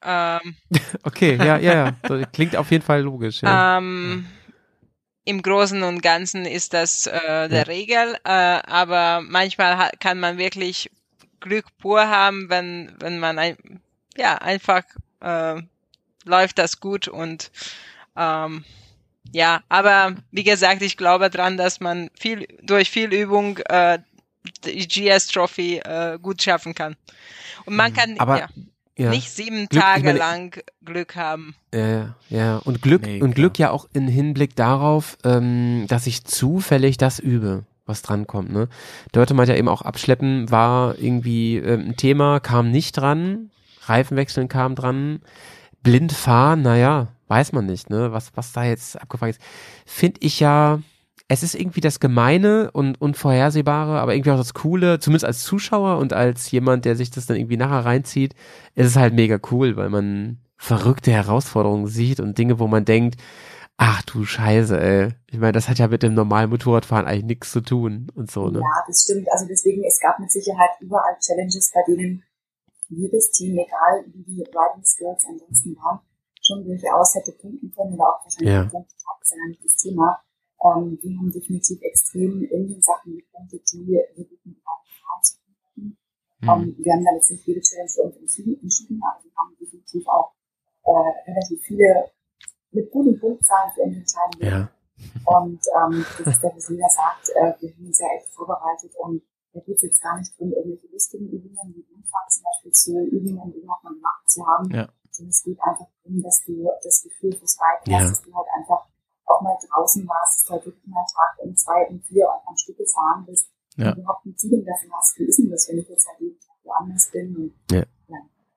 Ähm, 0.03 0.55
Okay, 1.03 1.35
ja, 1.37 1.57
ja, 1.57 1.95
ja. 2.09 2.25
Klingt 2.33 2.55
auf 2.55 2.71
jeden 2.71 2.83
Fall 2.83 3.01
logisch, 3.01 3.41
ja. 3.41 3.77
ähm, 3.77 4.25
Im 5.25 5.41
Großen 5.41 5.81
und 5.83 6.01
Ganzen 6.01 6.45
ist 6.45 6.73
das 6.73 7.07
äh, 7.07 7.49
der 7.49 7.59
Ja. 7.59 7.63
Regel, 7.63 8.15
äh, 8.23 8.29
aber 8.29 9.21
manchmal 9.21 9.89
kann 9.99 10.19
man 10.19 10.37
wirklich 10.37 10.91
Glück 11.39 11.65
pur 11.77 12.07
haben, 12.07 12.49
wenn, 12.49 12.93
wenn 12.99 13.19
man 13.19 13.39
ein, 13.39 13.57
ja, 14.17 14.35
einfach 14.35 14.83
äh, 15.21 15.61
läuft 16.25 16.57
das 16.57 16.79
gut 16.79 17.07
und 17.07 17.51
ähm, 18.15 18.63
ja, 19.31 19.61
aber 19.69 20.15
wie 20.31 20.43
gesagt, 20.43 20.81
ich 20.81 20.97
glaube 20.97 21.29
dran, 21.29 21.57
dass 21.57 21.79
man 21.79 22.09
viel 22.19 22.47
durch 22.63 22.89
viel 22.89 23.13
Übung 23.13 23.57
äh, 23.69 23.99
die 24.65 24.87
GS 24.87 25.27
Trophy 25.27 25.77
äh, 25.79 26.17
gut 26.21 26.41
schaffen 26.41 26.73
kann. 26.73 26.95
Und 27.65 27.75
man 27.75 27.93
kann 27.93 28.11
Mhm. 28.11 28.19
Aber, 28.19 28.39
ja, 28.39 28.47
ja. 28.97 29.09
nicht 29.09 29.29
sieben 29.29 29.67
Glück, 29.67 29.73
ich 29.73 29.79
Tage 29.79 30.03
meine- 30.05 30.19
lang 30.19 30.61
Glück 30.85 31.15
haben. 31.15 31.55
Ja, 31.73 31.87
ja, 31.87 32.15
ja. 32.29 32.57
Und 32.57 32.81
Glück, 32.81 33.03
Nee, 33.03 33.21
und. 33.21 33.35
Glück 33.35 33.59
ja 33.59 33.71
auch 33.71 33.87
in 33.93 34.07
Hinblick 34.07 34.55
darauf, 34.55 35.17
ähm, 35.23 35.85
dass 35.87 36.07
ich 36.07 36.23
zufällig 36.23 36.97
das 36.97 37.19
übe, 37.19 37.65
was 37.85 38.01
drankommt, 38.01 38.51
ne? 38.51 38.69
Dörte 39.11 39.33
meint 39.33 39.49
ja 39.49 39.55
eben 39.55 39.67
auch, 39.67 39.81
Abschleppen 39.81 40.49
war 40.49 40.97
irgendwie 40.97 41.57
ähm, 41.57 41.89
ein 41.89 41.97
Thema, 41.97 42.39
kam 42.39 42.71
nicht 42.71 42.93
dran, 42.97 43.51
Reifenwechseln 43.83 44.47
kam 44.47 44.75
dran, 44.75 45.21
blind 45.87 46.11
fahren, 46.11 46.63
naja, 46.63 47.07
weiß 47.29 47.53
man 47.53 47.65
nicht, 47.65 47.89
ne? 47.89 48.11
Was, 48.11 48.31
was 48.35 48.51
da 48.51 48.65
jetzt 48.65 49.01
abgefragt 49.01 49.37
ist. 49.37 49.41
Finde 49.85 50.19
ich 50.21 50.41
ja, 50.41 50.79
es 51.29 51.43
ist 51.43 51.55
irgendwie 51.55 51.79
das 51.79 52.01
Gemeine 52.01 52.71
und 52.71 52.99
Unvorhersehbare, 52.99 53.99
aber 53.99 54.13
irgendwie 54.13 54.31
auch 54.31 54.37
das 54.37 54.53
Coole, 54.53 54.99
zumindest 54.99 55.25
als 55.25 55.43
Zuschauer 55.43 55.97
und 55.97 56.11
als 56.11 56.51
jemand, 56.51 56.83
der 56.83 56.97
sich 56.97 57.09
das 57.09 57.25
dann 57.25 57.37
irgendwie 57.37 57.55
nachher 57.55 57.85
reinzieht, 57.85 58.33
ist 58.75 58.87
es 58.87 58.95
halt 58.97 59.13
mega 59.13 59.39
cool, 59.51 59.77
weil 59.77 59.89
man 59.89 60.39
verrückte 60.57 61.11
Herausforderungen 61.11 61.87
sieht 61.87 62.19
und 62.19 62.37
Dinge, 62.37 62.59
wo 62.59 62.67
man 62.67 62.83
denkt, 62.83 63.15
ach 63.77 64.01
du 64.01 64.25
Scheiße, 64.25 64.77
ey. 64.77 65.09
Ich 65.27 65.39
meine, 65.39 65.53
das 65.53 65.69
hat 65.69 65.79
ja 65.79 65.87
mit 65.87 66.03
dem 66.03 66.15
normalen 66.15 66.49
Motorradfahren 66.49 67.05
eigentlich 67.05 67.25
nichts 67.25 67.51
zu 67.51 67.61
tun 67.61 68.07
und 68.13 68.29
so, 68.29 68.49
ne? 68.49 68.59
Ja, 68.59 68.83
das 68.87 69.03
stimmt. 69.03 69.27
Also 69.31 69.45
deswegen, 69.47 69.83
es 69.85 69.99
gab 70.01 70.19
mit 70.19 70.31
Sicherheit 70.31 70.71
überall 70.81 71.17
Challenges, 71.19 71.71
bei 71.73 71.81
denen 71.87 72.23
jedes 72.89 73.31
Team, 73.31 73.57
egal 73.57 74.05
wie 74.07 74.23
die 74.23 74.41
Riding 74.43 74.83
Skills 74.85 75.25
ansonsten 75.27 75.75
waren, 75.77 75.99
schon 76.41 76.63
durchaus 76.65 77.15
hätte 77.15 77.33
punkten 77.33 77.71
können 77.71 77.93
oder 77.93 78.15
auch 78.15 78.23
wahrscheinlich 78.23 78.53
Ja. 78.53 78.63
gepunktet 78.63 78.97
hat, 79.05 79.21
ist 79.21 79.31
ja 79.31 79.47
nicht 79.47 79.63
das 79.65 79.75
Thema. 79.75 80.21
Ähm, 80.63 80.97
die 81.03 81.17
haben 81.17 81.31
definitiv 81.31 81.81
extrem 81.81 82.41
in 82.43 82.67
den 82.67 82.81
Sachen 82.81 83.15
gepunktet, 83.17 83.61
die 83.73 83.87
wirklich 84.15 84.39
mit 84.45 84.55
einem 84.57 85.21
zu 85.21 85.35
tun 85.37 85.55
hatten. 85.61 85.97
Mhm. 86.41 86.49
Ähm, 86.49 86.75
wir 86.77 86.93
haben 86.93 87.05
da 87.05 87.11
jetzt 87.13 87.29
nicht 87.31 87.45
jede 87.45 87.61
Challenge 87.61 87.89
für 87.89 88.01
uns 88.03 88.39
entschieden, 88.39 89.01
aber 89.03 89.23
wir 89.23 89.31
haben 89.37 89.55
definitiv 89.59 90.07
auch 90.07 90.33
äh, 90.85 91.29
relativ 91.29 91.61
viele 91.63 92.09
mit 92.71 92.89
guten 92.91 93.19
Punktzahlen 93.19 93.71
für 93.73 93.81
uns 93.81 93.97
entscheiden 93.97 94.41
Ja. 94.41 94.71
und 95.25 95.59
ähm, 95.75 96.05
das 96.17 96.27
ist 96.35 96.41
der, 96.43 96.55
was 96.55 96.69
jeder 96.69 96.89
sagt, 96.89 97.29
äh, 97.35 97.61
wir 97.61 97.73
haben 97.75 97.85
uns 97.87 97.99
ja 97.99 98.07
echt 98.17 98.29
vorbereitet 98.33 98.93
und 98.99 99.21
da 99.57 99.61
geht 99.65 99.75
es 99.77 99.81
jetzt 99.83 100.01
gar 100.01 100.17
nicht 100.17 100.31
darum, 100.37 100.53
irgendwelche 100.53 100.87
lustigen 100.93 101.27
Übungen 101.29 101.73
wie 101.75 101.85
Umfang 101.93 102.25
zum 102.29 102.43
Beispiel 102.43 102.71
zu 102.71 102.91
und 102.93 103.11
irgendwann 103.11 103.53
mal 103.65 103.93
gemacht 103.93 104.29
zu 104.29 104.45
haben, 104.45 104.69
Ja. 104.69 104.85
sondern 105.09 105.29
es 105.31 105.43
geht 105.43 105.57
einfach 105.61 105.87
darum, 106.03 106.21
dass 106.21 106.43
du 106.45 106.69
das 106.83 107.01
Gefühl 107.03 107.33
fürs 107.35 107.57
Biken 107.57 107.91
Ja. 107.93 107.99
hast, 107.99 108.11
dass 108.11 108.21
du 108.21 108.35
halt 108.35 108.47
einfach 108.55 108.85
auch 109.25 109.41
mal 109.41 109.57
draußen 109.59 110.07
warst, 110.07 110.39
dass 110.39 110.45
du 110.45 110.51
halt 110.53 110.65
wirklich 110.67 110.87
mal 110.87 111.05
Tag 111.11 111.43
um 111.43 111.55
zwei, 111.55 111.87
um 111.89 111.99
vier 112.01 112.27
und 112.29 112.47
am 112.47 112.55
Stück 112.55 112.77
gefahren 112.77 113.25
bist 113.25 113.49
Ja. 113.75 113.91
und 113.91 113.97
überhaupt 113.99 114.25
ein 114.25 114.35
Feeling 114.37 114.63
dafür 114.63 114.91
hast, 114.95 115.17
wie 115.19 115.23
ist 115.25 115.39
denn 115.39 115.49
das, 115.49 115.67
wenn 115.67 115.79
ich 115.79 115.89
jetzt 115.89 116.07
halt 116.07 116.19
jeden 116.21 116.39
Tag 116.39 116.55
woanders 116.63 117.09
bin 117.11 117.35
und 117.35 117.53
Ja. 117.71 117.83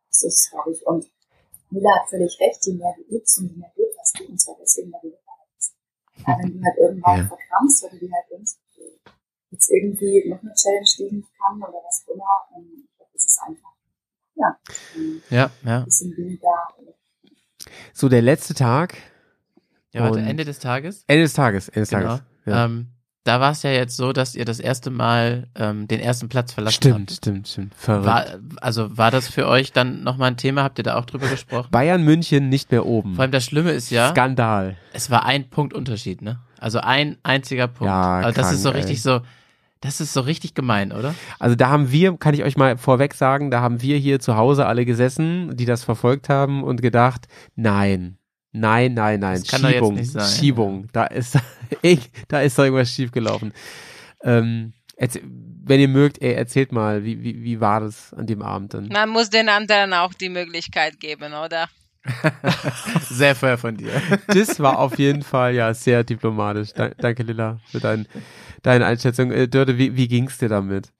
das 0.09 0.23
ist, 0.23 0.51
glaube 0.51 0.71
ich, 0.73 0.87
und 0.87 1.11
Mila 1.71 1.91
hat 2.01 2.09
völlig 2.11 2.39
recht, 2.41 2.67
je 2.67 2.75
mehr 2.75 2.93
du 2.97 3.03
übst 3.17 3.39
und 3.39 3.49
je 3.49 3.57
mehr 3.57 3.71
Glück 3.75 3.95
hast 3.99 4.19
du, 4.19 4.27
und 4.27 4.39
zwar 4.41 4.57
deswegen, 4.61 4.93
weil 4.93 5.01
du 5.03 5.09
Glück 5.11 5.21
hast. 5.27 5.73
Aber 6.25 6.39
wenn 6.43 6.59
du 6.59 6.65
halt 6.65 6.77
irgendwann 6.79 7.19
Ja. 7.19 7.27
verkrampfst, 7.29 7.83
weil 7.85 7.99
du 7.99 8.11
halt 8.13 8.25
denkst, 8.31 8.53
jetzt 9.61 9.70
irgendwie 9.70 10.28
noch 10.28 10.41
eine 10.43 10.53
Challenge, 10.55 10.87
die 10.99 11.05
ich 11.07 11.12
nicht 11.12 11.28
kann 11.39 11.57
oder 11.59 11.78
was 11.87 12.05
auch 12.09 12.15
immer, 12.15 12.24
dann 12.53 12.65
ist 13.15 13.27
es 13.27 13.39
einfach, 13.47 13.70
ja, 14.35 14.57
ein 14.97 15.23
Ja, 15.31 15.51
ja. 15.65 15.81
bisschen 15.81 16.16
weniger, 16.16 16.49
So, 17.93 18.09
der 18.09 18.23
letzte 18.23 18.55
Tag, 18.55 18.97
Ja, 19.93 20.03
warte, 20.05 20.20
Ende 20.20 20.45
des 20.45 20.59
Tages. 20.61 21.05
Ende 21.09 21.23
des 21.24 21.35
Tages, 21.35 21.69
Ende 21.69 21.81
des 21.81 21.91
Genau. 21.91 22.07
Tages. 22.07 22.23
Ja. 22.47 22.65
Ähm, 22.65 22.87
da 23.24 23.39
war 23.39 23.51
es 23.53 23.62
ja 23.62 23.70
jetzt 23.70 23.97
so, 23.97 24.12
dass 24.15 24.35
ihr 24.35 24.47
das 24.47 24.61
erste 24.61 24.89
Mal 24.91 25.49
ähm, 25.55 25.87
den 25.89 26.01
ersten 26.01 26.31
Platz 26.31 26.53
verlassen 26.55 26.77
stimmt, 26.77 26.95
habt. 27.11 27.19
stimmt, 27.19 27.49
stimmt. 27.49 27.74
Verrückt. 27.74 28.07
War, 28.07 28.27
also 28.62 28.97
war 28.97 29.11
das 29.11 29.28
für 29.28 29.47
euch 29.47 29.73
dann 29.73 30.03
nochmal 30.03 30.31
ein 30.31 30.37
Thema? 30.39 30.62
Habt 30.62 30.78
ihr 30.78 30.85
da 30.85 30.97
auch 30.97 31.05
drüber 31.05 31.28
gesprochen? 31.28 31.69
Bayern 31.70 32.03
München 32.03 32.49
nicht 32.49 32.70
mehr 32.70 32.87
oben. 32.87 33.15
Vor 33.16 33.23
allem 33.23 33.31
das 33.32 33.45
Schlimme 33.45 33.73
ist 33.73 33.91
ja, 33.91 34.11
Skandal. 34.11 34.78
es 34.95 35.11
war 35.11 35.27
ein 35.27 35.51
Punkt 35.51 35.74
Unterschied, 35.74 36.23
ne? 36.23 36.41
Also 36.59 36.78
ein 36.81 37.19
einziger 37.23 37.69
Punkt. 37.69 37.87
Ja, 37.91 38.20
also 38.20 38.28
das 38.28 38.37
krank, 38.47 38.55
ist 38.55 38.62
so 38.62 38.70
ey. 38.70 38.77
richtig 38.77 39.03
so, 39.03 39.20
das 39.81 40.01
ist 40.01 40.12
so 40.12 40.20
richtig 40.20 40.55
gemein, 40.55 40.93
oder? 40.93 41.15
Also 41.39 41.57
da 41.57 41.70
haben 41.70 41.90
wir, 41.90 42.16
kann 42.16 42.35
ich 42.35 42.44
euch 42.44 42.57
mal 42.57 42.77
vorweg 42.77 43.15
sagen, 43.15 43.51
da 43.51 43.61
haben 43.61 43.81
wir 43.81 43.97
hier 43.97 44.20
zu 44.20 44.36
Hause 44.36 44.66
alle 44.66 44.85
gesessen, 44.85 45.57
die 45.57 45.65
das 45.65 45.85
verfolgt 45.85 46.28
haben 46.28 46.62
und 46.62 46.82
gedacht, 46.82 47.28
nein, 47.57 48.19
nein, 48.52 48.94
nein, 48.94 49.20
nein, 49.20 49.40
Das 49.40 49.48
kann 49.48 49.62
doch 49.62 49.69
jetzt 49.69 49.78
Schiebung, 49.78 49.94
nicht 49.94 50.11
sein. 50.11 50.28
Schiebung, 50.28 50.89
da 50.93 51.05
ist, 51.05 51.39
ich, 51.82 52.11
da 52.28 52.40
ist 52.43 52.59
doch 52.59 52.65
irgendwas 52.65 52.90
schiefgelaufen. 52.90 53.52
Ähm, 54.23 54.74
wenn 55.62 55.81
ihr 55.81 55.89
mögt, 55.89 56.20
ey, 56.20 56.35
erzählt 56.35 56.73
mal, 56.73 57.05
wie, 57.05 57.23
wie, 57.23 57.43
wie 57.43 57.61
war 57.61 57.81
das 57.81 58.12
an 58.12 58.27
dem 58.27 58.43
Abend 58.43 58.74
dann? 58.74 58.89
Man 58.89 59.09
muss 59.09 59.31
den 59.31 59.48
anderen 59.48 59.94
auch 59.94 60.12
die 60.12 60.28
Möglichkeit 60.28 61.01
geben, 61.01 61.32
oder? 61.32 61.69
Sehr 63.11 63.35
fair 63.35 63.59
von 63.59 63.77
dir. 63.77 63.90
Das 64.27 64.59
war 64.59 64.78
auf 64.78 64.98
jeden 64.98 65.23
Fall 65.23 65.55
ja 65.55 65.74
sehr 65.74 66.02
diplomatisch. 66.02 66.73
Da, 66.73 66.89
danke 66.97 67.23
Lilla 67.23 67.61
für 67.70 67.78
dein, 67.78 68.07
deine 68.62 68.87
Einschätzung. 68.87 69.31
Äh, 69.31 69.49
Dörte, 69.49 69.78
wie, 69.78 69.97
wie 69.97 70.09
ging's 70.09 70.39
dir 70.39 70.49
damit? 70.49 70.93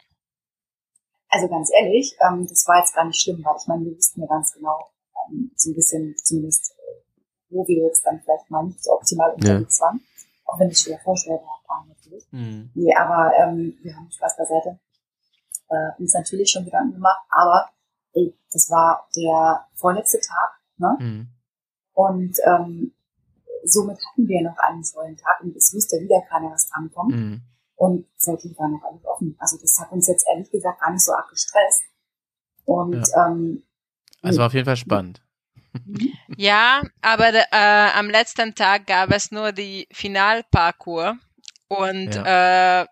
Also 1.29 1.49
ganz 1.49 1.71
ehrlich, 1.73 2.17
ähm, 2.21 2.47
das 2.49 2.67
war 2.67 2.79
jetzt 2.79 2.95
gar 2.95 3.05
nicht 3.05 3.21
schlimm, 3.21 3.45
weil 3.45 3.55
ich 3.61 3.67
meine, 3.69 3.85
wir 3.85 3.97
wussten 3.97 4.21
ja 4.21 4.27
ganz 4.27 4.53
genau, 4.53 4.91
ähm, 5.29 5.53
so 5.57 5.71
ein 5.71 5.75
bisschen 5.75 6.17
zumindest, 6.17 6.73
äh, 6.73 7.03
wo 7.51 7.67
wir 7.67 7.87
jetzt 7.87 8.05
dann 8.05 8.21
vielleicht 8.21 8.51
mal 8.51 8.65
nicht 8.65 8.83
so 8.83 8.93
optimal 8.93 9.33
unterwegs 9.35 9.81
waren. 9.81 10.01
Auch 10.45 10.59
wenn 10.59 10.69
es 10.69 10.83
schwer 10.83 10.99
vorstellbar 10.99 11.61
war 11.69 11.87
natürlich. 11.87 12.27
Mhm. 12.33 12.71
Nee, 12.75 12.95
aber 12.97 13.33
ähm, 13.39 13.79
wir 13.83 13.95
haben 13.95 14.11
Spaß 14.11 14.37
beiseite. 14.37 14.81
Äh, 15.69 16.01
uns 16.01 16.15
natürlich 16.15 16.51
schon 16.51 16.65
Gedanken 16.65 16.95
gemacht, 16.95 17.21
aber 17.31 17.71
ey, 18.13 18.35
das 18.53 18.69
war 18.71 19.09
der 19.15 19.69
vorletzte 19.75 20.19
Tag, 20.19 20.61
ne? 20.79 20.97
Mhm. 20.99 21.29
Und 21.93 22.37
ähm, 22.45 22.93
somit 23.65 23.99
hatten 23.99 24.27
wir 24.27 24.43
noch 24.43 24.59
einen 24.59 24.85
vollen 24.85 25.17
Tag 25.17 25.41
und 25.43 25.55
es 25.57 25.73
wusste 25.75 26.01
wieder 26.01 26.21
keiner, 26.23 26.51
was 26.51 26.69
drankommt. 26.71 27.15
Mhm. 27.15 27.43
Und 27.81 28.05
seitdem 28.19 28.55
war 28.59 28.69
noch 28.69 28.83
alles 28.83 29.03
offen. 29.07 29.35
Also 29.39 29.57
das 29.57 29.81
hat 29.81 29.91
uns 29.91 30.07
jetzt 30.07 30.27
ehrlich 30.31 30.51
gesagt 30.51 30.83
gar 30.83 30.93
nicht 30.93 31.03
so 31.03 31.13
arg 31.13 31.31
gestresst. 31.31 31.85
Und 32.67 33.03
ähm, 33.17 33.63
Also 34.21 34.41
war 34.41 34.49
auf 34.49 34.53
jeden 34.53 34.67
Fall 34.67 34.77
spannend. 34.77 35.23
Ja, 36.37 36.83
aber 37.01 37.33
äh, 37.33 37.91
am 37.97 38.11
letzten 38.11 38.55
Tag 38.55 38.87
gab 38.87 39.13
es 39.13 39.31
nur 39.31 39.53
die 39.53 39.87
Finalparcours 39.93 41.15
und 41.69 42.17
äh, 42.17 42.85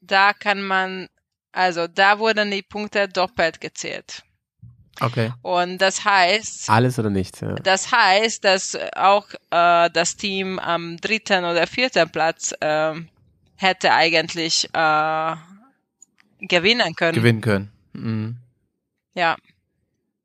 da 0.00 0.32
kann 0.32 0.62
man, 0.62 1.08
also 1.52 1.86
da 1.86 2.18
wurden 2.18 2.50
die 2.50 2.62
Punkte 2.62 3.08
doppelt 3.08 3.60
gezählt. 3.60 4.24
Okay. 5.00 5.32
Und 5.42 5.78
das 5.78 6.04
heißt, 6.04 6.68
Alles 6.68 6.98
oder 6.98 7.10
nichts, 7.10 7.40
ja. 7.40 7.54
das 7.54 7.92
heißt, 7.92 8.44
dass 8.44 8.76
auch 8.96 9.28
äh, 9.50 9.88
das 9.90 10.16
Team 10.16 10.58
am 10.58 10.96
dritten 10.96 11.44
oder 11.44 11.66
vierten 11.68 12.10
Platz 12.10 12.52
ähm, 12.60 13.08
hätte 13.60 13.92
eigentlich 13.92 14.68
äh, 14.72 15.36
gewinnen 16.40 16.94
können. 16.94 17.14
Gewinnen 17.14 17.40
können. 17.40 17.72
Mhm. 17.92 18.36
Ja. 19.14 19.36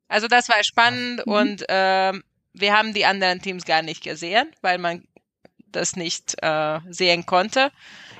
Also 0.08 0.28
das 0.28 0.48
war 0.48 0.62
spannend 0.62 1.26
und 1.26 1.64
ähm, 1.68 2.22
wir 2.52 2.76
haben 2.76 2.94
die 2.94 3.04
anderen 3.04 3.42
Teams 3.42 3.64
gar 3.64 3.82
nicht 3.82 4.02
gesehen, 4.02 4.48
weil 4.62 4.78
man 4.78 5.04
das 5.72 5.96
nicht 5.96 6.36
äh, 6.42 6.78
sehen 6.88 7.26
konnte 7.26 7.72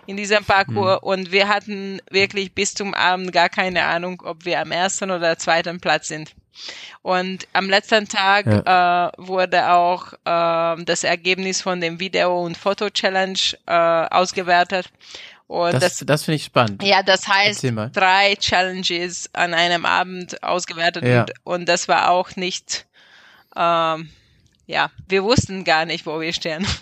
in 0.06 0.16
diesem 0.16 0.44
Parcours 0.44 1.00
und 1.02 1.32
wir 1.32 1.48
hatten 1.48 2.00
wirklich 2.10 2.54
bis 2.54 2.74
zum 2.74 2.92
Abend 2.94 3.32
gar 3.32 3.48
keine 3.48 3.84
Ahnung, 3.84 4.22
ob 4.24 4.44
wir 4.44 4.60
am 4.60 4.72
ersten 4.72 5.10
oder 5.10 5.38
zweiten 5.38 5.80
Platz 5.80 6.08
sind. 6.08 6.34
Und 7.02 7.46
am 7.52 7.68
letzten 7.70 8.08
Tag 8.08 8.46
äh, 8.46 9.12
wurde 9.22 9.70
auch 9.72 10.12
äh, 10.24 10.84
das 10.84 11.04
Ergebnis 11.04 11.60
von 11.62 11.80
dem 11.80 12.00
Video- 12.00 12.42
und 12.44 12.56
Foto-Challenge 12.56 13.38
äh, 13.66 13.72
ausgewertet. 13.72 14.88
Und 15.46 15.74
Das, 15.74 15.80
das, 15.98 16.02
das 16.06 16.24
finde 16.24 16.36
ich 16.36 16.44
spannend. 16.44 16.82
ja, 16.82 17.02
das 17.04 17.28
heißt, 17.28 17.64
drei 17.92 18.34
Challenges 18.36 19.30
an 19.32 19.54
einem 19.54 19.84
Abend 19.86 20.42
ausgewertet 20.42 21.04
Ja. 21.04 21.20
und, 21.20 21.32
und 21.44 21.68
das 21.68 21.86
war 21.86 22.10
auch 22.10 22.34
nicht, 22.34 22.84
ähm, 23.56 24.08
ja, 24.66 24.90
wir 25.08 25.22
wussten 25.22 25.62
gar 25.62 25.84
nicht, 25.84 26.04
wo 26.06 26.20
wir 26.20 26.32
stehen. 26.32 26.66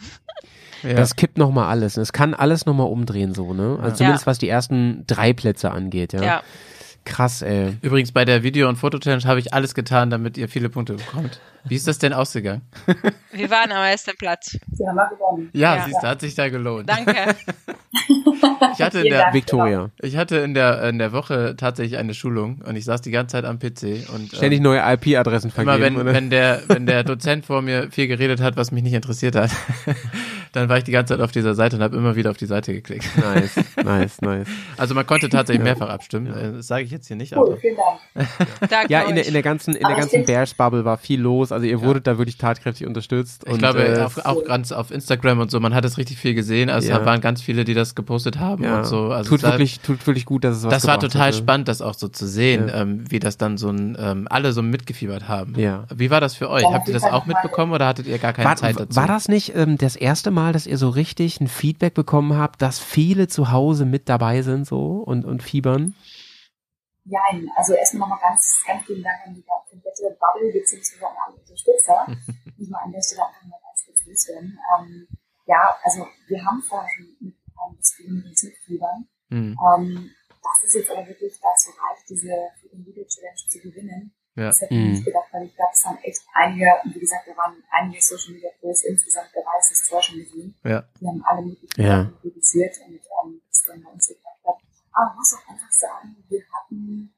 Ja. 0.82 0.92
Das 0.92 1.16
kippt 1.16 1.38
nochmal 1.38 1.70
alles. 1.70 1.96
Es 1.96 2.12
kann 2.12 2.34
alles 2.34 2.66
nochmal 2.66 2.88
umdrehen, 2.88 3.32
so, 3.32 3.55
ne? 3.55 3.78
Also 3.82 3.96
zumindest 3.96 4.24
Ja. 4.24 4.30
was 4.30 4.36
die 4.36 4.51
ersten 4.51 5.06
drei 5.06 5.32
Plätze 5.32 5.70
angeht, 5.70 6.12
ja. 6.12 6.22
Ja. 6.22 6.42
Krass, 7.05 7.43
ey. 7.43 7.76
Übrigens 7.82 8.12
bei 8.12 8.24
der 8.24 8.43
Video- 8.43 8.68
und 8.68 8.76
Foto-Challenge 8.76 9.24
habe 9.24 9.39
ich 9.39 9.52
alles 9.52 9.74
getan, 9.74 10.09
damit 10.10 10.39
ihr 10.39 10.48
viele 10.48 10.70
Punkte 10.70 10.94
bekommt. 10.94 11.40
Wie 11.66 11.76
ist 11.76 11.86
das 11.86 11.98
denn 11.98 12.12
ausgegangen? 12.12 12.62
Wir 13.32 13.51
waren 13.51 13.72
am 13.72 13.82
ersten 13.85 14.16
Platz. 14.18 14.59
Sie 14.72 14.86
haben 14.86 14.97
gewonnen. 15.10 15.51
Ja, 15.52 15.76
Ja. 15.76 15.85
siehst 15.86 16.02
du, 16.02 16.06
hat 16.06 16.20
sich 16.20 16.35
da 16.35 16.48
gelohnt. 16.48 16.89
Danke. 16.89 17.14
Ich 18.72 18.82
hatte 18.82 18.98
in 19.01 19.10
der. 19.10 19.32
Victoria. 19.32 19.89
ich 20.02 20.16
hatte 20.16 20.39
in 20.39 20.52
der, 20.52 20.82
in 20.89 20.98
der 20.98 21.12
Woche 21.12 21.55
tatsächlich 21.56 21.97
eine 21.97 22.12
Schulung 22.12 22.60
und 22.66 22.74
ich 22.74 22.85
saß 22.85 23.01
die 23.02 23.12
ganze 23.12 23.32
Zeit 23.35 23.44
am 23.44 23.59
PC 23.60 24.09
und 24.12 24.32
Ständig 24.35 24.59
ähm, 24.59 24.64
neue 24.64 24.81
IP-Adressen 24.81 25.52
immer 25.56 25.64
vergeben. 25.64 25.94
wenn, 25.97 26.02
oder? 26.02 26.12
wenn 26.12 26.28
der, 26.28 26.62
wenn 26.66 26.86
der 26.86 27.05
Dozent 27.05 27.47
vor 27.47 27.62
mir 27.62 27.90
viel 27.93 28.09
geredet 28.09 28.40
hat, 28.40 28.56
was 28.56 28.72
mich 28.72 28.82
nicht 28.82 28.93
interessiert 28.94 29.36
hat, 29.36 29.51
dann 30.55 30.68
war 30.68 30.78
ich 30.78 30.85
die 30.85 30.93
ganze 30.93 31.14
Zeit 31.14 31.20
auf 31.22 31.32
dieser 31.32 31.55
Seite 31.55 31.76
und 31.76 31.82
habe 31.82 31.97
immer 31.97 32.16
wieder 32.16 32.31
auf 32.31 32.36
die 32.36 32.47
Seite 32.47 32.72
geklickt. 32.72 33.06
nice, 33.18 33.56
nice, 33.85 34.20
nice. 34.20 34.47
Also 34.76 34.94
man 34.94 35.06
konnte 35.06 35.28
tatsächlich 35.28 35.62
mehrfach 35.64 35.89
abstimmen. 35.89 36.26
Äh, 36.32 36.52
Das 36.52 36.66
sage 36.68 36.85
ich 36.85 36.90
jetzt 36.90 37.09
hier 37.09 37.16
nicht, 37.16 37.35
Cool, 37.36 37.48
aber 37.48 37.56
vielen 37.56 37.76
Dank. 37.76 38.28
Danke 38.70 38.93
Ja, 38.93 39.02
in 39.02 39.16
der, 39.16 39.26
in 39.26 39.32
der 39.32 39.43
ganzen, 39.43 39.74
in 39.74 39.86
der 39.86 39.97
ganzen 39.97 40.24
Bears-Bubble 40.24 40.85
war 40.85 40.97
viel 40.98 41.20
los. 41.20 41.51
Also 41.52 41.66
ihr 41.66 41.81
wurdet 41.82 42.06
da 42.06 42.18
wirklich 42.18 42.39
tatkräftig 42.39 42.86
unterstützt. 42.86 43.43
ich 43.47 43.52
und, 43.52 43.59
glaube 43.59 43.85
äh, 43.85 44.01
auch, 44.02 44.16
auch 44.24 44.44
ganz 44.44 44.70
auf 44.72 44.90
Instagram 44.90 45.40
und 45.40 45.51
so, 45.51 45.59
man 45.60 45.74
hat 45.74 45.85
es 45.85 45.98
richtig 45.98 46.18
viel 46.18 46.35
gesehen. 46.35 46.70
Also 46.70 46.89
Ja. 46.89 46.98
es 47.01 47.06
waren 47.06 47.20
ganz 47.20 47.43
viele, 47.43 47.64
die 47.64 47.74
das 47.74 47.94
gepostet 47.94 48.39
haben 48.39 48.62
ja, 48.62 48.78
und 48.78 48.85
so. 48.86 49.10
Also 49.10 49.31
tut, 49.31 49.43
wirklich, 49.43 49.81
tut 49.81 50.06
wirklich 50.06 50.24
gut, 50.26 50.44
dass 50.44 50.56
es 50.59 50.64
was 50.64 50.72
das 50.74 50.86
war 50.86 51.01
total 51.01 51.28
hat, 51.28 51.35
ne? 51.35 51.39
spannend, 51.39 51.68
das 51.68 51.82
auch 51.82 51.94
so 51.94 52.09
zu 52.09 52.26
sehen, 52.28 52.68
Ja. 52.68 52.82
ähm, 52.82 53.05
wie 53.10 53.18
das 53.18 53.39
dann 53.39 53.56
so 53.59 53.70
ein, 53.70 53.97
ähm, 53.98 54.28
alle 54.31 54.52
so 54.52 54.62
mitgefiebert 54.62 55.26
haben. 55.28 55.55
Ja. 55.59 55.85
Wie 55.94 56.10
war 56.10 56.20
das 56.20 56.35
für 56.35 56.51
euch? 56.51 56.62
Ja, 56.62 56.72
Habt 56.74 56.89
ihr 56.89 56.94
das 56.94 57.02
auf 57.05 57.12
auch 57.12 57.26
mitbekommen 57.26 57.72
oder 57.72 57.86
hattet 57.86 58.06
ihr 58.06 58.18
gar 58.18 58.32
keine 58.32 58.48
War, 58.48 58.56
Zeit 58.56 58.78
dazu? 58.78 58.97
war 58.97 59.06
das 59.06 59.28
nicht 59.28 59.55
ähm, 59.56 59.78
das 59.78 59.97
erste 59.97 60.31
Mal, 60.31 60.43
dass 60.52 60.66
ihr 60.66 60.78
so 60.78 60.88
richtig 60.88 61.40
ein 61.40 61.48
Feedback 61.48 61.94
bekommen 61.94 62.36
habt, 62.36 62.62
dass 62.62 62.78
viele 62.78 63.28
zu 63.28 63.50
Hause 63.50 63.84
mit 63.84 64.08
dabei 64.08 64.42
sind 64.42 64.66
so 64.66 64.98
und, 64.98 65.24
und 65.24 65.42
fiebern? 65.42 65.94
Nein, 67.04 67.48
also 67.56 67.74
erstmal 67.74 68.08
nochmal 68.08 68.30
ganz, 68.30 68.62
ganz 68.66 68.84
vielen 68.86 69.02
Dank 69.02 69.18
an 69.26 69.34
die 69.34 69.42
komplette 69.42 70.16
Bubble 70.18 70.52
beziehungsweise 70.52 71.06
an 71.06 71.16
alle 71.26 71.36
Unterstützer. 71.36 72.06
Muss 72.58 72.68
man 72.68 72.82
an 72.84 72.92
der 72.92 73.02
Stelle 73.02 73.26
einfach 73.26 73.44
mal 73.44 73.60
ganz 73.62 73.84
kurz 73.84 74.06
loswerden. 74.06 74.58
Ähm, 74.78 75.08
ja, 75.46 75.76
also 75.82 76.06
wir 76.28 76.44
haben 76.44 76.62
vorher 76.62 76.88
schon 76.96 77.06
mitbekommen, 77.20 77.76
dass 77.76 77.92
viele 77.92 78.14
mit 78.14 78.24
uns 78.26 78.42
mitfiebern. 78.42 79.08
Hm. 79.28 79.58
Ähm, 79.58 80.10
dass 80.42 80.64
es 80.68 80.74
jetzt 80.74 80.90
aber 80.90 81.06
wirklich 81.06 81.34
dazu 81.40 81.70
reicht, 81.70 82.08
diese 82.08 82.32
Video 82.72 83.04
Challenge 83.04 83.36
zu 83.48 83.58
gewinnen. 83.60 84.14
Ja. 84.36 84.46
Das 84.48 84.60
hätte 84.60 84.74
ich 84.74 84.80
Mhm. 84.80 84.90
nicht 84.92 85.04
gedacht, 85.04 85.28
weil 85.32 85.44
ich 85.44 85.54
glaube, 85.54 85.72
es 85.72 85.84
haben 85.86 85.98
echt 86.02 86.20
einige, 86.34 86.66
und 86.84 86.94
wie 86.94 87.00
gesagt, 87.00 87.28
da 87.28 87.36
waren 87.36 87.62
einige 87.70 88.02
Social 88.02 88.32
Media 88.34 88.50
Posts 88.60 88.84
insgesamt 88.84 89.30
dabei, 89.32 89.53
es 90.00 90.04
schon 90.06 90.18
gesehen. 90.18 90.54
Ja. 90.64 90.84
Die 91.00 91.06
haben 91.06 91.22
alle 91.24 91.42
möglichen 91.42 91.80
Ja. 91.82 92.10
Kritisiert 92.20 92.74
und 92.86 92.94
ähm, 92.94 93.40
das 93.48 93.62
dann 93.66 93.82
bei 93.82 93.90
uns 93.90 94.06
geklappt 94.08 94.38
hat. 94.46 94.54
Aber 94.92 95.06
man 95.08 95.16
muss 95.16 95.34
auch 95.34 95.50
einfach 95.52 95.72
sagen, 95.72 96.16
wir 96.28 96.40
hatten 96.52 97.10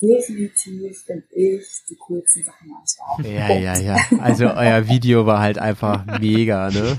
definitiv, 0.00 1.02
finde 1.04 1.24
ich, 1.34 1.66
die 1.88 1.96
coolsten 1.96 2.42
Sachen 2.44 2.70
am 2.72 2.86
Start. 2.86 3.26
Ja, 3.26 3.46
Punkt. 3.46 3.62
ja, 3.64 3.78
ja. 3.78 3.96
Also 4.20 4.46
euer 4.50 4.88
Video 4.88 5.26
war 5.26 5.40
halt 5.40 5.58
einfach 5.58 6.04
mega, 6.20 6.70
ne? 6.70 6.98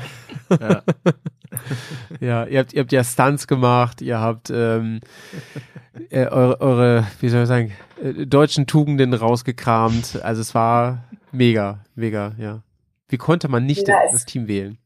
Ja. 0.59 0.83
Ja, 2.19 2.45
ihr 2.45 2.59
habt, 2.59 2.73
ihr 2.73 2.81
habt 2.81 2.91
ja 2.91 3.03
Stunts 3.03 3.47
gemacht, 3.47 4.01
ihr 4.01 4.19
habt 4.19 4.49
ähm, 4.49 5.01
äh, 6.09 6.25
eure, 6.27 6.61
eure, 6.61 7.07
wie 7.19 7.29
soll 7.29 7.41
ich 7.43 7.47
sagen, 7.47 7.71
äh, 8.01 8.25
deutschen 8.25 8.67
Tugenden 8.67 9.13
rausgekramt. 9.13 10.21
Also 10.23 10.41
es 10.41 10.53
war 10.55 11.03
mega, 11.31 11.83
mega, 11.95 12.33
ja. 12.37 12.63
Wie 13.09 13.17
konnte 13.17 13.47
man 13.49 13.65
nicht 13.65 13.87
Ja, 13.87 13.95
es- 14.05 14.13
das 14.13 14.25
Team 14.25 14.47
wählen? 14.47 14.77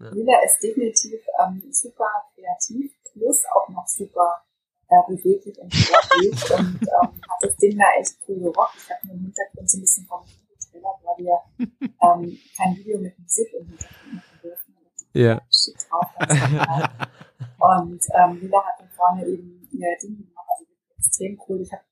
Lila 0.00 0.42
ist 0.44 0.62
definitiv 0.62 1.20
ähm, 1.38 1.62
super 1.70 2.08
kreativ, 2.34 2.92
plus 3.12 3.44
auch 3.54 3.68
noch 3.68 3.86
super 3.86 4.42
äh, 4.88 5.02
beweglich 5.06 5.58
und 5.58 5.72
sportlich 5.74 6.50
und 6.58 6.80
ähm, 6.82 7.20
hat 7.28 7.42
das 7.42 7.56
Ding 7.56 7.78
da 7.78 7.84
echt 8.00 8.16
cool 8.26 8.40
gerockt. 8.40 8.76
Ich 8.78 8.90
habe 8.90 9.06
mir 9.06 9.12
im 9.12 9.20
Hintergrund 9.20 9.70
so 9.70 9.78
ein 9.78 9.80
bisschen 9.82 10.06
vom 10.06 10.24
getriggert, 10.48 10.96
weil 11.04 11.24
wir 11.24 11.40
ähm, 11.80 12.38
kein 12.56 12.76
Video 12.76 12.98
mit 12.98 13.18
Musik 13.18 13.52
im 13.52 13.66
Hintergrund 13.66 14.14
machen 14.14 14.40
dürfen. 14.42 14.76
Ja. 15.12 15.40
shit 15.50 15.76
drauf. 15.88 16.06
Und 17.58 18.02
ähm, 18.14 18.40
Lila 18.40 18.64
hat 18.64 18.80
dann 18.80 18.88
vorne 18.96 19.26
eben 19.26 19.68
ihr 19.72 19.96
Ding 20.02 20.16
gemacht, 20.16 20.46
also 20.48 20.64
extrem 20.96 21.40
cool. 21.48 21.60
Ich 21.60 21.72
habe 21.72 21.82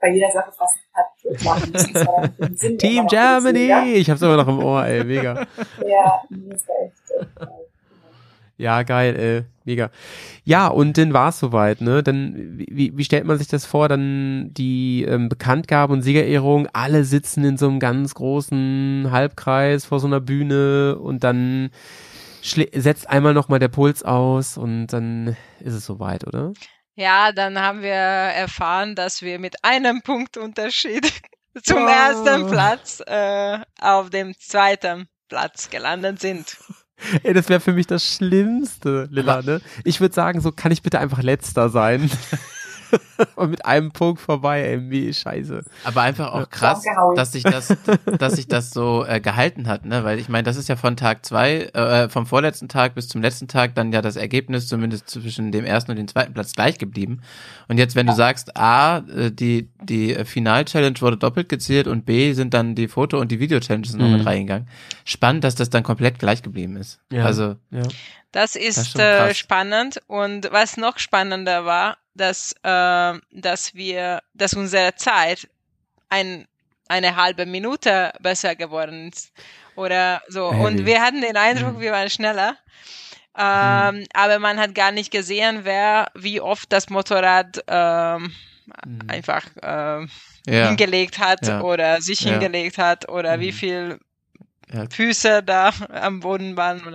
bei 0.00 0.12
jeder 0.12 0.30
Sache 0.30 0.52
fast 0.52 0.78
machen 1.44 1.70
müssen. 1.72 1.94
War 1.94 2.30
im 2.38 2.56
Sinn 2.56 2.78
Team 2.78 3.06
Germany! 3.06 3.92
Ich 3.94 4.10
hab's 4.10 4.22
immer 4.22 4.36
noch 4.36 4.48
im 4.48 4.58
Ohr, 4.58 4.84
ey, 4.84 5.04
mega. 5.04 5.34
Ja, 5.82 5.88
ja 5.88 6.22
es 6.50 6.68
war 6.68 6.76
echt, 6.84 7.20
echt 7.20 7.36
geil. 7.36 7.48
Ja, 8.56 8.82
geil, 8.82 9.16
ey, 9.16 9.44
mega. 9.64 9.90
Ja, 10.44 10.68
und 10.68 10.98
dann 10.98 11.14
war 11.14 11.30
es 11.30 11.38
soweit, 11.38 11.80
ne? 11.80 12.02
Dann, 12.02 12.58
wie, 12.58 12.94
wie 12.94 13.04
stellt 13.04 13.24
man 13.24 13.38
sich 13.38 13.48
das 13.48 13.64
vor? 13.64 13.88
Dann 13.88 14.50
die 14.52 15.04
ähm, 15.08 15.30
Bekanntgabe 15.30 15.94
und 15.94 16.02
Siegerehrung, 16.02 16.68
alle 16.74 17.04
sitzen 17.04 17.42
in 17.44 17.56
so 17.56 17.68
einem 17.68 17.78
ganz 17.78 18.14
großen 18.14 19.08
Halbkreis 19.10 19.86
vor 19.86 19.98
so 19.98 20.06
einer 20.06 20.20
Bühne 20.20 20.98
und 20.98 21.24
dann 21.24 21.70
setzt 22.42 23.08
einmal 23.08 23.32
nochmal 23.32 23.60
der 23.60 23.68
Puls 23.68 24.02
aus 24.02 24.58
und 24.58 24.88
dann 24.88 25.36
ist 25.60 25.74
es 25.74 25.86
soweit, 25.86 26.26
oder? 26.26 26.52
Ja, 27.00 27.32
dann 27.32 27.58
haben 27.58 27.80
wir 27.80 27.92
erfahren, 27.94 28.94
dass 28.94 29.22
wir 29.22 29.38
mit 29.38 29.64
einem 29.64 30.02
Punkt 30.02 30.36
Unterschied 30.36 31.10
zum 31.64 31.78
Oh. 31.78 31.86
ersten 31.86 32.46
Platz 32.50 33.02
äh, 33.06 33.58
auf 33.80 34.10
dem 34.10 34.34
zweiten 34.38 35.08
Platz 35.30 35.70
gelandet 35.70 36.20
sind. 36.20 36.58
Ey, 37.22 37.32
das 37.32 37.48
wäre 37.48 37.60
für 37.60 37.72
mich 37.72 37.86
das 37.86 38.04
Schlimmste, 38.04 39.08
Lilla, 39.10 39.40
ne? 39.40 39.62
Ich 39.84 40.02
würde 40.02 40.14
sagen, 40.14 40.42
so 40.42 40.52
kann 40.52 40.72
ich 40.72 40.82
bitte 40.82 40.98
einfach 40.98 41.22
letzter 41.22 41.70
sein. 41.70 42.10
und 43.36 43.50
mit 43.50 43.64
einem 43.64 43.90
Punkt 43.92 44.20
vorbei, 44.20 44.62
ey, 44.62 44.90
wie 44.90 45.12
scheiße. 45.12 45.64
Aber 45.84 46.02
einfach 46.02 46.32
auch 46.32 46.48
krass, 46.50 46.82
dass 47.16 47.32
sich 47.32 47.42
das, 47.44 47.74
dass 48.18 48.34
sich 48.34 48.48
das 48.48 48.70
so 48.70 49.04
äh, 49.06 49.20
gehalten 49.20 49.66
hat, 49.68 49.84
ne? 49.84 50.04
Weil 50.04 50.18
ich 50.18 50.28
meine, 50.28 50.44
das 50.44 50.56
ist 50.56 50.68
ja 50.68 50.76
von 50.76 50.96
Tag 50.96 51.24
zwei, 51.26 51.62
äh, 51.74 52.08
vom 52.08 52.26
vorletzten 52.26 52.68
Tag 52.68 52.94
bis 52.94 53.08
zum 53.08 53.22
letzten 53.22 53.48
Tag 53.48 53.74
dann 53.74 53.92
ja 53.92 54.02
das 54.02 54.16
Ergebnis 54.16 54.68
zumindest 54.68 55.08
zwischen 55.10 55.52
dem 55.52 55.64
ersten 55.64 55.90
und 55.90 55.96
dem 55.96 56.08
zweiten 56.08 56.32
Platz 56.34 56.52
gleich 56.54 56.78
geblieben. 56.78 57.20
Und 57.68 57.78
jetzt, 57.78 57.94
wenn 57.96 58.06
du 58.06 58.12
sagst, 58.14 58.56
A, 58.56 58.98
äh, 58.98 59.30
die 59.30 59.68
die 59.82 60.14
äh, 60.14 60.24
Final-Challenge 60.24 61.00
wurde 61.00 61.16
doppelt 61.16 61.48
gezählt 61.48 61.86
und 61.86 62.04
B 62.06 62.32
sind 62.32 62.54
dann 62.54 62.74
die 62.74 62.88
Foto- 62.88 63.18
und 63.18 63.30
die 63.32 63.40
Video-Challenges 63.40 63.94
noch 63.94 64.06
Mhm. 64.06 64.12
mit 64.18 64.26
reingegangen. 64.26 64.68
Spannend, 65.04 65.44
dass 65.44 65.54
das 65.54 65.70
dann 65.70 65.82
komplett 65.82 66.18
gleich 66.18 66.42
geblieben 66.42 66.76
ist. 66.76 67.00
Ja. 67.12 67.24
Also 67.24 67.56
Ja. 67.70 67.82
Das 68.32 68.52
Das 68.52 68.56
ist 68.56 68.78
ist 68.78 68.90
schon 68.92 69.00
äh, 69.00 69.34
spannend. 69.34 70.00
Und 70.06 70.50
was 70.52 70.76
noch 70.76 70.98
spannender 70.98 71.64
war, 71.64 71.96
dass, 72.20 72.52
äh, 72.62 73.18
dass 73.32 73.74
wir, 73.74 74.22
dass 74.34 74.54
unsere 74.54 74.94
Zeit 74.94 75.48
ein, 76.08 76.46
eine 76.88 77.16
halbe 77.16 77.46
Minute 77.46 78.12
besser 78.20 78.54
geworden 78.56 79.08
ist. 79.08 79.32
Oder 79.76 80.20
so. 80.28 80.52
Heavy. 80.52 80.64
Und 80.64 80.86
wir 80.86 81.00
hatten 81.00 81.20
den 81.20 81.36
Eindruck, 81.36 81.76
Mhm. 81.76 81.80
wir 81.80 81.92
waren 81.92 82.10
schneller. 82.10 82.56
Ähm, 83.38 84.04
Aber 84.12 84.38
man 84.40 84.58
hat 84.58 84.74
gar 84.74 84.90
nicht 84.92 85.10
gesehen, 85.10 85.60
wer, 85.62 86.10
wie 86.14 86.40
oft 86.40 86.70
das 86.72 86.90
Motorrad 86.90 87.62
ähm, 87.68 88.32
einfach 89.08 89.44
ähm, 89.62 90.10
ja. 90.46 90.66
hingelegt 90.68 91.18
hat 91.18 91.46
Ja. 91.46 91.60
oder 91.62 92.00
sich 92.02 92.20
Ja. 92.20 92.32
hingelegt 92.32 92.76
hat 92.78 93.08
oder 93.08 93.40
wie 93.40 93.52
Mhm. 93.52 93.56
viel. 93.56 93.98
Füße 94.90 95.42
da 95.42 95.72
am 95.90 96.20
Boden 96.20 96.56
waren. 96.56 96.94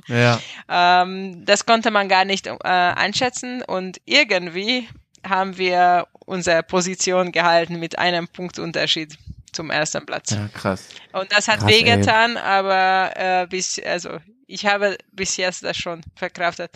Ähm, 0.70 1.46
das 1.46 1.66
konnte 1.66 1.92
man 1.92 2.08
gar 2.08 2.24
nicht 2.24 2.48
äh, 2.48 2.54
einschätzen 2.64 3.64
und 3.64 4.00
irgendwie 4.06 4.88
haben 5.26 5.58
wir 5.58 6.08
unsere 6.26 6.64
Position 6.64 7.32
gehalten 7.32 7.80
mit 7.80 8.00
einem 8.00 8.28
Punktunterschied 8.28 9.18
zum 9.56 9.72
ersten 9.72 10.06
Platz. 10.06 10.32
Ja, 10.32 10.48
krass. 10.54 10.90
Und 11.14 11.32
das 11.32 11.48
hat 11.48 11.60
Krass, 11.60 11.72
ey. 11.72 11.80
wehgetan, 11.80 12.38
aber 12.38 13.12
äh, 13.16 13.48
bis, 13.48 13.80
also 13.84 14.10
ich 14.48 14.68
habe 14.68 14.96
bis 15.12 15.38
jetzt 15.38 15.64
das 15.64 15.76
schon 15.76 16.02
verkraftet. 16.16 16.70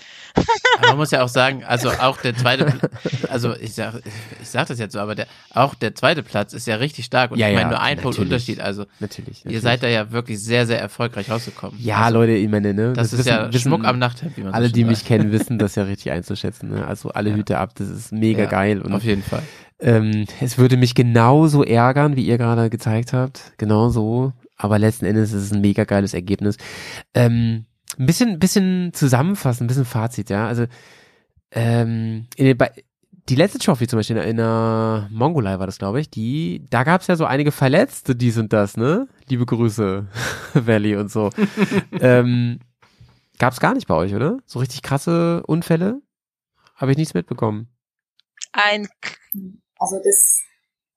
Aber 0.79 0.87
man 0.87 0.97
muss 0.97 1.11
ja 1.11 1.21
auch 1.21 1.27
sagen, 1.29 1.63
also 1.63 1.91
auch 1.91 2.17
der 2.17 2.35
zweite, 2.35 2.73
also 3.29 3.55
ich 3.57 3.75
sag, 3.75 4.01
ich 4.41 4.49
sag 4.49 4.65
das 4.67 4.79
jetzt 4.79 4.93
so, 4.93 4.99
aber 4.99 5.13
der, 5.13 5.27
auch 5.53 5.75
der 5.75 5.93
zweite 5.93 6.23
Platz 6.23 6.53
ist 6.53 6.65
ja 6.65 6.77
richtig 6.77 7.05
stark 7.05 7.29
und 7.29 7.37
Ja, 7.37 7.47
ich 7.47 7.53
meine 7.53 7.69
ja, 7.69 7.77
nur 7.77 7.81
ein 7.81 7.97
Punkt. 7.99 8.17
Unterschied. 8.17 8.59
Also 8.59 8.85
Natürlich. 8.99 9.39
ihr 9.45 9.45
natürlich. 9.45 9.61
seid 9.61 9.83
da 9.83 9.87
ja 9.87 10.11
wirklich 10.11 10.41
sehr, 10.41 10.65
sehr 10.65 10.79
erfolgreich 10.81 11.29
rausgekommen. 11.29 11.79
Ja, 11.79 11.97
also, 11.97 12.17
Leute, 12.17 12.31
ich 12.31 12.49
meine, 12.49 12.73
ne? 12.73 12.93
Das 12.93 13.13
ist 13.13 13.27
ja 13.27 13.51
Schmuck 13.53 13.85
am 13.85 13.99
Nachthemd, 13.99 14.35
wie 14.37 14.41
man 14.41 14.51
so 14.51 14.55
Alle, 14.55 14.65
schön 14.67 14.73
die 14.73 14.83
mich 14.85 15.05
kennen, 15.05 15.31
wissen 15.31 15.59
das 15.59 15.75
ja 15.75 15.83
richtig 15.83 16.11
einzuschätzen. 16.11 16.69
Ne? 16.69 16.87
Also 16.87 17.09
alle 17.09 17.35
Hüte 17.35 17.59
ab, 17.59 17.73
das 17.75 17.89
ist 17.89 18.11
mega 18.11 18.43
Ja, 18.43 18.49
geil. 18.49 18.81
Und 18.81 18.93
Auf 18.93 19.03
jeden 19.03 19.21
Fall. 19.21 19.43
Ähm, 19.79 20.25
es 20.41 20.57
würde 20.57 20.77
mich 20.77 20.95
genauso 20.95 21.63
ärgern, 21.63 22.15
wie 22.15 22.25
ihr 22.25 22.37
gerade 22.37 22.69
gezeigt 22.69 23.13
habt. 23.13 23.53
Genau 23.57 23.89
so. 23.89 24.33
Aber 24.57 24.77
letzten 24.79 25.05
Endes 25.05 25.31
ist 25.31 25.43
es 25.43 25.51
ein 25.53 25.61
mega 25.61 25.85
geiles 25.85 26.13
Ergebnis. 26.13 26.57
Ähm, 27.13 27.65
ein 27.97 28.05
bisschen, 28.05 28.39
bisschen 28.39 28.91
zusammenfassen, 28.93 29.63
ein 29.63 29.67
bisschen 29.67 29.85
Fazit, 29.85 30.29
ja. 30.29 30.47
Also 30.47 30.65
ähm, 31.51 32.27
in 32.35 32.45
den, 32.45 32.57
bei, 32.57 32.71
die 33.29 33.35
letzte 33.35 33.59
Trophy 33.59 33.87
zum 33.87 33.97
Beispiel 33.99 34.17
in, 34.17 34.21
der- 34.21 34.29
in 34.31 34.37
der 34.37 35.07
Mongolei 35.11 35.59
war 35.59 35.65
das, 35.65 35.77
glaube 35.77 35.99
ich, 36.01 36.09
die, 36.09 36.65
da 36.69 36.83
gab 36.83 37.01
es 37.01 37.07
ja 37.07 37.15
so 37.15 37.25
einige 37.25 37.51
Verletzte, 37.51 38.15
dies 38.15 38.37
und 38.37 38.51
das, 38.53 38.75
ne? 38.77 39.07
Liebe 39.29 39.45
Grüße, 39.45 40.07
Valley 40.53 40.95
und 40.97 41.09
so. 41.11 41.29
ähm, 42.01 42.59
gab 43.37 43.53
es 43.53 43.59
gar 43.59 43.73
nicht 43.73 43.87
bei 43.87 43.95
euch, 43.95 44.13
oder? 44.13 44.37
So 44.45 44.59
richtig 44.59 44.81
krasse 44.81 45.43
Unfälle? 45.47 46.01
Habe 46.75 46.91
ich 46.91 46.97
nichts 46.97 47.13
mitbekommen. 47.13 47.67
Ein 48.51 48.87
Also 49.79 49.97
das, 50.03 50.39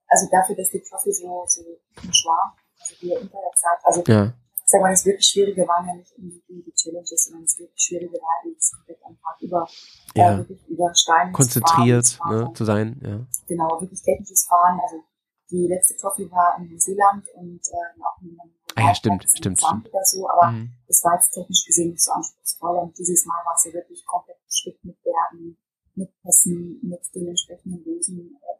also 0.08 0.28
dafür, 0.30 0.56
dass 0.56 0.70
die 0.70 0.82
Trophy 0.82 1.12
so, 1.12 1.44
so 1.46 1.62
frisch 1.94 2.24
war, 2.26 2.56
also 2.80 2.94
unter 3.14 3.38
der 3.38 3.52
Zeit, 3.56 3.78
also 3.84 4.02
Ja. 4.06 4.32
sag 4.66 4.80
mal, 4.82 4.90
das 4.90 5.04
wirklich 5.06 5.26
Schwierige 5.26 5.66
waren 5.66 5.86
ja 5.88 5.94
nicht 5.94 6.12
irgendwie 6.18 6.62
die 6.62 6.72
Challenges, 6.74 7.24
sondern 7.24 7.42
das 7.44 7.58
wirklich 7.58 7.80
Schwierige 7.80 8.14
war, 8.14 8.42
die 8.44 8.54
es 8.58 8.72
komplett 8.72 8.98
am 9.04 9.16
Tag 9.18 9.40
über, 9.40 9.68
Ja. 10.14 10.34
äh, 10.34 10.38
wirklich 10.38 10.66
über 10.68 10.92
Steine 10.94 11.30
zu 11.32 11.36
Konzentriert 11.36 12.06
fahren, 12.08 12.38
zu 12.38 12.44
ne, 12.48 12.52
zu 12.54 12.64
sein, 12.64 13.00
ja. 13.02 13.26
Genau, 13.46 13.80
wirklich 13.80 14.02
technisches 14.02 14.44
Fahren. 14.46 14.78
Also 14.80 15.02
die 15.50 15.66
letzte 15.68 15.96
Trophy 15.96 16.30
war 16.30 16.56
in 16.58 16.70
Neuseeland 16.70 17.28
und 17.34 17.60
äh, 17.68 18.02
auch 18.02 18.20
in 18.22 18.38
einem 18.40 18.52
Ah 18.74 18.88
ja, 18.88 18.94
stimmt, 18.94 19.24
stimmt, 19.28 19.60
stimmt. 19.60 19.86
oder 19.88 20.02
so, 20.04 20.26
aber 20.30 20.50
Mhm. 20.50 20.72
das 20.88 21.04
war 21.04 21.14
jetzt 21.14 21.30
technisch 21.32 21.66
gesehen 21.66 21.90
nicht 21.90 22.02
so 22.02 22.10
anspruchsvoll 22.12 22.78
und 22.78 22.96
dieses 22.98 23.26
Mal 23.26 23.44
war 23.44 23.52
es 23.54 23.64
ja 23.66 23.72
wirklich 23.74 24.02
komplett 24.06 24.42
bestückt 24.46 24.82
mit 24.82 24.96
Bergen, 25.02 25.58
mit 25.94 26.10
Pässen, 26.22 26.80
mit 26.82 27.00
den 27.14 27.28
entsprechenden 27.28 27.84
Lösen 27.84 28.34
äh, 28.40 28.51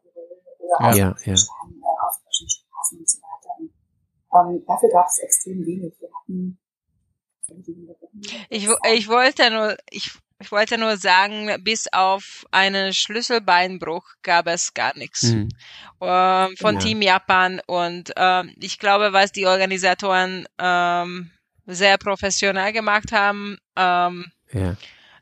oder 0.79 0.95
Ja. 0.95 1.11
aus 1.11 1.25
Ja, 1.25 1.31
ja. 1.31 1.37
Steinen, 1.37 1.81
äh, 1.81 2.05
ausgewaschenen 2.07 2.49
Straßen 2.49 2.99
und 2.99 3.09
so 3.09 3.17
weiter. 3.19 3.49
Und, 3.59 4.55
ähm, 4.55 4.65
dafür 4.67 4.89
gab 4.89 5.07
es 5.07 5.19
extrem 5.19 5.65
wenig. 5.65 5.93
Wir 5.99 6.09
hatten 6.13 6.57
Ich, 8.49 8.67
ich 8.93 9.07
wollte 9.07 9.49
nur, 9.51 9.75
ich, 9.89 10.11
ich 10.39 10.51
wollte 10.51 10.77
nur 10.77 10.97
sagen, 10.97 11.49
bis 11.63 11.87
auf 11.91 12.45
einen 12.51 12.93
Schlüsselbeinbruch 12.93 14.05
gab 14.23 14.47
es 14.47 14.73
gar 14.73 14.95
nichts 14.97 15.23
Mhm. 15.23 15.49
ähm, 16.01 16.55
von 16.57 16.75
Ja. 16.75 16.79
Team 16.79 17.01
Japan 17.01 17.61
und 17.67 18.11
ähm, 18.15 18.53
ich 18.59 18.79
glaube, 18.79 19.13
was 19.13 19.31
die 19.31 19.45
Organisatoren 19.45 20.45
ähm, 20.59 21.31
sehr 21.65 21.97
professionell 21.97 22.73
gemacht 22.73 23.11
haben, 23.11 23.57
ähm, 23.75 24.31
Ja. 24.51 24.75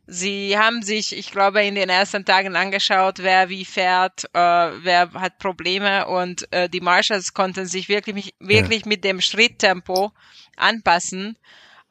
Sie 0.07 0.57
haben 0.57 0.81
sich, 0.81 1.15
ich 1.15 1.31
glaube, 1.31 1.63
in 1.63 1.75
den 1.75 1.89
ersten 1.89 2.25
Tagen 2.25 2.55
angeschaut, 2.55 3.19
wer 3.19 3.49
wie 3.49 3.65
fährt, 3.65 4.25
äh, 4.33 4.39
wer 4.39 5.11
hat 5.13 5.39
Probleme 5.39 6.07
und 6.07 6.51
äh, 6.51 6.67
die 6.67 6.81
Marshals 6.81 7.33
konnten 7.33 7.65
sich 7.65 7.87
wirklich, 7.87 8.33
wirklich 8.39 8.85
mit 8.85 9.03
dem 9.03 9.21
Schritttempo 9.21 10.11
anpassen. 10.57 11.37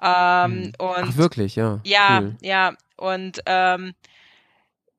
Ähm, 0.02 0.72
und 0.78 0.96
Ach, 0.96 1.16
wirklich, 1.16 1.56
ja. 1.56 1.80
ja, 1.84 2.20
Cool. 2.20 2.36
ja. 2.42 2.74
Und 2.96 3.40
ähm, 3.46 3.94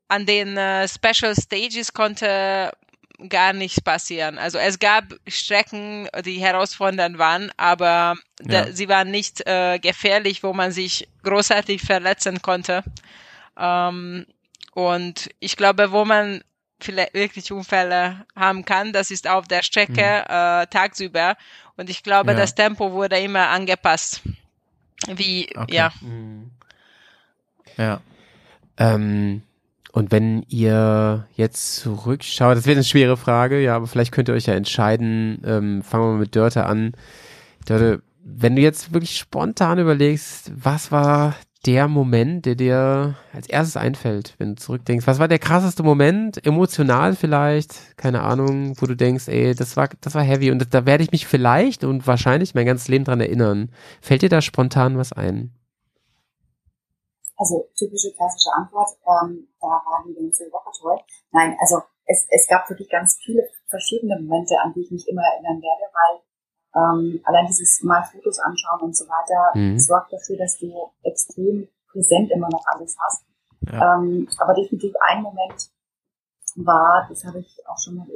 an 0.07 0.25
den 0.25 0.57
äh, 0.57 0.87
Special 0.87 1.35
Stages 1.35 1.93
konnte 1.93 2.71
gar 3.29 3.53
nichts 3.53 3.81
passieren. 3.81 4.37
Also 4.37 4.57
es 4.57 4.79
gab 4.79 5.05
Strecken, 5.27 6.07
die 6.25 6.39
herausfordernd 6.39 7.17
waren, 7.17 7.51
aber 7.57 8.15
da, 8.37 8.65
Ja. 8.67 8.71
sie 8.73 8.87
waren 8.89 9.11
nicht 9.11 9.45
äh, 9.47 9.79
gefährlich, 9.79 10.43
wo 10.43 10.53
man 10.53 10.71
sich 10.71 11.07
großartig 11.23 11.81
verletzen 11.81 12.41
konnte. 12.41 12.83
Ähm, 13.57 14.25
und 14.73 15.29
ich 15.39 15.57
glaube, 15.57 15.91
wo 15.91 16.05
man 16.05 16.43
vielleicht 16.79 17.13
wirklich 17.13 17.51
Unfälle 17.51 18.25
haben 18.35 18.65
kann, 18.65 18.91
das 18.93 19.11
ist 19.11 19.27
auf 19.27 19.47
der 19.47 19.61
Strecke 19.63 20.23
äh, 20.27 20.65
tagsüber. 20.67 21.37
Und 21.77 21.89
ich 21.89 22.01
glaube, 22.03 22.31
Ja. 22.31 22.37
das 22.37 22.55
Tempo 22.55 22.91
wurde 22.91 23.19
immer 23.19 23.49
angepasst. 23.49 24.21
Wie, 25.07 25.49
Okay. 25.55 25.73
ja. 25.75 25.91
Ja. 27.77 28.01
Ähm, 28.77 29.41
und 29.91 30.11
wenn 30.11 30.43
ihr 30.47 31.27
jetzt 31.35 31.75
zurückschaut, 31.77 32.55
das 32.57 32.65
wird 32.65 32.77
eine 32.77 32.83
schwere 32.83 33.17
Frage, 33.17 33.61
ja, 33.61 33.75
aber 33.75 33.87
vielleicht 33.87 34.11
könnt 34.11 34.29
ihr 34.29 34.35
euch 34.35 34.45
ja 34.45 34.53
entscheiden, 34.53 35.41
ähm, 35.45 35.81
fangen 35.83 36.03
wir 36.03 36.11
mal 36.13 36.19
mit 36.19 36.35
Dörte 36.35 36.65
an. 36.65 36.93
Dörte, 37.65 38.01
wenn 38.23 38.55
du 38.55 38.61
jetzt 38.61 38.93
wirklich 38.93 39.17
spontan 39.17 39.79
überlegst, 39.79 40.51
was 40.55 40.91
war 40.91 41.35
der 41.65 41.87
Moment, 41.87 42.45
der 42.45 42.55
dir 42.55 43.15
als 43.33 43.47
erstes 43.47 43.77
einfällt, 43.77 44.35
wenn 44.37 44.55
du 44.55 44.61
zurückdenkst? 44.61 45.05
Was 45.05 45.19
war 45.19 45.27
der 45.27 45.39
krasseste 45.39 45.83
Moment, 45.83 46.43
emotional 46.45 47.15
vielleicht, 47.15 47.97
keine 47.97 48.21
Ahnung, 48.21 48.75
wo 48.79 48.85
du 48.87 48.95
denkst, 48.95 49.27
ey, 49.27 49.53
das 49.53 49.77
war, 49.77 49.89
das 50.01 50.15
war 50.15 50.23
heavy 50.23 50.51
und 50.51 50.73
da 50.73 50.85
werde 50.85 51.03
ich 51.03 51.11
mich 51.11 51.27
vielleicht 51.27 51.83
und 51.83 52.07
wahrscheinlich 52.07 52.55
mein 52.55 52.65
ganzes 52.65 52.87
Leben 52.87 53.05
dran 53.05 53.19
erinnern. 53.19 53.69
Fällt 54.01 54.23
dir 54.23 54.29
da 54.29 54.41
spontan 54.41 54.97
was 54.97 55.13
ein? 55.13 55.51
Also 57.41 57.67
typische 57.75 58.13
klassische 58.13 58.53
Antwort, 58.53 58.91
ähm, 59.01 59.49
da 59.59 59.67
war 59.67 60.05
die 60.07 60.13
ganze 60.13 60.45
Woche 60.51 60.69
toll. 60.79 60.99
Nein, 61.31 61.57
also 61.59 61.81
es, 62.05 62.27
es 62.29 62.47
gab 62.47 62.69
wirklich 62.69 62.89
ganz 62.89 63.17
viele 63.23 63.49
verschiedene 63.67 64.19
Momente, 64.21 64.55
an 64.61 64.73
die 64.73 64.81
ich 64.81 64.91
mich 64.91 65.07
immer 65.07 65.23
erinnern 65.23 65.59
werde, 65.61 65.85
weil 65.97 66.21
ähm, 66.73 67.21
allein 67.25 67.47
dieses 67.47 67.81
Mal 67.81 68.03
Fotos 68.03 68.39
anschauen 68.39 68.81
und 68.81 68.95
so 68.95 69.05
weiter 69.05 69.57
Mhm. 69.57 69.79
sorgt 69.79 70.13
dafür, 70.13 70.37
dass 70.37 70.57
du 70.59 70.71
extrem 71.03 71.67
präsent 71.91 72.31
immer 72.31 72.49
noch 72.49 72.63
alles 72.67 72.95
hast. 73.03 73.25
Ja. 73.61 73.95
Ähm, 73.97 74.27
aber 74.37 74.53
definitiv 74.53 74.93
ein 75.09 75.23
Moment 75.23 75.69
war, 76.55 77.07
das 77.09 77.25
habe 77.25 77.39
ich 77.39 77.57
auch 77.67 77.77
schon 77.77 77.95
mal 77.95 78.07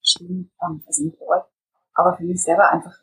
geschrieben, 0.00 0.50
ähm, 0.62 0.82
also 0.86 1.04
nicht 1.04 1.18
für 1.18 1.26
euch, 1.26 1.42
aber 1.94 2.16
für 2.16 2.24
mich 2.24 2.42
selber 2.42 2.70
einfach 2.70 2.94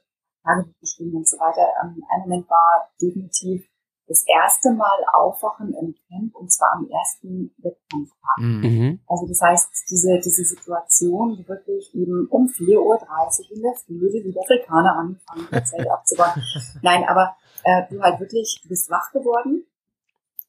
Tagebuch 0.44 0.80
geschrieben 0.80 1.16
und 1.18 1.28
so 1.28 1.38
weiter. 1.38 1.68
Ähm, 1.84 2.04
ein 2.10 2.22
Moment 2.22 2.50
war 2.50 2.90
definitiv 3.02 3.68
das 4.08 4.24
erste 4.26 4.72
Mal 4.72 4.98
aufwachen 5.14 5.74
im 5.74 5.96
Camp 6.08 6.36
und 6.36 6.52
zwar 6.52 6.74
am 6.74 6.90
ersten 6.90 7.54
Wettkampftag. 7.58 8.38
Mhm. 8.40 8.62
Mhm. 8.64 9.00
Also 9.08 9.28
das 9.28 9.42
heißt, 9.42 9.70
diese, 9.90 10.20
diese 10.24 10.44
Situation, 10.44 11.38
wo 11.38 11.48
wirklich 11.48 11.94
eben 11.94 12.28
um 12.30 12.48
4.30 12.48 12.78
Uhr 12.80 13.56
in 13.56 13.62
der 13.62 13.74
Früh 13.74 14.12
die 14.12 14.22
Südafrikaner 14.32 14.96
angefangen, 14.98 15.48
das 15.52 15.70
Zelt 15.70 15.90
abzubauen. 15.90 16.42
Nein, 16.82 17.04
aber 17.08 17.36
äh, 17.64 17.84
du 17.90 18.02
halt 18.02 18.20
wirklich, 18.20 18.60
du 18.64 18.70
bist 18.70 18.90
wach 18.90 19.12
geworden 19.12 19.66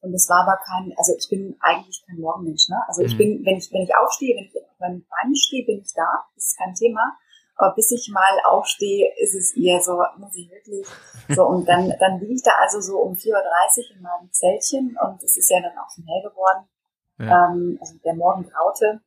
und 0.01 0.13
es 0.13 0.29
war 0.29 0.43
aber 0.47 0.57
kein, 0.63 0.93
also 0.97 1.13
ich 1.17 1.27
bin 1.29 1.57
eigentlich 1.59 2.01
kein 2.07 2.19
Morgenmensch, 2.19 2.69
ne? 2.69 2.81
Also 2.87 3.01
ich 3.01 3.13
Mhm. 3.13 3.17
bin, 3.17 3.45
wenn 3.45 3.57
ich, 3.57 3.69
wenn 3.73 3.81
ich 3.81 3.95
aufstehe, 3.95 4.35
wenn 4.37 4.45
ich 4.45 4.55
auf 4.55 4.79
meinen 4.79 5.05
Beinen 5.09 5.35
stehe, 5.35 5.65
bin 5.65 5.81
ich 5.81 5.93
da, 5.93 6.07
das 6.35 6.45
ist 6.45 6.57
kein 6.57 6.73
Thema. 6.73 7.17
Aber 7.59 7.75
bis 7.75 7.91
ich 7.91 8.09
mal 8.09 8.39
aufstehe, 8.45 9.13
ist 9.17 9.35
es 9.35 9.53
eher 9.53 9.81
so, 9.81 10.01
muss 10.17 10.33
ich 10.33 10.49
wirklich, 10.49 10.87
so, 11.27 11.45
und 11.45 11.67
dann, 11.67 11.93
dann 11.99 12.17
liege 12.21 12.35
ich 12.35 12.41
da 12.41 12.51
also 12.57 12.79
so 12.79 12.99
um 12.99 13.15
4.30 13.15 13.35
Uhr 13.35 13.95
in 13.97 14.01
meinem 14.01 14.31
Zeltchen 14.31 14.97
und 14.97 15.21
es 15.21 15.35
ist 15.35 15.51
ja 15.51 15.59
dann 15.61 15.77
auch 15.77 15.89
schon 15.93 16.05
hell 16.05 16.29
geworden. 16.29 16.69
Ja. 17.17 17.51
Ähm, 17.51 17.77
also 17.81 17.97
der 17.97 18.13
Morgen 18.13 18.49
graute, 18.49 19.01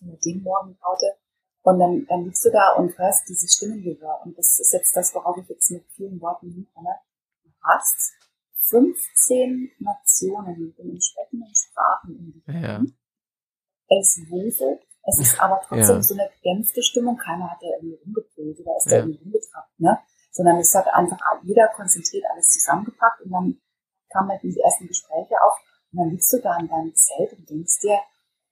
mit 0.00 0.24
dem 0.24 0.42
Morgen 0.42 0.78
graute. 0.80 1.18
Und 1.60 1.78
dann, 1.78 2.06
dann 2.06 2.24
liegst 2.24 2.42
du 2.46 2.50
da 2.50 2.72
und 2.72 2.96
hörst 2.96 3.28
dieses 3.28 3.54
Stimmengehör. 3.54 4.22
Und 4.24 4.36
das 4.38 4.58
ist 4.58 4.72
jetzt 4.72 4.96
das, 4.96 5.14
worauf 5.14 5.36
ich 5.36 5.48
jetzt 5.50 5.70
mit 5.70 5.84
vielen 5.94 6.20
Worten 6.22 6.50
hinkomme. 6.50 6.96
Du 7.44 7.50
hast 7.62 8.14
15 8.62 9.72
Nationen 9.78 10.58
mit 10.58 10.78
den 10.78 10.92
entsprechenden 10.92 11.54
Sprachen 11.54 12.16
in 12.16 12.32
die 12.32 12.62
Ja. 12.62 12.80
Es 13.88 14.18
wuselt, 14.30 14.80
es 15.04 15.18
ist 15.18 15.40
aber 15.40 15.60
trotzdem 15.66 15.96
Ja. 15.96 16.02
so 16.02 16.14
eine 16.14 16.30
gedämpfte 16.36 16.82
Stimmung. 16.82 17.16
Keiner 17.16 17.50
hat 17.50 17.58
da 17.60 17.66
irgendwie 17.76 17.98
rumgebrüllt 18.04 18.58
oder 18.60 18.76
ist 18.76 18.86
Ja. 18.86 18.90
da 18.90 18.96
irgendwie 18.98 19.22
rumgetrappt, 19.22 19.80
ne? 19.80 19.98
Sondern 20.30 20.56
es 20.58 20.74
hat 20.74 20.86
einfach 20.94 21.18
jeder 21.42 21.68
konzentriert 21.68 22.24
alles 22.32 22.48
zusammengepackt 22.48 23.20
und 23.22 23.30
dann 23.32 23.60
kamen 24.12 24.30
halt 24.30 24.42
diese 24.42 24.60
ersten 24.62 24.86
Gespräche 24.86 25.34
auf 25.46 25.58
und 25.92 25.98
dann 26.00 26.10
liegst 26.10 26.32
du 26.32 26.38
da 26.40 26.56
in 26.58 26.68
deinem 26.68 26.94
Zelt 26.94 27.32
und 27.32 27.48
denkst 27.50 27.80
dir, 27.80 27.98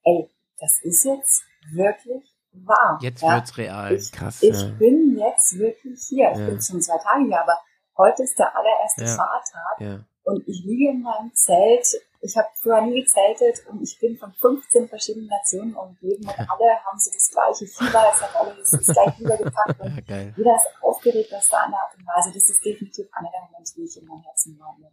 ey, 0.03 0.29
das 0.59 0.79
ist 0.83 1.03
jetzt 1.05 1.43
wirklich 1.73 2.35
wahr. 2.53 2.99
Jetzt 3.01 3.21
ja? 3.23 3.35
wird's 3.35 3.57
real. 3.57 3.93
Ich, 3.93 4.11
Krass, 4.11 4.43
ich 4.43 4.59
ja. 4.61 4.67
bin 4.77 5.17
jetzt 5.17 5.57
wirklich 5.57 5.99
hier. 6.09 6.31
Ich 6.33 6.37
Ja. 6.39 6.45
bin 6.47 6.61
schon 6.61 6.81
zwei 6.81 6.97
Tage 6.97 7.23
hier, 7.25 7.39
aber 7.41 7.57
heute 7.97 8.23
ist 8.23 8.37
der 8.37 8.55
allererste 8.55 9.03
Ja. 9.05 9.15
Fahrtag 9.15 9.79
Ja. 9.79 10.05
Und 10.23 10.47
ich 10.47 10.63
liege 10.63 10.91
in 10.91 11.01
meinem 11.01 11.33
Zelt. 11.33 11.87
Ich 12.23 12.37
habe 12.37 12.47
früher 12.61 12.81
nie 12.81 13.01
gezeltet 13.01 13.65
und 13.67 13.81
ich 13.81 13.97
bin 13.99 14.15
von 14.15 14.31
15 14.33 14.87
verschiedenen 14.87 15.27
Nationen 15.27 15.73
umgeben 15.73 16.23
und 16.23 16.29
alle 16.39 16.69
haben 16.85 16.99
so 16.99 17.09
das 17.11 17.31
gleiche 17.31 17.65
Fieber, 17.65 18.03
es 18.13 18.21
hat 18.21 18.35
alles 18.35 18.69
das 18.71 18.85
gleich 18.85 19.19
übergepackt 19.19 19.79
und 19.79 19.95
Ja, 19.95 20.01
geil. 20.07 20.33
jeder 20.37 20.55
ist 20.55 20.67
aufgeregt 20.83 21.33
auf 21.33 21.43
seine 21.43 21.75
Art 21.75 21.97
und 21.97 22.05
Weise. 22.05 22.31
Das 22.31 22.47
ist 22.49 22.63
definitiv 22.63 23.07
einer 23.13 23.29
der 23.31 23.41
Momente, 23.49 23.71
die 23.75 23.83
ich 23.85 23.97
in 23.97 24.05
meinem 24.05 24.21
Herzen 24.21 24.59
wahrnehme. 24.59 24.91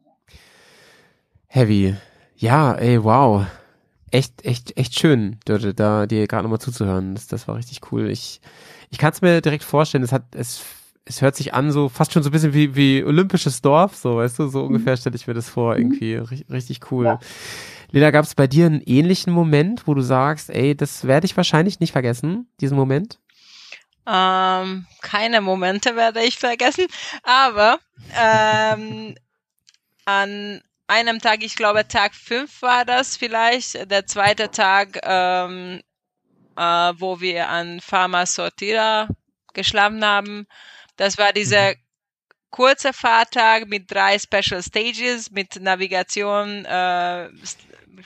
Heavy. 1.49 1.97
Ja, 2.37 2.75
ey, 2.75 3.03
wow. 3.03 3.45
Echt, 4.11 4.45
echt, 4.47 4.77
echt 4.79 4.99
schön, 4.99 5.39
Dörte, 5.45 5.75
da 5.75 6.07
dir 6.07 6.27
gerade 6.27 6.45
nochmal 6.45 6.61
zuzuhören. 6.61 7.15
Das, 7.15 7.27
das 7.27 7.47
war 7.47 7.57
richtig 7.57 7.93
cool. 7.93 8.09
Ich, 8.09 8.41
ich 8.91 8.97
kann 8.97 9.13
es 9.13 9.21
mir 9.21 9.43
direkt 9.43 9.65
vorstellen, 9.65 10.05
es 10.05 10.13
hat, 10.13 10.35
es, 10.35 10.63
es 11.09 11.23
hört 11.23 11.37
sich 11.37 11.55
an, 11.55 11.73
so 11.73 11.89
fast 11.89 12.13
schon 12.13 12.23
so 12.23 12.29
ein 12.29 12.33
bisschen 12.33 12.55
wie, 12.55 12.77
wie 12.77 13.03
olympisches 13.05 13.63
Dorf, 13.63 13.97
so, 13.97 14.17
weißt 14.17 14.39
du, 14.39 14.49
so 14.49 14.63
ungefähr 14.65 14.97
stelle 14.97 15.17
ich 15.17 15.27
mir 15.27 15.35
das 15.35 15.49
vor, 15.49 15.77
irgendwie. 15.77 16.17
Ri- 16.19 16.51
Richtig 16.51 16.91
cool. 16.93 17.07
Ja. 17.07 17.19
Lena, 17.91 18.11
gab 18.11 18.25
es 18.25 18.35
bei 18.35 18.47
dir 18.47 18.67
einen 18.67 18.83
ähnlichen 18.83 19.33
Moment, 19.33 19.87
wo 19.87 19.95
du 19.95 20.03
sagst, 20.03 20.51
ey, 20.51 20.77
das 20.77 21.07
werde 21.07 21.25
ich 21.25 21.37
wahrscheinlich 21.37 21.81
nicht 21.81 21.93
vergessen, 21.93 22.51
diesen 22.61 22.77
Moment? 22.77 23.19
Ähm, 24.07 24.87
keine 25.03 25.41
Momente 25.41 25.97
werde 25.97 26.23
ich 26.23 26.39
vergessen, 26.39 26.87
aber 27.23 27.79
ähm, 28.19 29.15
an 30.05 30.61
einem 30.87 31.19
Tag, 31.21 31.43
ich 31.43 31.57
glaube 31.57 31.87
Tag 31.89 32.15
fünf 32.15 32.63
war 32.63 32.85
das 32.85 33.17
vielleicht, 33.17 33.91
der 33.91 34.07
zweite 34.07 34.51
Tag, 34.51 34.99
ähm, 35.03 35.81
äh, 36.57 36.93
wo 36.99 37.21
wir 37.21 37.49
an 37.49 37.81
Pharma 37.81 38.25
Sortira 38.27 39.09
geschlafen 39.55 40.05
haben. 40.05 40.47
Das 40.99 41.17
war 41.17 41.33
dieser 41.33 41.73
kurze 42.51 42.93
Fahrtag 42.93 43.69
mit 43.69 43.91
drei 43.91 44.19
Special 44.19 44.63
Stages, 44.63 45.31
mit 45.31 45.61
Navigation, 45.61 46.65
äh, 46.65 47.29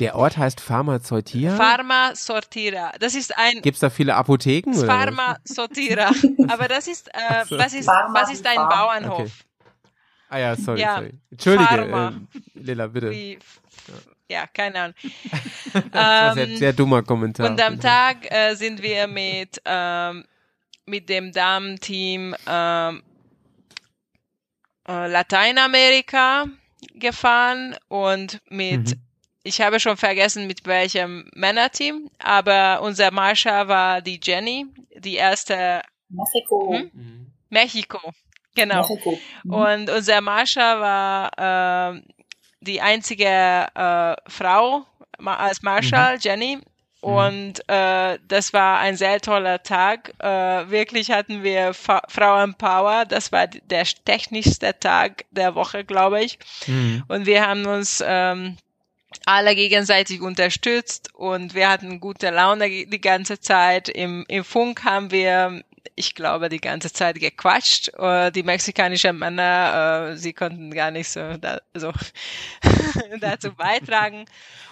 Der 0.00 0.14
Ort 0.16 0.36
heißt 0.36 0.60
Pharmazeutia. 0.60 1.56
Pharma 1.56 2.14
Sortira. 2.14 2.92
Das 3.00 3.14
ist 3.14 3.36
ein 3.36 3.60
Gibt's 3.62 3.80
da 3.80 3.90
viele 3.90 4.14
Apotheken? 4.14 4.72
Pharma 4.74 5.36
Sortira. 5.44 6.10
Aber 6.48 6.68
das 6.68 6.86
ist, 6.88 7.08
äh, 7.14 7.44
was 7.50 7.72
ist, 7.74 7.86
Pharma 7.86 8.20
was 8.20 8.32
ist 8.32 8.46
ein 8.46 8.54
Farm. 8.56 8.68
Bauernhof? 8.68 9.20
Okay. 9.20 9.30
Ah 10.28 10.38
ja, 10.38 10.56
sorry, 10.56 10.80
Ja, 10.80 10.94
sorry. 10.96 11.12
Entschuldige, 11.30 11.68
Pharma. 11.68 12.08
äh, 12.08 12.58
Lila, 12.58 12.86
bitte. 12.86 13.10
Wie, 13.10 13.38
ja, 14.30 14.46
keine 14.46 14.80
Ahnung. 14.80 14.94
das 15.72 15.84
war 15.92 16.34
sehr, 16.34 16.48
Ähm, 16.48 16.56
sehr 16.56 16.72
dummer 16.72 17.02
Kommentar. 17.02 17.50
Und 17.50 17.60
am 17.60 17.78
Tag 17.78 18.30
äh, 18.30 18.54
sind 18.54 18.82
wir 18.82 19.06
mit, 19.06 19.60
ähm, 19.66 20.24
mit 20.92 21.08
dem 21.08 21.32
Damenteam 21.32 22.34
ähm, 22.46 23.02
äh, 24.86 25.08
Lateinamerika 25.08 26.46
gefahren 26.94 27.74
und 27.88 28.40
mit, 28.50 28.90
Mhm. 28.90 29.00
ich 29.42 29.60
habe 29.62 29.80
schon 29.80 29.96
vergessen, 29.96 30.46
mit 30.46 30.66
welchem 30.66 31.30
Männerteam, 31.34 32.10
aber 32.18 32.82
unser 32.82 33.10
Marsha 33.10 33.68
war 33.68 34.02
die 34.02 34.20
Jenny, 34.22 34.66
die 34.98 35.14
erste 35.14 35.80
Mexiko. 36.10 36.74
Hm? 36.74 36.90
Mhm. 36.92 37.32
Mexiko. 37.48 38.12
Genau. 38.54 38.86
Mexiko. 38.86 39.18
Mhm. 39.44 39.54
Und 39.54 39.90
unser 39.90 40.20
Marsha 40.20 40.78
war 40.88 41.94
äh, 41.96 42.02
die 42.60 42.82
einzige 42.82 43.66
äh, 43.74 44.14
Frau 44.30 44.84
als 45.24 45.62
Marshall, 45.62 46.18
Jenny. 46.20 46.58
Und 47.02 47.68
äh, 47.68 48.18
das 48.28 48.52
war 48.52 48.78
ein 48.78 48.96
sehr 48.96 49.20
toller 49.20 49.64
Tag. 49.64 50.14
Äh, 50.20 50.70
wirklich 50.70 51.10
hatten 51.10 51.42
wir 51.42 51.74
Fa 51.74 52.00
Frauenpower. 52.08 53.06
Das 53.06 53.32
war 53.32 53.48
der 53.48 53.84
technischste 54.04 54.78
Tag 54.78 55.24
der 55.32 55.56
Woche, 55.56 55.84
glaube 55.84 56.22
ich. 56.22 56.38
Mhm. 56.68 57.02
Und 57.08 57.26
wir 57.26 57.44
haben 57.44 57.66
uns 57.66 58.04
ähm, 58.06 58.56
alle 59.26 59.56
gegenseitig 59.56 60.20
unterstützt 60.20 61.12
und 61.14 61.54
wir 61.54 61.68
hatten 61.68 61.98
gute 61.98 62.30
Laune 62.30 62.68
die 62.68 63.00
ganze 63.00 63.40
Zeit. 63.40 63.88
Im, 63.88 64.24
im 64.28 64.44
Funk 64.44 64.84
haben 64.84 65.10
wir, 65.10 65.64
ich 65.94 66.14
glaube, 66.14 66.48
die 66.48 66.60
ganze 66.60 66.92
Zeit 66.92 67.18
gequatscht. 67.20 67.88
Äh, 67.98 68.30
die 68.30 68.42
mexikanischen 68.42 69.18
Männer, 69.18 70.10
äh, 70.12 70.16
sie 70.16 70.32
konnten 70.32 70.70
gar 70.72 70.90
nicht 70.90 71.08
so, 71.08 71.36
da, 71.40 71.58
so 71.74 71.92
dazu 73.20 73.52
beitragen. 73.54 74.24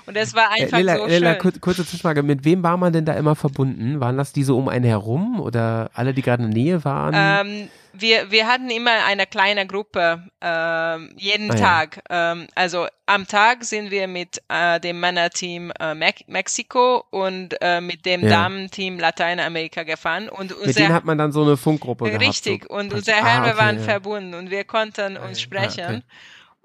Und 0.06 0.16
es 0.16 0.34
war 0.34 0.50
Äh, 0.56 0.62
einfach 0.64 0.78
Lila, 0.78 0.96
so 0.96 1.06
Lila 1.06 1.32
schön. 1.32 1.38
kur 1.40 1.52
kurze 1.60 1.82
Zwischenfrage. 1.84 2.22
Mit 2.22 2.44
wem 2.44 2.62
war 2.62 2.76
man 2.76 2.92
denn 2.92 3.04
da 3.04 3.14
immer 3.14 3.36
verbunden? 3.36 4.00
Waren 4.00 4.16
das 4.16 4.32
die 4.32 4.44
so 4.44 4.56
um 4.58 4.68
einen 4.68 4.84
herum 4.84 5.40
oder 5.40 5.90
alle, 5.94 6.14
die 6.14 6.22
gerade 6.22 6.42
in 6.44 6.50
der 6.50 6.62
Nähe 6.62 6.84
waren? 6.84 7.14
Ähm, 7.16 7.68
wir, 7.92 8.30
wir 8.30 8.46
hatten 8.46 8.70
immer 8.70 9.04
eine 9.06 9.26
kleine 9.26 9.66
Gruppe, 9.66 10.22
ähm, 10.40 11.14
jeden 11.16 11.50
Ah, 11.50 11.54
ja. 11.54 11.60
Tag. 11.60 12.02
Ähm, 12.10 12.46
also 12.54 12.86
am 13.06 13.26
Tag 13.26 13.64
sind 13.64 13.90
wir 13.90 14.06
mit 14.08 14.40
äh, 14.48 14.78
dem 14.80 15.00
Männerteam 15.00 15.72
äh, 15.80 15.94
Mex 15.94 16.22
Mexiko 16.26 17.04
und 17.10 17.56
äh, 17.60 17.80
mit 17.80 18.06
dem 18.06 18.22
Ja. 18.22 18.28
Damenteam 18.30 18.98
Lateinamerika 18.98 19.82
gefahren. 19.82 20.28
Und 20.28 20.50
Mit 20.50 20.76
denen 20.76 20.86
unser, 20.86 20.88
hat 20.94 21.04
man 21.04 21.18
dann 21.18 21.32
so 21.32 21.42
eine 21.42 21.56
Funkgruppe 21.56 22.04
gehabt. 22.06 22.24
richtig, 22.24 22.64
so 22.68 22.74
und 22.74 22.92
unsere 22.94 23.18
Ah, 23.18 23.24
Helme 23.24 23.48
okay, 23.48 23.58
waren 23.58 23.78
ja. 23.78 23.84
verbunden 23.84 24.34
und 24.34 24.50
wir 24.50 24.64
konnten 24.64 25.16
Ah, 25.16 25.24
uns 25.26 25.38
ja. 25.38 25.44
sprechen. 25.44 25.84
Ah, 25.84 25.88
okay. 25.96 26.02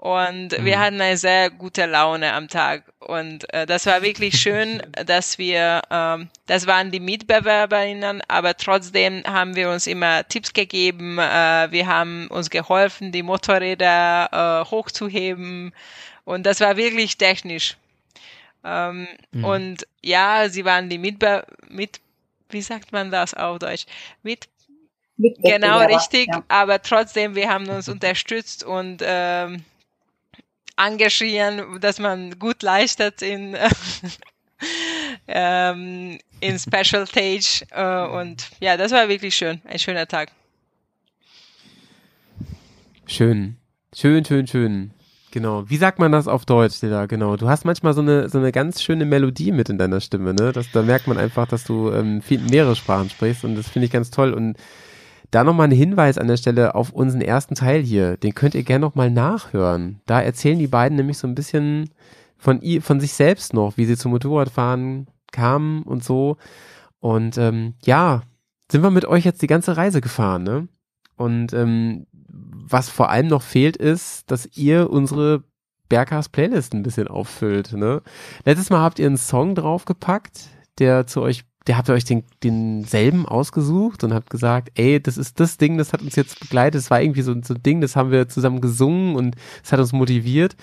Und 0.05 0.55
Mhm. 0.59 0.65
wir 0.65 0.79
hatten 0.79 1.01
eine 1.01 1.17
sehr 1.17 1.49
gute 1.49 1.87
Laune 1.87 2.31
am 2.33 2.47
Tag. 2.47 2.83
Und 2.99 3.51
äh, 3.53 3.65
das 3.65 3.87
war 3.87 4.03
wirklich 4.03 4.37
schön, 4.37 4.79
dass 5.05 5.39
wir, 5.39 5.81
ähm, 5.89 6.29
das 6.45 6.67
waren 6.67 6.91
die 6.91 6.99
Mitbewerberinnen, 6.99 8.21
aber 8.27 8.55
trotzdem 8.55 9.23
haben 9.25 9.55
wir 9.55 9.71
uns 9.71 9.87
immer 9.87 10.27
Tipps 10.27 10.53
gegeben. 10.53 11.17
Äh, 11.17 11.71
wir 11.71 11.87
haben 11.87 12.27
uns 12.27 12.51
geholfen, 12.51 13.11
die 13.11 13.23
Motorräder 13.23 14.61
äh, 14.67 14.69
hochzuheben. 14.69 15.73
Und 16.23 16.45
das 16.45 16.59
war 16.61 16.77
wirklich 16.77 17.17
technisch. 17.17 17.75
Ähm, 18.63 19.07
Mhm. 19.31 19.43
Und 19.45 19.87
ja, 20.03 20.49
sie 20.49 20.65
waren 20.65 20.89
die 20.89 20.99
Mitbe 20.99 21.45
mit, 21.69 21.99
wie 22.49 22.61
sagt 22.61 22.91
man 22.91 23.11
das 23.11 23.33
auf 23.33 23.59
Deutsch? 23.59 23.85
Mit 24.23 24.47
Genau, 25.17 25.79
richtig. 25.85 26.27
Ja. 26.29 26.43
Aber 26.49 26.81
trotzdem, 26.81 27.35
wir 27.35 27.49
haben 27.49 27.67
uns 27.69 27.87
unterstützt 27.89 28.63
und 28.63 29.01
ähm, 29.03 29.63
engagieren, 30.77 31.79
dass 31.79 31.99
man 31.99 32.37
gut 32.39 32.63
leistet 32.63 33.21
in, 33.21 33.55
ähm, 35.27 36.19
in 36.39 36.59
Special 36.59 37.07
Stage. 37.07 37.65
Äh, 37.71 38.07
und 38.07 38.49
ja, 38.59 38.77
das 38.77 38.91
war 38.91 39.07
wirklich 39.09 39.35
schön. 39.35 39.61
Ein 39.65 39.79
schöner 39.79 40.07
Tag. 40.07 40.31
Schön. 43.07 43.57
Schön, 43.93 44.25
schön, 44.25 44.47
schön. 44.47 44.91
Genau. 45.31 45.69
Wie 45.69 45.77
sagt 45.77 45.99
man 45.99 46.11
das 46.11 46.27
auf 46.27 46.45
Deutsch, 46.45 46.81
Lila? 46.81 47.07
Genau. 47.07 47.35
Du 47.35 47.49
hast 47.49 47.65
manchmal 47.65 47.93
so 47.93 48.01
eine, 48.01 48.29
so 48.29 48.37
eine 48.37 48.51
ganz 48.51 48.81
schöne 48.81 49.05
Melodie 49.05 49.51
mit 49.51 49.69
in 49.69 49.77
deiner 49.77 49.99
Stimme, 49.99 50.33
ne? 50.33 50.53
Das, 50.53 50.71
da 50.71 50.81
merkt 50.81 51.07
man 51.07 51.17
einfach, 51.17 51.45
dass 51.45 51.65
du 51.65 51.91
ähm, 51.91 52.21
viel, 52.21 52.39
mehrere 52.39 52.75
Sprachen 52.75 53.09
sprichst 53.09 53.43
und 53.43 53.55
das 53.55 53.67
finde 53.67 53.87
ich 53.87 53.91
ganz 53.91 54.11
toll. 54.11 54.33
Und 54.33 54.57
da 55.35 55.43
nochmal 55.43 55.67
ein 55.67 55.71
Hinweis 55.71 56.17
an 56.17 56.27
der 56.27 56.37
Stelle 56.37 56.75
auf 56.75 56.91
unseren 56.91 57.21
ersten 57.21 57.55
Teil 57.55 57.81
hier. 57.81 58.15
Den 58.15 58.33
könnt 58.33 58.55
ihr 58.55 58.63
gerne 58.63 58.85
nochmal 58.85 59.11
nachhören. 59.11 59.99
Da 60.05 60.21
erzählen 60.21 60.57
die 60.57 60.67
beiden 60.67 60.95
nämlich 60.95 61.17
so 61.17 61.27
ein 61.27 61.35
bisschen 61.35 61.89
von, 62.37 62.61
von 62.79 63.01
sich 63.01 63.13
selbst 63.13 63.53
noch, 63.53 63.75
wie 63.75 63.85
sie 63.85 63.97
zum 63.97 64.11
Motorradfahren 64.11 65.07
kamen 65.33 65.83
und 65.83 66.05
so. 66.05 66.37
Und 67.01 67.37
ähm, 67.37 67.73
ja, 67.83 68.21
sind 68.71 68.81
wir 68.81 68.91
mit 68.91 69.03
euch 69.03 69.25
jetzt 69.25 69.41
die 69.41 69.47
ganze 69.47 69.75
Reise 69.75 69.99
gefahren, 69.99 70.43
ne? 70.43 70.69
Und 71.17 71.51
ähm, 71.51 72.07
was 72.27 72.89
vor 72.89 73.09
allem 73.09 73.27
noch 73.27 73.41
fehlt, 73.41 73.75
ist, 73.75 74.31
dass 74.31 74.45
ihr 74.55 74.89
unsere 74.89 75.43
Berghaus 75.89 76.29
Playlist 76.29 76.73
ein 76.73 76.83
bisschen 76.83 77.09
auffüllt. 77.09 77.73
Ne? 77.73 78.01
Letztes 78.45 78.69
Mal 78.69 78.79
habt 78.79 78.99
ihr 78.99 79.05
einen 79.05 79.17
Song 79.17 79.53
draufgepackt, 79.53 80.47
der 80.79 81.07
zu 81.07 81.21
euch, 81.21 81.43
der 81.67 81.77
habt 81.77 81.89
ihr 81.89 81.93
euch 81.95 82.05
den, 82.05 82.23
denselben 82.43 83.25
ausgesucht 83.25 84.03
und 84.03 84.13
habt 84.13 84.29
gesagt, 84.29 84.71
ey, 84.75 85.01
das 85.01 85.17
ist 85.17 85.39
das 85.39 85.57
Ding, 85.57 85.77
das 85.77 85.93
hat 85.93 86.01
uns 86.01 86.15
jetzt 86.15 86.39
begleitet. 86.39 86.75
Das 86.79 86.91
war 86.91 87.01
irgendwie 87.01 87.21
so, 87.23 87.33
so 87.41 87.53
ein 87.55 87.63
Ding, 87.63 87.81
das 87.81 87.95
haben 87.95 88.11
wir 88.11 88.29
zusammen 88.29 88.61
gesungen 88.61 89.15
und 89.15 89.35
es 89.63 89.71
hat 89.71 89.79
uns 89.79 89.91
motiviert. 89.91 90.55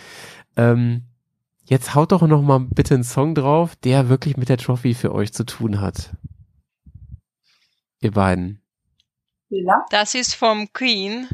Ähm, 0.56 1.02
jetzt 1.64 1.94
haut 1.94 2.12
doch 2.12 2.22
noch 2.22 2.42
mal 2.42 2.60
bitte 2.60 2.94
einen 2.94 3.04
Song 3.04 3.34
drauf, 3.34 3.74
der 3.76 4.08
wirklich 4.08 4.36
mit 4.36 4.48
der 4.48 4.58
Trophy 4.58 4.94
für 4.94 5.12
euch 5.12 5.32
zu 5.32 5.44
tun 5.44 5.80
hat. 5.80 6.14
Ihr 8.00 8.12
beiden. 8.12 8.60
Das 9.90 10.14
ist 10.14 10.34
vom 10.34 10.72
Queen. 10.72 11.28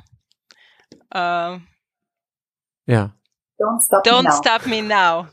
Äh, 1.11 1.59
Ja. 2.87 3.15
Don't 3.59 3.85
stop 3.85 4.05
me 4.05 4.13
Don't 4.13 4.23
now. 4.25 4.33
Stop 4.33 4.67
Me 4.67 4.83
Now. 4.83 5.27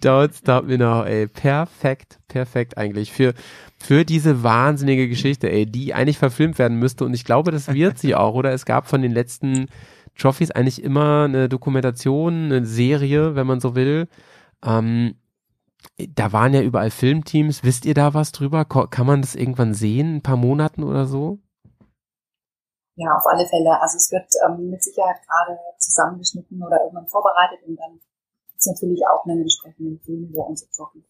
Don't 0.00 0.34
stop 0.34 0.64
me 0.64 0.78
now, 0.78 1.04
ey. 1.04 1.26
Perfekt, 1.26 2.18
perfekt 2.28 2.78
eigentlich. 2.78 3.12
Für, 3.12 3.34
für 3.78 4.04
diese 4.04 4.42
wahnsinnige 4.42 5.08
Geschichte, 5.08 5.50
ey, 5.50 5.66
die 5.66 5.94
eigentlich 5.94 6.18
verfilmt 6.18 6.58
werden 6.58 6.78
müsste. 6.78 7.04
Und 7.04 7.14
ich 7.14 7.24
glaube, 7.24 7.50
das 7.50 7.72
wird 7.72 7.98
sie 7.98 8.14
auch, 8.14 8.34
oder? 8.34 8.52
Es 8.52 8.64
gab 8.64 8.86
von 8.86 9.02
den 9.02 9.12
letzten 9.12 9.66
Trophies 10.18 10.50
eigentlich 10.50 10.82
immer 10.82 11.24
eine 11.24 11.48
Dokumentation, 11.48 12.46
eine 12.46 12.64
Serie, 12.64 13.34
wenn 13.34 13.46
man 13.46 13.60
so 13.60 13.74
will. 13.74 14.08
Ähm, 14.64 15.16
da 15.98 16.32
waren 16.32 16.54
ja 16.54 16.62
überall 16.62 16.90
Filmteams. 16.90 17.64
Wisst 17.64 17.84
ihr 17.84 17.94
da 17.94 18.14
was 18.14 18.32
drüber? 18.32 18.64
Kann 18.64 19.06
man 19.06 19.20
das 19.22 19.34
irgendwann 19.34 19.74
sehen? 19.74 20.16
Ein 20.16 20.22
paar 20.22 20.36
Monaten 20.36 20.82
oder 20.82 21.06
so? 21.06 21.38
ja, 22.96 23.14
auf 23.14 23.26
alle 23.26 23.46
Fälle. 23.46 23.80
Also 23.80 23.96
es 23.96 24.10
wird 24.10 24.28
ähm, 24.44 24.70
mit 24.70 24.82
Sicherheit 24.82 25.20
gerade 25.28 25.58
zusammengeschnitten 25.78 26.62
oder 26.62 26.80
irgendwann 26.82 27.06
vorbereitet 27.06 27.60
und 27.66 27.76
dann 27.76 28.00
ist 28.58 28.66
natürlich 28.66 29.00
auch 29.12 29.24
einen 29.26 29.42
entsprechenden 29.42 30.00
Film, 30.00 30.28
wo 30.32 30.42
uns 30.42 30.68
zocken. 30.70 31.04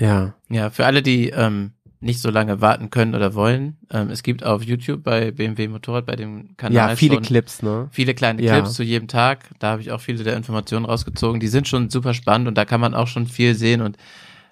Ja. 0.00 0.34
Ja, 0.48 0.70
für 0.70 0.86
alle, 0.86 1.02
die 1.02 1.30
ähm, 1.30 1.72
nicht 2.00 2.20
so 2.20 2.30
lange 2.30 2.60
warten 2.60 2.90
können 2.90 3.14
oder 3.14 3.34
wollen, 3.34 3.78
ähm, 3.90 4.10
es 4.10 4.22
gibt 4.22 4.44
auf 4.44 4.62
YouTube 4.62 5.02
bei 5.02 5.30
BMW 5.30 5.68
Motorrad, 5.68 6.06
bei 6.06 6.16
dem 6.16 6.56
Kanal 6.56 6.90
Ja, 6.90 6.96
viele 6.96 7.14
schon 7.14 7.22
Clips, 7.24 7.62
ne? 7.62 7.88
viele 7.90 8.14
kleine 8.14 8.42
Ja. 8.42 8.54
Clips 8.54 8.74
zu 8.74 8.82
jedem 8.82 9.08
Tag. 9.08 9.50
Da 9.58 9.72
habe 9.72 9.82
ich 9.82 9.92
auch 9.92 10.00
viele 10.00 10.22
der 10.24 10.36
Informationen 10.36 10.84
rausgezogen. 10.86 11.40
Die 11.40 11.48
sind 11.48 11.68
schon 11.68 11.90
super 11.90 12.14
spannend 12.14 12.48
und 12.48 12.56
da 12.56 12.64
kann 12.64 12.80
man 12.80 12.94
auch 12.94 13.06
schon 13.06 13.26
viel 13.26 13.54
sehen 13.54 13.80
und 13.80 13.96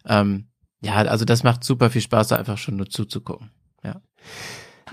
ähm, 0.07 0.47
ja, 0.83 0.95
also 0.97 1.25
das 1.25 1.43
macht 1.45 1.65
super 1.65 1.89
viel 1.89 2.03
Spaß, 2.03 2.29
da 2.29 2.37
einfach 2.37 2.59
schon 2.59 2.77
nur 2.77 2.91
zuzugucken. 2.91 3.51
Ja. 3.83 4.03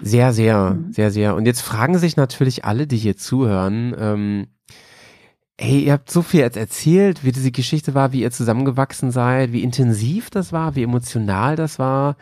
Sehr, 0.02 0.32
sehr, 0.34 0.72
Mhm. 0.72 0.94
sehr, 0.94 1.12
sehr. 1.12 1.36
Und 1.36 1.46
jetzt 1.46 1.62
fragen 1.62 1.98
sich 1.98 2.16
natürlich 2.16 2.64
alle, 2.66 2.88
die 2.88 2.98
hier 2.98 3.18
zuhören, 3.18 3.94
ähm, 4.00 4.48
hey, 5.62 5.82
ihr 5.82 5.94
habt 5.94 6.10
so 6.10 6.24
viel 6.24 6.40
jetzt 6.40 6.58
erzählt, 6.58 7.24
wie 7.24 7.32
diese 7.32 7.52
Geschichte 7.52 7.94
war, 7.94 8.12
wie 8.12 8.22
ihr 8.22 8.32
zusammengewachsen 8.32 9.12
seid, 9.12 9.52
wie 9.52 9.64
intensiv 9.64 10.30
das 10.32 10.52
war, 10.52 10.76
wie 10.76 10.84
emotional 10.84 11.56
das 11.56 11.78
war. 11.78 12.18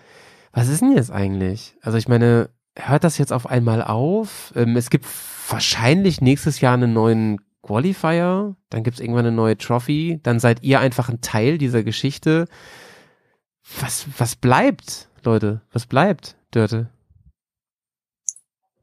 Was 0.51 0.67
ist 0.67 0.81
denn 0.81 0.91
jetzt 0.91 1.11
eigentlich? 1.11 1.75
Also 1.81 1.97
ich 1.97 2.07
meine, 2.07 2.49
hört 2.75 3.03
das 3.03 3.17
jetzt 3.17 3.31
auf 3.31 3.47
einmal 3.47 3.81
auf? 3.81 4.51
Ähm, 4.55 4.75
es 4.75 4.89
gibt 4.89 5.05
wahrscheinlich 5.49 6.19
nächstes 6.19 6.59
Jahr 6.59 6.73
einen 6.73 6.91
neuen 6.91 7.39
Qualifier, 7.61 8.55
dann 8.69 8.83
gibt 8.83 8.95
es 8.95 9.01
irgendwann 9.01 9.25
eine 9.25 9.35
neue 9.35 9.57
Trophy, 9.57 10.19
dann 10.21 10.39
seid 10.39 10.63
ihr 10.63 10.79
einfach 10.79 11.07
ein 11.09 11.21
Teil 11.21 11.57
dieser 11.57 11.83
Geschichte. 11.83 12.45
Was, 13.79 14.05
was 14.17 14.35
bleibt, 14.35 15.09
Leute? 15.23 15.61
Was 15.71 15.85
bleibt, 15.85 16.35
Dörte? 16.51 16.89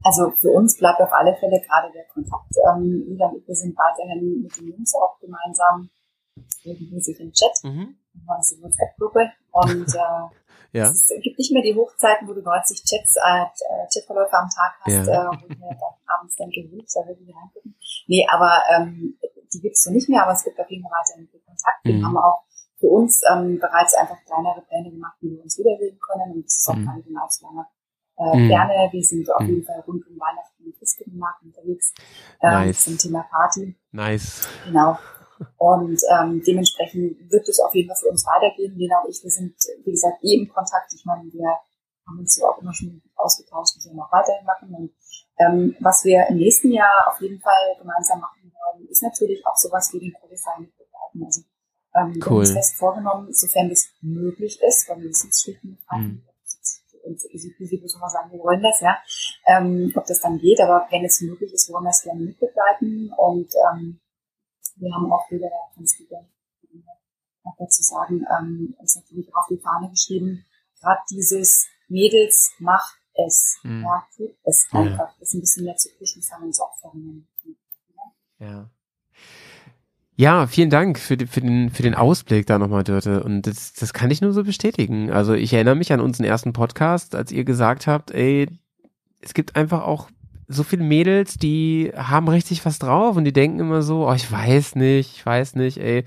Also 0.07 0.31
für 0.31 0.51
uns 0.53 0.79
bleibt 0.79 1.01
auf 1.01 1.13
alle 1.13 1.35
Fälle 1.37 1.61
gerade 1.67 1.93
der 1.93 2.05
Kontakt. 2.07 2.53
Ähm, 2.71 3.19
wir 3.47 3.55
sind 3.57 3.75
weiterhin 3.77 4.43
mit 4.43 4.57
den 4.57 4.69
Jungs 4.69 4.95
auch 4.95 5.19
gemeinsam 5.19 5.91
regelmäßig 6.65 7.19
im 7.21 7.33
Chat. 7.33 7.57
Mhm. 7.65 7.97
Wir 8.15 8.23
haben 8.29 8.43
eine 8.43 8.63
WhatsApp-Gruppe 8.63 9.33
und 9.51 9.89
äh, 9.95 10.79
Ja. 10.79 10.91
es 10.91 11.07
gibt 11.23 11.39
nicht 11.39 11.53
mehr 11.53 11.63
die 11.63 11.75
Hochzeiten, 11.75 12.29
wo 12.29 12.35
du 12.35 12.43
90 12.43 12.85
Chats, 12.85 13.17
äh, 13.17 13.47
Chatverläufe 13.93 14.37
am 14.37 14.49
Tag 14.49 14.73
hast, 14.83 15.07
Ja. 15.09 15.33
äh, 15.33 15.43
wo 15.43 15.49
du 15.49 15.55
dann 15.59 15.77
abends 16.07 16.37
dann 16.37 16.51
gewünscht, 16.51 16.95
da 16.95 17.01
will 17.09 17.17
ich 17.19 17.35
reingucken. 17.35 17.75
Nee, 18.07 18.27
aber 18.31 18.63
ähm, 18.77 19.19
die 19.53 19.61
gibt 19.61 19.75
es 19.75 19.83
so 19.85 19.91
nicht 19.91 20.09
mehr, 20.09 20.23
aber 20.23 20.33
es 20.33 20.45
gibt 20.45 20.59
auf 20.61 20.71
jeden 20.71 20.83
Fall 20.85 20.93
weiterhin 21.03 21.27
viel 21.29 21.41
Kontakt. 21.41 21.81
Wir 21.85 21.95
Mhm. 21.95 22.05
haben 22.05 22.17
auch 22.19 22.43
für 22.79 22.89
uns 22.89 23.23
ähm, 23.33 23.59
bereits 23.59 23.95
einfach 23.95 24.19
kleinere 24.27 24.61
Pläne 24.69 24.91
gemacht, 24.91 25.17
wie 25.21 25.31
wir 25.35 25.43
uns 25.43 25.59
wiedersehen 25.59 25.99
können 25.99 26.35
und 26.35 26.45
das 26.45 26.59
ist 26.59 26.69
auch 26.69 26.77
Mhm. 26.77 26.87
keine 26.87 27.03
hinauslange 27.03 27.67
äh, 28.19 28.37
Mhm. 28.37 28.49
Pläne. 28.49 28.89
Wir 28.93 29.03
sind 29.03 29.31
auf 29.35 29.41
Mhm. 29.43 29.49
jeden 29.49 29.65
Fall 29.65 29.81
rund 29.87 30.07
um 30.09 30.19
Weihnachten 30.19 30.65
und 30.65 30.79
Christkindlmarkt 30.79 31.43
unterwegs 31.43 31.93
ähm, 32.43 32.51
Nice. 32.51 32.85
zum 32.85 32.99
Thema 32.99 33.23
Party. 33.31 33.77
Nice. 33.93 34.49
Genau. 34.65 34.99
Und 35.59 36.01
ähm, 36.11 36.43
dementsprechend 36.47 37.31
wird 37.31 37.47
es 37.49 37.61
auf 37.61 37.75
jeden 37.75 37.89
Fall 37.89 37.97
für 37.97 38.09
uns 38.09 38.25
weitergehen. 38.27 38.75
Lena 38.77 39.01
und 39.05 39.11
ich, 39.11 39.23
wir 39.23 39.31
sind, 39.31 39.55
wie 39.85 39.91
gesagt, 39.91 40.23
eh 40.25 40.35
im 40.41 40.49
Kontakt. 40.49 40.93
Ich 40.95 41.05
meine, 41.05 41.25
wir 41.31 41.47
haben 42.07 42.19
uns 42.21 42.37
so 42.37 42.47
auch 42.47 42.59
immer 42.63 42.73
schon 42.73 43.03
ausgetauscht 43.17 43.77
und 43.77 43.85
werden 43.85 44.01
auch 44.01 44.13
weiterhin 44.13 44.47
machen. 44.47 44.75
Und 44.75 44.91
ähm, 45.39 45.77
was 45.81 46.05
wir 46.05 46.27
im 46.31 46.37
nächsten 46.39 46.73
Jahr 46.73 47.09
auf 47.09 47.21
jeden 47.21 47.39
Fall 47.41 47.77
gemeinsam 47.79 48.21
machen 48.21 48.51
wollen, 48.51 48.89
ist 48.89 49.03
natürlich 49.03 49.45
auch 49.47 49.57
sowas 49.57 49.93
wie 49.93 50.01
den 50.01 50.15
Qualifying 50.15 50.61
mit 50.63 50.77
begleiten. 50.79 51.25
Also 51.27 51.41
ähm, 51.95 52.15
wir 52.15 52.23
haben 52.25 52.33
Cool. 52.33 52.39
uns 52.41 52.53
fest 52.53 52.75
vorgenommen, 52.77 53.29
sofern 53.35 53.69
das 53.69 53.89
möglich 54.01 54.59
ist, 54.67 54.89
weil 54.89 55.03
wir 55.03 55.11
es 55.11 55.43
schlicht 55.43 55.63
und 55.65 55.79
Mhm. 55.93 56.23
Und 57.07 57.19
peasy, 57.57 57.79
muss 57.81 57.97
man 57.99 58.11
sagen, 58.11 58.31
wir 58.33 58.39
wollen 58.41 58.63
das, 58.63 58.81
ja. 58.81 58.97
Ähm, 59.47 59.93
ob 59.95 60.05
das 60.07 60.21
dann 60.21 60.39
geht, 60.39 60.61
aber 60.61 60.87
wenn 60.91 61.05
es 61.05 61.21
möglich 61.21 61.53
ist, 61.53 61.71
wollen 61.73 61.85
wir 61.85 61.91
es 61.91 62.03
gerne 62.03 62.21
mitbegleiten 62.21 63.13
und 63.17 63.51
ähm, 63.73 64.01
wir 64.77 64.95
haben 64.95 65.11
auch 65.13 65.31
wieder, 65.31 65.49
du 65.99 66.07
gerne 66.07 66.29
noch 67.45 67.57
dazu 67.59 67.83
sagen, 67.83 68.25
ähm, 68.39 68.75
uns 68.79 68.97
natürlich 68.97 69.33
auch 69.35 69.39
auf 69.41 69.47
die 69.49 69.59
Fahne 69.59 69.89
geschrieben, 69.91 70.45
gerade 70.81 71.01
dieses 71.11 71.67
Mädels 71.89 72.53
macht 72.59 72.99
es, 73.15 73.59
Mhm. 73.63 73.83
ja, 73.83 74.07
tut 74.17 74.37
es 74.45 74.69
Ja. 74.73 74.81
einfach, 74.81 75.17
das 75.19 75.33
ein 75.33 75.41
bisschen 75.41 75.65
mehr 75.65 75.77
zu 75.77 75.89
pushen, 75.97 76.21
das 76.21 76.31
haben 76.33 76.43
wir 76.43 76.47
uns 76.49 76.61
auch 76.61 76.77
vorgenommen. 76.79 77.29
Ja. 78.39 78.47
Ja, 78.47 78.71
vielen 80.47 80.71
Dank 80.71 80.99
für, 80.99 81.17
die, 81.17 81.27
für, 81.27 81.41
den, 81.41 81.71
für 81.71 81.83
den 81.83 81.95
Ausblick 81.95 82.47
da 82.47 82.59
nochmal, 82.59 82.85
Dörte. 82.85 83.23
Und 83.23 83.43
das, 83.43 83.75
das 83.75 83.93
kann 83.93 84.11
ich 84.11 84.23
nur 84.23 84.33
so 84.33 84.45
bestätigen. 84.45 85.11
Also 85.11 85.35
ich 85.35 85.53
erinnere 85.53 85.77
mich 85.77 85.93
an 85.93 86.01
unseren 86.01 86.25
ersten 86.25 86.53
Podcast, 86.53 87.15
als 87.15 87.33
ihr 87.33 87.45
gesagt 87.45 87.87
habt, 87.87 88.11
ey, 88.13 88.49
es 89.21 89.35
gibt 89.35 89.57
einfach 89.57 89.83
auch 89.83 90.09
so 90.49 90.63
viele 90.63 90.85
Mädels, 90.85 91.35
die 91.35 91.93
haben 91.95 92.29
richtig 92.29 92.65
was 92.65 92.79
drauf 92.79 93.17
und 93.17 93.25
die 93.25 93.33
denken 93.33 93.61
immer 93.61 93.83
so, 93.83 94.09
oh, 94.09 94.15
ich 94.15 94.31
weiß 94.31 94.77
nicht, 94.77 95.17
ich 95.17 95.27
weiß 95.27 95.57
nicht, 95.57 95.79
ey. 95.79 96.05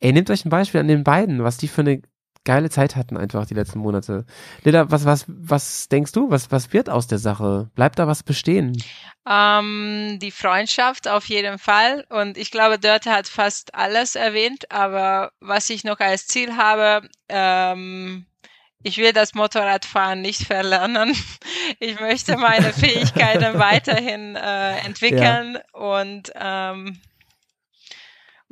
Ey, 0.00 0.12
nehmt 0.12 0.30
euch 0.30 0.44
ein 0.44 0.50
Beispiel 0.50 0.80
an 0.80 0.88
den 0.88 1.04
beiden, 1.04 1.44
was 1.44 1.58
die 1.58 1.68
für 1.68 1.82
eine 1.82 2.02
geile 2.44 2.70
Zeit 2.70 2.96
hatten 2.96 3.16
einfach 3.16 3.46
die 3.46 3.54
letzten 3.54 3.78
Monate. 3.78 4.24
Lilla, 4.64 4.90
was, 4.90 5.04
was, 5.04 5.24
was 5.28 5.88
denkst 5.88 6.12
du? 6.12 6.30
Was, 6.30 6.50
was 6.50 6.72
wird 6.72 6.90
aus 6.90 7.06
der 7.06 7.18
Sache? 7.18 7.70
Bleibt 7.74 7.98
da 7.98 8.06
was 8.06 8.22
bestehen? 8.22 8.76
Ähm, 9.28 10.18
die 10.20 10.30
Freundschaft 10.30 11.08
auf 11.08 11.26
jeden 11.26 11.58
Fall. 11.58 12.04
Und 12.08 12.36
ich 12.36 12.50
glaube, 12.50 12.78
Dörte 12.78 13.10
hat 13.10 13.28
fast 13.28 13.74
alles 13.74 14.14
erwähnt. 14.14 14.70
Aber 14.70 15.32
was 15.40 15.70
ich 15.70 15.84
noch 15.84 16.00
als 16.00 16.26
Ziel 16.26 16.56
habe, 16.56 17.08
ähm, 17.28 18.26
ich 18.82 18.98
will 18.98 19.12
das 19.12 19.34
Motorradfahren 19.34 20.20
nicht 20.20 20.44
verlernen. 20.44 21.14
Ich 21.78 21.98
möchte 22.00 22.36
meine 22.36 22.72
Fähigkeiten 22.72 23.58
weiterhin 23.58 24.36
äh, 24.36 24.78
entwickeln 24.78 25.58
und 25.72 26.32
ähm, 26.34 27.00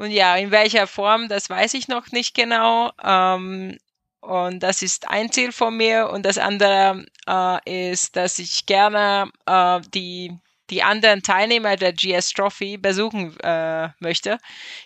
und 0.00 0.10
ja, 0.12 0.36
in 0.36 0.50
welcher 0.50 0.86
Form, 0.86 1.28
das 1.28 1.50
weiß 1.50 1.74
ich 1.74 1.88
noch 1.88 2.10
nicht 2.12 2.34
genau. 2.34 2.90
Ähm, 3.04 3.78
und 4.20 4.60
das 4.62 4.82
ist 4.82 5.08
ein 5.08 5.30
Ziel 5.32 5.52
von 5.52 5.76
mir. 5.76 6.10
Und 6.10 6.24
das 6.26 6.38
andere 6.38 7.06
äh, 7.28 7.90
ist, 7.92 8.16
dass 8.16 8.38
ich 8.38 8.66
gerne 8.66 9.30
äh, 9.46 9.80
die 9.94 10.32
die 10.70 10.82
anderen 10.84 11.22
Teilnehmer 11.22 11.76
der 11.76 11.92
GS 11.92 12.30
Trophy 12.32 12.78
besuchen 12.78 13.38
äh, 13.40 13.88
möchte. 13.98 14.38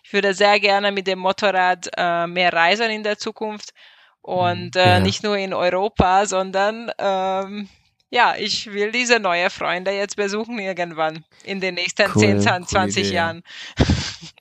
Ich 0.02 0.12
würde 0.14 0.34
sehr 0.34 0.58
gerne 0.60 0.90
mit 0.92 1.06
dem 1.06 1.18
Motorrad 1.18 1.90
äh, 1.96 2.26
mehr 2.26 2.52
reisen 2.52 2.90
in 2.90 3.02
der 3.02 3.18
Zukunft 3.18 3.74
und 4.22 4.76
äh, 4.76 4.98
Ja. 4.98 5.00
nicht 5.00 5.22
nur 5.22 5.36
in 5.36 5.52
Europa, 5.52 6.26
sondern 6.26 6.90
ähm, 6.98 7.68
ja, 8.10 8.34
ich 8.36 8.72
will 8.72 8.92
diese 8.92 9.20
neue 9.20 9.50
Freunde 9.50 9.90
jetzt 9.92 10.16
besuchen 10.16 10.58
irgendwann 10.58 11.24
in 11.44 11.60
den 11.60 11.74
nächsten 11.74 12.14
Cool, 12.14 12.38
10, 12.38 12.40
10 12.40 12.64
coole 12.64 12.66
20 12.66 12.86
Idee. 12.88 13.12
Jahren. 13.12 13.42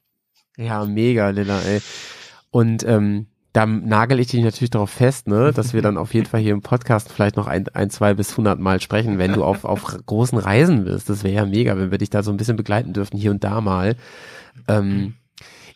Ja, 0.58 0.86
mega, 0.86 1.30
Lilla, 1.30 1.60
ey. 1.62 1.82
Und 2.52 2.84
ähm, 2.84 3.28
da 3.54 3.66
nagel 3.66 4.20
ich 4.20 4.28
dich 4.28 4.44
natürlich 4.44 4.72
darauf 4.72 4.90
fest, 4.90 5.28
ne, 5.28 5.52
dass 5.54 5.74
wir 5.74 5.82
dann 5.82 5.98
auf 5.98 6.14
jeden 6.14 6.26
Fall 6.26 6.42
hier 6.42 6.54
im 6.54 6.62
Podcast 6.62 7.12
vielleicht 7.12 7.36
noch 7.36 7.48
ein, 7.48 7.68
ein 7.70 7.90
zwei 7.90 8.14
bis 8.16 8.36
hundert 8.36 8.60
Mal 8.60 8.82
sprechen, 8.82 9.20
wenn 9.20 9.34
du 9.34 9.44
auf, 9.44 9.64
auf 9.64 9.84
großen 10.06 10.38
Reisen 10.40 10.86
bist. 10.86 11.10
Das 11.10 11.24
wäre 11.24 11.36
ja 11.36 11.46
mega, 11.46 11.78
wenn 11.78 11.92
wir 11.92 12.00
dich 12.00 12.10
da 12.10 12.24
so 12.24 12.32
ein 12.32 12.38
bisschen 12.38 12.58
begleiten 12.58 12.94
dürften, 12.94 13.18
hier 13.18 13.32
und 13.32 13.44
da 13.44 13.62
mal. 13.62 13.96
Ähm, 14.68 15.14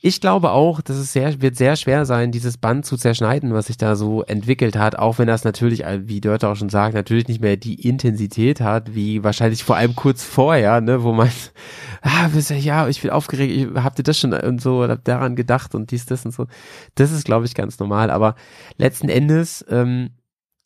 ich 0.02 0.22
glaube 0.22 0.52
auch, 0.52 0.82
dass 0.82 0.98
es 0.98 1.14
sehr, 1.14 1.42
wird 1.42 1.56
sehr 1.56 1.76
schwer 1.76 2.06
sein, 2.06 2.32
dieses 2.32 2.58
Band 2.58 2.86
zu 2.86 2.98
zerschneiden, 2.98 3.54
was 3.54 3.68
sich 3.68 3.78
da 3.78 3.96
so 3.96 4.24
entwickelt 4.24 4.78
hat, 4.78 4.98
auch 4.98 5.18
wenn 5.18 5.28
das 5.28 5.44
natürlich, 5.44 5.84
äh, 5.84 6.08
wie 6.08 6.22
Dörte 6.22 6.50
auch 6.50 6.56
schon 6.56 6.70
sagt, 6.70 6.94
natürlich 6.94 7.28
nicht 7.28 7.42
mehr 7.42 7.58
die 7.58 7.88
Intensität 7.88 8.62
hat, 8.62 8.96
wie 8.96 9.24
wahrscheinlich 9.24 9.64
vor 9.64 9.76
allem 9.76 9.96
kurz 9.96 10.24
vorher, 10.24 10.82
ne, 10.82 11.04
wo 11.04 11.14
man, 11.14 11.30
ah, 12.02 12.28
ja, 12.28 12.88
ich 12.88 13.02
bin 13.02 13.12
aufgeregt, 13.12 13.54
ich, 13.54 13.84
habt 13.84 14.00
ihr 14.00 14.04
das 14.04 14.20
schon 14.20 14.34
und 14.34 14.62
so, 14.62 14.88
habt 14.88 15.08
daran 15.08 15.36
gedacht 15.36 15.76
und 15.76 15.92
dies, 15.92 16.06
das 16.06 16.26
und 16.26 16.32
so. 16.32 16.48
Das 16.96 17.12
ist, 17.12 17.26
glaube 17.26 17.46
ich, 17.46 17.56
ganz 17.56 17.80
normal, 17.80 18.12
aber 18.12 18.36
letzten 18.78 19.10
Endes, 19.10 19.66
ähm, 19.70 20.12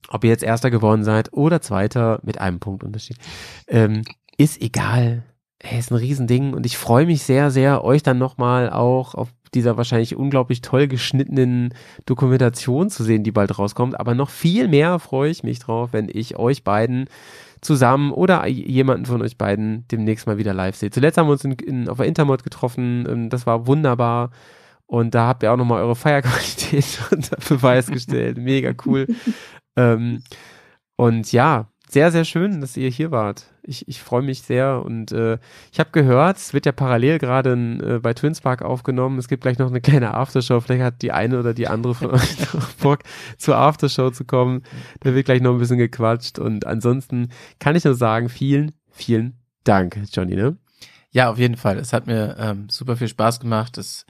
ob 0.09 0.23
ihr 0.23 0.29
jetzt 0.29 0.43
Erster 0.43 0.71
geworden 0.71 1.03
seid 1.03 1.31
oder 1.33 1.61
Zweiter 1.61 2.19
mit 2.23 2.39
einem 2.39 2.59
Punktunterschied, 2.59 3.17
ähm, 3.67 4.03
ist 4.37 4.61
egal. 4.61 5.23
Hey, 5.63 5.79
ist 5.79 5.91
ein 5.91 5.97
Riesending 5.97 6.53
und 6.53 6.65
ich 6.65 6.77
freue 6.77 7.05
mich 7.05 7.23
sehr, 7.23 7.51
sehr, 7.51 7.83
euch 7.83 8.01
dann 8.01 8.17
nochmal 8.17 8.71
auch 8.71 9.13
auf 9.13 9.29
dieser 9.53 9.77
wahrscheinlich 9.77 10.15
unglaublich 10.15 10.61
toll 10.61 10.87
geschnittenen 10.87 11.73
Dokumentation 12.05 12.89
zu 12.89 13.03
sehen, 13.03 13.23
die 13.23 13.31
bald 13.31 13.59
rauskommt. 13.59 13.99
Aber 13.99 14.15
noch 14.15 14.29
viel 14.29 14.67
mehr 14.67 14.97
freue 14.99 15.29
ich 15.29 15.43
mich 15.43 15.59
drauf, 15.59 15.89
wenn 15.91 16.09
ich 16.11 16.37
euch 16.37 16.63
beiden 16.63 17.07
zusammen 17.61 18.11
oder 18.11 18.47
jemanden 18.47 19.05
von 19.05 19.21
euch 19.21 19.37
beiden 19.37 19.85
demnächst 19.91 20.25
mal 20.25 20.37
wieder 20.37 20.53
live 20.53 20.75
sehe. 20.75 20.89
Zuletzt 20.89 21.17
haben 21.17 21.27
wir 21.27 21.33
uns 21.33 21.43
in, 21.43 21.51
in, 21.53 21.89
auf 21.89 21.97
der 21.97 22.07
Intermod 22.07 22.43
getroffen, 22.43 23.05
ähm, 23.07 23.29
das 23.29 23.45
war 23.45 23.67
wunderbar. 23.67 24.31
Und 24.87 25.15
da 25.15 25.27
habt 25.27 25.43
ihr 25.43 25.53
auch 25.53 25.57
nochmal 25.57 25.83
eure 25.83 25.95
Feierqualität 25.95 26.99
unter 27.11 27.37
Beweis 27.37 27.87
gestellt. 27.87 28.37
Mega 28.37 28.73
cool. 28.85 29.07
ähm, 29.77 30.23
und 30.97 31.31
ja, 31.31 31.67
sehr, 31.87 32.11
sehr 32.11 32.25
schön, 32.25 32.61
dass 32.61 32.75
ihr 32.77 32.89
hier 32.89 33.11
wart. 33.11 33.50
Ich, 33.63 33.87
ich 33.87 34.01
freue 34.01 34.21
mich 34.21 34.41
sehr 34.41 34.83
und 34.83 35.11
äh, 35.11 35.37
ich 35.71 35.79
habe 35.79 35.91
gehört, 35.91 36.37
es 36.37 36.53
wird 36.53 36.65
ja 36.65 36.71
parallel 36.71 37.19
gerade 37.19 37.53
äh, 37.53 37.99
bei 37.99 38.13
Twinspark 38.13 38.63
aufgenommen. 38.63 39.19
Es 39.19 39.27
gibt 39.27 39.43
gleich 39.43 39.59
noch 39.59 39.69
eine 39.69 39.81
kleine 39.81 40.13
Aftershow. 40.15 40.59
Vielleicht 40.59 40.81
hat 40.81 41.01
die 41.01 41.11
eine 41.11 41.39
oder 41.39 41.53
die 41.53 41.67
andere 41.67 41.93
von 41.93 42.11
euch 42.11 42.53
noch 42.53 42.67
Bock, 42.73 42.99
zur 43.37 43.57
Aftershow 43.57 44.09
zu 44.09 44.25
kommen. 44.25 44.63
Da 45.01 45.13
wird 45.13 45.25
gleich 45.25 45.41
noch 45.41 45.51
ein 45.51 45.59
bisschen 45.59 45.77
gequatscht. 45.77 46.39
Und 46.39 46.65
ansonsten 46.65 47.29
kann 47.59 47.75
ich 47.75 47.83
nur 47.83 47.95
sagen, 47.95 48.29
vielen, 48.29 48.71
vielen 48.89 49.37
Dank, 49.63 49.99
Johnny, 50.11 50.35
ne? 50.35 50.57
Ja, 51.11 51.29
auf 51.29 51.37
jeden 51.37 51.57
Fall. 51.57 51.77
Es 51.77 51.93
hat 51.93 52.07
mir 52.07 52.35
ähm, 52.39 52.69
super 52.69 52.95
viel 52.95 53.09
Spaß 53.09 53.39
gemacht. 53.39 53.77
Es, 53.77 54.05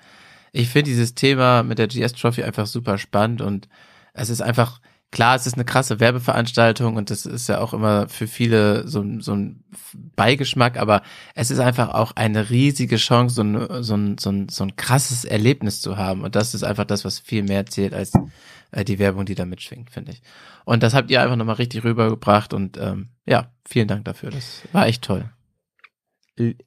ich 0.52 0.69
finde 0.69 0.91
dieses 0.91 1.15
Thema 1.15 1.64
mit 1.64 1.80
der 1.80 1.88
GS 1.88 2.14
Trophy 2.14 2.44
einfach 2.44 2.68
super 2.68 2.98
spannend 2.98 3.41
und 3.41 3.68
es 4.14 4.30
ist 4.30 4.41
einfach, 4.41 4.80
klar, 5.12 5.36
es 5.36 5.46
ist 5.46 5.56
eine 5.56 5.66
krasse 5.66 6.00
Werbeveranstaltung 6.00 6.96
und 6.96 7.10
das 7.10 7.26
ist 7.26 7.48
ja 7.50 7.60
auch 7.60 7.74
immer 7.74 8.08
für 8.10 8.28
viele 8.28 8.88
so, 8.88 9.02
ein- 9.02 9.20
so 9.22 9.34
ein 9.34 9.64
Beigeschmack, 10.16 10.78
aber 10.78 11.02
es 11.36 11.52
ist 11.52 11.60
einfach 11.60 11.90
auch 11.90 12.14
eine 12.16 12.50
riesige 12.50 12.96
Chance, 12.98 13.36
so 13.36 13.44
ein, 13.44 13.84
so 13.84 13.96
ein, 13.96 14.18
so 14.18 14.30
ein, 14.32 14.50
so 14.50 14.64
ein 14.64 14.76
krasses 14.76 15.26
Erlebnis 15.26 15.82
zu 15.82 15.98
haben. 15.98 16.22
Und 16.24 16.36
das 16.36 16.54
ist 16.56 16.64
einfach 16.64 16.86
das, 16.86 17.04
was 17.06 17.20
viel 17.20 17.44
mehr 17.44 17.66
zählt 17.66 17.94
als 17.94 18.14
äh, 18.72 18.86
die 18.86 19.00
Werbung, 19.00 19.26
die 19.26 19.36
da 19.36 19.46
mitschwingt, 19.46 19.92
finde 19.92 20.14
ich. 20.14 20.22
Und 20.64 20.82
das 20.84 20.94
habt 20.94 21.12
ihr 21.12 21.22
einfach 21.22 21.36
nochmal 21.36 21.56
richtig 21.56 21.84
rübergebracht 21.84 22.54
und 22.54 22.78
ähm, 22.78 23.10
ja, 23.26 23.52
vielen 23.68 23.88
Dank 23.90 24.06
dafür. 24.06 24.30
Das 24.32 24.62
war 24.72 24.88
echt 24.88 25.04
toll. 25.04 25.26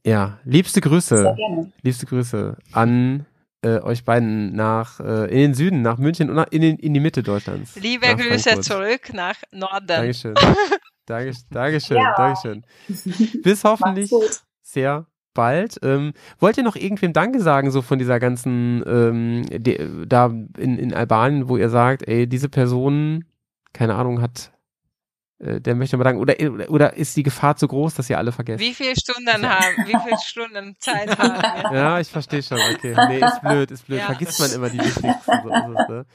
Ja, 0.04 0.38
liebste 0.44 0.74
Sehr 0.80 0.82
Grüße, 0.82 1.34
gerne. 1.36 1.72
liebste 1.82 2.06
Grüße 2.06 2.56
an 2.72 3.24
äh, 3.64 3.80
euch 3.80 4.04
beiden 4.04 4.54
nach 4.54 5.00
äh, 5.00 5.24
in 5.30 5.38
den 5.38 5.54
Süden, 5.54 5.82
nach 5.82 5.98
München 5.98 6.28
und 6.30 6.36
nach, 6.36 6.48
in, 6.50 6.62
den, 6.62 6.76
in 6.76 6.94
die 6.94 7.00
Mitte 7.00 7.22
Deutschlands. 7.22 7.76
Liebe 7.76 8.06
Grüße 8.06 8.50
Frankfurt. 8.50 8.64
zurück 8.64 9.14
nach 9.14 9.36
Norden. 9.52 9.86
Dankeschön. 9.86 10.34
Danke, 11.06 11.32
Dankeschön, 11.50 11.96
Ja. 11.96 12.14
Dankeschön. 12.16 12.64
Bis 13.42 13.64
hoffentlich 13.64 14.10
sehr 14.62 15.06
bald. 15.34 15.78
Ähm, 15.82 16.12
wollt 16.38 16.56
ihr 16.56 16.62
noch 16.62 16.76
irgendwem 16.76 17.12
Danke 17.12 17.40
sagen, 17.40 17.70
so 17.70 17.82
von 17.82 17.98
dieser 17.98 18.20
ganzen, 18.20 18.82
ähm, 18.86 19.46
de, 19.50 20.06
da 20.06 20.26
in, 20.26 20.78
in 20.78 20.94
Albanien, 20.94 21.48
wo 21.48 21.56
ihr 21.56 21.68
sagt, 21.68 22.06
ey, 22.08 22.26
diese 22.26 22.48
Person, 22.48 23.24
keine 23.72 23.96
Ahnung, 23.96 24.22
hat, 24.22 24.52
der 25.40 25.74
möchte 25.74 25.96
mal 25.96 26.04
danken, 26.04 26.20
oder, 26.20 26.34
oder, 26.52 26.70
oder 26.70 26.96
ist 26.96 27.16
die 27.16 27.22
Gefahr 27.24 27.56
zu 27.56 27.66
groß, 27.68 27.94
dass 27.94 28.08
ihr 28.08 28.18
alle 28.18 28.32
vergesst? 28.32 28.60
Wie 28.64 28.72
viele 28.72 28.94
Stunden 28.96 29.48
haben, 29.48 29.74
wie 29.84 29.98
viele 30.04 30.18
Stunden 30.18 30.76
Zeit 30.78 31.08
haben 31.18 31.70
wir? 31.70 31.76
Ja, 31.76 32.00
ich 32.00 32.08
verstehe 32.08 32.42
schon, 32.42 32.58
okay. 32.58 32.94
Nee, 33.08 33.18
ist 33.20 33.40
blöd, 33.40 33.70
ist 33.70 33.86
blöd. 33.86 33.98
Ja. 34.00 34.06
Vergisst 34.06 34.38
man 34.38 34.52
immer 34.52 34.70
die 34.70 34.78
wichtigsten. 34.78 35.42
So 35.42 35.48
ist 35.48 35.80
es, 35.80 35.88
ne? 35.88 36.06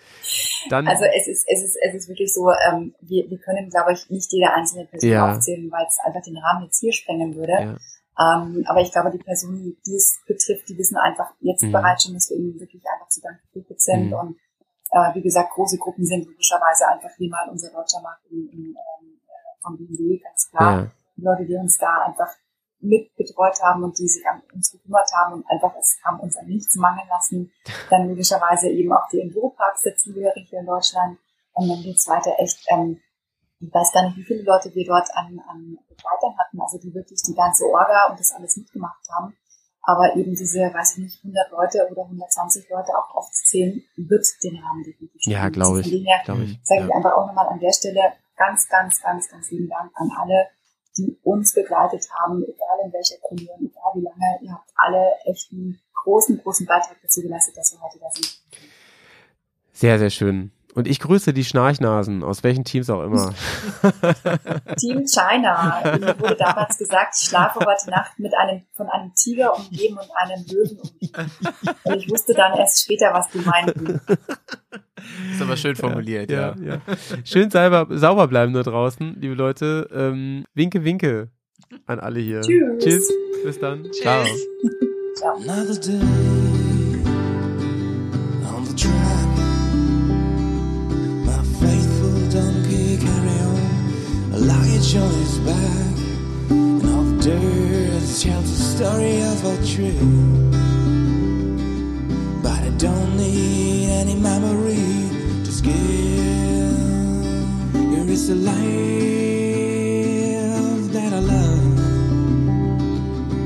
Dann, 0.69 0.87
Also 0.87 1.03
es 1.05 1.27
ist, 1.27 1.45
es 1.47 1.63
ist, 1.63 1.77
es 1.81 1.93
ist 1.95 2.07
wirklich 2.09 2.33
so, 2.33 2.49
ähm, 2.51 2.93
wir, 3.01 3.29
wir 3.29 3.37
können, 3.39 3.69
glaube 3.69 3.93
ich, 3.93 4.09
nicht 4.09 4.31
jede 4.31 4.53
einzelne 4.53 4.85
Person 4.85 5.09
Ja. 5.11 5.31
aufzählen, 5.35 5.69
weil 5.71 5.85
es 5.87 5.97
einfach 6.05 6.21
den 6.21 6.37
Rahmen 6.37 6.65
jetzt 6.65 6.79
hier 6.79 6.93
sprengen 6.93 7.35
würde. 7.35 7.51
ja, 7.53 7.77
Ähm, 8.19 8.63
aber 8.67 8.81
ich 8.81 8.91
glaube, 8.91 9.11
die 9.11 9.17
Personen, 9.23 9.77
die 9.85 9.95
es 9.95 10.19
betrifft, 10.27 10.67
die 10.69 10.77
wissen 10.77 10.97
einfach 10.97 11.31
jetzt 11.39 11.63
Mhm. 11.63 11.71
bereits 11.71 12.03
schon, 12.03 12.13
dass 12.13 12.29
wir 12.29 12.37
ihnen 12.37 12.59
wirklich 12.59 12.83
einfach 12.93 13.07
zu 13.09 13.21
Dank 13.21 13.39
verpflichtet 13.41 13.81
sind. 13.81 14.07
Mhm. 14.07 14.13
Und 14.13 14.35
äh, 14.91 15.15
wie 15.15 15.21
gesagt, 15.21 15.51
große 15.51 15.77
Gruppen 15.77 16.05
sind 16.05 16.25
logischerweise 16.27 16.87
einfach 16.87 17.11
hier 17.17 17.29
mal 17.29 17.47
unser 17.49 17.69
deutscher 17.71 18.01
Markt 18.01 18.25
in, 18.29 18.49
in, 18.49 18.59
ähm, 18.75 19.08
vom 19.61 19.77
BMW, 19.77 20.19
ganz 20.19 20.49
klar. 20.49 20.79
ja, 20.83 20.91
Die 21.17 21.21
Leute, 21.21 21.45
die 21.45 21.55
uns 21.55 21.77
da 21.77 22.05
einfach 22.05 22.29
mit 22.81 23.13
betreut 23.17 23.59
haben 23.61 23.83
und 23.83 23.97
die 23.99 24.07
sich 24.07 24.25
an 24.25 24.41
uns 24.53 24.71
gekümmert 24.71 25.09
haben 25.13 25.33
und 25.33 25.45
einfach 25.49 25.75
es 25.77 25.97
haben 26.05 26.19
uns 26.21 26.37
an 26.37 26.47
nichts 26.47 26.75
mangeln 26.75 27.07
lassen. 27.09 27.51
Dann 27.89 28.07
logischerweise 28.07 28.69
eben 28.69 28.91
auch 28.93 29.07
die 29.11 29.19
Enduroparks 29.21 29.81
dazugehörig 29.83 30.47
hier 30.49 30.59
in 30.61 30.65
Deutschland. 30.65 31.17
Und 31.53 31.67
dann 31.67 31.81
geht's 31.81 32.07
weiter 32.07 32.31
echt, 32.37 32.63
ähm, 32.69 33.01
ich 33.59 33.73
weiß 33.73 33.91
gar 33.91 34.05
nicht, 34.05 34.15
wie 34.15 34.23
viele 34.23 34.43
Leute 34.43 34.73
wir 34.73 34.85
dort 34.85 35.09
an, 35.13 35.41
an 35.49 35.77
Begleitern 35.89 36.37
hatten, 36.39 36.61
also 36.61 36.77
die 36.77 36.93
wirklich 36.93 37.21
die 37.21 37.33
ganze 37.35 37.65
Orga 37.65 38.07
und 38.11 38.17
das 38.19 38.31
alles 38.31 38.55
mitgemacht 38.55 39.03
haben. 39.11 39.35
Aber 39.81 40.15
eben 40.15 40.31
diese, 40.35 40.59
weiß 40.59 40.97
ich 40.97 41.03
nicht, 41.03 41.23
100 41.25 41.51
Leute 41.51 41.87
oder 41.91 42.03
120 42.03 42.69
Leute 42.69 42.91
auch 42.97 43.13
aufzuzählen, 43.15 43.83
wird 43.97 44.25
den 44.43 44.55
Rahmen 44.63 44.83
definitiv 44.83 45.19
ja 45.25 45.49
glaube 45.49 45.81
ich, 45.81 45.87
Von 45.87 45.97
dem 45.97 46.05
her 46.05 46.21
glaube 46.23 46.43
ich. 46.43 46.59
sage 46.63 46.83
ich 46.83 46.89
Ja. 46.89 46.95
einfach 46.95 47.11
auch 47.17 47.27
nochmal 47.27 47.47
an 47.49 47.59
der 47.59 47.73
Stelle 47.73 48.13
ganz, 48.39 48.67
ganz, 48.69 49.01
ganz, 49.01 49.29
ganz 49.29 49.51
lieben 49.51 49.69
Dank 49.69 49.91
an 49.95 50.09
alle, 50.17 50.47
die 50.97 51.15
uns 51.23 51.53
begleitet 51.53 52.07
haben, 52.17 52.41
egal 52.43 52.79
in 52.85 52.93
welcher 52.93 53.19
Turnier, 53.27 53.53
egal 53.59 53.91
wie 53.95 54.01
lange. 54.01 54.39
Ihr 54.41 54.51
habt 54.53 54.71
alle 54.75 55.13
echt 55.25 55.51
einen 55.51 55.79
großen, 55.93 56.41
großen 56.41 56.65
Beitrag 56.65 56.97
dazu 57.03 57.21
geleistet, 57.21 57.55
dass 57.57 57.73
wir 57.73 57.81
heute 57.81 57.99
da 57.99 58.09
sind. 58.11 58.41
Sehr, 59.73 59.99
sehr 59.99 60.09
schön. 60.09 60.51
Und 60.75 60.87
ich 60.87 60.99
grüße 60.99 61.33
die 61.33 61.43
Schnarchnasen, 61.43 62.23
aus 62.23 62.43
welchen 62.43 62.63
Teams 62.63 62.89
auch 62.89 63.03
immer. 63.03 63.33
Team 64.79 65.05
China. 65.05 65.81
Mir 65.99 66.19
wurde 66.19 66.35
damals 66.35 66.77
gesagt, 66.77 67.15
ich 67.19 67.27
schlafe 67.27 67.59
heute 67.59 67.89
Nacht 67.89 68.17
mit 68.19 68.33
einem, 68.35 68.65
von 68.75 68.87
einem 68.87 69.13
Tiger 69.15 69.55
umgeben 69.55 69.97
und 69.97 70.09
einem 70.15 70.45
Löwen 70.45 70.79
umgeben. 70.79 71.31
Und 71.83 71.95
ich 71.95 72.09
wusste 72.09 72.33
dann 72.33 72.53
erst 72.53 72.83
später, 72.83 73.11
was 73.13 73.29
die 73.29 73.39
meinten. 73.39 73.99
Ist 75.33 75.41
aber 75.41 75.57
schön 75.57 75.75
formuliert, 75.75 76.31
ja. 76.31 76.55
ja, 76.61 76.75
ja. 76.75 76.81
Schön 77.23 77.49
sauber, 77.49 77.87
sauber 77.89 78.27
bleiben 78.27 78.53
da 78.53 78.63
draußen, 78.63 79.17
liebe 79.19 79.35
Leute. 79.35 79.87
Ähm, 79.93 80.45
winke, 80.53 80.83
winke 80.83 81.29
an 81.85 81.99
alle 81.99 82.19
hier. 82.19 82.41
Tschüss. 82.41 82.83
Tschüss. 82.83 83.13
Bis 83.43 83.59
dann. 83.59 83.91
Ciao. 83.93 84.25
Ciao. 85.15 85.35
Another 85.37 85.79
day 85.79 85.99
on 88.45 88.65
the 88.65 88.75
track. 88.75 89.29
My 91.25 91.43
faithful 91.59 92.29
donkey 92.29 92.97
carry 92.97 93.39
on. 93.41 94.33
A 94.33 94.37
luggage 94.37 94.95
on 94.95 95.11
his 95.11 95.39
back. 95.39 95.99
And 96.49 96.83
off 96.83 97.23
dirt 97.23 98.21
tells 98.21 98.49
the 98.49 98.63
story 98.63 99.21
of 99.21 99.43
a 99.45 99.55
trip. 99.65 100.68
But 102.41 102.59
I 102.63 102.69
don't 102.77 103.17
need 103.17 103.89
any 103.89 104.15
memory 104.15 105.09
to 105.43 105.51
skip. 105.51 105.73
Here 107.73 108.09
is 108.09 108.27
the 108.29 108.35
life 108.35 108.57
that 110.93 111.11
I 111.13 111.19
love. 111.19 111.79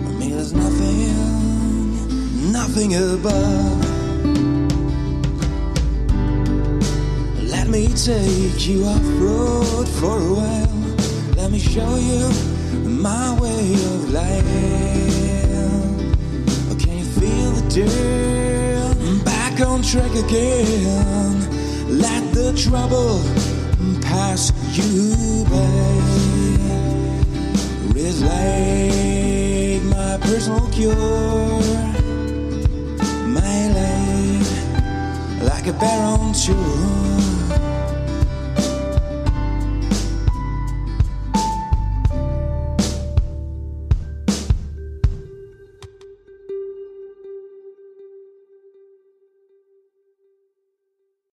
I 0.07 0.11
mean, 0.19 0.31
there's 0.31 0.53
nothing, 0.53 2.51
nothing 2.51 2.95
above. 2.95 3.81
Let 7.49 7.67
me 7.67 7.87
take 7.87 8.67
you 8.67 8.85
off 8.85 9.05
road 9.19 9.87
for 9.99 10.17
a 10.19 10.33
while. 10.39 10.73
Let 11.35 11.49
me 11.51 11.59
show 11.59 11.95
you 11.95 12.29
my 12.87 13.33
way 13.39 13.73
of 13.73 14.11
life. 14.11 14.43
Can 16.79 16.97
you 16.99 17.05
feel 17.05 17.51
the 17.51 17.61
dirt? 17.69 18.62
Back 19.55 19.67
on 19.67 19.83
track 19.83 20.09
again. 20.15 21.99
Let 21.99 22.33
the 22.33 22.53
trouble 22.57 23.21
pass 24.01 24.51
you 24.75 25.45
by. 25.45 25.93
It's 27.95 28.21
like 28.21 29.83
my 29.95 30.17
personal 30.21 30.67
cure. 30.71 30.95
My 33.29 33.67
life, 33.77 35.43
like 35.43 35.67
a 35.67 35.73
bear 35.73 36.01
on 36.01 36.33
shore. 36.33 37.32